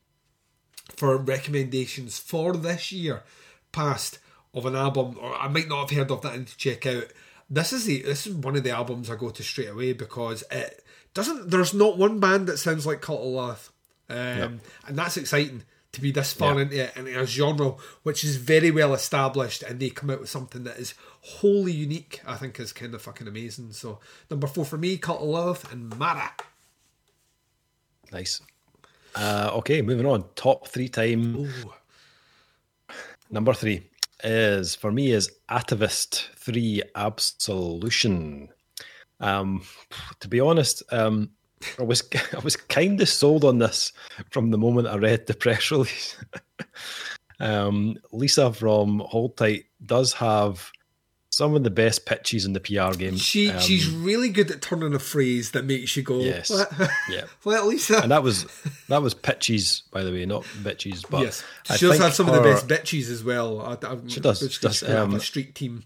for 0.96 1.18
recommendations 1.18 2.20
for 2.20 2.56
this 2.56 2.92
year 2.92 3.24
past 3.72 4.20
of 4.54 4.68
an 4.68 4.76
album, 4.76 5.18
or 5.20 5.34
I 5.34 5.48
might 5.48 5.68
not 5.68 5.90
have 5.90 5.98
heard 5.98 6.12
of 6.12 6.22
that 6.22 6.36
and 6.36 6.46
to 6.46 6.58
check 6.58 6.86
out. 6.86 7.06
This 7.50 7.74
is 7.74 7.86
the 7.86 8.04
this 8.04 8.28
is 8.28 8.36
one 8.36 8.56
of 8.56 8.64
the 8.64 8.70
albums 8.70 9.10
I 9.10 9.16
go 9.16 9.32
to 9.32 9.42
straight 9.42 9.70
away 9.70 9.94
because 9.94 10.44
it 10.52 10.86
doesn't. 11.16 11.50
There's 11.50 11.74
not 11.74 11.98
one 11.98 12.20
band 12.20 12.46
that 12.46 12.58
sounds 12.60 12.86
like 12.86 13.02
Cult 13.02 13.36
of 13.40 13.72
um, 14.12 14.18
yep. 14.18 14.52
and 14.86 14.96
that's 14.96 15.18
exciting 15.18 15.64
to 15.94 16.02
be 16.02 16.12
this 16.12 16.34
far 16.34 16.60
into 16.60 16.84
it 16.84 16.98
in 16.98 17.08
a 17.08 17.26
genre 17.26 17.76
which 18.02 18.24
is 18.24 18.36
very 18.36 18.72
well 18.72 18.94
established, 18.94 19.64
and 19.64 19.80
they 19.80 19.90
come 19.90 20.10
out 20.10 20.20
with 20.20 20.30
something 20.30 20.64
that 20.66 20.78
is 20.78 20.96
wholly 21.22 21.72
unique. 21.72 22.20
I 22.28 22.36
think 22.36 22.60
is 22.60 22.74
kind 22.74 22.94
of 22.94 23.02
fucking 23.02 23.28
amazing. 23.28 23.72
So 23.72 24.00
number 24.30 24.48
four 24.48 24.66
for 24.66 24.78
me, 24.78 24.98
Cult 24.98 25.22
of 25.22 25.28
Lilith 25.28 25.72
and 25.72 25.98
Mara. 25.98 26.32
Nice. 28.12 28.42
Uh, 29.16 29.52
okay, 29.54 29.82
moving 29.82 30.08
on. 30.08 30.26
Top 30.36 30.68
three 30.68 30.90
time. 30.90 31.36
Ooh. 31.36 31.74
Number 33.30 33.54
three 33.54 33.90
is 34.24 34.76
for 34.76 34.92
me 34.92 35.12
is 35.12 35.32
Atavist 35.50 36.28
Three 36.36 36.82
Absolution. 36.96 38.50
Um, 39.20 39.64
to 40.20 40.28
be 40.28 40.40
honest, 40.40 40.82
um, 40.92 41.30
I 41.80 41.84
was 41.84 42.04
I 42.34 42.40
was 42.40 42.56
kind 42.56 43.00
of 43.02 43.10
sold 43.10 43.44
on 43.44 43.60
this 43.60 43.92
from 44.32 44.52
the 44.52 44.58
moment 44.58 44.88
I 44.88 44.98
read 44.98 45.28
the 45.28 45.34
press 45.34 45.72
release. 45.72 46.16
um, 47.40 47.98
Lisa 48.12 48.54
from 48.54 49.00
Hold 49.00 49.38
Tight 49.38 49.66
does 49.86 50.14
have 50.14 50.72
some 51.30 51.56
of 51.56 51.64
the 51.64 51.72
best 51.72 52.06
pitches 52.06 52.46
in 52.46 52.54
the 52.54 52.60
PR 52.60 52.96
game. 52.96 53.18
She 53.18 53.50
Um, 53.50 53.60
she's 53.60 53.90
really 53.90 54.30
good 54.30 54.52
at 54.52 54.62
turning 54.62 54.94
a 54.94 55.00
phrase 55.00 55.50
that 55.52 55.66
makes 55.66 55.98
you 55.98 56.04
go, 56.04 56.20
Yes. 56.20 56.52
"What?" 56.52 56.72
yeah, 57.10 57.24
well, 57.44 57.66
Lisa. 57.68 58.02
and 58.04 58.12
that 58.12 58.22
was 58.22 58.46
that 58.88 59.02
was 59.02 59.16
pitches, 59.16 59.82
by 59.92 60.04
the 60.04 60.12
way, 60.12 60.26
not 60.28 60.44
bitches. 60.62 61.04
But 61.10 61.22
yes, 61.24 61.44
I 61.70 61.78
she 61.78 61.88
does 61.88 61.98
have 61.98 62.14
some 62.14 62.30
of 62.30 62.36
the 62.36 62.42
best 62.42 62.68
bitches 62.68 63.10
as 63.10 63.24
well. 63.24 63.62
I, 63.62 63.74
I, 63.86 63.98
She 64.08 64.20
does, 64.20 64.40
She's 64.40 64.60
does, 64.60 64.84
um, 64.84 65.16
a 65.16 65.20
street 65.20 65.56
team, 65.56 65.84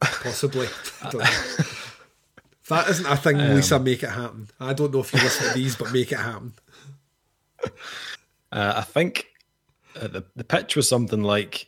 possibly. 0.00 0.68
I 1.02 1.10
don't 1.10 1.20
know. 1.22 1.30
If 1.30 1.96
that 2.68 2.88
isn't 2.88 3.06
a 3.06 3.16
thing, 3.16 3.38
Lisa, 3.38 3.78
make 3.78 4.02
it 4.02 4.10
happen. 4.10 4.48
I 4.60 4.72
don't 4.72 4.92
know 4.92 5.00
if 5.00 5.12
you 5.12 5.20
listen 5.20 5.48
to 5.48 5.54
these, 5.54 5.76
but 5.76 5.92
make 5.92 6.12
it 6.12 6.18
happen. 6.18 6.52
Uh, 8.52 8.74
I 8.76 8.82
think 8.82 9.26
uh, 10.00 10.08
the 10.08 10.24
the 10.36 10.44
pitch 10.44 10.76
was 10.76 10.88
something 10.88 11.22
like 11.22 11.66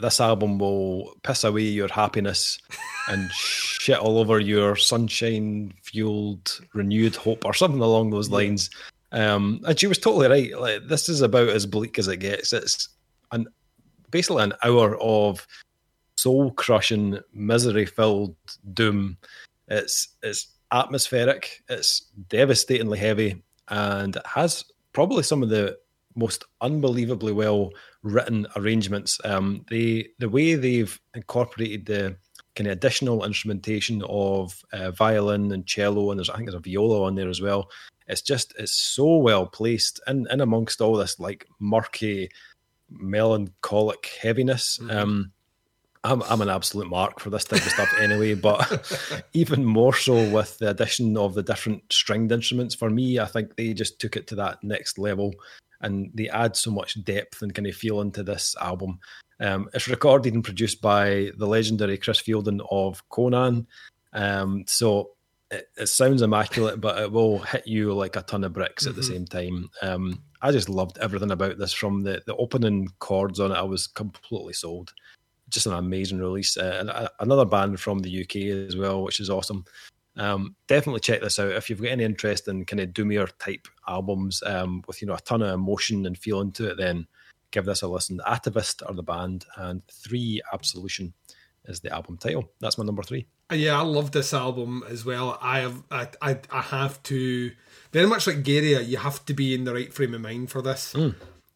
this 0.00 0.20
album 0.20 0.58
will 0.58 1.14
piss 1.22 1.44
away 1.44 1.62
your 1.62 1.88
happiness 1.88 2.58
and 3.08 3.30
shit 3.30 3.98
all 3.98 4.18
over 4.18 4.40
your 4.40 4.76
sunshine 4.76 5.72
fueled 5.82 6.60
renewed 6.74 7.14
hope 7.14 7.44
or 7.44 7.54
something 7.54 7.80
along 7.80 8.10
those 8.10 8.30
lines. 8.30 8.70
Um, 9.12 9.60
and 9.66 9.78
she 9.78 9.86
was 9.86 9.98
totally 9.98 10.28
right. 10.28 10.60
Like 10.60 10.88
this 10.88 11.08
is 11.08 11.20
about 11.20 11.48
as 11.48 11.66
bleak 11.66 11.98
as 11.98 12.08
it 12.08 12.18
gets. 12.18 12.52
It's 12.52 12.88
an 13.32 13.46
basically 14.10 14.42
an 14.42 14.54
hour 14.64 15.00
of 15.00 15.46
soul 16.16 16.52
crushing, 16.52 17.18
misery 17.32 17.86
filled 17.86 18.34
doom. 18.72 19.16
It's 19.68 20.08
it's 20.22 20.48
atmospheric. 20.72 21.62
It's 21.68 22.06
devastatingly 22.28 22.98
heavy, 22.98 23.42
and 23.68 24.16
it 24.16 24.26
has 24.26 24.64
probably 24.92 25.22
some 25.22 25.42
of 25.42 25.48
the 25.48 25.78
most 26.14 26.44
unbelievably 26.62 27.32
well 27.32 27.70
written 28.02 28.46
arrangements. 28.56 29.20
Um, 29.24 29.64
the 29.70 30.08
the 30.18 30.28
way 30.28 30.54
they've 30.54 30.98
incorporated 31.14 31.86
the 31.86 32.16
kind 32.54 32.68
of 32.68 32.72
additional 32.72 33.24
instrumentation 33.24 34.02
of 34.08 34.64
uh, 34.72 34.90
violin 34.90 35.52
and 35.52 35.66
cello, 35.66 36.10
and 36.10 36.18
there's 36.18 36.30
I 36.30 36.36
think 36.36 36.48
there's 36.48 36.58
a 36.58 36.60
viola 36.60 37.04
on 37.04 37.14
there 37.14 37.28
as 37.28 37.40
well. 37.40 37.70
It's 38.08 38.22
just 38.22 38.54
it's 38.58 38.72
so 38.72 39.18
well 39.18 39.46
placed, 39.46 40.00
and 40.06 40.26
in 40.30 40.40
amongst 40.40 40.80
all 40.80 40.96
this 40.96 41.20
like 41.20 41.46
murky, 41.60 42.30
melancholic 42.90 44.10
heaviness. 44.20 44.80
Um, 44.90 45.32
I'm 46.06 46.22
I'm 46.22 46.40
an 46.40 46.48
absolute 46.48 46.88
mark 46.88 47.20
for 47.20 47.30
this 47.30 47.44
type 47.44 47.64
of 47.64 47.72
stuff 47.72 47.92
anyway, 48.00 48.34
but 48.34 49.24
even 49.32 49.64
more 49.64 49.94
so 49.94 50.28
with 50.30 50.58
the 50.58 50.70
addition 50.70 51.16
of 51.16 51.34
the 51.34 51.42
different 51.42 51.92
stringed 51.92 52.32
instruments. 52.32 52.74
For 52.74 52.90
me, 52.90 53.18
I 53.18 53.26
think 53.26 53.56
they 53.56 53.74
just 53.74 54.00
took 54.00 54.16
it 54.16 54.26
to 54.28 54.34
that 54.36 54.62
next 54.62 54.98
level, 54.98 55.34
and 55.80 56.10
they 56.14 56.28
add 56.28 56.56
so 56.56 56.70
much 56.70 57.02
depth 57.04 57.42
and 57.42 57.54
kind 57.54 57.66
of 57.66 57.74
feel 57.74 58.00
into 58.00 58.22
this 58.22 58.54
album. 58.60 59.00
Um, 59.40 59.68
it's 59.74 59.88
recorded 59.88 60.32
and 60.32 60.44
produced 60.44 60.80
by 60.80 61.30
the 61.36 61.46
legendary 61.46 61.98
Chris 61.98 62.20
Fielding 62.20 62.60
of 62.70 63.06
Conan, 63.10 63.66
um, 64.12 64.64
so 64.66 65.10
it, 65.50 65.68
it 65.76 65.86
sounds 65.86 66.22
immaculate, 66.22 66.80
but 66.80 66.98
it 67.00 67.12
will 67.12 67.40
hit 67.40 67.66
you 67.66 67.92
like 67.92 68.16
a 68.16 68.22
ton 68.22 68.44
of 68.44 68.52
bricks 68.52 68.86
at 68.86 68.96
the 68.96 69.02
same 69.02 69.26
time. 69.26 69.70
Um, 69.82 70.22
I 70.40 70.52
just 70.52 70.68
loved 70.68 70.98
everything 70.98 71.30
about 71.30 71.58
this 71.58 71.72
from 71.72 72.02
the 72.02 72.22
the 72.26 72.36
opening 72.36 72.88
chords 72.98 73.40
on 73.40 73.52
it. 73.52 73.56
I 73.56 73.62
was 73.62 73.86
completely 73.86 74.52
sold 74.52 74.92
just 75.48 75.66
an 75.66 75.72
amazing 75.72 76.18
release. 76.18 76.56
Uh, 76.56 76.76
and 76.80 76.90
uh, 76.90 77.08
another 77.20 77.44
band 77.44 77.80
from 77.80 78.00
the 78.00 78.22
UK 78.22 78.68
as 78.68 78.76
well, 78.76 79.02
which 79.02 79.20
is 79.20 79.30
awesome. 79.30 79.64
Um, 80.16 80.56
definitely 80.66 81.00
check 81.00 81.20
this 81.20 81.38
out 81.38 81.52
if 81.52 81.68
you've 81.68 81.82
got 81.82 81.90
any 81.90 82.04
interest 82.04 82.48
in 82.48 82.64
kind 82.64 82.80
of 82.80 82.90
doomier 82.90 83.30
type 83.38 83.68
albums 83.86 84.42
um, 84.46 84.82
with 84.86 85.02
you 85.02 85.06
know 85.06 85.14
a 85.14 85.20
ton 85.20 85.42
of 85.42 85.52
emotion 85.52 86.06
and 86.06 86.16
feeling 86.16 86.52
to 86.52 86.70
it. 86.70 86.76
Then 86.78 87.06
give 87.50 87.64
this 87.64 87.82
a 87.82 87.88
listen. 87.88 88.20
Atavist 88.26 88.82
are 88.88 88.94
the 88.94 89.02
band, 89.02 89.44
and 89.56 89.82
Three 89.88 90.40
Absolution 90.52 91.12
is 91.66 91.80
the 91.80 91.92
album 91.92 92.16
title. 92.16 92.50
That's 92.60 92.78
my 92.78 92.84
number 92.84 93.02
three. 93.02 93.26
Yeah, 93.52 93.78
I 93.78 93.82
love 93.82 94.10
this 94.10 94.34
album 94.34 94.82
as 94.88 95.04
well. 95.04 95.38
I 95.40 95.60
have, 95.60 95.82
I, 95.90 96.08
I, 96.20 96.38
I 96.50 96.62
have 96.62 97.00
to 97.04 97.52
very 97.92 98.06
much 98.06 98.26
like 98.26 98.42
Gary. 98.42 98.80
You 98.82 98.96
have 98.96 99.24
to 99.26 99.34
be 99.34 99.54
in 99.54 99.64
the 99.64 99.74
right 99.74 99.92
frame 99.92 100.14
of 100.14 100.20
mind 100.20 100.50
for 100.50 100.62
this. 100.62 100.94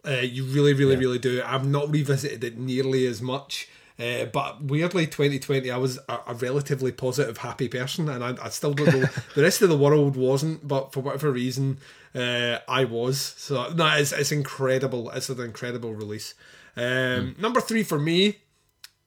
Uh, 0.07 0.11
you 0.11 0.45
really, 0.45 0.73
really, 0.73 0.97
really 0.97 1.19
do. 1.19 1.43
I've 1.45 1.67
not 1.67 1.91
revisited 1.91 2.45
it 2.45 2.59
nearly 2.59 3.07
as 3.07 3.21
much. 3.21 3.69
Uh, 4.01 4.25
but 4.25 4.63
weirdly, 4.63 5.07
2020, 5.07 5.71
I 5.71 5.77
was 5.77 5.99
a, 6.09 6.19
a 6.29 6.35
relatively 6.35 6.91
positive, 6.91 7.39
happy 7.39 7.69
person, 7.69 8.09
and 8.09 8.25
I, 8.25 8.35
I 8.43 8.49
still 8.49 8.73
don't 8.73 8.87
know. 8.93 9.09
the 9.35 9.43
rest 9.43 9.61
of 9.63 9.69
the 9.69 9.77
world 9.77 10.17
wasn't, 10.17 10.67
but 10.67 10.93
for 10.93 11.01
whatever 11.01 11.31
reason, 11.31 11.79
uh, 12.15 12.59
I 12.67 12.85
was. 12.85 13.21
So 13.21 13.71
no, 13.75 13.87
it's, 13.97 14.13
it's 14.13 14.33
incredible. 14.33 15.11
It's 15.11 15.29
an 15.29 15.41
incredible 15.41 15.93
release. 15.95 16.35
Um, 16.77 17.35
Number 17.39 17.61
three 17.61 17.83
for 17.83 17.99
me. 17.99 18.39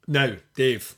Now, 0.07 0.33
Dave. 0.55 0.95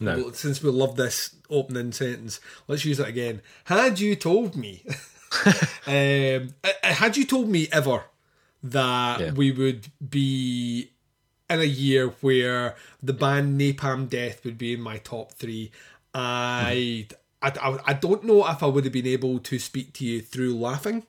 No, 0.00 0.30
since 0.32 0.62
we 0.62 0.70
love 0.70 0.96
this 0.96 1.36
opening 1.50 1.92
sentence, 1.92 2.40
let's 2.68 2.84
use 2.84 2.98
it 3.00 3.08
again. 3.08 3.42
Had 3.64 4.00
you 4.00 4.16
told 4.16 4.56
me, 4.56 4.82
um, 5.86 6.54
uh, 6.64 6.70
had 6.82 7.16
you 7.16 7.24
told 7.24 7.48
me 7.48 7.68
ever 7.70 8.04
that 8.62 9.20
Yeah. 9.20 9.32
we 9.32 9.52
would 9.52 9.88
be 10.08 10.90
in 11.50 11.60
a 11.60 11.64
year 11.64 12.08
where 12.20 12.74
the 13.02 13.12
band 13.12 13.60
Napalm 13.60 14.08
Death 14.08 14.44
would 14.44 14.58
be 14.58 14.74
in 14.74 14.80
my 14.80 14.98
top 14.98 15.32
three, 15.32 15.70
I, 16.14 17.06
I, 17.42 17.48
I, 17.48 17.78
I 17.86 17.92
don't 17.92 18.24
know 18.24 18.46
if 18.46 18.62
I 18.62 18.66
would 18.66 18.84
have 18.84 18.92
been 18.92 19.06
able 19.06 19.38
to 19.40 19.58
speak 19.58 19.92
to 19.94 20.04
you 20.04 20.20
through 20.20 20.56
laughing. 20.56 21.06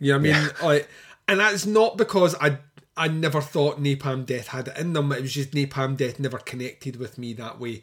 You 0.00 0.12
know 0.12 0.18
what 0.18 0.36
I 0.36 0.40
mean? 0.40 0.50
Like, 0.62 0.88
and 1.28 1.40
that's 1.40 1.66
not 1.66 1.96
because 1.96 2.34
I 2.40 2.58
I 2.96 3.08
never 3.08 3.40
thought 3.40 3.80
Napalm 3.80 4.24
Death 4.24 4.48
had 4.48 4.68
it 4.68 4.78
in 4.78 4.94
them. 4.94 5.12
It 5.12 5.22
was 5.22 5.34
just 5.34 5.52
Napalm 5.52 5.96
Death 5.96 6.18
never 6.18 6.38
connected 6.38 6.96
with 6.96 7.18
me 7.18 7.34
that 7.34 7.60
way. 7.60 7.82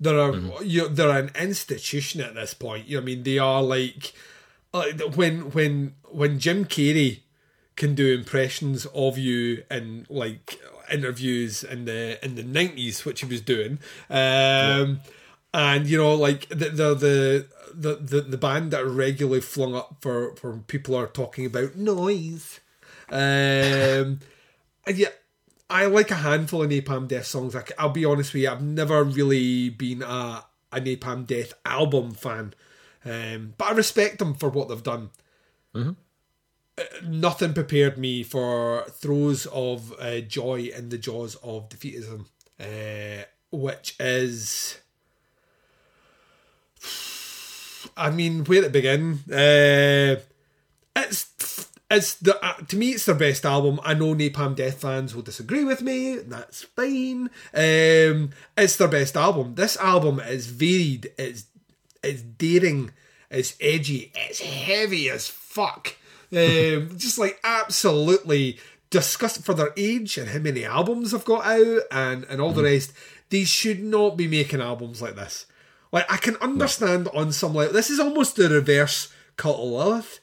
They're 0.00 0.18
a, 0.18 0.32
mm-hmm. 0.32 0.64
you 0.64 0.88
they're 0.88 1.10
an 1.10 1.30
institution 1.38 2.20
at 2.20 2.34
this 2.34 2.54
point. 2.54 2.86
You 2.86 2.96
know 2.96 3.00
what 3.00 3.04
I 3.04 3.06
mean? 3.06 3.22
They 3.22 3.38
are 3.38 3.62
like, 3.62 4.12
like 4.72 5.00
when 5.14 5.50
when 5.50 5.94
when 6.04 6.38
Jim 6.38 6.64
Carrey 6.64 7.20
can 7.76 7.94
do 7.94 8.14
impressions 8.14 8.86
of 8.86 9.18
you 9.18 9.64
and 9.70 10.08
like 10.08 10.58
interviews 10.90 11.64
in 11.64 11.84
the 11.84 12.24
in 12.24 12.34
the 12.34 12.42
nineties, 12.42 13.04
which 13.04 13.20
he 13.20 13.26
was 13.26 13.40
doing. 13.40 13.78
Um 14.10 15.00
and 15.52 15.86
you 15.86 15.98
know, 15.98 16.14
like 16.14 16.48
the 16.48 16.70
the 16.70 16.94
the 16.94 17.46
the, 17.76 17.96
the, 17.96 18.20
the 18.20 18.38
band 18.38 18.70
that 18.70 18.82
are 18.82 18.88
regularly 18.88 19.40
flung 19.40 19.74
up 19.74 19.96
for, 20.00 20.36
for 20.36 20.58
people 20.58 20.94
are 20.94 21.08
talking 21.08 21.46
about 21.46 21.76
noise. 21.76 22.60
Um 23.10 24.20
and 24.86 24.96
yeah, 24.96 25.08
I 25.70 25.86
like 25.86 26.10
a 26.10 26.16
handful 26.16 26.62
of 26.62 26.70
Napalm 26.70 27.08
Death 27.08 27.26
songs. 27.26 27.56
I, 27.56 27.64
will 27.82 27.90
be 27.90 28.04
honest 28.04 28.32
with 28.32 28.42
you, 28.42 28.50
I've 28.50 28.62
never 28.62 29.02
really 29.02 29.70
been 29.70 30.02
a, 30.02 30.44
a 30.72 30.80
Napalm 30.80 31.26
Death 31.26 31.54
album 31.64 32.12
fan, 32.12 32.54
um, 33.04 33.54
but 33.56 33.68
I 33.68 33.72
respect 33.72 34.18
them 34.18 34.34
for 34.34 34.50
what 34.50 34.68
they've 34.68 34.82
done. 34.82 35.10
Uh, 35.74 35.92
nothing 37.02 37.52
prepared 37.52 37.98
me 37.98 38.22
for 38.22 38.84
throes 38.90 39.46
of 39.46 39.94
uh, 40.00 40.20
joy 40.20 40.70
in 40.76 40.88
the 40.88 40.98
jaws 40.98 41.36
of 41.36 41.68
defeatism, 41.68 42.26
uh, 42.60 43.24
which 43.50 43.96
is. 44.00 44.78
I 47.96 48.10
mean, 48.10 48.44
where 48.44 48.62
to 48.62 48.70
begin? 48.70 49.20
Uh, 49.30 50.20
it's 50.96 51.70
it's 51.90 52.14
the 52.14 52.44
uh, 52.44 52.54
to 52.54 52.76
me 52.76 52.90
it's 52.90 53.04
their 53.04 53.14
best 53.14 53.44
album. 53.44 53.78
I 53.84 53.94
know 53.94 54.14
Napalm 54.14 54.56
Death 54.56 54.80
fans 54.80 55.14
will 55.14 55.22
disagree 55.22 55.64
with 55.64 55.82
me. 55.82 56.16
That's 56.16 56.64
fine. 56.64 57.30
Um, 57.54 58.30
it's 58.56 58.76
their 58.76 58.88
best 58.88 59.16
album. 59.16 59.54
This 59.54 59.76
album 59.76 60.18
is 60.20 60.46
varied. 60.46 61.12
It's 61.18 61.44
it's 62.02 62.22
daring. 62.22 62.90
It's 63.30 63.54
edgy. 63.60 64.12
It's 64.14 64.40
heavy 64.40 65.08
as 65.10 65.28
fuck. 65.28 65.94
Um, 66.34 66.98
just 66.98 67.18
like 67.18 67.38
absolutely 67.44 68.58
disgusting 68.90 69.42
for 69.42 69.54
their 69.54 69.72
age 69.76 70.18
and 70.18 70.28
how 70.28 70.38
many 70.38 70.64
albums 70.64 71.10
they've 71.10 71.24
got 71.24 71.44
out 71.44 71.82
and 71.90 72.24
and 72.24 72.40
all 72.40 72.52
the 72.52 72.64
rest. 72.64 72.92
They 73.30 73.44
should 73.44 73.82
not 73.82 74.16
be 74.16 74.28
making 74.28 74.60
albums 74.60 75.00
like 75.00 75.16
this. 75.16 75.46
Like 75.92 76.10
I 76.10 76.16
can 76.16 76.36
understand 76.36 77.08
on 77.14 77.32
some 77.32 77.54
level. 77.54 77.72
This 77.72 77.90
is 77.90 78.00
almost 78.00 78.36
the 78.36 78.48
reverse 78.48 79.12
Cult 79.36 79.58
of 79.58 79.64
Lilith 79.64 80.20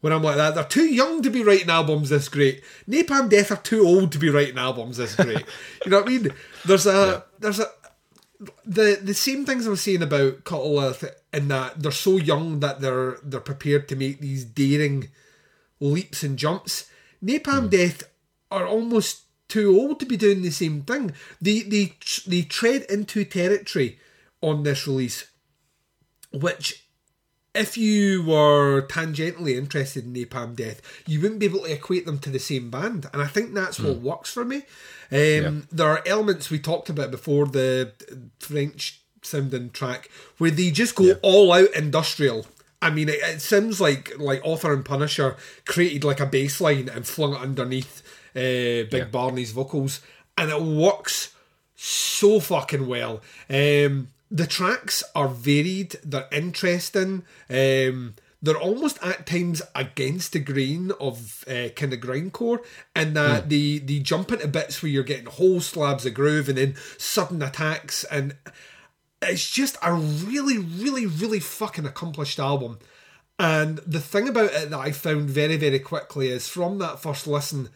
when 0.00 0.12
I'm 0.12 0.22
like 0.22 0.36
that. 0.36 0.54
They're 0.54 0.64
too 0.64 0.86
young 0.86 1.22
to 1.22 1.30
be 1.30 1.42
writing 1.42 1.70
albums 1.70 2.08
this 2.08 2.28
great. 2.28 2.62
Napalm 2.88 3.28
Death 3.28 3.50
are 3.50 3.56
too 3.56 3.86
old 3.86 4.12
to 4.12 4.18
be 4.18 4.30
writing 4.30 4.58
albums 4.58 4.96
this 4.96 5.14
great. 5.14 5.44
you 5.84 5.90
know 5.90 6.00
what 6.00 6.08
I 6.08 6.10
mean? 6.10 6.30
There's 6.64 6.86
a 6.86 7.24
there's 7.38 7.60
a 7.60 7.66
the 8.64 8.98
the 9.02 9.14
same 9.14 9.44
things 9.44 9.66
I 9.66 9.70
was 9.70 9.82
saying 9.82 10.02
about 10.02 10.44
Cult 10.44 10.64
of 10.66 10.72
Lilith 10.72 11.16
in 11.32 11.48
that 11.48 11.82
they're 11.82 11.92
so 11.92 12.16
young 12.16 12.60
that 12.60 12.80
they're 12.80 13.18
they're 13.22 13.40
prepared 13.40 13.88
to 13.88 13.96
make 13.96 14.20
these 14.20 14.44
daring 14.44 15.08
leaps 15.80 16.22
and 16.22 16.38
jumps. 16.38 16.86
Napalm 17.24 17.68
Death 17.70 18.02
are 18.50 18.66
almost 18.66 19.22
too 19.48 19.76
old 19.78 19.98
to 20.00 20.06
be 20.06 20.16
doing 20.16 20.42
the 20.42 20.50
same 20.50 20.82
thing. 20.82 21.12
They 21.40 21.60
they 21.60 21.94
they 22.26 22.42
tread 22.42 22.82
into 22.88 23.24
territory 23.24 23.98
on 24.40 24.62
this 24.62 24.86
release, 24.86 25.26
which 26.32 26.86
if 27.54 27.76
you 27.76 28.22
were 28.22 28.82
tangentially 28.82 29.56
interested 29.56 30.04
in 30.04 30.12
Napalm 30.14 30.54
Death, 30.54 30.80
you 31.06 31.20
wouldn't 31.20 31.40
be 31.40 31.46
able 31.46 31.60
to 31.64 31.72
equate 31.72 32.06
them 32.06 32.18
to 32.20 32.30
the 32.30 32.38
same 32.38 32.70
band, 32.70 33.06
and 33.12 33.20
I 33.20 33.26
think 33.26 33.52
that's 33.54 33.80
what 33.80 33.96
works 33.98 34.32
for 34.32 34.44
me. 34.44 34.56
Um, 34.56 34.62
Yeah. 35.10 35.50
There 35.72 35.88
are 35.88 36.02
elements 36.06 36.48
we 36.50 36.60
talked 36.60 36.88
about 36.88 37.10
before 37.10 37.46
the 37.46 37.92
French 38.38 39.00
sounding 39.22 39.70
track 39.70 40.08
where 40.38 40.50
they 40.52 40.70
just 40.70 40.94
go 40.94 41.04
Yeah. 41.04 41.14
all 41.22 41.52
out 41.52 41.74
industrial. 41.74 42.46
I 42.82 42.90
mean, 42.90 43.08
it, 43.08 43.20
it 43.22 43.42
sounds 43.42 43.80
like 43.80 44.18
like 44.18 44.40
Author 44.44 44.72
and 44.72 44.84
Punisher 44.84 45.36
created 45.66 46.04
like 46.04 46.20
a 46.20 46.26
bass 46.26 46.60
line 46.60 46.88
and 46.88 47.06
flung 47.06 47.34
it 47.34 47.40
underneath 47.40 48.02
uh, 48.34 48.88
Big 48.88 48.92
Yeah. 48.92 49.04
Barney's 49.04 49.52
vocals, 49.52 50.00
and 50.38 50.50
it 50.50 50.62
works 50.62 51.34
so 51.76 52.40
fucking 52.40 52.86
well. 52.86 53.20
Um, 53.48 54.08
the 54.30 54.46
tracks 54.46 55.02
are 55.14 55.28
varied, 55.28 55.96
they're 56.04 56.28
interesting. 56.30 57.24
Um, 57.48 58.14
they're 58.42 58.56
almost 58.56 58.98
at 59.02 59.26
times 59.26 59.60
against 59.74 60.32
the 60.32 60.38
grain 60.38 60.92
of 60.98 61.44
uh, 61.46 61.68
kind 61.76 61.92
of 61.92 62.00
grindcore, 62.00 62.60
and 62.94 63.14
that 63.14 63.50
they 63.50 63.78
they 63.78 63.98
jump 63.98 64.32
into 64.32 64.48
bits 64.48 64.82
where 64.82 64.90
you're 64.90 65.02
getting 65.02 65.26
whole 65.26 65.60
slabs 65.60 66.06
of 66.06 66.14
groove 66.14 66.48
and 66.48 66.56
then 66.56 66.74
sudden 66.96 67.42
attacks, 67.42 68.04
and 68.04 68.36
it's 69.22 69.50
just 69.50 69.76
a 69.82 69.92
really, 69.92 70.58
really, 70.58 71.06
really 71.06 71.40
fucking 71.40 71.86
accomplished 71.86 72.38
album. 72.38 72.78
And 73.38 73.78
the 73.78 74.00
thing 74.00 74.28
about 74.28 74.52
it 74.52 74.70
that 74.70 74.78
I 74.78 74.92
found 74.92 75.30
very, 75.30 75.56
very 75.56 75.78
quickly 75.78 76.28
is 76.28 76.48
from 76.48 76.78
that 76.78 77.00
first 77.00 77.26
listen, 77.26 77.70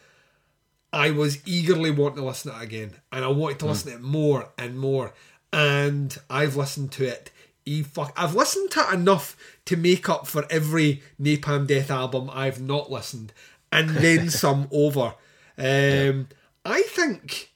I 0.92 1.10
was 1.10 1.46
eagerly 1.46 1.90
wanting 1.90 2.18
to 2.18 2.24
listen 2.24 2.52
to 2.52 2.60
it 2.60 2.64
again, 2.64 2.92
and 3.10 3.24
I 3.24 3.28
wanted 3.28 3.58
to 3.60 3.66
listen 3.66 3.90
to 3.90 3.96
it 3.96 4.02
more 4.02 4.50
and 4.56 4.78
more. 4.78 5.12
And 5.52 6.16
I've 6.28 6.56
listened 6.56 6.92
to 6.92 7.04
it. 7.04 7.30
E 7.66 7.82
fuck, 7.82 8.12
I've 8.16 8.34
listened 8.34 8.70
to 8.72 8.80
it 8.80 8.94
enough 8.94 9.36
to 9.64 9.76
make 9.76 10.08
up 10.08 10.26
for 10.26 10.44
every 10.50 11.02
Napalm 11.20 11.66
Death 11.66 11.90
album 11.90 12.30
I've 12.32 12.60
not 12.60 12.90
listened, 12.90 13.32
and 13.72 13.90
then 13.90 14.30
some 14.30 14.68
over. 14.70 15.14
Um, 15.56 16.28
I 16.64 16.82
think, 16.82 17.52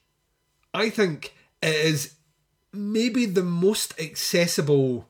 I 0.73 0.89
think 0.89 1.33
it 1.61 1.75
is 1.75 2.15
maybe 2.73 3.25
the 3.25 3.43
most 3.43 3.99
accessible 3.99 5.07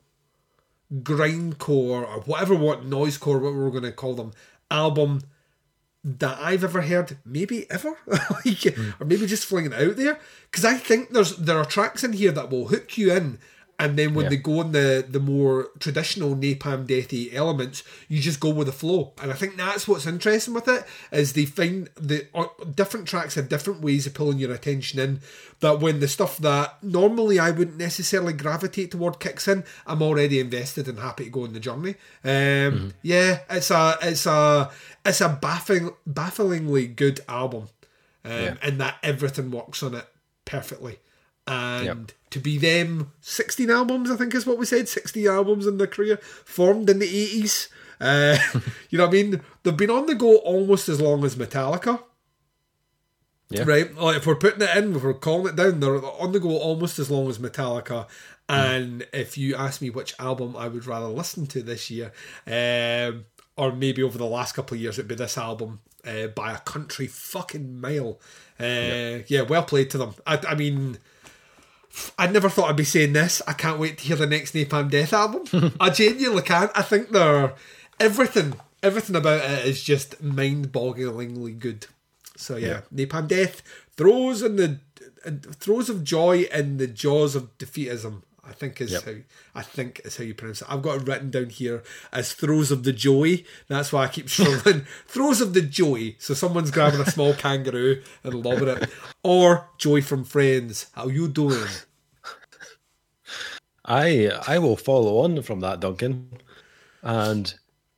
grindcore 0.93 2.07
or 2.07 2.21
whatever 2.21 2.55
what 2.55 2.83
noisecore 2.83 3.41
what 3.41 3.53
we're 3.53 3.69
going 3.69 3.83
to 3.83 3.91
call 3.91 4.15
them 4.15 4.31
album 4.71 5.21
that 6.03 6.39
I've 6.39 6.63
ever 6.63 6.81
heard, 6.81 7.17
maybe 7.25 7.69
ever, 7.69 7.97
like, 8.07 8.63
hmm. 8.63 8.91
or 8.99 9.05
maybe 9.05 9.25
just 9.25 9.45
flinging 9.45 9.73
it 9.73 9.89
out 9.89 9.97
there. 9.97 10.19
Because 10.49 10.65
I 10.65 10.75
think 10.75 11.09
there's 11.09 11.35
there 11.37 11.57
are 11.57 11.65
tracks 11.65 12.03
in 12.03 12.13
here 12.13 12.31
that 12.31 12.49
will 12.49 12.69
hook 12.69 12.97
you 12.97 13.13
in, 13.13 13.39
and 13.79 13.97
then 13.97 14.13
when 14.13 14.25
Yeah. 14.25 14.29
they 14.31 14.35
go 14.37 14.59
on 14.59 14.71
the 14.73 15.05
the 15.09 15.19
more 15.21 15.69
traditional 15.79 16.35
Napalm 16.35 16.85
Deathy 16.85 17.33
elements, 17.33 17.81
you 18.09 18.19
just 18.21 18.39
go 18.41 18.49
with 18.49 18.67
the 18.67 18.73
flow. 18.73 19.13
And 19.21 19.31
I 19.31 19.35
think 19.35 19.55
that's 19.57 19.87
what's 19.87 20.05
interesting 20.05 20.53
with 20.53 20.67
it 20.67 20.85
is 21.11 21.33
they 21.33 21.45
find 21.45 21.89
the 21.95 22.27
uh, 22.35 22.47
different 22.75 23.07
tracks 23.07 23.35
have 23.35 23.47
different 23.49 23.81
ways 23.81 24.05
of 24.05 24.13
pulling 24.13 24.37
your 24.37 24.51
attention 24.53 24.99
in. 24.99 25.21
That 25.61 25.79
when 25.79 25.99
the 26.01 26.07
stuff 26.07 26.37
that 26.39 26.81
normally 26.83 27.39
I 27.39 27.51
wouldn't 27.51 27.77
necessarily 27.77 28.33
gravitate 28.33 28.91
toward 28.91 29.19
kicks 29.19 29.47
in, 29.47 29.63
I'm 29.87 30.01
already 30.01 30.39
invested 30.39 30.87
and 30.87 30.99
happy 30.99 31.25
to 31.25 31.29
go 31.29 31.43
on 31.45 31.53
the 31.53 31.59
journey. 31.59 31.95
Um, 32.23 32.93
Yeah, 33.01 33.39
it's 33.49 33.71
a 33.71 33.97
it's 34.01 34.25
a 34.25 34.69
it's 35.05 35.21
a 35.21 35.29
baffling, 35.41 35.91
bafflingly 36.05 36.87
good 36.87 37.21
album, 37.29 37.69
um, 38.25 38.31
Yeah. 38.31 38.55
and 38.61 38.79
that 38.81 38.97
everything 39.03 39.51
works 39.51 39.81
on 39.83 39.95
it 39.95 40.05
perfectly. 40.45 40.99
And 41.49 41.85
Yep. 41.85 42.11
to 42.31 42.39
be 42.39 42.57
them 42.57 43.11
16 43.21 43.69
albums, 43.69 44.11
I 44.11 44.15
think 44.15 44.35
is 44.35 44.45
what 44.45 44.57
we 44.57 44.65
said, 44.65 44.87
60 44.87 45.27
albums 45.27 45.65
in 45.65 45.77
their 45.77 45.87
career, 45.87 46.17
formed 46.45 46.89
in 46.89 46.99
the 46.99 47.07
80s. 47.07 47.69
Uh, 47.99 48.37
you 48.89 48.97
know 48.97 49.05
what 49.05 49.09
I 49.09 49.23
mean? 49.23 49.41
They've 49.63 49.75
been 49.75 49.89
on 49.89 50.05
the 50.05 50.15
go 50.15 50.37
almost 50.37 50.87
as 50.89 51.01
long 51.01 51.23
as 51.25 51.35
Metallica. 51.35 52.03
Yeah. 53.49 53.63
Right? 53.63 53.95
Like 53.95 54.17
if 54.17 54.27
we're 54.27 54.35
putting 54.35 54.61
it 54.61 54.75
in, 54.77 54.95
if 54.95 55.03
we're 55.03 55.13
calling 55.15 55.47
it 55.47 55.55
down, 55.55 55.79
they're 55.79 56.05
on 56.05 56.31
the 56.33 56.39
go 56.39 56.55
almost 56.57 56.99
as 56.99 57.09
long 57.09 57.27
as 57.29 57.39
Metallica. 57.39 58.07
And 58.47 59.07
if 59.13 59.37
you 59.37 59.55
ask 59.55 59.81
me 59.81 59.89
which 59.89 60.15
album 60.19 60.55
I 60.55 60.67
would 60.67 60.85
rather 60.85 61.07
listen 61.07 61.45
to 61.47 61.61
this 61.61 61.89
year, 61.91 62.11
um, 62.47 63.25
or 63.55 63.71
maybe 63.71 64.01
over 64.01 64.17
the 64.17 64.25
last 64.25 64.53
couple 64.53 64.75
of 64.75 64.81
years, 64.81 64.97
it'd 64.97 65.07
be 65.07 65.15
this 65.15 65.37
album 65.37 65.81
uh, 66.05 66.27
by 66.27 66.53
a 66.53 66.59
country 66.59 67.07
fucking 67.07 67.79
mile. 67.79 68.19
Uh, 68.59 69.21
yeah. 69.27 69.41
well 69.41 69.63
played 69.63 69.89
to 69.91 69.97
them. 69.97 70.15
I, 70.25 70.39
I 70.47 70.55
mean, 70.55 70.97
I 72.17 72.27
never 72.27 72.49
thought 72.49 72.69
I'd 72.69 72.75
be 72.75 72.83
saying 72.83 73.13
this. 73.13 73.41
I 73.47 73.53
can't 73.53 73.79
wait 73.79 73.97
to 73.97 74.05
hear 74.05 74.15
the 74.15 74.27
next 74.27 74.53
Napalm 74.53 74.89
Death 74.89 75.13
album. 75.13 75.73
I 75.79 75.89
genuinely 75.89 76.43
can't. 76.43 76.71
I 76.75 76.81
think 76.81 77.09
they're 77.09 77.53
everything. 77.99 78.53
Everything 78.81 79.15
about 79.15 79.43
it 79.43 79.65
is 79.65 79.83
just 79.83 80.21
mind-bogglingly 80.23 81.59
good. 81.59 81.87
So 82.37 82.55
yeah, 82.55 82.81
Napalm 82.93 83.27
Death 83.27 83.61
throws 83.97 84.41
in 84.41 84.55
the 84.55 84.79
uh, 85.25 85.31
throws 85.55 85.89
of 85.89 86.03
joy 86.03 86.43
in 86.53 86.77
the 86.77 86.87
jaws 86.87 87.35
of 87.35 87.57
defeatism. 87.57 88.21
I 88.49 88.53
think 88.53 88.81
is 88.81 88.91
Yep. 88.91 89.03
how 89.05 89.13
I 89.55 89.61
think 89.61 90.01
is 90.03 90.17
how 90.17 90.23
you 90.23 90.33
pronounce 90.33 90.61
it. 90.61 90.67
I've 90.69 90.81
got 90.81 91.01
it 91.01 91.07
written 91.07 91.29
down 91.29 91.49
here 91.49 91.83
as 92.11 92.33
throws 92.33 92.71
of 92.71 92.83
the 92.83 92.91
joy. 92.93 93.43
That's 93.67 93.93
why 93.93 94.05
I 94.05 94.07
keep 94.07 94.29
struggling. 94.35 94.85
throws 95.07 95.39
of 95.41 95.53
the 95.53 95.61
joy. 95.61 96.15
So 96.19 96.33
someone's 96.33 96.71
grabbing 96.71 96.99
a 97.01 97.05
small 97.11 97.33
kangaroo 97.45 98.01
and 98.23 98.33
lobbing 98.43 98.69
it, 98.69 98.89
or 99.23 99.67
joy 99.77 100.01
from 100.01 100.23
friends. 100.23 100.87
How 100.93 101.07
you 101.07 101.27
doing? 101.27 101.67
I 103.85 104.29
I 104.47 104.59
will 104.59 104.77
follow 104.77 105.19
on 105.19 105.41
from 105.41 105.59
that, 105.61 105.79
Duncan, 105.79 106.29
and 107.01 107.53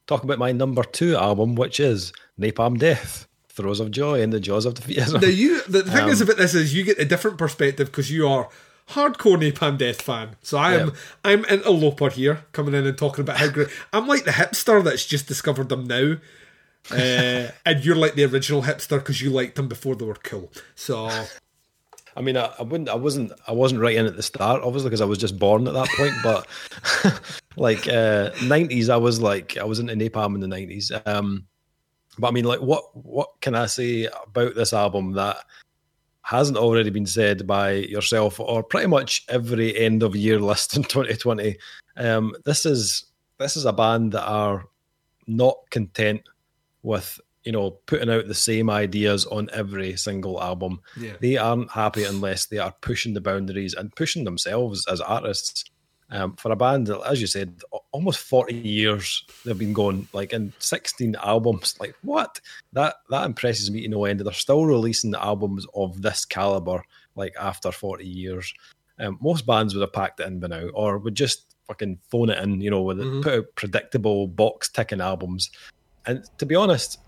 talk 0.07 0.23
about 0.23 0.39
my 0.39 0.51
number 0.51 0.83
two 0.83 1.15
album, 1.15 1.55
which 1.55 1.79
is 1.79 2.13
Napalm 2.39 2.77
Death, 2.77 3.27
Throes 3.49 3.79
of 3.79 3.91
Joy 3.91 4.21
in 4.21 4.29
the 4.29 4.39
Jaws 4.39 4.65
of 4.65 4.73
Defeatism. 4.75 5.21
Now 5.21 5.27
you, 5.27 5.61
the 5.63 5.83
thing 5.83 6.03
Um, 6.05 6.09
is 6.09 6.21
about 6.21 6.37
this 6.37 6.53
is 6.53 6.73
you 6.73 6.83
get 6.83 6.99
a 6.99 7.05
different 7.05 7.37
perspective 7.37 7.87
because 7.87 8.11
you 8.11 8.27
are 8.27 8.49
hardcore 8.91 9.37
Napalm 9.37 9.77
Death 9.77 10.01
fan. 10.01 10.35
So 10.41 10.57
I 10.57 10.73
am, 10.75 10.87
Yeah. 10.87 10.93
I'm 11.25 11.45
interloper 11.45 12.09
here, 12.09 12.45
coming 12.51 12.73
in 12.73 12.85
and 12.85 12.97
talking 12.97 13.21
about 13.21 13.37
how 13.37 13.49
great. 13.49 13.69
I'm 13.93 14.07
like 14.07 14.25
the 14.25 14.31
hipster 14.31 14.83
that's 14.83 15.05
just 15.05 15.27
discovered 15.27 15.69
them 15.69 15.85
now, 15.85 16.17
uh, 16.91 17.51
and 17.65 17.85
you're 17.85 17.95
like 17.95 18.15
the 18.15 18.25
original 18.25 18.63
hipster 18.63 18.99
because 18.99 19.21
you 19.21 19.29
liked 19.29 19.55
them 19.55 19.67
before 19.67 19.95
they 19.95 20.05
were 20.05 20.15
cool. 20.15 20.51
So 20.75 21.09
I 22.15 22.21
mean, 22.21 22.37
I, 22.37 22.51
I 22.59 22.63
wouldn't, 22.63 22.89
I 22.89 22.95
wasn't, 22.95 23.31
I 23.47 23.53
wasn't 23.53 23.81
right 23.81 23.95
in 23.95 24.05
at 24.05 24.15
the 24.15 24.23
start, 24.23 24.61
obviously, 24.63 24.89
because 24.89 25.01
I 25.01 25.05
was 25.05 25.17
just 25.17 25.39
born 25.39 25.67
at 25.67 25.73
that 25.73 25.87
point. 25.95 26.13
But 26.23 26.47
like 27.55 27.87
uh, 27.87 28.31
nineties, 28.43 28.89
I 28.89 28.97
was 28.97 29.21
like, 29.21 29.57
I 29.57 29.63
was 29.63 29.79
into 29.79 29.93
Napalm 29.93 30.35
in 30.35 30.41
the 30.41 30.47
nineties. 30.47 30.91
Um, 31.05 31.45
but 32.19 32.27
I 32.27 32.31
mean, 32.31 32.45
like, 32.45 32.59
what, 32.59 32.95
what 32.95 33.29
can 33.39 33.55
I 33.55 33.65
say 33.67 34.05
about 34.27 34.55
this 34.55 34.73
album 34.73 35.13
that 35.13 35.37
hasn't 36.23 36.57
already 36.57 36.89
been 36.89 37.05
said 37.05 37.47
by 37.47 37.71
yourself 37.71 38.39
or 38.39 38.63
pretty 38.63 38.87
much 38.87 39.25
every 39.29 39.77
end 39.77 40.03
of 40.03 40.15
year 40.15 40.39
list 40.51 40.75
in 40.75 40.83
2020? 40.83 41.57
Um, 41.97 42.33
this 42.45 42.65
is 42.65 43.05
this 43.37 43.57
is 43.57 43.65
a 43.65 43.73
band 43.73 44.11
that 44.13 44.25
are 44.25 44.65
not 45.27 45.57
content 45.69 46.21
with 46.83 47.19
you 47.43 47.51
know 47.51 47.71
putting 47.85 48.09
out 48.09 48.27
the 48.27 48.35
same 48.35 48.69
ideas 48.69 49.25
on 49.25 49.49
every 49.51 49.95
single 49.97 50.41
album 50.41 50.79
yeah, 50.95 51.13
they 51.19 51.37
aren't 51.37 51.71
happy 51.71 52.03
unless 52.03 52.45
they 52.45 52.59
are 52.59 52.73
pushing 52.81 53.13
the 53.13 53.21
boundaries 53.21 53.73
and 53.73 53.95
pushing 53.95 54.23
themselves 54.23 54.85
as 54.87 55.01
artists. 55.01 55.65
Um, 56.13 56.35
for 56.35 56.51
a 56.51 56.57
band 56.57 56.87
that, 56.87 57.01
as 57.09 57.21
you 57.21 57.27
said, 57.27 57.61
almost 57.93 58.19
forty 58.19 58.55
years 58.55 59.23
they've 59.45 59.57
been 59.57 59.71
going, 59.73 60.07
like 60.11 60.33
in 60.33 60.51
sixteen 60.59 61.15
albums. 61.15 61.75
Like 61.79 61.95
what? 62.01 62.41
That 62.73 62.95
that 63.09 63.25
impresses 63.25 63.71
me 63.71 63.83
to 63.83 63.87
no 63.87 64.03
end. 64.05 64.19
They're 64.19 64.33
still 64.33 64.65
releasing 64.65 65.15
albums 65.15 65.65
of 65.73 66.01
this 66.01 66.25
caliber, 66.25 66.83
like 67.15 67.33
after 67.39 67.71
forty 67.71 68.05
years. 68.05 68.53
Um, 68.99 69.17
most 69.21 69.45
bands 69.45 69.73
would 69.73 69.81
have 69.81 69.93
packed 69.93 70.19
it 70.19 70.27
in 70.27 70.39
by 70.41 70.47
now, 70.47 70.67
or 70.73 70.97
would 70.97 71.15
just 71.15 71.55
fucking 71.67 71.99
phone 72.09 72.29
it 72.29 72.43
in, 72.43 72.59
you 72.59 72.69
know, 72.69 72.81
with 72.81 72.97
Mhm. 72.97 73.23
put 73.23 73.33
out 73.33 73.45
predictable 73.55 74.27
box 74.27 74.67
ticking 74.69 74.99
albums. 74.99 75.49
And 76.05 76.25
to 76.39 76.45
be 76.45 76.55
honest, 76.55 76.99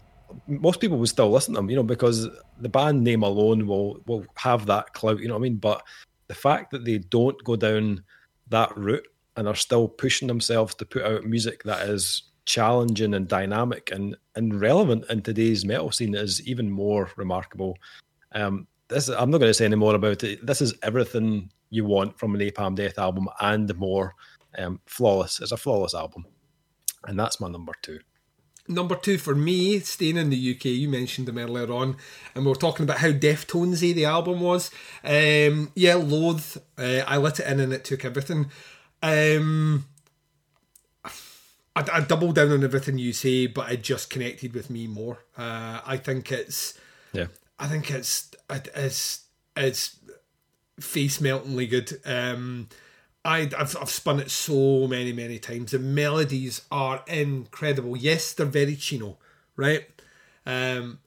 most 0.48 0.80
people 0.80 0.98
would 0.98 1.10
still 1.10 1.30
listen 1.30 1.54
to 1.56 1.60
them, 1.60 1.70
you 1.70 1.76
know, 1.76 1.84
because 1.84 2.30
the 2.62 2.70
band 2.70 3.04
name 3.04 3.24
alone 3.24 3.68
will 3.68 4.02
will 4.08 4.26
have 4.36 4.66
that 4.68 4.94
clout, 4.94 5.20
you 5.20 5.28
know 5.28 5.34
what 5.34 5.42
I 5.42 5.50
mean? 5.50 5.58
But 5.58 5.84
the 6.28 6.36
fact 6.36 6.72
that 6.72 6.86
they 6.86 7.00
don't 7.00 7.44
go 7.44 7.58
down 7.58 8.04
that 8.54 8.76
route 8.78 9.08
and 9.36 9.48
are 9.48 9.56
still 9.56 9.88
pushing 9.88 10.28
themselves 10.28 10.76
to 10.76 10.86
put 10.86 11.04
out 11.04 11.26
music 11.26 11.64
that 11.64 11.90
is 11.90 12.24
challenging 12.46 13.16
and 13.16 13.28
dynamic 13.28 13.90
and, 13.92 14.16
and 14.36 14.62
relevant 14.62 15.06
in 15.10 15.22
today's 15.22 15.66
metal 15.66 15.92
scene 15.92 16.14
is 16.14 16.46
even 16.48 16.70
more 16.70 17.10
remarkable. 17.18 17.76
Um, 18.34 18.68
this 18.90 19.10
I'm 19.10 19.32
not 19.32 19.40
going 19.40 19.50
to 19.50 19.54
say 19.54 19.66
any 19.66 19.76
more 19.76 19.96
about 19.96 20.24
it. 20.24 20.46
This 20.46 20.62
is 20.62 20.76
everything 20.84 21.52
you 21.72 21.86
want 21.86 22.20
from 22.20 22.36
an 22.36 22.42
Napalm 22.42 22.76
Death 22.76 23.00
album 23.00 23.28
and 23.42 23.76
more. 23.76 24.14
Um, 24.58 24.80
flawless. 24.86 25.40
It's 25.42 25.52
a 25.52 25.58
flawless 25.58 25.96
album, 25.96 26.26
and 27.08 27.20
that's 27.20 27.40
my 27.40 27.50
number 27.50 27.74
two. 27.82 28.00
Number 28.68 28.96
two 28.96 29.18
for 29.18 29.36
me, 29.36 29.80
staying 29.80 30.16
in 30.16 30.30
the 30.30 30.56
UK, 30.56 30.66
you 30.66 30.88
mentioned 30.88 31.28
them 31.28 31.38
earlier 31.38 31.72
on, 31.72 31.98
and 32.34 32.46
we 32.46 32.50
were 32.50 32.56
talking 32.56 32.86
about 32.86 33.00
how 33.00 33.12
Deftonesy 33.12 33.94
the 33.94 34.06
album 34.06 34.40
was. 34.40 34.72
Um, 35.04 35.72
yeah, 35.76 35.96
Loathe. 35.96 36.58
Uh, 36.78 37.04
I 37.06 37.18
let 37.18 37.42
it 37.42 37.48
in 37.48 37.60
and 37.60 37.74
it 37.74 37.84
took 37.84 38.06
everything. 38.06 38.50
Um, 39.02 39.86
I, 41.76 41.86
I 41.92 42.00
double 42.02 42.32
down 42.32 42.52
on 42.52 42.64
everything 42.64 42.98
you 42.98 43.12
say, 43.12 43.48
but 43.48 43.70
it 43.70 43.84
just 43.84 44.10
connected 44.10 44.54
with 44.54 44.70
me 44.70 44.88
more. 44.88 45.20
Uh, 45.38 45.82
I 45.86 45.98
think 45.98 46.32
it's, 46.32 46.80
yeah, 47.12 47.28
I 47.60 47.68
think 47.68 47.92
it's 47.92 48.32
it's 48.50 49.26
it's 49.58 49.98
face 50.80 51.20
meltingly 51.20 51.68
good. 51.68 52.00
Um, 52.06 52.70
I, 53.26 53.50
I've, 53.58 53.78
I've 53.80 53.90
spun 53.90 54.20
it 54.20 54.32
so 54.32 54.88
many, 54.88 55.14
many 55.14 55.40
times. 55.40 55.72
The 55.72 55.80
melodies 55.80 56.62
are 56.72 57.04
incredible. 57.08 57.96
Yes, 57.96 58.34
they're 58.34 58.46
very 58.46 58.76
Chino, 58.76 59.18
right? 59.56 59.88
Um, 60.46 61.00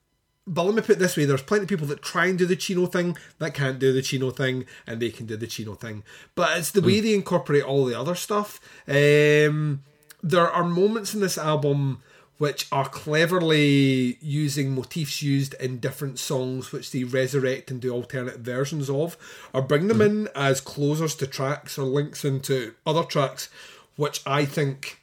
but 0.47 0.65
let 0.65 0.75
me 0.75 0.81
put 0.81 0.91
it 0.91 0.99
this 0.99 1.17
way 1.17 1.25
there's 1.25 1.43
plenty 1.43 1.65
of 1.65 1.69
people 1.69 1.87
that 1.89 2.03
try 2.03 2.27
and 2.27 2.39
do 2.39 2.47
the 2.47 2.57
Chino 2.57 2.87
thing 2.87 3.19
that 3.39 3.53
can't 3.53 3.79
do 3.79 3.93
the 3.93 4.01
Chino 4.01 4.31
thing 4.31 4.65
and 4.87 5.01
they 5.01 5.11
can 5.11 5.27
do 5.27 5.37
the 5.37 5.47
Chino 5.47 5.75
thing 5.75 6.05
but 6.35 6.57
it's 6.57 6.71
the 6.71 6.81
way 6.81 7.01
they 7.01 7.15
incorporate 7.15 7.65
all 7.65 7.85
the 7.85 7.99
other 7.99 8.15
stuff 8.15 8.61
um, 8.87 9.83
there 10.23 10.49
are 10.49 10.65
moments 10.65 11.15
in 11.15 11.21
this 11.21 11.37
album 11.37 12.03
which 12.39 12.67
are 12.71 12.89
cleverly 12.89 14.19
using 14.21 14.75
motifs 14.75 15.23
used 15.23 15.55
in 15.55 15.79
different 15.79 16.19
songs 16.19 16.73
which 16.73 16.91
they 16.91 17.05
resurrect 17.05 17.71
and 17.71 17.81
do 17.81 17.93
alternate 17.93 18.39
versions 18.39 18.91
of 18.91 19.17
or 19.53 19.63
bring 19.63 19.89
them 19.89 20.01
in 20.01 20.29
as 20.35 20.61
closers 20.61 21.15
to 21.15 21.27
tracks 21.27 21.79
or 21.79 21.85
links 21.85 22.25
into 22.25 22.75
other 22.87 23.03
tracks 23.03 23.49
which 23.97 24.21
i 24.27 24.45
think 24.45 25.01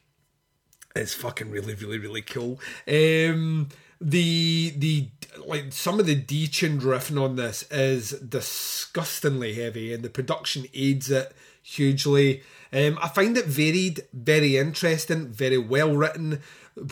is 0.95 1.13
fucking 1.13 1.49
really 1.49 1.73
really 1.73 1.97
really 1.97 2.21
cool 2.21 2.59
um, 2.87 3.67
the 3.99 4.73
the 4.77 5.09
like 5.45 5.71
some 5.71 5.99
of 5.99 6.05
the 6.05 6.21
detuned 6.21 6.81
riffing 6.81 7.21
on 7.21 7.35
this 7.35 7.63
is 7.71 8.11
disgustingly 8.11 9.53
heavy, 9.53 9.93
and 9.93 10.03
the 10.03 10.09
production 10.09 10.65
aids 10.73 11.09
it 11.09 11.33
hugely. 11.61 12.43
Um, 12.71 12.97
I 13.01 13.07
find 13.07 13.37
it 13.37 13.45
varied, 13.45 14.01
very 14.13 14.57
interesting, 14.57 15.27
very 15.29 15.57
well 15.57 15.95
written. 15.95 16.41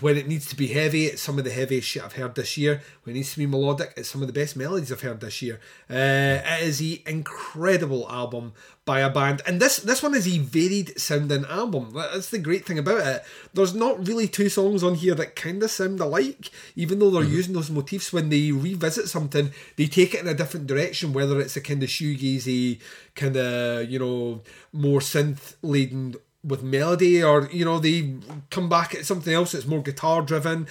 When 0.01 0.15
it 0.15 0.27
needs 0.27 0.47
to 0.49 0.55
be 0.55 0.67
heavy, 0.67 1.05
it's 1.07 1.21
some 1.21 1.39
of 1.39 1.43
the 1.43 1.51
heaviest 1.51 1.87
shit 1.87 2.03
I've 2.03 2.13
heard 2.13 2.35
this 2.35 2.55
year. 2.55 2.81
When 3.03 3.15
it 3.15 3.19
needs 3.19 3.31
to 3.33 3.39
be 3.39 3.47
melodic, 3.47 3.93
it's 3.97 4.09
some 4.09 4.21
of 4.21 4.27
the 4.27 4.33
best 4.33 4.55
melodies 4.55 4.91
I've 4.91 5.01
heard 5.01 5.21
this 5.21 5.41
year. 5.41 5.59
Uh, 5.89 6.41
it 6.45 6.61
is 6.61 6.81
an 6.81 6.99
incredible 7.07 8.07
album 8.09 8.53
by 8.85 8.99
a 8.99 9.09
band, 9.09 9.41
and 9.47 9.59
this 9.59 9.77
this 9.77 10.03
one 10.03 10.13
is 10.13 10.27
a 10.27 10.37
varied 10.39 10.99
sounding 10.99 11.45
album. 11.45 11.93
That's 11.95 12.29
the 12.29 12.37
great 12.37 12.65
thing 12.65 12.77
about 12.77 13.05
it. 13.05 13.23
There's 13.53 13.73
not 13.73 14.07
really 14.07 14.27
two 14.27 14.49
songs 14.49 14.83
on 14.83 14.95
here 14.95 15.15
that 15.15 15.35
kind 15.35 15.63
of 15.63 15.71
sound 15.71 15.99
alike, 15.99 16.51
even 16.75 16.99
though 16.99 17.09
they're 17.09 17.23
mm-hmm. 17.23 17.33
using 17.33 17.53
those 17.53 17.71
motifs. 17.71 18.13
When 18.13 18.29
they 18.29 18.51
revisit 18.51 19.07
something, 19.07 19.51
they 19.77 19.87
take 19.87 20.13
it 20.13 20.21
in 20.21 20.27
a 20.27 20.33
different 20.35 20.67
direction. 20.67 21.13
Whether 21.13 21.39
it's 21.39 21.57
a 21.57 21.61
kind 21.61 21.81
of 21.81 21.89
shoegazy, 21.89 22.81
kind 23.15 23.35
of 23.35 23.89
you 23.89 23.97
know 23.97 24.41
more 24.73 24.99
synth 24.99 25.55
laden 25.61 26.15
with 26.43 26.63
melody 26.63 27.23
or 27.23 27.47
you 27.51 27.63
know 27.63 27.79
they 27.79 28.15
come 28.49 28.67
back 28.67 28.95
at 28.95 29.05
something 29.05 29.33
else 29.33 29.51
that's 29.51 29.65
more 29.65 29.81
guitar 29.81 30.21
driven 30.21 30.67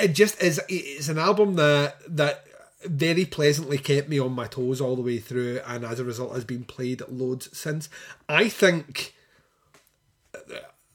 it 0.00 0.08
just 0.08 0.40
is 0.42 0.60
it's 0.68 1.08
an 1.08 1.18
album 1.18 1.54
that 1.54 1.96
that 2.06 2.44
very 2.84 3.24
pleasantly 3.24 3.78
kept 3.78 4.08
me 4.08 4.18
on 4.20 4.32
my 4.32 4.46
toes 4.46 4.80
all 4.80 4.94
the 4.94 5.02
way 5.02 5.18
through 5.18 5.60
and 5.66 5.84
as 5.84 5.98
a 5.98 6.04
result 6.04 6.32
has 6.34 6.44
been 6.44 6.62
played 6.62 7.02
loads 7.08 7.48
since 7.56 7.88
i 8.28 8.48
think 8.48 9.14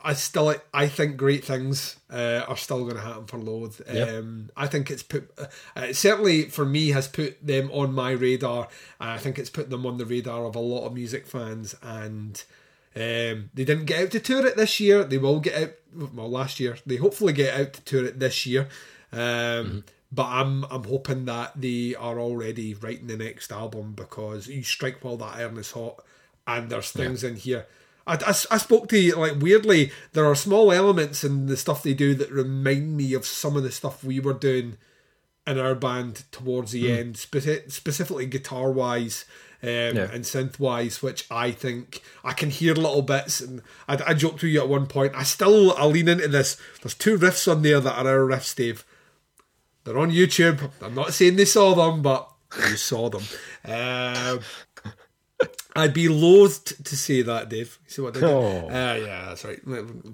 I 0.05 0.13
still, 0.13 0.53
I 0.73 0.87
think 0.87 1.15
great 1.15 1.45
things 1.45 1.95
uh, 2.11 2.43
are 2.47 2.57
still 2.57 2.83
going 2.83 2.97
to 2.97 3.01
happen 3.01 3.25
for 3.25 3.37
Loathe. 3.37 3.79
Yep. 3.91 4.09
Um, 4.09 4.49
I 4.55 4.67
think 4.67 4.91
it's 4.91 5.01
put, 5.01 5.31
uh, 5.37 5.93
certainly 5.93 6.49
for 6.49 6.65
me, 6.65 6.89
has 6.89 7.07
put 7.07 7.45
them 7.45 7.71
on 7.71 7.93
my 7.93 8.11
radar. 8.11 8.67
I 8.99 9.17
think 9.17 9.39
it's 9.39 9.49
put 9.49 9.69
them 9.69 9.85
on 9.85 9.97
the 9.97 10.05
radar 10.05 10.45
of 10.45 10.57
a 10.57 10.59
lot 10.59 10.85
of 10.85 10.93
music 10.93 11.25
fans, 11.25 11.75
and 11.81 12.43
um, 12.95 13.49
they 13.53 13.65
didn't 13.65 13.85
get 13.85 14.03
out 14.03 14.11
to 14.11 14.19
tour 14.19 14.45
it 14.45 14.55
this 14.55 14.79
year. 14.79 15.03
They 15.03 15.17
will 15.17 15.39
get 15.39 15.61
out. 15.61 15.73
Well, 16.13 16.29
last 16.29 16.59
year 16.59 16.77
they 16.85 16.97
hopefully 16.97 17.33
get 17.33 17.59
out 17.59 17.73
to 17.73 17.81
tour 17.81 18.05
it 18.05 18.19
this 18.19 18.45
year. 18.45 18.67
Um, 19.11 19.19
mm-hmm. 19.19 19.79
But 20.11 20.27
I'm 20.27 20.63
I'm 20.65 20.83
hoping 20.83 21.25
that 21.25 21.59
they 21.59 21.95
are 21.95 22.19
already 22.19 22.75
writing 22.75 23.07
the 23.07 23.17
next 23.17 23.51
album 23.51 23.93
because 23.93 24.47
you 24.47 24.63
strike 24.63 25.03
while 25.03 25.17
that 25.17 25.37
iron 25.37 25.57
is 25.57 25.71
hot, 25.71 26.03
and 26.45 26.69
there's 26.69 26.91
things 26.91 27.23
yeah. 27.23 27.29
in 27.29 27.35
here. 27.35 27.65
I, 28.05 28.15
I, 28.15 28.29
I, 28.51 28.57
spoke 28.57 28.89
to 28.89 28.99
you, 28.99 29.15
like 29.15 29.39
weirdly, 29.39 29.91
there 30.11 30.25
are 30.25 30.35
small 30.35 30.71
elements 30.71 31.23
in 31.23 31.45
the 31.45 31.55
stuff 31.55 31.83
they 31.83 31.93
do 31.93 32.13
that 32.15 32.29
remind 32.29 32.97
me 32.97 33.13
of 33.13 33.25
some 33.25 33.55
of 33.55 33.63
the 33.63 33.71
stuff 33.71 34.03
we 34.03 34.19
were 34.19 34.33
doing 34.33 34.77
in 35.47 35.57
our 35.57 35.73
band 35.73 36.25
towards 36.31 36.73
the 36.73 36.85
mm. 36.85 36.97
end, 36.97 37.15
speci- 37.15 37.71
specifically 37.71 38.25
guitar 38.25 38.71
wise 38.71 39.25
um, 39.63 39.69
yeah. 39.69 40.09
and 40.11 40.25
synth 40.25 40.59
wise, 40.59 41.01
which 41.01 41.25
I 41.31 41.51
think 41.51 42.01
I 42.23 42.33
can 42.33 42.49
hear 42.49 42.73
little 42.73 43.01
bits. 43.01 43.39
And 43.39 43.61
I, 43.87 43.97
I 44.07 44.13
joked 44.13 44.41
to 44.41 44.47
you 44.47 44.61
at 44.61 44.67
one 44.67 44.87
point, 44.87 45.13
I 45.15 45.23
still 45.23 45.73
I 45.77 45.85
lean 45.85 46.09
into 46.09 46.27
this. 46.27 46.57
There's 46.81 46.93
two 46.93 47.17
riffs 47.17 47.49
on 47.49 47.61
there 47.61 47.79
that 47.79 48.05
are 48.05 48.07
our 48.07 48.27
riffs, 48.27 48.55
Dave. 48.55 48.85
They're 49.85 49.97
on 49.97 50.11
YouTube. 50.11 50.69
I'm 50.81 50.95
not 50.95 51.13
saying 51.13 51.37
they 51.37 51.45
saw 51.45 51.73
them, 51.73 52.01
but 52.01 52.29
you 52.69 52.75
saw 52.75 53.09
them. 53.09 53.23
Um, 53.65 54.39
I'd 55.75 55.93
be 55.93 56.07
loathed 56.07 56.85
to 56.85 56.95
say 56.95 57.21
that, 57.23 57.49
Dave. 57.49 57.79
See 57.87 58.01
what 58.01 58.15
I 58.17 58.19
did? 58.19 58.29
Oh. 58.29 58.67
Uh, 58.67 58.95
yeah, 58.95 59.25
that's 59.27 59.43
right. 59.43 59.59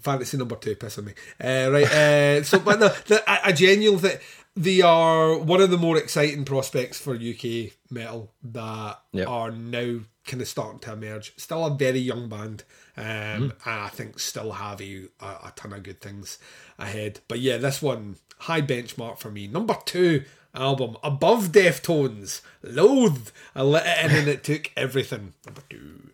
Fantasy 0.01 0.37
number 0.37 0.55
two 0.55 0.75
pissing 0.75 1.05
me. 1.05 1.13
Uh, 1.43 1.71
right. 1.71 1.91
Uh, 1.91 2.43
so, 2.43 2.59
but 2.59 2.79
no, 2.79 2.87
the, 2.87 3.29
I, 3.29 3.49
I 3.49 3.51
genuinely 3.51 4.09
think 4.09 4.21
they 4.59 4.81
are 4.81 5.37
one 5.37 5.61
of 5.61 5.71
the 5.71 5.77
more 5.77 5.95
exciting 5.95 6.43
prospects 6.43 6.99
for 6.99 7.15
UK 7.15 7.71
metal 7.89 8.33
that 8.43 8.99
yep. 9.13 9.29
are 9.29 9.51
now 9.51 10.01
kind 10.25 10.41
of 10.41 10.49
starting 10.49 10.79
to 10.79 10.91
emerge. 10.91 11.33
Still 11.37 11.65
a 11.65 11.73
very 11.73 11.99
young 11.99 12.27
band, 12.27 12.65
um, 12.97 13.05
mm. 13.05 13.41
and 13.41 13.53
I 13.65 13.87
think 13.87 14.19
still 14.19 14.51
have 14.51 14.81
a, 14.81 15.05
a, 15.21 15.53
ton 15.55 15.71
of 15.71 15.83
good 15.83 16.01
things 16.01 16.39
ahead. 16.77 17.21
But 17.29 17.39
yeah, 17.39 17.55
this 17.55 17.81
one 17.81 18.17
high 18.39 18.61
benchmark 18.61 19.17
for 19.17 19.31
me. 19.31 19.47
Number 19.47 19.77
two 19.85 20.25
album 20.53 20.97
above 21.05 21.53
Deftones, 21.53 22.41
Loathe. 22.61 23.29
I 23.55 23.61
let 23.61 23.85
it 23.87 24.11
in 24.11 24.17
and 24.17 24.27
it 24.27 24.43
took 24.43 24.73
everything. 24.75 25.35
Number 25.45 25.61
two. 25.69 26.09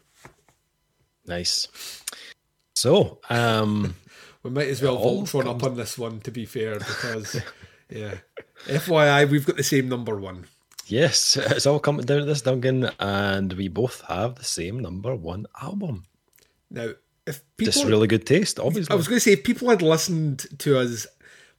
Nice. 1.25 2.03
So, 2.75 3.21
um, 3.27 3.95
we 4.43 4.51
might 4.51 4.67
as 4.67 4.83
well 4.83 4.99
Voltron 4.99 5.47
up 5.47 5.63
on 5.63 5.77
this 5.77 5.97
one. 5.97 6.19
To 6.19 6.29
be 6.29 6.45
fair, 6.45 6.77
because. 6.77 7.41
Yeah. 7.89 8.15
FYI, 8.65 9.29
we've 9.29 9.45
got 9.45 9.57
the 9.57 9.63
same 9.63 9.89
number 9.89 10.19
one. 10.19 10.45
Yes, 10.87 11.37
it's 11.37 11.65
all 11.65 11.79
coming 11.79 12.05
down 12.05 12.19
to 12.19 12.25
this, 12.25 12.41
Duncan, 12.41 12.89
and 12.99 13.53
we 13.53 13.67
both 13.67 14.01
have 14.07 14.35
the 14.35 14.43
same 14.43 14.79
number 14.79 15.15
one 15.15 15.47
album. 15.61 16.05
Now, 16.69 16.91
if 17.25 17.41
people, 17.57 17.73
just 17.73 17.85
really 17.85 18.07
good 18.07 18.25
taste, 18.25 18.59
obviously. 18.59 18.93
I 18.93 18.97
was 18.97 19.07
going 19.07 19.17
to 19.17 19.23
say, 19.23 19.33
if 19.33 19.43
people 19.43 19.69
had 19.69 19.81
listened 19.81 20.45
to 20.59 20.77
us 20.77 21.07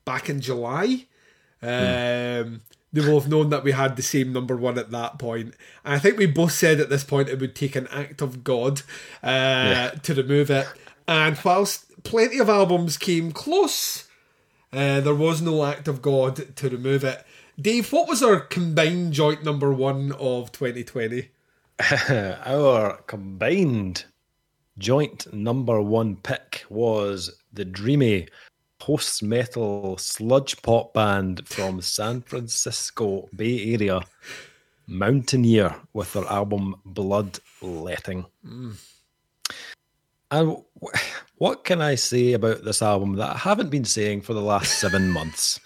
back 0.05 0.31
in 0.31 0.41
July, 0.41 1.07
um, 1.61 1.71
mm. 1.71 2.61
they 2.93 3.01
will 3.01 3.19
have 3.19 3.29
known 3.29 3.51
that 3.51 3.65
we 3.65 3.73
had 3.73 3.97
the 3.97 4.03
same 4.03 4.33
number 4.33 4.57
one 4.57 4.79
at 4.79 4.93
that 4.93 5.19
point. 5.19 5.55
And 5.85 5.95
I 5.95 5.99
think 5.99 6.19
we 6.19 6.27
both 6.27 6.53
said 6.53 6.79
at 6.79 6.89
this 6.89 7.03
point 7.03 7.29
it 7.29 7.41
would 7.41 7.57
take 7.57 7.75
an 7.75 7.89
act 7.89 8.23
of 8.23 8.45
God 8.45 8.83
uh, 9.23 9.27
yeah. 9.27 9.91
to 10.03 10.15
remove 10.15 10.51
it. 10.51 10.69
And 11.09 11.39
whilst 11.45 12.05
plenty 12.05 12.39
of 12.39 12.49
albums 12.49 12.97
came 12.97 13.33
close 13.33 14.06
uh, 14.73 15.01
there 15.01 15.15
was 15.15 15.41
no 15.41 15.65
act 15.65 15.89
of 15.89 16.03
God 16.03 16.57
to 16.57 16.69
remove 16.69 17.05
it. 17.05 17.25
Dave, 17.61 17.93
what 17.93 18.09
was 18.09 18.23
our 18.23 18.41
combined 18.41 19.13
joint 19.13 19.45
number 19.45 19.73
one 19.73 20.13
of 20.13 20.53
2020? 20.53 21.31
our 22.45 22.99
combined 23.07 24.05
joint 24.79 25.33
number 25.33 25.81
one 25.81 26.17
pick 26.17 26.65
was 26.69 27.39
the 27.53 27.65
dreamy 27.65 28.29
post 28.79 29.23
metal 29.23 29.97
sludge 29.99 30.61
pop 30.63 30.93
band 30.93 31.47
from 31.49 31.81
San 31.81 32.21
Francisco 32.21 33.29
Bay 33.35 33.75
Area, 33.75 34.01
Mountaineer, 34.87 35.75
with 35.93 36.13
their 36.13 36.27
album 36.27 36.77
Bloodletting. 36.85 38.27
Mm. 38.47 38.77
And 40.31 40.57
what 41.37 41.65
can 41.65 41.81
I 41.81 41.95
say 41.95 42.33
about 42.33 42.65
this 42.65 42.83
album 42.83 43.17
that 43.17 43.35
I 43.35 43.39
haven't 43.39 43.71
been 43.71 43.85
saying 43.85 44.23
for 44.23 44.35
the 44.35 44.43
last 44.43 44.79
seven 44.81 45.11
months? 45.13 45.61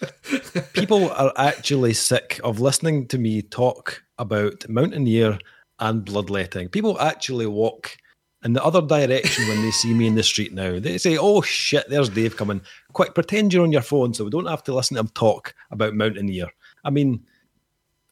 People 0.73 1.11
are 1.11 1.33
actually 1.35 1.93
sick 1.93 2.39
of 2.43 2.59
listening 2.59 3.07
to 3.07 3.17
me 3.17 3.41
talk 3.41 4.03
about 4.17 4.67
Mountaineer 4.69 5.39
and 5.79 6.05
Bloodletting. 6.05 6.69
People 6.69 6.99
actually 6.99 7.47
walk 7.47 7.97
in 8.43 8.53
the 8.53 8.63
other 8.63 8.81
direction 8.81 9.47
when 9.47 9.61
they 9.61 9.71
see 9.71 9.93
me 9.93 10.07
in 10.07 10.15
the 10.15 10.23
street 10.23 10.53
now. 10.53 10.79
They 10.79 10.97
say, 10.97 11.17
oh 11.17 11.41
shit, 11.41 11.89
there's 11.89 12.09
Dave 12.09 12.37
coming. 12.37 12.61
Quick, 12.93 13.15
pretend 13.15 13.53
you're 13.53 13.63
on 13.63 13.71
your 13.71 13.81
phone 13.81 14.13
so 14.13 14.23
we 14.23 14.29
don't 14.29 14.47
have 14.47 14.63
to 14.63 14.73
listen 14.73 14.95
to 14.95 15.01
him 15.01 15.09
talk 15.09 15.55
about 15.71 15.95
Mountaineer. 15.95 16.47
I 16.83 16.89
mean, 16.91 17.25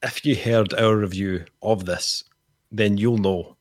if 0.01 0.25
you 0.25 0.35
heard 0.35 0.73
our 0.73 0.95
review 0.95 1.45
of 1.61 1.85
this, 1.85 2.23
then 2.71 2.97
you'll 2.97 3.17
know 3.17 3.57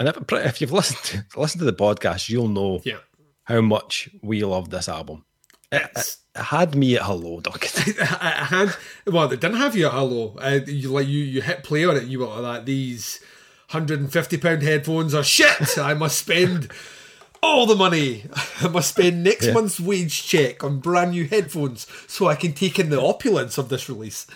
and 0.00 0.08
if, 0.08 0.16
if 0.32 0.60
you've 0.60 0.72
listened 0.72 0.98
to, 1.04 1.24
listened 1.40 1.60
to 1.60 1.66
the 1.66 1.72
podcast, 1.72 2.28
you'll 2.28 2.48
know 2.48 2.80
yeah. 2.84 2.96
how 3.44 3.60
much 3.60 4.08
we 4.22 4.42
love 4.42 4.70
this 4.70 4.88
album. 4.88 5.24
It, 5.70 5.82
it, 5.94 6.16
it 6.34 6.42
had 6.42 6.74
me 6.74 6.96
at 6.96 7.02
hello, 7.02 7.40
Duncan. 7.40 7.70
it 7.86 7.96
had 8.00 8.74
well, 9.06 9.30
it 9.30 9.40
didn't 9.40 9.58
have 9.58 9.76
you 9.76 9.86
at 9.86 9.92
hello. 9.92 10.36
Uh, 10.40 10.60
you 10.66 10.90
like 10.90 11.06
you 11.06 11.22
you 11.22 11.42
hit 11.42 11.62
play 11.62 11.84
on 11.84 11.96
it. 11.96 12.04
You 12.04 12.20
were 12.20 12.26
like 12.26 12.64
these 12.64 13.20
hundred 13.68 14.00
and 14.00 14.12
fifty 14.12 14.36
pound 14.36 14.62
headphones 14.62 15.14
are 15.14 15.22
shit. 15.22 15.78
I 15.78 15.94
must 15.94 16.18
spend 16.18 16.72
all 17.42 17.66
the 17.66 17.76
money. 17.76 18.24
I 18.60 18.68
must 18.68 18.88
spend 18.88 19.22
next 19.22 19.46
Yeah. 19.46 19.52
month's 19.52 19.78
wage 19.78 20.26
check 20.26 20.64
on 20.64 20.80
brand 20.80 21.12
new 21.12 21.26
headphones 21.26 21.86
so 22.08 22.26
I 22.26 22.34
can 22.34 22.52
take 22.52 22.78
in 22.78 22.90
the 22.90 23.00
opulence 23.00 23.58
of 23.58 23.68
this 23.68 23.88
release. 23.88 24.26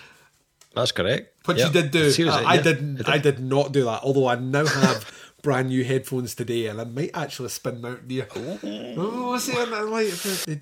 That's 0.74 0.92
correct. 0.92 1.46
Which 1.46 1.58
Yeah. 1.58 1.66
you 1.66 1.72
did 1.72 1.90
do. 1.90 2.10
Seriously, 2.10 2.44
I, 2.44 2.54
yeah. 2.54 2.62
didn't. 2.62 3.08
I 3.08 3.18
did 3.18 3.40
not 3.40 3.72
do 3.72 3.84
that. 3.84 4.02
Although 4.02 4.26
I 4.28 4.36
now 4.36 4.66
have 4.66 5.10
brand 5.44 5.68
new 5.68 5.84
headphones 5.84 6.34
today, 6.34 6.66
and 6.66 6.80
I 6.80 6.84
might 6.84 7.10
actually 7.14 7.50
spin 7.50 7.82
them 7.82 7.92
out 7.92 8.08
there. 8.08 8.26
Oh, 8.32 9.34
it? 9.34 9.72
I 9.72 9.82
like 9.82 10.08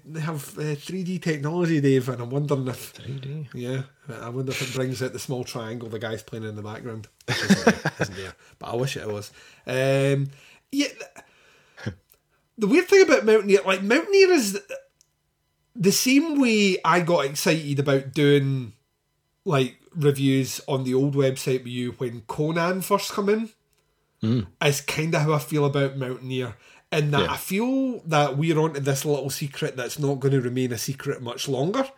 they 0.04 0.20
have 0.20 0.58
uh, 0.58 0.74
3D 0.74 1.22
technology, 1.22 1.80
Dave, 1.80 2.08
and 2.08 2.20
I'm 2.20 2.30
wondering 2.30 2.66
if 2.66 2.92
3D. 2.94 3.48
yeah, 3.54 3.82
I 4.20 4.28
wonder 4.28 4.50
if 4.50 4.60
it 4.60 4.74
brings 4.74 5.00
out 5.00 5.12
the 5.12 5.20
small 5.20 5.44
triangle 5.44 5.88
the 5.88 6.00
guy's 6.00 6.22
playing 6.22 6.44
in 6.44 6.56
the 6.56 6.62
background. 6.62 7.06
Isn't 7.28 7.64
there, 7.64 7.92
isn't 8.00 8.16
there? 8.16 8.34
But 8.58 8.72
I 8.72 8.76
wish 8.76 8.96
it 8.96 9.06
was. 9.06 9.30
Um, 9.66 10.30
yeah, 10.72 10.88
th- 11.84 11.96
the 12.58 12.66
weird 12.66 12.88
thing 12.88 13.02
about 13.02 13.24
Mountaineer, 13.24 13.60
like 13.64 13.82
Mountaineer, 13.82 14.32
is 14.32 14.60
the 15.76 15.92
same 15.92 16.40
way 16.40 16.78
I 16.84 17.00
got 17.00 17.24
excited 17.24 17.78
about 17.78 18.12
doing 18.12 18.72
like 19.44 19.78
reviews 19.94 20.60
on 20.66 20.82
the 20.82 20.94
old 20.94 21.14
website 21.14 21.58
with 21.58 21.68
you 21.68 21.92
when 21.92 22.22
Conan 22.22 22.80
first 22.82 23.12
come 23.12 23.28
in. 23.28 23.50
Is 24.64 24.80
kind 24.80 25.14
of 25.14 25.22
how 25.22 25.32
I 25.32 25.38
feel 25.38 25.64
about 25.64 25.96
Mountaineer. 25.96 26.56
In 26.92 27.10
that 27.10 27.22
Yeah. 27.22 27.32
I 27.32 27.36
feel 27.36 28.00
that 28.06 28.36
we're 28.36 28.58
onto 28.58 28.80
this 28.80 29.04
little 29.04 29.30
secret 29.30 29.76
that's 29.76 29.98
not 29.98 30.20
going 30.20 30.32
to 30.32 30.40
remain 30.40 30.72
a 30.72 30.78
secret 30.78 31.22
much 31.22 31.48
longer. 31.48 31.88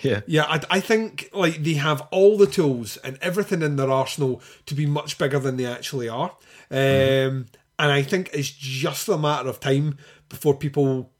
Yeah. 0.00 0.22
Yeah, 0.26 0.44
I, 0.44 0.60
I 0.70 0.80
think 0.80 1.28
like 1.32 1.62
they 1.62 1.74
have 1.74 2.00
all 2.10 2.38
the 2.38 2.46
tools 2.46 2.96
and 2.98 3.18
everything 3.20 3.60
in 3.62 3.76
their 3.76 3.90
arsenal 3.90 4.40
to 4.66 4.74
be 4.74 4.86
much 4.86 5.18
bigger 5.18 5.38
than 5.38 5.56
they 5.58 5.66
actually 5.66 6.08
are. 6.08 6.32
Um, 6.70 7.46
And 7.78 7.90
I 7.92 8.02
think 8.02 8.30
it's 8.32 8.50
just 8.50 9.08
a 9.08 9.16
matter 9.18 9.48
of 9.48 9.60
time 9.60 9.96
before 10.28 10.54
people 10.54 11.10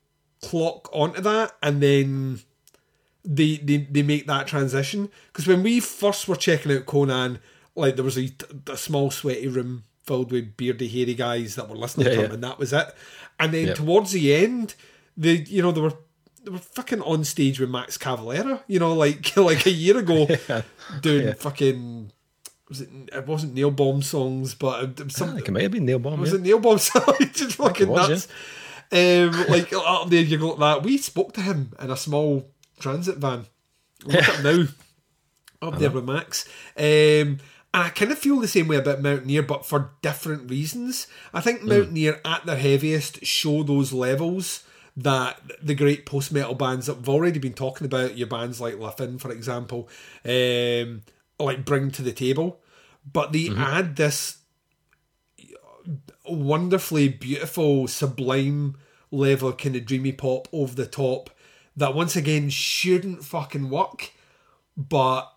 clock 0.43 0.89
onto 0.93 1.21
that 1.21 1.53
and 1.63 1.83
then 1.83 2.41
they 3.25 3.57
they, 3.59 3.79
they 3.91 4.03
make 4.03 4.27
that 4.27 4.47
transition. 4.47 5.11
Because 5.27 5.47
when 5.47 5.63
we 5.63 5.81
first 5.81 6.27
were 6.27 6.37
checking 6.37 6.73
out 6.73 6.87
Conan, 6.87 7.39
like 7.75 7.97
there 7.97 8.05
was 8.05 8.19
a, 8.19 8.31
a 8.67 8.77
small 8.77 9.11
sweaty 9.11 9.49
room 9.49 9.85
filled 10.11 10.33
with 10.33 10.57
beardy, 10.57 10.89
hairy 10.89 11.15
guys 11.15 11.55
that 11.55 11.69
were 11.69 11.77
listening 11.77 12.07
Yeah, 12.09 12.15
to 12.15 12.19
him, 12.25 12.27
yeah. 12.31 12.35
and 12.35 12.45
that 12.45 12.59
was 12.59 12.73
it. 12.73 12.89
And 13.39 13.55
then 13.55 13.67
Yep. 13.69 13.77
towards 13.77 14.11
the 14.13 14.35
end, 14.35 14.75
they 15.17 15.37
you 15.49 15.63
know 15.63 15.73
they 15.73 15.81
were 15.81 15.95
they 16.45 16.51
were 16.51 16.59
fucking 16.59 17.03
on 17.03 17.23
stage 17.25 17.61
with 17.61 17.71
Max 17.71 17.97
Cavalera, 17.99 18.63
you 18.67 18.79
know, 18.81 18.95
like 18.95 19.37
like 19.51 19.67
a 19.67 19.71
year 19.71 19.99
ago, 19.99 20.27
doing 21.01 21.35
fucking. 21.35 22.13
Was 22.69 22.81
it? 22.83 22.89
It 23.13 23.27
wasn't 23.27 23.55
Nailbomb 23.57 24.03
songs, 24.05 24.55
but 24.55 24.85
it 25.01 25.05
was 25.05 25.21
I 25.21 25.27
think 25.35 25.49
it 25.49 25.53
might 25.53 25.63
have 25.65 25.73
been 25.73 25.87
Nailbomb. 25.87 26.19
was 26.19 26.33
Yeah. 26.33 26.39
it 26.39 26.45
Nailbomb 26.45 26.79
songs? 26.81 27.33
Just 27.37 27.57
fucking 27.57 27.89
was, 27.89 28.09
nuts. 28.09 28.29
Um, 28.93 29.47
like 29.49 29.73
up 29.73 30.09
there, 30.11 30.23
you 30.23 30.39
got 30.39 30.59
that. 30.61 30.83
We 30.83 30.97
spoke 30.99 31.33
to 31.35 31.41
him 31.41 31.73
in 31.81 31.91
a 31.91 31.97
small 31.97 32.49
transit 32.81 33.19
van. 33.19 33.47
Look 34.05 34.29
up 34.29 34.43
now, 34.49 34.65
up 35.63 35.79
there 35.79 35.91
with 35.91 36.05
Max. 36.05 36.49
Um, 36.77 37.39
and 37.73 37.85
I 37.85 37.89
kind 37.91 38.11
of 38.11 38.19
feel 38.19 38.41
the 38.41 38.49
same 38.49 38.69
way 38.69 38.77
about 38.77 39.01
Mountaineer, 39.01 39.43
but 39.43 39.65
for 39.65 39.93
different 40.03 40.51
reasons. 40.51 41.07
I 41.33 41.41
think 41.41 41.63
Mountaineer 41.63 42.21
at 42.25 42.45
their 42.45 42.57
heaviest 42.57 43.25
show 43.25 43.63
those 43.63 43.93
levels 43.93 44.65
that 44.97 45.41
the 45.63 45.75
great 45.75 46.05
post 46.05 46.33
metal 46.33 46.55
bands 46.55 46.87
that 46.87 46.97
we've 46.97 47.09
already 47.09 47.39
been 47.39 47.55
talking 47.55 47.85
about, 47.85 48.19
your 48.19 48.27
bands 48.27 48.61
like 48.61 48.79
La 48.79 48.91
Fin, 48.91 49.19
for 49.19 49.31
example, 49.31 49.89
um, 50.25 51.03
like 51.39 51.65
bring 51.65 51.91
to 51.93 52.03
the 52.03 52.13
table. 52.13 52.61
But 53.11 53.33
they 53.33 53.49
add 53.57 53.97
this 53.97 54.39
wonderfully 56.27 57.09
beautiful, 57.09 57.87
sublime 57.89 58.77
level, 59.11 59.53
kind 59.53 59.77
of 59.77 59.87
dreamy 59.87 60.13
pop 60.13 60.49
over 60.53 60.75
the 60.75 60.87
top 60.87 61.31
that 61.77 61.95
once 61.95 62.17
again 62.17 62.51
shouldn't 62.51 63.25
fucking 63.25 63.71
work, 63.71 64.13
but 64.77 65.33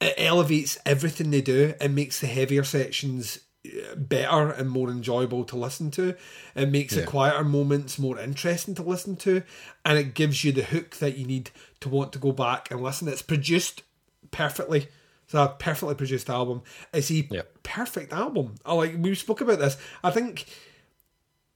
it 0.00 0.14
elevates 0.16 0.78
everything 0.86 1.30
they 1.30 1.42
do 1.42 1.74
and 1.80 1.94
makes 1.94 2.20
the 2.20 2.26
heavier 2.26 2.64
sections 2.64 3.40
uh, 3.66 3.94
better 3.94 4.50
and 4.50 4.70
more 4.70 4.90
enjoyable 4.90 5.44
to 5.44 5.56
listen 5.56 5.90
to. 5.90 6.14
It 6.54 6.70
makes 6.70 6.94
the 6.94 7.02
quieter 7.04 7.44
moments 7.44 7.98
more 7.98 8.18
interesting 8.18 8.74
to 8.76 8.82
listen 8.82 9.16
to, 9.16 9.42
and 9.84 9.98
it 9.98 10.14
gives 10.14 10.42
you 10.44 10.52
the 10.52 10.62
hook 10.62 10.96
that 10.96 11.18
you 11.18 11.26
need 11.26 11.50
to 11.80 11.88
want 11.90 12.12
to 12.14 12.18
go 12.18 12.32
back 12.32 12.70
and 12.70 12.82
listen. 12.82 13.08
It's 13.08 13.20
produced 13.22 13.82
perfectly. 14.30 14.88
It's 15.24 15.34
a 15.34 15.54
perfectly 15.58 15.94
produced 15.94 16.30
album. 16.30 16.62
It's 16.94 17.10
a 17.10 17.28
Yeah. 17.30 17.42
perfect 17.62 18.12
album. 18.12 18.54
I 18.64 18.72
like 18.74 18.94
we 18.98 19.14
spoke 19.14 19.42
about 19.42 19.58
this. 19.58 19.76
I 20.02 20.10
think 20.10 20.46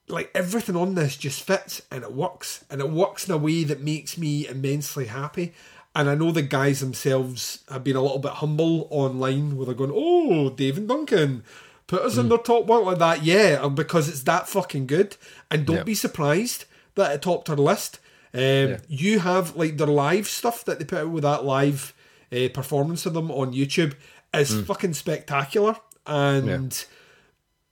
like 0.09 0.31
everything 0.35 0.77
on 0.77 0.95
this 0.95 1.17
just 1.17 1.41
fits 1.43 1.81
and 1.91 2.05
it 2.05 2.13
works 2.13 2.65
and 2.71 2.81
it 2.83 2.91
works 2.91 3.27
in 3.27 3.33
a 3.35 3.39
way 3.39 3.65
that 3.65 3.81
makes 3.81 4.19
me 4.19 4.47
immensely 4.47 5.07
happy 5.07 5.55
and 5.95 6.09
i 6.11 6.15
know 6.15 6.31
the 6.33 6.43
guys 6.43 6.81
themselves 6.81 7.63
have 7.71 7.85
been 7.85 7.97
a 7.97 8.03
little 8.03 8.19
bit 8.19 8.33
humble 8.33 8.87
online 8.91 9.57
where 9.57 9.67
they're 9.67 9.75
going 9.75 9.93
oh 9.95 10.51
Dave 10.51 10.77
and 10.79 10.89
duncan 10.89 11.43
put 11.87 12.03
us 12.03 12.17
in 12.17 12.29
their 12.31 12.39
top 12.39 12.65
one 12.65 12.85
like 12.87 12.99
that. 12.99 13.23
Yeah 13.23 13.63
and 13.65 13.77
because 13.77 14.09
it's 14.09 14.23
that 14.23 14.49
fucking 14.49 14.87
good. 14.87 15.19
And 15.51 15.67
don't 15.67 15.77
Yeah. 15.77 15.83
be 15.83 15.95
surprised 15.95 16.65
that 16.95 17.13
it 17.13 17.21
topped 17.21 17.51
our 17.51 17.57
list. 17.57 17.99
Um, 18.33 18.41
you 18.89 19.19
have 19.19 19.55
like 19.55 19.77
their 19.77 19.87
live 19.87 20.27
stuff 20.27 20.65
that 20.65 20.79
they 20.79 20.87
put 20.87 21.01
out 21.01 21.11
with 21.11 21.25
that 21.25 21.45
live 21.45 21.93
uh, 22.33 22.49
performance 22.55 23.05
of 23.05 23.13
them 23.13 23.31
on 23.31 23.53
youtube 23.53 23.93
is 24.33 24.63
fucking 24.65 24.95
spectacular. 24.95 25.77
And 26.07 26.85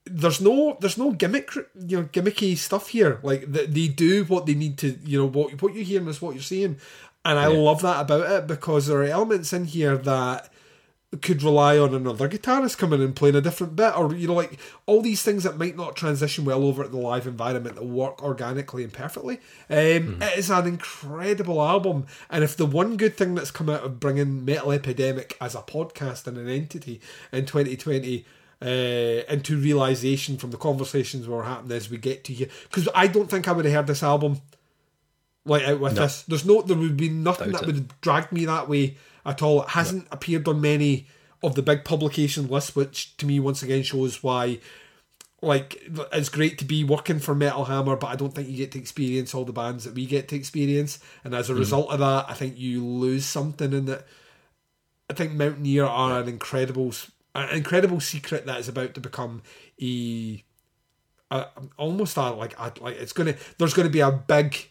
there's 0.05 0.41
no 0.41 0.77
there's 0.81 0.99
no 0.99 1.13
gimmick 1.13 1.49
you 1.89 2.01
know 2.01 2.05
gimmicky 2.05 2.57
stuff 2.59 2.89
here. 2.89 3.19
Like 3.23 3.51
they, 3.51 3.67
they 3.67 3.89
do 3.89 4.25
what 4.25 4.47
they 4.47 4.55
need 4.55 4.77
to 4.79 4.99
you 5.05 5.19
know 5.21 5.27
what 5.27 5.61
what 5.63 5.75
you're 5.75 5.85
hearing 5.85 6.09
is 6.09 6.21
what 6.21 6.35
you're 6.35 6.43
seeing 6.43 6.77
and 7.25 7.39
i 7.39 7.47
love 7.47 7.83
that 7.83 8.01
about 8.01 8.31
it 8.31 8.47
because 8.47 8.87
there 8.87 8.99
are 8.99 9.05
elements 9.05 9.53
in 9.53 9.65
here 9.65 9.97
that 9.97 10.53
could 11.21 11.43
rely 11.43 11.77
on 11.77 11.95
another 11.95 12.27
guitarist 12.27 12.79
coming 12.79 13.03
and 13.03 13.15
playing 13.15 13.35
a 13.35 13.41
different 13.41 13.77
bit 13.77 13.97
or 13.97 14.15
you 14.15 14.27
know 14.27 14.35
like 14.35 14.59
all 14.87 15.03
these 15.03 15.23
things 15.23 15.43
that 15.43 15.59
might 15.59 15.77
not 15.77 15.95
transition 15.95 16.45
well 16.45 16.65
over 16.65 16.83
at 16.83 16.91
the 16.91 16.97
live 16.97 17.27
environment 17.27 17.75
that 17.77 17.85
work 17.85 18.23
organically 18.23 18.83
and 18.83 18.95
perfectly. 18.95 19.35
Um, 19.69 20.23
it 20.23 20.39
is 20.39 20.49
an 20.49 20.67
incredible 20.67 21.61
album. 21.61 22.07
And 22.31 22.43
if 22.43 22.57
the 22.57 22.65
one 22.65 22.97
good 22.97 23.17
thing 23.17 23.35
that's 23.35 23.51
come 23.51 23.69
out 23.69 23.85
of 23.85 24.01
bringing 24.01 24.47
metal 24.47 24.73
epidemic 24.73 25.37
as 25.39 25.55
a 25.55 25.59
podcast 25.59 26.27
and 26.27 26.39
an 26.39 26.49
entity 26.49 27.01
in 27.31 27.45
2020 27.45 28.25
uh, 28.63 28.65
into 28.65 29.59
realization 29.59 30.39
from 30.39 30.51
the 30.51 30.57
conversations 30.57 31.29
were 31.29 31.45
happening 31.45 31.77
as 31.77 31.91
we 31.91 31.99
get 31.99 32.25
to 32.25 32.33
here 32.33 32.49
because 32.63 32.89
I 32.95 33.07
don't 33.07 33.29
think 33.29 33.49
I 33.49 33.53
would 33.53 33.67
have 33.67 33.75
heard 33.75 33.87
this 33.89 34.03
album 34.03 34.41
like 35.45 35.65
out 35.65 35.81
with 35.81 35.97
this. 35.97 36.23
There's 36.23 36.45
no, 36.45 36.63
there 36.63 36.77
would 36.77 36.97
be 36.97 37.09
nothing 37.09 37.51
Doubt 37.51 37.61
that 37.61 37.63
it. 37.63 37.67
would 37.67 37.77
have 37.77 38.01
dragged 38.01 38.33
me 38.33 38.45
that 38.45 38.69
way 38.69 38.97
at 39.25 39.43
all. 39.43 39.63
It 39.63 39.71
hasn't 39.71 40.07
appeared 40.11 40.47
on 40.49 40.61
many 40.61 41.07
of 41.43 41.55
the 41.55 41.63
big 41.63 41.85
publication 41.85 42.49
lists, 42.49 42.77
which 42.77 43.17
to 43.17 43.27
me 43.27 43.41
once 43.41 43.63
again 43.63 43.83
shows 43.83 44.23
why. 44.23 44.59
Like 45.45 45.83
it's 46.13 46.29
great 46.29 46.57
to 46.59 46.65
be 46.65 46.85
working 46.85 47.19
for 47.19 47.35
Metal 47.35 47.65
Hammer, 47.65 47.97
but 47.97 48.07
I 48.07 48.15
don't 48.15 48.33
think 48.33 48.49
you 48.49 48.57
get 48.57 48.71
to 48.73 48.79
experience 48.79 49.35
all 49.35 49.45
the 49.45 49.53
bands 49.53 49.83
that 49.83 49.95
we 49.95 50.07
get 50.07 50.29
to 50.29 50.37
experience. 50.37 51.01
And 51.25 51.35
as 51.35 51.49
a 51.49 51.53
mm-hmm. 51.53 51.59
result 51.59 51.91
of 51.91 51.99
that, 51.99 52.27
I 52.29 52.35
think 52.35 52.57
you 52.57 52.87
lose 52.87 53.27
something 53.27 53.73
in 53.73 53.87
that. 53.87 54.07
I 55.11 55.15
think 55.15 55.33
Mountaineer 55.33 55.85
are 55.85 56.21
an 56.21 56.29
incredible, 56.29 56.95
an 57.35 57.49
incredible 57.57 57.99
secret 57.99 58.47
that 58.47 58.61
is 58.61 58.69
about 58.69 58.95
to 58.95 59.01
become 59.01 59.43
a, 59.83 60.45
a 61.33 61.47
almost 61.77 62.17
a 62.17 62.31
like 62.31 62.57
a, 62.57 62.73
like 62.81 62.99
it's 62.99 63.13
gonna. 63.13 63.35
There's 63.59 63.75
to 63.75 63.89
be 63.89 63.99
a 63.99 64.13
big 64.13 64.69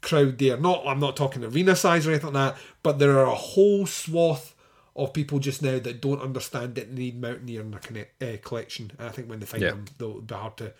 crowd 0.00 0.38
there. 0.38 0.56
Not 0.56 0.86
I'm 0.86 1.00
not 1.00 1.16
talking 1.16 1.44
arena 1.44 1.76
size 1.76 2.06
or 2.06 2.10
anything 2.10 2.32
like 2.32 2.54
that, 2.54 2.62
but 2.82 2.98
there 2.98 3.18
are 3.18 3.26
a 3.26 3.34
whole 3.34 3.86
swath 3.86 4.54
of 4.94 5.12
people 5.12 5.38
just 5.38 5.62
now 5.62 5.78
that 5.78 6.00
don't 6.00 6.22
understand 6.22 6.74
that 6.76 6.88
they 6.94 7.02
need 7.02 7.20
Mountaineer 7.20 7.60
in 7.60 7.70
their 7.70 7.80
connect, 7.80 8.22
uh, 8.22 8.36
collection. 8.42 8.92
And 8.98 9.08
I 9.08 9.10
think 9.12 9.28
when 9.28 9.40
they 9.40 9.46
find 9.46 9.62
Yeah. 9.62 9.70
them, 9.70 9.84
they'll 9.98 10.20
be 10.20 10.34
hard 10.34 10.56
to. 10.58 10.72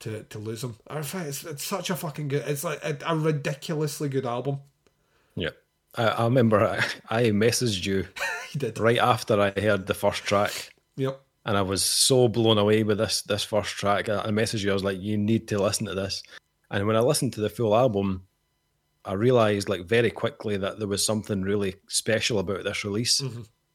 To, 0.00 0.22
to 0.24 0.38
lose 0.38 0.60
them, 0.60 0.76
I 0.88 1.00
find 1.02 1.28
it's, 1.28 1.44
it's 1.44 1.64
such 1.64 1.88
a 1.88 1.96
fucking 1.96 2.28
good. 2.28 2.42
It's 2.46 2.64
like 2.64 2.84
a, 2.84 2.98
a 3.06 3.16
ridiculously 3.16 4.10
good 4.10 4.26
album. 4.26 4.58
Yeah. 5.34 5.50
I, 5.94 6.08
I 6.08 6.24
remember 6.24 6.60
I, 6.62 6.84
I 7.08 7.22
messaged 7.30 7.86
you 7.86 8.06
did. 8.58 8.78
right 8.78 8.98
after 8.98 9.40
I 9.40 9.58
heard 9.58 9.86
the 9.86 9.94
first 9.94 10.24
track, 10.24 10.74
Yep. 10.96 11.18
and 11.46 11.56
I 11.56 11.62
was 11.62 11.82
so 11.82 12.28
blown 12.28 12.58
away 12.58 12.82
with 12.82 12.98
this 12.98 13.22
this 13.22 13.44
first 13.44 13.70
track. 13.76 14.08
I, 14.10 14.18
I 14.24 14.26
messaged 14.26 14.64
you. 14.64 14.72
I 14.72 14.74
was 14.74 14.84
like, 14.84 15.00
"You 15.00 15.16
need 15.16 15.48
to 15.48 15.58
listen 15.62 15.86
to 15.86 15.94
this." 15.94 16.22
And 16.70 16.86
when 16.86 16.96
I 16.96 17.00
listened 17.00 17.32
to 17.34 17.40
the 17.40 17.48
full 17.48 17.74
album, 17.74 18.24
I 19.04 19.12
realized 19.12 19.68
like 19.68 19.84
very 19.84 20.10
quickly 20.10 20.56
that 20.56 20.78
there 20.78 20.88
was 20.88 21.04
something 21.04 21.42
really 21.42 21.76
special 21.88 22.38
about 22.38 22.64
this 22.64 22.84
release. 22.84 23.22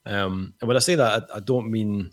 Um, 0.06 0.54
and 0.60 0.68
when 0.68 0.78
I 0.78 0.80
say 0.80 0.96
that, 0.96 1.28
I, 1.32 1.38
I 1.38 1.40
don't 1.40 1.70
mean, 1.70 2.12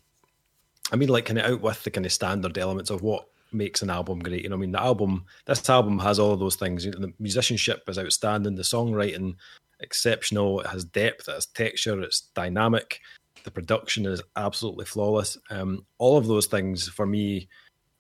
I 0.92 0.96
mean 0.96 1.08
like 1.08 1.24
kind 1.24 1.38
of 1.38 1.50
out 1.50 1.60
with 1.62 1.82
the 1.82 1.90
kind 1.90 2.04
of 2.04 2.12
standard 2.12 2.58
elements 2.58 2.90
of 2.90 3.02
what 3.02 3.26
makes 3.52 3.80
an 3.80 3.90
album 3.90 4.18
great. 4.18 4.42
You 4.42 4.50
know, 4.50 4.56
I 4.56 4.58
mean 4.58 4.72
the 4.72 4.82
album, 4.82 5.24
this 5.46 5.68
album 5.70 5.98
has 6.00 6.18
all 6.18 6.32
of 6.32 6.40
those 6.40 6.56
things. 6.56 6.84
You 6.84 6.92
know, 6.92 6.98
the 6.98 7.12
musicianship 7.18 7.88
is 7.88 7.98
outstanding, 7.98 8.54
the 8.54 8.62
songwriting 8.62 9.36
exceptional. 9.80 10.60
It 10.60 10.66
has 10.66 10.84
depth, 10.84 11.28
it 11.28 11.32
has 11.32 11.46
texture, 11.46 12.00
it's 12.02 12.22
dynamic. 12.34 13.00
The 13.44 13.50
production 13.50 14.04
is 14.06 14.22
absolutely 14.34 14.84
flawless. 14.84 15.38
Um, 15.50 15.86
all 15.98 16.18
of 16.18 16.26
those 16.26 16.46
things 16.46 16.88
for 16.88 17.06
me 17.06 17.48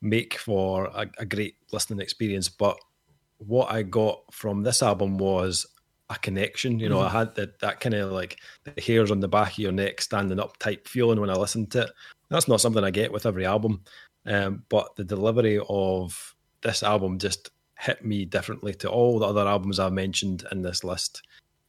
make 0.02 0.34
for 0.34 0.86
a, 0.86 1.06
a 1.18 1.24
great 1.24 1.56
listening 1.72 2.00
experience. 2.00 2.48
But 2.48 2.76
what 3.38 3.70
I 3.70 3.82
got 3.82 4.22
from 4.32 4.62
this 4.62 4.82
album 4.82 5.18
was 5.18 5.66
a 6.10 6.16
connection. 6.16 6.78
You 6.78 6.88
know, 6.88 6.98
mm-hmm. 6.98 7.16
I 7.16 7.20
had 7.20 7.34
that 7.36 7.58
that 7.60 7.80
kind 7.80 7.94
of 7.94 8.12
like 8.12 8.38
the 8.64 8.80
hairs 8.80 9.10
on 9.10 9.20
the 9.20 9.28
back 9.28 9.52
of 9.52 9.58
your 9.58 9.72
neck 9.72 10.00
standing 10.00 10.40
up 10.40 10.56
type 10.58 10.88
feeling 10.88 11.20
when 11.20 11.30
I 11.30 11.34
listened 11.34 11.70
to 11.72 11.82
it. 11.82 11.90
That's 12.28 12.48
not 12.48 12.60
something 12.60 12.84
I 12.84 12.90
get 12.90 13.12
with 13.12 13.26
every 13.26 13.44
album. 13.44 13.82
Um, 14.26 14.64
but 14.68 14.96
the 14.96 15.04
delivery 15.04 15.60
of 15.68 16.34
this 16.62 16.82
album 16.82 17.18
just 17.18 17.50
hit 17.78 18.04
me 18.04 18.24
differently 18.24 18.74
to 18.74 18.90
all 18.90 19.18
the 19.18 19.26
other 19.26 19.46
albums 19.46 19.78
I've 19.78 19.92
mentioned 19.92 20.44
in 20.50 20.62
this 20.62 20.82
list. 20.82 21.22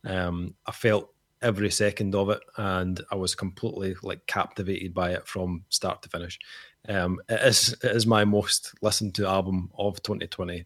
Um, 0.04 0.56
I 0.66 0.72
felt 0.72 1.14
every 1.42 1.70
second 1.70 2.16
of 2.16 2.30
it, 2.30 2.40
and 2.58 3.02
I 3.12 3.16
was 3.16 3.36
completely 3.36 3.96
like 4.02 4.26
captivated 4.26 4.94
by 4.94 5.12
it 5.12 5.28
from 5.28 5.64
start 5.70 6.02
to 6.04 6.10
finish. 6.10 6.40
Um, 6.90 7.20
it 7.30 7.42
is 7.42 7.74
it 7.84 7.96
is 7.96 8.08
my 8.08 8.24
most 8.26 8.74
listened 8.82 9.16
to 9.16 9.28
album 9.28 9.70
of 9.78 10.02
2020. 10.04 10.66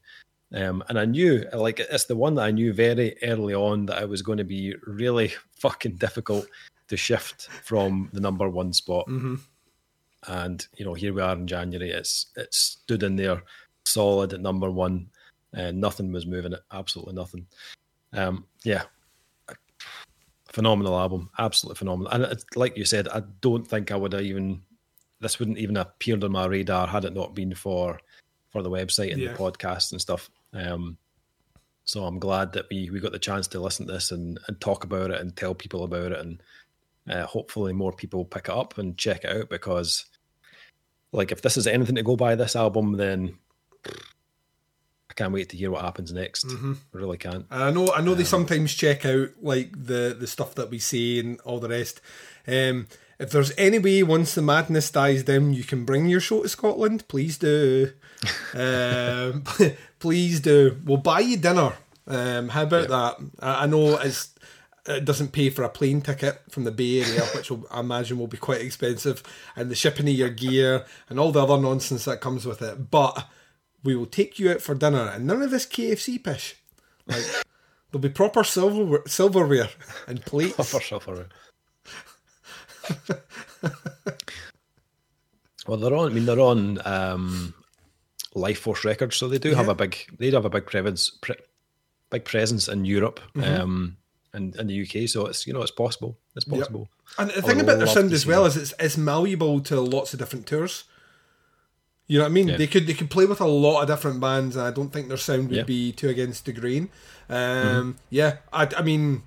Um, 0.54 0.84
and 0.90 1.00
I 1.00 1.06
knew, 1.06 1.46
like, 1.54 1.80
it's 1.80 2.06
the 2.06 2.16
one 2.16 2.36
that 2.36 2.44
I 2.44 2.52
knew 2.52 2.74
very 2.74 3.16
early 3.24 3.54
on 3.54 3.86
that 3.86 4.02
it 4.02 4.10
was 4.10 4.22
going 4.22 4.38
to 4.38 4.44
be 4.44 4.76
really 4.86 5.34
fucking 5.58 5.96
difficult 5.96 6.48
to 6.88 6.98
shift 6.98 7.48
from 7.64 8.10
the 8.14 8.20
number 8.20 8.50
one 8.50 8.74
spot. 8.74 9.08
Mm-hmm. 9.08 9.36
And 10.28 10.68
you 10.78 10.86
know, 10.86 10.94
here 10.94 11.14
we 11.14 11.22
are 11.22 11.34
in 11.34 11.48
January. 11.48 11.90
It's 11.90 12.28
it 12.36 12.54
stood 12.54 13.02
in 13.02 13.16
there 13.16 13.42
solid 13.86 14.34
at 14.34 14.42
number 14.42 14.70
one, 14.70 15.10
and 15.54 15.82
nothing 15.82 16.12
was 16.12 16.28
moving 16.28 16.54
it. 16.54 16.60
Absolutely 16.72 17.16
nothing. 17.16 17.48
Um, 18.14 18.46
yeah, 18.64 18.84
phenomenal 20.52 21.00
album, 21.00 21.30
absolutely 21.40 21.80
phenomenal. 21.80 22.12
And 22.12 22.44
like 22.56 22.78
you 22.78 22.86
said, 22.86 23.08
I 23.08 23.24
don't 23.40 23.66
think 23.66 23.92
I 23.92 23.96
would 23.96 24.14
have 24.14 24.22
even 24.22 24.62
this 25.22 25.40
wouldn't 25.40 25.60
even 25.60 25.76
have 25.76 25.88
appeared 25.88 26.24
on 26.24 26.32
my 26.32 26.46
radar 26.46 26.88
had 26.88 27.06
it 27.06 27.14
not 27.14 27.36
been 27.36 27.54
for 27.56 28.00
for 28.50 28.62
the 28.62 28.70
website 28.70 29.14
and 29.14 29.22
yeah. 29.22 29.32
the 29.32 29.38
podcast 29.38 29.92
and 29.92 30.02
stuff. 30.02 30.30
Um, 30.54 30.98
so 31.84 32.06
I'm 32.06 32.20
glad 32.20 32.54
that 32.54 32.68
we 32.70 32.90
we 32.90 33.00
got 33.00 33.12
the 33.12 33.20
chance 33.20 33.48
to 33.50 33.60
listen 33.60 33.88
to 33.88 33.94
this 33.94 34.12
and, 34.12 34.40
and 34.48 34.60
talk 34.62 34.84
about 34.84 35.12
it 35.12 35.20
and 35.20 35.36
tell 35.36 35.54
people 35.54 35.84
about 35.84 36.12
it 36.12 36.20
and 36.20 36.42
uh, 37.10 37.26
hopefully 37.26 37.74
more 37.74 37.92
people 37.92 38.24
pick 38.26 38.46
it 38.46 38.56
up 38.56 38.78
and 38.78 38.98
check 38.98 39.24
it 39.24 39.36
out 39.36 39.50
because 39.50 40.06
like 41.12 41.32
if 41.32 41.42
this 41.42 41.58
is 41.58 41.68
anything 41.68 41.96
to 41.96 42.04
go 42.04 42.16
by 42.16 42.36
this 42.36 42.56
album 42.56 42.98
then 42.98 43.38
I 45.12 45.14
can't 45.14 45.34
wait 45.34 45.50
to 45.50 45.58
hear 45.58 45.72
what 45.72 45.82
happens 45.82 46.14
next. 46.14 46.48
Mm-hmm. 46.48 46.74
I 46.94 46.98
really 46.98 47.18
can't. 47.18 47.46
I 47.52 47.70
know. 47.72 47.92
I 47.92 48.00
know 48.00 48.14
um, 48.14 48.18
they 48.18 48.24
sometimes 48.24 48.74
check 48.74 49.06
out 49.06 49.30
like 49.42 49.72
the 49.74 50.16
the 50.18 50.26
stuff 50.26 50.56
that 50.56 50.70
we 50.70 50.80
say 50.80 51.20
and 51.20 51.38
all 51.42 51.60
the 51.60 51.68
rest. 51.68 52.00
Um, 52.48 52.88
if 53.22 53.30
there's 53.30 53.54
any 53.56 53.78
way 53.78 54.02
once 54.02 54.34
the 54.34 54.42
madness 54.42 54.90
dies 54.90 55.24
down, 55.24 55.54
you 55.54 55.64
can 55.64 55.86
bring 55.86 56.08
your 56.08 56.20
show 56.20 56.42
to 56.42 56.50
Scotland, 56.50 57.08
please 57.08 57.38
do. 57.38 57.92
um, 58.56 59.44
please 60.00 60.40
do. 60.40 60.78
We'll 60.84 60.98
buy 60.98 61.20
you 61.20 61.38
dinner. 61.38 61.74
Um, 62.08 62.50
how 62.50 62.64
about 62.64 62.90
that? 62.90 63.30
I, 63.40 63.64
I 63.64 63.66
know 63.68 63.98
it's 64.00 64.34
it 64.88 65.06
doesn't 65.06 65.34
pay 65.34 65.52
for 65.52 65.62
a 65.62 65.70
plane 65.70 66.02
ticket 66.02 66.42
from 66.50 66.64
the 66.64 66.72
Bay 66.72 67.04
Area, 67.04 67.22
which 67.36 67.52
will, 67.52 67.68
I 67.70 67.82
imagine 67.82 68.18
will 68.18 68.26
be 68.26 68.38
quite 68.38 68.62
expensive, 68.62 69.22
and 69.56 69.70
the 69.70 69.76
shipping 69.76 70.08
of 70.08 70.16
your 70.16 70.30
gear 70.30 70.86
and 71.08 71.20
all 71.20 71.32
the 71.32 71.44
other 71.44 71.62
nonsense 71.62 72.06
that 72.06 72.22
comes 72.22 72.48
with 72.48 72.64
it. 72.64 72.90
But 72.90 73.28
we 73.84 73.96
will 73.96 74.08
take 74.08 74.40
you 74.40 74.50
out 74.50 74.62
for 74.62 74.74
dinner, 74.74 75.08
and 75.08 75.28
none 75.28 75.44
of 75.44 75.52
this 75.52 75.68
KFC 75.68 76.24
pish. 76.24 76.56
Like 77.06 77.24
there'll 77.92 78.02
be 78.02 78.10
proper 78.10 78.44
silver 78.44 79.04
silverware 79.06 79.70
and 80.08 80.26
plates. 80.26 80.56
Proper 80.56 80.84
silverware. 80.84 81.30
well, 85.68 85.78
they're 85.78 85.96
on. 85.96 86.12
I 86.12 86.14
mean, 86.14 86.26
they're 86.26 86.40
on 86.40 86.80
um, 86.86 87.54
Lifeforce 88.36 88.84
Records, 88.84 89.16
so 89.16 89.28
they 89.28 89.40
do 89.40 89.50
yeah. 89.50 89.56
have 89.56 89.70
a 89.70 89.76
big. 89.76 89.98
They 90.18 90.30
do 90.30 90.36
have 90.36 90.46
a 90.46 90.50
big 90.50 90.66
presence, 90.66 91.10
pre- 91.10 91.36
big 92.10 92.26
presence 92.26 92.68
in 92.68 92.86
Europe. 92.86 93.20
Mm-hmm. 93.36 93.62
Um, 93.62 93.98
and 94.34 94.56
in 94.56 94.68
the 94.68 94.82
UK, 94.82 95.10
so 95.10 95.26
it's 95.26 95.46
you 95.46 95.54
know 95.54 95.62
it's 95.62 95.72
possible. 95.72 96.18
It's 96.36 96.46
possible. 96.46 96.90
Yep. 97.20 97.20
And 97.20 97.30
the 97.32 97.42
thing 97.42 97.60
about 97.60 97.78
their 97.78 97.88
sound 97.88 98.14
as 98.14 98.26
well 98.26 98.46
is 98.46 98.56
it's 98.56 98.74
it's 98.80 98.98
malleable 98.98 99.60
to 99.62 99.82
lots 99.82 100.14
of 100.14 100.20
different 100.20 100.48
tours. 100.48 100.86
You 102.08 102.18
know 102.18 102.26
what 102.26 102.32
I 102.32 102.34
mean? 102.34 102.48
Yeah. 102.50 102.58
They 102.58 102.68
could 102.68 102.88
they 102.88 102.94
could 102.94 103.10
play 103.10 103.26
with 103.26 103.42
a 103.42 103.48
lot 103.48 103.82
of 103.82 103.88
different 103.88 104.20
bands, 104.20 104.56
and 104.56 104.66
I 104.66 104.72
don't 104.72 104.90
think 104.90 105.08
their 105.08 105.18
sound 105.18 105.50
would 105.50 105.58
yeah. 105.58 105.64
be 105.64 105.92
too 105.92 106.10
against 106.10 106.46
the 106.46 106.54
grain. 106.54 106.90
Um, 107.30 107.38
mm-hmm. 107.38 107.92
Yeah, 108.10 108.38
I, 108.52 108.70
I 108.78 108.82
mean, 108.82 109.24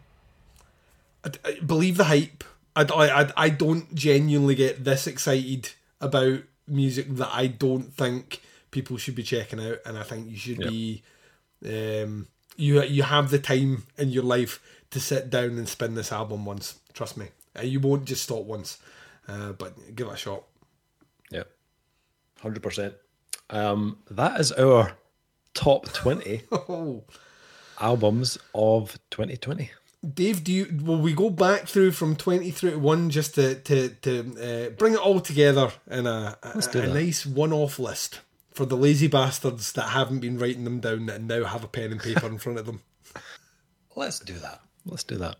I, 1.24 1.31
I 1.44 1.60
believe 1.60 1.97
the 1.97 2.05
hype. 2.05 2.44
I, 2.77 2.83
I, 2.83 3.33
I 3.36 3.49
don't 3.49 3.94
genuinely 3.94 4.55
get 4.55 4.85
this 4.85 5.07
excited 5.07 5.70
about 6.01 6.41
music 6.67 7.09
that 7.17 7.31
I 7.33 7.47
don't 7.47 7.93
think 7.94 8.41
people 8.70 8.97
should 8.97 9.15
be 9.15 9.23
checking 9.23 9.61
out, 9.61 9.78
and 9.86 9.97
I 9.97 10.03
think 10.03 10.31
you 10.31 10.36
should 10.36 10.59
be. 10.59 11.03
Um, 11.65 12.28
you 12.57 12.83
you 12.83 13.03
have 13.03 13.31
the 13.31 13.39
time 13.39 13.85
in 13.97 14.11
your 14.11 14.23
life 14.23 14.61
to 14.91 15.01
sit 15.01 15.31
down 15.31 15.59
and 15.59 15.69
spin 15.69 15.94
this 15.94 16.12
album 16.12 16.44
once. 16.44 16.78
Trust 16.93 17.17
me, 17.17 17.28
uh, 17.59 17.62
you 17.62 17.81
won't 17.81 18.05
just 18.05 18.23
stop 18.23 18.44
once, 18.44 18.78
uh, 19.28 19.53
but 19.53 19.97
give 19.97 20.07
it 20.09 20.12
a 20.12 20.17
shot 20.17 20.44
Yeah, 21.31 21.44
hundred 22.41 22.62
percent. 22.62 22.94
Um, 23.51 23.99
that 24.11 24.41
is 24.41 24.53
our 24.53 24.93
top 25.55 25.86
twenty 25.93 26.43
albums 27.81 28.39
of 28.55 28.99
2020. 29.11 29.70
Dave, 30.12 30.44
do 30.44 30.52
you 30.52 30.81
will 30.83 31.00
we 31.00 31.15
go 31.15 31.31
back 31.31 31.66
through 31.66 31.92
from 31.92 32.16
20 32.16 32.50
through 32.50 32.73
to 32.73 32.78
one 32.78 33.10
just 33.10 33.34
to 33.36 33.55
to, 33.55 33.89
to 33.89 34.66
uh, 34.66 34.70
bring 34.70 34.94
it 34.94 34.99
all 34.99 35.20
together 35.20 35.73
in 35.91 36.07
a, 36.07 36.36
a, 36.42 36.78
a 36.78 36.86
nice 36.86 37.24
one-off 37.24 37.78
list 37.78 38.20
for 38.52 38.66
the 38.66 38.76
lazy 38.76 39.08
bastards 39.08 39.73
that 39.73 39.89
haven't 39.89 40.20
been 40.20 40.39
writing 40.39 40.65
them 40.65 40.81
down 40.81 41.08
and 41.08 41.26
now 41.26 41.44
have 41.44 41.65
a 41.65 41.68
pen 41.68 41.92
and 41.92 42.00
paper 42.00 42.26
in 42.26 42.39
front 42.39 42.58
of 42.58 42.66
them. 42.66 42.83
Let's 43.97 44.20
do 44.20 44.34
that. 44.34 44.60
Let's 44.84 45.05
do 45.05 45.16
that. 45.16 45.36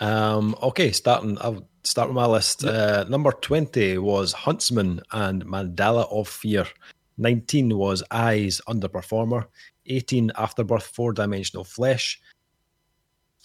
Um, 0.00 0.56
okay, 0.62 0.92
starting. 0.92 1.38
I'll 1.40 1.68
start 1.84 2.08
with 2.08 2.16
my 2.16 2.26
list. 2.26 2.62
Yep. 2.62 2.74
Uh, 2.74 3.08
number 3.08 3.32
20 3.32 3.98
was 3.98 4.32
Huntsmen 4.32 5.00
and 5.12 5.44
Mandala 5.44 6.10
of 6.10 6.28
Fear. 6.28 6.66
19 7.18 7.76
was 7.76 8.02
Eyes 8.10 8.60
Underperformer. 8.68 9.46
18 9.86 10.32
Afterbirth 10.36 10.86
Four 10.86 11.12
Dimensional 11.12 11.64
Flesh. 11.64 12.20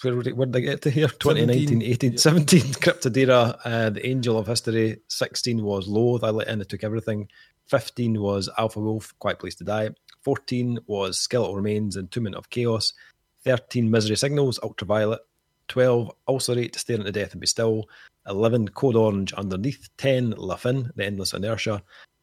Where, 0.02 0.16
where 0.16 0.46
did 0.46 0.56
I 0.56 0.60
get 0.60 0.82
to 0.84 0.90
here? 0.90 1.08
2019, 1.08 1.82
17, 1.82 1.82
18, 1.82 2.12
yep. 2.12 2.20
17 2.20 2.62
Cryptodira, 2.74 3.60
uh, 3.66 3.90
The 3.90 4.06
Angel 4.06 4.38
of 4.38 4.48
History. 4.48 5.02
16 5.08 5.64
was 5.64 5.88
Loathe, 5.88 6.24
I 6.24 6.30
let 6.30 6.48
in, 6.48 6.62
it 6.62 6.70
took 6.70 6.84
everything. 6.84 7.30
15 7.66 8.22
was 8.22 8.50
Alpha 8.58 8.80
Wolf, 8.80 9.14
Quiet 9.20 9.40
Place 9.40 9.56
to 9.56 9.64
Die. 9.64 9.90
14 10.22 10.80
was 10.88 11.20
Skeletal 11.20 11.56
Remains, 11.56 11.98
Entombment 11.98 12.36
of 12.36 12.50
Chaos. 12.50 12.94
13 13.44 13.90
Misery 13.90 14.16
Signals, 14.16 14.60
Ultraviolet. 14.62 15.22
12 15.68 16.12
Ulcerate, 16.28 16.76
Staring 16.76 17.04
to 17.04 17.12
Death 17.12 17.34
and 17.34 17.42
Be 17.42 17.48
Still. 17.48 17.90
11 18.28 18.70
Code 18.70 18.96
Orange 18.96 19.34
underneath, 19.34 19.90
10 19.98 20.32
La 20.32 20.56
Fin, 20.56 20.92
The 20.96 21.06
Endless 21.06 21.34
Inertia, 21.34 21.82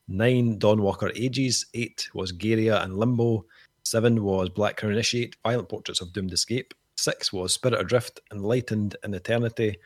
9 0.08 0.58
Dawnwalker 0.58 1.10
Ages, 1.16 1.66
8 1.74 2.10
was 2.14 2.32
Gaerea 2.32 2.82
and 2.82 2.96
Limbo, 2.96 3.46
7 3.84 4.22
was 4.22 4.50
Black 4.50 4.76
Crown 4.76 4.92
Initiate, 4.92 5.36
Violent 5.42 5.68
Portraits 5.68 6.00
of 6.00 6.12
Doomed 6.12 6.32
Escape, 6.32 6.74
6 7.04 7.34
was 7.34 7.52
Spirit 7.52 7.80
Adrift, 7.80 8.20
Enlightened 8.32 8.96
in 9.04 9.12
Eternity, 9.12 9.76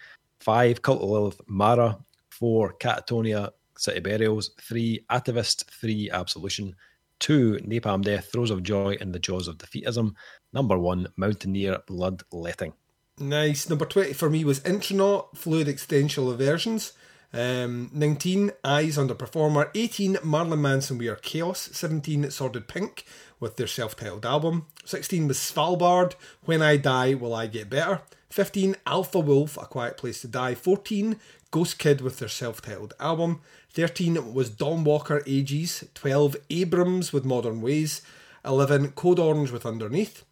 5 0.41 0.83
Cult 0.83 1.03
of 1.03 1.09
Lilith, 1.09 1.41
Mara, 1.49 1.99
4 2.31 2.75
Katatonia, 2.75 3.51
City 3.77 3.99
Burials, 3.99 4.53
3 4.61 5.05
Atavist, 5.11 5.65
3 5.65 6.11
Absolution, 6.13 6.77
2 7.19 7.59
Napalm 7.67 8.03
Death, 8.03 8.31
Throes 8.31 8.53
of 8.53 8.63
Joy 8.63 8.97
in 9.01 9.11
the 9.11 9.19
Jaws 9.19 9.49
of 9.49 9.59
Defeatism, 9.59 10.15
number 10.53 10.79
1 10.79 11.09
Mountaineer 11.17 11.79
Blood 11.89 12.23
Letting. 12.31 12.73
Nice. 13.19 13.69
Number 13.69 13.85
20 13.85 14.13
for 14.13 14.31
me 14.31 14.45
was 14.45 14.65
Intronaut, 14.65 15.37
Fluid 15.37 15.69
Existential 15.69 16.31
Aversions. 16.31 16.93
Um, 17.33 17.91
19, 17.93 18.53
Eyes 18.65 18.97
Underperformer. 18.97 19.71
18, 19.75 20.19
Marilyn 20.25 20.63
Manson, 20.63 20.99
We 20.99 21.09
Are 21.09 21.17
Chaos. 21.17 21.69
17, 21.73 22.31
Sordid 22.31 22.69
Pink 22.69 23.05
with 23.39 23.57
their 23.57 23.67
self 23.67 23.97
titled 23.97 24.25
album. 24.25 24.67
16 24.85 25.29
was 25.29 25.39
Svalbard, 25.39 26.15
When 26.45 26.63
I 26.63 26.77
Die, 26.77 27.15
Will 27.15 27.35
I 27.35 27.47
Get 27.47 27.69
Better. 27.69 28.03
15, 28.31 28.77
Alpha 28.87 29.21
Wolf, 29.21 29.57
A 29.57 29.67
Quiet 29.67 29.97
Place 29.97 30.23
to 30.23 30.29
Die. 30.29 30.55
14, 30.55 31.17
Ghost 31.51 31.79
Kid 31.79 32.01
with 32.01 32.19
their 32.19 32.29
self 32.29 32.63
titled 32.63 32.95
album. 32.99 33.41
13 33.75 34.33
was 34.33 34.51
Dawnwalker 34.51 35.23
Ages. 35.27 35.85
12, 35.95 36.37
Abrams 36.51 37.13
with 37.13 37.25
Modern 37.25 37.61
Ways. 37.61 38.03
11, 38.45 38.93
Code 38.93 39.19
Orange 39.19 39.51
with 39.51 39.67
Underneath. 39.67 40.25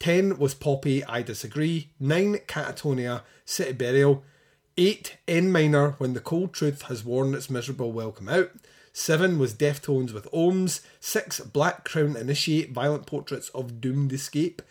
10 0.00 0.38
was 0.38 0.54
Poppy, 0.54 1.04
I 1.04 1.22
Disagree. 1.22 1.90
9 2.00 2.38
Katatonia, 2.46 3.22
City 3.44 3.72
Burial. 3.72 4.24
8 4.80 5.16
En 5.26 5.50
Minor, 5.50 5.96
When 5.98 6.14
the 6.14 6.20
Cold 6.20 6.52
Truth 6.52 6.82
Has 6.82 7.04
Worn 7.04 7.34
Its 7.34 7.50
Miserable 7.50 7.90
Welcome 7.90 8.28
Out. 8.28 8.52
7 8.92 9.36
was 9.36 9.52
Deftones 9.52 10.12
with 10.12 10.30
Ohms. 10.30 10.82
6 11.00 11.40
Black 11.40 11.84
Crown 11.84 12.16
Initiate, 12.16 12.70
Violent 12.70 13.04
Portraits 13.04 13.48
of 13.48 13.80
Doomed 13.80 14.12
Escape. 14.12 14.62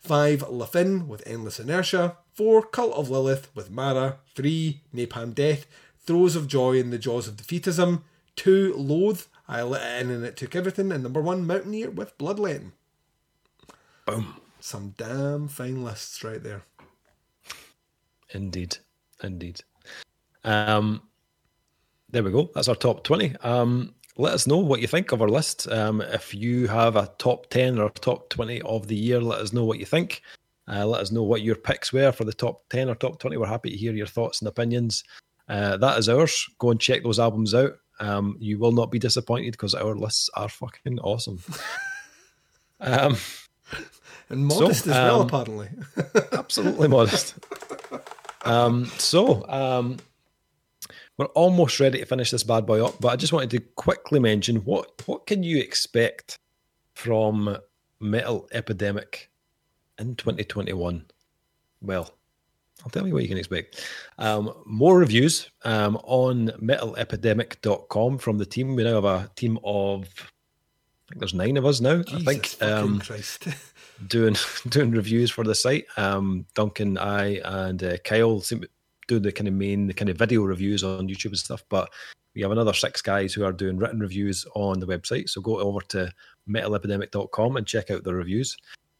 5 0.00 0.50
La 0.50 0.66
Fin 0.66 1.06
with 1.06 1.22
Endless 1.28 1.60
Inertia. 1.60 2.16
4 2.34 2.66
Cult 2.66 2.92
of 2.94 3.08
Lilith 3.08 3.54
with 3.54 3.70
Mara. 3.70 4.18
3 4.34 4.80
Napalm 4.92 5.32
Death, 5.32 5.66
Throes 6.04 6.34
of 6.34 6.48
Joy 6.48 6.72
in 6.72 6.90
the 6.90 6.98
Jaws 6.98 7.28
of 7.28 7.36
Defeatism. 7.36 8.02
2 8.34 8.74
Loathe, 8.76 9.26
I 9.46 9.62
let 9.62 9.82
it 9.82 10.04
in 10.04 10.10
and 10.10 10.24
it 10.24 10.36
took 10.36 10.56
everything. 10.56 10.90
And 10.90 11.04
number 11.04 11.20
one, 11.20 11.46
Mountaineer 11.46 11.90
with 11.90 12.18
Bloodletting. 12.18 12.72
Boom. 14.06 14.40
Some 14.58 14.94
damn 14.96 15.46
fine 15.46 15.84
lists 15.84 16.24
right 16.24 16.42
there. 16.42 16.62
Indeed. 18.30 18.78
Indeed. 19.22 19.60
Um, 20.44 21.02
there 22.10 22.22
we 22.22 22.30
go. 22.30 22.50
That's 22.54 22.68
our 22.68 22.74
top 22.74 23.04
20. 23.04 23.36
Um, 23.42 23.94
let 24.18 24.34
us 24.34 24.46
know 24.46 24.58
what 24.58 24.80
you 24.80 24.86
think 24.86 25.12
of 25.12 25.22
our 25.22 25.28
list. 25.28 25.66
Um, 25.70 26.00
if 26.00 26.34
you 26.34 26.68
have 26.68 26.96
a 26.96 27.10
top 27.18 27.48
10 27.48 27.78
or 27.78 27.90
top 27.90 28.28
20 28.28 28.60
of 28.62 28.86
the 28.86 28.96
year, 28.96 29.20
let 29.20 29.40
us 29.40 29.52
know 29.52 29.64
what 29.64 29.78
you 29.78 29.86
think. 29.86 30.22
Uh, 30.68 30.86
let 30.86 31.00
us 31.00 31.10
know 31.10 31.22
what 31.22 31.42
your 31.42 31.56
picks 31.56 31.92
were 31.92 32.12
for 32.12 32.24
the 32.24 32.32
top 32.32 32.60
10 32.70 32.88
or 32.88 32.94
top 32.94 33.18
20. 33.18 33.36
We're 33.36 33.46
happy 33.46 33.70
to 33.70 33.76
hear 33.76 33.92
your 33.92 34.06
thoughts 34.06 34.40
and 34.40 34.48
opinions. 34.48 35.04
Uh, 35.48 35.76
that 35.78 35.98
is 35.98 36.08
ours. 36.08 36.46
Go 36.58 36.70
and 36.70 36.80
check 36.80 37.02
those 37.02 37.18
albums 37.18 37.54
out. 37.54 37.72
Um, 38.00 38.36
you 38.38 38.58
will 38.58 38.72
not 38.72 38.90
be 38.90 38.98
disappointed 38.98 39.52
because 39.52 39.74
our 39.74 39.94
lists 39.94 40.28
are 40.34 40.48
fucking 40.48 40.98
awesome. 41.00 41.40
um, 42.80 43.16
and 44.28 44.46
modest 44.46 44.84
so, 44.84 44.90
as 44.90 44.96
well, 44.96 45.20
um, 45.20 45.26
apparently. 45.26 45.68
absolutely 46.32 46.88
modest. 46.88 47.34
Um, 48.44 48.86
so, 48.98 49.46
um, 49.48 49.98
we're 51.16 51.26
almost 51.26 51.78
ready 51.78 51.98
to 51.98 52.04
finish 52.04 52.30
this 52.30 52.42
bad 52.42 52.66
boy 52.66 52.84
up, 52.84 53.00
but 53.00 53.08
I 53.08 53.16
just 53.16 53.32
wanted 53.32 53.50
to 53.50 53.60
quickly 53.60 54.18
mention 54.18 54.56
what 54.64 55.06
what 55.06 55.26
can 55.26 55.42
you 55.42 55.58
expect 55.58 56.38
from 56.94 57.56
Metal 58.00 58.48
Epidemic 58.52 59.30
in 59.98 60.16
2021? 60.16 61.04
Well, 61.80 62.10
I'll 62.84 62.90
tell 62.90 63.06
you 63.06 63.14
what 63.14 63.22
you 63.22 63.28
can 63.28 63.38
expect. 63.38 63.86
Um, 64.18 64.52
more 64.66 64.98
reviews 64.98 65.50
um, 65.64 65.96
on 66.02 66.48
metalepidemic.com 66.60 68.18
from 68.18 68.38
the 68.38 68.46
team. 68.46 68.74
We 68.74 68.84
now 68.84 68.94
have 68.94 69.04
a 69.04 69.30
team 69.36 69.58
of, 69.62 70.04
I 70.04 71.08
think 71.08 71.20
there's 71.20 71.34
nine 71.34 71.56
of 71.56 71.66
us 71.66 71.80
now. 71.80 72.02
Jesus 72.02 72.26
I 72.26 72.32
think 72.32 72.62
um, 72.62 73.02
doing 74.08 74.36
doing 74.68 74.90
reviews 74.90 75.30
for 75.30 75.44
the 75.44 75.54
site. 75.54 75.86
Um, 75.96 76.46
Duncan, 76.54 76.98
I, 76.98 77.40
and 77.44 77.82
uh, 77.82 77.96
Kyle 77.98 78.40
seem 78.40 78.64
do 79.08 79.18
the 79.18 79.32
kind 79.32 79.48
of 79.48 79.54
main, 79.54 79.86
the 79.86 79.94
kind 79.94 80.08
of 80.08 80.18
video 80.18 80.42
reviews 80.42 80.84
on 80.84 81.08
YouTube 81.08 81.26
and 81.26 81.38
stuff. 81.38 81.64
But 81.68 81.90
we 82.34 82.42
have 82.42 82.52
another 82.52 82.72
six 82.72 83.02
guys 83.02 83.34
who 83.34 83.44
are 83.44 83.52
doing 83.52 83.76
written 83.76 84.00
reviews 84.00 84.46
on 84.54 84.78
the 84.78 84.86
website. 84.86 85.28
So 85.28 85.40
go 85.40 85.58
over 85.58 85.80
to 85.88 86.12
metalepidemic.com 86.48 87.56
and 87.56 87.66
check 87.66 87.90
out 87.90 88.04
the 88.04 88.14
reviews. 88.14 88.56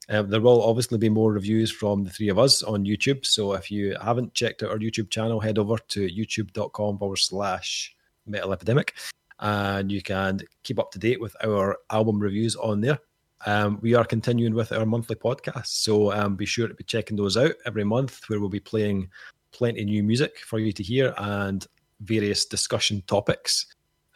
Um, 0.09 0.29
there 0.29 0.41
will 0.41 0.63
obviously 0.63 0.99
be 0.99 1.09
more 1.09 1.33
reviews 1.33 1.71
from 1.71 2.05
the 2.05 2.11
three 2.11 2.29
of 2.29 2.39
us 2.39 2.63
on 2.63 2.85
YouTube. 2.85 3.25
So 3.25 3.53
if 3.55 3.71
you 3.71 3.97
haven't 4.03 4.35
checked 4.35 4.63
out 4.63 4.71
our 4.71 4.79
YouTube 4.79 5.11
channel, 5.11 5.41
head 5.41 5.59
over 5.59 5.79
to 5.79 6.09
youtube.com 6.09 6.99
forward 6.99 7.19
slash 7.19 7.95
metal 8.27 8.53
epidemic 8.53 8.95
and 9.39 9.91
you 9.91 10.03
can 10.03 10.41
keep 10.63 10.79
up 10.79 10.91
to 10.93 10.99
date 10.99 11.21
with 11.21 11.37
our 11.45 11.79
album 11.91 12.21
reviews 12.21 12.57
on 12.57 12.81
there. 12.81 12.99
Um, 13.47 13.79
we 13.83 13.95
are 13.95 14.05
continuing 14.05 14.55
with 14.55 14.73
our 14.73 14.87
monthly 14.87 15.17
podcast. 15.17 15.67
So 15.67 16.13
um, 16.13 16.37
be 16.37 16.47
sure 16.47 16.69
to 16.69 16.75
be 16.75 16.85
checking 16.85 17.17
those 17.17 17.37
out 17.37 17.53
every 17.67 17.85
month 17.85 18.29
where 18.29 18.41
we'll 18.41 18.49
be 18.49 18.61
playing 18.61 19.11
plenty 19.53 19.85
new 19.85 20.03
music 20.03 20.39
for 20.39 20.59
you 20.59 20.73
to 20.73 20.83
hear 20.83 21.15
and 21.19 21.67
various 22.01 22.45
discussion 22.45 23.03
topics 23.07 23.67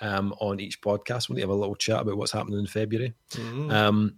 um, 0.01 0.35
on 0.41 0.61
each 0.61 0.81
podcast. 0.81 1.29
We'll 1.29 1.41
have 1.41 1.51
a 1.51 1.55
little 1.55 1.77
chat 1.77 2.01
about 2.01 2.17
what's 2.17 2.33
happening 2.33 2.59
in 2.59 2.67
February. 2.67 3.15
Um, 3.71 4.17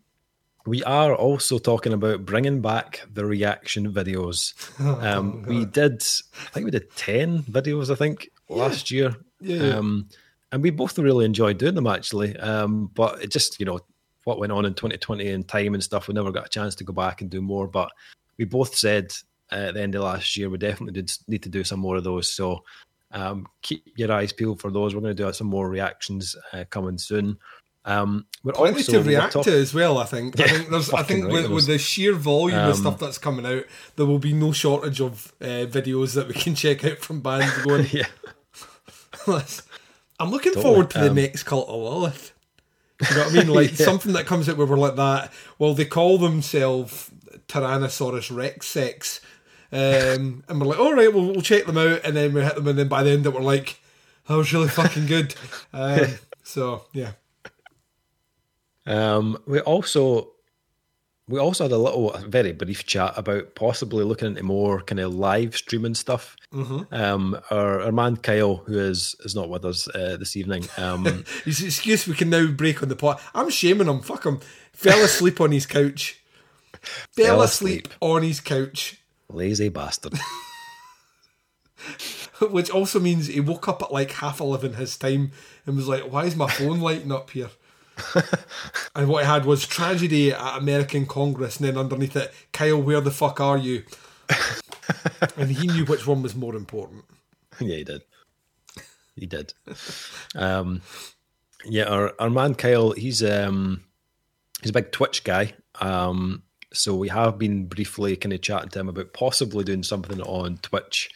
we 0.67 0.85
are 0.85 1.15
also 1.15 1.59
talking 1.59 1.95
about 1.95 2.27
bringing 2.27 2.61
back 2.61 3.07
the 3.13 3.25
reaction 3.25 3.91
videos. 3.93 4.55
Oh, 4.81 5.01
um, 5.01 5.43
we 5.43 5.65
did, 5.65 6.03
I 6.03 6.51
think 6.51 6.65
we 6.65 6.71
did 6.71 6.95
10 6.95 7.43
videos, 7.45 7.91
I 7.91 7.97
think, 7.97 8.29
yeah. 8.49 8.57
last 8.57 8.91
year. 8.91 9.17
Yeah. 9.41 9.77
Um, 9.77 10.09
and 10.53 10.63
we 10.63 10.71
both 10.71 10.99
really 10.99 11.25
enjoyed 11.25 11.59
doing 11.59 11.75
them 11.75 11.87
actually. 11.87 12.37
Um, 12.37 12.91
but 12.95 13.23
it 13.23 13.31
just, 13.31 13.59
you 13.59 13.67
know, 13.67 13.81
what 14.29 14.39
went 14.39 14.53
on 14.53 14.67
in 14.67 14.75
2020 14.75 15.31
and 15.31 15.49
time 15.49 15.73
and 15.73 15.83
stuff, 15.83 16.07
we 16.07 16.13
never 16.13 16.31
got 16.31 16.47
a 16.47 16.51
chance 16.51 16.75
to 16.77 16.85
go 16.85 16.93
back 16.93 17.23
and 17.23 17.31
do 17.31 17.41
more. 17.41 17.67
But 17.67 17.91
we 18.37 18.45
both 18.45 18.77
said 18.77 19.11
uh, 19.51 19.57
at 19.57 19.75
the 19.75 19.83
end 19.83 19.95
of 19.95 20.03
last 20.03 20.37
year, 20.37 20.51
we 20.51 20.59
definitely 20.59 21.01
did 21.01 21.11
need 21.27 21.43
to 21.45 21.49
do 21.49 21.65
some 21.65 21.81
more 21.81 21.97
of 21.97 22.05
those. 22.05 22.31
So 22.31 22.63
um, 23.11 23.47
keep 23.63 23.85
your 23.97 24.13
eyes 24.13 24.35
peeled 24.35 24.61
for 24.61 24.71
those. 24.71 24.95
We're 24.95 25.01
going 25.01 25.17
to 25.17 25.25
do 25.25 25.33
some 25.33 25.47
more 25.47 25.71
reactions 25.71 26.37
uh, 26.53 26.65
coming 26.69 26.99
soon. 26.99 27.39
Um, 27.87 28.27
we're 28.45 28.53
Plenty 28.53 28.81
also, 28.81 28.93
to 28.93 29.03
react 29.03 29.43
to 29.45 29.51
as 29.51 29.73
well. 29.73 29.97
I 29.97 30.05
think. 30.05 30.39
Yeah, 30.39 30.45
I 30.45 30.49
think 30.49 30.69
there's. 30.69 30.93
I 30.93 31.03
think 31.03 31.25
right, 31.25 31.33
with, 31.33 31.51
with, 31.51 31.67
the 31.67 31.79
sheer 31.79 32.13
volume 32.13 32.59
um, 32.59 32.69
of 32.69 32.77
stuff 32.77 32.99
that's 32.99 33.17
coming 33.17 33.47
out, 33.47 33.65
there 33.97 34.05
will 34.05 34.19
be 34.19 34.35
no 34.35 34.53
shortage 34.53 35.01
of 35.01 35.33
uh, 35.41 35.65
videos 35.65 36.15
that 36.15 36.29
we 36.29 36.35
can 36.35 36.55
check 36.55 36.85
out 36.85 36.99
from 36.99 37.23
bands 37.23 37.57
going. 37.63 37.87
yeah. 37.93 38.09
I'm 40.21 40.31
looking 40.31 40.53
totally. 40.53 40.63
forward 40.63 40.91
to 40.91 40.99
the 40.99 41.11
um, 41.11 41.15
next 41.17 41.45
Cult 41.45 41.69
of 41.69 41.81
Lilith. 41.81 42.35
You 43.01 43.17
know 43.17 43.25
what 43.25 43.33
I 43.33 43.37
mean? 43.37 43.49
Like 43.49 43.71
yeah. 43.79 43.85
something 43.85 44.13
that 44.15 44.27
comes 44.27 44.49
out 44.49 44.57
where 44.57 44.67
we're 44.67 44.77
like 44.77 44.97
that. 44.97 45.33
Well, 45.59 45.75
they 45.75 45.85
call 45.85 46.19
themselves 46.19 47.11
Tyrannosaurus 47.47 48.35
Rex 48.35 48.67
Sex, 48.67 49.21
um, 49.71 50.45
and 50.49 50.61
we're 50.61 50.67
like, 50.67 50.79
all 50.79 50.95
right, 50.95 51.13
we'll, 51.13 51.27
we'll 51.27 51.43
check 51.43 51.67
them 51.67 51.79
out, 51.79 52.01
and 52.05 52.17
then 52.17 52.33
we 52.33 52.43
hit 52.43 52.55
them, 52.57 52.67
and 52.69 52.79
then 52.79 52.89
by 52.89 53.03
the 53.03 53.11
end 53.11 53.27
of 53.27 53.35
it, 53.35 53.39
we're 53.39 53.45
like, 53.45 53.81
that 54.27 54.37
was 54.37 54.53
really 54.53 54.69
fucking 54.69 55.07
good. 55.07 55.35
Um, 55.73 56.07
so 56.43 56.87
yeah. 56.93 57.13
Um, 58.87 59.37
we 59.47 59.61
also 59.61 60.33
we 61.29 61.39
also 61.39 61.65
had 61.65 61.73
a 61.73 61.79
little, 61.79 62.13
a 62.15 62.27
very 62.27 62.53
brief 62.53 62.87
chat 62.87 63.13
about 63.17 63.55
possibly 63.55 64.03
looking 64.03 64.29
into 64.29 64.43
more 64.43 64.81
kind 64.81 64.99
of 64.99 65.15
live 65.15 65.57
streaming 65.57 65.95
stuff. 65.95 66.37
Mm-hmm. 66.53 66.93
Um, 66.93 67.39
our, 67.51 67.83
our 67.83 67.93
man 67.93 68.17
Kyle, 68.17 68.57
who 68.57 68.79
is 68.79 69.15
is 69.25 69.35
not 69.35 69.51
with 69.51 69.65
us 69.65 69.87
uh, 69.95 70.17
this 70.19 70.37
evening, 70.37 70.65
um, 70.79 71.25
his 71.45 71.63
excuse 71.63 72.07
we 72.07 72.15
can 72.15 72.31
now 72.31 72.47
break 72.47 72.83
on 72.83 72.89
the 72.89 72.97
pot. 72.97 73.21
I'm 73.35 73.51
shaming 73.51 73.89
him. 73.89 74.01
Fuck 74.01 74.25
him. 74.25 74.41
Fell 74.73 75.05
asleep 75.05 75.41
on 75.41 75.53
his 75.53 75.67
couch. 75.67 76.19
Fell, 76.81 77.27
Fell 77.27 77.43
asleep. 77.43 77.87
asleep 77.87 77.99
on 78.01 78.23
his 78.23 78.41
couch. 78.41 78.97
Lazy 79.31 79.69
bastard. 79.69 80.15
Which 82.41 82.71
also 82.71 83.01
means 83.01 83.27
he 83.27 83.41
woke 83.41 83.69
up 83.69 83.83
at 83.83 83.93
like 83.93 84.13
half 84.13 84.41
eleven 84.41 84.75
his 84.75 84.97
time 84.97 85.33
and 85.67 85.77
was 85.77 85.89
like, 85.89 86.11
"Why 86.11 86.25
is 86.25 86.37
my 86.37 86.49
phone 86.49 86.81
lighting 86.81 87.13
up 87.13 87.31
here?" 87.31 87.51
And 88.95 89.09
what 89.09 89.25
I 89.25 89.27
had 89.27 89.45
was 89.45 89.67
tragedy 89.67 90.33
at 90.33 90.59
American 90.59 91.07
Congress, 91.07 91.59
and 91.59 91.69
then 91.69 91.79
underneath 91.79 92.17
it, 92.17 92.33
Kyle, 92.53 92.81
where 92.81 93.01
the 93.01 93.11
fuck 93.11 93.41
are 93.41 93.59
you? 93.59 93.85
and 95.37 95.51
he 95.51 95.67
knew 95.67 95.85
which 95.85 96.07
one 96.07 96.23
was 96.23 96.35
more 96.35 96.55
important. 96.55 97.05
Yeah, 97.61 97.77
he 97.77 97.85
did. 97.85 98.03
He 99.17 99.27
did. 99.27 99.53
um, 100.35 100.83
yeah, 101.65 101.85
our, 101.85 102.15
our 102.19 102.31
man 102.31 102.55
Kyle, 102.55 102.93
he's 102.93 103.23
um, 103.23 103.85
he's 104.63 104.71
a 104.71 104.75
big 104.75 104.93
Twitch 104.93 105.25
guy. 105.25 105.55
Um, 105.81 106.43
so 106.73 106.95
we 106.95 107.09
have 107.09 107.39
been 107.39 107.67
briefly 107.67 108.17
kind 108.17 108.33
of 108.33 108.43
chatting 108.43 108.69
to 108.71 108.81
him 108.81 108.89
about 108.89 109.13
possibly 109.13 109.65
doing 109.65 109.83
something 109.83 110.21
on 110.21 110.59
Twitch. 110.59 111.11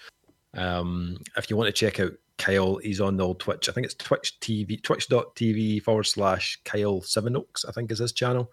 Um, 0.54 1.18
if 1.36 1.50
you 1.50 1.56
want 1.56 1.68
to 1.68 1.72
check 1.72 2.00
out 2.00 2.12
Kyle. 2.42 2.76
He's 2.76 3.00
on 3.00 3.16
the 3.16 3.24
old 3.24 3.38
Twitch. 3.38 3.68
I 3.68 3.72
think 3.72 3.84
it's 3.84 3.94
Twitch 3.94 4.38
TV, 4.40 4.82
twitch.tv 4.82 5.82
forward 5.82 6.04
slash 6.04 6.58
Kyle 6.64 7.00
Seven 7.00 7.36
Oaks, 7.36 7.64
I 7.64 7.72
think 7.72 7.92
is 7.92 8.00
his 8.00 8.12
channel. 8.12 8.50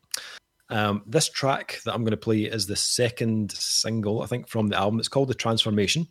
Um, 0.70 1.04
this 1.06 1.30
track 1.30 1.82
that 1.86 1.94
I'm 1.94 2.02
going 2.02 2.12
to 2.12 2.18
play 2.18 2.44
is 2.44 2.66
the 2.66 2.76
second 2.76 3.52
single, 3.52 4.24
I 4.24 4.26
think, 4.26 4.48
from 4.48 4.68
the 4.68 4.78
album. 4.78 5.00
It's 5.00 5.08
called 5.08 5.28
The 5.28 5.36
Transformation, 5.36 6.08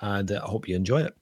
and 0.00 0.30
uh, 0.30 0.40
I 0.44 0.48
hope 0.48 0.68
you 0.68 0.76
enjoy 0.76 1.02
it. 1.02 1.16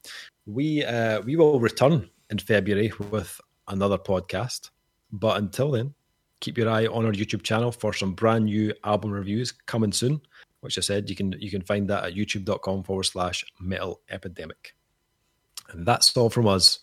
We 0.49 0.83
uh, 0.83 1.21
we 1.21 1.37
will 1.37 1.61
return 1.61 2.09
in 2.31 2.39
February 2.39 2.91
with 3.11 3.39
another 3.69 3.99
podcast, 3.99 4.71
but 5.13 5.37
until 5.37 5.73
then, 5.73 5.93
keep 6.41 6.57
your 6.57 6.71
eye 6.71 6.87
on 6.87 7.05
our 7.05 7.13
YouTube 7.13 7.43
channel 7.43 7.71
for 7.71 7.93
some 7.93 8.15
brand 8.15 8.47
new 8.47 8.73
album 8.83 9.11
reviews 9.11 9.53
coming 9.53 9.93
soon. 9.93 10.23
Which 10.61 10.79
I 10.79 10.81
said 10.81 11.11
you 11.11 11.17
can 11.17 11.33
you 11.39 11.51
can 11.51 11.61
find 11.61 11.87
that 11.91 12.05
at 12.05 12.15
youtube.com 12.15 12.85
forward 12.85 13.05
slash 13.05 13.45
metal 13.61 14.01
epidemic. 14.09 14.75
And 15.69 15.85
that's 15.85 16.17
all 16.17 16.31
from 16.31 16.49
us. 16.49 16.79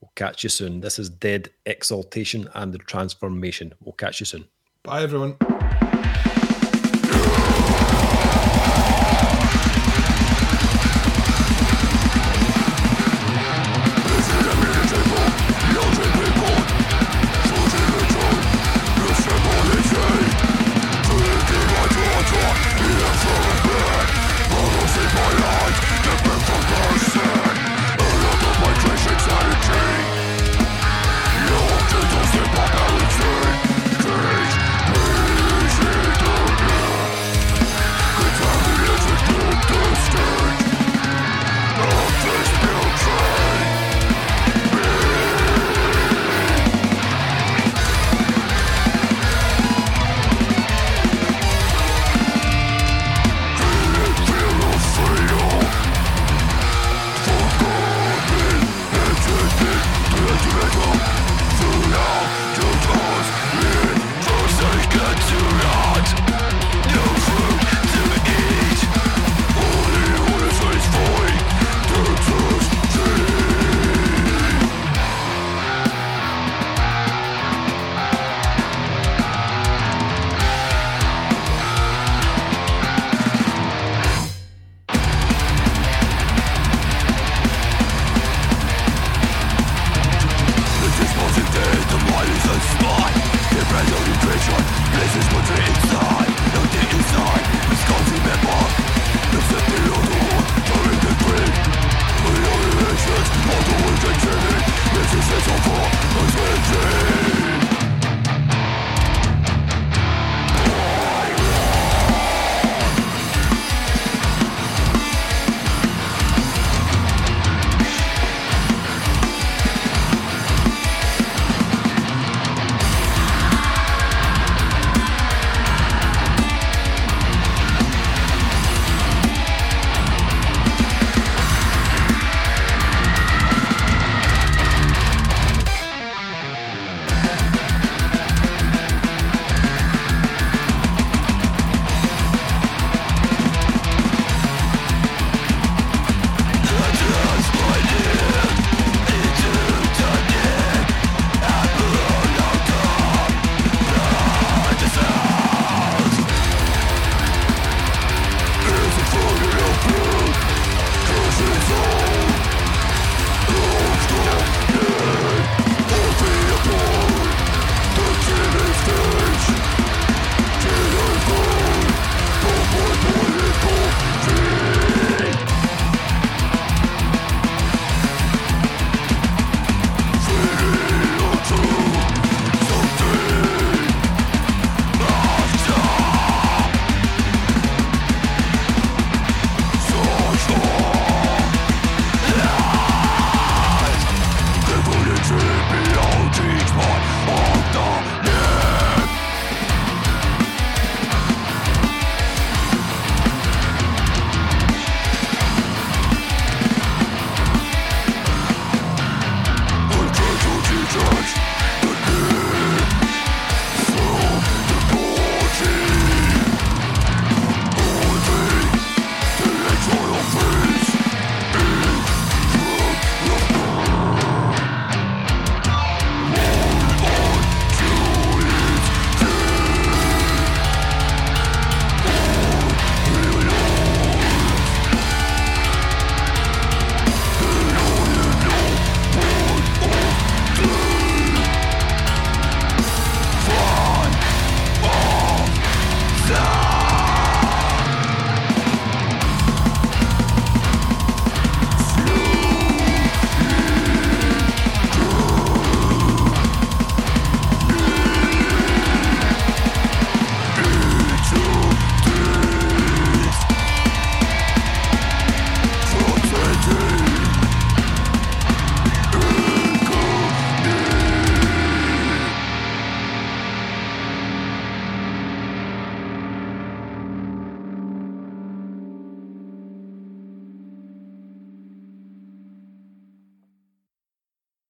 We'll 0.00 0.12
catch 0.14 0.44
you 0.44 0.48
soon. 0.48 0.78
This 0.78 1.00
is 1.00 1.10
Dead 1.10 1.50
Exaltation 1.66 2.48
and 2.54 2.72
the 2.72 2.78
Transformation. 2.78 3.74
We'll 3.80 3.94
catch 3.94 4.20
you 4.20 4.26
soon. 4.26 4.46
Bye, 4.84 5.02
everyone. 5.02 5.36